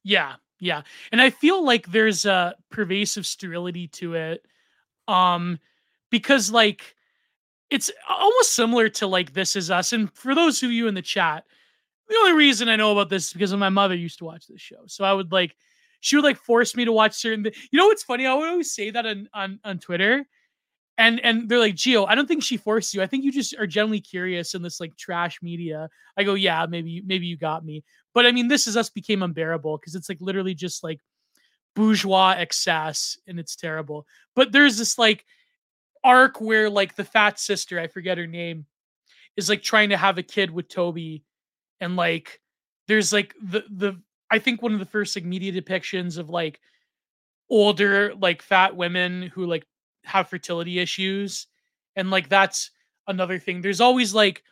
Yeah, 0.04 0.36
yeah. 0.60 0.82
And 1.12 1.22
I 1.22 1.30
feel 1.30 1.64
like 1.64 1.88
there's 1.92 2.26
a 2.26 2.56
pervasive 2.70 3.26
sterility 3.26 3.88
to 3.90 4.16
it. 4.16 4.46
Um 5.08 5.60
because 6.12 6.52
like 6.52 6.96
it's 7.72 7.92
almost 8.10 8.56
similar 8.56 8.90
to 8.90 9.08
like 9.08 9.34
This 9.34 9.56
Is 9.56 9.72
Us. 9.72 9.94
And 9.94 10.12
for 10.14 10.36
those 10.36 10.64
of 10.64 10.72
you 10.72 10.88
in 10.88 10.96
the 10.96 11.02
chat, 11.02 11.46
the 12.10 12.16
only 12.18 12.34
reason 12.34 12.70
I 12.70 12.76
know 12.78 12.92
about 12.94 13.10
this 13.10 13.28
is 13.28 13.34
because 13.34 13.54
my 13.56 13.70
mother 13.70 13.96
used 13.96 14.20
to 14.20 14.26
watch 14.26 14.48
this 14.48 14.62
show. 14.62 14.84
So 14.88 15.04
I 15.06 15.14
would 15.14 15.32
like 15.32 15.56
she 16.02 16.16
would 16.18 16.26
like 16.26 16.38
force 16.38 16.76
me 16.76 16.86
to 16.86 16.94
watch 16.94 17.14
certain 17.16 17.44
thi- 17.46 17.56
you 17.72 17.78
know 17.80 17.88
what's 17.88 18.04
funny? 18.04 18.26
I 18.28 18.34
would 18.36 18.50
always 18.50 18.72
say 18.74 18.92
that 18.92 19.06
on 19.06 19.30
on, 19.34 19.60
on 19.64 19.80
Twitter. 19.80 20.28
And 21.00 21.22
and 21.22 21.48
they're 21.48 21.60
like, 21.60 21.76
Gio, 21.76 22.06
I 22.10 22.14
don't 22.14 22.28
think 22.28 22.44
she 22.44 22.58
forced 22.58 22.94
you. 22.94 23.02
I 23.02 23.08
think 23.08 23.24
you 23.24 23.32
just 23.32 23.56
are 23.58 23.66
generally 23.66 24.02
curious 24.02 24.54
in 24.54 24.62
this 24.62 24.82
like 24.82 24.98
trash 24.98 25.42
media. 25.42 25.90
I 26.18 26.24
go, 26.24 26.34
yeah, 26.34 26.66
maybe 26.70 27.02
maybe 27.06 27.26
you 27.26 27.38
got 27.38 27.66
me. 27.66 27.86
But 28.14 28.26
I 28.26 28.34
mean, 28.34 28.50
this 28.50 28.68
is 28.68 28.76
us 28.76 28.90
became 28.90 29.24
unbearable 29.24 29.78
because 29.78 29.96
it's 29.96 30.10
like 30.10 30.18
literally 30.20 30.54
just 30.54 30.84
like 30.84 31.00
bourgeois 31.74 32.36
excess 32.38 33.18
and 33.28 33.40
it's 33.40 33.56
terrible. 33.56 34.06
But 34.36 34.52
there's 34.52 34.78
this 34.78 34.98
like 34.98 35.26
arc 36.04 36.42
where 36.42 36.70
like 36.70 36.98
the 36.98 37.06
fat 37.06 37.40
sister, 37.40 37.80
I 37.80 37.88
forget 37.88 38.18
her 38.18 38.28
name, 38.28 38.66
is 39.38 39.48
like 39.48 39.64
trying 39.64 39.90
to 39.90 39.98
have 39.98 40.18
a 40.18 40.24
kid 40.24 40.52
with 40.52 40.68
Toby. 40.68 41.24
And 41.80 41.96
like 41.96 42.42
there's 42.90 43.14
like 43.14 43.34
the 43.42 43.64
the 43.70 44.02
I 44.30 44.40
think 44.40 44.62
one 44.62 44.74
of 44.74 44.80
the 44.80 44.86
first 44.86 45.16
like 45.16 45.24
media 45.24 45.54
depictions 45.54 46.18
of 46.18 46.30
like 46.30 46.60
older 47.50 48.14
like 48.16 48.42
fat 48.42 48.76
women 48.76 49.24
who 49.34 49.46
like 49.46 49.66
have 50.10 50.30
fertility 50.30 50.80
issues. 50.80 51.48
And 51.96 52.12
like 52.12 52.30
that's 52.30 52.72
another 53.08 53.40
thing. 53.40 53.62
There's 53.62 53.82
always 53.82 54.14
like 54.14 54.44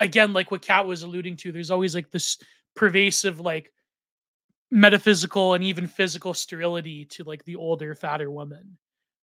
again, 0.00 0.32
like 0.32 0.50
what 0.50 0.62
Kat 0.62 0.86
was 0.86 1.02
alluding 1.02 1.36
to, 1.36 1.52
there's 1.52 1.70
always 1.70 1.94
like 1.94 2.10
this 2.10 2.38
pervasive 2.74 3.40
like 3.40 3.72
metaphysical 4.70 5.54
and 5.54 5.62
even 5.62 5.86
physical 5.86 6.34
sterility 6.34 7.04
to 7.04 7.22
like 7.24 7.44
the 7.44 7.56
older 7.56 7.94
fatter 7.94 8.30
woman 8.30 8.76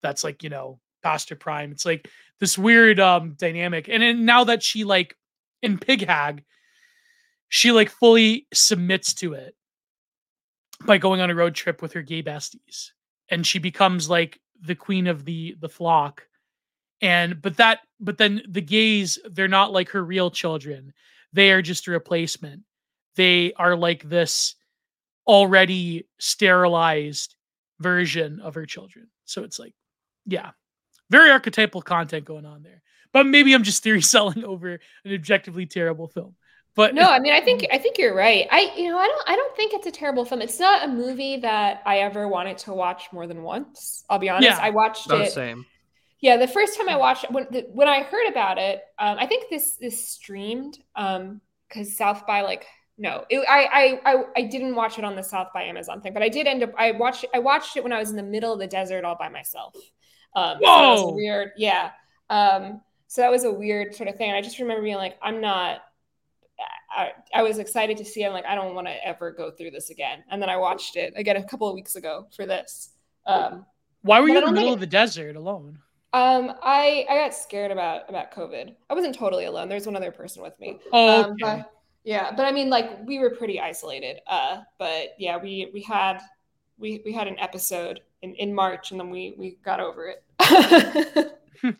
that's 0.02 0.22
like 0.22 0.42
you 0.42 0.50
know 0.50 0.78
past 1.02 1.30
her 1.30 1.36
prime 1.36 1.72
it's 1.72 1.86
like 1.86 2.08
this 2.38 2.58
weird 2.58 3.00
um 3.00 3.34
dynamic 3.38 3.88
and 3.88 4.26
now 4.26 4.44
that 4.44 4.62
she 4.62 4.84
like 4.84 5.16
in 5.62 5.78
pig 5.78 6.06
hag 6.06 6.44
she 7.48 7.72
like 7.72 7.88
fully 7.88 8.46
submits 8.52 9.14
to 9.14 9.32
it 9.32 9.54
by 10.84 10.98
going 10.98 11.20
on 11.20 11.30
a 11.30 11.34
road 11.34 11.54
trip 11.54 11.80
with 11.80 11.94
her 11.94 12.02
gay 12.02 12.22
besties 12.22 12.90
and 13.30 13.46
she 13.46 13.58
becomes 13.58 14.10
like 14.10 14.38
the 14.60 14.74
queen 14.74 15.06
of 15.06 15.24
the 15.24 15.56
the 15.60 15.68
flock. 15.68 16.26
And 17.00 17.40
but 17.40 17.56
that 17.58 17.80
but 18.00 18.18
then 18.18 18.42
the 18.48 18.60
gays 18.60 19.18
they're 19.30 19.48
not 19.48 19.72
like 19.72 19.90
her 19.90 20.04
real 20.04 20.30
children. 20.30 20.92
They 21.32 21.52
are 21.52 21.62
just 21.62 21.86
a 21.86 21.90
replacement. 21.90 22.62
They 23.16 23.52
are 23.54 23.76
like 23.76 24.08
this 24.08 24.54
already 25.26 26.08
sterilized 26.18 27.36
version 27.80 28.40
of 28.40 28.54
her 28.54 28.66
children. 28.66 29.08
So 29.24 29.44
it's 29.44 29.58
like 29.58 29.74
yeah 30.26 30.50
very 31.10 31.30
archetypal 31.30 31.82
content 31.82 32.24
going 32.24 32.46
on 32.46 32.62
there. 32.62 32.82
But 33.12 33.26
maybe 33.26 33.54
i'm 33.54 33.62
just 33.62 33.82
theory 33.82 34.02
selling 34.14 34.44
over 34.44 34.80
an 35.04 35.14
objectively 35.14 35.66
terrible 35.66 36.08
film 36.08 36.34
but 36.78 36.94
No, 36.94 37.02
I 37.10 37.18
mean, 37.18 37.32
I 37.34 37.40
think 37.42 37.66
I 37.70 37.78
think 37.78 37.98
you're 37.98 38.14
right. 38.14 38.46
I, 38.50 38.72
you 38.76 38.90
know, 38.90 38.98
I 38.98 39.06
don't, 39.06 39.22
I 39.28 39.36
don't 39.36 39.54
think 39.56 39.74
it's 39.74 39.86
a 39.86 39.90
terrible 39.90 40.24
film. 40.24 40.40
It's 40.42 40.58
not 40.58 40.84
a 40.84 40.88
movie 40.88 41.38
that 41.38 41.82
I 41.84 41.98
ever 41.98 42.26
wanted 42.28 42.58
to 42.58 42.72
watch 42.72 43.12
more 43.12 43.26
than 43.26 43.42
once. 43.42 44.04
I'll 44.08 44.18
be 44.18 44.30
honest. 44.30 44.58
Yeah. 44.58 44.58
I 44.60 44.70
watched 44.70 45.10
Not 45.10 45.18
the 45.18 45.26
it. 45.26 45.32
same 45.32 45.66
Yeah, 46.20 46.36
the 46.36 46.48
first 46.48 46.76
time 46.76 46.88
I 46.88 46.96
watched 46.96 47.24
it, 47.24 47.30
when 47.30 47.46
the, 47.50 47.66
when 47.72 47.88
I 47.88 48.02
heard 48.02 48.28
about 48.28 48.58
it, 48.58 48.82
um, 48.98 49.18
I 49.18 49.26
think 49.26 49.50
this 49.50 49.76
this 49.76 50.08
streamed 50.08 50.78
um 50.96 51.40
because 51.68 51.96
South 51.96 52.26
by 52.26 52.42
like 52.42 52.66
no, 53.00 53.24
it, 53.30 53.38
I, 53.48 54.00
I 54.04 54.12
I 54.14 54.24
I 54.38 54.42
didn't 54.42 54.74
watch 54.74 54.98
it 54.98 55.04
on 55.04 55.14
the 55.14 55.22
South 55.22 55.48
by 55.54 55.64
Amazon 55.64 56.00
thing, 56.00 56.12
but 56.14 56.22
I 56.22 56.28
did 56.28 56.46
end 56.48 56.64
up 56.64 56.72
I 56.76 56.92
watched 56.92 57.24
I 57.34 57.38
watched 57.38 57.76
it 57.76 57.84
when 57.84 57.92
I 57.92 57.98
was 58.00 58.10
in 58.10 58.16
the 58.16 58.22
middle 58.24 58.52
of 58.52 58.58
the 58.58 58.66
desert 58.66 59.04
all 59.04 59.16
by 59.16 59.28
myself. 59.28 59.76
Um, 60.34 60.58
so 60.66 60.80
that 60.80 60.88
was 60.88 61.02
Whoa! 61.02 61.14
weird, 61.14 61.52
yeah. 61.56 61.92
Um, 62.30 62.82
so 63.06 63.22
that 63.22 63.30
was 63.30 63.44
a 63.44 63.52
weird 63.52 63.94
sort 63.94 64.08
of 64.08 64.16
thing, 64.16 64.28
and 64.30 64.36
I 64.36 64.42
just 64.42 64.58
remember 64.58 64.82
being 64.82 64.96
like, 64.96 65.16
I'm 65.22 65.40
not. 65.40 65.80
I, 66.90 67.12
I 67.34 67.42
was 67.42 67.58
excited 67.58 67.96
to 67.98 68.04
see. 68.04 68.22
it. 68.22 68.26
I'm 68.26 68.32
like, 68.32 68.46
I 68.46 68.54
don't 68.54 68.74
want 68.74 68.86
to 68.86 69.06
ever 69.06 69.30
go 69.30 69.50
through 69.50 69.70
this 69.70 69.90
again. 69.90 70.24
And 70.30 70.40
then 70.42 70.48
I 70.48 70.56
watched 70.56 70.96
it 70.96 71.12
again 71.16 71.36
a 71.36 71.44
couple 71.44 71.68
of 71.68 71.74
weeks 71.74 71.96
ago 71.96 72.26
for 72.34 72.46
this. 72.46 72.90
Um, 73.26 73.66
why 74.02 74.20
were 74.20 74.28
you 74.28 74.38
in 74.38 74.44
the 74.44 74.52
middle 74.52 74.68
think 74.68 74.76
of 74.76 74.80
the 74.80 74.86
desert 74.86 75.36
alone 75.36 75.78
Um, 76.12 76.54
I 76.62 77.04
I 77.10 77.16
got 77.16 77.34
scared 77.34 77.70
about 77.70 78.08
about 78.08 78.32
COVID. 78.32 78.74
I 78.88 78.94
wasn't 78.94 79.14
totally 79.14 79.44
alone. 79.44 79.68
There's 79.68 79.86
one 79.86 79.96
other 79.96 80.12
person 80.12 80.42
with 80.42 80.58
me. 80.58 80.78
Oh, 80.92 81.24
um, 81.24 81.36
but, 81.38 81.70
yeah, 82.04 82.32
but 82.34 82.46
I 82.46 82.52
mean, 82.52 82.70
like 82.70 83.06
we 83.06 83.18
were 83.18 83.30
pretty 83.30 83.60
isolated. 83.60 84.20
Uh, 84.26 84.62
but 84.78 85.08
yeah, 85.18 85.36
we 85.36 85.70
we 85.74 85.82
had 85.82 86.20
we 86.78 87.02
we 87.04 87.12
had 87.12 87.28
an 87.28 87.38
episode 87.38 88.00
in 88.22 88.34
in 88.36 88.54
March, 88.54 88.90
and 88.90 89.00
then 89.00 89.10
we 89.10 89.34
we 89.36 89.58
got 89.62 89.80
over 89.80 90.06
it. 90.06 90.24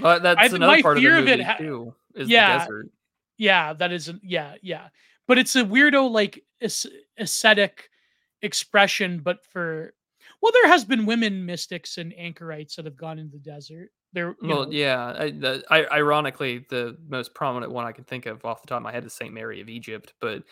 well, 0.00 0.20
that's 0.20 0.40
I, 0.40 0.46
another 0.56 0.82
part 0.82 0.98
of 0.98 1.02
the 1.02 1.10
movie 1.10 1.32
of 1.32 1.40
ha- 1.40 1.56
too. 1.58 1.94
Is 2.14 2.28
yeah, 2.28 2.58
the 2.58 2.64
desert. 2.64 2.90
Yeah, 3.38 3.72
that 3.74 3.92
is 3.92 4.12
yeah 4.22 4.54
yeah. 4.62 4.88
But 5.28 5.38
it's 5.38 5.56
a 5.56 5.64
weirdo 5.64 6.10
like 6.10 6.44
ascetic 7.18 7.90
expression, 8.42 9.20
but 9.20 9.44
for 9.46 9.94
well, 10.42 10.52
there 10.52 10.68
has 10.68 10.84
been 10.84 11.06
women 11.06 11.44
mystics 11.44 11.98
and 11.98 12.14
anchorites 12.16 12.76
that 12.76 12.84
have 12.84 12.96
gone 12.96 13.18
into 13.18 13.32
the 13.32 13.38
desert. 13.38 13.90
There, 14.12 14.36
well, 14.42 14.64
know. 14.64 14.70
yeah. 14.70 15.14
I, 15.18 15.30
the, 15.30 15.64
I, 15.70 15.86
ironically, 15.86 16.64
the 16.70 16.96
most 17.08 17.34
prominent 17.34 17.72
one 17.72 17.84
I 17.84 17.92
can 17.92 18.04
think 18.04 18.26
of 18.26 18.44
off 18.44 18.62
the 18.62 18.68
top 18.68 18.78
of 18.78 18.82
my 18.82 18.92
head 18.92 19.04
is 19.04 19.12
Saint 19.12 19.34
Mary 19.34 19.60
of 19.60 19.68
Egypt, 19.68 20.14
but 20.20 20.42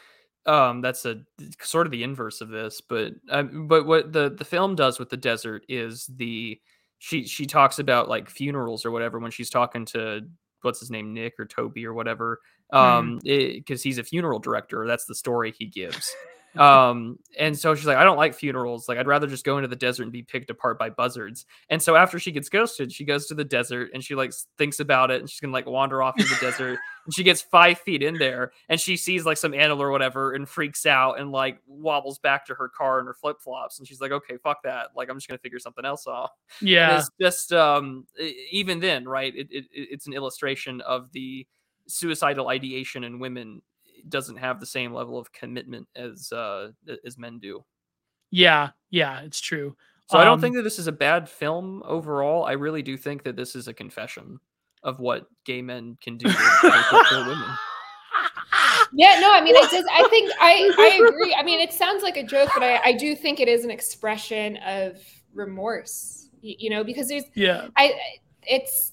um, 0.47 0.81
that's 0.81 1.05
a 1.05 1.23
sort 1.61 1.87
of 1.87 1.91
the 1.91 2.03
inverse 2.03 2.41
of 2.41 2.49
this. 2.49 2.81
But 2.81 3.13
um, 3.31 3.67
but 3.67 3.87
what 3.87 4.13
the 4.13 4.31
the 4.31 4.45
film 4.45 4.75
does 4.75 4.99
with 4.99 5.11
the 5.11 5.17
desert 5.17 5.65
is 5.69 6.07
the 6.07 6.61
she 6.99 7.27
she 7.27 7.47
talks 7.47 7.79
about 7.79 8.09
like 8.09 8.29
funerals 8.29 8.85
or 8.85 8.91
whatever 8.91 9.19
when 9.19 9.31
she's 9.31 9.51
talking 9.51 9.85
to 9.87 10.23
what's 10.63 10.81
his 10.81 10.91
name 10.91 11.15
Nick 11.15 11.35
or 11.39 11.47
Toby 11.47 11.87
or 11.87 11.95
whatever. 11.95 12.41
Um 12.73 13.21
because 13.23 13.81
mm. 13.81 13.85
he's 13.85 13.99
a 13.99 14.05
funeral 14.05 14.39
director 14.39 14.87
that's 14.87 15.05
the 15.05 15.15
story 15.15 15.55
he 15.57 15.67
gives. 15.67 16.15
Um 16.57 17.19
and 17.37 17.59
so 17.59 17.75
she's 17.75 17.87
like 17.87 17.97
i 17.97 18.05
don't 18.05 18.17
like 18.17 18.33
funerals 18.33 18.89
like 18.89 18.97
i'd 18.97 19.09
rather 19.09 19.27
just 19.27 19.45
go 19.45 19.59
into 19.59 19.67
the 19.67 19.75
desert 19.75 20.05
and 20.05 20.13
be 20.13 20.23
picked 20.23 20.51
apart 20.51 20.79
by 20.79 20.89
buzzards. 20.89 21.47
And 21.69 21.83
so 21.83 21.97
after 21.97 22.21
she 22.21 22.31
gets 22.31 22.49
ghosted 22.49 22.93
she 22.93 23.05
goes 23.05 23.27
to 23.27 23.35
the 23.35 23.45
desert 23.45 23.91
and 23.93 24.05
she 24.05 24.15
like 24.15 24.33
thinks 24.57 24.79
about 24.79 25.11
it 25.11 25.21
and 25.21 25.29
she's 25.29 25.41
gonna 25.41 25.53
like 25.53 25.67
wander 25.67 26.01
off 26.01 26.15
in 26.17 26.27
the 26.27 26.39
desert 26.41 26.79
and 27.07 27.15
she 27.15 27.25
gets 27.25 27.43
five 27.43 27.81
feet 27.81 28.05
in 28.05 28.19
there 28.19 28.53
and 28.69 28.81
she 28.81 28.97
sees 28.97 29.27
like 29.27 29.37
some 29.37 29.53
animal 29.53 29.83
or 29.83 29.91
whatever 29.91 30.33
and 30.33 30.49
freaks 30.49 30.87
out 30.87 31.19
and 31.19 31.33
like 31.33 31.59
wobbles 31.67 32.21
back 32.21 32.47
to 32.47 32.55
her 32.55 32.69
car 32.69 33.01
in 33.01 33.07
her 33.07 33.15
flip-flops 33.15 33.81
and 33.81 33.89
she's 33.89 34.01
like 34.01 34.13
okay 34.13 34.37
fuck 34.37 34.63
that 34.63 34.91
like 34.95 35.11
i'm 35.11 35.17
just 35.17 35.27
gonna 35.27 35.39
figure 35.39 35.59
something 35.59 35.85
else 35.85 36.07
out. 36.07 36.31
Yeah. 36.61 36.91
and 36.91 36.99
it's 37.01 37.11
just 37.21 37.53
um 37.53 38.07
even 38.53 38.79
then 38.79 39.07
right 39.09 39.35
it, 39.35 39.49
it 39.51 39.65
it's 39.73 40.07
an 40.07 40.13
illustration 40.13 40.81
of 40.83 41.11
the 41.11 41.49
suicidal 41.87 42.49
ideation 42.49 43.05
in 43.05 43.19
women 43.19 43.63
doesn't 44.09 44.37
have 44.37 44.61
the 44.61 44.67
same 44.67 44.93
level 44.93 45.19
of 45.19 45.33
commitment 45.33 45.89
as 45.97 46.33
uh 46.33 46.71
as 47.07 47.19
men 47.19 47.39
do. 47.39 47.65
Yeah, 48.31 48.71
yeah, 48.91 49.21
it's 49.21 49.41
true. 49.41 49.77
So 50.11 50.19
um, 50.19 50.23
I 50.23 50.25
don't 50.25 50.35
um 50.35 50.41
think 50.41 50.57
that 50.57 50.63
this 50.63 50.79
is 50.79 50.87
a 50.87 50.93
bad 50.93 51.29
film 51.29 51.83
overall. 51.85 52.45
I 52.45 52.53
really 52.53 52.83
do 52.83 52.97
think 52.97 53.23
that 53.25 53.37
this 53.37 53.55
is 53.55 53.69
a 53.69 53.75
confession 53.75 54.39
of 54.83 55.01
what 55.01 55.27
gay 55.45 55.63
men 55.63 55.97
can 56.01 56.19
do 56.19 56.29
to 56.29 56.35
women. 57.27 57.49
Yeah, 58.97 59.19
no, 59.21 59.33
I 59.33 59.41
mean, 59.41 59.57
I 59.57 59.63
just, 59.63 59.89
I 59.93 60.07
think 60.09 60.31
I, 60.41 60.71
I 60.79 61.09
agree. 61.09 61.35
I 61.39 61.43
mean, 61.43 61.61
it 61.61 61.73
sounds 61.73 62.03
like 62.03 62.17
a 62.17 62.23
joke, 62.23 62.51
but 62.55 62.63
I, 62.63 62.81
I 62.85 62.93
do 62.93 63.17
think 63.17 63.41
it 63.41 63.49
is 63.49 63.65
an 63.65 63.71
expression 63.71 64.57
of 64.59 65.01
remorse. 65.33 66.29
You, 66.41 66.55
you 66.59 66.71
know, 66.71 66.85
because 66.85 67.09
there's, 67.09 67.25
yeah, 67.35 67.69
I, 67.77 67.95
it's, 68.43 68.93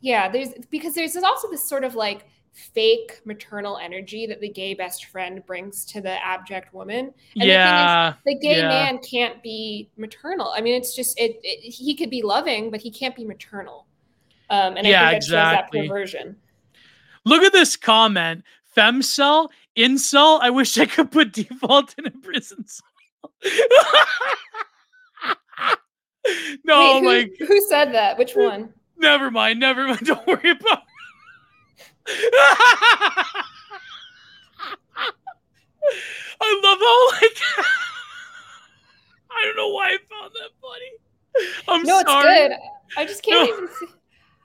yeah, 0.00 0.28
there's 0.28 0.50
because 0.70 0.94
there's 0.94 1.16
also 1.16 1.50
this 1.50 1.66
sort 1.68 1.84
of 1.84 1.94
like 1.94 2.26
fake 2.52 3.20
maternal 3.24 3.78
energy 3.78 4.26
that 4.26 4.40
the 4.40 4.48
gay 4.48 4.74
best 4.74 5.06
friend 5.06 5.44
brings 5.46 5.84
to 5.86 6.00
the 6.00 6.24
abject 6.24 6.74
woman. 6.74 7.12
And 7.36 7.48
yeah. 7.48 8.14
The, 8.24 8.32
is, 8.32 8.40
the 8.40 8.46
gay 8.46 8.56
yeah. 8.58 8.68
man 8.68 8.98
can't 8.98 9.42
be 9.42 9.88
maternal. 9.96 10.52
I 10.54 10.60
mean, 10.60 10.74
it's 10.74 10.94
just 10.94 11.18
it, 11.18 11.38
it, 11.42 11.72
he 11.72 11.94
could 11.94 12.10
be 12.10 12.22
loving, 12.22 12.70
but 12.70 12.80
he 12.80 12.90
can't 12.90 13.16
be 13.16 13.24
maternal. 13.24 13.86
Um, 14.50 14.76
and 14.76 14.86
yeah, 14.86 15.06
I 15.06 15.10
think 15.10 15.22
exactly. 15.22 15.80
that 15.80 15.88
perversion. 15.88 16.36
Look 17.24 17.42
at 17.42 17.52
this 17.52 17.76
comment. 17.76 18.42
Femcel, 18.76 19.48
insult. 19.76 20.42
I 20.42 20.50
wish 20.50 20.76
I 20.78 20.86
could 20.86 21.10
put 21.10 21.32
default 21.32 21.94
in 21.98 22.06
a 22.06 22.10
prison 22.10 22.64
cell. 22.66 22.86
no, 26.64 27.00
Wait, 27.00 27.00
who, 27.00 27.06
like 27.06 27.32
who 27.48 27.60
said 27.68 27.92
that? 27.94 28.18
Which 28.18 28.32
one? 28.34 28.72
Never 29.00 29.30
mind. 29.30 29.58
Never 29.58 29.86
mind. 29.86 30.00
Don't 30.04 30.26
worry 30.26 30.50
about. 30.50 30.82
I 36.42 36.60
love 36.64 36.78
how 36.78 37.10
like 37.20 37.36
I 39.30 39.44
don't 39.44 39.56
know 39.56 39.68
why 39.68 39.88
I 39.88 39.98
found 40.10 40.32
that 40.34 40.50
funny. 40.60 40.92
I'm 41.68 41.82
no, 41.82 42.02
sorry. 42.02 42.34
it's 42.34 42.48
good. 42.48 42.58
I 42.96 43.04
just 43.06 43.22
can't 43.22 43.48
no. 43.48 43.56
even 43.56 43.68
see. 43.68 43.86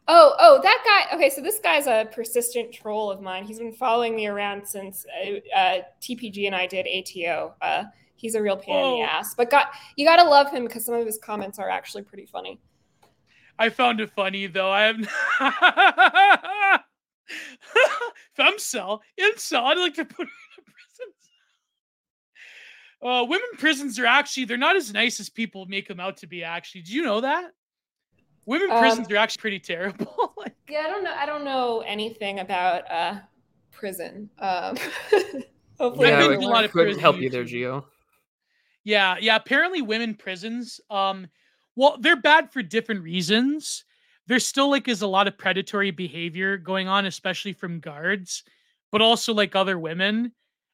Oh, 0.07 0.36
oh, 0.40 0.61
that 0.61 0.84
guy. 0.86 1.15
Okay, 1.15 1.30
so 1.30 1.41
this 1.41 1.60
guy's 1.60 1.88
a 1.88 2.07
persistent 2.14 2.72
troll 2.72 3.10
of 3.10 3.22
mine. 3.22 3.45
He's 3.45 3.57
been 3.57 3.73
following 3.73 4.15
me 4.15 4.27
around 4.27 4.68
since 4.68 5.06
uh, 5.26 5.57
uh, 5.57 5.82
TPG 6.02 6.45
and 6.45 6.56
I 6.56 6.68
did 6.68 6.86
ATO. 6.86 7.56
Uh, 7.61 7.86
he's 8.15 8.36
a 8.36 8.41
real 8.41 8.57
pain 8.57 8.76
oh. 8.76 8.94
in 8.94 8.99
the 8.99 9.06
ass, 9.10 9.34
but 9.34 9.49
got 9.49 9.69
you 9.95 10.06
got 10.06 10.18
to 10.18 10.30
love 10.30 10.52
him 10.52 10.65
because 10.65 10.86
some 10.86 10.95
of 10.95 11.06
his 11.06 11.18
comments 11.18 11.57
are 11.57 11.69
actually 11.69 12.03
pretty 12.03 12.26
funny. 12.26 12.60
I 13.57 13.69
found 13.69 14.02
it 14.02 14.11
funny 14.11 14.48
though. 14.48 14.72
I 14.72 14.84
have. 14.84 14.98
Femcel, 18.38 18.99
incel. 19.19 19.64
I'd 19.64 19.77
like 19.77 19.95
to 19.95 20.06
put 20.06 20.27
in 20.57 20.64
prisons. 20.64 21.15
Uh, 23.02 23.26
women 23.27 23.48
prisons 23.57 23.99
are 23.99 24.06
actually 24.06 24.45
they're 24.45 24.57
not 24.57 24.76
as 24.76 24.94
nice 24.94 25.19
as 25.19 25.30
people 25.30 25.65
make 25.68 25.88
them 25.88 25.99
out 25.99 26.18
to 26.18 26.27
be. 26.27 26.44
Actually, 26.44 26.82
do 26.82 26.94
you 26.94 27.03
know 27.03 27.22
that? 27.22 27.52
Women 28.45 28.69
um, 28.72 28.80
prisons 28.80 29.10
are 29.11 29.15
actually 29.18 29.41
pretty 29.41 29.60
terrible. 29.60 30.34
like, 30.38 30.56
yeah, 30.69 30.84
I 30.86 30.88
don't 30.88 31.03
know. 31.03 31.14
I 31.14 31.26
don't 31.26 31.44
know 31.44 31.84
anything 31.88 32.40
about 32.40 32.90
uh, 32.91 33.15
prison. 33.72 34.30
Um, 34.40 34.77
hopefully, 35.80 36.10
yeah, 36.10 36.19
I 36.19 36.34
a 36.34 36.40
lot 36.40 36.64
of 36.64 36.72
couldn't 36.72 36.99
help 36.99 37.18
you 37.18 37.30
there, 37.30 37.44
Gio. 37.44 37.86
Yeah, 38.84 39.15
yeah. 39.19 39.36
Apparently, 39.36 39.82
women 39.82 40.14
prisons. 40.14 40.80
Um, 40.91 41.27
well, 41.76 41.97
they're 41.99 42.15
bad 42.15 42.52
for 42.52 42.61
different 42.61 43.03
reasons 43.03 43.85
there 44.27 44.39
still 44.39 44.69
like 44.69 44.88
is 44.88 45.02
a 45.02 45.07
lot 45.07 45.27
of 45.27 45.38
predatory 45.38 45.91
behavior 45.91 46.57
going 46.57 46.88
on, 46.88 47.06
especially 47.06 47.53
from 47.53 47.80
guards, 47.80 48.43
but 48.91 49.02
also 49.02 49.34
like 49.34 49.56
other 49.56 49.77
women. 49.77 50.31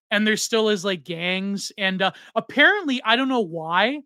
And 0.10 0.26
there 0.26 0.38
still 0.38 0.70
is 0.70 0.86
like 0.86 1.04
gangs. 1.04 1.72
And 1.78 2.02
uh, 2.02 2.12
apparently, 2.36 3.02
I 3.04 3.16
don't 3.16 3.30
know 3.30 3.42
why, 3.42 4.02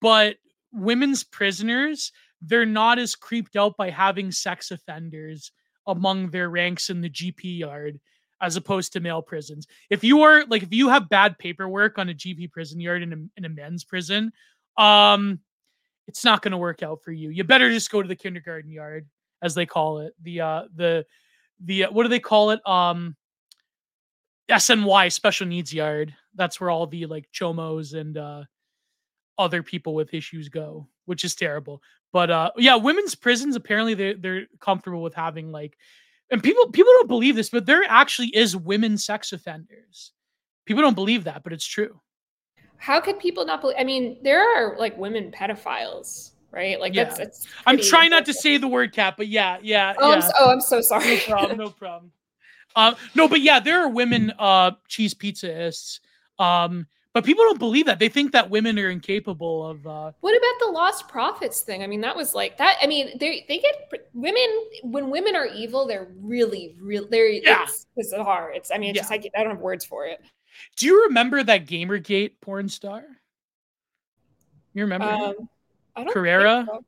but 0.00 0.36
women's 0.72 1.24
prisoners, 1.24 2.12
they're 2.42 2.66
not 2.66 2.98
as 2.98 3.14
creeped 3.14 3.56
out 3.56 3.76
by 3.76 3.90
having 3.90 4.30
sex 4.30 4.70
offenders 4.70 5.52
among 5.86 6.30
their 6.30 6.50
ranks 6.50 6.90
in 6.90 7.00
the 7.00 7.10
GP 7.10 7.58
yard 7.58 8.00
as 8.42 8.56
opposed 8.56 8.92
to 8.92 9.00
male 9.00 9.22
prisons. 9.22 9.66
If 9.88 10.04
you 10.04 10.22
are 10.22 10.44
like 10.46 10.62
if 10.62 10.72
you 10.72 10.90
have 10.90 11.08
bad 11.08 11.38
paperwork 11.38 11.98
on 11.98 12.10
a 12.10 12.14
GP 12.14 12.50
prison 12.50 12.80
yard 12.80 13.02
in 13.02 13.12
a, 13.12 13.16
in 13.38 13.44
a 13.46 13.48
men's 13.48 13.84
prison, 13.84 14.32
um 14.76 15.40
it's 16.06 16.24
not 16.24 16.42
going 16.42 16.52
to 16.52 16.58
work 16.58 16.82
out 16.82 17.02
for 17.02 17.12
you. 17.12 17.30
You 17.30 17.44
better 17.44 17.70
just 17.70 17.90
go 17.90 18.02
to 18.02 18.08
the 18.08 18.16
kindergarten 18.16 18.70
yard, 18.70 19.06
as 19.42 19.54
they 19.54 19.66
call 19.66 20.00
it. 20.00 20.14
The 20.22 20.40
uh 20.40 20.62
the 20.74 21.06
the 21.60 21.84
uh, 21.84 21.90
what 21.90 22.04
do 22.04 22.08
they 22.08 22.20
call 22.20 22.50
it? 22.50 22.66
Um 22.66 23.16
SNY 24.48 25.12
special 25.12 25.46
needs 25.46 25.72
yard. 25.72 26.14
That's 26.34 26.60
where 26.60 26.70
all 26.70 26.86
the 26.86 27.06
like 27.06 27.28
chomos 27.32 27.94
and 27.98 28.16
uh 28.16 28.44
other 29.38 29.62
people 29.62 29.94
with 29.94 30.14
issues 30.14 30.48
go, 30.48 30.88
which 31.04 31.24
is 31.24 31.34
terrible. 31.34 31.82
But 32.12 32.30
uh 32.30 32.50
yeah, 32.56 32.76
women's 32.76 33.14
prisons 33.14 33.56
apparently 33.56 33.94
they 33.94 34.14
they're 34.14 34.46
comfortable 34.60 35.02
with 35.02 35.14
having 35.14 35.50
like 35.50 35.76
and 36.30 36.42
people 36.42 36.70
people 36.70 36.92
don't 36.94 37.08
believe 37.08 37.36
this, 37.36 37.50
but 37.50 37.66
there 37.66 37.84
actually 37.88 38.28
is 38.28 38.56
women 38.56 38.96
sex 38.96 39.32
offenders. 39.32 40.12
People 40.64 40.82
don't 40.82 40.94
believe 40.94 41.24
that, 41.24 41.44
but 41.44 41.52
it's 41.52 41.66
true 41.66 42.00
how 42.78 43.00
could 43.00 43.18
people 43.18 43.44
not 43.44 43.60
believe? 43.60 43.76
I 43.78 43.84
mean, 43.84 44.18
there 44.22 44.40
are 44.40 44.76
like 44.78 44.96
women 44.96 45.30
pedophiles, 45.30 46.32
right? 46.50 46.80
Like 46.80 46.94
yeah. 46.94 47.04
that's, 47.04 47.18
that's 47.18 47.46
I'm 47.66 47.80
trying 47.80 48.10
not 48.10 48.26
to 48.26 48.34
say 48.34 48.56
the 48.56 48.68
word 48.68 48.92
cat, 48.92 49.14
but 49.16 49.28
yeah, 49.28 49.58
yeah. 49.62 49.94
Oh, 49.98 50.10
yeah. 50.10 50.14
I'm 50.14 50.22
so, 50.22 50.30
oh, 50.38 50.50
I'm 50.50 50.60
so 50.60 50.80
sorry. 50.80 51.16
No 51.16 51.20
problem. 51.26 51.58
No 51.58 51.70
problem. 51.78 52.12
Uh, 52.74 52.94
no, 53.14 53.26
but 53.26 53.40
yeah, 53.40 53.58
there 53.58 53.80
are 53.80 53.88
women 53.88 54.32
uh, 54.38 54.72
cheese 54.86 55.14
pizzaists. 55.14 56.00
Um, 56.38 56.86
but 57.16 57.24
people 57.24 57.44
don't 57.44 57.58
believe 57.58 57.86
that. 57.86 57.98
They 57.98 58.10
think 58.10 58.32
that 58.32 58.50
women 58.50 58.78
are 58.78 58.90
incapable 58.90 59.66
of. 59.66 59.86
Uh... 59.86 60.12
What 60.20 60.36
about 60.36 60.66
the 60.66 60.70
lost 60.70 61.08
profits 61.08 61.62
thing? 61.62 61.82
I 61.82 61.86
mean, 61.86 62.02
that 62.02 62.14
was 62.14 62.34
like 62.34 62.58
that. 62.58 62.76
I 62.82 62.86
mean, 62.86 63.16
they 63.18 63.46
they 63.48 63.56
get 63.56 63.90
women 64.12 64.46
when 64.82 65.08
women 65.08 65.34
are 65.34 65.46
evil. 65.46 65.86
They're 65.86 66.08
really, 66.20 66.76
really. 66.78 67.08
They're 67.10 67.30
yeah. 67.30 67.62
It's 67.62 67.86
bizarre. 67.96 68.52
It's. 68.52 68.70
I 68.70 68.76
mean, 68.76 68.90
it's 68.90 68.96
yeah. 68.96 69.16
just 69.16 69.28
I, 69.34 69.40
I 69.40 69.44
don't 69.44 69.52
have 69.54 69.62
words 69.62 69.82
for 69.82 70.04
it. 70.04 70.20
Do 70.76 70.86
you 70.86 71.04
remember 71.04 71.42
that 71.42 71.66
Gamergate 71.66 72.40
porn 72.40 72.68
star? 72.68 73.02
You 74.74 74.82
remember 74.82 75.06
um, 75.06 75.48
I 75.94 76.04
don't 76.04 76.12
Carrera? 76.12 76.66
So. 76.68 76.84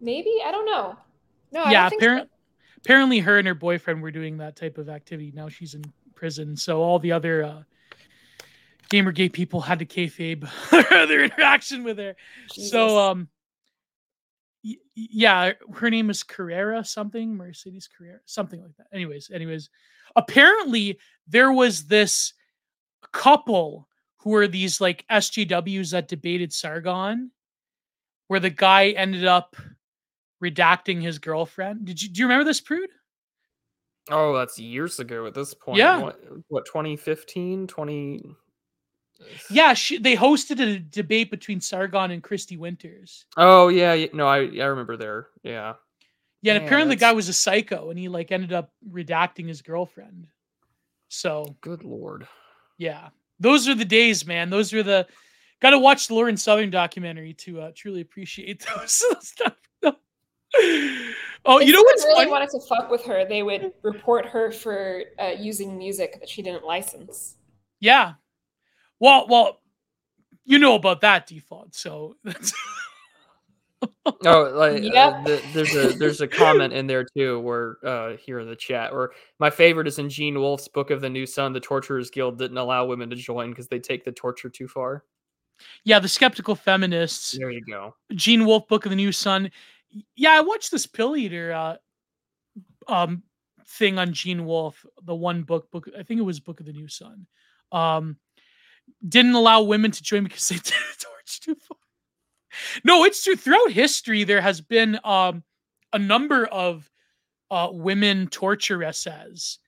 Maybe 0.00 0.38
I 0.44 0.50
don't 0.50 0.66
know. 0.66 0.96
No, 1.52 1.64
yeah. 1.68 1.88
Apparently, 1.92 2.26
so. 2.26 2.74
apparently, 2.78 3.18
her 3.20 3.38
and 3.38 3.46
her 3.46 3.54
boyfriend 3.54 4.02
were 4.02 4.10
doing 4.10 4.38
that 4.38 4.56
type 4.56 4.78
of 4.78 4.88
activity. 4.88 5.32
Now 5.34 5.48
she's 5.48 5.74
in 5.74 5.84
prison, 6.14 6.56
so 6.56 6.80
all 6.80 6.98
the 6.98 7.12
other 7.12 7.44
uh, 7.44 7.62
Gamergate 8.90 9.32
people 9.32 9.60
had 9.60 9.80
to 9.80 9.86
kayfabe 9.86 10.48
their 11.08 11.24
interaction 11.24 11.84
with 11.84 11.98
her. 11.98 12.14
Jesus. 12.52 12.70
So, 12.70 12.98
um, 12.98 13.28
yeah, 14.94 15.52
her 15.74 15.90
name 15.90 16.10
is 16.10 16.22
Carrera 16.22 16.84
something, 16.84 17.36
Mercedes 17.36 17.88
Carrera, 17.88 18.18
something 18.24 18.60
like 18.60 18.76
that. 18.78 18.86
Anyways, 18.92 19.30
anyways, 19.32 19.70
apparently 20.14 20.98
there 21.28 21.52
was 21.52 21.86
this 21.86 22.32
couple 23.12 23.88
who 24.18 24.30
were 24.30 24.48
these 24.48 24.80
like 24.80 25.04
SJWs 25.10 25.92
that 25.92 26.08
debated 26.08 26.52
Sargon, 26.52 27.30
where 28.28 28.40
the 28.40 28.50
guy 28.50 28.90
ended 28.90 29.24
up 29.24 29.56
redacting 30.42 31.00
his 31.00 31.18
girlfriend. 31.18 31.84
Did 31.84 32.02
you 32.02 32.08
do 32.08 32.20
you 32.20 32.26
remember 32.26 32.44
this 32.44 32.60
prude? 32.60 32.90
Oh, 34.10 34.36
that's 34.36 34.58
years 34.58 35.00
ago 35.00 35.26
at 35.26 35.34
this 35.34 35.54
point. 35.54 35.78
Yeah. 35.78 35.98
What, 35.98 36.20
what 36.48 36.66
2015, 36.66 37.66
20 37.66 38.22
uh, 39.20 39.24
Yeah, 39.50 39.74
she, 39.74 39.98
they 39.98 40.14
hosted 40.14 40.60
a 40.60 40.78
debate 40.78 41.30
between 41.30 41.60
Sargon 41.60 42.12
and 42.12 42.22
Kristi 42.22 42.56
Winters. 42.56 43.26
Oh 43.36 43.68
yeah, 43.68 44.06
no, 44.12 44.28
I 44.28 44.38
I 44.38 44.66
remember 44.66 44.96
there. 44.96 45.28
Yeah. 45.42 45.74
Yeah, 46.42 46.54
and 46.54 46.62
Man, 46.62 46.66
apparently 46.68 46.94
the 46.94 47.00
guy 47.00 47.12
was 47.12 47.28
a 47.28 47.32
psycho 47.32 47.90
and 47.90 47.98
he 47.98 48.08
like 48.08 48.30
ended 48.30 48.52
up 48.52 48.70
redacting 48.88 49.48
his 49.48 49.62
girlfriend. 49.62 50.28
So 51.08 51.56
Good 51.60 51.82
lord. 51.82 52.28
Yeah. 52.78 53.08
Those 53.38 53.68
are 53.68 53.74
the 53.74 53.84
days, 53.84 54.26
man. 54.26 54.50
Those 54.50 54.72
are 54.72 54.82
the 54.82 55.06
gotta 55.60 55.78
watch 55.78 56.08
the 56.08 56.14
Lauren 56.14 56.36
Southern 56.36 56.70
documentary 56.70 57.34
to 57.34 57.60
uh, 57.60 57.72
truly 57.74 58.00
appreciate 58.00 58.64
those 58.76 59.02
stuff. 59.20 59.56
oh, 59.84 59.98
If 60.54 61.66
you 61.66 61.72
know 61.72 61.82
what's 61.82 62.04
really 62.04 62.20
funny? 62.24 62.30
wanted 62.30 62.50
to 62.50 62.60
fuck 62.60 62.90
with 62.90 63.04
her, 63.04 63.24
they 63.26 63.42
would 63.42 63.72
report 63.82 64.26
her 64.26 64.50
for 64.52 65.02
uh, 65.18 65.32
using 65.38 65.76
music 65.76 66.18
that 66.20 66.28
she 66.28 66.42
didn't 66.42 66.64
license. 66.64 67.36
Yeah. 67.80 68.14
Well, 68.98 69.26
well, 69.28 69.60
you 70.44 70.58
know 70.58 70.74
about 70.76 71.00
that 71.02 71.26
default, 71.26 71.74
so 71.74 72.16
that's 72.24 72.52
Oh, 73.82 74.50
like 74.54 74.82
uh, 74.94 75.22
the, 75.22 75.42
there's 75.52 75.74
a 75.74 75.88
there's 75.98 76.20
a 76.20 76.28
comment 76.28 76.72
in 76.72 76.86
there 76.86 77.04
too, 77.16 77.40
where 77.40 77.76
uh 77.84 78.16
here 78.16 78.40
in 78.40 78.48
the 78.48 78.56
chat, 78.56 78.92
where 78.92 79.10
my 79.38 79.50
favorite 79.50 79.86
is 79.86 79.98
in 79.98 80.08
Gene 80.08 80.38
Wolfe's 80.38 80.68
Book 80.68 80.90
of 80.90 81.00
the 81.00 81.10
New 81.10 81.26
Sun. 81.26 81.52
The 81.52 81.60
Torturers 81.60 82.10
Guild 82.10 82.38
didn't 82.38 82.56
allow 82.58 82.86
women 82.86 83.10
to 83.10 83.16
join 83.16 83.50
because 83.50 83.68
they 83.68 83.78
take 83.78 84.04
the 84.04 84.12
torture 84.12 84.48
too 84.48 84.68
far. 84.68 85.04
yeah, 85.84 85.98
the 85.98 86.08
skeptical 86.08 86.54
feminists. 86.54 87.36
There 87.38 87.50
you 87.50 87.62
go. 87.68 87.94
Gene 88.14 88.44
Wolfe 88.46 88.66
book 88.68 88.86
of 88.86 88.90
the 88.90 88.96
new 88.96 89.12
sun. 89.12 89.50
Yeah, 90.14 90.32
I 90.32 90.40
watched 90.40 90.70
this 90.70 90.86
pill 90.86 91.16
eater 91.16 91.52
uh 91.52 91.76
um 92.88 93.22
thing 93.68 93.98
on 93.98 94.12
Gene 94.12 94.44
Wolfe, 94.46 94.84
the 95.04 95.14
one 95.14 95.42
book 95.42 95.70
book 95.70 95.88
I 95.98 96.02
think 96.02 96.18
it 96.20 96.24
was 96.24 96.40
Book 96.40 96.60
of 96.60 96.66
the 96.66 96.72
New 96.72 96.88
Sun. 96.88 97.26
Um 97.72 98.16
didn't 99.08 99.34
allow 99.34 99.62
women 99.62 99.90
to 99.90 100.02
join 100.02 100.24
because 100.24 100.48
they 100.48 100.54
did 100.56 100.64
the 100.64 101.04
torch 101.04 101.40
too 101.40 101.54
far. 101.56 101.78
No, 102.84 103.04
it's 103.04 103.22
true. 103.22 103.36
Throughout 103.36 103.70
history, 103.70 104.24
there 104.24 104.40
has 104.40 104.60
been 104.60 104.98
um 105.04 105.42
a 105.92 105.98
number 105.98 106.46
of 106.46 106.90
uh 107.50 107.68
women 107.72 108.28
torturesses 108.28 109.58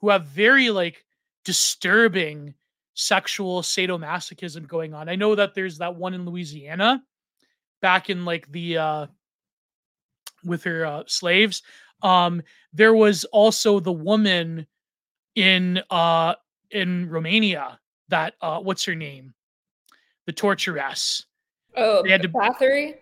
who 0.00 0.10
have 0.10 0.26
very 0.26 0.70
like 0.70 1.04
disturbing 1.44 2.54
sexual 2.94 3.62
sadomasochism 3.62 4.66
going 4.66 4.94
on. 4.94 5.08
I 5.08 5.16
know 5.16 5.34
that 5.34 5.54
there's 5.54 5.78
that 5.78 5.96
one 5.96 6.14
in 6.14 6.24
Louisiana 6.24 7.02
back 7.82 8.10
in 8.10 8.24
like 8.24 8.50
the 8.52 8.78
uh 8.78 9.06
with 10.44 10.64
her 10.64 10.86
uh, 10.86 11.02
slaves 11.06 11.62
um 12.02 12.42
there 12.72 12.94
was 12.94 13.24
also 13.26 13.80
the 13.80 13.92
woman 13.92 14.66
in 15.34 15.82
uh 15.90 16.34
in 16.70 17.08
Romania 17.08 17.78
that 18.08 18.34
uh 18.40 18.58
what's 18.60 18.84
her 18.84 18.94
name 18.94 19.34
the 20.26 20.32
torturess 20.32 21.24
Oh, 21.76 22.02
They 22.02 22.10
had 22.10 22.22
to- 22.22 22.28
Bathory? 22.28 22.94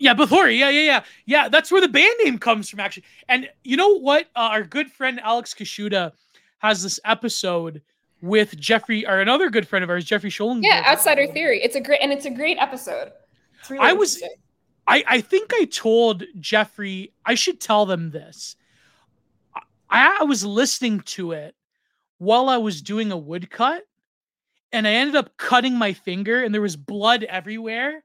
yeah 0.00 0.14
Bathory 0.14 0.58
yeah 0.58 0.70
yeah 0.70 0.80
yeah 0.80 1.02
yeah 1.26 1.48
that's 1.48 1.70
where 1.70 1.80
the 1.80 1.88
band 1.88 2.12
name 2.24 2.36
comes 2.38 2.68
from 2.68 2.80
actually 2.80 3.04
and 3.28 3.48
you 3.62 3.76
know 3.76 3.98
what 4.00 4.26
uh, 4.34 4.40
our 4.50 4.62
good 4.64 4.90
friend 4.90 5.20
Alex 5.22 5.54
Kaschuta 5.54 6.12
has 6.58 6.82
this 6.82 6.98
episode 7.04 7.80
with 8.20 8.58
Jeffrey 8.58 9.06
or 9.06 9.20
another 9.20 9.50
good 9.50 9.68
friend 9.68 9.84
of 9.84 9.90
ours 9.90 10.04
Jeffrey 10.04 10.30
Schollenberg 10.30 10.64
Yeah, 10.64 10.82
Outsider 10.86 11.26
Theory. 11.28 11.62
It's 11.62 11.76
a 11.76 11.80
great 11.80 12.00
and 12.02 12.10
it's 12.12 12.24
a 12.24 12.30
great 12.30 12.58
episode. 12.58 13.12
Really 13.70 13.84
I 13.86 13.92
was- 13.92 14.22
I, 14.86 15.02
I 15.06 15.20
think 15.22 15.50
I 15.54 15.64
told 15.64 16.24
Jeffrey 16.38 17.14
I 17.24 17.34
should 17.34 17.58
tell 17.60 17.86
them 17.86 18.10
this. 18.10 18.56
I, 19.88 20.18
I 20.20 20.24
was 20.24 20.44
listening 20.44 21.00
to 21.00 21.32
it 21.32 21.54
while 22.18 22.50
I 22.50 22.58
was 22.58 22.82
doing 22.82 23.10
a 23.10 23.16
woodcut, 23.16 23.82
and 24.72 24.86
I 24.86 24.92
ended 24.92 25.16
up 25.16 25.36
cutting 25.38 25.78
my 25.78 25.94
finger, 25.94 26.42
and 26.44 26.52
there 26.52 26.60
was 26.60 26.76
blood 26.76 27.24
everywhere. 27.24 28.03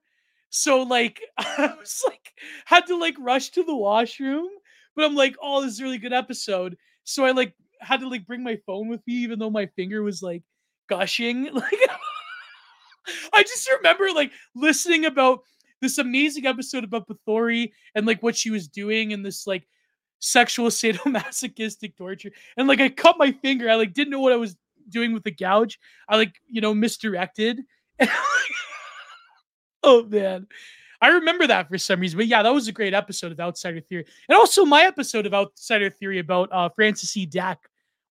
So 0.49 0.83
like 0.83 1.21
I 1.37 1.73
was 1.79 2.03
like 2.07 2.31
had 2.65 2.87
to 2.87 2.97
like 2.97 3.15
rush 3.19 3.49
to 3.51 3.63
the 3.63 3.75
washroom, 3.75 4.47
but 4.95 5.05
I'm 5.05 5.15
like, 5.15 5.35
oh, 5.41 5.61
this 5.61 5.73
is 5.73 5.79
a 5.79 5.83
really 5.83 5.97
good 5.97 6.13
episode. 6.13 6.77
So 7.03 7.25
I 7.25 7.31
like 7.31 7.53
had 7.81 8.01
to 8.01 8.09
like 8.09 8.27
bring 8.27 8.43
my 8.43 8.57
phone 8.65 8.87
with 8.87 9.01
me, 9.07 9.13
even 9.15 9.39
though 9.39 9.49
my 9.49 9.67
finger 9.75 10.03
was 10.03 10.21
like 10.21 10.43
gushing. 10.89 11.49
Like 11.53 11.73
I 13.33 13.43
just 13.43 13.69
remember 13.71 14.07
like 14.13 14.31
listening 14.55 15.05
about 15.05 15.39
this 15.81 15.97
amazing 15.97 16.45
episode 16.45 16.83
about 16.83 17.07
Bathory 17.07 17.71
and 17.95 18.05
like 18.05 18.21
what 18.21 18.35
she 18.35 18.49
was 18.51 18.67
doing 18.67 19.13
and 19.13 19.25
this 19.25 19.47
like 19.47 19.67
sexual 20.19 20.67
sadomasochistic 20.67 21.95
torture. 21.95 22.31
And 22.57 22.67
like 22.67 22.81
I 22.81 22.89
cut 22.89 23.17
my 23.17 23.31
finger. 23.31 23.69
I 23.69 23.75
like 23.75 23.93
didn't 23.93 24.11
know 24.11 24.19
what 24.19 24.33
I 24.33 24.37
was 24.37 24.55
doing 24.89 25.13
with 25.13 25.23
the 25.23 25.31
gouge. 25.31 25.79
I 26.07 26.17
like, 26.17 26.35
you 26.47 26.61
know, 26.61 26.73
misdirected. 26.73 27.61
Oh 29.83 30.03
man. 30.03 30.47
I 31.01 31.09
remember 31.09 31.47
that 31.47 31.69
for 31.69 31.77
some 31.77 32.01
reason. 32.01 32.17
But 32.17 32.27
yeah, 32.27 32.43
that 32.43 32.53
was 32.53 32.67
a 32.67 32.73
great 32.73 32.93
episode 32.93 33.31
of 33.31 33.39
Outsider 33.39 33.79
Theory. 33.79 34.05
And 34.27 34.35
also 34.37 34.65
my 34.65 34.83
episode 34.83 35.25
of 35.25 35.33
Outsider 35.33 35.89
Theory 35.89 36.19
about 36.19 36.49
uh 36.51 36.69
Francis 36.69 37.15
E. 37.15 37.25
Dec 37.25 37.57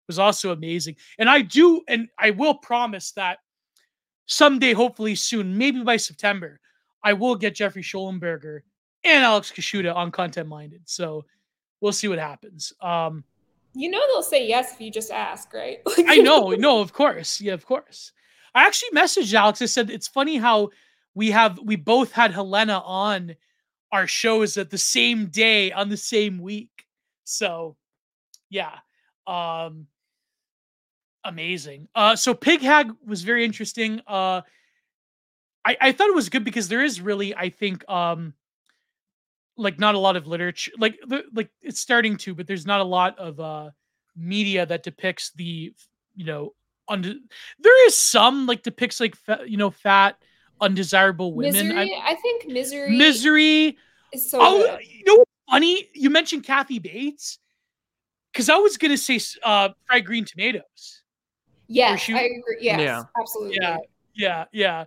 was 0.06 0.18
also 0.18 0.52
amazing. 0.52 0.96
And 1.18 1.28
I 1.28 1.42
do 1.42 1.82
and 1.88 2.08
I 2.18 2.30
will 2.30 2.54
promise 2.54 3.12
that 3.12 3.38
someday, 4.26 4.72
hopefully 4.72 5.14
soon, 5.14 5.56
maybe 5.56 5.82
by 5.82 5.96
September, 5.96 6.60
I 7.02 7.12
will 7.12 7.34
get 7.34 7.54
Jeffrey 7.54 7.82
Schollenberger 7.82 8.60
and 9.04 9.24
Alex 9.24 9.52
Kaschuta 9.52 9.94
on 9.94 10.10
Content 10.10 10.48
Minded. 10.48 10.82
So 10.84 11.24
we'll 11.80 11.92
see 11.92 12.08
what 12.08 12.18
happens. 12.18 12.72
Um, 12.80 13.24
You 13.74 13.90
know 13.90 14.00
they'll 14.08 14.22
say 14.22 14.46
yes 14.46 14.74
if 14.74 14.80
you 14.80 14.90
just 14.90 15.10
ask, 15.10 15.52
right? 15.54 15.78
I 16.06 16.18
know, 16.18 16.50
no, 16.50 16.80
of 16.80 16.92
course, 16.92 17.40
yeah, 17.40 17.54
of 17.54 17.64
course. 17.64 18.12
I 18.54 18.66
actually 18.66 18.90
messaged 18.90 19.32
Alex. 19.34 19.62
I 19.62 19.66
said 19.66 19.90
it's 19.90 20.08
funny 20.08 20.36
how 20.36 20.70
we 21.18 21.32
have 21.32 21.58
we 21.58 21.74
both 21.74 22.12
had 22.12 22.30
Helena 22.30 22.78
on 22.78 23.34
our 23.90 24.06
shows 24.06 24.56
at 24.56 24.70
the 24.70 24.78
same 24.78 25.26
day 25.26 25.72
on 25.72 25.88
the 25.88 25.96
same 25.96 26.38
week. 26.38 26.86
So, 27.24 27.76
yeah, 28.50 28.78
um, 29.26 29.88
amazing. 31.24 31.88
Uh, 31.92 32.14
so 32.14 32.34
Pig 32.34 32.62
Hag 32.62 32.92
was 33.04 33.22
very 33.22 33.44
interesting. 33.44 34.00
Uh, 34.06 34.42
I 35.64 35.76
I 35.80 35.92
thought 35.92 36.08
it 36.08 36.14
was 36.14 36.28
good 36.28 36.44
because 36.44 36.68
there 36.68 36.84
is 36.84 37.00
really 37.00 37.34
I 37.34 37.50
think 37.50 37.86
um 37.90 38.32
like 39.56 39.80
not 39.80 39.96
a 39.96 39.98
lot 39.98 40.14
of 40.14 40.28
literature 40.28 40.70
like 40.78 41.00
the, 41.04 41.24
like 41.34 41.50
it's 41.60 41.80
starting 41.80 42.16
to 42.16 42.32
but 42.32 42.46
there's 42.46 42.64
not 42.64 42.80
a 42.80 42.84
lot 42.84 43.18
of 43.18 43.40
uh 43.40 43.70
media 44.14 44.64
that 44.64 44.84
depicts 44.84 45.32
the 45.32 45.74
you 46.14 46.24
know 46.24 46.54
under 46.86 47.12
there 47.58 47.86
is 47.88 47.96
some 47.96 48.46
like 48.46 48.62
depicts 48.62 49.00
like 49.00 49.16
you 49.44 49.56
know 49.56 49.70
fat 49.70 50.16
undesirable 50.60 51.32
women 51.34 51.68
Misery. 51.68 51.94
I, 51.94 52.10
I, 52.10 52.14
think 52.16 52.48
misery. 52.48 52.96
misery 52.96 53.78
is 54.12 54.30
so 54.30 54.38
oh 54.40 54.58
good. 54.62 54.80
you 54.86 55.04
know 55.06 55.24
funny 55.50 55.88
you 55.94 56.10
mentioned 56.10 56.44
kathy 56.44 56.78
bates 56.78 57.38
because 58.32 58.48
i 58.48 58.56
was 58.56 58.76
gonna 58.76 58.96
say 58.96 59.16
s- 59.16 59.38
uh 59.42 59.68
fried 59.86 60.04
green 60.04 60.24
tomatoes 60.24 61.02
Yes, 61.70 62.00
she- 62.00 62.14
I 62.14 62.20
agree. 62.22 62.56
Yes, 62.62 62.80
Yeah. 62.80 63.02
absolutely. 63.20 63.58
yeah 63.60 63.76
yeah 64.14 64.44
yeah 64.52 64.84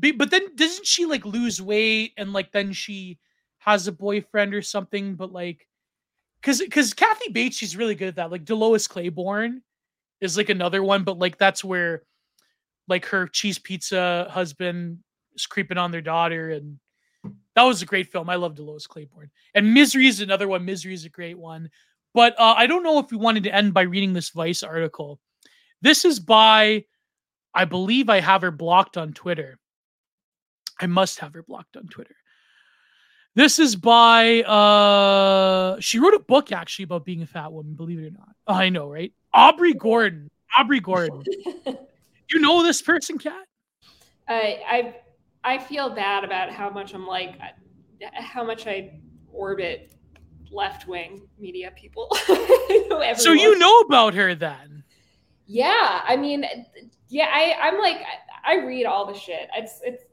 Be- 0.00 0.12
but 0.12 0.30
then 0.30 0.54
doesn't 0.56 0.86
she 0.86 1.04
like 1.04 1.24
lose 1.26 1.60
weight 1.60 2.14
and 2.16 2.32
like 2.32 2.52
then 2.52 2.72
she 2.72 3.18
has 3.58 3.86
a 3.86 3.92
boyfriend 3.92 4.54
or 4.54 4.62
something 4.62 5.14
but 5.14 5.30
like 5.32 5.68
because 6.40 6.60
because 6.60 6.94
kathy 6.94 7.30
bates 7.30 7.56
she's 7.56 7.76
really 7.76 7.94
good 7.94 8.08
at 8.08 8.16
that 8.16 8.30
like 8.30 8.44
dolores 8.44 8.88
claiborne 8.88 9.62
is 10.20 10.36
like 10.36 10.48
another 10.48 10.82
one 10.82 11.04
but 11.04 11.18
like 11.18 11.36
that's 11.38 11.62
where 11.62 12.02
like 12.88 13.04
her 13.06 13.26
cheese 13.28 13.58
pizza 13.58 14.26
husband 14.30 14.98
is 15.34 15.46
creeping 15.46 15.78
on 15.78 15.90
their 15.90 16.00
daughter 16.00 16.50
and 16.50 16.78
that 17.54 17.62
was 17.62 17.82
a 17.82 17.86
great 17.86 18.10
film 18.10 18.28
i 18.28 18.34
love 18.34 18.54
dolores 18.54 18.86
claiborne 18.86 19.30
and 19.54 19.74
misery 19.74 20.06
is 20.06 20.20
another 20.20 20.48
one 20.48 20.64
misery 20.64 20.94
is 20.94 21.04
a 21.04 21.10
great 21.10 21.38
one 21.38 21.70
but 22.14 22.34
uh, 22.38 22.54
i 22.56 22.66
don't 22.66 22.82
know 22.82 22.98
if 22.98 23.10
we 23.10 23.16
wanted 23.16 23.44
to 23.44 23.54
end 23.54 23.74
by 23.74 23.82
reading 23.82 24.12
this 24.12 24.30
vice 24.30 24.62
article 24.62 25.20
this 25.80 26.04
is 26.04 26.18
by 26.18 26.84
i 27.54 27.64
believe 27.64 28.08
i 28.08 28.20
have 28.20 28.42
her 28.42 28.50
blocked 28.50 28.96
on 28.96 29.12
twitter 29.12 29.58
i 30.80 30.86
must 30.86 31.20
have 31.20 31.34
her 31.34 31.42
blocked 31.42 31.76
on 31.76 31.86
twitter 31.86 32.16
this 33.34 33.58
is 33.58 33.76
by 33.76 34.42
uh 34.42 35.80
she 35.80 35.98
wrote 35.98 36.14
a 36.14 36.18
book 36.18 36.52
actually 36.52 36.84
about 36.84 37.04
being 37.04 37.22
a 37.22 37.26
fat 37.26 37.50
woman, 37.50 37.74
believe 37.74 37.98
it 37.98 38.06
or 38.06 38.10
not. 38.10 38.28
Oh, 38.46 38.54
I 38.54 38.68
know, 38.68 38.90
right? 38.90 39.12
Aubrey 39.32 39.72
Gordon. 39.72 40.30
Aubrey 40.58 40.80
Gordon. 40.80 41.22
you 42.30 42.40
know 42.40 42.62
this 42.62 42.82
person, 42.82 43.18
Kat? 43.18 43.46
I 44.28 44.60
I 44.68 44.94
I 45.44 45.58
feel 45.58 45.90
bad 45.90 46.24
about 46.24 46.50
how 46.50 46.70
much 46.70 46.94
I'm 46.94 47.06
like 47.06 47.38
how 48.14 48.44
much 48.44 48.66
I 48.66 49.00
orbit 49.32 49.94
left 50.50 50.86
wing 50.86 51.28
media 51.38 51.72
people. 51.76 52.08
so 53.16 53.32
you 53.32 53.58
know 53.58 53.80
about 53.80 54.14
her 54.14 54.34
then? 54.34 54.84
Yeah, 55.46 56.02
I 56.06 56.16
mean, 56.16 56.44
yeah, 57.08 57.28
I 57.32 57.54
I'm 57.60 57.78
like 57.78 57.98
I 58.44 58.64
read 58.64 58.86
all 58.86 59.06
the 59.06 59.18
shit. 59.18 59.48
It's 59.56 59.80
it's, 59.84 60.04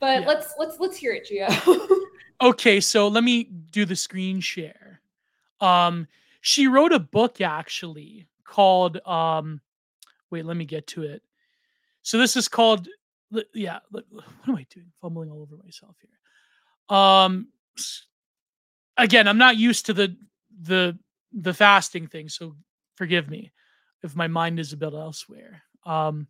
but 0.00 0.20
yeah. 0.20 0.26
let's 0.26 0.54
let's 0.58 0.80
let's 0.80 0.96
hear 0.96 1.12
it, 1.12 1.28
Gio. 1.30 1.88
okay, 2.40 2.80
so 2.80 3.08
let 3.08 3.24
me 3.24 3.44
do 3.44 3.84
the 3.84 3.96
screen 3.96 4.40
share. 4.40 5.00
Um, 5.60 6.08
she 6.40 6.66
wrote 6.66 6.92
a 6.92 6.98
book 6.98 7.40
actually 7.40 8.26
called 8.44 8.98
um, 9.06 9.60
wait, 10.30 10.44
let 10.44 10.56
me 10.56 10.64
get 10.64 10.86
to 10.88 11.02
it. 11.02 11.22
So 12.02 12.18
this 12.18 12.36
is 12.36 12.48
called 12.48 12.88
yeah. 13.54 13.80
What 13.90 14.04
am 14.48 14.56
I 14.56 14.66
doing? 14.70 14.92
Fumbling 15.00 15.30
all 15.30 15.42
over 15.42 15.56
myself 15.62 15.96
here. 16.00 16.96
Um, 16.96 17.48
again, 18.96 19.28
I'm 19.28 19.38
not 19.38 19.56
used 19.56 19.86
to 19.86 19.92
the 19.92 20.16
the 20.62 20.98
the 21.32 21.54
fasting 21.54 22.06
thing, 22.06 22.28
so 22.28 22.54
forgive 22.96 23.28
me 23.28 23.52
if 24.02 24.14
my 24.14 24.28
mind 24.28 24.60
is 24.60 24.72
a 24.72 24.76
bit 24.76 24.92
elsewhere. 24.92 25.62
Um, 25.84 26.28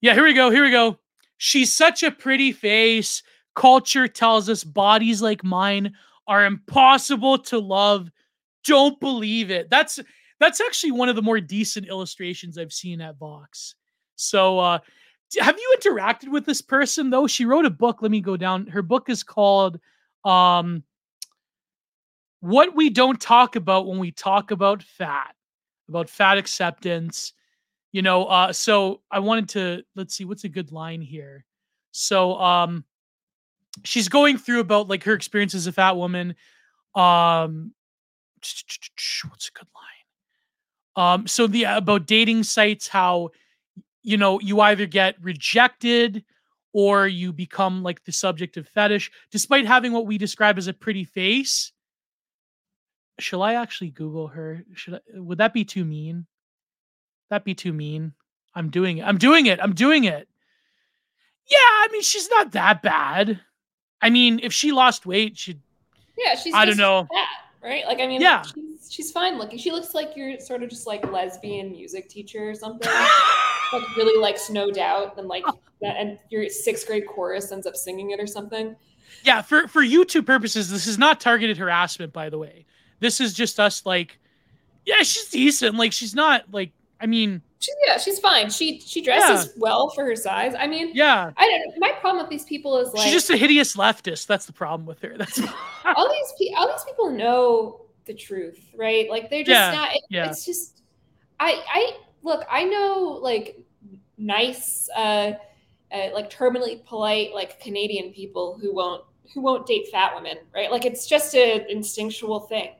yeah, 0.00 0.14
here 0.14 0.24
we 0.24 0.34
go. 0.34 0.50
Here 0.50 0.64
we 0.64 0.70
go. 0.70 0.98
She's 1.38 1.72
such 1.72 2.02
a 2.02 2.10
pretty 2.10 2.52
face. 2.52 3.22
Culture 3.54 4.08
tells 4.08 4.48
us 4.48 4.64
bodies 4.64 5.20
like 5.20 5.44
mine 5.44 5.94
are 6.26 6.44
impossible 6.44 7.38
to 7.38 7.58
love. 7.58 8.10
Don't 8.64 8.98
believe 9.00 9.50
it. 9.50 9.68
That's 9.70 9.98
that's 10.38 10.60
actually 10.60 10.92
one 10.92 11.08
of 11.08 11.16
the 11.16 11.22
more 11.22 11.40
decent 11.40 11.88
illustrations 11.88 12.58
I've 12.58 12.72
seen 12.72 13.00
at 13.00 13.18
Vox. 13.18 13.74
So 14.16 14.58
uh 14.58 14.78
have 15.40 15.58
you 15.58 15.76
interacted 15.80 16.28
with 16.28 16.46
this 16.46 16.62
person 16.62 17.10
though? 17.10 17.26
She 17.26 17.44
wrote 17.44 17.64
a 17.64 17.70
book. 17.70 18.02
Let 18.02 18.10
me 18.10 18.20
go 18.20 18.36
down. 18.36 18.66
Her 18.66 18.82
book 18.82 19.08
is 19.08 19.22
called 19.22 19.78
um 20.24 20.82
what 22.40 22.74
we 22.74 22.90
don't 22.90 23.20
talk 23.20 23.56
about 23.56 23.86
when 23.86 23.98
we 23.98 24.10
talk 24.10 24.50
about 24.50 24.82
fat, 24.82 25.34
about 25.88 26.10
fat 26.10 26.38
acceptance. 26.38 27.32
You 27.92 28.02
know, 28.02 28.24
uh, 28.26 28.52
so 28.52 29.02
I 29.10 29.18
wanted 29.20 29.48
to 29.50 29.82
let's 29.94 30.14
see 30.14 30.24
what's 30.24 30.44
a 30.44 30.48
good 30.48 30.72
line 30.72 31.02
here. 31.02 31.44
So 31.92 32.38
um 32.38 32.84
she's 33.84 34.08
going 34.08 34.38
through 34.38 34.60
about 34.60 34.88
like 34.88 35.04
her 35.04 35.14
experience 35.14 35.54
as 35.54 35.66
a 35.66 35.72
fat 35.72 35.96
woman. 35.96 36.34
Um 36.94 37.72
what's 39.28 39.48
a 39.48 39.58
good 39.58 39.68
line? 39.74 39.92
Um, 40.94 41.26
so 41.26 41.46
the 41.46 41.64
about 41.64 42.06
dating 42.06 42.42
sites, 42.42 42.88
how 42.88 43.30
you 44.02 44.16
know 44.16 44.40
you 44.40 44.60
either 44.60 44.86
get 44.86 45.16
rejected 45.22 46.24
or 46.72 47.06
you 47.06 47.32
become 47.32 47.82
like 47.82 48.02
the 48.04 48.12
subject 48.12 48.56
of 48.56 48.68
fetish, 48.68 49.10
despite 49.30 49.66
having 49.66 49.92
what 49.92 50.06
we 50.06 50.18
describe 50.18 50.58
as 50.58 50.68
a 50.68 50.72
pretty 50.72 51.04
face 51.04 51.72
shall 53.18 53.42
I 53.42 53.54
actually 53.54 53.90
Google 53.90 54.28
her? 54.28 54.64
Should 54.74 54.94
I, 54.94 55.00
would 55.14 55.38
that 55.38 55.52
be 55.52 55.64
too 55.64 55.84
mean? 55.84 56.26
That 57.30 57.44
be 57.44 57.54
too 57.54 57.72
mean. 57.72 58.12
I'm 58.54 58.68
doing 58.68 58.98
it. 58.98 59.04
I'm 59.04 59.18
doing 59.18 59.46
it. 59.46 59.60
I'm 59.62 59.74
doing 59.74 60.04
it. 60.04 60.28
Yeah, 61.50 61.56
I 61.58 61.88
mean 61.90 62.02
she's 62.02 62.28
not 62.30 62.52
that 62.52 62.82
bad. 62.82 63.40
I 64.00 64.10
mean, 64.10 64.40
if 64.42 64.52
she 64.52 64.72
lost 64.72 65.06
weight, 65.06 65.38
she'd. 65.38 65.60
Yeah, 66.18 66.34
she's. 66.34 66.54
I 66.54 66.64
don't 66.64 66.76
know. 66.76 67.06
Fat, 67.12 67.28
right? 67.68 67.84
Like, 67.86 68.00
I 68.00 68.06
mean, 68.06 68.20
yeah, 68.20 68.42
she's 68.90 69.10
fine 69.10 69.38
looking. 69.38 69.58
She 69.58 69.70
looks 69.70 69.94
like 69.94 70.12
you're 70.16 70.38
sort 70.40 70.62
of 70.62 70.70
just 70.70 70.86
like 70.86 71.10
lesbian 71.10 71.70
music 71.72 72.08
teacher 72.08 72.50
or 72.50 72.54
something. 72.54 72.90
like 73.72 73.96
really 73.96 74.20
likes 74.20 74.42
snowed 74.42 74.74
Doubt 74.74 75.18
and 75.18 75.28
like 75.28 75.44
oh. 75.46 75.58
that, 75.80 75.96
and 75.96 76.18
your 76.30 76.48
sixth 76.48 76.86
grade 76.86 77.06
chorus 77.06 77.50
ends 77.52 77.66
up 77.66 77.76
singing 77.76 78.10
it 78.10 78.20
or 78.20 78.26
something. 78.26 78.76
Yeah, 79.24 79.42
for 79.42 79.68
for 79.68 79.82
YouTube 79.82 80.26
purposes, 80.26 80.70
this 80.70 80.86
is 80.86 80.98
not 80.98 81.20
targeted 81.20 81.58
harassment, 81.58 82.12
by 82.12 82.28
the 82.28 82.38
way. 82.38 82.66
This 83.00 83.20
is 83.20 83.34
just 83.34 83.60
us 83.60 83.84
like, 83.84 84.18
yeah, 84.84 85.02
she's 85.02 85.28
decent. 85.28 85.76
Like 85.76 85.92
she's 85.92 86.14
not 86.14 86.44
like 86.52 86.72
I 87.00 87.06
mean, 87.06 87.42
she, 87.58 87.72
yeah, 87.84 87.98
she's 87.98 88.20
fine. 88.20 88.48
She 88.50 88.80
she 88.80 89.02
dresses 89.02 89.46
yeah. 89.46 89.52
well 89.56 89.90
for 89.90 90.04
her 90.04 90.16
size. 90.16 90.54
I 90.58 90.66
mean, 90.68 90.92
yeah. 90.94 91.32
I 91.36 91.48
don't. 91.48 91.78
My 91.78 91.92
problem 92.00 92.22
with 92.22 92.30
these 92.30 92.44
people 92.44 92.78
is 92.78 92.92
like 92.94 93.02
she's 93.02 93.12
just 93.12 93.30
a 93.30 93.36
hideous 93.36 93.76
leftist. 93.76 94.26
That's 94.26 94.46
the 94.46 94.52
problem 94.52 94.86
with 94.86 95.00
her. 95.02 95.16
That's 95.16 95.40
all 95.84 96.10
these 96.10 96.52
all 96.56 96.68
these 96.68 96.84
people 96.84 97.10
know 97.10 97.81
the 98.04 98.14
truth, 98.14 98.60
right? 98.76 99.08
Like 99.08 99.30
they're 99.30 99.44
just 99.44 99.50
yeah. 99.50 99.72
not. 99.72 99.94
It, 99.94 100.02
yeah. 100.08 100.28
It's 100.28 100.44
just 100.44 100.82
I 101.40 101.62
I 101.68 101.96
look. 102.22 102.44
I 102.50 102.64
know 102.64 103.18
like 103.22 103.58
nice, 104.18 104.88
uh, 104.96 105.32
uh, 105.92 106.08
like 106.14 106.30
terminally 106.30 106.84
polite, 106.84 107.34
like 107.34 107.60
Canadian 107.60 108.12
people 108.12 108.58
who 108.60 108.74
won't 108.74 109.04
who 109.34 109.40
won't 109.40 109.66
date 109.66 109.88
fat 109.90 110.14
women, 110.14 110.38
right? 110.54 110.70
Like 110.70 110.84
it's 110.84 111.06
just 111.06 111.34
an 111.34 111.66
instinctual 111.68 112.40
thing. 112.40 112.70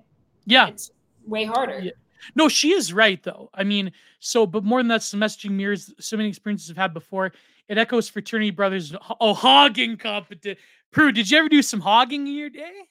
Yeah. 0.46 0.68
It's 0.68 0.90
way 1.26 1.44
harder. 1.44 1.80
Yeah. 1.80 1.92
No, 2.34 2.48
she 2.48 2.72
is 2.72 2.92
right 2.92 3.22
though. 3.22 3.50
I 3.54 3.64
mean, 3.64 3.92
so 4.20 4.46
but 4.46 4.64
more 4.64 4.80
than 4.80 4.88
that, 4.88 5.02
the 5.02 5.16
messaging 5.16 5.52
mirrors 5.52 5.92
so 5.98 6.16
many 6.16 6.28
experiences 6.28 6.70
I've 6.70 6.76
had 6.76 6.94
before. 6.94 7.32
It 7.68 7.78
echoes 7.78 8.08
fraternity 8.08 8.50
brothers. 8.50 8.94
Oh, 9.20 9.34
hogging 9.34 9.96
competition. 9.96 10.62
Prue, 10.90 11.10
did 11.10 11.30
you 11.30 11.38
ever 11.38 11.48
do 11.48 11.62
some 11.62 11.80
hogging 11.80 12.26
in 12.26 12.34
your 12.34 12.50
day? 12.50 12.88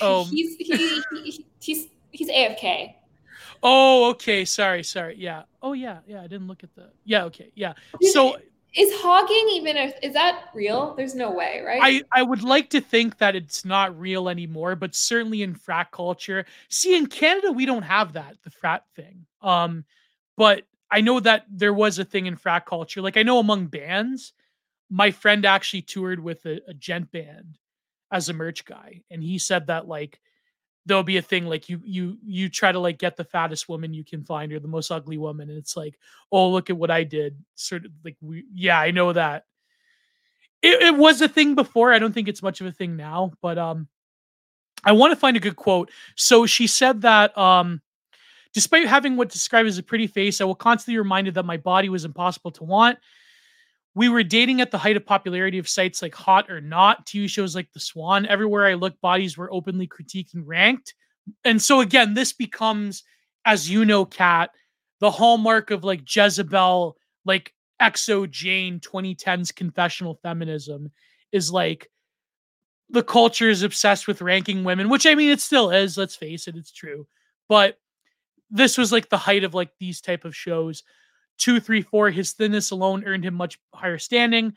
Oh, 0.00 0.24
he's 0.30 0.56
he, 0.56 1.02
he, 1.22 1.44
he's 1.60 1.88
he's 2.10 2.28
AFK. 2.30 2.94
Oh, 3.62 4.10
okay. 4.10 4.44
Sorry, 4.44 4.82
sorry. 4.82 5.16
Yeah. 5.18 5.42
Oh, 5.62 5.72
yeah, 5.72 5.98
yeah. 6.06 6.20
I 6.20 6.26
didn't 6.26 6.46
look 6.46 6.62
at 6.62 6.74
the. 6.74 6.90
Yeah. 7.04 7.24
Okay. 7.24 7.50
Yeah. 7.54 7.74
So 8.02 8.36
is 8.76 8.92
hogging 9.00 9.48
even 9.52 9.76
a, 9.76 9.92
is 10.02 10.12
that 10.12 10.50
real? 10.54 10.94
There's 10.94 11.14
no 11.14 11.32
way, 11.32 11.62
right? 11.66 11.80
I 11.82 12.02
I 12.12 12.22
would 12.22 12.42
like 12.42 12.70
to 12.70 12.80
think 12.80 13.18
that 13.18 13.34
it's 13.34 13.64
not 13.64 13.98
real 13.98 14.28
anymore, 14.28 14.76
but 14.76 14.94
certainly 14.94 15.42
in 15.42 15.54
frat 15.54 15.90
culture. 15.90 16.44
See, 16.68 16.96
in 16.96 17.06
Canada 17.06 17.50
we 17.50 17.66
don't 17.66 17.82
have 17.82 18.12
that 18.12 18.36
the 18.44 18.50
frat 18.50 18.84
thing. 18.94 19.26
Um, 19.42 19.84
but 20.36 20.64
I 20.90 21.00
know 21.00 21.18
that 21.20 21.46
there 21.50 21.74
was 21.74 21.98
a 21.98 22.04
thing 22.04 22.26
in 22.26 22.36
frat 22.36 22.66
culture. 22.66 23.02
Like 23.02 23.16
I 23.16 23.22
know 23.22 23.38
among 23.38 23.66
bands, 23.66 24.32
my 24.90 25.10
friend 25.10 25.44
actually 25.44 25.82
toured 25.82 26.20
with 26.20 26.44
a, 26.46 26.60
a 26.68 26.74
djent 26.74 27.10
band 27.10 27.58
as 28.10 28.28
a 28.28 28.32
merch 28.32 28.64
guy, 28.64 29.02
and 29.10 29.22
he 29.22 29.38
said 29.38 29.66
that 29.66 29.88
like 29.88 30.20
there'll 30.88 31.04
be 31.04 31.18
a 31.18 31.22
thing 31.22 31.46
like 31.46 31.68
you 31.68 31.80
you 31.84 32.18
you 32.24 32.48
try 32.48 32.72
to 32.72 32.78
like 32.78 32.98
get 32.98 33.16
the 33.16 33.24
fattest 33.24 33.68
woman 33.68 33.92
you 33.92 34.02
can 34.02 34.24
find 34.24 34.52
or 34.52 34.58
the 34.58 34.66
most 34.66 34.90
ugly 34.90 35.18
woman 35.18 35.50
and 35.50 35.58
it's 35.58 35.76
like 35.76 35.98
oh 36.32 36.48
look 36.48 36.70
at 36.70 36.76
what 36.76 36.90
i 36.90 37.04
did 37.04 37.36
sort 37.54 37.84
of 37.84 37.92
like 38.04 38.16
we 38.20 38.44
yeah 38.54 38.80
i 38.80 38.90
know 38.90 39.12
that. 39.12 39.44
It, 40.60 40.82
it 40.82 40.96
was 40.96 41.20
a 41.20 41.28
thing 41.28 41.54
before 41.54 41.92
i 41.92 41.98
don't 41.98 42.12
think 42.12 42.26
it's 42.26 42.42
much 42.42 42.60
of 42.60 42.66
a 42.66 42.72
thing 42.72 42.96
now 42.96 43.32
but 43.42 43.58
um 43.58 43.86
i 44.82 44.92
want 44.92 45.12
to 45.12 45.16
find 45.16 45.36
a 45.36 45.40
good 45.40 45.56
quote. 45.56 45.90
So 46.16 46.46
she 46.46 46.66
said 46.66 47.02
that 47.02 47.36
um 47.36 47.82
despite 48.54 48.88
having 48.88 49.16
what 49.16 49.28
described 49.28 49.68
as 49.68 49.78
a 49.78 49.82
pretty 49.82 50.06
face 50.06 50.40
i 50.40 50.44
will 50.44 50.54
constantly 50.54 50.98
reminded 50.98 51.34
that 51.34 51.44
my 51.44 51.58
body 51.58 51.90
was 51.90 52.06
impossible 52.06 52.50
to 52.52 52.64
want 52.64 52.98
we 53.98 54.08
were 54.08 54.22
dating 54.22 54.60
at 54.60 54.70
the 54.70 54.78
height 54.78 54.96
of 54.96 55.04
popularity 55.04 55.58
of 55.58 55.68
sites 55.68 56.02
like 56.02 56.14
Hot 56.14 56.48
or 56.48 56.60
Not, 56.60 57.04
TV 57.04 57.28
shows 57.28 57.56
like 57.56 57.72
The 57.72 57.80
Swan. 57.80 58.26
Everywhere 58.26 58.64
I 58.64 58.74
looked, 58.74 59.00
bodies 59.00 59.36
were 59.36 59.52
openly 59.52 59.88
critiqued 59.88 60.34
and 60.34 60.46
ranked. 60.46 60.94
And 61.44 61.60
so 61.60 61.80
again, 61.80 62.14
this 62.14 62.32
becomes, 62.32 63.02
as 63.44 63.68
you 63.68 63.84
know, 63.84 64.04
Kat, 64.04 64.50
the 65.00 65.10
hallmark 65.10 65.72
of 65.72 65.82
like 65.82 66.02
Jezebel, 66.14 66.96
like 67.24 67.52
xoJane 67.82 68.78
2010s 68.78 69.52
confessional 69.52 70.20
feminism 70.22 70.92
is 71.32 71.50
like 71.50 71.90
the 72.90 73.02
culture 73.02 73.50
is 73.50 73.64
obsessed 73.64 74.06
with 74.06 74.22
ranking 74.22 74.62
women, 74.62 74.90
which 74.90 75.06
I 75.06 75.16
mean 75.16 75.30
it 75.30 75.40
still 75.40 75.72
is, 75.72 75.98
let's 75.98 76.14
face 76.14 76.46
it, 76.46 76.54
it's 76.54 76.70
true. 76.70 77.08
But 77.48 77.78
this 78.48 78.78
was 78.78 78.92
like 78.92 79.08
the 79.08 79.18
height 79.18 79.42
of 79.42 79.54
like 79.54 79.70
these 79.80 80.00
type 80.00 80.24
of 80.24 80.36
shows 80.36 80.84
two, 81.38 81.60
three, 81.60 81.82
four, 81.82 82.10
his 82.10 82.32
thinness 82.32 82.70
alone 82.70 83.04
earned 83.04 83.24
him 83.24 83.34
much 83.34 83.58
higher 83.72 83.98
standing. 83.98 84.54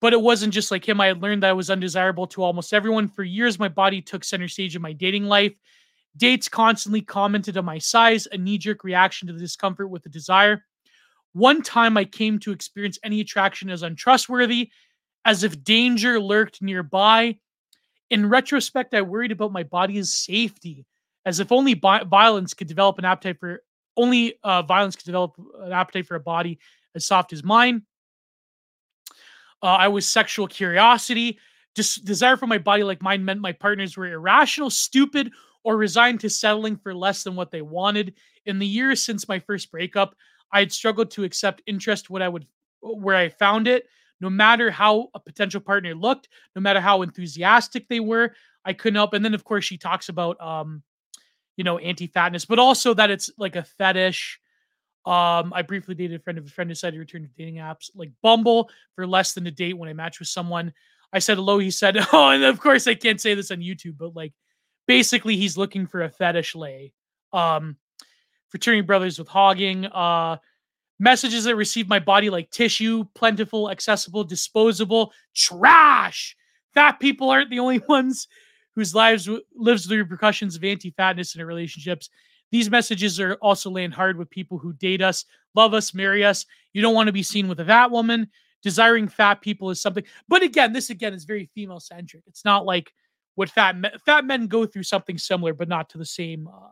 But 0.00 0.12
it 0.12 0.20
wasn't 0.20 0.54
just 0.54 0.70
like 0.70 0.88
him. 0.88 1.00
I 1.00 1.06
had 1.06 1.22
learned 1.22 1.42
that 1.42 1.50
I 1.50 1.52
was 1.52 1.70
undesirable 1.70 2.26
to 2.28 2.42
almost 2.42 2.74
everyone. 2.74 3.08
For 3.08 3.22
years, 3.22 3.58
my 3.58 3.68
body 3.68 4.02
took 4.02 4.24
center 4.24 4.48
stage 4.48 4.74
in 4.74 4.82
my 4.82 4.92
dating 4.92 5.24
life. 5.26 5.52
Dates 6.16 6.48
constantly 6.48 7.02
commented 7.02 7.56
on 7.56 7.64
my 7.64 7.78
size, 7.78 8.26
a 8.32 8.36
knee 8.36 8.58
jerk 8.58 8.84
reaction 8.84 9.28
to 9.28 9.32
the 9.32 9.38
discomfort 9.38 9.90
with 9.90 10.02
the 10.02 10.08
desire. 10.08 10.64
One 11.32 11.62
time 11.62 11.96
I 11.96 12.04
came 12.04 12.38
to 12.40 12.52
experience 12.52 12.98
any 13.02 13.20
attraction 13.20 13.70
as 13.70 13.82
untrustworthy, 13.82 14.70
as 15.24 15.44
if 15.44 15.62
danger 15.62 16.20
lurked 16.20 16.60
nearby. 16.60 17.38
In 18.10 18.28
retrospect, 18.28 18.92
I 18.92 19.02
worried 19.02 19.32
about 19.32 19.52
my 19.52 19.62
body's 19.62 20.12
safety, 20.12 20.84
as 21.24 21.40
if 21.40 21.52
only 21.52 21.74
bi- 21.74 22.04
violence 22.04 22.52
could 22.52 22.66
develop 22.66 22.98
an 22.98 23.06
appetite 23.06 23.38
for 23.38 23.62
only 23.96 24.34
uh, 24.42 24.62
violence 24.62 24.96
can 24.96 25.06
develop 25.06 25.34
an 25.60 25.72
appetite 25.72 26.06
for 26.06 26.14
a 26.14 26.20
body 26.20 26.58
as 26.94 27.06
soft 27.06 27.32
as 27.32 27.42
mine. 27.44 27.82
Uh, 29.62 29.66
I 29.66 29.88
was 29.88 30.08
sexual 30.08 30.48
curiosity. 30.48 31.38
Just 31.74 32.04
desire 32.04 32.36
for 32.36 32.46
my 32.46 32.58
body 32.58 32.82
like 32.82 33.00
mine 33.02 33.24
meant 33.24 33.40
my 33.40 33.52
partners 33.52 33.96
were 33.96 34.06
irrational, 34.06 34.70
stupid, 34.70 35.30
or 35.64 35.76
resigned 35.76 36.20
to 36.20 36.28
settling 36.28 36.76
for 36.76 36.94
less 36.94 37.22
than 37.22 37.36
what 37.36 37.50
they 37.50 37.62
wanted. 37.62 38.14
In 38.46 38.58
the 38.58 38.66
years 38.66 39.02
since 39.02 39.28
my 39.28 39.38
first 39.38 39.70
breakup, 39.70 40.14
I 40.52 40.58
had 40.58 40.72
struggled 40.72 41.10
to 41.12 41.24
accept 41.24 41.62
interest 41.66 42.10
what 42.10 42.22
I 42.22 42.28
would 42.28 42.46
where 42.80 43.16
I 43.16 43.28
found 43.28 43.68
it. 43.68 43.86
no 44.22 44.30
matter 44.30 44.70
how 44.70 45.08
a 45.14 45.20
potential 45.20 45.60
partner 45.60 45.94
looked, 45.94 46.28
no 46.54 46.62
matter 46.62 46.80
how 46.80 47.02
enthusiastic 47.02 47.88
they 47.88 48.00
were, 48.00 48.34
I 48.64 48.72
couldn't 48.72 48.94
help. 48.94 49.12
And 49.14 49.24
then 49.24 49.34
of 49.34 49.44
course 49.44 49.64
she 49.64 49.76
talks 49.76 50.08
about 50.08 50.40
um, 50.40 50.82
you 51.56 51.64
know, 51.64 51.78
anti-fatness, 51.78 52.44
but 52.44 52.58
also 52.58 52.94
that 52.94 53.10
it's 53.10 53.30
like 53.38 53.56
a 53.56 53.62
fetish. 53.62 54.40
Um, 55.04 55.52
I 55.52 55.62
briefly 55.62 55.94
dated 55.94 56.20
a 56.20 56.22
friend 56.22 56.38
of 56.38 56.46
a 56.46 56.50
friend 56.50 56.70
who 56.70 56.74
decided 56.74 56.96
to 56.96 57.00
return 57.00 57.22
to 57.22 57.28
dating 57.36 57.56
apps 57.56 57.90
like 57.94 58.10
Bumble 58.22 58.70
for 58.94 59.06
less 59.06 59.34
than 59.34 59.46
a 59.46 59.50
date 59.50 59.76
when 59.76 59.88
I 59.88 59.92
matched 59.92 60.20
with 60.20 60.28
someone. 60.28 60.72
I 61.12 61.18
said 61.18 61.36
hello. 61.36 61.58
He 61.58 61.70
said, 61.70 61.96
Oh, 62.12 62.30
and 62.30 62.44
of 62.44 62.60
course 62.60 62.86
I 62.86 62.94
can't 62.94 63.20
say 63.20 63.34
this 63.34 63.50
on 63.50 63.58
YouTube, 63.58 63.98
but 63.98 64.14
like 64.14 64.32
basically 64.86 65.36
he's 65.36 65.56
looking 65.56 65.86
for 65.86 66.02
a 66.02 66.08
fetish 66.08 66.54
lay. 66.54 66.92
Um, 67.32 67.76
fraternity 68.50 68.82
brothers 68.82 69.18
with 69.18 69.28
hogging. 69.28 69.86
Uh, 69.86 70.36
messages 70.98 71.44
that 71.44 71.56
receive 71.56 71.88
my 71.88 71.98
body 71.98 72.30
like 72.30 72.50
tissue, 72.50 73.04
plentiful, 73.14 73.70
accessible, 73.70 74.22
disposable, 74.22 75.12
trash. 75.34 76.36
Fat 76.74 77.00
people 77.00 77.28
aren't 77.28 77.50
the 77.50 77.58
only 77.58 77.80
ones 77.88 78.28
whose 78.74 78.94
lives 78.94 79.28
lives 79.54 79.86
the 79.86 79.98
repercussions 79.98 80.56
of 80.56 80.64
anti-fatness 80.64 81.34
in 81.34 81.38
their 81.38 81.46
relationships. 81.46 82.08
These 82.50 82.70
messages 82.70 83.18
are 83.18 83.34
also 83.34 83.70
laying 83.70 83.90
hard 83.90 84.18
with 84.18 84.28
people 84.28 84.58
who 84.58 84.74
date 84.74 85.00
us, 85.00 85.24
love 85.54 85.72
us, 85.74 85.94
marry 85.94 86.24
us. 86.24 86.44
You 86.72 86.82
don't 86.82 86.94
want 86.94 87.06
to 87.06 87.12
be 87.12 87.22
seen 87.22 87.48
with 87.48 87.60
a 87.60 87.64
fat 87.64 87.90
woman. 87.90 88.28
Desiring 88.62 89.08
fat 89.08 89.40
people 89.40 89.70
is 89.70 89.82
something, 89.82 90.04
but 90.28 90.44
again, 90.44 90.72
this 90.72 90.90
again 90.90 91.14
is 91.14 91.24
very 91.24 91.50
female 91.52 91.80
centric. 91.80 92.22
It's 92.28 92.44
not 92.44 92.64
like 92.64 92.92
what 93.34 93.50
fat 93.50 93.76
men, 93.76 93.90
fat 94.06 94.24
men 94.24 94.46
go 94.46 94.66
through 94.66 94.84
something 94.84 95.18
similar, 95.18 95.52
but 95.52 95.66
not 95.66 95.88
to 95.90 95.98
the 95.98 96.04
same. 96.04 96.46
Uh, 96.46 96.68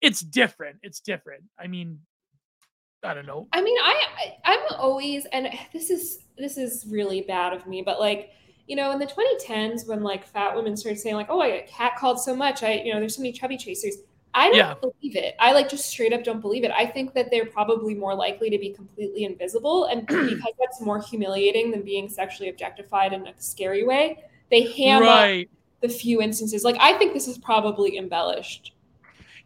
it's 0.00 0.20
different. 0.20 0.78
It's 0.82 1.00
different. 1.00 1.44
I 1.58 1.66
mean, 1.66 1.98
I 3.02 3.12
don't 3.12 3.26
know. 3.26 3.48
I 3.52 3.60
mean, 3.60 3.76
I, 3.82 4.00
I 4.16 4.52
I'm 4.52 4.60
always, 4.78 5.26
and 5.26 5.50
this 5.74 5.90
is 5.90 6.20
this 6.38 6.56
is 6.56 6.86
really 6.88 7.20
bad 7.20 7.52
of 7.52 7.66
me, 7.66 7.82
but 7.82 8.00
like 8.00 8.30
you 8.66 8.76
know, 8.76 8.92
in 8.92 8.98
the 8.98 9.06
2010s, 9.06 9.86
when 9.86 10.02
like 10.02 10.24
fat 10.26 10.56
women 10.56 10.76
started 10.76 10.98
saying 10.98 11.16
like, 11.16 11.28
"Oh, 11.28 11.40
I 11.40 11.60
got 11.60 11.68
catcalled 11.68 12.18
so 12.18 12.34
much," 12.34 12.62
I, 12.62 12.74
you 12.74 12.92
know, 12.92 13.00
there's 13.00 13.16
so 13.16 13.22
many 13.22 13.32
chubby 13.32 13.56
chasers. 13.56 13.96
I 14.32 14.48
don't 14.48 14.56
yeah. 14.56 14.74
believe 14.74 15.16
it. 15.16 15.36
I 15.38 15.52
like 15.52 15.68
just 15.68 15.86
straight 15.86 16.12
up 16.12 16.24
don't 16.24 16.40
believe 16.40 16.64
it. 16.64 16.72
I 16.72 16.86
think 16.86 17.14
that 17.14 17.30
they're 17.30 17.46
probably 17.46 17.94
more 17.94 18.14
likely 18.14 18.50
to 18.50 18.58
be 18.58 18.70
completely 18.70 19.24
invisible, 19.24 19.84
and 19.84 20.06
because 20.06 20.52
that's 20.58 20.80
more 20.80 21.00
humiliating 21.00 21.70
than 21.70 21.82
being 21.82 22.08
sexually 22.08 22.48
objectified 22.48 23.12
in 23.12 23.26
a 23.26 23.34
scary 23.38 23.84
way, 23.84 24.24
they 24.50 24.72
ham 24.72 25.02
right. 25.02 25.46
up 25.46 25.56
the 25.82 25.88
few 25.88 26.20
instances. 26.20 26.64
Like 26.64 26.76
I 26.80 26.94
think 26.94 27.12
this 27.12 27.28
is 27.28 27.38
probably 27.38 27.96
embellished. 27.98 28.72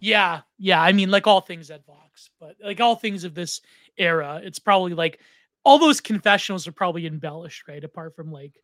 Yeah, 0.01 0.43
yeah. 0.59 0.81
I 0.81 0.93
mean, 0.93 1.11
like 1.11 1.27
all 1.27 1.41
things 1.41 1.71
at 1.71 1.85
Vox, 1.85 2.31
but 2.41 2.55
like 2.63 2.81
all 2.81 2.95
things 2.95 3.25
of 3.25 3.35
this 3.35 3.61
era, 3.97 4.41
it's 4.43 4.61
probably 4.61 4.95
like 4.95 5.21
all 5.65 5.79
those 5.79 6.01
confessionals 6.01 6.67
are 6.67 6.73
probably 6.73 7.07
embellished, 7.07 7.67
right? 7.69 7.83
Apart 7.83 8.15
from 8.17 8.33
like 8.33 8.55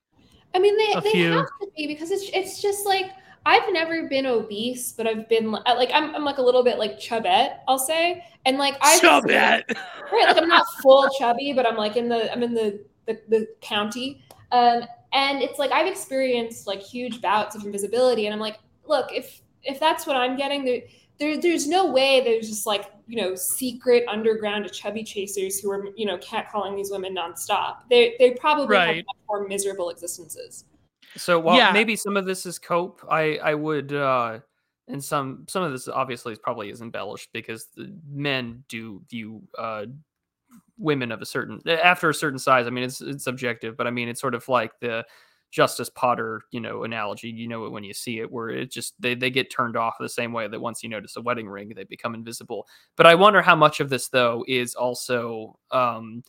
I 0.54 0.58
mean, 0.58 0.76
they, 0.78 1.00
they 1.00 1.12
few. 1.12 1.32
have 1.32 1.46
to 1.46 1.68
be 1.76 1.86
because 1.86 2.10
it's 2.10 2.30
it's 2.32 2.62
just 2.62 2.86
like 2.86 3.10
I've 3.46 3.70
never 3.72 4.08
been 4.08 4.26
obese, 4.26 4.92
but 4.92 5.06
I've 5.06 5.28
been 5.28 5.50
like 5.50 5.90
I'm, 5.92 6.14
I'm 6.14 6.24
like 6.24 6.38
a 6.38 6.42
little 6.42 6.62
bit 6.62 6.78
like 6.78 6.98
chubette, 6.98 7.58
I'll 7.68 7.78
say, 7.78 8.24
and 8.46 8.56
like 8.56 8.76
I 8.80 8.98
chubette, 8.98 9.64
right? 10.12 10.26
Like 10.26 10.36
I'm 10.38 10.48
not 10.48 10.64
full 10.80 11.08
chubby, 11.18 11.52
but 11.52 11.66
I'm 11.66 11.76
like 11.76 11.96
in 11.96 12.08
the 12.08 12.32
I'm 12.32 12.42
in 12.42 12.54
the 12.54 12.84
the, 13.06 13.20
the 13.28 13.48
county, 13.60 14.22
um, 14.52 14.84
and 15.12 15.42
it's 15.42 15.58
like 15.58 15.72
I've 15.72 15.86
experienced 15.86 16.66
like 16.66 16.80
huge 16.80 17.20
bouts 17.20 17.54
of 17.54 17.64
invisibility, 17.64 18.26
and 18.26 18.32
I'm 18.32 18.40
like, 18.40 18.58
look, 18.86 19.12
if 19.12 19.42
if 19.62 19.78
that's 19.78 20.06
what 20.06 20.16
I'm 20.16 20.36
getting, 20.36 20.64
there, 20.64 20.80
there 21.18 21.40
there's 21.40 21.66
no 21.66 21.90
way 21.90 22.22
there's 22.24 22.48
just 22.48 22.66
like 22.66 22.90
you 23.06 23.16
know 23.16 23.34
secret 23.34 24.04
underground 24.08 24.70
chubby 24.72 25.04
chasers 25.04 25.60
who 25.60 25.70
are 25.70 25.86
you 25.96 26.06
know 26.06 26.18
catcalling 26.18 26.76
these 26.76 26.90
women 26.90 27.14
nonstop. 27.14 27.78
They 27.88 28.16
they 28.18 28.32
probably 28.32 28.76
right. 28.76 28.96
have 28.96 29.04
more 29.28 29.46
miserable 29.46 29.90
existences. 29.90 30.64
So 31.16 31.38
while 31.38 31.56
yeah. 31.56 31.70
maybe 31.70 31.94
some 31.96 32.16
of 32.16 32.26
this 32.26 32.46
is 32.46 32.58
cope, 32.58 33.04
I 33.08 33.36
I 33.38 33.54
would 33.54 33.92
uh 33.92 34.40
and 34.88 35.02
some 35.02 35.46
some 35.48 35.62
of 35.62 35.72
this 35.72 35.88
obviously 35.88 36.32
is 36.32 36.38
probably 36.38 36.70
is 36.70 36.80
embellished 36.80 37.30
because 37.32 37.68
the 37.76 37.94
men 38.10 38.64
do 38.68 39.02
view 39.08 39.42
uh 39.56 39.86
women 40.76 41.12
of 41.12 41.22
a 41.22 41.26
certain 41.26 41.60
after 41.68 42.08
a 42.08 42.14
certain 42.14 42.38
size. 42.38 42.66
I 42.66 42.70
mean 42.70 42.84
it's 42.84 43.00
it's 43.00 43.24
subjective, 43.24 43.76
but 43.76 43.86
I 43.86 43.90
mean 43.90 44.08
it's 44.08 44.20
sort 44.20 44.34
of 44.34 44.48
like 44.48 44.72
the 44.80 45.04
Justice 45.54 45.88
Potter, 45.88 46.42
you 46.50 46.58
know, 46.58 46.82
analogy. 46.82 47.28
You 47.28 47.46
know 47.46 47.64
it 47.64 47.70
when 47.70 47.84
you 47.84 47.94
see 47.94 48.18
it, 48.18 48.30
where 48.30 48.48
it 48.48 48.72
just 48.72 49.00
they 49.00 49.14
they 49.14 49.30
get 49.30 49.52
turned 49.52 49.76
off 49.76 49.94
the 50.00 50.08
same 50.08 50.32
way 50.32 50.48
that 50.48 50.60
once 50.60 50.82
you 50.82 50.88
notice 50.88 51.16
a 51.16 51.22
wedding 51.22 51.48
ring, 51.48 51.72
they 51.76 51.84
become 51.84 52.12
invisible. 52.12 52.66
But 52.96 53.06
I 53.06 53.14
wonder 53.14 53.40
how 53.40 53.54
much 53.54 53.78
of 53.78 53.88
this 53.88 54.08
though 54.08 54.44
is 54.48 54.74
also 54.74 55.56
um, 55.70 56.24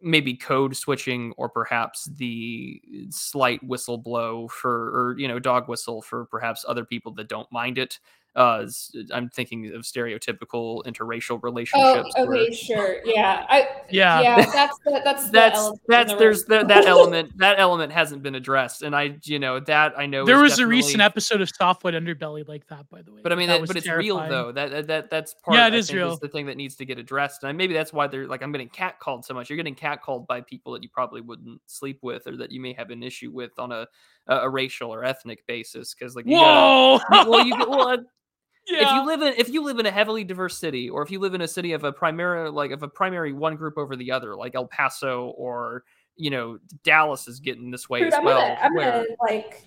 maybe 0.00 0.34
code 0.34 0.76
switching 0.76 1.34
or 1.36 1.48
perhaps 1.48 2.08
the 2.14 2.80
slight 3.10 3.60
whistle 3.64 3.98
blow 3.98 4.46
for 4.46 4.90
or 4.90 5.18
you 5.18 5.26
know 5.26 5.40
dog 5.40 5.68
whistle 5.68 6.00
for 6.00 6.26
perhaps 6.26 6.64
other 6.68 6.84
people 6.84 7.12
that 7.14 7.28
don't 7.28 7.50
mind 7.50 7.78
it 7.78 7.98
uh 8.34 8.66
i'm 9.12 9.28
thinking 9.28 9.74
of 9.74 9.82
stereotypical 9.82 10.82
interracial 10.84 11.32
oh, 11.32 11.40
relationships 11.42 12.12
oh 12.16 12.22
okay 12.22 12.28
where, 12.28 12.52
sure 12.52 12.96
yeah 13.04 13.44
I, 13.48 13.68
yeah. 13.90 14.20
yeah 14.20 14.36
that's 14.50 14.78
the, 14.78 15.00
that's 15.04 15.28
that's 15.30 15.60
the 15.60 15.76
that's 15.86 16.12
the 16.12 16.18
there's 16.18 16.44
the, 16.44 16.64
that 16.64 16.86
element 16.86 17.36
that 17.38 17.58
element 17.58 17.92
hasn't 17.92 18.22
been 18.22 18.34
addressed 18.34 18.82
and 18.82 18.96
i 18.96 19.16
you 19.24 19.38
know 19.38 19.60
that 19.60 19.98
i 19.98 20.06
know 20.06 20.24
there 20.24 20.40
was 20.40 20.58
a 20.58 20.66
recent 20.66 21.02
episode 21.02 21.42
of 21.42 21.50
soft 21.50 21.84
white 21.84 21.92
underbelly 21.92 22.46
like 22.48 22.66
that 22.68 22.88
by 22.88 23.02
the 23.02 23.12
way 23.12 23.20
but 23.22 23.32
i 23.32 23.34
mean 23.34 23.48
that, 23.48 23.66
but 23.66 23.76
it's 23.76 23.88
real 23.88 24.16
though 24.28 24.50
that 24.50 24.86
that 24.86 25.10
that's 25.10 25.34
part 25.34 25.56
yeah 25.56 25.66
it 25.66 25.74
is 25.74 25.92
real 25.92 26.12
is 26.12 26.20
the 26.20 26.28
thing 26.28 26.46
that 26.46 26.56
needs 26.56 26.74
to 26.76 26.86
get 26.86 26.98
addressed 26.98 27.44
and 27.44 27.58
maybe 27.58 27.74
that's 27.74 27.92
why 27.92 28.06
they're 28.06 28.26
like 28.26 28.42
i'm 28.42 28.52
getting 28.52 28.70
catcalled 28.70 29.24
so 29.24 29.34
much 29.34 29.50
you're 29.50 29.58
getting 29.58 29.74
catcalled 29.74 30.26
by 30.26 30.40
people 30.40 30.72
that 30.72 30.82
you 30.82 30.88
probably 30.88 31.20
wouldn't 31.20 31.60
sleep 31.66 31.98
with 32.00 32.26
or 32.26 32.36
that 32.36 32.50
you 32.50 32.60
may 32.60 32.72
have 32.72 32.90
an 32.90 33.02
issue 33.02 33.30
with 33.30 33.58
on 33.58 33.72
a 33.72 33.86
a, 34.28 34.48
racial 34.48 34.92
or 34.92 35.04
ethnic 35.04 35.46
basis 35.46 35.94
because 35.94 36.14
like 36.14 36.26
you 36.26 36.36
whoa! 36.36 37.00
gotta, 37.10 37.30
well 37.30 37.44
you 37.44 37.54
well 37.58 37.98
yeah. 38.66 38.88
If 38.88 38.94
you 38.94 39.06
live 39.06 39.22
in 39.22 39.34
if 39.38 39.48
you 39.48 39.64
live 39.64 39.78
in 39.78 39.86
a 39.86 39.90
heavily 39.90 40.24
diverse 40.24 40.58
city, 40.58 40.88
or 40.88 41.02
if 41.02 41.10
you 41.10 41.18
live 41.18 41.34
in 41.34 41.40
a 41.40 41.48
city 41.48 41.72
of 41.72 41.84
a 41.84 41.92
primary 41.92 42.50
like 42.50 42.70
of 42.70 42.82
a 42.82 42.88
primary 42.88 43.32
one 43.32 43.56
group 43.56 43.76
over 43.76 43.96
the 43.96 44.10
other, 44.10 44.36
like 44.36 44.54
El 44.54 44.66
Paso 44.68 45.34
or 45.36 45.84
you 46.16 46.30
know 46.30 46.58
Dallas 46.84 47.26
is 47.28 47.40
getting 47.40 47.70
this 47.70 47.88
way 47.88 48.00
Dude, 48.00 48.08
as 48.08 48.14
I'm 48.14 48.24
well. 48.24 48.40
Gonna, 48.40 48.58
I'm 48.60 48.74
where... 48.74 48.92
gonna 48.92 49.06
like 49.20 49.66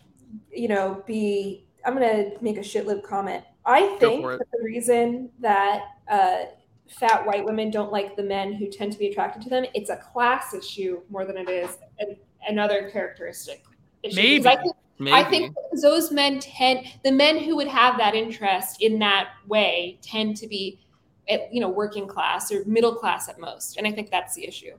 you 0.52 0.68
know 0.68 1.04
be 1.06 1.68
I'm 1.86 1.94
gonna 1.94 2.32
make 2.42 2.58
a 2.58 2.62
shitlib 2.62 3.04
comment. 3.04 3.44
I 3.66 3.98
think 3.98 4.24
the 4.24 4.64
reason 4.64 5.30
that 5.40 5.84
uh, 6.08 6.44
fat 6.88 7.26
white 7.26 7.44
women 7.44 7.72
don't 7.72 7.92
like 7.92 8.16
the 8.16 8.24
men 8.24 8.54
who 8.54 8.70
tend 8.70 8.92
to 8.94 9.00
be 9.00 9.08
attracted 9.08 9.42
to 9.44 9.50
them, 9.50 9.66
it's 9.74 9.90
a 9.90 9.98
class 9.98 10.54
issue 10.54 11.02
more 11.10 11.26
than 11.26 11.38
it 11.38 11.50
is 11.50 11.78
an, 12.00 12.16
another 12.48 12.90
characteristic 12.92 13.64
issue. 14.04 14.16
Maybe. 14.16 14.48
I 14.48 14.56
think, 14.56 14.76
Maybe. 14.98 15.14
I 15.14 15.24
think 15.24 15.56
those 15.82 16.12
men 16.12 16.40
tend, 16.40 16.88
the 17.04 17.12
men 17.12 17.38
who 17.40 17.56
would 17.58 17.68
have 17.68 17.98
that 17.98 18.16
interest 18.16 18.82
in 18.82 19.00
that 19.00 19.30
way 19.48 20.00
tend 20.02 20.38
to 20.38 20.48
be, 20.48 20.80
at, 21.28 21.54
you 21.54 21.60
know, 21.60 21.70
working 21.70 22.08
class 22.08 22.52
or 22.52 22.64
middle 22.66 22.96
class 22.96 23.28
at 23.28 23.40
most, 23.40 23.78
and 23.78 23.86
I 23.86 23.92
think 23.92 24.10
that's 24.10 24.36
the 24.36 24.48
issue. 24.48 24.76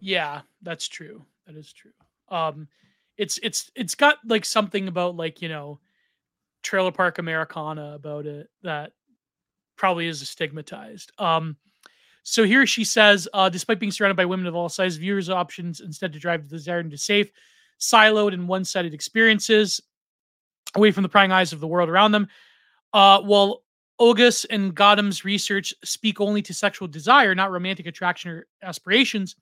Yeah, 0.00 0.42
that's 0.62 0.88
true. 0.88 1.24
That 1.46 1.56
is 1.56 1.72
true. 1.72 1.92
Um, 2.28 2.68
it's 3.16 3.38
it's 3.42 3.70
it's 3.74 3.94
got 3.94 4.18
like 4.26 4.44
something 4.44 4.88
about 4.88 5.16
like 5.16 5.40
you 5.40 5.48
know, 5.48 5.80
trailer 6.62 6.92
park 6.92 7.18
Americana 7.18 7.94
about 7.94 8.26
it 8.26 8.50
that 8.62 8.92
probably 9.76 10.06
is 10.06 10.28
stigmatized. 10.28 11.12
Um, 11.18 11.56
so 12.24 12.44
here 12.44 12.66
she 12.66 12.84
says, 12.84 13.28
uh, 13.32 13.48
despite 13.48 13.78
being 13.78 13.92
surrounded 13.92 14.16
by 14.16 14.24
women 14.24 14.46
of 14.46 14.54
all 14.54 14.68
sizes, 14.68 14.98
viewers 14.98 15.30
options 15.30 15.80
instead 15.80 16.12
to 16.12 16.18
drive 16.18 16.42
the 16.42 16.56
desire 16.56 16.80
into 16.80 16.98
safe 16.98 17.30
siloed 17.80 18.34
and 18.34 18.48
one 18.48 18.64
sided 18.64 18.94
experiences 18.94 19.80
away 20.74 20.90
from 20.90 21.02
the 21.02 21.08
prying 21.08 21.32
eyes 21.32 21.52
of 21.52 21.60
the 21.60 21.66
world 21.66 21.88
around 21.88 22.12
them. 22.12 22.28
Uh, 22.92 23.20
while 23.20 23.62
Ogas 24.00 24.44
and 24.50 24.74
Gaddam's 24.74 25.24
research 25.24 25.74
speak 25.84 26.20
only 26.20 26.42
to 26.42 26.54
sexual 26.54 26.88
desire, 26.88 27.34
not 27.34 27.50
romantic 27.50 27.86
attraction 27.86 28.30
or 28.30 28.46
aspirations, 28.62 29.36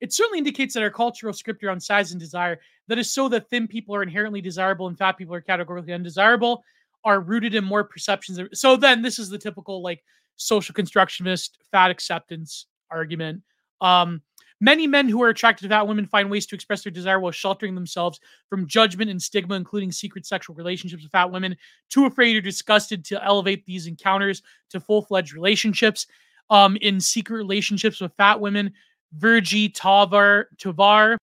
it 0.00 0.12
certainly 0.12 0.38
indicates 0.38 0.74
that 0.74 0.82
our 0.82 0.90
cultural 0.90 1.32
script 1.32 1.62
around 1.62 1.80
size 1.80 2.10
and 2.10 2.20
desire, 2.20 2.58
that 2.88 2.98
is 2.98 3.10
so 3.10 3.28
that 3.28 3.48
thin 3.48 3.68
people 3.68 3.94
are 3.94 4.02
inherently 4.02 4.40
desirable 4.40 4.88
and 4.88 4.98
fat 4.98 5.12
people 5.12 5.34
are 5.34 5.40
categorically 5.40 5.92
undesirable, 5.92 6.64
are 7.04 7.20
rooted 7.20 7.54
in 7.54 7.64
more 7.64 7.84
perceptions. 7.84 8.38
Of, 8.38 8.48
so 8.52 8.76
then 8.76 9.02
this 9.02 9.18
is 9.18 9.28
the 9.28 9.38
typical 9.38 9.82
like 9.82 10.02
social 10.36 10.74
constructionist 10.74 11.58
fat 11.70 11.90
acceptance 11.90 12.66
argument. 12.90 13.42
Um, 13.80 14.22
Many 14.62 14.86
men 14.86 15.08
who 15.08 15.20
are 15.24 15.28
attracted 15.28 15.64
to 15.64 15.68
fat 15.70 15.88
women 15.88 16.06
find 16.06 16.30
ways 16.30 16.46
to 16.46 16.54
express 16.54 16.84
their 16.84 16.92
desire 16.92 17.18
while 17.18 17.32
sheltering 17.32 17.74
themselves 17.74 18.20
from 18.48 18.68
judgment 18.68 19.10
and 19.10 19.20
stigma, 19.20 19.56
including 19.56 19.90
secret 19.90 20.24
sexual 20.24 20.54
relationships 20.54 21.02
with 21.02 21.10
fat 21.10 21.32
women, 21.32 21.56
too 21.90 22.06
afraid 22.06 22.36
or 22.36 22.40
disgusted 22.40 23.04
to 23.06 23.22
elevate 23.24 23.66
these 23.66 23.88
encounters 23.88 24.40
to 24.70 24.78
full 24.78 25.02
fledged 25.02 25.34
relationships. 25.34 26.06
Um, 26.48 26.76
in 26.80 27.00
secret 27.00 27.38
relationships 27.38 28.00
with 28.00 28.14
fat 28.14 28.38
women, 28.38 28.72
Virgie 29.14 29.68
Tovar, 29.68 30.48
Tovar 30.58 31.18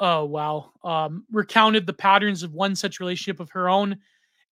oh 0.00 0.24
wow, 0.24 0.70
um, 0.84 1.24
recounted 1.32 1.86
the 1.86 1.92
patterns 1.92 2.44
of 2.44 2.54
one 2.54 2.76
such 2.76 3.00
relationship 3.00 3.40
of 3.40 3.50
her 3.50 3.68
own. 3.68 3.98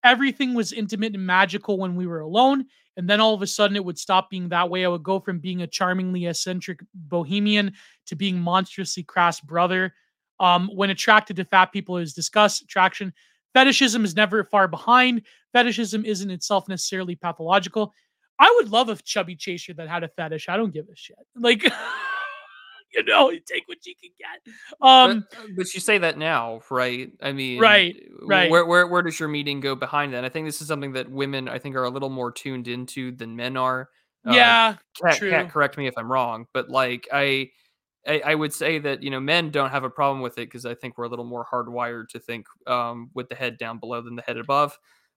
Everything 0.03 0.55
was 0.55 0.73
intimate 0.73 1.15
and 1.15 1.25
magical 1.25 1.79
when 1.79 1.95
we 1.95 2.09
were 2.09 2.21
alone. 2.21 2.67
And 2.97 3.09
then 3.09 3.21
all 3.21 3.35
of 3.35 3.43
a 3.43 3.47
sudden 3.47 3.77
it 3.77 3.85
would 3.85 3.99
stop 3.99 4.31
being 4.31 4.49
that 4.49 4.71
way. 4.71 4.85
I 4.85 4.89
would 4.89 5.03
go 5.03 5.21
from 5.21 5.39
being 5.39 5.63
a 5.63 5.67
charmingly 5.67 6.27
eccentric 6.27 6.81
bohemian 6.95 7.73
to 8.07 8.17
being 8.17 8.39
monstrously 8.39 9.03
crass 9.03 9.41
brother. 9.41 9.95
Um, 10.39 10.71
when 10.75 10.91
attracted 10.91 11.37
to 11.37 11.45
fat 11.45 11.73
people 11.73 11.97
is 11.97 12.13
disgust, 12.13 12.63
attraction. 12.63 13.13
Fetishism 13.55 14.05
is 14.05 14.15
never 14.15 14.45
far 14.45 14.69
behind. 14.69 15.23
Fetishism 15.55 16.05
isn't 16.05 16.31
itself 16.31 16.69
necessarily 16.69 17.17
pathological. 17.17 17.95
I 18.39 18.53
would 18.57 18.71
love 18.71 18.91
a 18.91 18.97
chubby 18.97 19.35
chaser 19.35 19.73
that 19.75 19.89
had 19.89 20.05
a 20.05 20.09
fetish. 20.09 20.49
I 20.49 20.57
don't 20.57 20.73
give 20.73 20.87
a 20.93 20.97
shit. 20.97 21.17
Like 21.35 21.65
you 22.97 23.05
know, 23.05 23.31
you 23.31 23.41
take 23.41 23.69
what 23.69 23.85
you 23.87 23.95
can 24.01 24.11
get. 24.19 24.53
Um, 24.81 25.27
but, 25.31 25.39
uh, 25.39 25.47
but, 25.57 25.75
you 25.75 25.81
say 25.81 25.99
that 25.99 26.19
now, 26.19 26.61
right? 26.71 27.11
I 27.21 27.33
mean, 27.33 27.61
right, 27.61 27.97
right. 28.23 28.51
Where, 28.51 28.65
where 28.65 28.87
where 28.87 29.03
does 29.03 29.21
your 29.21 29.29
meeting 29.29 29.61
go 29.61 29.75
behind 29.75 30.15
that? 30.15 30.25
I 30.25 30.29
think 30.29 30.47
this 30.47 30.61
is 30.61 30.69
something 30.69 30.93
that 30.93 31.11
women, 31.11 31.49
I 31.49 31.59
think, 31.59 31.77
are 31.77 31.85
a 31.85 31.91
little 31.91 32.11
more 32.11 32.33
tuned 32.33 32.69
into 32.69 33.13
than 33.13 33.37
men 33.37 33.57
are. 33.57 33.91
Uh, 34.27 34.33
yeah, 34.33 34.77
uh, 35.05 35.11
cat, 35.11 35.21
cat, 35.21 35.51
correct 35.51 35.79
me 35.79 35.87
if 35.87 35.95
I'm 35.97 36.11
wrong, 36.11 36.47
but 36.53 36.69
like 36.69 37.07
I, 37.13 37.51
I, 38.07 38.23
I, 38.27 38.35
would 38.35 38.53
say 38.53 38.81
that 38.81 39.03
you 39.03 39.11
know 39.11 39.21
men 39.21 39.51
don't 39.51 39.71
have 39.71 39.85
a 39.85 39.91
problem 39.91 40.21
with 40.21 40.39
it 40.39 40.47
because 40.47 40.67
I 40.67 40.75
think 40.75 40.99
we're 40.99 41.05
a 41.05 41.09
little 41.09 41.25
more 41.25 41.47
hardwired 41.47 42.09
to 42.09 42.19
think 42.19 42.47
um, 42.67 43.11
with 43.15 43.29
the 43.29 43.37
head 43.37 43.57
down 43.57 43.79
below 43.79 44.03
than 44.03 44.17
the 44.17 44.23
head 44.23 44.37
above. 44.37 44.77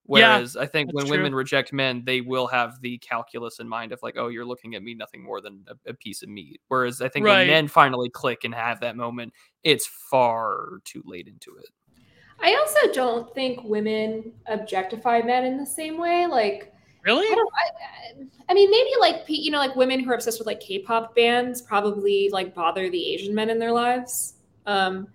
Whereas 0.10 0.56
yeah, 0.56 0.64
I 0.64 0.65
think 0.65 0.91
when 0.91 1.06
true. 1.06 1.18
women 1.18 1.36
reject 1.36 1.72
men, 1.72 2.02
they 2.03 2.22
will 2.22 2.48
have 2.48 2.81
the 2.81 2.98
calculus 2.98 3.60
in 3.60 3.69
mind 3.69 3.91
of 3.91 3.99
like, 4.02 4.15
oh, 4.18 4.30
you're 4.30 4.44
looking 4.44 4.73
at 4.73 4.81
me 4.81 4.95
nothing 4.95 5.23
more 5.23 5.40
than 5.40 5.64
a, 5.68 5.91
a 5.91 5.94
piece 5.94 6.23
of 6.23 6.30
meat. 6.30 6.60
Whereas 6.68 6.99
I 6.99 7.10
think 7.10 7.27
right. 7.27 7.41
when 7.41 7.48
men 7.48 7.68
finally 7.68 8.10
click 8.10 8.44
and 8.44 8.52
have 8.56 8.80
that 8.80 8.98
moment, 8.98 9.34
it's 9.64 9.86
far 9.86 10.80
too 10.84 11.03
late 11.06 11.27
into 11.27 11.56
it. 11.57 11.68
I 12.41 12.56
also 12.56 12.91
don't 12.91 13.31
think 13.36 13.64
women 13.64 14.34
objectify 14.48 15.22
men 15.22 15.45
in 15.45 15.57
the 15.57 15.65
same 15.68 15.99
way. 15.99 16.26
Like, 16.26 16.73
really? 17.06 17.27
I, 17.27 17.36
I, 17.36 18.23
I 18.49 18.53
mean, 18.56 18.72
maybe 18.72 18.90
like 18.99 19.26
you 19.27 19.52
know, 19.52 19.60
like 19.60 19.76
women 19.76 19.99
who 19.99 20.10
are 20.10 20.15
obsessed 20.15 20.40
with 20.40 20.48
like 20.48 20.60
K-pop 20.60 21.15
bands 21.15 21.61
probably 21.61 22.31
like 22.31 22.56
bother 22.56 22.90
the 22.90 23.14
Asian 23.14 23.36
men 23.36 23.52
in 23.52 23.60
their 23.60 23.73
lives. 23.73 24.38
Um, 24.65 25.07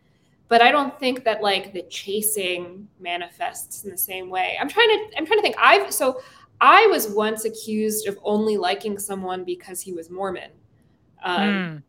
but 0.48 0.60
I 0.60 0.70
don't 0.70 0.98
think 1.00 1.24
that 1.24 1.42
like 1.42 1.72
the 1.72 1.82
chasing 1.82 2.88
manifests 3.00 3.84
in 3.84 3.90
the 3.90 3.98
same 3.98 4.28
way. 4.28 4.56
I'm 4.60 4.68
trying 4.68 4.88
to 4.88 5.18
I'm 5.18 5.26
trying 5.26 5.38
to 5.38 5.42
think. 5.42 5.56
I've 5.58 5.92
so 5.92 6.20
I 6.60 6.86
was 6.86 7.08
once 7.08 7.44
accused 7.44 8.06
of 8.06 8.18
only 8.22 8.56
liking 8.56 8.98
someone 8.98 9.44
because 9.44 9.80
he 9.80 9.92
was 9.92 10.10
Mormon. 10.10 10.50
Um, 11.22 11.40
mm. 11.40 11.82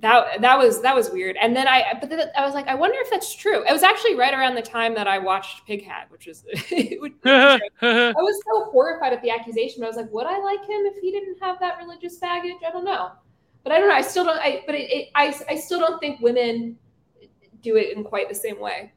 That 0.00 0.40
that 0.40 0.58
was 0.58 0.82
that 0.82 0.94
was 0.94 1.10
weird. 1.10 1.36
And 1.40 1.56
then 1.56 1.68
I 1.68 1.96
but 2.00 2.10
then 2.10 2.20
I 2.36 2.44
was 2.44 2.54
like, 2.54 2.66
I 2.66 2.74
wonder 2.74 2.98
if 3.00 3.10
that's 3.10 3.34
true. 3.34 3.64
It 3.66 3.72
was 3.72 3.82
actually 3.82 4.16
right 4.16 4.34
around 4.34 4.56
the 4.56 4.62
time 4.62 4.94
that 4.94 5.06
I 5.06 5.18
watched 5.18 5.66
Pig 5.66 5.84
Hag, 5.84 6.08
which 6.10 6.26
was 6.26 6.44
I 7.24 7.60
was 7.80 8.42
so 8.44 8.70
horrified 8.72 9.12
at 9.12 9.22
the 9.22 9.30
accusation. 9.30 9.84
I 9.84 9.86
was 9.86 9.96
like, 9.96 10.12
would 10.12 10.26
I 10.26 10.38
like 10.38 10.60
him 10.60 10.86
if 10.86 11.00
he 11.00 11.12
didn't 11.12 11.38
have 11.40 11.60
that 11.60 11.78
religious 11.78 12.16
baggage? 12.16 12.56
I 12.66 12.72
don't 12.72 12.84
know. 12.84 13.12
But 13.62 13.72
I 13.72 13.78
don't 13.78 13.88
know. 13.88 13.94
I 13.94 14.02
still 14.02 14.24
don't. 14.24 14.38
I 14.38 14.64
but 14.66 14.74
it, 14.74 14.90
it, 14.90 15.08
I 15.14 15.34
I 15.48 15.56
still 15.56 15.78
don't 15.78 16.00
think 16.00 16.20
women 16.20 16.76
do 17.62 17.76
it 17.76 17.96
in 17.96 18.04
quite 18.04 18.28
the 18.28 18.34
same 18.34 18.60
way. 18.60 18.92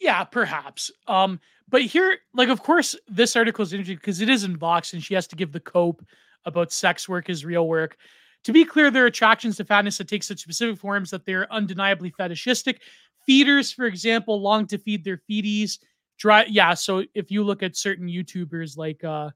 Yeah, 0.00 0.24
perhaps. 0.24 0.90
Um, 1.06 1.40
but 1.68 1.82
here, 1.82 2.18
like, 2.34 2.48
of 2.48 2.62
course, 2.62 2.96
this 3.08 3.36
article 3.36 3.62
is 3.62 3.72
interesting 3.72 3.96
because 3.96 4.20
it 4.20 4.28
is 4.28 4.44
in 4.44 4.56
Vox, 4.56 4.92
and 4.92 5.02
she 5.02 5.14
has 5.14 5.26
to 5.28 5.36
give 5.36 5.52
the 5.52 5.60
cope 5.60 6.04
about 6.44 6.72
sex 6.72 7.08
work 7.08 7.28
is 7.28 7.44
real 7.44 7.66
work. 7.66 7.96
To 8.44 8.52
be 8.52 8.64
clear, 8.64 8.90
there 8.90 9.04
are 9.04 9.08
attractions 9.08 9.56
to 9.56 9.64
fatness 9.64 9.98
that 9.98 10.08
take 10.08 10.22
such 10.22 10.40
specific 10.40 10.78
forms 10.78 11.10
that 11.10 11.26
they're 11.26 11.52
undeniably 11.52 12.10
fetishistic. 12.16 12.82
Feeders, 13.26 13.72
for 13.72 13.84
example, 13.86 14.40
long 14.40 14.66
to 14.68 14.78
feed 14.78 15.04
their 15.04 15.20
feedees. 15.28 15.78
Dry, 16.18 16.44
yeah. 16.48 16.74
So 16.74 17.04
if 17.14 17.30
you 17.30 17.42
look 17.42 17.62
at 17.62 17.76
certain 17.76 18.08
YouTubers 18.08 18.76
like 18.76 19.04
uh, 19.04 19.30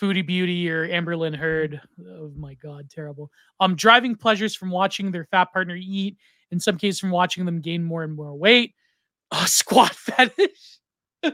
Foodie 0.00 0.26
Beauty 0.26 0.68
or 0.70 0.88
Amberlynn 0.88 1.36
Heard, 1.36 1.80
oh 2.08 2.32
my 2.36 2.54
god, 2.54 2.90
terrible. 2.90 3.30
Um, 3.60 3.76
driving 3.76 4.16
pleasures 4.16 4.56
from 4.56 4.70
watching 4.70 5.10
their 5.10 5.26
fat 5.26 5.52
partner 5.52 5.76
eat 5.78 6.16
in 6.50 6.60
some 6.60 6.76
cases 6.78 7.00
from 7.00 7.10
watching 7.10 7.44
them 7.44 7.60
gain 7.60 7.84
more 7.84 8.02
and 8.02 8.14
more 8.14 8.34
weight. 8.34 8.74
Oh, 9.32 9.44
squat 9.46 9.94
fetish. 9.94 10.78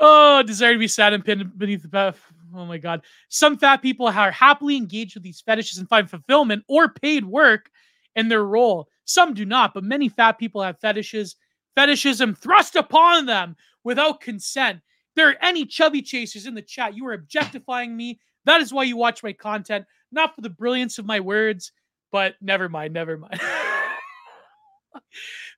oh, 0.00 0.42
desire 0.42 0.72
to 0.72 0.78
be 0.80 0.88
sat 0.88 1.12
and 1.12 1.24
pinned 1.24 1.56
beneath 1.56 1.82
the 1.82 1.88
bed. 1.88 2.16
Oh 2.54 2.66
my 2.66 2.76
god. 2.76 3.02
Some 3.28 3.56
fat 3.56 3.80
people 3.80 4.08
are 4.08 4.32
happily 4.32 4.76
engaged 4.76 5.14
with 5.14 5.22
these 5.22 5.40
fetishes 5.40 5.78
and 5.78 5.88
find 5.88 6.10
fulfillment 6.10 6.64
or 6.66 6.88
paid 6.88 7.24
work 7.24 7.70
in 8.16 8.28
their 8.28 8.44
role. 8.44 8.88
Some 9.04 9.34
do 9.34 9.44
not, 9.44 9.74
but 9.74 9.84
many 9.84 10.08
fat 10.08 10.38
people 10.38 10.62
have 10.62 10.80
fetishes, 10.80 11.36
fetishism 11.76 12.34
thrust 12.34 12.76
upon 12.76 13.26
them 13.26 13.56
without 13.84 14.20
consent. 14.20 14.80
There 15.16 15.28
are 15.28 15.36
any 15.42 15.66
chubby 15.66 16.02
chasers 16.02 16.46
in 16.46 16.54
the 16.54 16.62
chat. 16.62 16.96
You 16.96 17.06
are 17.06 17.12
objectifying 17.12 17.96
me. 17.96 18.20
That 18.44 18.60
is 18.60 18.72
why 18.72 18.84
you 18.84 18.96
watch 18.96 19.22
my 19.22 19.32
content, 19.32 19.84
not 20.12 20.34
for 20.34 20.40
the 20.40 20.50
brilliance 20.50 20.98
of 20.98 21.06
my 21.06 21.20
words. 21.20 21.72
But 22.12 22.34
never 22.40 22.68
mind, 22.68 22.94
never 22.94 23.16
mind. 23.16 23.40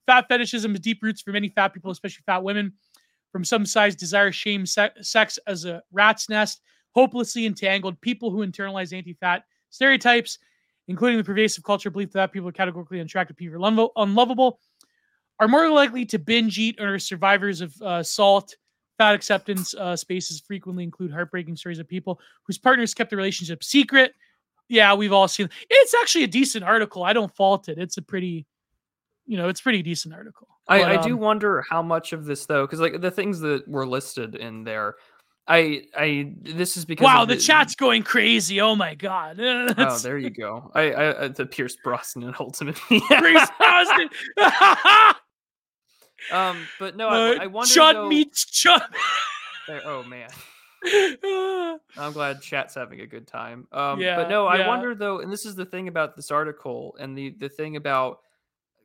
fat 0.07 0.29
fetishism 0.29 0.73
has 0.73 0.81
deep 0.81 1.03
roots 1.03 1.23
for 1.23 1.33
many 1.33 1.49
fat 1.49 1.69
people, 1.69 1.91
especially 1.91 2.23
fat 2.27 2.43
women. 2.43 2.73
From 3.31 3.45
some 3.45 3.65
size, 3.65 3.97
desire, 3.97 4.31
shame, 4.31 4.67
se- 4.67 4.91
sex 5.01 5.39
as 5.47 5.65
a 5.65 5.83
rat's 5.91 6.29
nest, 6.29 6.61
hopelessly 6.91 7.47
entangled. 7.47 7.99
People 8.03 8.31
who 8.31 8.47
internalize 8.47 8.93
anti-fat 8.93 9.45
stereotypes, 9.71 10.39
including 10.89 11.17
the 11.17 11.25
pervasive 11.25 11.65
culture 11.65 11.91
belief 11.91 12.13
that 12.13 12.33
people 12.33 12.49
are 12.49 12.53
categorically 12.53 13.01
unattractive, 13.01 13.37
people 13.37 13.65
are 13.65 13.89
unlovable, 13.97 14.61
are 15.41 15.49
more 15.49 15.71
likely 15.71 16.05
to 16.05 16.19
binge 16.19 16.59
eat 16.59 16.79
or 16.79 16.99
survivors 16.99 17.63
of 17.63 17.81
uh, 17.81 18.03
salt. 18.03 18.55
Fat 18.99 19.15
acceptance 19.15 19.75
uh, 19.75 19.97
spaces 19.97 20.43
frequently 20.47 20.85
include 20.85 21.11
heartbreaking 21.11 21.57
stories 21.57 21.79
of 21.79 21.89
people 21.89 22.21
whose 22.47 22.59
partners 22.59 22.93
kept 22.93 23.09
the 23.09 23.17
relationship 23.17 23.65
secret 23.65 24.13
yeah, 24.73 24.95
we've 24.95 25.13
all 25.13 25.29
seen. 25.29 25.51
It's 25.69 25.95
actually 26.01 26.25
a 26.25 26.29
decent 26.29 26.65
article. 26.65 27.05
I 27.05 27.13
don't 27.13 27.33
fault 27.37 27.69
it. 27.69 27.77
It's 27.79 27.99
a 27.99 28.03
pretty, 28.03 28.47
you 29.27 29.37
know, 29.37 29.49
it's 29.49 29.61
pretty 29.61 29.83
decent 29.83 30.15
article. 30.15 30.49
I, 30.67 30.79
but, 30.79 30.93
I 30.93 30.97
um, 30.97 31.09
do 31.09 31.17
wonder 31.19 31.63
how 31.69 31.83
much 31.83 32.15
of 32.15 32.25
this 32.25 32.47
though, 32.47 32.65
because 32.65 32.81
like 32.81 33.03
the 33.03 33.11
things 33.11 33.41
that 33.41 33.69
were 33.69 33.87
listed 33.87 34.35
in 34.35 34.65
there, 34.65 34.95
I 35.47 35.83
I 35.95 36.33
this 36.41 36.79
is 36.79 36.87
because 36.87 37.05
wow, 37.05 37.27
the, 37.27 37.35
the, 37.35 37.41
chat's 37.41 37.75
going 37.75 38.03
crazy. 38.03 38.63
Oh 38.63 38.75
my 38.75 38.95
god. 38.95 39.37
oh, 39.41 39.99
there 39.99 40.17
you 40.17 40.31
go. 40.31 40.71
I 40.75 40.95
I 40.95 41.29
the 41.29 41.45
Pierce 41.45 41.77
Brosnan 41.77 42.35
ultimately. 42.41 43.01
Pierce 43.09 43.51
Brosnan. 43.59 44.09
um, 46.33 46.67
but 46.79 46.97
no, 46.97 47.09
I, 47.09 47.37
uh, 47.37 47.43
I 47.43 47.47
wonder. 47.47 47.75
Chud 47.75 47.93
though, 47.93 48.09
meets 48.09 48.47
Chud. 48.47 48.81
oh 49.85 50.03
man. 50.05 50.31
I'm 51.97 52.13
glad 52.13 52.43
chat's 52.43 52.75
having 52.75 53.01
a 53.01 53.07
good 53.07 53.27
time. 53.27 53.67
Um, 53.73 54.01
yeah, 54.01 54.17
but 54.17 54.29
no, 54.29 54.47
I 54.47 54.67
wonder 54.67 54.95
though, 54.95 55.21
and 55.21 55.33
this 55.33 55.47
is 55.47 55.55
the 55.55 55.65
thing 55.65 55.89
about 55.89 56.17
this 56.17 56.31
article, 56.31 56.97
and 56.99 57.17
the 57.17 57.31
the 57.39 57.49
thing 57.49 57.77
about 57.77 58.21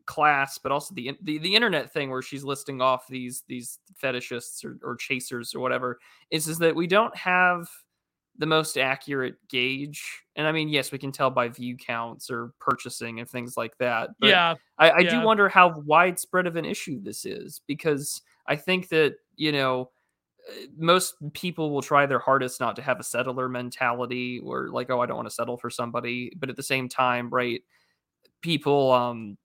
class, 0.05 0.57
but 0.57 0.71
also 0.71 0.95
the 0.95 1.17
the, 1.21 1.37
the 1.37 1.55
internet 1.55 1.91
thing 1.91 2.09
where 2.09 2.21
she's 2.21 2.43
listing 2.43 2.81
off 2.81 3.07
these 3.07 3.43
these 3.47 3.79
fetishists 4.01 4.65
or, 4.65 4.77
or 4.83 4.95
chasers 4.95 5.53
or 5.53 5.59
whatever 5.59 5.99
is 6.31 6.47
is 6.47 6.57
that 6.59 6.75
we 6.75 6.87
don't 6.87 7.15
have 7.15 7.69
the 8.39 8.45
most 8.45 8.77
accurate 8.77 9.35
gauge. 9.49 10.23
And 10.35 10.47
I 10.47 10.51
mean, 10.51 10.69
yes, 10.69 10.91
we 10.91 10.97
can 10.97 11.11
tell 11.11 11.29
by 11.29 11.49
view 11.49 11.75
counts 11.75 12.29
or 12.29 12.53
purchasing 12.59 13.19
and 13.19 13.27
things 13.27 13.57
like 13.57 13.77
that. 13.79 14.11
But 14.19 14.29
yeah, 14.29 14.55
I, 14.77 14.89
I 14.89 14.99
yeah. 14.99 15.09
do 15.09 15.25
wonder 15.25 15.49
how 15.49 15.79
widespread 15.79 16.45
of 16.45 16.55
an 16.55 16.65
issue 16.65 17.01
this 17.01 17.25
is 17.25 17.61
because 17.67 18.21
I 18.45 18.55
think 18.55 18.89
that 18.89 19.15
you 19.35 19.51
know 19.51 19.89
most 20.77 21.15
people 21.33 21.71
will 21.71 21.81
try 21.81 22.05
their 22.05 22.19
hardest 22.19 22.59
not 22.59 22.75
to 22.75 22.81
have 22.81 22.99
a 22.99 23.03
settler 23.03 23.49
mentality 23.49 24.39
or 24.43 24.69
like 24.69 24.89
oh 24.89 25.01
i 25.01 25.05
don't 25.05 25.17
want 25.17 25.27
to 25.27 25.33
settle 25.33 25.57
for 25.57 25.69
somebody 25.69 26.31
but 26.37 26.49
at 26.49 26.55
the 26.55 26.63
same 26.63 26.87
time 26.87 27.29
right 27.29 27.61
people 28.41 28.91
um 28.91 29.37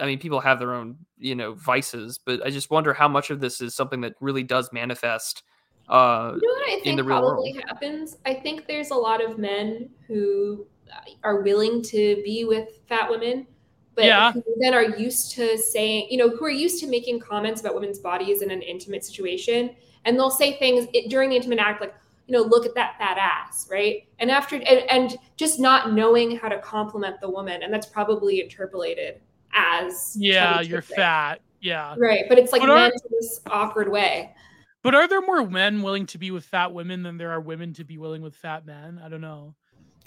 i 0.00 0.06
mean 0.06 0.18
people 0.18 0.40
have 0.40 0.58
their 0.58 0.74
own 0.74 0.96
you 1.18 1.34
know 1.34 1.54
vices 1.54 2.18
but 2.24 2.44
i 2.44 2.50
just 2.50 2.70
wonder 2.70 2.92
how 2.92 3.08
much 3.08 3.30
of 3.30 3.40
this 3.40 3.60
is 3.60 3.74
something 3.74 4.00
that 4.00 4.14
really 4.20 4.42
does 4.42 4.72
manifest 4.72 5.42
uh 5.88 6.32
you 6.34 6.48
know 6.48 6.54
what 6.54 6.68
i 6.68 6.74
think 6.74 6.86
in 6.86 6.96
the 6.96 7.04
real 7.04 7.20
probably 7.20 7.52
world? 7.52 7.64
happens 7.68 8.16
i 8.26 8.34
think 8.34 8.66
there's 8.66 8.90
a 8.90 8.94
lot 8.94 9.22
of 9.22 9.38
men 9.38 9.88
who 10.06 10.66
uh, 10.92 11.10
are 11.24 11.42
willing 11.42 11.82
to 11.82 12.20
be 12.24 12.44
with 12.44 12.68
fat 12.88 13.10
women 13.10 13.46
but 13.94 14.04
yeah. 14.04 14.32
who 14.32 14.42
then 14.58 14.74
are 14.74 14.96
used 14.96 15.32
to 15.32 15.58
saying, 15.58 16.08
you 16.10 16.16
know, 16.16 16.30
who 16.30 16.44
are 16.44 16.50
used 16.50 16.80
to 16.80 16.86
making 16.86 17.20
comments 17.20 17.60
about 17.60 17.74
women's 17.74 17.98
bodies 17.98 18.42
in 18.42 18.50
an 18.50 18.62
intimate 18.62 19.04
situation. 19.04 19.74
And 20.04 20.18
they'll 20.18 20.30
say 20.30 20.58
things 20.58 20.88
during 21.08 21.30
the 21.30 21.36
intimate 21.36 21.58
act 21.58 21.80
like 21.80 21.94
you 22.26 22.32
know 22.32 22.42
look 22.42 22.64
at 22.64 22.74
that 22.74 22.96
fat 22.98 23.18
ass 23.18 23.68
right? 23.70 24.06
And 24.18 24.30
after 24.30 24.56
and, 24.56 24.66
and 24.90 25.16
just 25.36 25.60
not 25.60 25.92
knowing 25.92 26.36
how 26.36 26.48
to 26.48 26.58
compliment 26.58 27.20
the 27.20 27.28
woman. 27.28 27.62
And 27.62 27.72
that's 27.72 27.86
probably 27.86 28.40
interpolated 28.40 29.20
as 29.54 30.16
yeah 30.18 30.60
you're 30.60 30.82
fat. 30.82 31.40
Yeah. 31.60 31.94
Right. 31.96 32.24
But 32.28 32.38
it's 32.38 32.52
like 32.52 32.62
meant 32.62 32.94
in 32.94 33.10
this 33.20 33.40
awkward 33.46 33.88
way. 33.90 34.34
But 34.82 34.96
are 34.96 35.06
there 35.06 35.20
more 35.20 35.46
men 35.46 35.82
willing 35.82 36.06
to 36.06 36.18
be 36.18 36.32
with 36.32 36.44
fat 36.44 36.72
women 36.72 37.04
than 37.04 37.16
there 37.16 37.30
are 37.30 37.40
women 37.40 37.72
to 37.74 37.84
be 37.84 37.98
willing 37.98 38.20
with 38.20 38.34
fat 38.34 38.66
men? 38.66 39.00
I 39.04 39.08
don't 39.08 39.20
know 39.20 39.54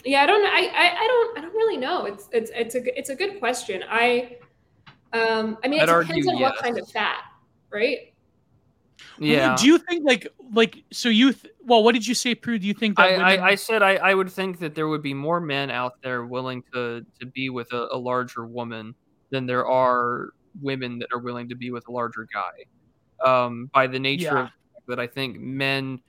yeah 0.05 0.21
i 0.21 0.25
don't 0.25 0.45
i 0.45 0.67
i, 0.67 1.03
I 1.03 1.07
don't 1.07 1.37
i 1.37 1.41
don't 1.41 1.53
really 1.53 1.77
know 1.77 2.05
it's 2.05 2.29
it's 2.31 2.51
it's 2.53 2.75
a 2.75 2.97
it's 2.97 3.09
a 3.09 3.15
good 3.15 3.39
question 3.39 3.83
i 3.89 4.37
um 5.13 5.57
i 5.63 5.67
mean 5.67 5.81
it 5.81 5.89
I'd 5.89 6.07
depends 6.07 6.27
on 6.27 6.37
yes. 6.37 6.51
what 6.51 6.63
kind 6.63 6.77
of 6.77 6.87
fat 6.89 7.23
right 7.71 8.13
Yeah. 9.19 9.55
Do 9.57 9.67
you 9.67 9.77
think 9.77 10.05
like 10.05 10.27
like 10.53 10.83
so 10.91 11.09
you 11.09 11.33
th- 11.33 11.53
well 11.63 11.83
what 11.83 11.93
did 11.93 12.05
you 12.05 12.13
say 12.13 12.35
Prue? 12.35 12.59
Do 12.59 12.67
you 12.67 12.73
think 12.73 12.97
that 12.97 13.07
I, 13.07 13.11
women... 13.11 13.39
I, 13.43 13.47
I, 13.51 13.55
said 13.55 13.81
I, 13.81 13.95
I 13.95 14.13
would 14.13 14.29
think 14.29 14.59
that 14.59 14.75
there 14.75 14.87
would 14.87 15.01
be 15.01 15.13
more 15.13 15.39
men 15.39 15.69
out 15.69 16.01
there 16.01 16.25
willing 16.25 16.63
to 16.73 17.05
to 17.19 17.25
be 17.25 17.49
with 17.49 17.71
a, 17.73 17.87
a 17.91 17.97
larger 17.97 18.45
woman 18.45 18.95
than 19.31 19.45
there 19.45 19.65
are 19.65 20.29
women 20.61 20.99
that 20.99 21.09
are 21.13 21.19
willing 21.19 21.49
to 21.49 21.55
be 21.55 21.71
with 21.71 21.87
a 21.87 21.91
larger 21.91 22.27
guy. 22.33 22.65
Um, 23.25 23.69
by 23.73 23.87
the 23.87 23.99
nature 23.99 24.23
Yeah. 24.23 24.43
of 24.43 24.83
that, 24.87 24.99
I 24.99 25.07
think 25.07 25.39
men, 25.39 25.99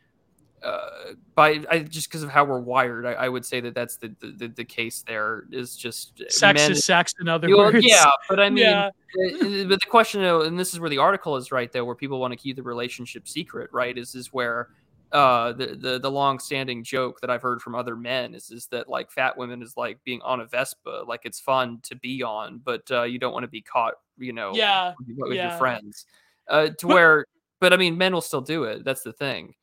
uh, 0.67 1.15
by 1.35 1.63
I, 1.71 1.79
just 1.81 2.09
because 2.09 2.23
of 2.25 2.31
how 2.31 2.45
we're 2.45 2.59
wired, 2.61 3.07
I, 3.07 3.13
I 3.13 3.29
would 3.29 3.45
say 3.45 3.61
that 3.61 3.75
that's 3.75 3.97
the, 3.97 4.15
the 4.21 4.49
the 4.49 4.65
case. 4.65 5.05
There 5.07 5.45
is 5.53 5.77
just 5.77 6.21
sex 6.29 6.61
men, 6.61 6.73
is 6.73 6.85
sex 6.85 7.15
in 7.21 7.29
other 7.29 7.49
Well, 7.49 7.73
words. 7.73 7.87
yeah, 7.87 8.07
but 8.29 8.41
I 8.41 8.51
mean, 8.51 8.65
Yeah. 8.65 8.87
uh, 8.87 9.65
but 9.69 9.81
the 9.81 9.87
question, 9.89 10.23
and 10.25 10.59
this 10.59 10.75
is 10.75 10.81
where 10.81 10.91
the 10.91 10.99
article 10.99 11.37
is 11.37 11.53
right, 11.53 11.71
though, 11.71 11.85
where 11.85 11.95
people 11.95 12.19
want 12.19 12.33
to 12.33 12.37
keep 12.37 12.57
the 12.57 12.63
relationship 12.63 13.29
secret, 13.29 13.71
right? 13.73 13.97
Is 13.97 14.15
is 14.15 14.33
where 14.33 14.69
uh 15.13 15.53
the 15.53 15.67
the 15.77 16.01
the 16.01 16.11
long 16.11 16.41
standing 16.41 16.83
joke 16.83 17.21
that 17.21 17.31
I've 17.31 17.41
heard 17.43 17.63
from 17.63 17.77
other 17.77 17.95
men 17.95 18.35
is 18.35 18.51
is 18.51 18.67
that 18.73 18.89
like 18.89 19.13
fat 19.13 19.39
women 19.39 19.63
is 19.63 19.77
like 19.77 20.03
being 20.03 20.21
on 20.23 20.41
a 20.41 20.47
Vespa, 20.47 21.05
like 21.07 21.21
it's 21.25 21.39
fun 21.39 21.79
to 21.85 21.95
be 21.95 22.25
on, 22.25 22.61
but 22.65 22.91
uh, 22.91 23.05
you 23.05 23.21
don't 23.21 23.33
want 23.33 23.45
to 23.45 23.49
be 23.49 23.63
caught, 23.63 23.95
you 24.19 24.33
know, 24.33 24.51
Yeah, 24.55 24.95
with, 25.07 25.17
with 25.29 25.37
yeah. 25.37 25.51
your 25.51 25.59
friends. 25.59 26.07
Uh, 26.49 26.71
to 26.79 26.87
where, 26.89 27.27
but 27.61 27.73
I 27.73 27.77
mean, 27.77 27.97
men 27.97 28.13
will 28.13 28.21
still 28.21 28.41
do 28.41 28.65
it. 28.65 28.85
That's 28.85 29.03
the 29.03 29.13
thing. 29.13 29.55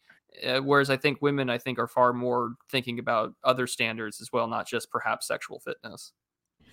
Uh, 0.46 0.60
whereas 0.60 0.90
I 0.90 0.98
think 0.98 1.22
women, 1.22 1.50
I 1.50 1.58
think, 1.58 1.78
are 1.80 1.88
far 1.88 2.14
more 2.14 2.56
thinking 2.70 3.00
about 3.00 3.34
other 3.44 3.68
standards 3.68 4.22
as 4.22 4.32
well, 4.32 4.48
not 4.48 4.68
just 4.68 4.90
perhaps 4.90 5.28
sexual 5.28 5.60
fitness. 5.60 6.14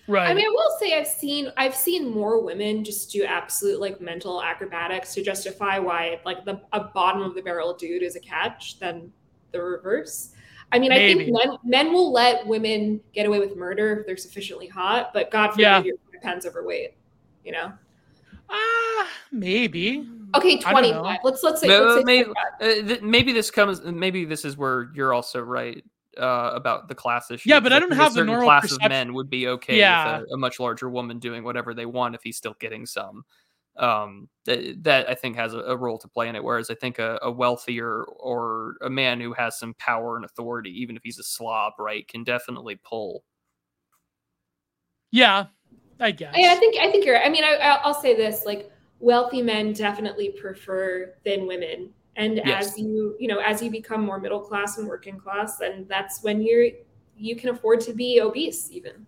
Right. 0.07 0.29
I 0.29 0.33
mean, 0.33 0.45
I 0.45 0.49
will 0.49 0.77
say 0.79 0.97
I've 0.97 1.07
seen 1.07 1.51
I've 1.57 1.75
seen 1.75 2.09
more 2.09 2.43
women 2.43 2.83
just 2.83 3.11
do 3.11 3.23
absolute 3.23 3.79
like 3.79 4.01
mental 4.01 4.41
acrobatics 4.41 5.13
to 5.13 5.23
justify 5.23 5.77
why 5.77 6.19
like 6.25 6.43
the 6.43 6.59
a 6.73 6.85
bottom 6.85 7.21
of 7.21 7.35
the 7.35 7.41
barrel 7.41 7.73
dude 7.75 8.01
is 8.01 8.15
a 8.15 8.19
catch 8.19 8.79
than 8.79 9.11
the 9.51 9.61
reverse. 9.61 10.31
I 10.71 10.79
mean, 10.79 10.91
I 10.91 10.97
think 10.97 11.31
men 11.31 11.57
men 11.63 11.93
will 11.93 12.11
let 12.11 12.47
women 12.47 12.99
get 13.13 13.25
away 13.25 13.39
with 13.39 13.55
murder 13.55 13.99
if 13.99 14.07
they're 14.07 14.17
sufficiently 14.17 14.67
hot, 14.67 15.13
but 15.13 15.29
God 15.29 15.51
forbid 15.51 15.61
Yeah. 15.61 15.83
your 15.83 15.95
pants 16.21 16.45
overweight. 16.45 16.95
You 17.43 17.51
know? 17.51 17.73
Ah, 18.49 19.07
maybe. 19.31 20.07
Okay, 20.35 20.59
twenty 20.59 20.93
Let's 21.23 21.43
let's 21.43 21.61
say, 21.61 21.67
No, 21.67 21.83
let's 21.83 21.97
say 21.99 22.03
maybe- 22.03 22.31
Uh, 22.93 22.95
maybe 23.01 23.33
this 23.33 23.51
comes. 23.51 23.81
Maybe 23.83 24.25
this 24.25 24.45
is 24.45 24.57
where 24.57 24.89
you're 24.93 25.13
also 25.13 25.41
right 25.41 25.83
uh, 26.17 26.51
about 26.53 26.87
the 26.87 26.95
class 26.95 27.31
issue. 27.31 27.49
Yeah, 27.49 27.59
but 27.59 27.69
'cause 27.69 27.75
I 27.77 27.79
don't 27.79 27.89
think 27.89 28.01
a 28.01 28.03
have 28.03 28.13
the 28.13 28.23
normal 28.25 28.45
class 28.45 28.61
perception- 28.63 28.85
of 28.85 28.89
men 28.89 29.13
would 29.13 29.29
be 29.29 29.47
okay 29.47 29.77
Yeah. 29.79 30.19
with 30.19 30.29
a, 30.31 30.33
a 30.33 30.37
much 30.37 30.59
larger 30.59 30.89
woman 30.89 31.19
doing 31.19 31.43
whatever 31.43 31.73
they 31.73 31.85
want 31.85 32.15
if 32.15 32.21
he's 32.23 32.37
still 32.37 32.55
getting 32.59 32.85
some. 32.85 33.23
Um, 33.77 34.27
that, 34.45 34.83
that 34.83 35.09
I 35.09 35.15
think 35.15 35.37
has 35.37 35.53
a, 35.53 35.59
a 35.59 35.77
role 35.77 35.97
to 35.99 36.07
play 36.09 36.27
in 36.27 36.35
it. 36.35 36.43
Whereas 36.43 36.69
I 36.69 36.75
think 36.75 36.99
a, 36.99 37.17
a 37.21 37.31
wealthier 37.31 38.03
or 38.03 38.75
a 38.81 38.89
man 38.89 39.21
who 39.21 39.31
has 39.33 39.57
some 39.57 39.73
power 39.75 40.17
and 40.17 40.25
authority, 40.25 40.69
even 40.81 40.97
if 40.97 41.03
he's 41.03 41.19
a 41.19 41.23
slob, 41.23 41.73
right, 41.79 42.05
can 42.07 42.25
definitely 42.25 42.75
pull. 42.83 43.23
Yeah, 45.11 45.45
I 45.99 46.11
guess. 46.11 46.33
Yeah, 46.37 46.51
I 46.51 46.55
think 46.55 46.77
I 46.79 46.91
think 46.91 47.05
you're. 47.05 47.17
I 47.23 47.29
mean, 47.29 47.43
I, 47.45 47.55
I- 47.55 47.81
I'll 47.83 47.93
say 47.93 48.15
this: 48.15 48.43
like, 48.45 48.69
wealthy 49.01 49.41
men 49.41 49.73
definitely 49.73 50.29
prefer 50.29 51.13
thin 51.23 51.47
women, 51.47 51.93
and 52.15 52.41
Yes. 52.43 52.71
as 52.71 52.79
you 52.79 53.15
you 53.19 53.27
know, 53.27 53.39
as 53.39 53.61
you 53.61 53.71
become 53.71 54.01
more 54.05 54.19
middle 54.19 54.39
class 54.41 54.77
and 54.77 54.87
working 54.87 55.19
class, 55.19 55.57
then 55.57 55.85
that's 55.89 56.23
when 56.23 56.41
you're 56.41 56.67
you 57.17 57.35
can 57.35 57.49
afford 57.49 57.81
to 57.81 57.93
be 57.93 58.21
obese, 58.21 58.69
even. 58.71 59.05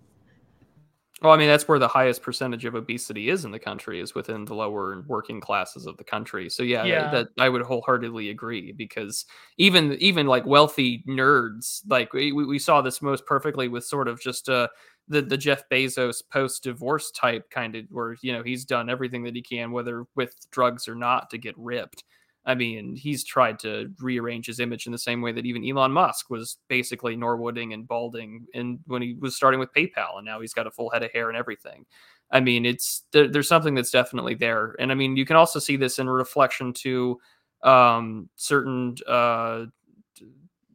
Well, 1.22 1.32
I 1.32 1.38
mean, 1.38 1.48
that's 1.48 1.70
where 1.70 1.80
the 1.80 1.88
highest 1.88 2.22
percentage 2.22 2.66
of 2.66 2.76
obesity 2.76 3.30
is 3.30 3.46
in 3.46 3.52
the 3.52 3.60
country 3.60 4.02
is 4.02 4.14
within 4.14 4.44
the 4.44 4.56
lower 4.56 4.92
and 4.92 5.06
working 5.08 5.40
classes 5.40 5.86
of 5.86 5.96
the 5.96 6.04
country. 6.04 6.50
So 6.50 6.64
yeah, 6.64 6.86
Yeah. 6.86 7.10
that 7.12 7.28
I 7.40 7.48
would 7.48 7.62
wholeheartedly 7.62 8.30
agree 8.30 8.74
because 8.74 9.26
even 9.58 9.94
even 10.02 10.28
like 10.28 10.46
wealthy 10.46 11.02
nerds, 11.08 11.82
like 11.88 12.12
we, 12.12 12.34
we 12.34 12.46
we 12.46 12.60
saw 12.60 12.82
this 12.82 13.02
most 13.02 13.26
perfectly 13.26 13.70
with 13.70 13.86
sort 13.86 14.10
of 14.10 14.20
just 14.20 14.50
uh 14.50 14.68
the 15.08 15.22
the 15.22 15.38
Jeff 15.38 15.68
Bezos 15.70 16.22
post 16.32 16.64
divorce 16.64 17.12
type 17.12 17.50
kind 17.50 17.76
of 17.76 17.86
where 17.90 18.16
you 18.22 18.34
know 18.34 18.44
he's 18.44 18.66
done 18.66 18.90
everything 18.90 19.24
that 19.24 19.36
he 19.36 19.42
can, 19.42 19.72
whether 19.72 20.06
with 20.16 20.36
drugs 20.52 20.88
or 20.88 20.96
not, 20.96 21.30
to 21.32 21.38
get 21.38 21.56
ripped. 21.58 22.04
I 22.46 22.56
mean, 22.56 22.96
he's 22.96 23.24
tried 23.24 23.60
to 23.60 23.92
rearrange 24.00 24.48
his 24.48 24.60
image 24.60 24.86
in 24.86 24.92
the 24.92 24.98
same 24.98 25.22
way 25.22 25.32
that 25.32 25.46
even 25.46 25.68
Elon 25.68 25.94
Musk 25.94 26.30
was 26.30 26.58
basically 26.68 27.16
Norwooding 27.16 27.74
and 27.74 27.88
balding, 27.88 28.48
and 28.54 28.80
when 28.86 29.02
he 29.02 29.14
was 29.14 29.36
starting 29.36 29.60
with 29.60 29.74
PayPal, 29.74 30.18
and 30.18 30.26
now 30.26 30.42
he's 30.42 30.54
got 30.54 30.68
a 30.68 30.72
full 30.72 30.90
head 30.90 31.04
of 31.04 31.12
hair 31.12 31.30
and 31.30 31.38
everything. 31.38 31.86
I 32.32 32.40
mean, 32.40 32.66
it's 32.66 33.04
there, 33.12 33.28
there's 33.28 33.48
something 33.48 33.76
that's 33.76 33.92
definitely 33.92 34.36
there, 34.36 34.76
and 34.80 34.92
I 34.92 34.96
mean, 34.96 35.16
you 35.16 35.26
can 35.26 35.38
also 35.38 35.60
see 35.60 35.78
this 35.78 36.00
in 36.00 36.10
reflection 36.10 36.74
to 36.74 37.20
um, 37.64 38.30
certain, 38.36 38.96
uh, 39.08 39.66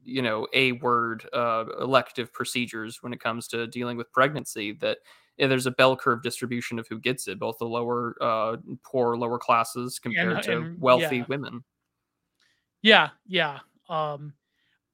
you 0.08 0.22
know, 0.22 0.46
a 0.54 0.72
word 0.72 1.28
uh, 1.32 1.64
elective 1.80 2.32
procedures 2.32 3.02
when 3.02 3.12
it 3.12 3.20
comes 3.20 3.46
to 3.48 3.66
dealing 3.66 3.96
with 3.96 4.10
pregnancy. 4.12 4.72
That 4.72 4.98
yeah, 5.36 5.46
there's 5.46 5.66
a 5.66 5.70
bell 5.70 5.96
curve 5.96 6.22
distribution 6.22 6.78
of 6.78 6.88
who 6.88 6.98
gets 6.98 7.28
it, 7.28 7.38
both 7.38 7.58
the 7.58 7.66
lower, 7.66 8.16
uh, 8.20 8.56
poor, 8.84 9.16
lower 9.16 9.38
classes 9.38 9.98
compared 9.98 10.42
to 10.44 10.56
and- 10.56 10.80
wealthy 10.80 11.18
yeah. 11.18 11.24
women. 11.28 11.64
Yeah, 12.82 13.10
yeah. 13.26 13.58
Um, 13.88 14.32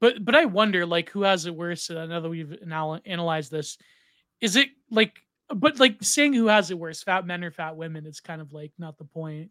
but 0.01 0.25
but 0.25 0.34
I 0.34 0.44
wonder 0.44 0.84
like 0.84 1.10
who 1.10 1.23
has 1.23 1.47
it 1.47 1.55
worse. 1.55 1.91
And 1.91 1.99
I 1.99 2.07
know 2.07 2.20
that 2.20 2.28
we've 2.28 2.57
now 2.67 3.01
analyzed 3.07 3.51
this. 3.51 3.78
Is 4.41 4.57
it 4.57 4.68
like, 4.91 5.15
but 5.55 5.78
like 5.78 5.97
saying 6.02 6.34
who 6.34 6.47
has 6.49 6.70
it 6.70 6.78
worse, 6.78 7.02
fat 7.02 7.26
men 7.26 7.44
or 7.44 7.51
fat 7.51 7.76
women? 7.76 8.07
It's 8.07 8.20
kind 8.20 8.41
of 8.41 8.52
like 8.52 8.73
not 8.78 8.99
the 8.99 9.05
point. 9.05 9.51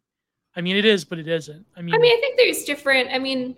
I 0.56 0.62
mean, 0.62 0.76
it 0.76 0.86
is, 0.86 1.04
but 1.04 1.18
it 1.18 1.28
isn't. 1.28 1.66
I 1.76 1.82
mean, 1.82 1.96
I 1.96 1.98
mean, 1.98 2.16
I 2.16 2.22
think 2.22 2.38
there's 2.38 2.64
different. 2.64 3.10
I 3.12 3.18
mean, 3.18 3.56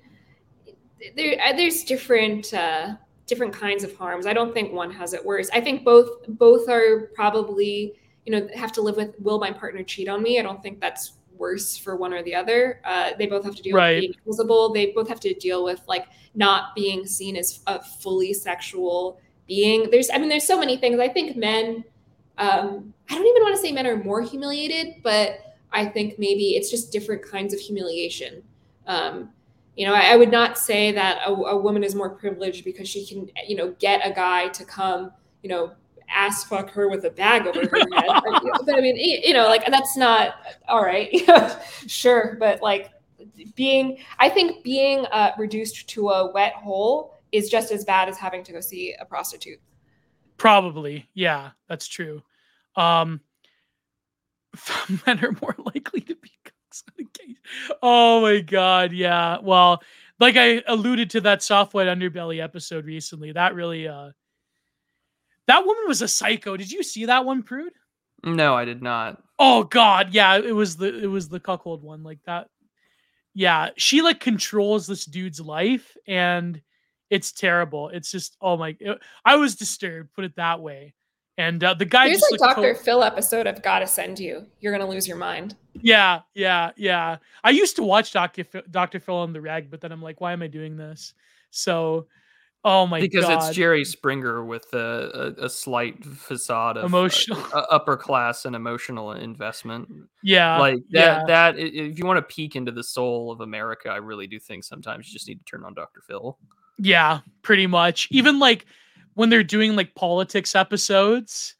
there 1.16 1.40
uh, 1.43 1.53
there's 1.53 1.84
different 1.84 2.53
uh, 2.53 2.95
different 3.27 3.53
kinds 3.53 3.84
of 3.84 3.95
harms. 3.95 4.25
I 4.25 4.34
don't 4.34 4.53
think 4.53 4.72
one 4.74 4.92
has 4.92 5.14
it 5.14 5.24
worse. 5.24 5.50
I 5.53 5.61
think 5.61 5.84
both 5.84 6.27
both 6.27 6.69
are 6.69 7.11
probably 7.16 7.93
you 8.25 8.32
know 8.32 8.48
have 8.56 8.72
to 8.74 8.82
live 8.82 8.98
with 8.98 9.16
will 9.19 9.40
my 9.40 9.51
partner 9.51 9.84
cheat 9.84 10.08
on 10.08 10.22
me. 10.24 10.40
I 10.40 10.43
don't 10.43 10.61
think 10.61 10.80
that's 10.80 11.14
worse 11.38 11.77
for 11.77 11.95
one 11.95 12.14
or 12.14 12.24
the 12.24 12.34
other. 12.34 12.82
Uh, 12.85 13.11
they 13.17 13.25
both 13.25 13.43
have 13.43 13.56
to 13.56 13.61
deal 13.61 13.75
Right. 13.75 13.95
with 13.95 14.01
being 14.01 14.14
visible. 14.25 14.74
They 14.74 14.88
both 14.92 15.09
have 15.09 15.19
to 15.22 15.34
deal 15.34 15.64
with 15.64 15.82
like 15.88 16.06
not 16.34 16.74
being 16.75 17.06
seen 17.06 17.35
as 17.35 17.59
a 17.67 17.84
fully 17.84 18.34
sexual 18.34 19.19
being. 19.48 19.90
There's 19.92 20.09
I 20.09 20.17
mean, 20.17 20.30
there's 20.30 20.48
so 20.48 20.59
many 20.59 20.77
things. 20.77 21.00
I 21.00 21.09
think 21.09 21.35
men. 21.35 21.84
Um, 22.38 22.93
I 23.09 23.16
don't 23.16 23.25
even 23.25 23.43
want 23.43 23.56
to 23.56 23.61
say 23.61 23.72
men 23.72 23.88
are 23.88 23.95
more 24.03 24.22
humiliated, 24.22 24.95
but 25.03 25.56
I 25.72 25.85
think 25.85 26.19
maybe 26.19 26.56
it's 26.56 26.69
just 26.69 26.92
different 26.92 27.24
kinds 27.24 27.53
of 27.53 27.59
humiliation. 27.59 28.43
Um, 28.88 29.30
you 29.75 29.85
know, 29.85 29.93
I, 29.93 30.13
I 30.13 30.15
would 30.15 30.31
not 30.31 30.57
say 30.57 30.91
that 30.93 31.19
a, 31.25 31.31
a 31.31 31.57
woman 31.57 31.83
is 31.83 31.95
more 31.95 32.09
privileged 32.09 32.63
because 32.63 32.87
she 32.87 33.05
can, 33.05 33.29
you 33.47 33.55
know, 33.55 33.75
get 33.79 34.05
a 34.05 34.13
guy 34.13 34.47
to 34.49 34.65
come, 34.65 35.11
you 35.43 35.49
know, 35.49 35.73
ass 36.09 36.43
fuck 36.43 36.69
her 36.71 36.87
with 36.87 37.03
a 37.05 37.09
bag 37.09 37.47
over 37.47 37.59
her 37.59 37.77
head. 37.77 38.09
but 38.65 38.75
I 38.75 38.81
mean, 38.81 38.95
you 38.95 39.33
know, 39.33 39.47
like 39.47 39.65
that's 39.65 39.97
not 39.97 40.35
all 40.67 40.83
right. 40.83 41.09
sure, 41.87 42.37
but 42.39 42.61
like 42.61 42.91
being, 43.55 43.97
I 44.19 44.29
think 44.29 44.63
being 44.63 45.05
uh, 45.07 45.31
reduced 45.37 45.89
to 45.89 46.09
a 46.09 46.31
wet 46.31 46.53
hole 46.53 47.15
is 47.31 47.49
just 47.49 47.71
as 47.71 47.83
bad 47.83 48.07
as 48.07 48.17
having 48.17 48.43
to 48.45 48.53
go 48.53 48.61
see 48.61 48.95
a 48.99 49.05
prostitute. 49.05 49.59
Probably, 50.37 51.09
yeah, 51.13 51.51
that's 51.67 51.87
true. 51.87 52.21
Um, 52.75 53.21
men 55.05 55.23
are 55.23 55.35
more 55.41 55.55
likely 55.57 56.01
to 56.01 56.15
be 56.15 56.31
cooks 56.31 56.34
on 56.34 56.34
occasion. 56.34 56.34
Oh 57.81 58.21
my 58.21 58.39
god, 58.39 58.91
yeah. 58.91 59.37
Well, 59.41 59.81
like 60.19 60.35
I 60.37 60.63
alluded 60.67 61.11
to 61.11 61.21
that 61.21 61.43
soft 61.43 61.73
white 61.73 61.87
underbelly 61.87 62.41
episode 62.41 62.85
recently. 62.85 63.31
That 63.31 63.53
really, 63.53 63.87
uh, 63.87 64.11
that 65.47 65.65
woman 65.65 65.83
was 65.87 66.01
a 66.01 66.07
psycho. 66.07 66.57
Did 66.57 66.71
you 66.71 66.81
see 66.83 67.05
that 67.05 67.25
one, 67.25 67.43
Prude? 67.43 67.73
No, 68.23 68.55
I 68.55 68.65
did 68.65 68.81
not. 68.81 69.21
Oh 69.37 69.63
god, 69.63 70.13
yeah, 70.13 70.37
it 70.37 70.55
was 70.55 70.77
the 70.77 71.03
it 71.03 71.07
was 71.07 71.29
the 71.29 71.39
cuckold 71.39 71.83
one 71.83 72.03
like 72.03 72.19
that. 72.25 72.47
Yeah, 73.33 73.69
she 73.77 74.01
like 74.01 74.19
controls 74.19 74.87
this 74.87 75.05
dude's 75.05 75.41
life 75.41 75.95
and 76.07 76.61
it's 77.09 77.31
terrible. 77.31 77.89
It's 77.89 78.09
just 78.09 78.37
oh 78.41 78.57
my 78.57 78.75
I 79.23 79.35
was 79.35 79.55
disturbed, 79.55 80.13
put 80.13 80.25
it 80.25 80.35
that 80.37 80.61
way. 80.61 80.95
And 81.38 81.64
uh, 81.64 81.73
the 81.73 81.85
guy 81.85 82.07
There's 82.07 82.22
just 82.22 82.31
like 82.31 82.55
Dr. 82.55 82.73
to- 82.73 82.80
Phil 82.80 83.03
episode 83.03 83.45
I've 83.45 83.61
got 83.61 83.80
to 83.80 83.88
send 83.88 84.19
you. 84.19 84.45
You're 84.61 84.72
going 84.72 84.85
to 84.85 84.91
lose 84.91 85.07
your 85.07 85.17
mind. 85.17 85.55
Yeah, 85.73 86.22
yeah, 86.33 86.72
yeah. 86.77 87.17
I 87.43 87.49
used 87.49 87.75
to 87.75 87.83
watch 87.83 88.14
Dr. 88.14 88.45
Phil, 88.45 88.61
Dr. 88.72 88.99
Phil 88.99 89.15
on 89.15 89.33
the 89.33 89.41
rag, 89.41 89.69
but 89.69 89.81
then 89.81 89.91
I'm 89.91 90.01
like, 90.01 90.22
why 90.22 90.31
am 90.31 90.41
I 90.41 90.47
doing 90.47 90.77
this? 90.77 91.14
So, 91.51 92.07
oh 92.64 92.88
my 92.88 92.99
god. 92.99 93.01
because 93.01 93.25
god. 93.25 93.49
it's 93.49 93.55
Jerry 93.55 93.83
Springer 93.83 94.45
with 94.45 94.65
a, 94.73 95.35
a, 95.38 95.45
a 95.45 95.49
slight 95.49 96.03
facade 96.05 96.77
of 96.77 96.85
Emotional. 96.85 97.38
uh, 97.53 97.59
uh, 97.59 97.65
upper 97.69 97.97
class 97.97 98.45
and 98.45 98.55
emotional 98.55 99.11
investment. 99.11 99.89
yeah. 100.23 100.57
like 100.57 100.77
that. 100.91 100.99
yeah. 100.99 101.23
That 101.27 101.59
if 101.59 101.99
you 101.99 102.05
want 102.05 102.17
to 102.17 102.33
peek 102.33 102.55
into 102.55 102.72
the 102.72 102.83
soul 102.83 103.30
of 103.30 103.41
America, 103.41 103.89
I 103.89 103.97
really 103.97 104.27
do 104.27 104.39
think 104.39 104.64
sometimes 104.64 105.07
you 105.07 105.14
just 105.14 105.27
need 105.27 105.39
to 105.39 105.45
turn 105.45 105.65
on 105.65 105.73
Dr. 105.73 106.01
Phil. 106.07 106.38
Yeah, 106.77 107.19
pretty 107.41 107.67
much. 107.67 108.07
Even 108.11 108.39
like 108.39 108.65
when 109.15 109.29
they're 109.29 109.43
doing 109.43 109.75
like 109.75 109.95
politics 109.95 110.55
episodes, 110.55 111.55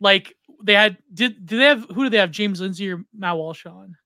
like 0.00 0.34
they 0.62 0.74
had 0.74 0.98
did 1.14 1.46
did 1.46 1.60
they 1.60 1.64
have 1.66 1.86
who 1.94 2.04
do 2.04 2.10
they 2.10 2.18
have 2.18 2.30
James 2.32 2.60
Lindsay 2.60 2.90
or 2.90 3.04
Matt 3.16 3.36
Walsh 3.36 3.64
on? 3.66 3.96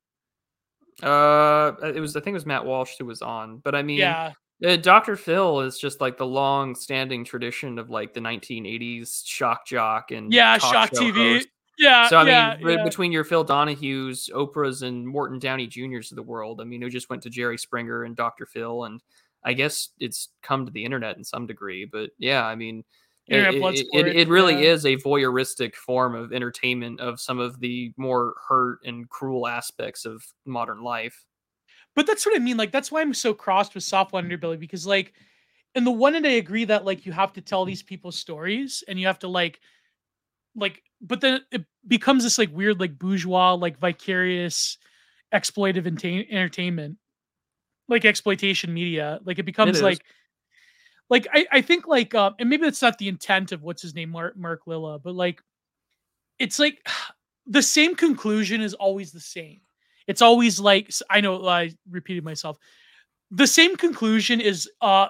Uh, 1.02 1.72
it 1.94 2.00
was 2.00 2.16
I 2.16 2.20
think 2.20 2.32
it 2.32 2.38
was 2.38 2.46
Matt 2.46 2.64
Walsh 2.64 2.92
who 2.98 3.04
was 3.06 3.22
on, 3.22 3.58
but 3.58 3.74
I 3.74 3.82
mean, 3.82 3.98
Yeah. 3.98 4.32
uh, 4.66 4.76
Dr. 4.76 5.14
Phil 5.16 5.60
is 5.60 5.78
just 5.78 6.00
like 6.00 6.18
the 6.18 6.26
long-standing 6.26 7.24
tradition 7.24 7.78
of 7.78 7.88
like 7.90 8.14
the 8.14 8.20
1980s 8.20 9.24
shock 9.24 9.64
jock 9.66 10.10
and 10.10 10.32
Yeah, 10.32 10.58
Shock 10.58 10.90
TV. 10.90 11.36
host. 11.36 11.48
Yeah. 11.78 12.08
So 12.08 12.16
I 12.18 12.24
yeah, 12.26 12.56
mean, 12.60 12.78
yeah. 12.78 12.82
between 12.84 13.12
your 13.12 13.22
Phil 13.22 13.44
Donahue's, 13.44 14.28
Oprah's, 14.34 14.82
and 14.82 15.06
Morton 15.06 15.38
Downey 15.38 15.68
Jr.'s 15.68 16.10
of 16.10 16.16
the 16.16 16.22
world, 16.24 16.60
I 16.60 16.64
mean, 16.64 16.82
who 16.82 16.90
just 16.90 17.08
went 17.08 17.22
to 17.22 17.30
Jerry 17.30 17.56
Springer 17.56 18.02
and 18.02 18.16
Dr. 18.16 18.46
Phil, 18.46 18.82
and 18.82 19.00
I 19.48 19.54
guess 19.54 19.88
it's 19.98 20.28
come 20.42 20.66
to 20.66 20.70
the 20.70 20.84
internet 20.84 21.16
in 21.16 21.24
some 21.24 21.46
degree. 21.46 21.86
But 21.86 22.10
yeah, 22.18 22.44
I 22.44 22.54
mean, 22.54 22.84
it, 23.28 23.54
it, 23.54 23.86
it, 23.94 24.06
it 24.16 24.28
really 24.28 24.62
yeah. 24.62 24.72
is 24.72 24.84
a 24.84 24.96
voyeuristic 24.96 25.74
form 25.74 26.14
of 26.14 26.34
entertainment 26.34 27.00
of 27.00 27.18
some 27.18 27.38
of 27.38 27.58
the 27.58 27.90
more 27.96 28.34
hurt 28.46 28.80
and 28.84 29.08
cruel 29.08 29.48
aspects 29.48 30.04
of 30.04 30.22
modern 30.44 30.82
life. 30.82 31.24
but 31.96 32.06
that's 32.06 32.26
what 32.26 32.36
I 32.36 32.40
mean. 32.40 32.58
Like 32.58 32.72
that's 32.72 32.92
why 32.92 33.00
I'm 33.00 33.14
so 33.14 33.32
crossed 33.32 33.74
with 33.74 33.84
soft 33.84 34.12
underbelly 34.12 34.58
because 34.58 34.86
like 34.86 35.14
in 35.74 35.84
the 35.84 35.90
one 35.90 36.14
end 36.14 36.26
I 36.26 36.32
agree 36.32 36.66
that 36.66 36.84
like 36.84 37.06
you 37.06 37.12
have 37.12 37.32
to 37.32 37.40
tell 37.40 37.64
these 37.64 37.82
people 37.82 38.12
stories 38.12 38.84
and 38.86 39.00
you 39.00 39.06
have 39.06 39.18
to 39.20 39.28
like 39.28 39.60
like 40.54 40.82
but 41.00 41.22
then 41.22 41.40
it 41.52 41.64
becomes 41.86 42.22
this 42.22 42.36
like 42.36 42.54
weird 42.54 42.80
like 42.80 42.98
bourgeois 42.98 43.54
like 43.54 43.78
vicarious 43.78 44.76
exploitive 45.32 45.86
enta- 45.86 46.30
entertainment 46.30 46.98
like 47.88 48.04
exploitation 48.04 48.72
media 48.72 49.18
like 49.24 49.38
it 49.38 49.44
becomes 49.44 49.76
is. 49.76 49.82
like 49.82 50.04
like 51.10 51.26
I, 51.32 51.46
I 51.50 51.60
think 51.62 51.86
like 51.86 52.14
um 52.14 52.34
and 52.38 52.48
maybe 52.48 52.64
that's 52.64 52.82
not 52.82 52.98
the 52.98 53.08
intent 53.08 53.52
of 53.52 53.62
what's 53.62 53.82
his 53.82 53.94
name 53.94 54.10
mark 54.10 54.36
mark 54.36 54.60
laita 54.66 55.02
but 55.02 55.14
like 55.14 55.42
it's 56.38 56.58
like 56.58 56.86
the 57.46 57.62
same 57.62 57.94
conclusion 57.94 58.60
is 58.60 58.74
always 58.74 59.10
the 59.12 59.20
same. 59.20 59.60
It's 60.06 60.22
always 60.22 60.60
like 60.60 60.90
I 61.10 61.20
know 61.20 61.46
i 61.46 61.70
repeated 61.90 62.24
myself. 62.24 62.58
The 63.30 63.46
same 63.46 63.76
conclusion 63.76 64.40
is 64.40 64.68
uh 64.80 65.08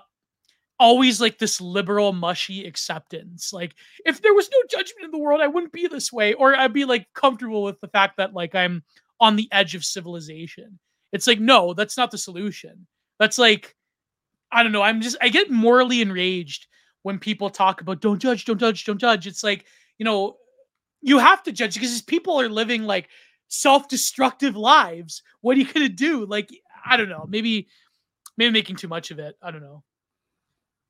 always 0.81 1.21
like 1.21 1.39
this 1.39 1.61
liberal 1.61 2.13
mushy 2.13 2.65
acceptance. 2.65 3.53
Like 3.53 3.75
if 4.05 4.23
there 4.23 4.35
was 4.35 4.49
no 4.53 4.59
judgment 4.71 5.05
in 5.05 5.11
the 5.11 5.19
world 5.19 5.41
i 5.41 5.47
wouldn't 5.47 5.73
be 5.73 5.87
this 5.87 6.13
way 6.13 6.35
or 6.35 6.55
i'd 6.55 6.73
be 6.73 6.85
like 6.85 7.07
comfortable 7.15 7.63
with 7.63 7.81
the 7.81 7.89
fact 7.89 8.17
that 8.17 8.35
like 8.35 8.55
i'm 8.55 8.83
on 9.21 9.37
the 9.37 9.49
edge 9.51 9.75
of 9.75 9.85
civilization 9.85 10.79
it's 11.13 11.27
like 11.27 11.41
no 11.41 11.75
that's 11.75 11.97
not 11.97 12.11
the 12.11 12.19
solution. 12.19 12.87
That's 13.19 13.39
like 13.39 13.75
i 14.51 14.63
don't 14.63 14.73
know 14.73 14.81
i'm 14.81 15.03
just 15.03 15.17
i 15.21 15.29
get 15.29 15.51
morally 15.51 16.01
enraged 16.01 16.69
when 17.03 17.19
people 17.19 17.51
talk 17.51 17.83
about 17.83 18.01
don't 18.01 18.19
judge 18.19 18.45
don't 18.45 18.59
judge 18.59 18.85
don't 18.85 18.99
judge. 18.99 19.27
It's 19.27 19.45
like 19.45 19.67
you 19.99 20.05
know 20.05 20.37
you 21.01 21.19
have 21.19 21.43
to 21.45 21.53
judge 21.53 21.75
because 21.75 21.91
these 21.91 22.03
people 22.03 22.41
are 22.41 22.49
living 22.49 22.83
like 22.83 23.09
self-destructive 23.49 24.57
lives. 24.57 25.23
What 25.41 25.57
are 25.57 25.61
you 25.61 25.73
gonna 25.73 25.89
do? 25.89 26.25
Like 26.27 26.51
i 26.85 26.97
don't 26.97 27.09
know 27.09 27.27
maybe 27.29 27.69
maybe 28.37 28.53
making 28.53 28.77
too 28.77 28.89
much 28.89 29.11
of 29.11 29.19
it. 29.19 29.37
I 29.43 29.51
don't 29.51 29.63
know. 29.63 29.83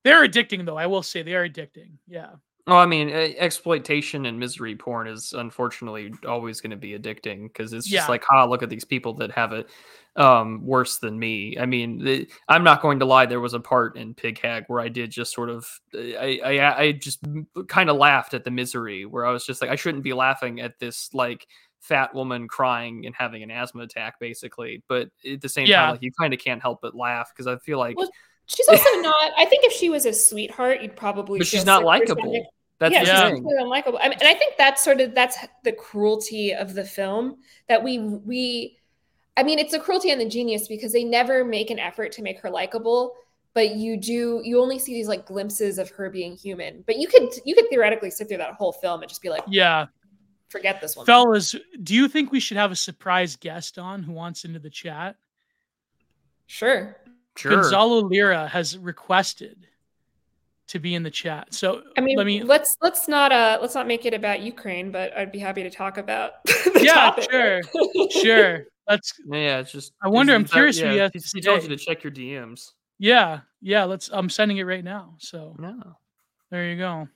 They're 0.05 0.27
addicting 0.27 0.65
though 0.65 0.79
i 0.79 0.87
will 0.87 1.03
say 1.03 1.23
they 1.23 1.35
are 1.35 1.49
addicting. 1.49 1.93
Yeah 2.07 2.35
Oh, 2.69 2.77
I 2.77 2.85
mean, 2.87 3.09
exploitation 3.11 4.27
and 4.27 4.39
misery 4.39 4.77
porn 4.77 5.07
is 5.09 5.33
unfortunately 5.33 6.13
always 6.27 6.61
going 6.61 6.71
to 6.71 6.77
be 6.77 6.91
addicting 6.99 7.45
because 7.45 7.73
it's 7.73 7.87
just 7.87 8.07
Yeah. 8.07 8.11
like, 8.11 8.25
ah, 8.31 8.45
look 8.45 8.63
at 8.63 8.69
these 8.69 8.85
people 8.85 9.15
that 9.15 9.31
have 9.33 9.53
it 9.55 9.71
um, 10.17 10.65
worse 10.67 10.99
than 10.99 11.19
me. 11.19 11.57
I 11.59 11.65
mean, 11.65 12.05
the, 12.05 12.29
I'm 12.47 12.65
not 12.65 12.83
going 12.83 12.99
to 12.99 13.07
lie. 13.07 13.25
There 13.25 13.41
was 13.41 13.55
a 13.55 13.61
part 13.61 13.97
in 13.97 14.13
Pig 14.15 14.39
Hag 14.41 14.65
where 14.67 14.81
I 14.81 14.89
did 14.89 15.11
just 15.11 15.33
sort 15.33 15.49
of, 15.49 15.67
I, 15.95 16.41
I, 16.45 16.81
I 16.83 16.93
just 16.93 17.21
kind 17.69 17.89
of 17.89 17.97
laughed 17.97 18.35
at 18.35 18.45
the 18.45 18.51
misery 18.51 19.07
where 19.07 19.25
I 19.25 19.33
was 19.33 19.47
just 19.47 19.63
like, 19.63 19.71
I 19.71 19.77
shouldn't 19.77 20.05
be 20.05 20.13
laughing 20.13 20.61
at 20.61 20.79
this 20.79 21.09
like 21.15 21.47
fat 21.81 22.13
woman 22.15 22.49
crying 22.49 23.07
and 23.07 23.15
having 23.15 23.43
an 23.43 23.51
asthma 23.51 23.83
attack, 23.85 24.21
basically. 24.21 24.83
But 24.89 25.09
at 25.31 25.41
the 25.41 25.49
same 25.49 25.69
Yeah. 25.69 25.83
time, 25.83 25.91
like 25.93 26.03
you 26.03 26.13
kind 26.13 26.35
of 26.35 26.41
can't 26.41 26.61
help 26.61 26.81
but 26.83 26.95
laugh 26.95 27.31
because 27.33 27.47
I 27.47 27.57
feel 27.57 27.79
like, 27.79 27.97
Well, 27.97 28.11
She's 28.51 28.67
also 28.69 28.91
not. 29.01 29.33
I 29.39 29.45
think 29.45 29.65
if 29.65 29.73
she 29.73 29.89
was 29.91 30.05
a 30.07 30.13
sweetheart, 30.13 30.83
you'd 30.83 30.97
probably. 30.97 31.39
but 31.39 31.47
she's 31.47 31.65
not 31.67 31.85
likable. 31.85 32.47
Something. 32.79 32.95
That's 32.95 32.95
yeah, 32.95 33.03
Yeah. 33.03 33.21
she's 33.29 33.35
thing. 33.35 33.43
completely 33.45 33.65
unlikable. 33.65 33.99
I 34.01 34.09
mean, 34.09 34.19
and 34.21 34.29
I 34.29 34.35
think 34.35 34.55
that's 34.59 34.83
sort 34.85 35.01
of 35.01 35.15
that's 35.15 35.37
the 35.65 35.73
cruelty 35.73 36.53
of 36.55 36.75
the 36.75 36.85
film 36.85 37.37
that 37.69 37.83
we 37.83 37.99
we. 37.99 38.79
I 39.37 39.43
mean, 39.45 39.59
it's 39.59 39.73
a 39.75 39.79
cruelty 39.79 40.11
and 40.11 40.21
the 40.21 40.29
genius 40.29 40.67
because 40.69 40.93
they 40.93 41.05
never 41.05 41.45
make 41.45 41.71
an 41.71 41.79
effort 41.79 42.11
to 42.13 42.23
make 42.23 42.41
her 42.41 42.51
likable, 42.51 43.15
but 43.55 43.77
you 43.77 43.97
do. 43.97 44.41
You 44.45 44.61
only 44.61 44.79
see 44.79 44.95
these 44.95 45.07
like 45.09 45.27
glimpses 45.27 45.79
of 45.79 45.89
her 45.91 46.11
being 46.11 46.37
human. 46.37 46.83
But 46.87 46.97
you 46.99 47.07
could 47.09 47.29
you 47.45 47.55
could 47.55 47.67
theoretically 47.71 48.11
sit 48.11 48.29
through 48.29 48.39
that 48.39 48.55
whole 48.55 48.73
film 48.73 49.03
and 49.03 49.09
just 49.09 49.23
be 49.23 49.29
like, 49.31 49.45
yeah 49.49 49.87
forget 50.51 50.81
this 50.81 50.97
one. 50.97 51.05
fellas 51.05 51.55
do 51.83 51.95
you 51.95 52.09
think 52.09 52.33
we 52.33 52.41
should 52.41 52.57
have 52.57 52.73
a 52.73 52.75
surprise 52.75 53.37
guest 53.37 53.79
on 53.79 54.03
who 54.03 54.13
wants 54.13 54.47
into 54.47 54.59
the 54.59 54.71
chat 54.71 55.15
Sure. 56.47 56.97
Sure. 57.37 57.51
gonzalo 57.53 58.01
lira 58.01 58.49
has 58.49 58.79
requested 58.79 59.68
to 60.69 60.79
be 60.79 60.95
in 60.95 61.03
the 61.03 61.11
chat 61.11 61.53
so 61.55 61.83
I 61.97 62.01
mean, 62.01 62.17
let 62.17 62.27
me 62.27 62.43
let's 62.43 62.77
let's 62.83 63.09
not 63.09 63.33
uh 63.33 63.59
let's 63.61 63.75
not 63.75 63.87
make 63.87 64.05
it 64.07 64.15
about 64.15 64.41
Ukraine, 64.41 64.91
but 64.93 65.17
I'd 65.17 65.33
be 65.33 65.39
happy 65.39 65.63
to 65.63 65.71
talk 65.71 65.97
about. 65.99 66.33
the 66.45 66.81
Yeah, 66.83 66.95
topic. 66.95 67.31
sure. 67.31 67.61
sure 68.11 68.65
let's 68.89 69.13
Yeah, 69.27 69.59
it's 69.61 69.73
just. 69.73 69.93
I 70.03 70.09
wonder, 70.09 70.35
I'm 70.35 70.45
is 70.45 70.51
that- 70.51 70.55
curious 70.55 70.77
he 70.79 70.83
yeah, 70.97 71.09
has 71.13 71.31
he, 71.33 71.39
he 71.39 71.41
told 71.41 71.63
you 71.63 71.69
to 71.71 71.77
check 71.77 72.03
your 72.05 72.13
DMs. 72.13 72.71
yeah 72.99 73.41
yeah 73.61 73.85
let's 73.85 74.09
i'm 74.13 74.29
sending 74.31 74.59
it 74.59 74.65
right 74.65 74.85
now 74.85 75.15
so 75.19 75.57
No. 75.59 75.97
There 76.51 76.71
you 76.71 76.77
go. 76.79 77.09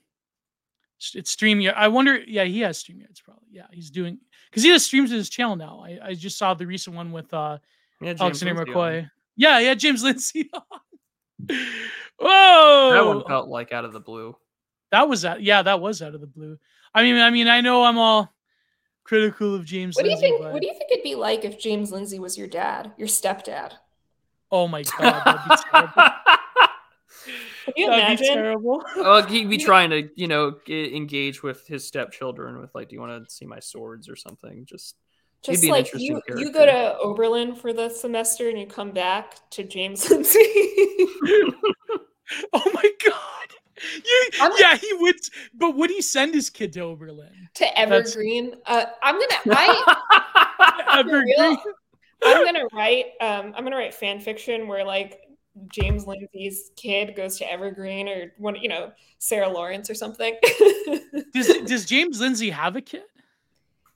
S- 1.01 1.13
It's 1.15 1.35
StreamYard. 1.35 1.73
I 1.75 1.87
wonder. 1.87 2.19
Yeah, 2.27 2.43
he 2.43 2.59
has 2.61 2.81
StreamYards 2.83 3.23
probably. 3.23 3.47
Yeah, 3.51 3.65
he's 3.71 3.89
doing 3.89 4.19
because 4.49 4.61
he 4.63 4.69
has 4.69 4.85
streams 4.85 5.11
in 5.11 5.17
his 5.17 5.29
channel 5.29 5.55
now. 5.55 5.83
I, 5.85 6.09
I 6.09 6.13
just 6.13 6.37
saw 6.37 6.53
the 6.53 6.67
recent 6.67 6.95
one 6.95 7.11
with 7.11 7.33
uh 7.33 7.57
Yeah, 7.99 8.09
James 8.13 8.21
Alexander 8.21 8.65
McCoy. 8.65 9.09
Yeah, 9.35 9.57
yeah, 9.59 9.73
James 9.73 10.03
Lindsay. 10.07 10.49
On. 11.49 11.57
Whoa, 12.19 12.91
That 12.93 13.05
one 13.05 13.23
felt 13.27 13.49
like 13.49 13.71
out 13.71 13.85
of 13.85 13.93
the 13.93 13.99
blue. 13.99 14.35
that 14.91 15.07
was 15.09 15.23
that. 15.23 15.41
Yeah, 15.41 15.61
that 15.63 15.79
was 15.81 16.01
out 16.01 16.15
of 16.15 16.21
the 16.21 16.27
blue. 16.27 16.57
I 16.93 17.03
mean, 17.03 17.17
I 17.17 17.29
mean, 17.31 17.47
I 17.47 17.61
know 17.61 17.83
I'm 17.83 17.97
all 17.97 18.33
critical 19.03 19.55
of 19.55 19.65
James 19.65 19.95
What 19.95 20.05
do 20.05 20.11
you 20.11 20.19
think? 20.19 20.41
but 20.41 20.53
What 20.53 20.61
do 20.61 20.67
you 20.67 20.73
think 20.73 20.91
it'd 20.91 21.03
be 21.03 21.15
like 21.15 21.43
if 21.43 21.59
James 21.59 21.91
Lindsay 21.91 22.19
was 22.19 22.37
your 22.37 22.47
dad, 22.47 22.91
your 22.97 23.07
stepdad? 23.07 23.73
oh 24.51 24.67
my 24.67 24.83
god, 24.83 25.23
that'd 25.25 25.41
be 25.49 25.55
terrible. 25.71 26.11
Can 27.65 27.73
you 27.77 27.87
that'd 27.87 28.19
be 28.19 28.25
terrible. 28.27 28.83
well, 28.97 29.25
he'd 29.25 29.49
be 29.49 29.57
trying 29.57 29.89
to, 29.89 30.09
you 30.15 30.27
know, 30.27 30.57
engage 30.69 31.41
with 31.41 31.65
his 31.65 31.87
stepchildren 31.87 32.59
with 32.59 32.69
like, 32.75 32.89
"Do 32.89 32.95
you 32.95 32.99
want 33.01 33.25
to 33.27 33.33
see 33.33 33.45
my 33.45 33.59
swords 33.59 34.07
or 34.09 34.15
something?" 34.15 34.65
Just 34.65 34.95
he'd 34.95 35.12
Just 35.43 35.61
be 35.61 35.71
like 35.71 35.85
interesting 35.87 36.21
you, 36.29 36.37
you 36.37 36.51
go 36.53 36.65
to 36.65 36.97
Oberlin 36.99 37.53
for 37.55 37.73
the 37.73 37.89
semester 37.89 38.49
and 38.49 38.57
you 38.57 38.65
come 38.65 38.91
back 38.91 39.49
to 39.51 39.63
James 39.63 40.09
Lindsay. 40.09 40.39
Oh 42.53 42.71
my 42.73 42.89
god. 43.05 43.83
You, 43.93 44.29
yeah, 44.57 44.75
he 44.77 44.91
would. 44.93 45.15
But 45.53 45.75
would 45.75 45.89
he 45.89 46.01
send 46.01 46.33
his 46.33 46.49
kid 46.49 46.73
to 46.73 46.79
Oberlin? 46.81 47.49
to 47.55 47.79
Evergreen. 47.79 48.55
Uh, 48.65 48.85
I'm 49.01 49.15
gonna. 49.15 49.57
I, 49.57 50.85
Evergreen. 50.99 51.35
real? 51.37 51.57
I'm 52.25 52.45
gonna 52.45 52.65
write. 52.73 53.05
Um, 53.21 53.53
I'm 53.55 53.63
gonna 53.63 53.75
write 53.75 53.93
fan 53.93 54.19
fiction 54.19 54.67
where 54.67 54.85
like 54.85 55.21
James 55.71 56.07
Lindsay's 56.07 56.71
kid 56.75 57.15
goes 57.15 57.37
to 57.39 57.51
Evergreen 57.51 58.07
or 58.07 58.33
one, 58.37 58.55
you 58.55 58.69
know, 58.69 58.91
Sarah 59.19 59.49
Lawrence 59.49 59.89
or 59.89 59.95
something. 59.95 60.35
Does 61.33 61.47
does 61.65 61.85
James 61.85 62.19
Lindsay 62.19 62.49
have 62.51 62.75
a 62.75 62.81
kid? 62.81 63.03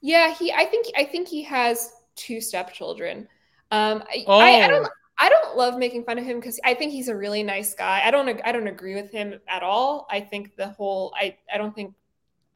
Yeah, 0.00 0.34
he. 0.34 0.52
I 0.52 0.64
think. 0.64 0.86
I 0.96 1.04
think 1.04 1.28
he 1.28 1.42
has 1.44 1.92
two 2.16 2.40
stepchildren. 2.40 3.28
Um, 3.70 4.02
I, 4.08 4.24
I, 4.28 4.62
I 4.62 4.68
don't. 4.68 4.86
Oh. 4.86 4.90
I 5.20 5.28
don't 5.28 5.56
love 5.56 5.78
making 5.78 6.04
fun 6.04 6.18
of 6.18 6.24
him 6.24 6.38
because 6.38 6.60
I 6.64 6.74
think 6.74 6.92
he's 6.92 7.08
a 7.08 7.16
really 7.16 7.42
nice 7.42 7.74
guy. 7.74 8.02
I 8.04 8.10
don't. 8.10 8.40
I 8.44 8.52
don't 8.52 8.68
agree 8.68 8.94
with 8.94 9.10
him 9.10 9.38
at 9.48 9.62
all. 9.62 10.06
I 10.10 10.20
think 10.20 10.56
the 10.56 10.68
whole. 10.68 11.12
I. 11.16 11.36
I 11.52 11.58
don't 11.58 11.74
think. 11.74 11.94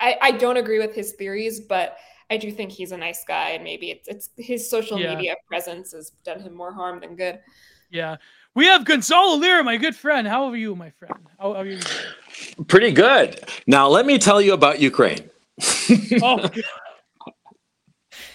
I. 0.01 0.17
I 0.21 0.31
don't 0.33 0.57
agree 0.57 0.79
with 0.79 0.95
his 0.95 1.13
theories, 1.13 1.61
but 1.61 1.97
I 2.31 2.37
do 2.37 2.51
think 2.51 2.73
he's 2.73 2.93
a 2.93 2.97
nice 2.97 3.25
guy, 3.25 3.51
and 3.51 3.65
maybe 3.65 3.91
it's 3.91 4.09
it's 4.09 4.31
his 4.37 4.69
social 4.69 4.99
Yeah. 4.99 5.15
media 5.15 5.37
presence 5.47 5.93
has 5.93 6.11
done 6.25 6.41
him 6.41 6.55
more 6.55 6.73
harm 6.73 7.01
than 7.01 7.17
good. 7.17 7.41
Yeah. 7.91 8.17
We 8.55 8.67
have 8.67 8.85
Gonzalo 8.85 9.37
Lira, 9.37 9.65
my 9.65 9.79
good 9.79 9.97
friend. 9.97 10.29
How 10.29 10.45
are 10.45 10.57
you, 10.57 10.77
my 10.77 10.91
friend? 10.91 11.15
How, 11.39 11.55
how 11.55 11.61
are 11.61 11.67
you? 11.67 11.79
Pretty 12.69 12.91
good. 12.91 13.41
Now, 13.67 13.89
let 13.89 14.05
me 14.05 14.19
tell 14.19 14.43
you 14.43 14.53
about 14.53 14.79
Ukraine. 14.79 15.31
Oh, 16.23 16.37
God. 16.37 16.63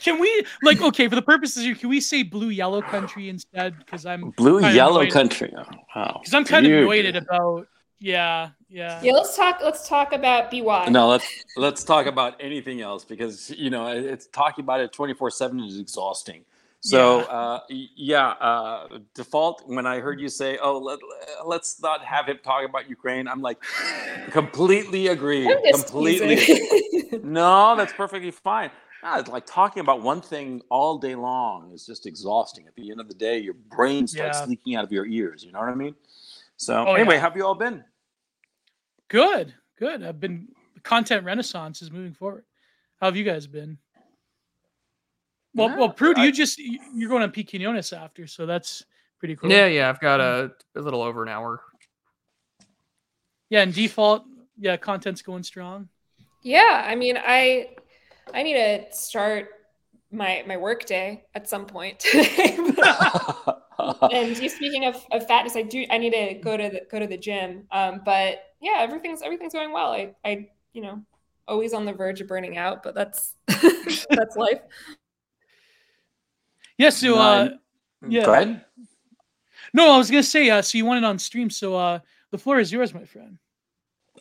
Can 0.07 0.19
we 0.19 0.31
like 0.63 0.79
okay 0.89 1.07
for 1.09 1.15
the 1.15 1.21
purposes 1.33 1.63
here? 1.63 1.75
Can 1.75 1.89
we 1.89 1.99
say 2.11 2.23
blue 2.23 2.49
yellow 2.49 2.81
country 2.81 3.29
instead? 3.29 3.77
Because 3.79 4.05
I'm 4.05 4.21
Blue 4.31 4.59
yellow 4.61 5.01
annoyed- 5.01 5.13
country. 5.19 5.53
Oh, 5.57 5.63
wow. 5.95 6.19
Because 6.19 6.33
I'm 6.33 6.45
kind 6.53 6.65
of 6.65 6.71
You- 6.71 6.79
annoyed 6.79 7.15
about. 7.15 7.67
Yeah, 7.99 8.49
yeah. 8.69 9.01
Yeah, 9.03 9.13
let's 9.13 9.35
talk. 9.35 9.55
Let's 9.69 9.83
talk 9.89 10.13
about 10.13 10.51
BY. 10.51 10.89
No, 10.89 11.03
let's 11.13 11.27
let's 11.65 11.83
talk 11.83 12.05
about 12.05 12.31
anything 12.39 12.79
else 12.89 13.03
because 13.13 13.35
you 13.63 13.69
know 13.73 13.87
it's 13.87 14.27
talking 14.27 14.63
about 14.67 14.79
it 14.81 14.89
twenty 14.93 15.15
four 15.19 15.29
seven 15.31 15.59
is 15.69 15.79
exhausting. 15.85 16.41
So 16.81 17.01
Yeah. 17.19 17.23
uh, 17.39 17.59
yeah, 17.69 18.27
uh, 18.49 18.99
default. 19.15 19.63
When 19.65 19.87
I 19.93 19.95
heard 20.05 20.17
you 20.23 20.29
say, 20.29 20.51
"Oh, 20.61 20.77
let, 20.77 20.99
let's 21.53 21.71
not 21.81 21.99
have 22.13 22.27
him 22.29 22.37
talk 22.43 22.61
about 22.71 22.83
Ukraine," 22.97 23.25
I'm 23.27 23.41
like, 23.49 23.57
completely 24.29 25.07
agree. 25.07 25.45
Completely. 25.73 26.37
no, 27.23 27.75
that's 27.75 27.93
perfectly 27.93 28.31
fine. 28.31 28.69
Yeah, 29.15 29.23
like 29.31 29.45
talking 29.45 29.81
about 29.81 30.01
one 30.01 30.21
thing 30.21 30.61
all 30.69 30.97
day 30.97 31.15
long 31.15 31.71
is 31.71 31.85
just 31.85 32.05
exhausting. 32.05 32.67
At 32.67 32.75
the 32.75 32.91
end 32.91 32.99
of 32.99 33.07
the 33.07 33.13
day, 33.13 33.37
your 33.39 33.53
brain 33.53 34.07
starts 34.07 34.39
Yeah. 34.39 34.45
leaking 34.45 34.75
out 34.75 34.83
of 34.83 34.91
your 34.91 35.05
ears. 35.05 35.43
You 35.43 35.51
know 35.51 35.59
what 35.59 35.69
I 35.69 35.75
mean? 35.75 35.95
So 36.57 36.85
Oh, 36.87 36.93
anyway, 36.93 37.15
yeah. 37.15 37.21
how 37.21 37.29
have 37.29 37.37
you 37.37 37.45
all 37.45 37.55
been? 37.55 37.83
Good, 39.07 39.53
good. 39.77 40.03
I've 40.03 40.19
been 40.19 40.49
content 40.83 41.23
renaissance 41.25 41.81
is 41.81 41.91
moving 41.91 42.13
forward. 42.13 42.45
How 42.99 43.07
have 43.07 43.15
you 43.15 43.23
guys 43.23 43.47
been? 43.47 43.77
Well, 45.53 45.69
Yeah, 45.69 45.77
well, 45.77 45.89
Prude, 45.89 46.17
I- 46.17 46.25
you 46.25 46.31
just 46.31 46.57
you- 46.57 46.79
you're 46.93 47.09
going 47.09 47.23
on 47.23 47.31
P. 47.31 47.43
Quinones 47.43 47.93
after, 47.93 48.27
so 48.27 48.45
that's 48.45 48.83
pretty 49.19 49.35
cool. 49.35 49.49
Yeah, 49.51 49.67
yeah. 49.67 49.89
I've 49.89 49.99
got 49.99 50.19
a, 50.19 50.23
mm-hmm. 50.49 50.79
a 50.79 50.81
little 50.81 51.01
over 51.01 51.23
an 51.23 51.29
hour. 51.29 51.61
yeah. 53.49 53.61
And 53.61 53.73
default, 53.73 54.25
yeah, 54.57 54.75
content's 54.77 55.21
going 55.21 55.43
strong. 55.43 55.89
Yeah, 56.41 56.83
I 56.85 56.95
mean, 56.95 57.17
I 57.17 57.75
I 58.33 58.43
need 58.43 58.53
to 58.53 58.85
start 58.91 59.49
my 60.11 60.43
my 60.47 60.57
work 60.57 60.85
day 60.85 61.25
at 61.35 61.49
some 61.49 61.65
point 61.65 61.99
today. 61.99 62.57
and 64.11 64.37
you 64.37 64.49
speaking 64.49 64.85
of, 64.85 65.03
of 65.11 65.27
fatness, 65.27 65.55
I 65.55 65.63
do 65.63 65.85
I 65.89 65.97
need 65.97 66.13
to 66.13 66.35
go 66.35 66.57
to 66.57 66.69
the 66.69 66.81
go 66.89 66.99
to 66.99 67.07
the 67.07 67.17
gym. 67.17 67.67
Um, 67.71 68.01
but 68.05 68.39
yeah, 68.61 68.77
everything's 68.79 69.21
everything's 69.21 69.53
going 69.53 69.71
well. 69.71 69.91
I 69.91 70.15
I 70.23 70.49
you 70.73 70.81
know 70.81 71.03
always 71.47 71.73
on 71.73 71.85
the 71.85 71.93
verge 71.93 72.21
of 72.21 72.27
burning 72.27 72.57
out, 72.57 72.83
but 72.83 72.95
that's 72.95 73.35
that's 73.47 74.35
life. 74.35 74.59
Yeah. 76.77 76.89
So, 76.89 77.17
uh, 77.17 77.49
yeah. 78.07 78.25
Go 78.25 78.33
ahead. 78.33 78.65
no, 79.73 79.93
I 79.93 79.97
was 79.97 80.09
gonna 80.09 80.23
say, 80.23 80.49
uh, 80.49 80.61
so 80.61 80.77
you 80.77 80.85
want 80.85 81.03
it 81.03 81.07
on 81.07 81.17
stream, 81.19 81.49
so 81.49 81.75
uh, 81.75 81.99
the 82.31 82.37
floor 82.37 82.59
is 82.59 82.71
yours, 82.71 82.93
my 82.93 83.05
friend. 83.05 83.37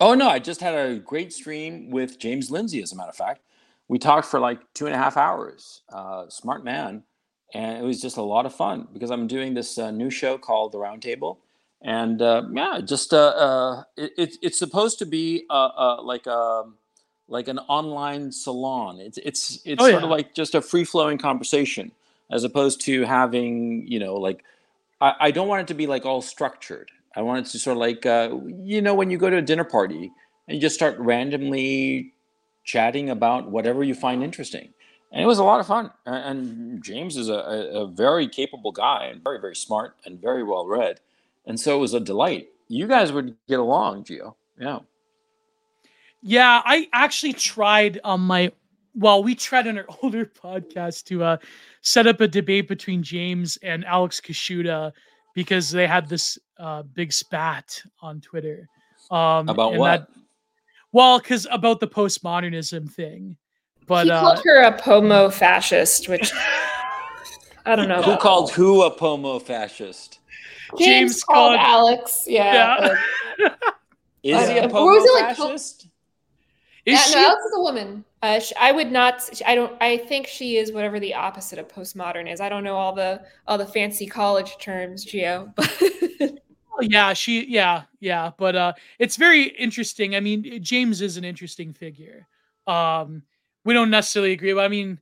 Oh 0.00 0.14
no, 0.14 0.28
I 0.28 0.38
just 0.38 0.60
had 0.60 0.74
a 0.74 0.98
great 0.98 1.32
stream 1.32 1.90
with 1.90 2.18
James 2.18 2.50
Lindsay. 2.50 2.82
As 2.82 2.92
a 2.92 2.96
matter 2.96 3.10
of 3.10 3.16
fact, 3.16 3.42
we 3.88 3.98
talked 3.98 4.26
for 4.28 4.40
like 4.40 4.60
two 4.74 4.86
and 4.86 4.94
a 4.94 4.98
half 4.98 5.16
hours. 5.16 5.82
Uh, 5.92 6.28
smart 6.28 6.64
man, 6.64 7.04
and 7.54 7.78
it 7.78 7.84
was 7.84 8.00
just 8.02 8.16
a 8.16 8.22
lot 8.22 8.46
of 8.46 8.54
fun 8.54 8.88
because 8.92 9.10
I'm 9.10 9.26
doing 9.26 9.54
this 9.54 9.78
uh, 9.78 9.90
new 9.90 10.10
show 10.10 10.38
called 10.38 10.72
The 10.72 10.78
Roundtable, 10.78 11.38
and 11.82 12.22
uh, 12.22 12.44
yeah, 12.52 12.80
just 12.84 13.14
uh, 13.14 13.28
uh, 13.28 13.84
it, 13.96 14.12
it's 14.18 14.38
it's 14.42 14.58
supposed 14.58 14.98
to 15.00 15.06
be 15.06 15.46
uh, 15.50 15.70
uh, 15.76 16.02
like 16.02 16.26
a 16.26 16.64
like 17.28 17.48
an 17.48 17.58
online 17.60 18.32
salon. 18.32 19.00
It's 19.00 19.18
it's 19.18 19.60
it's 19.64 19.84
Oh, 19.84 19.86
sort 19.86 20.04
of 20.04 20.10
like 20.10 20.34
just 20.34 20.54
a 20.54 20.62
free 20.62 20.84
flowing 20.84 21.18
conversation, 21.18 21.92
as 22.30 22.44
opposed 22.44 22.80
to 22.82 23.04
having 23.04 23.86
you 23.88 24.00
know 24.00 24.16
like 24.16 24.44
I, 25.00 25.14
I 25.20 25.32
don't 25.32 25.48
want 25.48 25.62
it 25.62 25.68
to 25.68 25.74
be 25.74 25.88
like 25.88 26.06
all 26.06 26.22
structured. 26.22 26.90
I 27.16 27.22
want 27.22 27.46
it 27.46 27.50
to 27.52 27.60
sort 27.60 27.76
of 27.76 27.80
like 27.80 28.06
uh, 28.06 28.36
you 28.64 28.82
know 28.82 28.94
when 28.94 29.10
you 29.10 29.18
go 29.18 29.30
to 29.30 29.38
a 29.38 29.42
dinner 29.42 29.64
party 29.64 30.12
and 30.48 30.56
you 30.56 30.60
just 30.62 30.76
start 30.76 30.98
randomly 31.00 32.14
chatting 32.66 33.08
about 33.08 33.48
whatever 33.48 33.82
you 33.82 33.94
find 33.94 34.22
interesting. 34.22 34.74
And 35.12 35.22
it 35.22 35.26
was 35.26 35.38
a 35.38 35.44
lot 35.44 35.60
of 35.60 35.66
fun. 35.66 35.90
And 36.04 36.82
James 36.82 37.16
is 37.16 37.30
a, 37.30 37.34
a, 37.34 37.86
very 37.86 38.28
capable 38.28 38.72
guy 38.72 39.06
and 39.06 39.22
very, 39.22 39.40
very 39.40 39.54
smart 39.56 39.96
and 40.04 40.20
very 40.20 40.42
well 40.42 40.66
read. 40.66 41.00
And 41.46 41.58
so 41.58 41.76
it 41.76 41.80
was 41.80 41.94
a 41.94 42.00
delight. 42.00 42.48
You 42.68 42.88
guys 42.88 43.12
would 43.12 43.36
get 43.48 43.60
along, 43.60 44.04
Gio. 44.04 44.34
Yeah. 44.58 44.80
Yeah, 46.22 46.60
I 46.64 46.88
actually 46.92 47.34
tried 47.34 48.00
on 48.02 48.20
my 48.20 48.52
well, 48.98 49.22
we 49.22 49.34
tried 49.34 49.68
on 49.68 49.78
our 49.78 49.86
older 50.02 50.26
podcast 50.26 51.04
to 51.04 51.22
uh 51.22 51.36
set 51.82 52.08
up 52.08 52.20
a 52.20 52.26
debate 52.26 52.66
between 52.66 53.02
James 53.02 53.58
and 53.62 53.84
Alex 53.84 54.20
Kaschuta 54.20 54.92
because 55.34 55.70
they 55.70 55.86
had 55.86 56.08
this 56.08 56.36
uh 56.58 56.82
big 56.82 57.12
spat 57.12 57.80
on 58.02 58.20
Twitter. 58.20 58.68
Um 59.12 59.48
About 59.48 59.72
and 59.72 59.80
what? 59.80 60.08
that- 60.10 60.25
well, 60.96 61.18
because 61.18 61.46
about 61.50 61.80
the 61.80 61.86
postmodernism 61.86 62.90
thing. 62.90 63.36
But 63.86 64.06
he 64.06 64.10
uh 64.10 64.20
called 64.20 64.40
her 64.44 64.62
a 64.62 64.72
pomo 64.78 65.28
fascist, 65.28 66.08
which 66.08 66.32
I 67.66 67.76
don't 67.76 67.88
know. 67.88 67.96
Who 68.02 68.12
about. 68.12 68.20
called 68.20 68.50
who 68.52 68.82
a 68.82 68.90
pomo 68.90 69.38
fascist? 69.38 70.20
James, 70.78 70.86
James 70.86 71.24
called 71.24 71.56
called- 71.58 71.60
Alex? 71.60 72.24
Yeah. 72.26 72.96
Yeah. 73.38 73.46
uh, 73.46 73.50
Is 74.22 74.48
he 74.48 74.58
a 74.58 74.64
or 74.64 74.68
pomo 74.70 74.86
was 74.86 75.04
it 75.04 75.22
like 75.22 75.36
po- 75.36 75.52
is 75.52 75.86
yeah, 76.86 76.96
she 76.98 77.14
no, 77.14 77.26
Alex 77.26 77.44
is 77.44 77.52
a 77.56 77.60
woman. 77.60 78.04
Uh, 78.22 78.38
sh 78.40 78.52
I 78.58 78.72
would 78.72 78.90
not. 78.90 79.28
I 79.46 79.54
don't. 79.54 79.72
I 79.80 79.98
think 79.98 80.26
she 80.26 80.56
is 80.56 80.72
whatever 80.72 80.98
the 80.98 81.14
opposite 81.14 81.58
of 81.58 81.68
postmodern 81.68 82.32
is. 82.32 82.40
I 82.40 82.48
don't 82.48 82.64
know 82.64 82.76
all 82.76 82.94
the 82.94 83.20
all 83.46 83.58
the 83.58 83.66
fancy 83.66 84.06
college 84.06 84.56
terms, 84.58 85.04
Gio. 85.04 85.52
But 85.54 86.38
yeah 86.80 87.12
she 87.12 87.46
yeah 87.46 87.82
yeah 88.00 88.30
but 88.38 88.56
uh 88.56 88.72
it's 88.98 89.16
very 89.16 89.44
interesting 89.44 90.14
i 90.14 90.20
mean 90.20 90.62
james 90.62 91.00
is 91.00 91.16
an 91.16 91.24
interesting 91.24 91.72
figure 91.72 92.26
um 92.66 93.22
we 93.64 93.74
don't 93.74 93.90
necessarily 93.90 94.32
agree 94.32 94.52
but 94.52 94.64
i 94.64 94.68
mean 94.68 94.98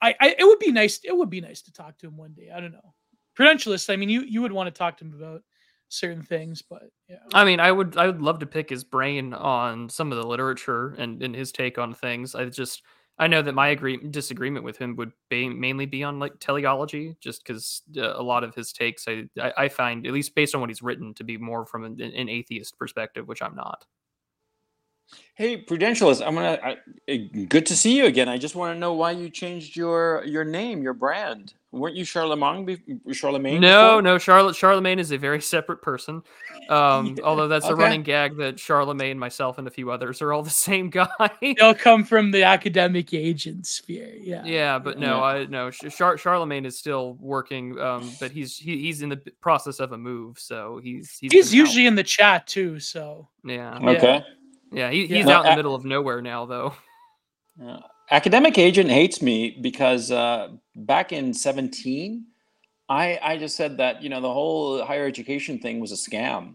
I, 0.00 0.14
I 0.20 0.36
it 0.38 0.44
would 0.44 0.58
be 0.58 0.72
nice 0.72 1.00
it 1.04 1.16
would 1.16 1.30
be 1.30 1.40
nice 1.40 1.62
to 1.62 1.72
talk 1.72 1.98
to 1.98 2.06
him 2.06 2.16
one 2.16 2.32
day 2.32 2.50
i 2.54 2.60
don't 2.60 2.72
know 2.72 2.94
prudentialist 3.38 3.92
i 3.92 3.96
mean 3.96 4.08
you 4.08 4.22
you 4.22 4.42
would 4.42 4.52
want 4.52 4.66
to 4.72 4.78
talk 4.78 4.96
to 4.98 5.04
him 5.04 5.14
about 5.14 5.42
certain 5.88 6.22
things 6.22 6.62
but 6.62 6.84
yeah 7.08 7.16
I 7.32 7.44
mean, 7.44 7.60
I 7.60 7.72
would 7.72 7.96
I 7.96 8.06
would 8.06 8.20
love 8.20 8.40
to 8.40 8.46
pick 8.46 8.68
his 8.68 8.84
brain 8.84 9.32
on 9.34 9.88
some 9.88 10.12
of 10.12 10.18
the 10.18 10.26
literature 10.26 10.94
and, 10.98 11.22
and 11.22 11.34
his 11.34 11.52
take 11.52 11.78
on 11.78 11.94
things. 11.94 12.34
I 12.34 12.44
just 12.46 12.82
I 13.18 13.26
know 13.26 13.42
that 13.42 13.54
my 13.54 13.68
agree 13.68 13.96
disagreement 13.96 14.64
with 14.64 14.78
him 14.78 14.94
would 14.96 15.12
mainly 15.30 15.86
be 15.86 16.04
on 16.04 16.18
like 16.20 16.38
teleology, 16.38 17.16
just 17.20 17.44
because 17.44 17.82
uh, 17.96 18.14
a 18.14 18.22
lot 18.22 18.44
of 18.44 18.54
his 18.54 18.72
takes 18.72 19.06
I, 19.08 19.24
I 19.40 19.52
I 19.56 19.68
find 19.68 20.06
at 20.06 20.12
least 20.12 20.34
based 20.34 20.54
on 20.54 20.60
what 20.60 20.70
he's 20.70 20.82
written 20.82 21.14
to 21.14 21.24
be 21.24 21.36
more 21.36 21.66
from 21.66 21.84
an, 21.84 22.00
an 22.00 22.28
atheist 22.28 22.78
perspective, 22.78 23.26
which 23.26 23.42
I'm 23.42 23.56
not. 23.56 23.86
Hey, 25.34 25.62
Prudentialist, 25.62 26.26
I'm 26.26 26.34
gonna. 26.34 26.58
I, 26.62 26.76
eh, 27.06 27.28
good 27.48 27.64
to 27.66 27.76
see 27.76 27.96
you 27.96 28.06
again. 28.06 28.28
I 28.28 28.38
just 28.38 28.56
want 28.56 28.74
to 28.74 28.78
know 28.78 28.94
why 28.94 29.12
you 29.12 29.30
changed 29.30 29.76
your 29.76 30.24
your 30.26 30.44
name, 30.44 30.82
your 30.82 30.94
brand. 30.94 31.54
Weren't 31.70 31.94
you 31.96 32.04
Charlemagne? 32.04 32.64
Be- 32.64 33.12
Charlemagne? 33.12 33.60
No, 33.60 33.90
before? 33.90 34.02
no, 34.02 34.18
Charlotte 34.18 34.56
Charlemagne 34.56 34.98
is 34.98 35.12
a 35.12 35.18
very 35.18 35.40
separate 35.54 35.80
person. 35.80 36.22
Um, 36.70 37.14
Yeah, 37.16 37.22
although 37.24 37.46
that's 37.46 37.66
a 37.66 37.76
running 37.76 38.02
gag 38.02 38.36
that 38.38 38.58
Charlemagne, 38.58 39.16
myself, 39.18 39.58
and 39.58 39.68
a 39.68 39.70
few 39.70 39.90
others 39.92 40.20
are 40.22 40.32
all 40.32 40.42
the 40.42 40.50
same 40.68 40.90
guy. 40.90 41.06
they'll 41.56 41.74
come 41.74 42.02
from 42.04 42.32
the 42.32 42.42
academic 42.42 43.14
agent 43.14 43.66
sphere 43.66 44.12
yeah 44.20 44.42
Yeah, 44.44 44.78
but 44.80 44.98
no, 44.98 45.18
Yeah. 45.18 45.22
I 45.22 45.44
no. 45.46 45.70
Char- 45.70 46.16
Charlemagne 46.18 46.64
is 46.66 46.76
still 46.78 47.14
working, 47.20 47.78
um, 47.78 48.10
but 48.18 48.32
he's 48.32 48.56
he, 48.56 48.78
he's 48.78 49.02
in 49.02 49.10
the 49.10 49.20
process 49.40 49.78
of 49.78 49.92
a 49.92 49.98
move, 49.98 50.38
so 50.40 50.80
he's 50.82 51.16
he's, 51.20 51.30
he's 51.32 51.50
been 51.52 51.60
out. 51.60 51.66
usually 51.66 51.86
in 51.86 51.94
the 51.94 52.02
chat 52.02 52.46
too 52.48 52.80
so 52.80 53.28
yeah 53.44 53.78
Okay. 53.78 54.14
yeah 54.16 54.20
he, 54.72 54.78
Yeah. 54.78 54.90
he's 54.90 55.26
Well, 55.26 55.38
out 55.38 55.46
in 55.46 55.50
the 55.52 55.56
middle 55.56 55.74
of 55.74 55.84
nowhere 55.84 56.22
now 56.22 56.46
though. 56.46 56.74
Yeah. 57.60 57.78
Academic 58.10 58.56
agent 58.58 58.90
hates 58.90 59.20
me 59.20 59.58
because 59.60 60.10
uh, 60.12 60.48
back 60.76 61.12
in 61.12 61.34
17, 61.34 62.24
I, 62.88 63.18
I 63.22 63.36
just 63.36 63.56
said 63.56 63.78
that, 63.78 64.02
you 64.02 64.08
know, 64.08 64.20
the 64.20 64.32
whole 64.32 64.84
higher 64.84 65.06
education 65.06 65.58
thing 65.58 65.80
was 65.80 65.92
a 65.92 65.96
scam 65.96 66.54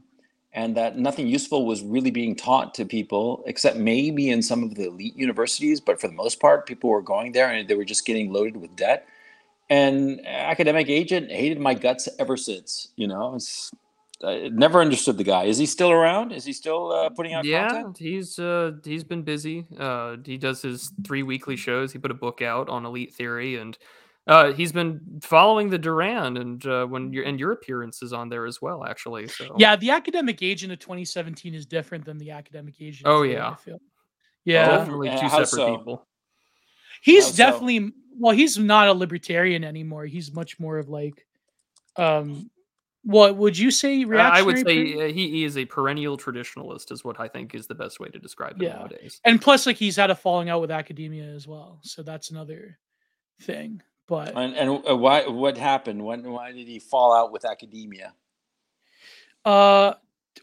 and 0.53 0.77
that 0.77 0.97
nothing 0.97 1.27
useful 1.27 1.65
was 1.65 1.81
really 1.83 2.11
being 2.11 2.35
taught 2.35 2.73
to 2.75 2.85
people 2.85 3.43
except 3.47 3.77
maybe 3.77 4.29
in 4.29 4.41
some 4.41 4.63
of 4.63 4.75
the 4.75 4.85
elite 4.87 5.15
universities. 5.15 5.81
But 5.81 5.99
for 6.01 6.07
the 6.07 6.13
most 6.13 6.39
part, 6.39 6.65
people 6.67 6.89
were 6.89 7.01
going 7.01 7.33
there 7.33 7.49
and 7.49 7.67
they 7.67 7.75
were 7.75 7.85
just 7.85 8.05
getting 8.05 8.31
loaded 8.33 8.57
with 8.57 8.75
debt. 8.75 9.07
And 9.69 10.25
academic 10.25 10.89
agent 10.89 11.31
hated 11.31 11.59
my 11.59 11.73
guts 11.73 12.09
ever 12.19 12.37
since, 12.37 12.89
you 12.95 13.07
know, 13.07 13.35
it's, 13.35 13.71
I 14.23 14.49
never 14.53 14.81
understood 14.81 15.17
the 15.17 15.23
guy. 15.23 15.45
Is 15.45 15.57
he 15.57 15.65
still 15.65 15.91
around? 15.91 16.31
Is 16.31 16.45
he 16.45 16.53
still 16.53 16.91
uh, 16.91 17.09
putting 17.09 17.33
out 17.33 17.45
Yeah, 17.45 17.67
content? 17.67 17.97
he's 17.97 18.39
uh 18.39 18.73
he's 18.83 19.03
been 19.03 19.23
busy. 19.23 19.65
Uh, 19.77 20.17
he 20.25 20.37
does 20.37 20.61
his 20.61 20.91
three 21.05 21.23
weekly 21.23 21.55
shows. 21.55 21.91
He 21.91 21.99
put 21.99 22.11
a 22.11 22.15
book 22.15 22.41
out 22.41 22.69
on 22.69 22.85
elite 22.85 23.13
theory, 23.13 23.57
and 23.57 23.77
uh, 24.27 24.53
he's 24.53 24.71
been 24.71 25.01
following 25.21 25.69
the 25.69 25.77
Duran 25.77 26.37
and 26.37 26.65
uh, 26.65 26.85
when 26.85 27.11
your 27.11 27.25
and 27.25 27.39
your 27.39 27.51
appearances 27.51 28.13
on 28.13 28.29
there 28.29 28.45
as 28.45 28.61
well, 28.61 28.85
actually. 28.85 29.27
So 29.27 29.55
yeah 29.57 29.75
the 29.75 29.89
academic 29.89 30.41
agent 30.41 30.71
of 30.71 30.79
2017 30.79 31.53
is 31.53 31.65
different 31.65 32.05
than 32.05 32.17
the 32.17 32.31
academic 32.31 32.75
agent 32.79 33.07
Oh, 33.07 33.23
yeah. 33.23 33.55
I 33.67 33.71
yeah 34.45 34.67
Oh, 34.71 34.77
definitely 34.77 35.09
uh, 35.09 35.19
two 35.19 35.29
separate 35.29 35.47
so? 35.47 35.77
people. 35.77 36.07
he's 37.01 37.25
How 37.25 37.31
so? 37.31 37.35
definitely 37.35 37.91
well 38.17 38.33
he's 38.35 38.57
not 38.57 38.87
a 38.87 38.93
libertarian 38.93 39.63
anymore 39.63 40.05
he's 40.05 40.33
much 40.33 40.59
more 40.59 40.77
of 40.77 40.87
like 40.87 41.25
um 41.97 42.49
what 43.03 43.35
would 43.35 43.57
you 43.57 43.69
say 43.69 44.03
Uh, 44.03 44.07
reactionary 44.07 44.39
I 44.39 44.41
would 44.43 44.57
say 44.65 44.93
uh, 45.09 45.13
he, 45.13 45.29
he 45.29 45.43
is 45.43 45.57
a 45.57 45.65
perennial 45.65 46.17
traditionalist, 46.17 46.91
is 46.91 47.03
what 47.03 47.19
I 47.19 47.27
think 47.27 47.53
is 47.53 47.67
the 47.67 47.75
best 47.75 47.99
way 47.99 48.07
to 48.09 48.19
describe 48.19 48.61
it 48.61 48.65
Yeah. 48.65 48.75
nowadays. 48.77 49.19
and 49.25 49.41
plus 49.41 49.65
like 49.65 49.75
he's 49.77 49.95
had 49.97 50.09
a 50.09 50.15
falling 50.15 50.49
out 50.49 50.61
with 50.61 50.71
academia 50.71 51.25
as 51.25 51.47
well 51.47 51.79
so 51.83 52.01
that's 52.03 52.31
another 52.31 52.79
thing 53.41 53.81
but 54.07 54.35
And, 54.35 54.53
and 54.55 54.83
uh, 54.89 54.95
why? 54.97 55.27
What 55.27 55.57
happened? 55.57 56.03
When? 56.03 56.29
Why 56.31 56.51
did 56.51 56.67
he 56.67 56.79
fall 56.79 57.13
out 57.13 57.31
with 57.31 57.45
academia? 57.45 58.13
uh 59.45 59.93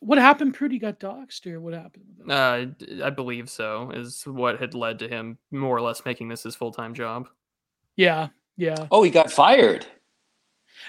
what 0.01 0.19
happened 0.19 0.55
Prudy 0.55 0.79
got 0.79 1.01
doxxed 1.01 1.47
or 1.47 1.61
what 1.61 1.75
happened 1.75 2.05
with? 2.19 2.31
Uh, 2.31 2.65
d- 2.67 3.03
I 3.03 3.11
believe 3.11 3.51
so. 3.51 3.91
Is 3.91 4.23
what 4.27 4.59
had 4.61 4.73
led 4.75 4.99
to 5.01 5.09
him 5.09 5.37
more 5.51 5.77
or 5.77 5.81
less 5.83 6.05
making 6.05 6.29
this 6.29 6.43
his 6.45 6.55
full 6.57 6.73
time 6.73 6.95
job. 6.95 7.29
yeah 7.97 8.29
yeah 8.57 8.87
Oh, 8.91 9.03
he 9.03 9.11
got 9.11 9.31
fired. 9.33 9.87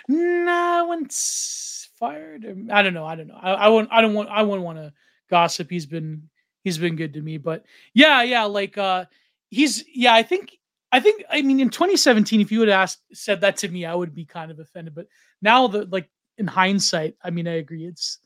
Nah 0.07 0.85
once 0.85 1.89
fired 1.99 2.45
or- 2.45 2.73
i 2.73 2.81
don't 2.81 2.93
know 2.93 3.05
i 3.05 3.15
don't 3.15 3.27
know 3.27 3.39
i, 3.41 3.53
I 3.53 3.67
won't 3.69 3.89
i 3.91 4.01
don't 4.01 4.13
want 4.13 4.29
i 4.29 4.41
wouldn't 4.43 4.65
want 4.65 4.77
to 4.77 4.93
gossip 5.29 5.69
he's 5.69 5.85
been 5.85 6.29
he's 6.63 6.77
been 6.77 6.95
good 6.95 7.13
to 7.13 7.21
me 7.21 7.37
but 7.37 7.65
yeah 7.93 8.21
yeah 8.23 8.43
like 8.43 8.77
uh 8.77 9.05
he's 9.49 9.83
yeah 9.93 10.13
i 10.13 10.23
think 10.23 10.57
I 10.91 10.99
think 10.99 11.23
I 11.29 11.41
mean 11.41 11.59
in 11.59 11.69
2017, 11.69 12.41
if 12.41 12.51
you 12.51 12.59
would 12.59 12.67
have 12.67 12.83
asked 12.83 13.01
said 13.13 13.41
that 13.41 13.57
to 13.57 13.69
me, 13.69 13.85
I 13.85 13.95
would 13.95 14.13
be 14.13 14.25
kind 14.25 14.51
of 14.51 14.59
offended. 14.59 14.93
But 14.93 15.07
now 15.41 15.67
the 15.67 15.85
like 15.85 16.09
in 16.37 16.47
hindsight, 16.47 17.15
I 17.23 17.29
mean, 17.29 17.47
I 17.47 17.53
agree. 17.53 17.85
It's 17.85 18.19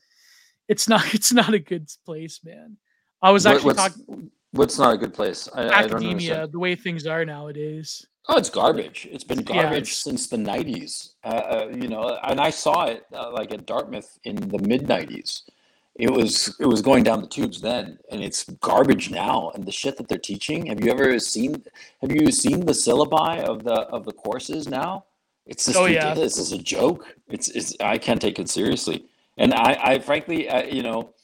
it's 0.68 0.88
not 0.88 1.02
it's 1.14 1.32
not 1.32 1.54
a 1.54 1.58
good 1.58 1.88
place, 2.04 2.40
man. 2.44 2.76
I 3.22 3.30
was 3.30 3.46
actually 3.46 3.74
what's, 3.74 3.78
talking 3.78 4.30
what's 4.56 4.78
not 4.78 4.94
a 4.94 4.98
good 4.98 5.14
place? 5.14 5.48
I, 5.54 5.68
academia, 5.68 6.44
I 6.44 6.46
the 6.46 6.58
way 6.58 6.74
things 6.74 7.06
are 7.06 7.24
nowadays. 7.24 8.06
Oh, 8.28 8.36
it's 8.36 8.50
garbage. 8.50 9.06
It's 9.10 9.24
been 9.24 9.42
garbage 9.42 9.72
yeah, 9.72 9.78
it's, 9.78 9.96
since 9.96 10.28
the 10.28 10.36
'90s. 10.36 11.10
Uh, 11.24 11.28
uh, 11.28 11.68
you 11.72 11.88
know, 11.88 12.18
and 12.24 12.40
I 12.40 12.50
saw 12.50 12.86
it 12.86 13.04
uh, 13.12 13.30
like 13.32 13.52
at 13.52 13.66
Dartmouth 13.66 14.18
in 14.24 14.36
the 14.36 14.58
mid 14.58 14.86
'90s. 14.86 15.42
It 15.94 16.10
was 16.10 16.54
it 16.58 16.66
was 16.66 16.82
going 16.82 17.04
down 17.04 17.20
the 17.20 17.28
tubes 17.28 17.60
then, 17.60 17.98
and 18.10 18.22
it's 18.22 18.44
garbage 18.60 19.10
now. 19.10 19.50
And 19.54 19.64
the 19.64 19.72
shit 19.72 19.96
that 19.96 20.08
they're 20.08 20.18
teaching. 20.18 20.66
Have 20.66 20.82
you 20.82 20.90
ever 20.90 21.18
seen? 21.20 21.62
Have 22.02 22.12
you 22.12 22.30
seen 22.32 22.66
the 22.66 22.72
syllabi 22.72 23.44
of 23.44 23.64
the 23.64 23.74
of 23.74 24.04
the 24.04 24.12
courses 24.12 24.68
now? 24.68 25.04
It's 25.46 25.64
just 25.64 25.78
oh, 25.78 25.86
ridiculous. 25.86 26.36
Yeah. 26.36 26.42
It's 26.42 26.52
a 26.52 26.58
joke. 26.58 27.14
It's 27.28 27.48
it's. 27.48 27.76
I 27.80 27.96
can't 27.96 28.20
take 28.20 28.38
it 28.38 28.48
seriously. 28.48 29.06
And 29.38 29.54
I, 29.54 29.78
I 29.82 29.98
frankly, 30.00 30.48
uh, 30.48 30.64
you 30.64 30.82
know, 30.82 31.14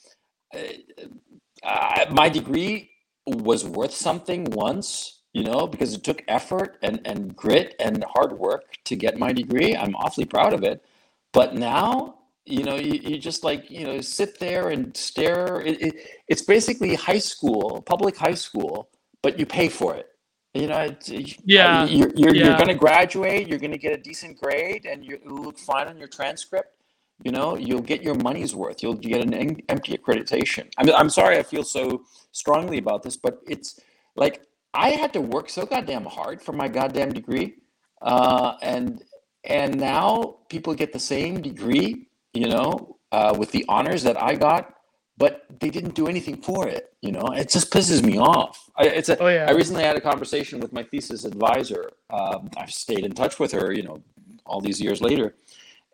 uh, 1.65 2.07
my 2.11 2.29
degree 2.29 2.92
was 3.27 3.65
worth 3.65 3.95
something 3.95 4.45
once 4.45 5.23
you 5.33 5.45
know, 5.45 5.67
because 5.67 5.95
it 5.95 6.05
took 6.05 6.23
effort 6.29 6.79
and, 6.83 7.01
and 7.05 7.35
grit 7.35 7.75
and 7.81 8.05
hard 8.15 8.39
work 8.39 8.77
to 8.85 8.97
get 8.97 9.19
my 9.19 9.33
degree. 9.33 9.75
I'm 9.75 9.97
awfully 9.97 10.27
proud 10.27 10.53
of 10.53 10.63
it. 10.63 10.85
But 11.33 11.55
now, 11.55 12.19
you 12.45 12.65
know, 12.65 12.77
you, 12.77 13.01
you 13.01 13.19
just 13.19 13.43
like, 13.43 13.71
you 13.71 13.85
know, 13.87 14.01
sit 14.01 14.39
there 14.39 14.69
and 14.69 14.95
stare. 14.95 15.63
It, 15.63 15.81
it, 15.81 15.95
it's 16.29 16.43
basically 16.43 16.95
high 16.95 17.19
school, 17.19 17.83
public 17.87 18.17
high 18.17 18.35
school, 18.35 18.91
but 19.23 19.39
you 19.39 19.47
pay 19.47 19.69
for 19.69 19.95
it. 19.95 20.09
You 20.53 20.67
know, 20.67 20.75
uh, 20.75 20.93
yeah, 21.09 21.87
you're, 21.87 22.11
you're, 22.15 22.35
yeah. 22.35 22.45
you're 22.45 22.57
going 22.57 22.69
to 22.69 22.75
graduate, 22.75 23.49
you're 23.49 23.59
going 23.59 23.73
to 23.73 23.79
get 23.79 23.95
a 23.95 24.03
decent 24.03 24.39
grade, 24.39 24.85
and 24.85 25.03
you 25.03 25.19
look 25.25 25.59
fine 25.59 25.89
on 25.89 25.97
your 25.97 26.09
transcript. 26.09 26.82
You 27.25 27.31
know, 27.31 27.57
you'll 27.57 27.83
get 27.83 28.03
your 28.03 28.15
money's 28.17 28.55
worth. 28.55 28.83
You'll 28.83 28.95
get 28.95 29.23
an 29.23 29.33
empty 29.69 29.97
accreditation. 29.97 30.69
I 30.77 30.85
mean, 30.85 30.95
I'm 30.95 31.11
sorry 31.11 31.39
I 31.39 31.43
feel 31.43 31.63
so 31.63 32.05
strongly 32.33 32.79
about 32.79 33.03
this, 33.03 33.17
but 33.17 33.41
it's 33.47 33.79
like 34.17 34.43
I 34.75 34.91
had 34.91 35.13
to 35.13 35.21
work 35.21 35.49
so 35.49 35.65
goddamn 35.65 36.05
hard 36.05 36.43
for 36.43 36.53
my 36.53 36.69
goddamn 36.69 37.13
degree, 37.13 37.55
uh, 38.01 38.55
and 38.63 39.03
and 39.45 39.79
now 39.79 40.39
people 40.49 40.75
get 40.75 40.93
the 40.93 40.99
same 40.99 41.43
degree, 41.43 42.09
you 42.33 42.49
know, 42.49 42.97
uh, 43.13 43.35
with 43.39 43.51
the 43.53 43.65
honors 43.69 44.03
that 44.05 44.21
I 44.21 44.35
got, 44.35 44.75
but 45.19 45.45
they 45.61 45.71
didn't 45.71 45.95
do 45.95 46.07
anything 46.07 46.41
for 46.41 46.69
it. 46.69 46.95
You 47.03 47.13
know, 47.13 47.27
it 47.35 47.49
just 47.51 47.71
pisses 47.71 48.03
me 48.05 48.19
off. 48.19 48.71
I, 48.77 48.85
it's 48.87 49.09
a, 49.09 49.19
oh, 49.19 49.29
yeah. 49.29 49.47
I 49.49 49.53
recently 49.53 49.83
had 49.83 49.97
a 49.97 50.01
conversation 50.01 50.61
with 50.61 50.73
my 50.73 50.85
thesis 50.85 51.25
advisor. 51.25 51.91
Um, 52.11 52.51
I've 52.57 52.73
stayed 52.73 53.05
in 53.05 53.13
touch 53.13 53.39
with 53.39 53.53
her, 53.53 53.73
you 53.73 53.83
know, 53.83 54.03
all 54.47 54.61
these 54.61 54.81
years 54.81 55.01
later, 55.01 55.35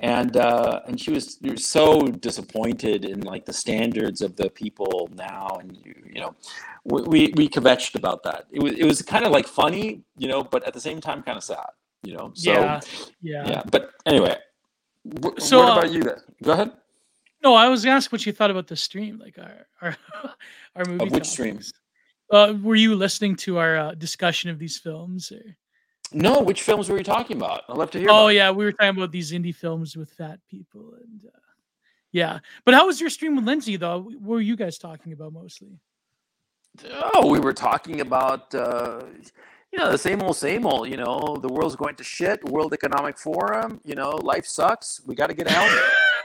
and 0.01 0.37
uh, 0.37 0.81
and 0.87 1.01
she 1.01 1.11
was, 1.11 1.39
was 1.43 1.67
so 1.67 2.07
disappointed 2.07 3.05
in 3.05 3.21
like 3.23 3.45
the 3.45 3.53
standards 3.53 4.21
of 4.21 4.37
the 4.37 4.49
people 4.51 5.09
now, 5.15 5.59
and 5.61 5.77
you, 5.85 5.95
you 6.15 6.21
know, 6.21 6.35
we 6.85 7.33
we 7.37 7.49
kvetched 7.49 7.97
about 7.97 8.23
that. 8.23 8.47
It 8.51 8.63
was 8.63 8.73
it 8.75 8.85
was 8.85 9.03
kind 9.03 9.25
of 9.25 9.33
like 9.33 9.47
funny, 9.47 10.03
you 10.17 10.29
know, 10.29 10.45
but 10.45 10.65
at 10.67 10.73
the 10.73 10.81
same 10.81 11.01
time 11.01 11.23
kind 11.23 11.37
of 11.37 11.43
sad, 11.43 11.71
you 12.05 12.15
know. 12.15 12.31
So 12.35 12.53
yeah, 12.53 12.81
yeah. 13.21 13.49
yeah. 13.49 13.63
But 13.71 13.91
anyway, 14.07 14.37
wh- 15.05 15.39
so 15.39 15.59
what 15.59 15.71
uh, 15.71 15.79
about 15.79 15.93
you? 15.93 16.05
Then 16.05 16.17
go 16.45 16.53
ahead. 16.53 16.73
No, 17.43 17.55
I 17.55 17.69
was 17.69 17.85
gonna 17.85 18.01
what 18.11 18.25
you 18.25 18.33
thought 18.33 18.51
about 18.51 18.69
the 18.69 18.77
stream, 18.77 19.19
like 19.19 19.39
our 19.39 19.67
our 19.83 19.97
our 20.77 20.85
movie. 20.85 21.07
Of 21.07 21.13
which 21.13 21.27
streams? 21.27 21.73
Uh, 22.31 22.55
were 22.63 22.77
you 22.77 22.95
listening 22.95 23.35
to 23.35 23.59
our 23.59 23.77
uh, 23.77 23.95
discussion 23.95 24.51
of 24.51 24.59
these 24.59 24.79
films? 24.79 25.33
Or? 25.33 25.57
No, 26.13 26.41
which 26.41 26.63
films 26.63 26.89
were 26.89 26.99
you 26.99 27.05
talking 27.05 27.37
about? 27.37 27.63
I'd 27.69 27.77
love 27.77 27.91
to 27.93 27.99
hear. 27.99 28.09
Oh 28.11 28.29
yeah, 28.29 28.51
we 28.51 28.65
were 28.65 28.73
talking 28.73 28.97
about 28.97 29.13
these 29.13 29.33
indie 29.33 29.55
films 29.55 29.97
with 29.97 30.11
fat 30.11 30.41
people, 30.51 30.95
and 31.01 31.27
uh, 31.27 31.39
yeah. 32.13 32.39
But 32.65 32.75
how 32.75 32.87
was 32.87 33.01
your 33.01 33.11
stream 33.11 33.37
with 33.37 33.45
Lindsay 33.45 33.77
though? 33.77 34.01
What 34.03 34.21
were 34.23 34.41
you 34.41 34.57
guys 34.57 34.79
talking 34.79 35.13
about 35.13 35.33
mostly? 35.33 35.79
Oh, 37.15 37.29
we 37.31 37.41
were 37.41 37.53
talking 37.53 38.01
about 38.01 38.55
uh, 38.55 39.03
you 39.73 39.79
know 39.79 39.91
the 39.91 39.99
same 39.99 40.23
old, 40.23 40.37
same 40.37 40.67
old. 40.67 40.89
You 40.89 40.97
know, 40.97 41.37
the 41.41 41.49
world's 41.49 41.77
going 41.77 41.97
to 41.97 42.05
shit. 42.05 42.43
World 42.45 42.73
Economic 42.73 43.19
Forum. 43.19 43.81
You 43.85 43.95
know, 43.95 44.11
life 44.11 44.47
sucks. 44.47 45.01
We 45.07 45.15
got 45.15 45.29
to 45.29 45.35
get 45.35 45.49
out. 45.49 45.71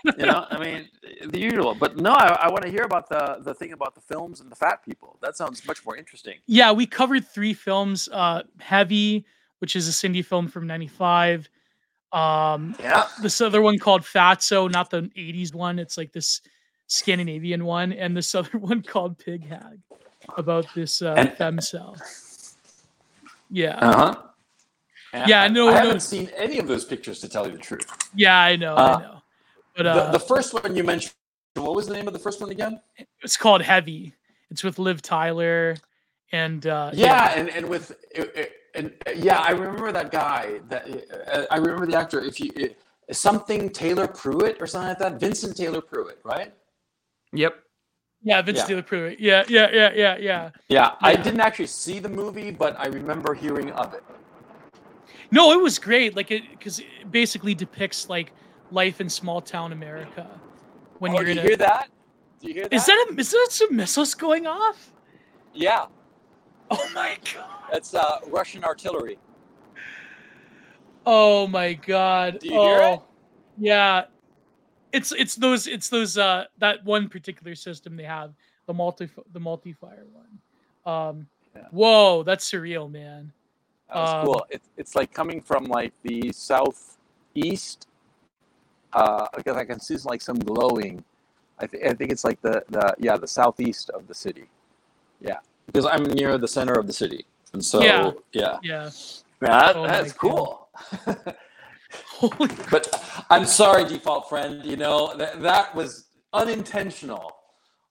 you 0.18 0.26
know, 0.26 0.46
I 0.50 0.60
mean, 0.60 0.90
the 1.26 1.40
usual. 1.40 1.76
But 1.76 1.98
no, 1.98 2.12
I, 2.12 2.28
I 2.44 2.50
want 2.50 2.64
to 2.64 2.70
hear 2.70 2.84
about 2.84 3.10
the 3.10 3.38
the 3.42 3.54
thing 3.54 3.74
about 3.74 3.96
the 3.96 4.02
films 4.02 4.40
and 4.40 4.52
the 4.52 4.56
fat 4.56 4.84
people. 4.84 5.18
That 5.22 5.36
sounds 5.36 5.66
much 5.66 5.86
more 5.86 5.98
interesting. 5.98 6.40
Yeah, 6.46 6.72
we 6.72 6.86
covered 6.86 7.28
three 7.28 7.54
films. 7.54 8.08
Uh, 8.12 8.44
Heavy 8.60 9.26
which 9.64 9.78
is 9.78 9.88
a 9.88 9.94
Cindy 9.94 10.22
film 10.22 10.50
from 10.50 10.68
'95. 10.68 11.48
Um, 12.12 12.76
yeah. 12.82 13.08
This 13.22 13.40
other 13.40 13.62
one 13.62 13.80
called 13.80 14.02
Fatso, 14.02 14.70
not 14.70 14.90
the 14.90 15.04
'80s 15.04 15.56
one. 15.56 15.80
It's 15.80 15.98
like 15.98 16.12
this 16.12 16.42
Scandinavian 16.88 17.64
one, 17.64 17.94
and 17.94 18.16
this 18.16 18.36
other 18.40 18.58
one 18.58 18.82
called 18.82 19.18
Pig 19.18 19.48
Hag, 19.48 19.80
about 20.36 20.66
this 20.76 21.02
uh, 21.02 21.14
and. 21.16 21.62
Yeah. 23.50 23.78
Uh 23.78 23.96
huh. 23.96 24.16
Yeah, 25.28 25.48
no, 25.48 25.70
I 25.70 25.76
no. 25.76 25.78
haven't 25.78 26.02
seen 26.02 26.30
any 26.36 26.60
of 26.60 26.68
those 26.68 26.84
pictures 26.84 27.22
to 27.22 27.30
tell 27.30 27.46
you 27.48 27.54
the 27.54 27.60
truth. 27.60 27.90
Yeah, 28.14 28.38
I 28.38 28.58
know, 28.58 28.76
uh, 28.76 28.98
I 28.98 29.02
know. 29.02 29.22
But 29.78 29.88
uh, 29.88 30.12
the, 30.12 30.18
the 30.18 30.26
first 30.26 30.54
one 30.54 30.76
you 30.76 30.84
mentioned, 30.84 31.14
what 31.56 31.74
was 31.74 31.88
the 31.88 31.94
name 31.94 32.08
of 32.08 32.12
the 32.12 32.20
first 32.20 32.42
one 32.42 32.50
again? 32.50 32.82
It's 33.22 33.38
called 33.38 33.62
Heavy. 33.62 34.14
It's 34.52 34.62
with 34.62 34.78
Liv 34.78 35.02
Tyler, 35.02 35.78
and 36.34 36.68
uh, 36.68 36.92
yeah, 36.94 37.06
yeah, 37.06 37.40
and 37.40 37.50
and 37.50 37.70
with 37.70 37.92
it, 38.12 38.34
it, 38.36 38.52
and 38.74 38.94
uh, 39.08 39.12
yeah, 39.12 39.40
I 39.40 39.52
remember 39.52 39.92
that 39.92 40.12
guy. 40.12 40.60
That 40.70 40.88
uh, 41.32 41.46
I 41.52 41.58
remember 41.58 41.86
the 41.86 41.98
actor. 41.98 42.22
If 42.22 42.40
you 42.40 42.52
it, 42.56 42.80
something 43.12 43.70
Taylor 43.70 44.08
Pruitt 44.08 44.62
or 44.62 44.68
something 44.68 44.90
like 44.90 45.00
that, 45.00 45.20
Vincent 45.20 45.56
Taylor 45.56 45.82
Pruitt, 45.82 46.20
right? 46.24 46.54
Yep. 47.34 47.56
Yeah, 48.24 48.42
Vincent 48.42 48.64
yeah. 48.64 48.68
Taylor 48.68 48.84
Pruitt. 48.84 49.20
Yeah, 49.20 49.44
yeah, 49.48 49.70
yeah, 49.72 49.74
yeah, 49.74 49.92
yeah, 49.96 50.18
yeah. 50.18 50.50
Yeah, 50.70 50.92
I 51.02 51.16
didn't 51.16 51.42
actually 51.42 51.68
see 51.68 52.00
the 52.00 52.10
movie, 52.10 52.52
but 52.52 52.76
I 52.80 52.88
remember 52.88 53.34
hearing 53.34 53.72
of 53.72 53.94
it. 53.94 54.04
No, 55.32 55.52
it 55.52 55.62
was 55.62 55.78
great. 55.80 56.16
Like 56.16 56.32
it, 56.32 56.44
because 56.52 56.80
it 56.80 57.12
basically 57.12 57.54
depicts 57.54 58.08
like 58.08 58.32
life 58.72 59.02
in 59.02 59.10
small 59.10 59.42
town 59.42 59.74
America. 59.74 60.30
When 61.00 61.12
oh, 61.12 61.20
you're 61.20 61.30
in 61.30 61.38
you 61.38 61.44
a, 61.44 61.46
hear 61.48 61.58
that? 61.58 61.90
Do 62.40 62.48
you 62.48 62.54
hear 62.54 62.64
that? 62.64 62.74
Is 62.74 62.86
that 62.86 63.08
a, 63.10 63.20
is 63.20 63.32
that 63.32 63.48
some 63.50 63.76
missiles 63.76 64.14
going 64.14 64.48
off? 64.48 64.92
Yeah. 65.54 65.88
Oh 66.80 66.90
my 66.96 67.18
god. 67.34 67.46
That's 67.72 67.94
uh, 67.94 68.20
Russian 68.28 68.64
artillery. 68.64 69.18
Oh 71.06 71.46
my 71.48 71.74
god. 71.74 72.40
Do 72.40 72.48
you 72.48 72.58
oh, 72.58 72.64
hear 72.64 72.82
it? 72.94 73.00
Yeah. 73.60 74.06
It's 74.92 75.12
it's 75.12 75.36
those 75.36 75.68
it's 75.68 75.90
those 75.90 76.18
uh 76.18 76.46
that 76.58 76.84
one 76.84 77.10
particular 77.10 77.56
system 77.56 77.96
they 77.96 78.04
have 78.04 78.34
the 78.66 78.74
multi 78.74 79.10
the 79.34 79.40
multi 79.40 79.74
fire 79.74 80.06
one. 80.12 80.92
Um 80.92 81.28
yeah. 81.56 81.68
whoa, 81.72 82.24
that's 82.24 82.50
surreal, 82.50 82.90
man. 82.92 83.32
That 83.90 83.96
was 83.96 84.14
um, 84.14 84.26
cool. 84.26 84.46
It's 84.50 84.70
it's 84.78 84.96
like 84.96 85.14
coming 85.14 85.42
from 85.42 85.66
like 85.66 85.94
the 86.02 86.32
southeast. 86.32 87.88
Uh, 88.94 89.26
because 89.36 89.58
I 89.58 89.66
can 89.66 89.80
see 89.80 89.98
like 90.06 90.22
some 90.22 90.38
glowing. 90.38 91.04
I, 91.58 91.66
th- 91.66 91.84
I 91.84 91.94
think 91.94 92.12
it's 92.12 92.24
like 92.24 92.42
the 92.42 92.64
the 92.70 92.96
yeah 93.00 93.18
the 93.18 93.28
southeast 93.28 93.90
of 93.92 94.08
the 94.08 94.14
city. 94.14 94.46
Yeah 95.20 95.40
because 95.68 95.86
I'm 95.86 96.04
near 96.04 96.38
the 96.38 96.48
center 96.48 96.74
of 96.74 96.88
the 96.88 96.94
city, 96.94 97.26
and 97.54 97.64
so 97.64 97.82
yeah, 97.82 98.12
yeah, 98.34 98.58
yeah. 98.64 98.90
That, 99.40 99.76
oh 99.76 99.88
that's 99.88 100.14
cool. 100.14 100.70
but 102.72 103.26
I'm 103.30 103.46
sorry, 103.46 103.86
default 103.86 104.30
friend. 104.30 104.66
You 104.66 104.78
know 104.78 105.16
that 105.18 105.42
that 105.42 105.76
was 105.76 106.06
unintentional. 106.34 107.36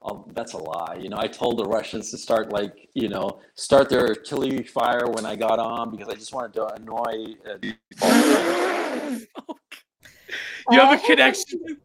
Um, 0.05 0.25
that's 0.35 0.55
a 0.55 0.59
lie. 0.59 0.99
You 1.01 1.11
know, 1.11 1.19
I 1.19 1.29
told 1.29 1.59
the 1.59 1.65
Russians 1.65 2.11
to 2.11 2.19
start 2.19 2.53
like 2.53 2.89
you 2.95 3.09
know 3.09 3.41
start 3.55 3.89
their 3.89 4.09
artillery 4.09 4.65
fire 4.65 5.07
when 5.07 5.25
I 5.25 5.37
got 5.37 5.59
on 5.59 5.91
because 5.91 6.09
I 6.09 6.15
just 6.15 6.35
wanted 6.35 6.55
to 6.55 6.67
annoy. 6.75 7.35
Uh, 7.49 7.59
you 10.71 10.81
have 10.81 10.99
a 10.99 11.07
connection. 11.07 11.79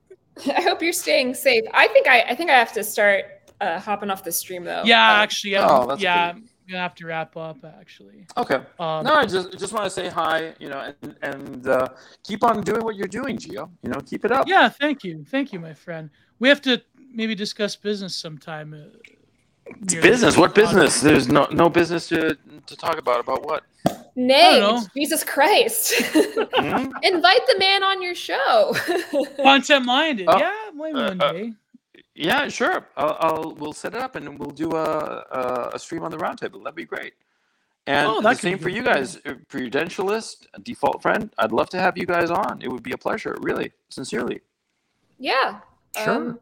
I 0.45 0.61
hope 0.61 0.81
you're 0.81 0.93
staying 0.93 1.33
safe. 1.33 1.63
I 1.73 1.87
think 1.87 2.07
I, 2.07 2.21
I 2.21 2.35
think 2.35 2.49
I 2.49 2.57
have 2.57 2.73
to 2.73 2.83
start 2.83 3.25
uh, 3.61 3.79
hopping 3.79 4.09
off 4.09 4.23
the 4.23 4.31
stream 4.31 4.63
though. 4.63 4.83
Yeah, 4.85 5.11
uh, 5.11 5.23
actually, 5.23 5.51
yeah, 5.51 5.67
oh, 5.69 5.95
yeah, 5.97 6.33
I'm 6.35 6.49
gonna 6.67 6.81
have 6.81 6.95
to 6.95 7.05
wrap 7.05 7.35
up 7.37 7.57
actually. 7.63 8.25
Okay. 8.35 8.55
Um, 8.79 9.05
no, 9.05 9.13
I 9.13 9.25
just 9.25 9.57
just 9.57 9.73
want 9.73 9.85
to 9.85 9.89
say 9.89 10.09
hi, 10.09 10.53
you 10.59 10.69
know, 10.69 10.93
and 11.01 11.15
and 11.21 11.67
uh, 11.67 11.87
keep 12.23 12.43
on 12.43 12.61
doing 12.61 12.83
what 12.83 12.95
you're 12.95 13.07
doing, 13.07 13.37
Gio. 13.37 13.69
You 13.81 13.89
know, 13.89 13.99
keep 14.01 14.25
it 14.25 14.31
up. 14.31 14.47
Yeah, 14.47 14.69
thank 14.69 15.03
you, 15.03 15.25
thank 15.29 15.53
you, 15.53 15.59
my 15.59 15.73
friend. 15.73 16.09
We 16.39 16.49
have 16.49 16.61
to 16.61 16.81
maybe 17.13 17.35
discuss 17.35 17.75
business 17.75 18.15
sometime. 18.15 18.73
Uh, 18.73 19.95
business? 20.01 20.37
What 20.37 20.55
business? 20.55 21.01
There's 21.01 21.27
no 21.27 21.47
no 21.51 21.69
business 21.69 22.07
to 22.09 22.37
to 22.65 22.75
talk 22.75 22.97
about. 22.97 23.19
About 23.19 23.43
what? 23.43 23.63
Nay, 24.15 24.79
Jesus 24.95 25.23
Christ! 25.23 25.93
mm-hmm. 25.93 26.91
Invite 27.03 27.47
the 27.47 27.59
man 27.59 27.83
on 27.83 28.01
your 28.01 28.15
show. 28.15 28.75
Content 29.41 29.85
minded, 29.85 30.27
oh, 30.27 30.39
yeah, 30.39 30.53
maybe 30.73 30.93
one 30.93 31.21
uh, 31.21 31.31
day. 31.31 31.53
Yeah, 32.19 32.47
sure. 32.47 32.87
I'll, 32.97 33.17
I'll 33.19 33.55
we'll 33.55 33.73
set 33.73 33.93
it 33.93 34.01
up 34.01 34.15
and 34.15 34.39
we'll 34.39 34.49
do 34.49 34.71
a 34.71 35.23
a, 35.31 35.71
a 35.75 35.79
stream 35.79 36.03
on 36.03 36.09
the 36.11 36.17
roundtable. 36.17 36.63
That'd 36.63 36.75
be 36.75 36.85
great. 36.85 37.13
And 37.85 38.07
Oh, 38.07 38.15
the 38.15 38.29
that 38.29 38.39
same 38.39 38.57
for 38.57 38.69
you 38.69 38.83
guys, 38.83 39.15
uh, 39.25 39.35
Prudentialist, 39.49 40.47
default 40.63 41.01
friend. 41.01 41.31
I'd 41.37 41.51
love 41.53 41.69
to 41.69 41.79
have 41.79 41.97
you 41.97 42.05
guys 42.05 42.29
on. 42.31 42.61
It 42.61 42.69
would 42.69 42.83
be 42.83 42.91
a 42.91 42.97
pleasure, 42.97 43.37
really, 43.39 43.71
sincerely. 43.89 44.41
Yeah. 45.19 45.59
Sure. 46.03 46.13
Um, 46.13 46.39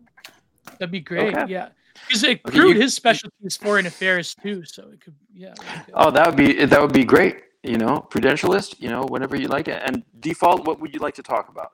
That'd 0.79 0.91
be 0.91 1.01
great. 1.01 1.35
Okay. 1.35 1.51
Yeah. 1.51 1.69
Because 2.07 2.23
it 2.23 2.41
Okay, 2.45 2.57
Prude, 2.57 2.75
you- 2.77 2.81
his 2.81 2.93
specialty 2.95 3.35
is 3.43 3.55
foreign 3.57 3.85
affairs 3.85 4.33
too, 4.41 4.63
so 4.65 4.89
it 4.91 5.01
could 5.01 5.13
yeah. 5.33 5.53
that'd. 5.59 5.93
Oh, 5.93 6.09
that 6.09 6.25
would 6.27 6.35
be 6.37 6.65
that 6.65 6.81
would 6.81 6.93
be 6.93 7.03
great. 7.05 7.43
You 7.63 7.77
know, 7.77 8.07
Prudentialist. 8.09 8.79
You 8.79 8.89
know, 8.89 9.03
whenever 9.05 9.35
you 9.35 9.47
like 9.47 9.67
it. 9.67 9.81
And 9.85 10.03
default, 10.19 10.65
what 10.65 10.79
would 10.81 10.93
you 10.95 10.99
like 10.99 11.15
to 11.15 11.23
talk 11.23 11.49
about? 11.49 11.71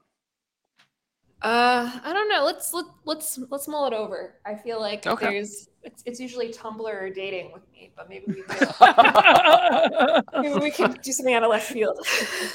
Uh, 1.41 1.99
I 2.03 2.13
don't 2.13 2.29
know. 2.29 2.43
Let's 2.45 2.73
let, 2.73 2.85
let's 3.05 3.39
let's 3.49 3.67
mull 3.67 3.87
it 3.87 3.93
over. 3.93 4.35
I 4.45 4.55
feel 4.55 4.79
like 4.79 5.07
Okay. 5.07 5.25
there's 5.31 5.69
it's, 5.83 6.03
it's 6.05 6.19
usually 6.19 6.49
Tumblr 6.53 6.81
or 6.81 7.09
dating 7.09 7.51
with 7.51 7.63
me, 7.73 7.91
but 7.95 8.07
maybe 8.09 8.25
we 8.27 8.41
could, 8.47 8.67
maybe 10.41 10.59
we 10.59 10.71
could 10.71 11.01
do 11.01 11.11
something 11.11 11.33
out 11.33 11.43
of 11.43 11.49
left 11.49 11.71
field. 11.71 11.97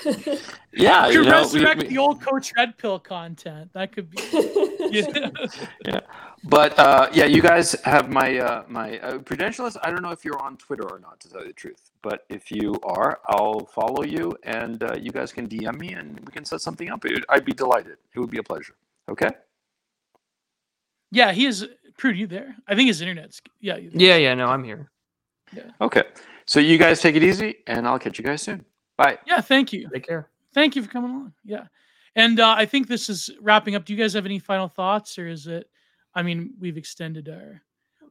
Yeah, 0.79 1.09
you 1.09 1.21
could 1.21 1.29
know, 1.29 1.39
resurrect 1.41 1.83
we- 1.85 1.89
the 1.89 1.97
old 1.99 2.21
Coach 2.21 2.53
Red 2.55 2.77
Pill 2.77 2.99
content. 2.99 3.73
That 3.73 3.93
could 3.93 4.11
be. 4.11 4.19
Yeah. 5.85 6.01
But 6.45 6.79
uh, 6.79 7.09
yeah, 7.13 7.25
you 7.25 7.41
guys 7.41 7.73
have 7.85 8.11
my 8.11 8.39
uh, 8.39 8.65
my 8.69 8.99
uh, 8.99 9.19
Prudentialist. 9.19 9.79
I 9.83 9.91
don't 9.91 10.03
know 10.03 10.11
if 10.11 10.23
you're 10.25 10.39
on 10.41 10.57
Twitter 10.59 10.85
or 10.85 10.99
not, 11.01 11.19
to 11.21 11.31
tell 11.31 11.41
you 11.41 11.49
the 11.49 11.53
truth. 11.55 11.91
But 12.03 12.25
if 12.29 12.51
you 12.53 12.75
are, 12.85 13.21
I'll 13.29 13.65
follow 13.67 14.05
you, 14.05 14.37
and 14.43 14.83
uh, 14.83 14.95
you 15.01 15.11
guys 15.11 15.33
can 15.33 15.49
DM 15.49 15.79
me, 15.79 15.95
and 15.95 16.21
we 16.21 16.31
can 16.31 16.45
set 16.45 16.61
something 16.61 16.91
up. 16.91 17.05
It, 17.07 17.25
I'd 17.31 17.45
be 17.47 17.53
delighted. 17.53 17.97
It 18.15 18.21
would 18.21 18.31
be 18.31 18.39
a 18.39 18.43
pleasure. 18.45 18.75
Okay. 19.09 19.31
yeah, 21.11 21.33
he 21.33 21.47
is. 21.47 21.67
Prude, 21.99 22.19
you 22.19 22.27
there? 22.27 22.55
I 22.69 22.75
think 22.75 22.89
his 22.89 23.01
internet's. 23.01 23.41
Yeah. 23.61 23.77
Yeah, 23.77 24.17
yeah, 24.17 24.35
no, 24.35 24.49
I'm 24.49 24.65
here. 24.65 24.91
Yeah. 25.53 25.71
Okay. 25.81 26.05
So 26.45 26.61
you 26.61 26.79
guys 26.79 27.01
take 27.01 27.17
it 27.17 27.23
easy, 27.23 27.57
and 27.67 27.87
I'll 27.87 27.99
catch 27.99 28.19
you 28.19 28.25
guys 28.25 28.43
soon. 28.43 28.65
Bye. 28.97 29.19
Yeah. 29.27 29.41
Thank 29.41 29.73
you. 29.73 29.89
Take 29.93 30.07
care. 30.07 30.31
Thank 30.55 30.77
you 30.77 30.83
for 30.83 30.89
coming 30.89 31.11
along. 31.11 31.33
Yeah. 31.45 31.65
And 32.15 32.41
uh, 32.41 32.55
I 32.57 32.65
think 32.65 32.89
this 32.89 33.09
is 33.09 33.31
wrapping 33.41 33.75
up. 33.75 33.85
Do 33.85 33.93
you 33.93 33.99
guys 33.99 34.15
have 34.15 34.25
any 34.27 34.39
final 34.39 34.69
thoughts, 34.69 35.19
or 35.19 35.29
is 35.29 35.47
it? 35.47 35.69
I 36.15 36.23
mean, 36.23 36.55
we've 36.59 36.79
extended 36.79 37.29
our. 37.29 37.63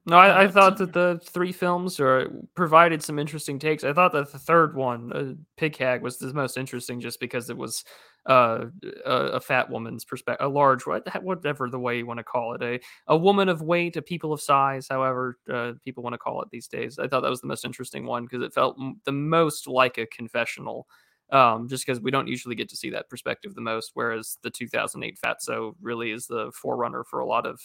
No, 0.06 0.18
I, 0.18 0.44
I 0.44 0.48
thought 0.48 0.78
that 0.78 0.94
the 0.94 1.20
three 1.24 1.52
films 1.52 2.00
are 2.00 2.30
provided 2.54 3.02
some 3.02 3.18
interesting 3.18 3.58
takes. 3.58 3.84
I 3.84 3.94
thought 3.94 4.12
that 4.14 4.32
the 4.32 4.38
third 4.38 4.76
one, 4.76 5.12
uh, 5.12 5.34
Pig 5.58 5.76
Hag, 5.78 6.04
was 6.04 6.18
the 6.18 6.32
most 6.32 6.58
interesting 6.58 7.00
just 7.00 7.20
because 7.20 7.50
it 7.50 7.58
was 7.58 7.84
uh, 8.26 8.66
a, 9.06 9.12
a 9.12 9.40
fat 9.40 9.70
woman's 9.70 10.04
perspective, 10.06 10.46
a 10.46 10.50
large, 10.50 10.84
whatever 10.86 11.70
the 11.70 11.80
way 11.80 11.98
you 11.98 12.06
want 12.06 12.18
to 12.18 12.24
call 12.24 12.54
it, 12.54 12.62
a 12.64 12.80
a 13.08 13.18
woman 13.18 13.50
of 13.50 13.62
weight, 13.62 13.96
a 13.98 14.02
people 14.02 14.34
of 14.34 14.42
size, 14.42 14.88
however 14.90 15.38
uh, 15.52 15.74
people 15.84 16.04
want 16.04 16.14
to 16.14 16.18
call 16.18 16.42
it 16.42 16.50
these 16.52 16.68
days. 16.68 16.98
I 17.00 17.08
thought 17.08 17.22
that 17.22 17.30
was 17.30 17.42
the 17.42 17.48
most 17.48 17.66
interesting 17.66 18.06
one 18.06 18.24
because 18.24 18.42
it 18.42 18.54
felt 18.54 18.76
m- 18.80 19.00
the 19.06 19.12
most 19.12 19.68
like 19.68 19.98
a 19.98 20.06
confessional. 20.08 20.88
Um, 21.32 21.68
just 21.68 21.86
because 21.86 22.00
we 22.00 22.12
don't 22.12 22.28
usually 22.28 22.54
get 22.54 22.70
to 22.70 22.76
see 22.76 22.92
that 22.92 23.10
perspective 23.10 23.56
the 23.56 23.62
most, 23.62 23.92
whereas 23.96 24.38
the 24.44 24.52
2008 24.52 25.18
Fatso 25.20 25.74
really 25.82 26.12
is 26.12 26.28
the 26.28 26.52
forerunner 26.52 27.04
for 27.04 27.20
a 27.20 27.26
lot 27.26 27.48
of 27.48 27.60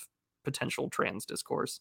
potential 0.44 0.88
trans 0.88 1.26
discourse. 1.26 1.80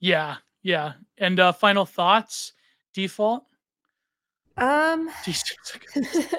Yeah. 0.00 0.36
Yeah. 0.64 0.94
And 1.18 1.38
uh, 1.38 1.52
final 1.52 1.86
thoughts. 1.86 2.52
Default. 2.94 3.44
um, 4.56 5.08
Jeez. 5.24 5.42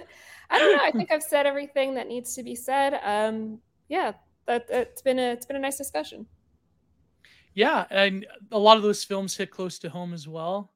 I 0.50 0.60
don't 0.60 0.78
know. 0.78 0.84
I 0.84 0.92
think 0.92 1.12
I've 1.12 1.24
said 1.24 1.46
everything 1.46 1.96
that 1.96 2.08
needs 2.08 2.36
to 2.36 2.44
be 2.44 2.56
said. 2.56 3.00
Um, 3.04 3.60
yeah, 3.88 4.14
that 4.48 4.66
it's 4.70 5.02
been 5.02 5.20
a 5.20 5.32
it's 5.32 5.46
been 5.46 5.56
a 5.56 5.60
nice 5.60 5.78
discussion. 5.78 6.26
Yeah, 7.54 7.86
and 7.90 8.26
a 8.52 8.60
lot 8.60 8.78
of 8.78 8.84
those 8.84 9.04
films 9.04 9.36
hit 9.38 9.50
close 9.50 9.80
to 9.80 9.90
home 9.90 10.14
as 10.14 10.28
well. 10.28 10.74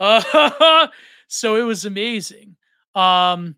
Uh, 0.00 0.88
so 1.28 1.56
it 1.56 1.62
was 1.62 1.84
amazing. 1.84 2.56
Um, 2.94 3.54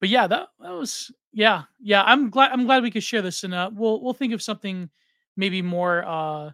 but 0.00 0.08
yeah, 0.08 0.26
that 0.26 0.48
that 0.60 0.72
was 0.72 1.12
yeah, 1.32 1.62
yeah. 1.80 2.02
I'm 2.04 2.30
glad 2.30 2.50
I'm 2.50 2.64
glad 2.66 2.82
we 2.82 2.90
could 2.90 3.04
share 3.04 3.22
this, 3.22 3.44
and 3.44 3.54
uh, 3.54 3.70
we'll 3.72 4.02
we'll 4.02 4.14
think 4.14 4.32
of 4.32 4.42
something 4.42 4.90
maybe 5.36 5.62
more 5.62 6.04
uh, 6.04 6.50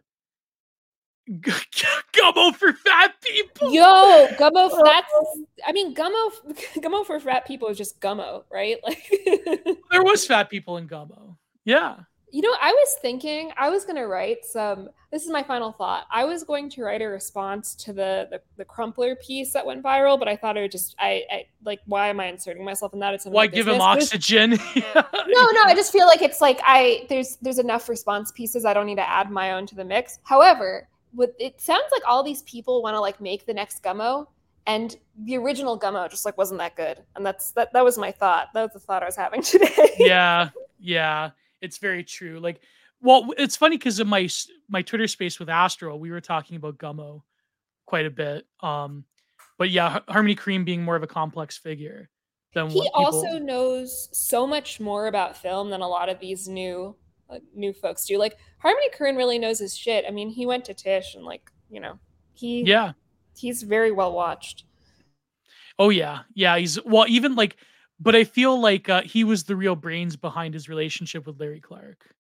gummo 2.13 2.55
for 2.55 2.73
fat 2.73 3.15
people. 3.23 3.73
Yo, 3.73 4.29
gummo. 4.39 4.71
That's 4.85 5.13
I 5.67 5.73
mean, 5.73 5.95
gummo. 5.95 6.31
Gummo 6.79 7.05
for 7.05 7.21
fat 7.21 7.47
people 7.47 7.69
is 7.69 7.77
just 7.77 8.01
gummo, 8.01 8.45
right? 8.51 8.79
Like, 8.85 9.11
There 9.91 10.03
was 10.03 10.27
fat 10.27 10.49
people 10.49 10.77
in 10.79 10.89
gummo. 10.89 11.37
Yeah. 11.65 11.97
you 12.31 12.41
know, 12.41 12.55
I 12.61 12.73
was 12.73 12.97
thinking 13.03 13.53
I 13.57 13.69
was 13.69 13.85
gonna 13.85 14.07
write 14.07 14.45
some. 14.45 14.89
This 15.11 15.25
is 15.25 15.31
my 15.31 15.43
final 15.43 15.73
thought. 15.73 16.05
I 16.11 16.25
was 16.25 16.45
going 16.45 16.69
to 16.71 16.83
write 16.83 17.03
a 17.03 17.09
response 17.09 17.75
to 17.77 17.93
the 17.93 18.29
the, 18.31 18.41
the 18.57 18.65
Crumpler 18.65 19.17
piece 19.17 19.53
that 19.53 19.67
went 19.67 19.83
viral, 19.83 20.19
but 20.19 20.29
I 20.29 20.37
thought 20.37 20.57
it 20.57 20.63
would 20.63 20.71
just 20.71 20.95
I, 20.99 21.25
I 21.31 21.47
like 21.65 21.81
why 21.87 22.09
am 22.09 22.21
I 22.21 22.27
inserting 22.27 22.65
myself 22.65 22.95
in 22.95 23.01
that? 23.01 23.13
It's 23.15 23.27
none 23.27 23.35
Why 23.35 23.47
give 23.49 23.69
him 23.69 23.81
oxygen? 23.81 24.51
no 24.55 25.51
no 25.53 25.63
i 25.65 25.75
just 25.75 25.93
feel 25.93 26.07
like 26.07 26.23
it's 26.23 26.41
like 26.41 26.59
i 26.65 27.07
there's 27.09 27.37
there's 27.43 27.59
enough 27.59 27.89
response 27.89 28.33
pieces 28.33 28.65
i 28.65 28.73
don't 28.73 28.87
need 28.87 28.97
to 28.97 29.09
add 29.09 29.31
my 29.31 29.53
own 29.53 29.67
to 29.67 29.75
the 29.75 29.85
mix 29.85 30.19
however 30.25 30.89
with 31.19 31.33
it 31.39 31.61
sounds 31.61 31.85
like 31.91 32.03
all 32.07 32.23
these 32.23 32.43
people 32.43 32.81
want 32.83 32.95
to 32.95 33.01
like 33.01 33.21
make 33.21 33.45
the 33.45 33.53
next 33.53 33.83
gummo 33.83 34.27
and 34.67 34.97
the 35.25 35.37
original 35.37 35.79
gummo 35.79 36.09
just 36.09 36.25
like 36.25 36.39
wasn't 36.39 36.59
that 36.59 36.77
good 36.77 37.03
and 37.17 37.27
that's 37.27 37.51
that 37.51 37.73
that 37.73 37.85
was 37.85 37.99
my 37.99 38.13
thought 38.13 38.49
that 38.55 38.63
was 38.63 38.73
the 38.73 38.79
thought 38.79 39.03
i 39.03 39.07
was 39.07 39.17
having 39.17 39.43
today. 39.43 39.95
Yeah 39.99 40.51
yeah 40.79 41.31
it's 41.61 41.79
very 41.79 42.05
true 42.05 42.39
like 42.39 42.61
well 43.03 43.35
it's 43.37 43.57
funny 43.57 43.77
because 43.77 43.99
in 43.99 44.07
my 44.07 44.29
my 44.69 44.81
twitter 44.81 45.09
space 45.09 45.41
with 45.41 45.49
astro 45.49 45.97
we 45.97 46.11
were 46.11 46.21
talking 46.21 46.57
about 46.57 46.79
gummo 46.79 47.23
quite 47.85 48.07
a 48.07 48.11
bit 48.11 48.47
um 48.61 49.05
but 49.59 49.71
yeah 49.71 49.99
harmony 50.09 50.37
Korine 50.37 50.65
being 50.65 50.85
more 50.85 50.95
of 50.95 51.03
a 51.03 51.09
complex 51.09 51.59
figure 51.59 52.09
than 52.55 52.71
he 52.71 52.79
what 52.79 52.85
people, 52.85 53.05
also 53.05 53.39
knows 53.39 54.09
so 54.13 54.47
much 54.47 54.79
more 54.79 55.09
about 55.09 55.37
film 55.37 55.69
than 55.69 55.81
a 55.81 55.89
lot 55.89 56.09
of 56.09 56.21
these 56.21 56.47
new 56.47 56.95
new 57.55 57.73
folks 57.73 58.07
do 58.07 58.19
like 58.19 58.37
harmony 58.59 58.89
Korine 58.99 59.17
really 59.17 59.39
knows 59.39 59.59
his 59.59 59.77
shit 59.77 60.05
i 60.09 60.11
mean 60.11 60.31
he 60.31 60.47
went 60.47 60.65
to 60.67 60.75
Tisch 60.75 61.15
and 61.15 61.25
like 61.25 61.51
you 61.71 61.81
know 61.81 61.99
he 62.33 62.63
yeah 62.63 62.93
he's 63.37 63.63
very 63.63 63.93
well 63.93 64.13
watched 64.13 64.65
oh 65.79 65.91
yeah 65.91 66.21
yeah 66.35 66.57
he's 66.57 66.83
well 66.85 67.05
even 67.09 67.35
like 67.35 67.57
but 68.01 68.17
i 68.17 68.25
feel 68.25 68.61
like 68.61 68.89
uh, 68.89 69.03
he 69.03 69.25
was 69.25 69.45
the 69.45 69.57
real 69.57 69.77
brains 69.77 70.17
behind 70.17 70.55
his 70.55 70.69
relationship 70.69 71.27
with 71.27 71.39
larry 71.39 71.61
clark 71.61 72.15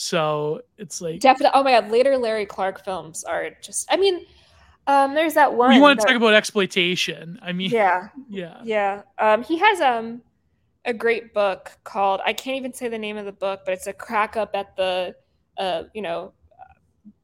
so 0.00 0.62
it's 0.78 1.02
like 1.02 1.20
Definitely. 1.20 1.60
Oh 1.60 1.62
my 1.62 1.72
god, 1.72 1.90
later 1.90 2.16
Larry 2.16 2.46
Clark 2.46 2.82
films 2.86 3.22
are 3.22 3.50
just. 3.60 3.86
I 3.92 3.98
mean, 3.98 4.24
um, 4.86 5.12
there's 5.14 5.34
that 5.34 5.52
one. 5.52 5.74
you 5.74 5.80
want 5.82 6.00
to 6.00 6.02
that- 6.02 6.08
talk 6.12 6.16
about 6.16 6.32
exploitation 6.32 7.38
i 7.42 7.52
mean 7.52 7.70
Yeah, 7.70 8.08
yeah 8.30 8.62
yeah. 8.64 9.02
Um, 9.18 9.42
he 9.42 9.58
has 9.58 9.78
um 9.82 10.22
a 10.84 10.94
great 10.94 11.34
book 11.34 11.72
called 11.84 12.20
I 12.24 12.32
can't 12.32 12.56
even 12.56 12.72
say 12.72 12.88
the 12.88 12.98
name 12.98 13.16
of 13.16 13.24
the 13.24 13.32
book, 13.32 13.60
but 13.64 13.74
it's 13.74 13.86
a 13.86 13.92
crack 13.92 14.36
up 14.36 14.50
at 14.54 14.76
the 14.76 15.14
uh 15.58 15.84
you 15.94 16.02
know 16.02 16.32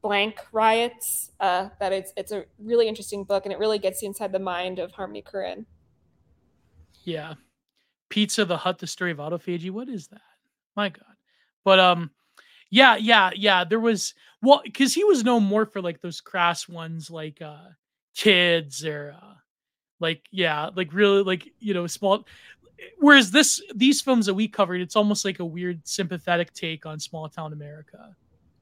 blank 0.01 0.39
riots. 0.51 1.31
Uh, 1.39 1.69
that 1.79 1.93
it's 1.93 2.13
it's 2.17 2.31
a 2.31 2.45
really 2.59 2.87
interesting 2.87 3.23
book 3.23 3.45
and 3.45 3.53
it 3.53 3.59
really 3.59 3.79
gets 3.79 4.01
you 4.01 4.07
inside 4.07 4.31
the 4.31 4.39
mind 4.39 4.79
of 4.79 4.91
Harmony 4.91 5.21
Korine. 5.21 5.65
Yeah. 7.03 7.35
Pizza 8.09 8.45
the 8.45 8.57
Hut, 8.57 8.79
the 8.79 8.87
story 8.87 9.11
of 9.11 9.17
autophagy. 9.17 9.71
What 9.71 9.89
is 9.89 10.07
that? 10.07 10.21
My 10.75 10.89
God. 10.89 11.15
But 11.63 11.79
um, 11.79 12.11
yeah, 12.69 12.95
yeah, 12.95 13.31
yeah. 13.35 13.63
There 13.63 13.79
was 13.79 14.13
well, 14.41 14.61
because 14.63 14.93
he 14.93 15.03
was 15.03 15.23
known 15.23 15.43
more 15.43 15.65
for 15.65 15.81
like 15.81 16.01
those 16.01 16.21
crass 16.21 16.69
ones 16.69 17.09
like 17.09 17.41
uh 17.41 17.69
kids 18.15 18.85
or 18.85 19.15
uh 19.21 19.33
like 19.99 20.23
yeah, 20.31 20.69
like 20.75 20.93
really 20.93 21.23
like 21.23 21.49
you 21.59 21.73
know, 21.73 21.87
small 21.87 22.25
whereas 22.99 23.31
this 23.31 23.61
these 23.75 24.01
films 24.01 24.25
that 24.25 24.33
we 24.33 24.47
covered, 24.47 24.81
it's 24.81 24.95
almost 24.95 25.25
like 25.25 25.39
a 25.39 25.45
weird 25.45 25.87
sympathetic 25.87 26.53
take 26.53 26.85
on 26.85 26.99
small 26.99 27.27
town 27.29 27.53
America. 27.53 28.15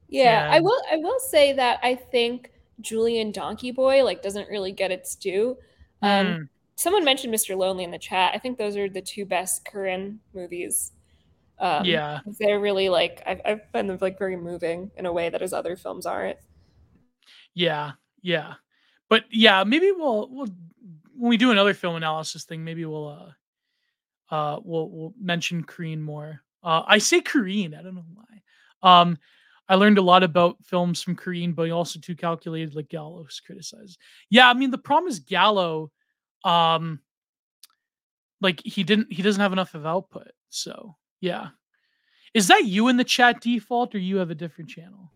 Yeah, 0.08 0.48
I 0.50 0.60
will. 0.60 0.80
I 0.90 0.96
will 0.96 1.18
say 1.18 1.52
that 1.54 1.80
I 1.82 1.94
think 1.94 2.52
Julien 2.80 3.32
Donkey 3.32 3.72
Boy 3.72 4.04
like 4.04 4.22
doesn't 4.22 4.48
really 4.48 4.72
get 4.72 4.90
its 4.90 5.14
due. 5.14 5.56
Um, 6.02 6.26
Mm, 6.26 6.48
someone 6.76 7.04
mentioned 7.04 7.34
Mr. 7.34 7.56
Lonely 7.56 7.84
in 7.84 7.90
the 7.90 7.98
chat. 7.98 8.32
I 8.34 8.38
think 8.38 8.58
those 8.58 8.76
are 8.76 8.88
the 8.88 9.00
two 9.00 9.24
best 9.24 9.64
Korine 9.64 10.18
movies. 10.34 10.92
Um, 11.58 11.86
yeah. 11.86 12.20
they're 12.38 12.60
really 12.60 12.90
like 12.90 13.22
I, 13.26 13.40
I 13.44 13.60
find 13.72 13.88
them 13.88 13.96
like 14.00 14.18
very 14.18 14.36
moving 14.36 14.90
in 14.96 15.06
a 15.06 15.12
way 15.12 15.30
that 15.30 15.40
his 15.40 15.54
other 15.54 15.74
films 15.74 16.04
aren't. 16.04 16.38
Yeah, 17.54 17.92
yeah. 18.20 18.54
But 19.08 19.24
yeah, 19.30 19.64
maybe 19.64 19.90
we'll 19.90 20.28
we'll 20.30 20.48
when 21.14 21.30
we 21.30 21.36
do 21.38 21.50
another 21.50 21.72
film 21.72 21.96
analysis 21.96 22.44
thing, 22.44 22.62
maybe 22.62 22.84
we'll 22.84 23.08
uh 23.08 23.32
uh 24.30 24.58
we'll 24.62 24.90
we'll 24.90 25.14
mention 25.20 25.64
Korean 25.64 26.02
more. 26.02 26.42
Uh 26.62 26.82
I 26.86 26.98
say 26.98 27.20
Korean, 27.20 27.74
I 27.74 27.82
don't 27.82 27.94
know 27.94 28.04
why. 28.14 29.00
Um 29.00 29.18
I 29.68 29.74
learned 29.74 29.98
a 29.98 30.02
lot 30.02 30.22
about 30.22 30.64
films 30.64 31.02
from 31.02 31.16
Korean, 31.16 31.52
but 31.52 31.70
also 31.70 31.98
too 31.98 32.14
calculated 32.14 32.76
like 32.76 32.88
Gallo's 32.88 33.40
criticized. 33.44 33.98
Yeah, 34.30 34.48
I 34.48 34.54
mean 34.54 34.70
the 34.70 34.78
problem 34.78 35.08
is 35.08 35.20
Gallo 35.20 35.90
um 36.44 37.00
like 38.40 38.60
he 38.64 38.84
didn't 38.84 39.12
he 39.12 39.22
doesn't 39.22 39.40
have 39.40 39.52
enough 39.52 39.74
of 39.74 39.86
output. 39.86 40.30
So 40.48 40.96
yeah. 41.20 41.48
Is 42.34 42.48
that 42.48 42.64
you 42.66 42.88
in 42.88 42.98
the 42.98 43.04
chat 43.04 43.40
default 43.40 43.94
or 43.94 43.98
you 43.98 44.18
have 44.18 44.30
a 44.30 44.34
different 44.34 44.68
channel? 44.68 45.10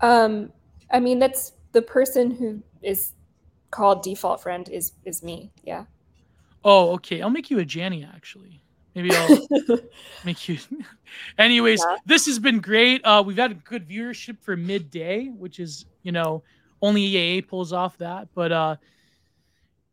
Um, 0.00 0.52
I 0.90 1.00
mean 1.00 1.18
that's 1.18 1.52
the 1.72 1.82
person 1.82 2.30
who 2.30 2.62
is 2.82 3.14
called 3.70 4.02
Default 4.02 4.42
Friend 4.42 4.68
is 4.68 4.92
is 5.04 5.22
me. 5.22 5.52
Yeah. 5.64 5.84
Oh, 6.64 6.92
okay. 6.92 7.22
I'll 7.22 7.30
make 7.30 7.50
you 7.50 7.58
a 7.60 7.64
Janny 7.64 8.06
actually. 8.14 8.60
Maybe 8.94 9.14
I'll 9.14 9.38
make 10.24 10.48
you. 10.48 10.58
Anyways, 11.38 11.84
yeah. 11.88 11.96
this 12.06 12.26
has 12.26 12.38
been 12.38 12.60
great. 12.60 13.04
Uh, 13.04 13.22
we've 13.24 13.36
had 13.36 13.52
a 13.52 13.54
good 13.54 13.88
viewership 13.88 14.40
for 14.40 14.56
midday, 14.56 15.28
which 15.28 15.60
is 15.60 15.86
you 16.02 16.12
know 16.12 16.42
only 16.82 17.12
EAA 17.12 17.46
pulls 17.46 17.72
off 17.72 17.96
that. 17.98 18.28
But 18.34 18.52
uh, 18.52 18.76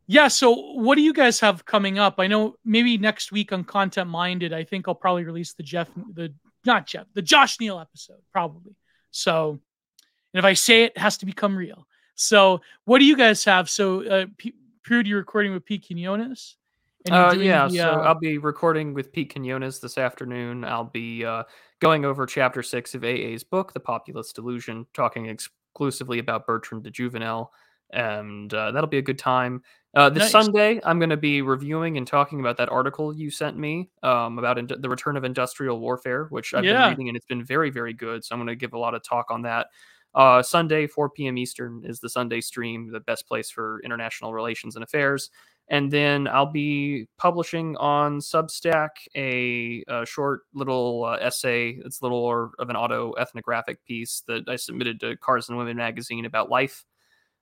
yeah. 0.08 0.28
So 0.28 0.52
what 0.74 0.96
do 0.96 1.02
you 1.02 1.14
guys 1.14 1.40
have 1.40 1.66
coming 1.66 2.00
up? 2.00 2.16
I 2.18 2.28
know 2.28 2.56
maybe 2.66 2.98
next 2.98 3.32
week 3.32 3.54
on 3.54 3.64
Content 3.64 4.10
Minded, 4.10 4.54
I 4.54 4.64
think 4.64 4.88
I'll 4.88 4.96
probably 4.96 5.24
release 5.24 5.54
the 5.54 5.64
Jeff, 5.64 5.90
the 6.14 6.34
not 6.66 6.88
Jeff, 6.88 7.06
the 7.14 7.22
Josh 7.22 7.60
Neal 7.60 7.80
episode 7.80 8.22
probably. 8.32 8.76
So, 9.12 9.60
and 10.34 10.40
if 10.40 10.46
I 10.46 10.54
say 10.54 10.84
it, 10.84 10.94
it 10.96 10.98
has 10.98 11.18
to 11.20 11.26
become 11.26 11.56
real. 11.56 11.88
So, 12.16 12.62
what 12.86 13.00
do 13.00 13.06
you 13.06 13.16
guys 13.16 13.44
have? 13.46 13.70
So, 13.70 14.04
uh, 14.04 14.26
P- 14.38 14.56
Prude, 14.88 15.06
you're 15.06 15.17
recording 15.17 15.51
with 15.51 15.66
Pete 15.66 15.85
Quinones. 15.85 16.56
Uh, 17.11 17.35
yeah, 17.38 17.67
the, 17.67 17.82
uh... 17.82 17.93
so 17.93 17.99
I'll 17.99 18.17
be 18.17 18.38
recording 18.38 18.93
with 18.93 19.11
Pete 19.11 19.33
Quinones 19.33 19.82
this 19.82 19.98
afternoon. 19.98 20.64
I'll 20.64 20.85
be 20.85 21.25
uh, 21.25 21.43
going 21.82 22.06
over 22.06 22.25
chapter 22.25 22.64
six 22.64 22.95
of 22.95 23.03
AA's 23.03 23.43
book, 23.43 23.74
The 23.74 23.82
Populist 23.82 24.33
Delusion, 24.35 24.85
talking 24.93 25.25
exclusively 25.25 26.19
about 26.19 26.48
Bertrand 26.48 26.85
de 26.85 26.91
Jouvenel, 26.91 27.49
and 27.90 28.53
uh, 28.53 28.72
that'll 28.72 28.90
be 28.90 28.98
a 28.98 29.01
good 29.01 29.19
time. 29.19 29.61
Uh, 29.93 30.09
this 30.09 30.24
nice. 30.24 30.32
Sunday, 30.32 30.80
I'm 30.85 30.99
going 30.99 31.09
to 31.09 31.17
be 31.17 31.41
reviewing 31.41 31.98
and 31.98 32.07
talking 32.07 32.40
about 32.40 32.56
that 32.56 32.69
article 32.69 33.14
you 33.14 33.30
sent 33.30 33.57
me 33.57 33.90
um, 34.03 34.40
about 34.40 34.57
in- 34.57 34.67
the 34.67 34.90
return 34.90 35.17
of 35.17 35.25
industrial 35.25 35.82
warfare, 35.82 36.27
which 36.30 36.53
I've 36.53 36.64
yeah. 36.64 36.83
been 36.83 36.90
reading 36.91 37.07
and 37.09 37.17
it's 37.17 37.25
been 37.25 37.43
very, 37.43 37.72
very 37.72 37.93
good. 37.93 38.24
So 38.24 38.33
I'm 38.35 38.40
going 38.40 38.48
to 38.48 38.56
give 38.56 38.72
a 38.72 38.80
lot 38.80 38.93
of 38.93 39.03
talk 39.03 39.32
on 39.32 39.41
that. 39.41 39.67
Uh, 40.16 40.42
Sunday, 40.42 40.88
4 40.88 41.10
p.m. 41.11 41.38
Eastern 41.38 41.84
is 41.86 42.00
the 42.00 42.10
Sunday 42.10 42.42
stream, 42.42 42.92
the 42.92 43.00
best 43.00 43.27
place 43.27 43.50
for 43.50 43.82
international 43.84 44.34
relations 44.34 44.76
and 44.76 44.84
affairs. 44.84 45.30
And 45.69 45.92
then 45.92 46.27
I'll 46.27 46.52
be 46.52 47.08
publishing 47.18 47.76
on 47.77 48.19
Substack 48.19 48.90
a, 49.16 49.84
a 49.88 50.06
short 50.06 50.42
little 50.53 51.03
uh, 51.03 51.18
essay. 51.19 51.80
It's 51.84 52.00
a 52.02 52.06
little 52.06 52.52
of 52.58 52.69
an 52.69 52.77
auto 52.77 53.14
ethnographic 53.19 53.84
piece 53.86 54.24
that 54.27 54.48
I 54.48 54.56
submitted 54.56 55.00
to 55.02 55.18
Cars 55.18 55.50
and 55.50 55.58
Women 55.58 55.76
magazine 55.76 56.26
about 56.26 56.50
life 56.50 56.86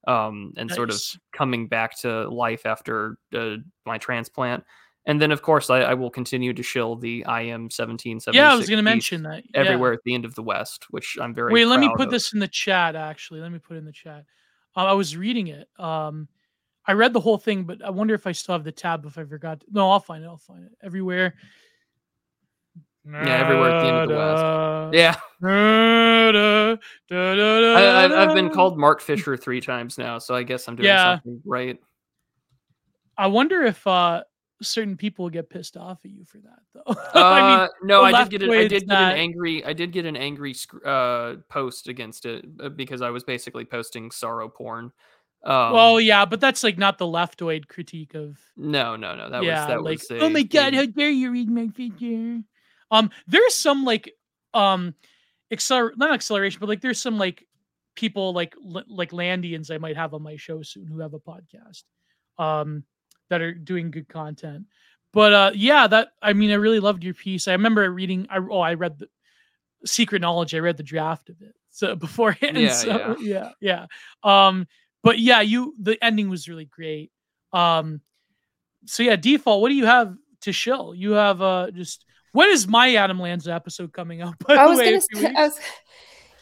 um, 0.07 0.53
and 0.57 0.69
nice. 0.69 0.75
sort 0.75 0.89
of 0.89 1.01
coming 1.33 1.67
back 1.67 1.97
to 1.99 2.27
life 2.29 2.65
after 2.65 3.17
uh, 3.33 3.57
my 3.85 3.97
transplant. 3.97 4.63
And 5.07 5.21
then, 5.21 5.31
of 5.31 5.43
course, 5.43 5.69
I, 5.69 5.81
I, 5.81 5.93
will 5.93 6.09
continue 6.09 6.51
to 6.53 6.63
shill 6.63 6.95
the 6.95 7.23
IM 7.29 7.69
seventeen 7.69 8.19
seventy. 8.19 8.39
Yeah, 8.39 8.51
I 8.51 8.55
was 8.55 8.67
going 8.67 8.77
to 8.77 8.83
mention 8.83 9.21
that 9.23 9.43
yeah. 9.43 9.61
everywhere 9.61 9.93
at 9.93 9.99
the 10.03 10.15
end 10.15 10.25
of 10.25 10.33
the 10.33 10.41
West, 10.41 10.87
which 10.89 11.17
I'm 11.21 11.33
very. 11.33 11.53
Wait, 11.53 11.65
let 11.65 11.79
me 11.79 11.89
put 11.95 12.07
of. 12.07 12.11
this 12.11 12.33
in 12.33 12.39
the 12.39 12.47
chat. 12.47 12.95
Actually, 12.95 13.41
let 13.41 13.51
me 13.51 13.59
put 13.59 13.75
it 13.75 13.79
in 13.79 13.85
the 13.85 13.91
chat. 13.91 14.25
Uh, 14.75 14.85
I 14.85 14.93
was 14.93 15.15
reading 15.15 15.47
it. 15.47 15.69
Um, 15.77 16.27
I 16.87 16.93
read 16.93 17.13
the 17.13 17.19
whole 17.19 17.37
thing, 17.37 17.63
but 17.65 17.83
I 17.83 17.91
wonder 17.91 18.15
if 18.15 18.25
I 18.25 18.31
still 18.31 18.53
have 18.53 18.63
the 18.63 18.71
tab. 18.71 19.05
If 19.05 19.17
I 19.17 19.25
forgot, 19.25 19.59
to... 19.59 19.65
no, 19.71 19.91
I'll 19.91 19.99
find 19.99 20.23
it. 20.23 20.27
I'll 20.27 20.37
find 20.37 20.65
it 20.65 20.71
everywhere. 20.81 21.35
Yeah, 23.07 23.37
everywhere 23.37 23.69
at 23.69 23.81
the 23.81 23.87
end 23.87 23.97
of 23.97 24.09
the 24.09 24.15
West. 24.15 24.95
Yeah. 24.95 25.15
I, 27.11 28.25
have 28.25 28.33
been 28.33 28.49
called 28.49 28.79
Mark 28.79 29.01
Fisher 29.01 29.37
three 29.37 29.61
times 29.61 29.99
now, 29.99 30.17
so 30.17 30.33
I 30.33 30.41
guess 30.41 30.67
I'm 30.67 30.75
doing 30.75 30.87
yeah. 30.87 31.15
something 31.15 31.41
right. 31.45 31.79
I 33.17 33.27
wonder 33.27 33.61
if 33.61 33.85
uh, 33.85 34.23
certain 34.67 34.97
people 34.97 35.29
get 35.29 35.49
pissed 35.49 35.77
off 35.77 35.99
at 36.05 36.11
you 36.11 36.25
for 36.25 36.39
that, 36.39 36.59
though. 36.73 36.81
Uh, 36.87 36.95
I 37.13 37.59
mean, 37.59 37.69
no, 37.83 38.03
I 38.03 38.23
did 38.23 38.31
get 38.31 38.43
an, 38.43 38.51
I 38.51 38.67
did 38.67 38.87
get 38.87 38.97
an 38.97 39.17
angry 39.17 39.65
I 39.65 39.73
did 39.73 39.91
get 39.91 40.05
an 40.05 40.15
angry 40.15 40.55
uh, 40.83 41.35
post 41.49 41.87
against 41.87 42.25
it 42.25 42.45
uh, 42.61 42.69
because 42.69 43.01
I 43.01 43.09
was 43.09 43.23
basically 43.23 43.65
posting 43.65 44.11
sorrow 44.11 44.49
porn. 44.49 44.91
Um, 45.43 45.73
well, 45.73 46.01
yeah, 46.01 46.25
but 46.25 46.41
that's 46.41 46.63
like 46.63 46.77
not 46.77 46.97
the 46.97 47.05
leftoid 47.05 47.67
critique 47.67 48.15
of. 48.15 48.39
No, 48.57 48.95
no, 48.95 49.15
no. 49.15 49.29
That 49.29 49.43
yeah, 49.43 49.61
was 49.61 49.67
that 49.67 49.83
like, 49.83 49.99
was. 49.99 50.11
A, 50.11 50.19
oh 50.19 50.29
my 50.29 50.41
god, 50.41 50.73
how 50.73 50.85
dare 50.85 51.09
you 51.09 51.31
read 51.31 51.49
my 51.49 51.67
figure? 51.67 52.39
Um, 52.89 53.11
there's 53.27 53.53
some 53.53 53.85
like 53.85 54.11
um, 54.55 54.95
acceler 55.53 55.91
not 55.97 56.13
acceleration, 56.13 56.59
but 56.59 56.69
like 56.69 56.81
there's 56.81 57.01
some 57.01 57.17
like 57.17 57.45
people 57.95 58.33
like 58.33 58.55
like 58.87 59.11
Landians 59.11 59.69
I 59.69 59.77
might 59.77 59.97
have 59.97 60.13
on 60.13 60.23
my 60.23 60.35
show 60.35 60.61
soon 60.63 60.87
who 60.87 60.99
have 60.99 61.13
a 61.13 61.19
podcast, 61.19 61.83
um, 62.39 62.83
that 63.29 63.41
are 63.41 63.53
doing 63.53 63.91
good 63.91 64.07
content. 64.07 64.65
But 65.11 65.33
uh, 65.33 65.51
yeah, 65.55 65.87
that 65.87 66.09
I 66.21 66.33
mean, 66.33 66.51
I 66.51 66.55
really 66.55 66.79
loved 66.79 67.03
your 67.03 67.13
piece. 67.13 67.47
I 67.47 67.53
remember 67.53 67.89
reading. 67.89 68.27
I 68.29 68.37
oh, 68.37 68.59
I 68.59 68.73
read 68.73 68.99
the 68.99 69.07
Secret 69.85 70.21
Knowledge. 70.21 70.53
I 70.53 70.59
read 70.59 70.77
the 70.77 70.83
draft 70.83 71.29
of 71.29 71.41
it 71.41 71.55
so 71.75 71.95
beforehand. 71.95 72.57
Yeah, 72.57 72.71
so, 72.71 73.15
yeah, 73.19 73.51
yeah, 73.59 73.85
yeah. 74.23 74.47
Um, 74.47 74.67
but 75.03 75.19
yeah, 75.19 75.41
you 75.41 75.75
the 75.79 76.03
ending 76.03 76.29
was 76.29 76.47
really 76.47 76.65
great. 76.65 77.11
Um, 77.53 78.01
so 78.85 79.03
yeah, 79.03 79.15
default. 79.15 79.61
What 79.61 79.69
do 79.69 79.75
you 79.75 79.85
have 79.85 80.15
to 80.41 80.51
show? 80.51 80.93
You 80.93 81.11
have 81.11 81.41
uh 81.41 81.71
just 81.71 82.05
when 82.31 82.49
is 82.49 82.67
my 82.67 82.95
Adam 82.95 83.19
Lanza 83.19 83.53
episode 83.53 83.93
coming 83.93 84.21
up? 84.21 84.35
I 84.49 84.65
was 84.67 84.79
way, 84.79 84.99
gonna. 85.13 85.33
I 85.37 85.43
was, 85.47 85.59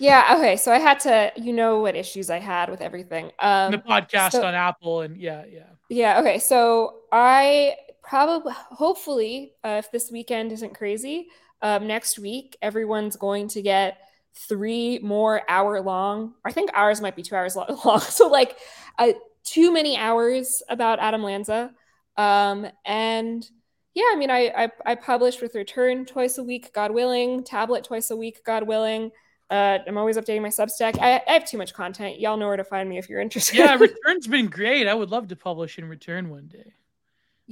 yeah. 0.03 0.35
Okay. 0.37 0.57
So 0.57 0.71
I 0.71 0.79
had 0.79 0.99
to. 1.01 1.31
You 1.35 1.53
know 1.53 1.79
what 1.79 1.95
issues 1.95 2.29
I 2.29 2.39
had 2.39 2.69
with 2.69 2.81
everything. 2.81 3.31
Um, 3.39 3.71
the 3.71 3.77
podcast 3.77 4.31
so, 4.31 4.43
on 4.43 4.53
Apple 4.53 5.01
and 5.01 5.17
yeah, 5.17 5.43
yeah. 5.49 5.65
Yeah. 5.89 6.19
Okay. 6.19 6.39
So 6.39 7.01
I 7.11 7.75
probably, 8.03 8.53
hopefully, 8.53 9.53
uh, 9.63 9.81
if 9.83 9.91
this 9.91 10.11
weekend 10.11 10.51
isn't 10.51 10.75
crazy, 10.75 11.27
um, 11.61 11.87
next 11.87 12.19
week 12.19 12.57
everyone's 12.61 13.15
going 13.15 13.47
to 13.49 13.61
get 13.61 13.97
three 14.35 14.99
more 14.99 15.41
hour 15.47 15.79
long. 15.81 16.33
I 16.43 16.51
think 16.51 16.71
ours 16.73 17.01
might 17.01 17.15
be 17.15 17.23
two 17.23 17.35
hours 17.35 17.55
long. 17.85 17.99
so 18.01 18.27
like, 18.27 18.57
uh, 18.99 19.13
too 19.43 19.71
many 19.71 19.97
hours 19.97 20.61
about 20.69 20.99
Adam 20.99 21.23
Lanza. 21.23 21.71
Um, 22.17 22.67
and 22.85 23.47
yeah, 23.93 24.09
I 24.11 24.15
mean, 24.15 24.31
I, 24.31 24.51
I, 24.55 24.71
I 24.85 24.95
publish 24.95 25.41
with 25.41 25.55
Return 25.55 26.05
twice 26.05 26.37
a 26.37 26.43
week, 26.43 26.73
God 26.73 26.91
willing, 26.91 27.43
Tablet 27.43 27.83
twice 27.83 28.09
a 28.11 28.15
week, 28.15 28.43
God 28.45 28.67
willing. 28.67 29.11
Uh, 29.53 29.77
I'm 29.85 29.99
always 29.99 30.17
updating 30.17 30.41
my 30.41 30.47
Substack. 30.47 30.97
I, 30.99 31.21
I, 31.27 31.33
have 31.33 31.45
too 31.45 31.59
much 31.59 31.75
content. 31.75 32.19
Y'all 32.19 32.37
know 32.37 32.47
where 32.47 32.57
to 32.57 32.63
find 32.63 32.89
me 32.89 32.97
if 32.97 33.07
you're 33.07 33.21
interested. 33.21 33.55
Yeah, 33.55 33.75
Return's 33.79 34.25
been 34.25 34.47
great. 34.47 34.87
I 34.87 34.95
would 34.95 35.11
love 35.11 35.27
to 35.27 35.35
publish 35.35 35.77
in 35.77 35.87
Return 35.87 36.31
one 36.31 36.47
day. 36.47 36.73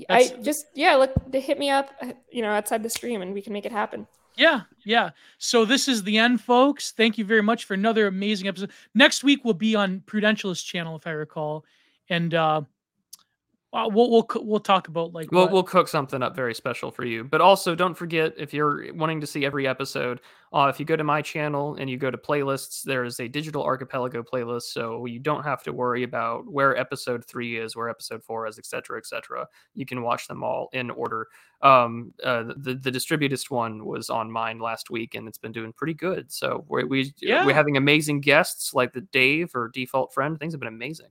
That's... 0.10 0.32
I 0.32 0.38
just 0.38 0.66
yeah, 0.74 0.96
look, 0.96 1.12
hit 1.32 1.60
me 1.60 1.70
up, 1.70 1.92
uh, 2.02 2.14
you 2.32 2.42
know, 2.42 2.50
outside 2.50 2.82
the 2.82 2.90
stream, 2.90 3.22
and 3.22 3.36
we 3.36 3.42
can 3.44 3.54
make 3.54 3.68
it 3.68 3.72
happen. 3.72 4.08
Yeah, 4.36 4.62
yeah. 4.84 5.12
So 5.38 5.64
this 5.64 5.88
is 5.88 6.02
the 6.02 6.18
end, 6.18 6.42
folks. 6.42 6.90
Thank 6.90 7.20
you 7.20 7.26
very 7.26 7.44
much 7.44 7.66
for 7.66 7.76
another 7.76 8.08
amazing 8.08 8.48
episode. 8.48 8.72
Next 8.96 9.24
week 9.24 9.46
will 9.46 9.54
be 9.54 9.76
on 9.76 10.02
Prudentialist 10.08 10.66
channel, 10.66 10.96
if 10.96 11.06
I 11.06 11.12
recall, 11.12 11.66
and 12.10 12.34
uh, 12.34 12.62
uh, 13.74 13.88
we'll 13.90 14.12
we'll 14.12 14.28
we'll 14.36 14.60
talk 14.60 14.90
about 14.90 15.14
like 15.14 15.32
we'll 15.32 15.44
what... 15.44 15.52
we'll 15.52 15.64
cook 15.64 15.88
something 15.88 16.22
up 16.22 16.36
very 16.36 16.54
special 16.54 16.92
for 16.92 17.06
you. 17.06 17.24
But 17.24 17.40
also, 17.40 17.74
don't 17.74 17.96
forget 17.96 18.34
if 18.38 18.54
you're 18.54 18.94
wanting 18.94 19.22
to 19.22 19.28
see 19.28 19.46
every 19.46 19.66
episode, 19.66 20.20
uh, 20.52 20.70
if 20.74 20.78
you 20.78 20.86
go 20.86 20.98
to 20.98 21.06
my 21.06 21.22
channel 21.22 21.76
and 21.76 21.90
you 21.90 21.98
go 21.98 22.12
to 22.12 22.18
playlists, 22.18 22.84
there 22.84 23.06
is 23.06 23.22
a 23.22 23.30
digital 23.30 23.64
archipelago 23.64 24.24
playlist, 24.24 24.64
so 24.74 25.06
you 25.06 25.20
don't 25.20 25.44
have 25.44 25.64
to 25.64 25.72
worry 25.72 26.04
about 26.04 26.52
where 26.52 26.76
episode 26.76 27.24
three 27.26 27.58
is, 27.58 27.74
where 27.74 27.88
episode 27.88 28.22
four 28.26 28.46
is, 28.46 28.60
etc., 28.60 28.98
etc. 28.98 29.48
You 29.74 29.86
can 29.86 30.02
watch 30.02 30.28
them 30.28 30.44
all 30.44 30.68
in 30.74 30.90
order. 30.90 31.28
Um, 31.62 32.14
uh, 32.22 32.44
the 32.58 32.76
the 32.76 32.92
distributist 32.92 33.50
one 33.50 33.86
was 33.86 34.10
on 34.10 34.30
mine 34.30 34.60
last 34.60 34.90
week, 34.90 35.16
and 35.16 35.30
it's 35.30 35.38
been 35.38 35.54
doing 35.54 35.72
pretty 35.72 35.94
good. 35.94 36.30
So 36.30 36.66
we're, 36.68 36.86
we 36.86 37.14
yeah. 37.22 37.46
we're 37.46 37.54
having 37.54 37.78
amazing 37.78 38.20
guests 38.20 38.74
like 38.74 38.92
the 38.92 39.02
Dave 39.02 39.56
or 39.56 39.70
Default 39.70 40.14
Friend. 40.14 40.38
Things 40.38 40.52
have 40.52 40.60
been 40.60 40.68
amazing. 40.68 41.08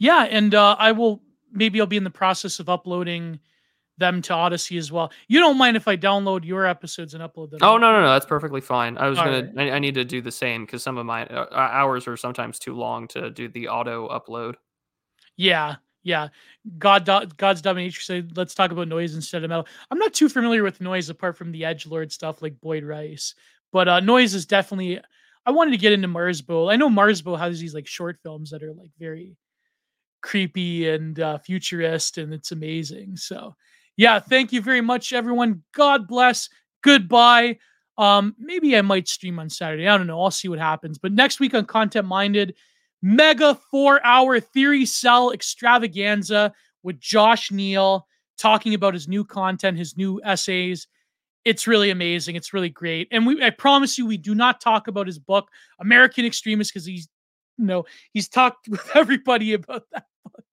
Yeah, 0.00 0.24
and 0.24 0.52
uh, 0.52 0.74
I 0.78 0.90
will 0.90 1.22
maybe 1.56 1.80
I'll 1.80 1.86
be 1.86 1.96
in 1.96 2.04
the 2.04 2.10
process 2.10 2.60
of 2.60 2.68
uploading 2.68 3.40
them 3.98 4.22
to 4.22 4.34
Odysee 4.34 4.78
as 4.78 4.92
well. 4.92 5.10
You 5.28 5.40
don't 5.40 5.56
mind 5.56 5.76
if 5.76 5.88
I 5.88 5.96
download 5.96 6.44
your 6.44 6.66
episodes 6.66 7.14
and 7.14 7.22
upload 7.22 7.50
them? 7.50 7.60
Oh 7.62 7.78
no, 7.78 7.92
no, 7.92 8.00
no, 8.02 8.12
that's 8.12 8.26
perfectly 8.26 8.60
fine. 8.60 8.98
I 8.98 9.08
was 9.08 9.18
All 9.18 9.24
gonna, 9.24 9.50
right. 9.54 9.70
I, 9.70 9.76
I, 9.76 9.78
need 9.78 9.94
to 9.94 10.04
do 10.04 10.20
the 10.20 10.32
same 10.32 10.64
because 10.64 10.82
some 10.82 10.98
of 10.98 11.06
my 11.06 11.26
uh, 11.26 11.46
hours 11.54 12.06
are 12.06 12.16
sometimes 12.16 12.58
too 12.58 12.74
long 12.74 13.08
to 13.08 13.30
do 13.30 13.48
the 13.48 13.68
auto 13.68 14.08
upload. 14.08 14.54
Yeah, 15.36 15.76
yeah. 16.02 16.28
God, 16.78 17.06
God's 17.36 17.62
dominator 17.62 18.00
said, 18.00 18.36
"Let's 18.36 18.54
talk 18.54 18.70
about 18.70 18.88
noise 18.88 19.14
instead 19.14 19.44
of 19.44 19.50
metal." 19.50 19.66
I'm 19.90 19.98
not 19.98 20.14
too 20.14 20.28
familiar 20.28 20.62
with 20.62 20.80
noise 20.80 21.08
apart 21.08 21.36
from 21.36 21.52
the 21.52 21.64
edge 21.64 21.86
lord 21.86 22.12
stuff 22.12 22.42
like 22.42 22.60
Boyd 22.60 22.84
Rice, 22.84 23.34
but 23.72 23.88
uh, 23.88 24.00
noise 24.00 24.34
is 24.34 24.46
definitely. 24.46 25.00
I 25.46 25.52
wanted 25.52 25.70
to 25.70 25.76
get 25.76 25.92
into 25.92 26.08
Merzbow. 26.08 26.72
I 26.72 26.76
know 26.76 26.88
Merzbow 26.90 27.38
has 27.38 27.60
these 27.60 27.72
like 27.72 27.86
short 27.86 28.18
films 28.20 28.50
that 28.50 28.64
are 28.64 28.72
like 28.72 28.90
very 28.98 29.36
creepy 30.26 30.88
and 30.88 31.20
uh, 31.20 31.38
futurist, 31.38 32.18
and 32.18 32.34
it's 32.34 32.50
amazing. 32.50 33.16
So, 33.16 33.54
yeah, 33.96 34.18
thank 34.18 34.52
you 34.52 34.60
very 34.60 34.80
much, 34.80 35.12
everyone. 35.12 35.62
God 35.72 36.08
bless. 36.08 36.48
Goodbye. 36.82 37.58
Um, 37.96 38.34
maybe 38.36 38.76
I 38.76 38.82
might 38.82 39.08
stream 39.08 39.38
on 39.38 39.48
Saturday. 39.48 39.86
I 39.86 39.96
don't 39.96 40.08
know. 40.08 40.20
I'll 40.20 40.32
see 40.32 40.48
what 40.48 40.58
happens. 40.58 40.98
But 40.98 41.12
next 41.12 41.38
week 41.38 41.54
on 41.54 41.64
Content 41.64 42.08
Minded, 42.08 42.56
mega 43.02 43.54
four 43.70 44.04
hour 44.04 44.40
theory 44.40 44.84
cell 44.84 45.30
extravaganza 45.30 46.52
with 46.82 47.00
Josh 47.00 47.52
Neal 47.52 48.06
talking 48.36 48.74
about 48.74 48.94
his 48.94 49.06
new 49.08 49.24
content, 49.24 49.78
his 49.78 49.96
new 49.96 50.20
essays. 50.24 50.88
It's 51.44 51.68
really 51.68 51.90
amazing. 51.90 52.34
It's 52.34 52.52
really 52.52 52.68
great. 52.68 53.06
And 53.12 53.24
we 53.26 53.42
I 53.42 53.50
promise 53.50 53.96
you, 53.96 54.06
we 54.06 54.16
do 54.16 54.34
not 54.34 54.60
talk 54.60 54.88
about 54.88 55.06
his 55.06 55.20
book, 55.20 55.48
American 55.78 56.26
Extremist, 56.26 56.74
because 56.74 56.84
he's 56.84 57.08
you 57.58 57.64
know, 57.64 57.86
he's 58.12 58.28
talked 58.28 58.68
with 58.68 58.90
everybody 58.94 59.52
about 59.54 59.84
that 59.92 60.04
book. 60.32 60.44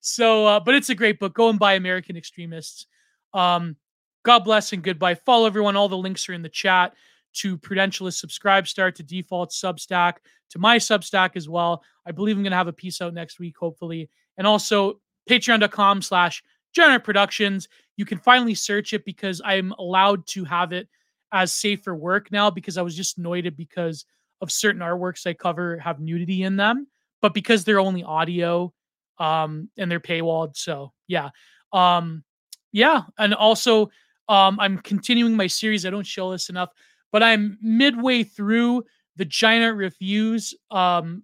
so, 0.00 0.46
uh, 0.46 0.60
but 0.60 0.74
it's 0.74 0.90
a 0.90 0.94
great 0.94 1.18
book. 1.18 1.34
Go 1.34 1.48
and 1.48 1.58
buy 1.58 1.74
American 1.74 2.16
Extremists. 2.16 2.86
Um, 3.34 3.76
God 4.24 4.40
bless 4.40 4.72
and 4.72 4.82
goodbye. 4.82 5.14
Follow 5.14 5.46
everyone. 5.46 5.76
All 5.76 5.88
the 5.88 5.96
links 5.96 6.28
are 6.28 6.32
in 6.32 6.42
the 6.42 6.48
chat 6.48 6.94
to 7.34 7.56
Prudentialist 7.58 8.24
SubscribeStar, 8.24 8.94
to 8.94 9.02
Default 9.02 9.50
Substack, 9.50 10.14
to 10.50 10.58
my 10.58 10.78
Substack 10.78 11.30
as 11.36 11.48
well. 11.48 11.82
I 12.06 12.12
believe 12.12 12.36
I'm 12.36 12.42
going 12.42 12.50
to 12.50 12.56
have 12.56 12.68
a 12.68 12.72
piece 12.72 13.00
out 13.00 13.14
next 13.14 13.38
week, 13.38 13.56
hopefully. 13.56 14.10
And 14.36 14.46
also 14.46 15.00
patreon.com 15.28 16.02
slash 16.02 16.42
Giant 16.74 16.92
Art 16.92 17.04
Productions. 17.04 17.68
You 17.96 18.04
can 18.04 18.18
finally 18.18 18.54
search 18.54 18.92
it 18.92 19.04
because 19.04 19.40
I'm 19.44 19.72
allowed 19.78 20.26
to 20.28 20.44
have 20.44 20.72
it 20.72 20.88
as 21.32 21.52
safe 21.52 21.82
for 21.82 21.94
work 21.94 22.32
now 22.32 22.50
because 22.50 22.78
I 22.78 22.82
was 22.82 22.96
just 22.96 23.18
annoyed 23.18 23.52
because 23.56 24.04
of 24.40 24.50
certain 24.50 24.80
artworks 24.80 25.26
I 25.26 25.34
cover 25.34 25.78
have 25.78 26.00
nudity 26.00 26.42
in 26.42 26.56
them, 26.56 26.86
but 27.20 27.34
because 27.34 27.64
they're 27.64 27.80
only 27.80 28.04
audio 28.04 28.72
um 29.18 29.68
and 29.76 29.90
they're 29.90 30.00
paywalled. 30.00 30.56
So 30.56 30.92
yeah. 31.06 31.30
Um 31.72 32.24
yeah. 32.72 33.02
And 33.18 33.34
also 33.34 33.90
um 34.28 34.58
I'm 34.60 34.78
continuing 34.78 35.36
my 35.36 35.46
series. 35.46 35.86
I 35.86 35.90
don't 35.90 36.06
show 36.06 36.30
this 36.30 36.48
enough, 36.48 36.70
but 37.12 37.22
I'm 37.22 37.58
midway 37.60 38.22
through 38.22 38.84
the 39.16 39.24
Giant 39.24 39.76
Reviews 39.76 40.54
um 40.70 41.22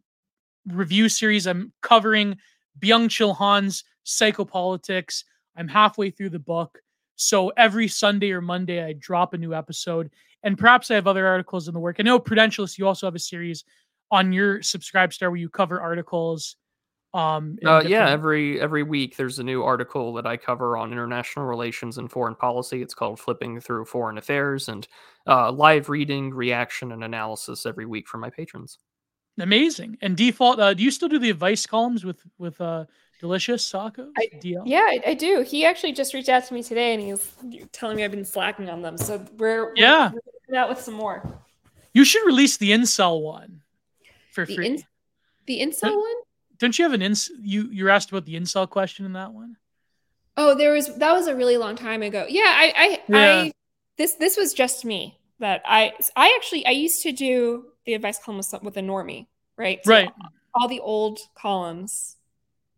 review 0.66 1.08
series. 1.08 1.46
I'm 1.46 1.72
covering 1.82 2.36
Byung 2.78 3.08
Chul 3.08 3.36
Han's 3.36 3.84
psychopolitics. 4.04 5.24
I'm 5.56 5.68
halfway 5.68 6.10
through 6.10 6.30
the 6.30 6.38
book. 6.38 6.80
So 7.16 7.50
every 7.50 7.88
Sunday 7.88 8.32
or 8.32 8.40
Monday, 8.40 8.84
I 8.84 8.94
drop 8.94 9.34
a 9.34 9.38
new 9.38 9.54
episode. 9.54 10.10
And 10.42 10.58
perhaps 10.58 10.90
I 10.90 10.94
have 10.94 11.06
other 11.06 11.26
articles 11.26 11.68
in 11.68 11.74
the 11.74 11.80
work. 11.80 11.96
I 11.98 12.02
know 12.02 12.18
Prudentialist, 12.18 12.76
you 12.76 12.86
also 12.86 13.06
have 13.06 13.14
a 13.14 13.20
series 13.20 13.64
on 14.10 14.32
your 14.32 14.62
subscribe 14.62 15.12
star 15.12 15.30
where 15.30 15.38
you 15.38 15.48
cover 15.48 15.80
articles. 15.80 16.56
Um, 17.14 17.58
uh, 17.64 17.84
yeah, 17.86 18.10
every 18.10 18.60
every 18.60 18.82
week 18.82 19.16
there's 19.16 19.38
a 19.38 19.44
new 19.44 19.62
article 19.62 20.12
that 20.14 20.26
I 20.26 20.36
cover 20.36 20.76
on 20.76 20.90
international 20.90 21.46
relations 21.46 21.96
and 21.96 22.10
foreign 22.10 22.34
policy. 22.34 22.82
It's 22.82 22.92
called 22.92 23.20
"Flipping 23.20 23.60
Through 23.60 23.84
Foreign 23.84 24.18
Affairs," 24.18 24.68
and 24.68 24.86
uh, 25.28 25.52
live 25.52 25.88
reading, 25.88 26.34
reaction, 26.34 26.90
and 26.90 27.04
analysis 27.04 27.66
every 27.66 27.86
week 27.86 28.08
for 28.08 28.18
my 28.18 28.30
patrons. 28.30 28.78
Amazing. 29.38 29.96
And 30.02 30.16
default, 30.16 30.58
uh, 30.58 30.74
do 30.74 30.82
you 30.82 30.90
still 30.90 31.08
do 31.08 31.20
the 31.20 31.30
advice 31.30 31.66
columns 31.66 32.04
with 32.04 32.20
with 32.38 32.60
uh, 32.60 32.86
Delicious 33.20 33.70
Tacos? 33.70 34.10
Yeah, 34.42 34.80
I, 34.80 35.00
I, 35.06 35.14
do. 35.14 35.42
He 35.42 35.64
actually 35.64 35.92
just 35.92 36.14
reached 36.14 36.28
out 36.28 36.44
to 36.46 36.54
me 36.54 36.64
today, 36.64 36.94
and 36.94 37.02
he's 37.02 37.32
telling 37.70 37.96
me 37.96 38.04
I've 38.04 38.10
been 38.10 38.24
slacking 38.24 38.68
on 38.68 38.82
them. 38.82 38.98
So 38.98 39.24
we're 39.38 39.72
yeah 39.76 40.10
we're 40.48 40.58
out 40.58 40.68
with 40.68 40.80
some 40.80 40.94
more. 40.94 41.40
You 41.92 42.04
should 42.04 42.26
release 42.26 42.56
the 42.56 42.72
incel 42.72 43.22
one 43.22 43.62
for 44.32 44.44
the 44.44 44.56
free. 44.56 44.66
In, 44.66 44.82
the 45.46 45.60
incel 45.60 45.80
don't, 45.82 46.00
one? 46.00 46.24
Don't 46.58 46.78
you 46.78 46.84
have 46.84 46.92
an 46.92 47.02
ins? 47.02 47.30
You 47.40 47.68
you 47.70 47.88
asked 47.90 48.10
about 48.10 48.24
the 48.24 48.36
incel 48.36 48.68
question 48.68 49.06
in 49.06 49.12
that 49.14 49.32
one. 49.32 49.56
Oh, 50.36 50.54
there 50.54 50.72
was 50.72 50.94
that 50.96 51.12
was 51.12 51.26
a 51.26 51.34
really 51.34 51.56
long 51.56 51.76
time 51.76 52.02
ago. 52.02 52.26
Yeah, 52.28 52.42
I 52.46 52.72
I, 52.76 53.02
yeah. 53.08 53.42
I 53.42 53.52
this 53.96 54.14
this 54.14 54.36
was 54.36 54.54
just 54.54 54.84
me 54.84 55.18
that 55.40 55.62
I 55.64 55.92
I 56.16 56.34
actually 56.36 56.66
I 56.66 56.70
used 56.70 57.02
to 57.02 57.12
do 57.12 57.66
the 57.86 57.94
advice 57.94 58.18
column 58.22 58.38
with, 58.38 58.62
with 58.62 58.76
a 58.76 58.80
normie, 58.80 59.26
right? 59.56 59.80
So 59.84 59.92
right. 59.92 60.10
All 60.54 60.68
the 60.68 60.80
old 60.80 61.18
columns 61.34 62.16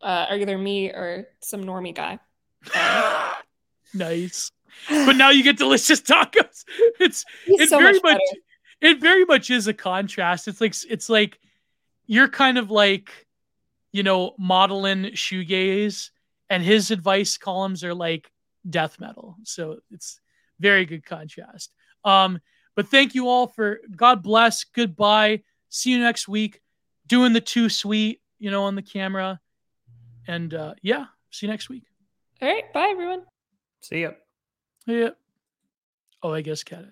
uh, 0.00 0.26
are 0.30 0.36
either 0.36 0.56
me 0.56 0.88
or 0.88 1.28
some 1.40 1.64
normie 1.64 1.94
guy. 1.94 2.18
Nice. 3.94 4.50
But 4.88 5.16
now 5.16 5.30
you 5.30 5.42
get 5.42 5.56
delicious 5.56 6.00
tacos. 6.00 6.64
It's 7.00 7.24
it's 7.46 7.70
so 7.70 7.78
very 7.78 7.94
much, 7.94 8.02
much 8.02 8.20
it 8.80 9.00
very 9.00 9.24
much 9.24 9.50
is 9.50 9.66
a 9.66 9.74
contrast. 9.74 10.48
It's 10.48 10.60
like 10.60 10.74
it's 10.88 11.08
like 11.08 11.38
you're 12.06 12.28
kind 12.28 12.58
of 12.58 12.70
like 12.70 13.25
you 13.96 14.02
know 14.02 14.34
modeling 14.38 15.04
shoegaze, 15.14 16.10
and 16.50 16.62
his 16.62 16.90
advice 16.90 17.38
columns 17.38 17.82
are 17.82 17.94
like 17.94 18.30
death 18.68 19.00
metal. 19.00 19.36
So 19.44 19.78
it's 19.90 20.20
very 20.60 20.84
good 20.84 21.06
contrast. 21.06 21.72
Um, 22.04 22.40
but 22.74 22.88
thank 22.88 23.14
you 23.14 23.26
all 23.28 23.46
for 23.46 23.80
God 23.96 24.22
bless. 24.22 24.64
Goodbye. 24.64 25.44
See 25.70 25.92
you 25.92 25.98
next 25.98 26.28
week. 26.28 26.60
Doing 27.06 27.32
the 27.32 27.40
too 27.40 27.70
sweet, 27.70 28.20
you 28.38 28.50
know, 28.50 28.64
on 28.64 28.74
the 28.74 28.82
camera. 28.82 29.40
And 30.28 30.52
uh, 30.52 30.74
yeah, 30.82 31.06
see 31.30 31.46
you 31.46 31.50
next 31.50 31.70
week. 31.70 31.84
All 32.42 32.48
right. 32.48 32.70
Bye, 32.74 32.88
everyone. 32.90 33.22
See 33.80 34.02
ya. 34.02 34.10
Yeah. 34.86 35.10
Oh, 36.22 36.34
I 36.34 36.42
guess 36.42 36.62
cat. 36.62 36.84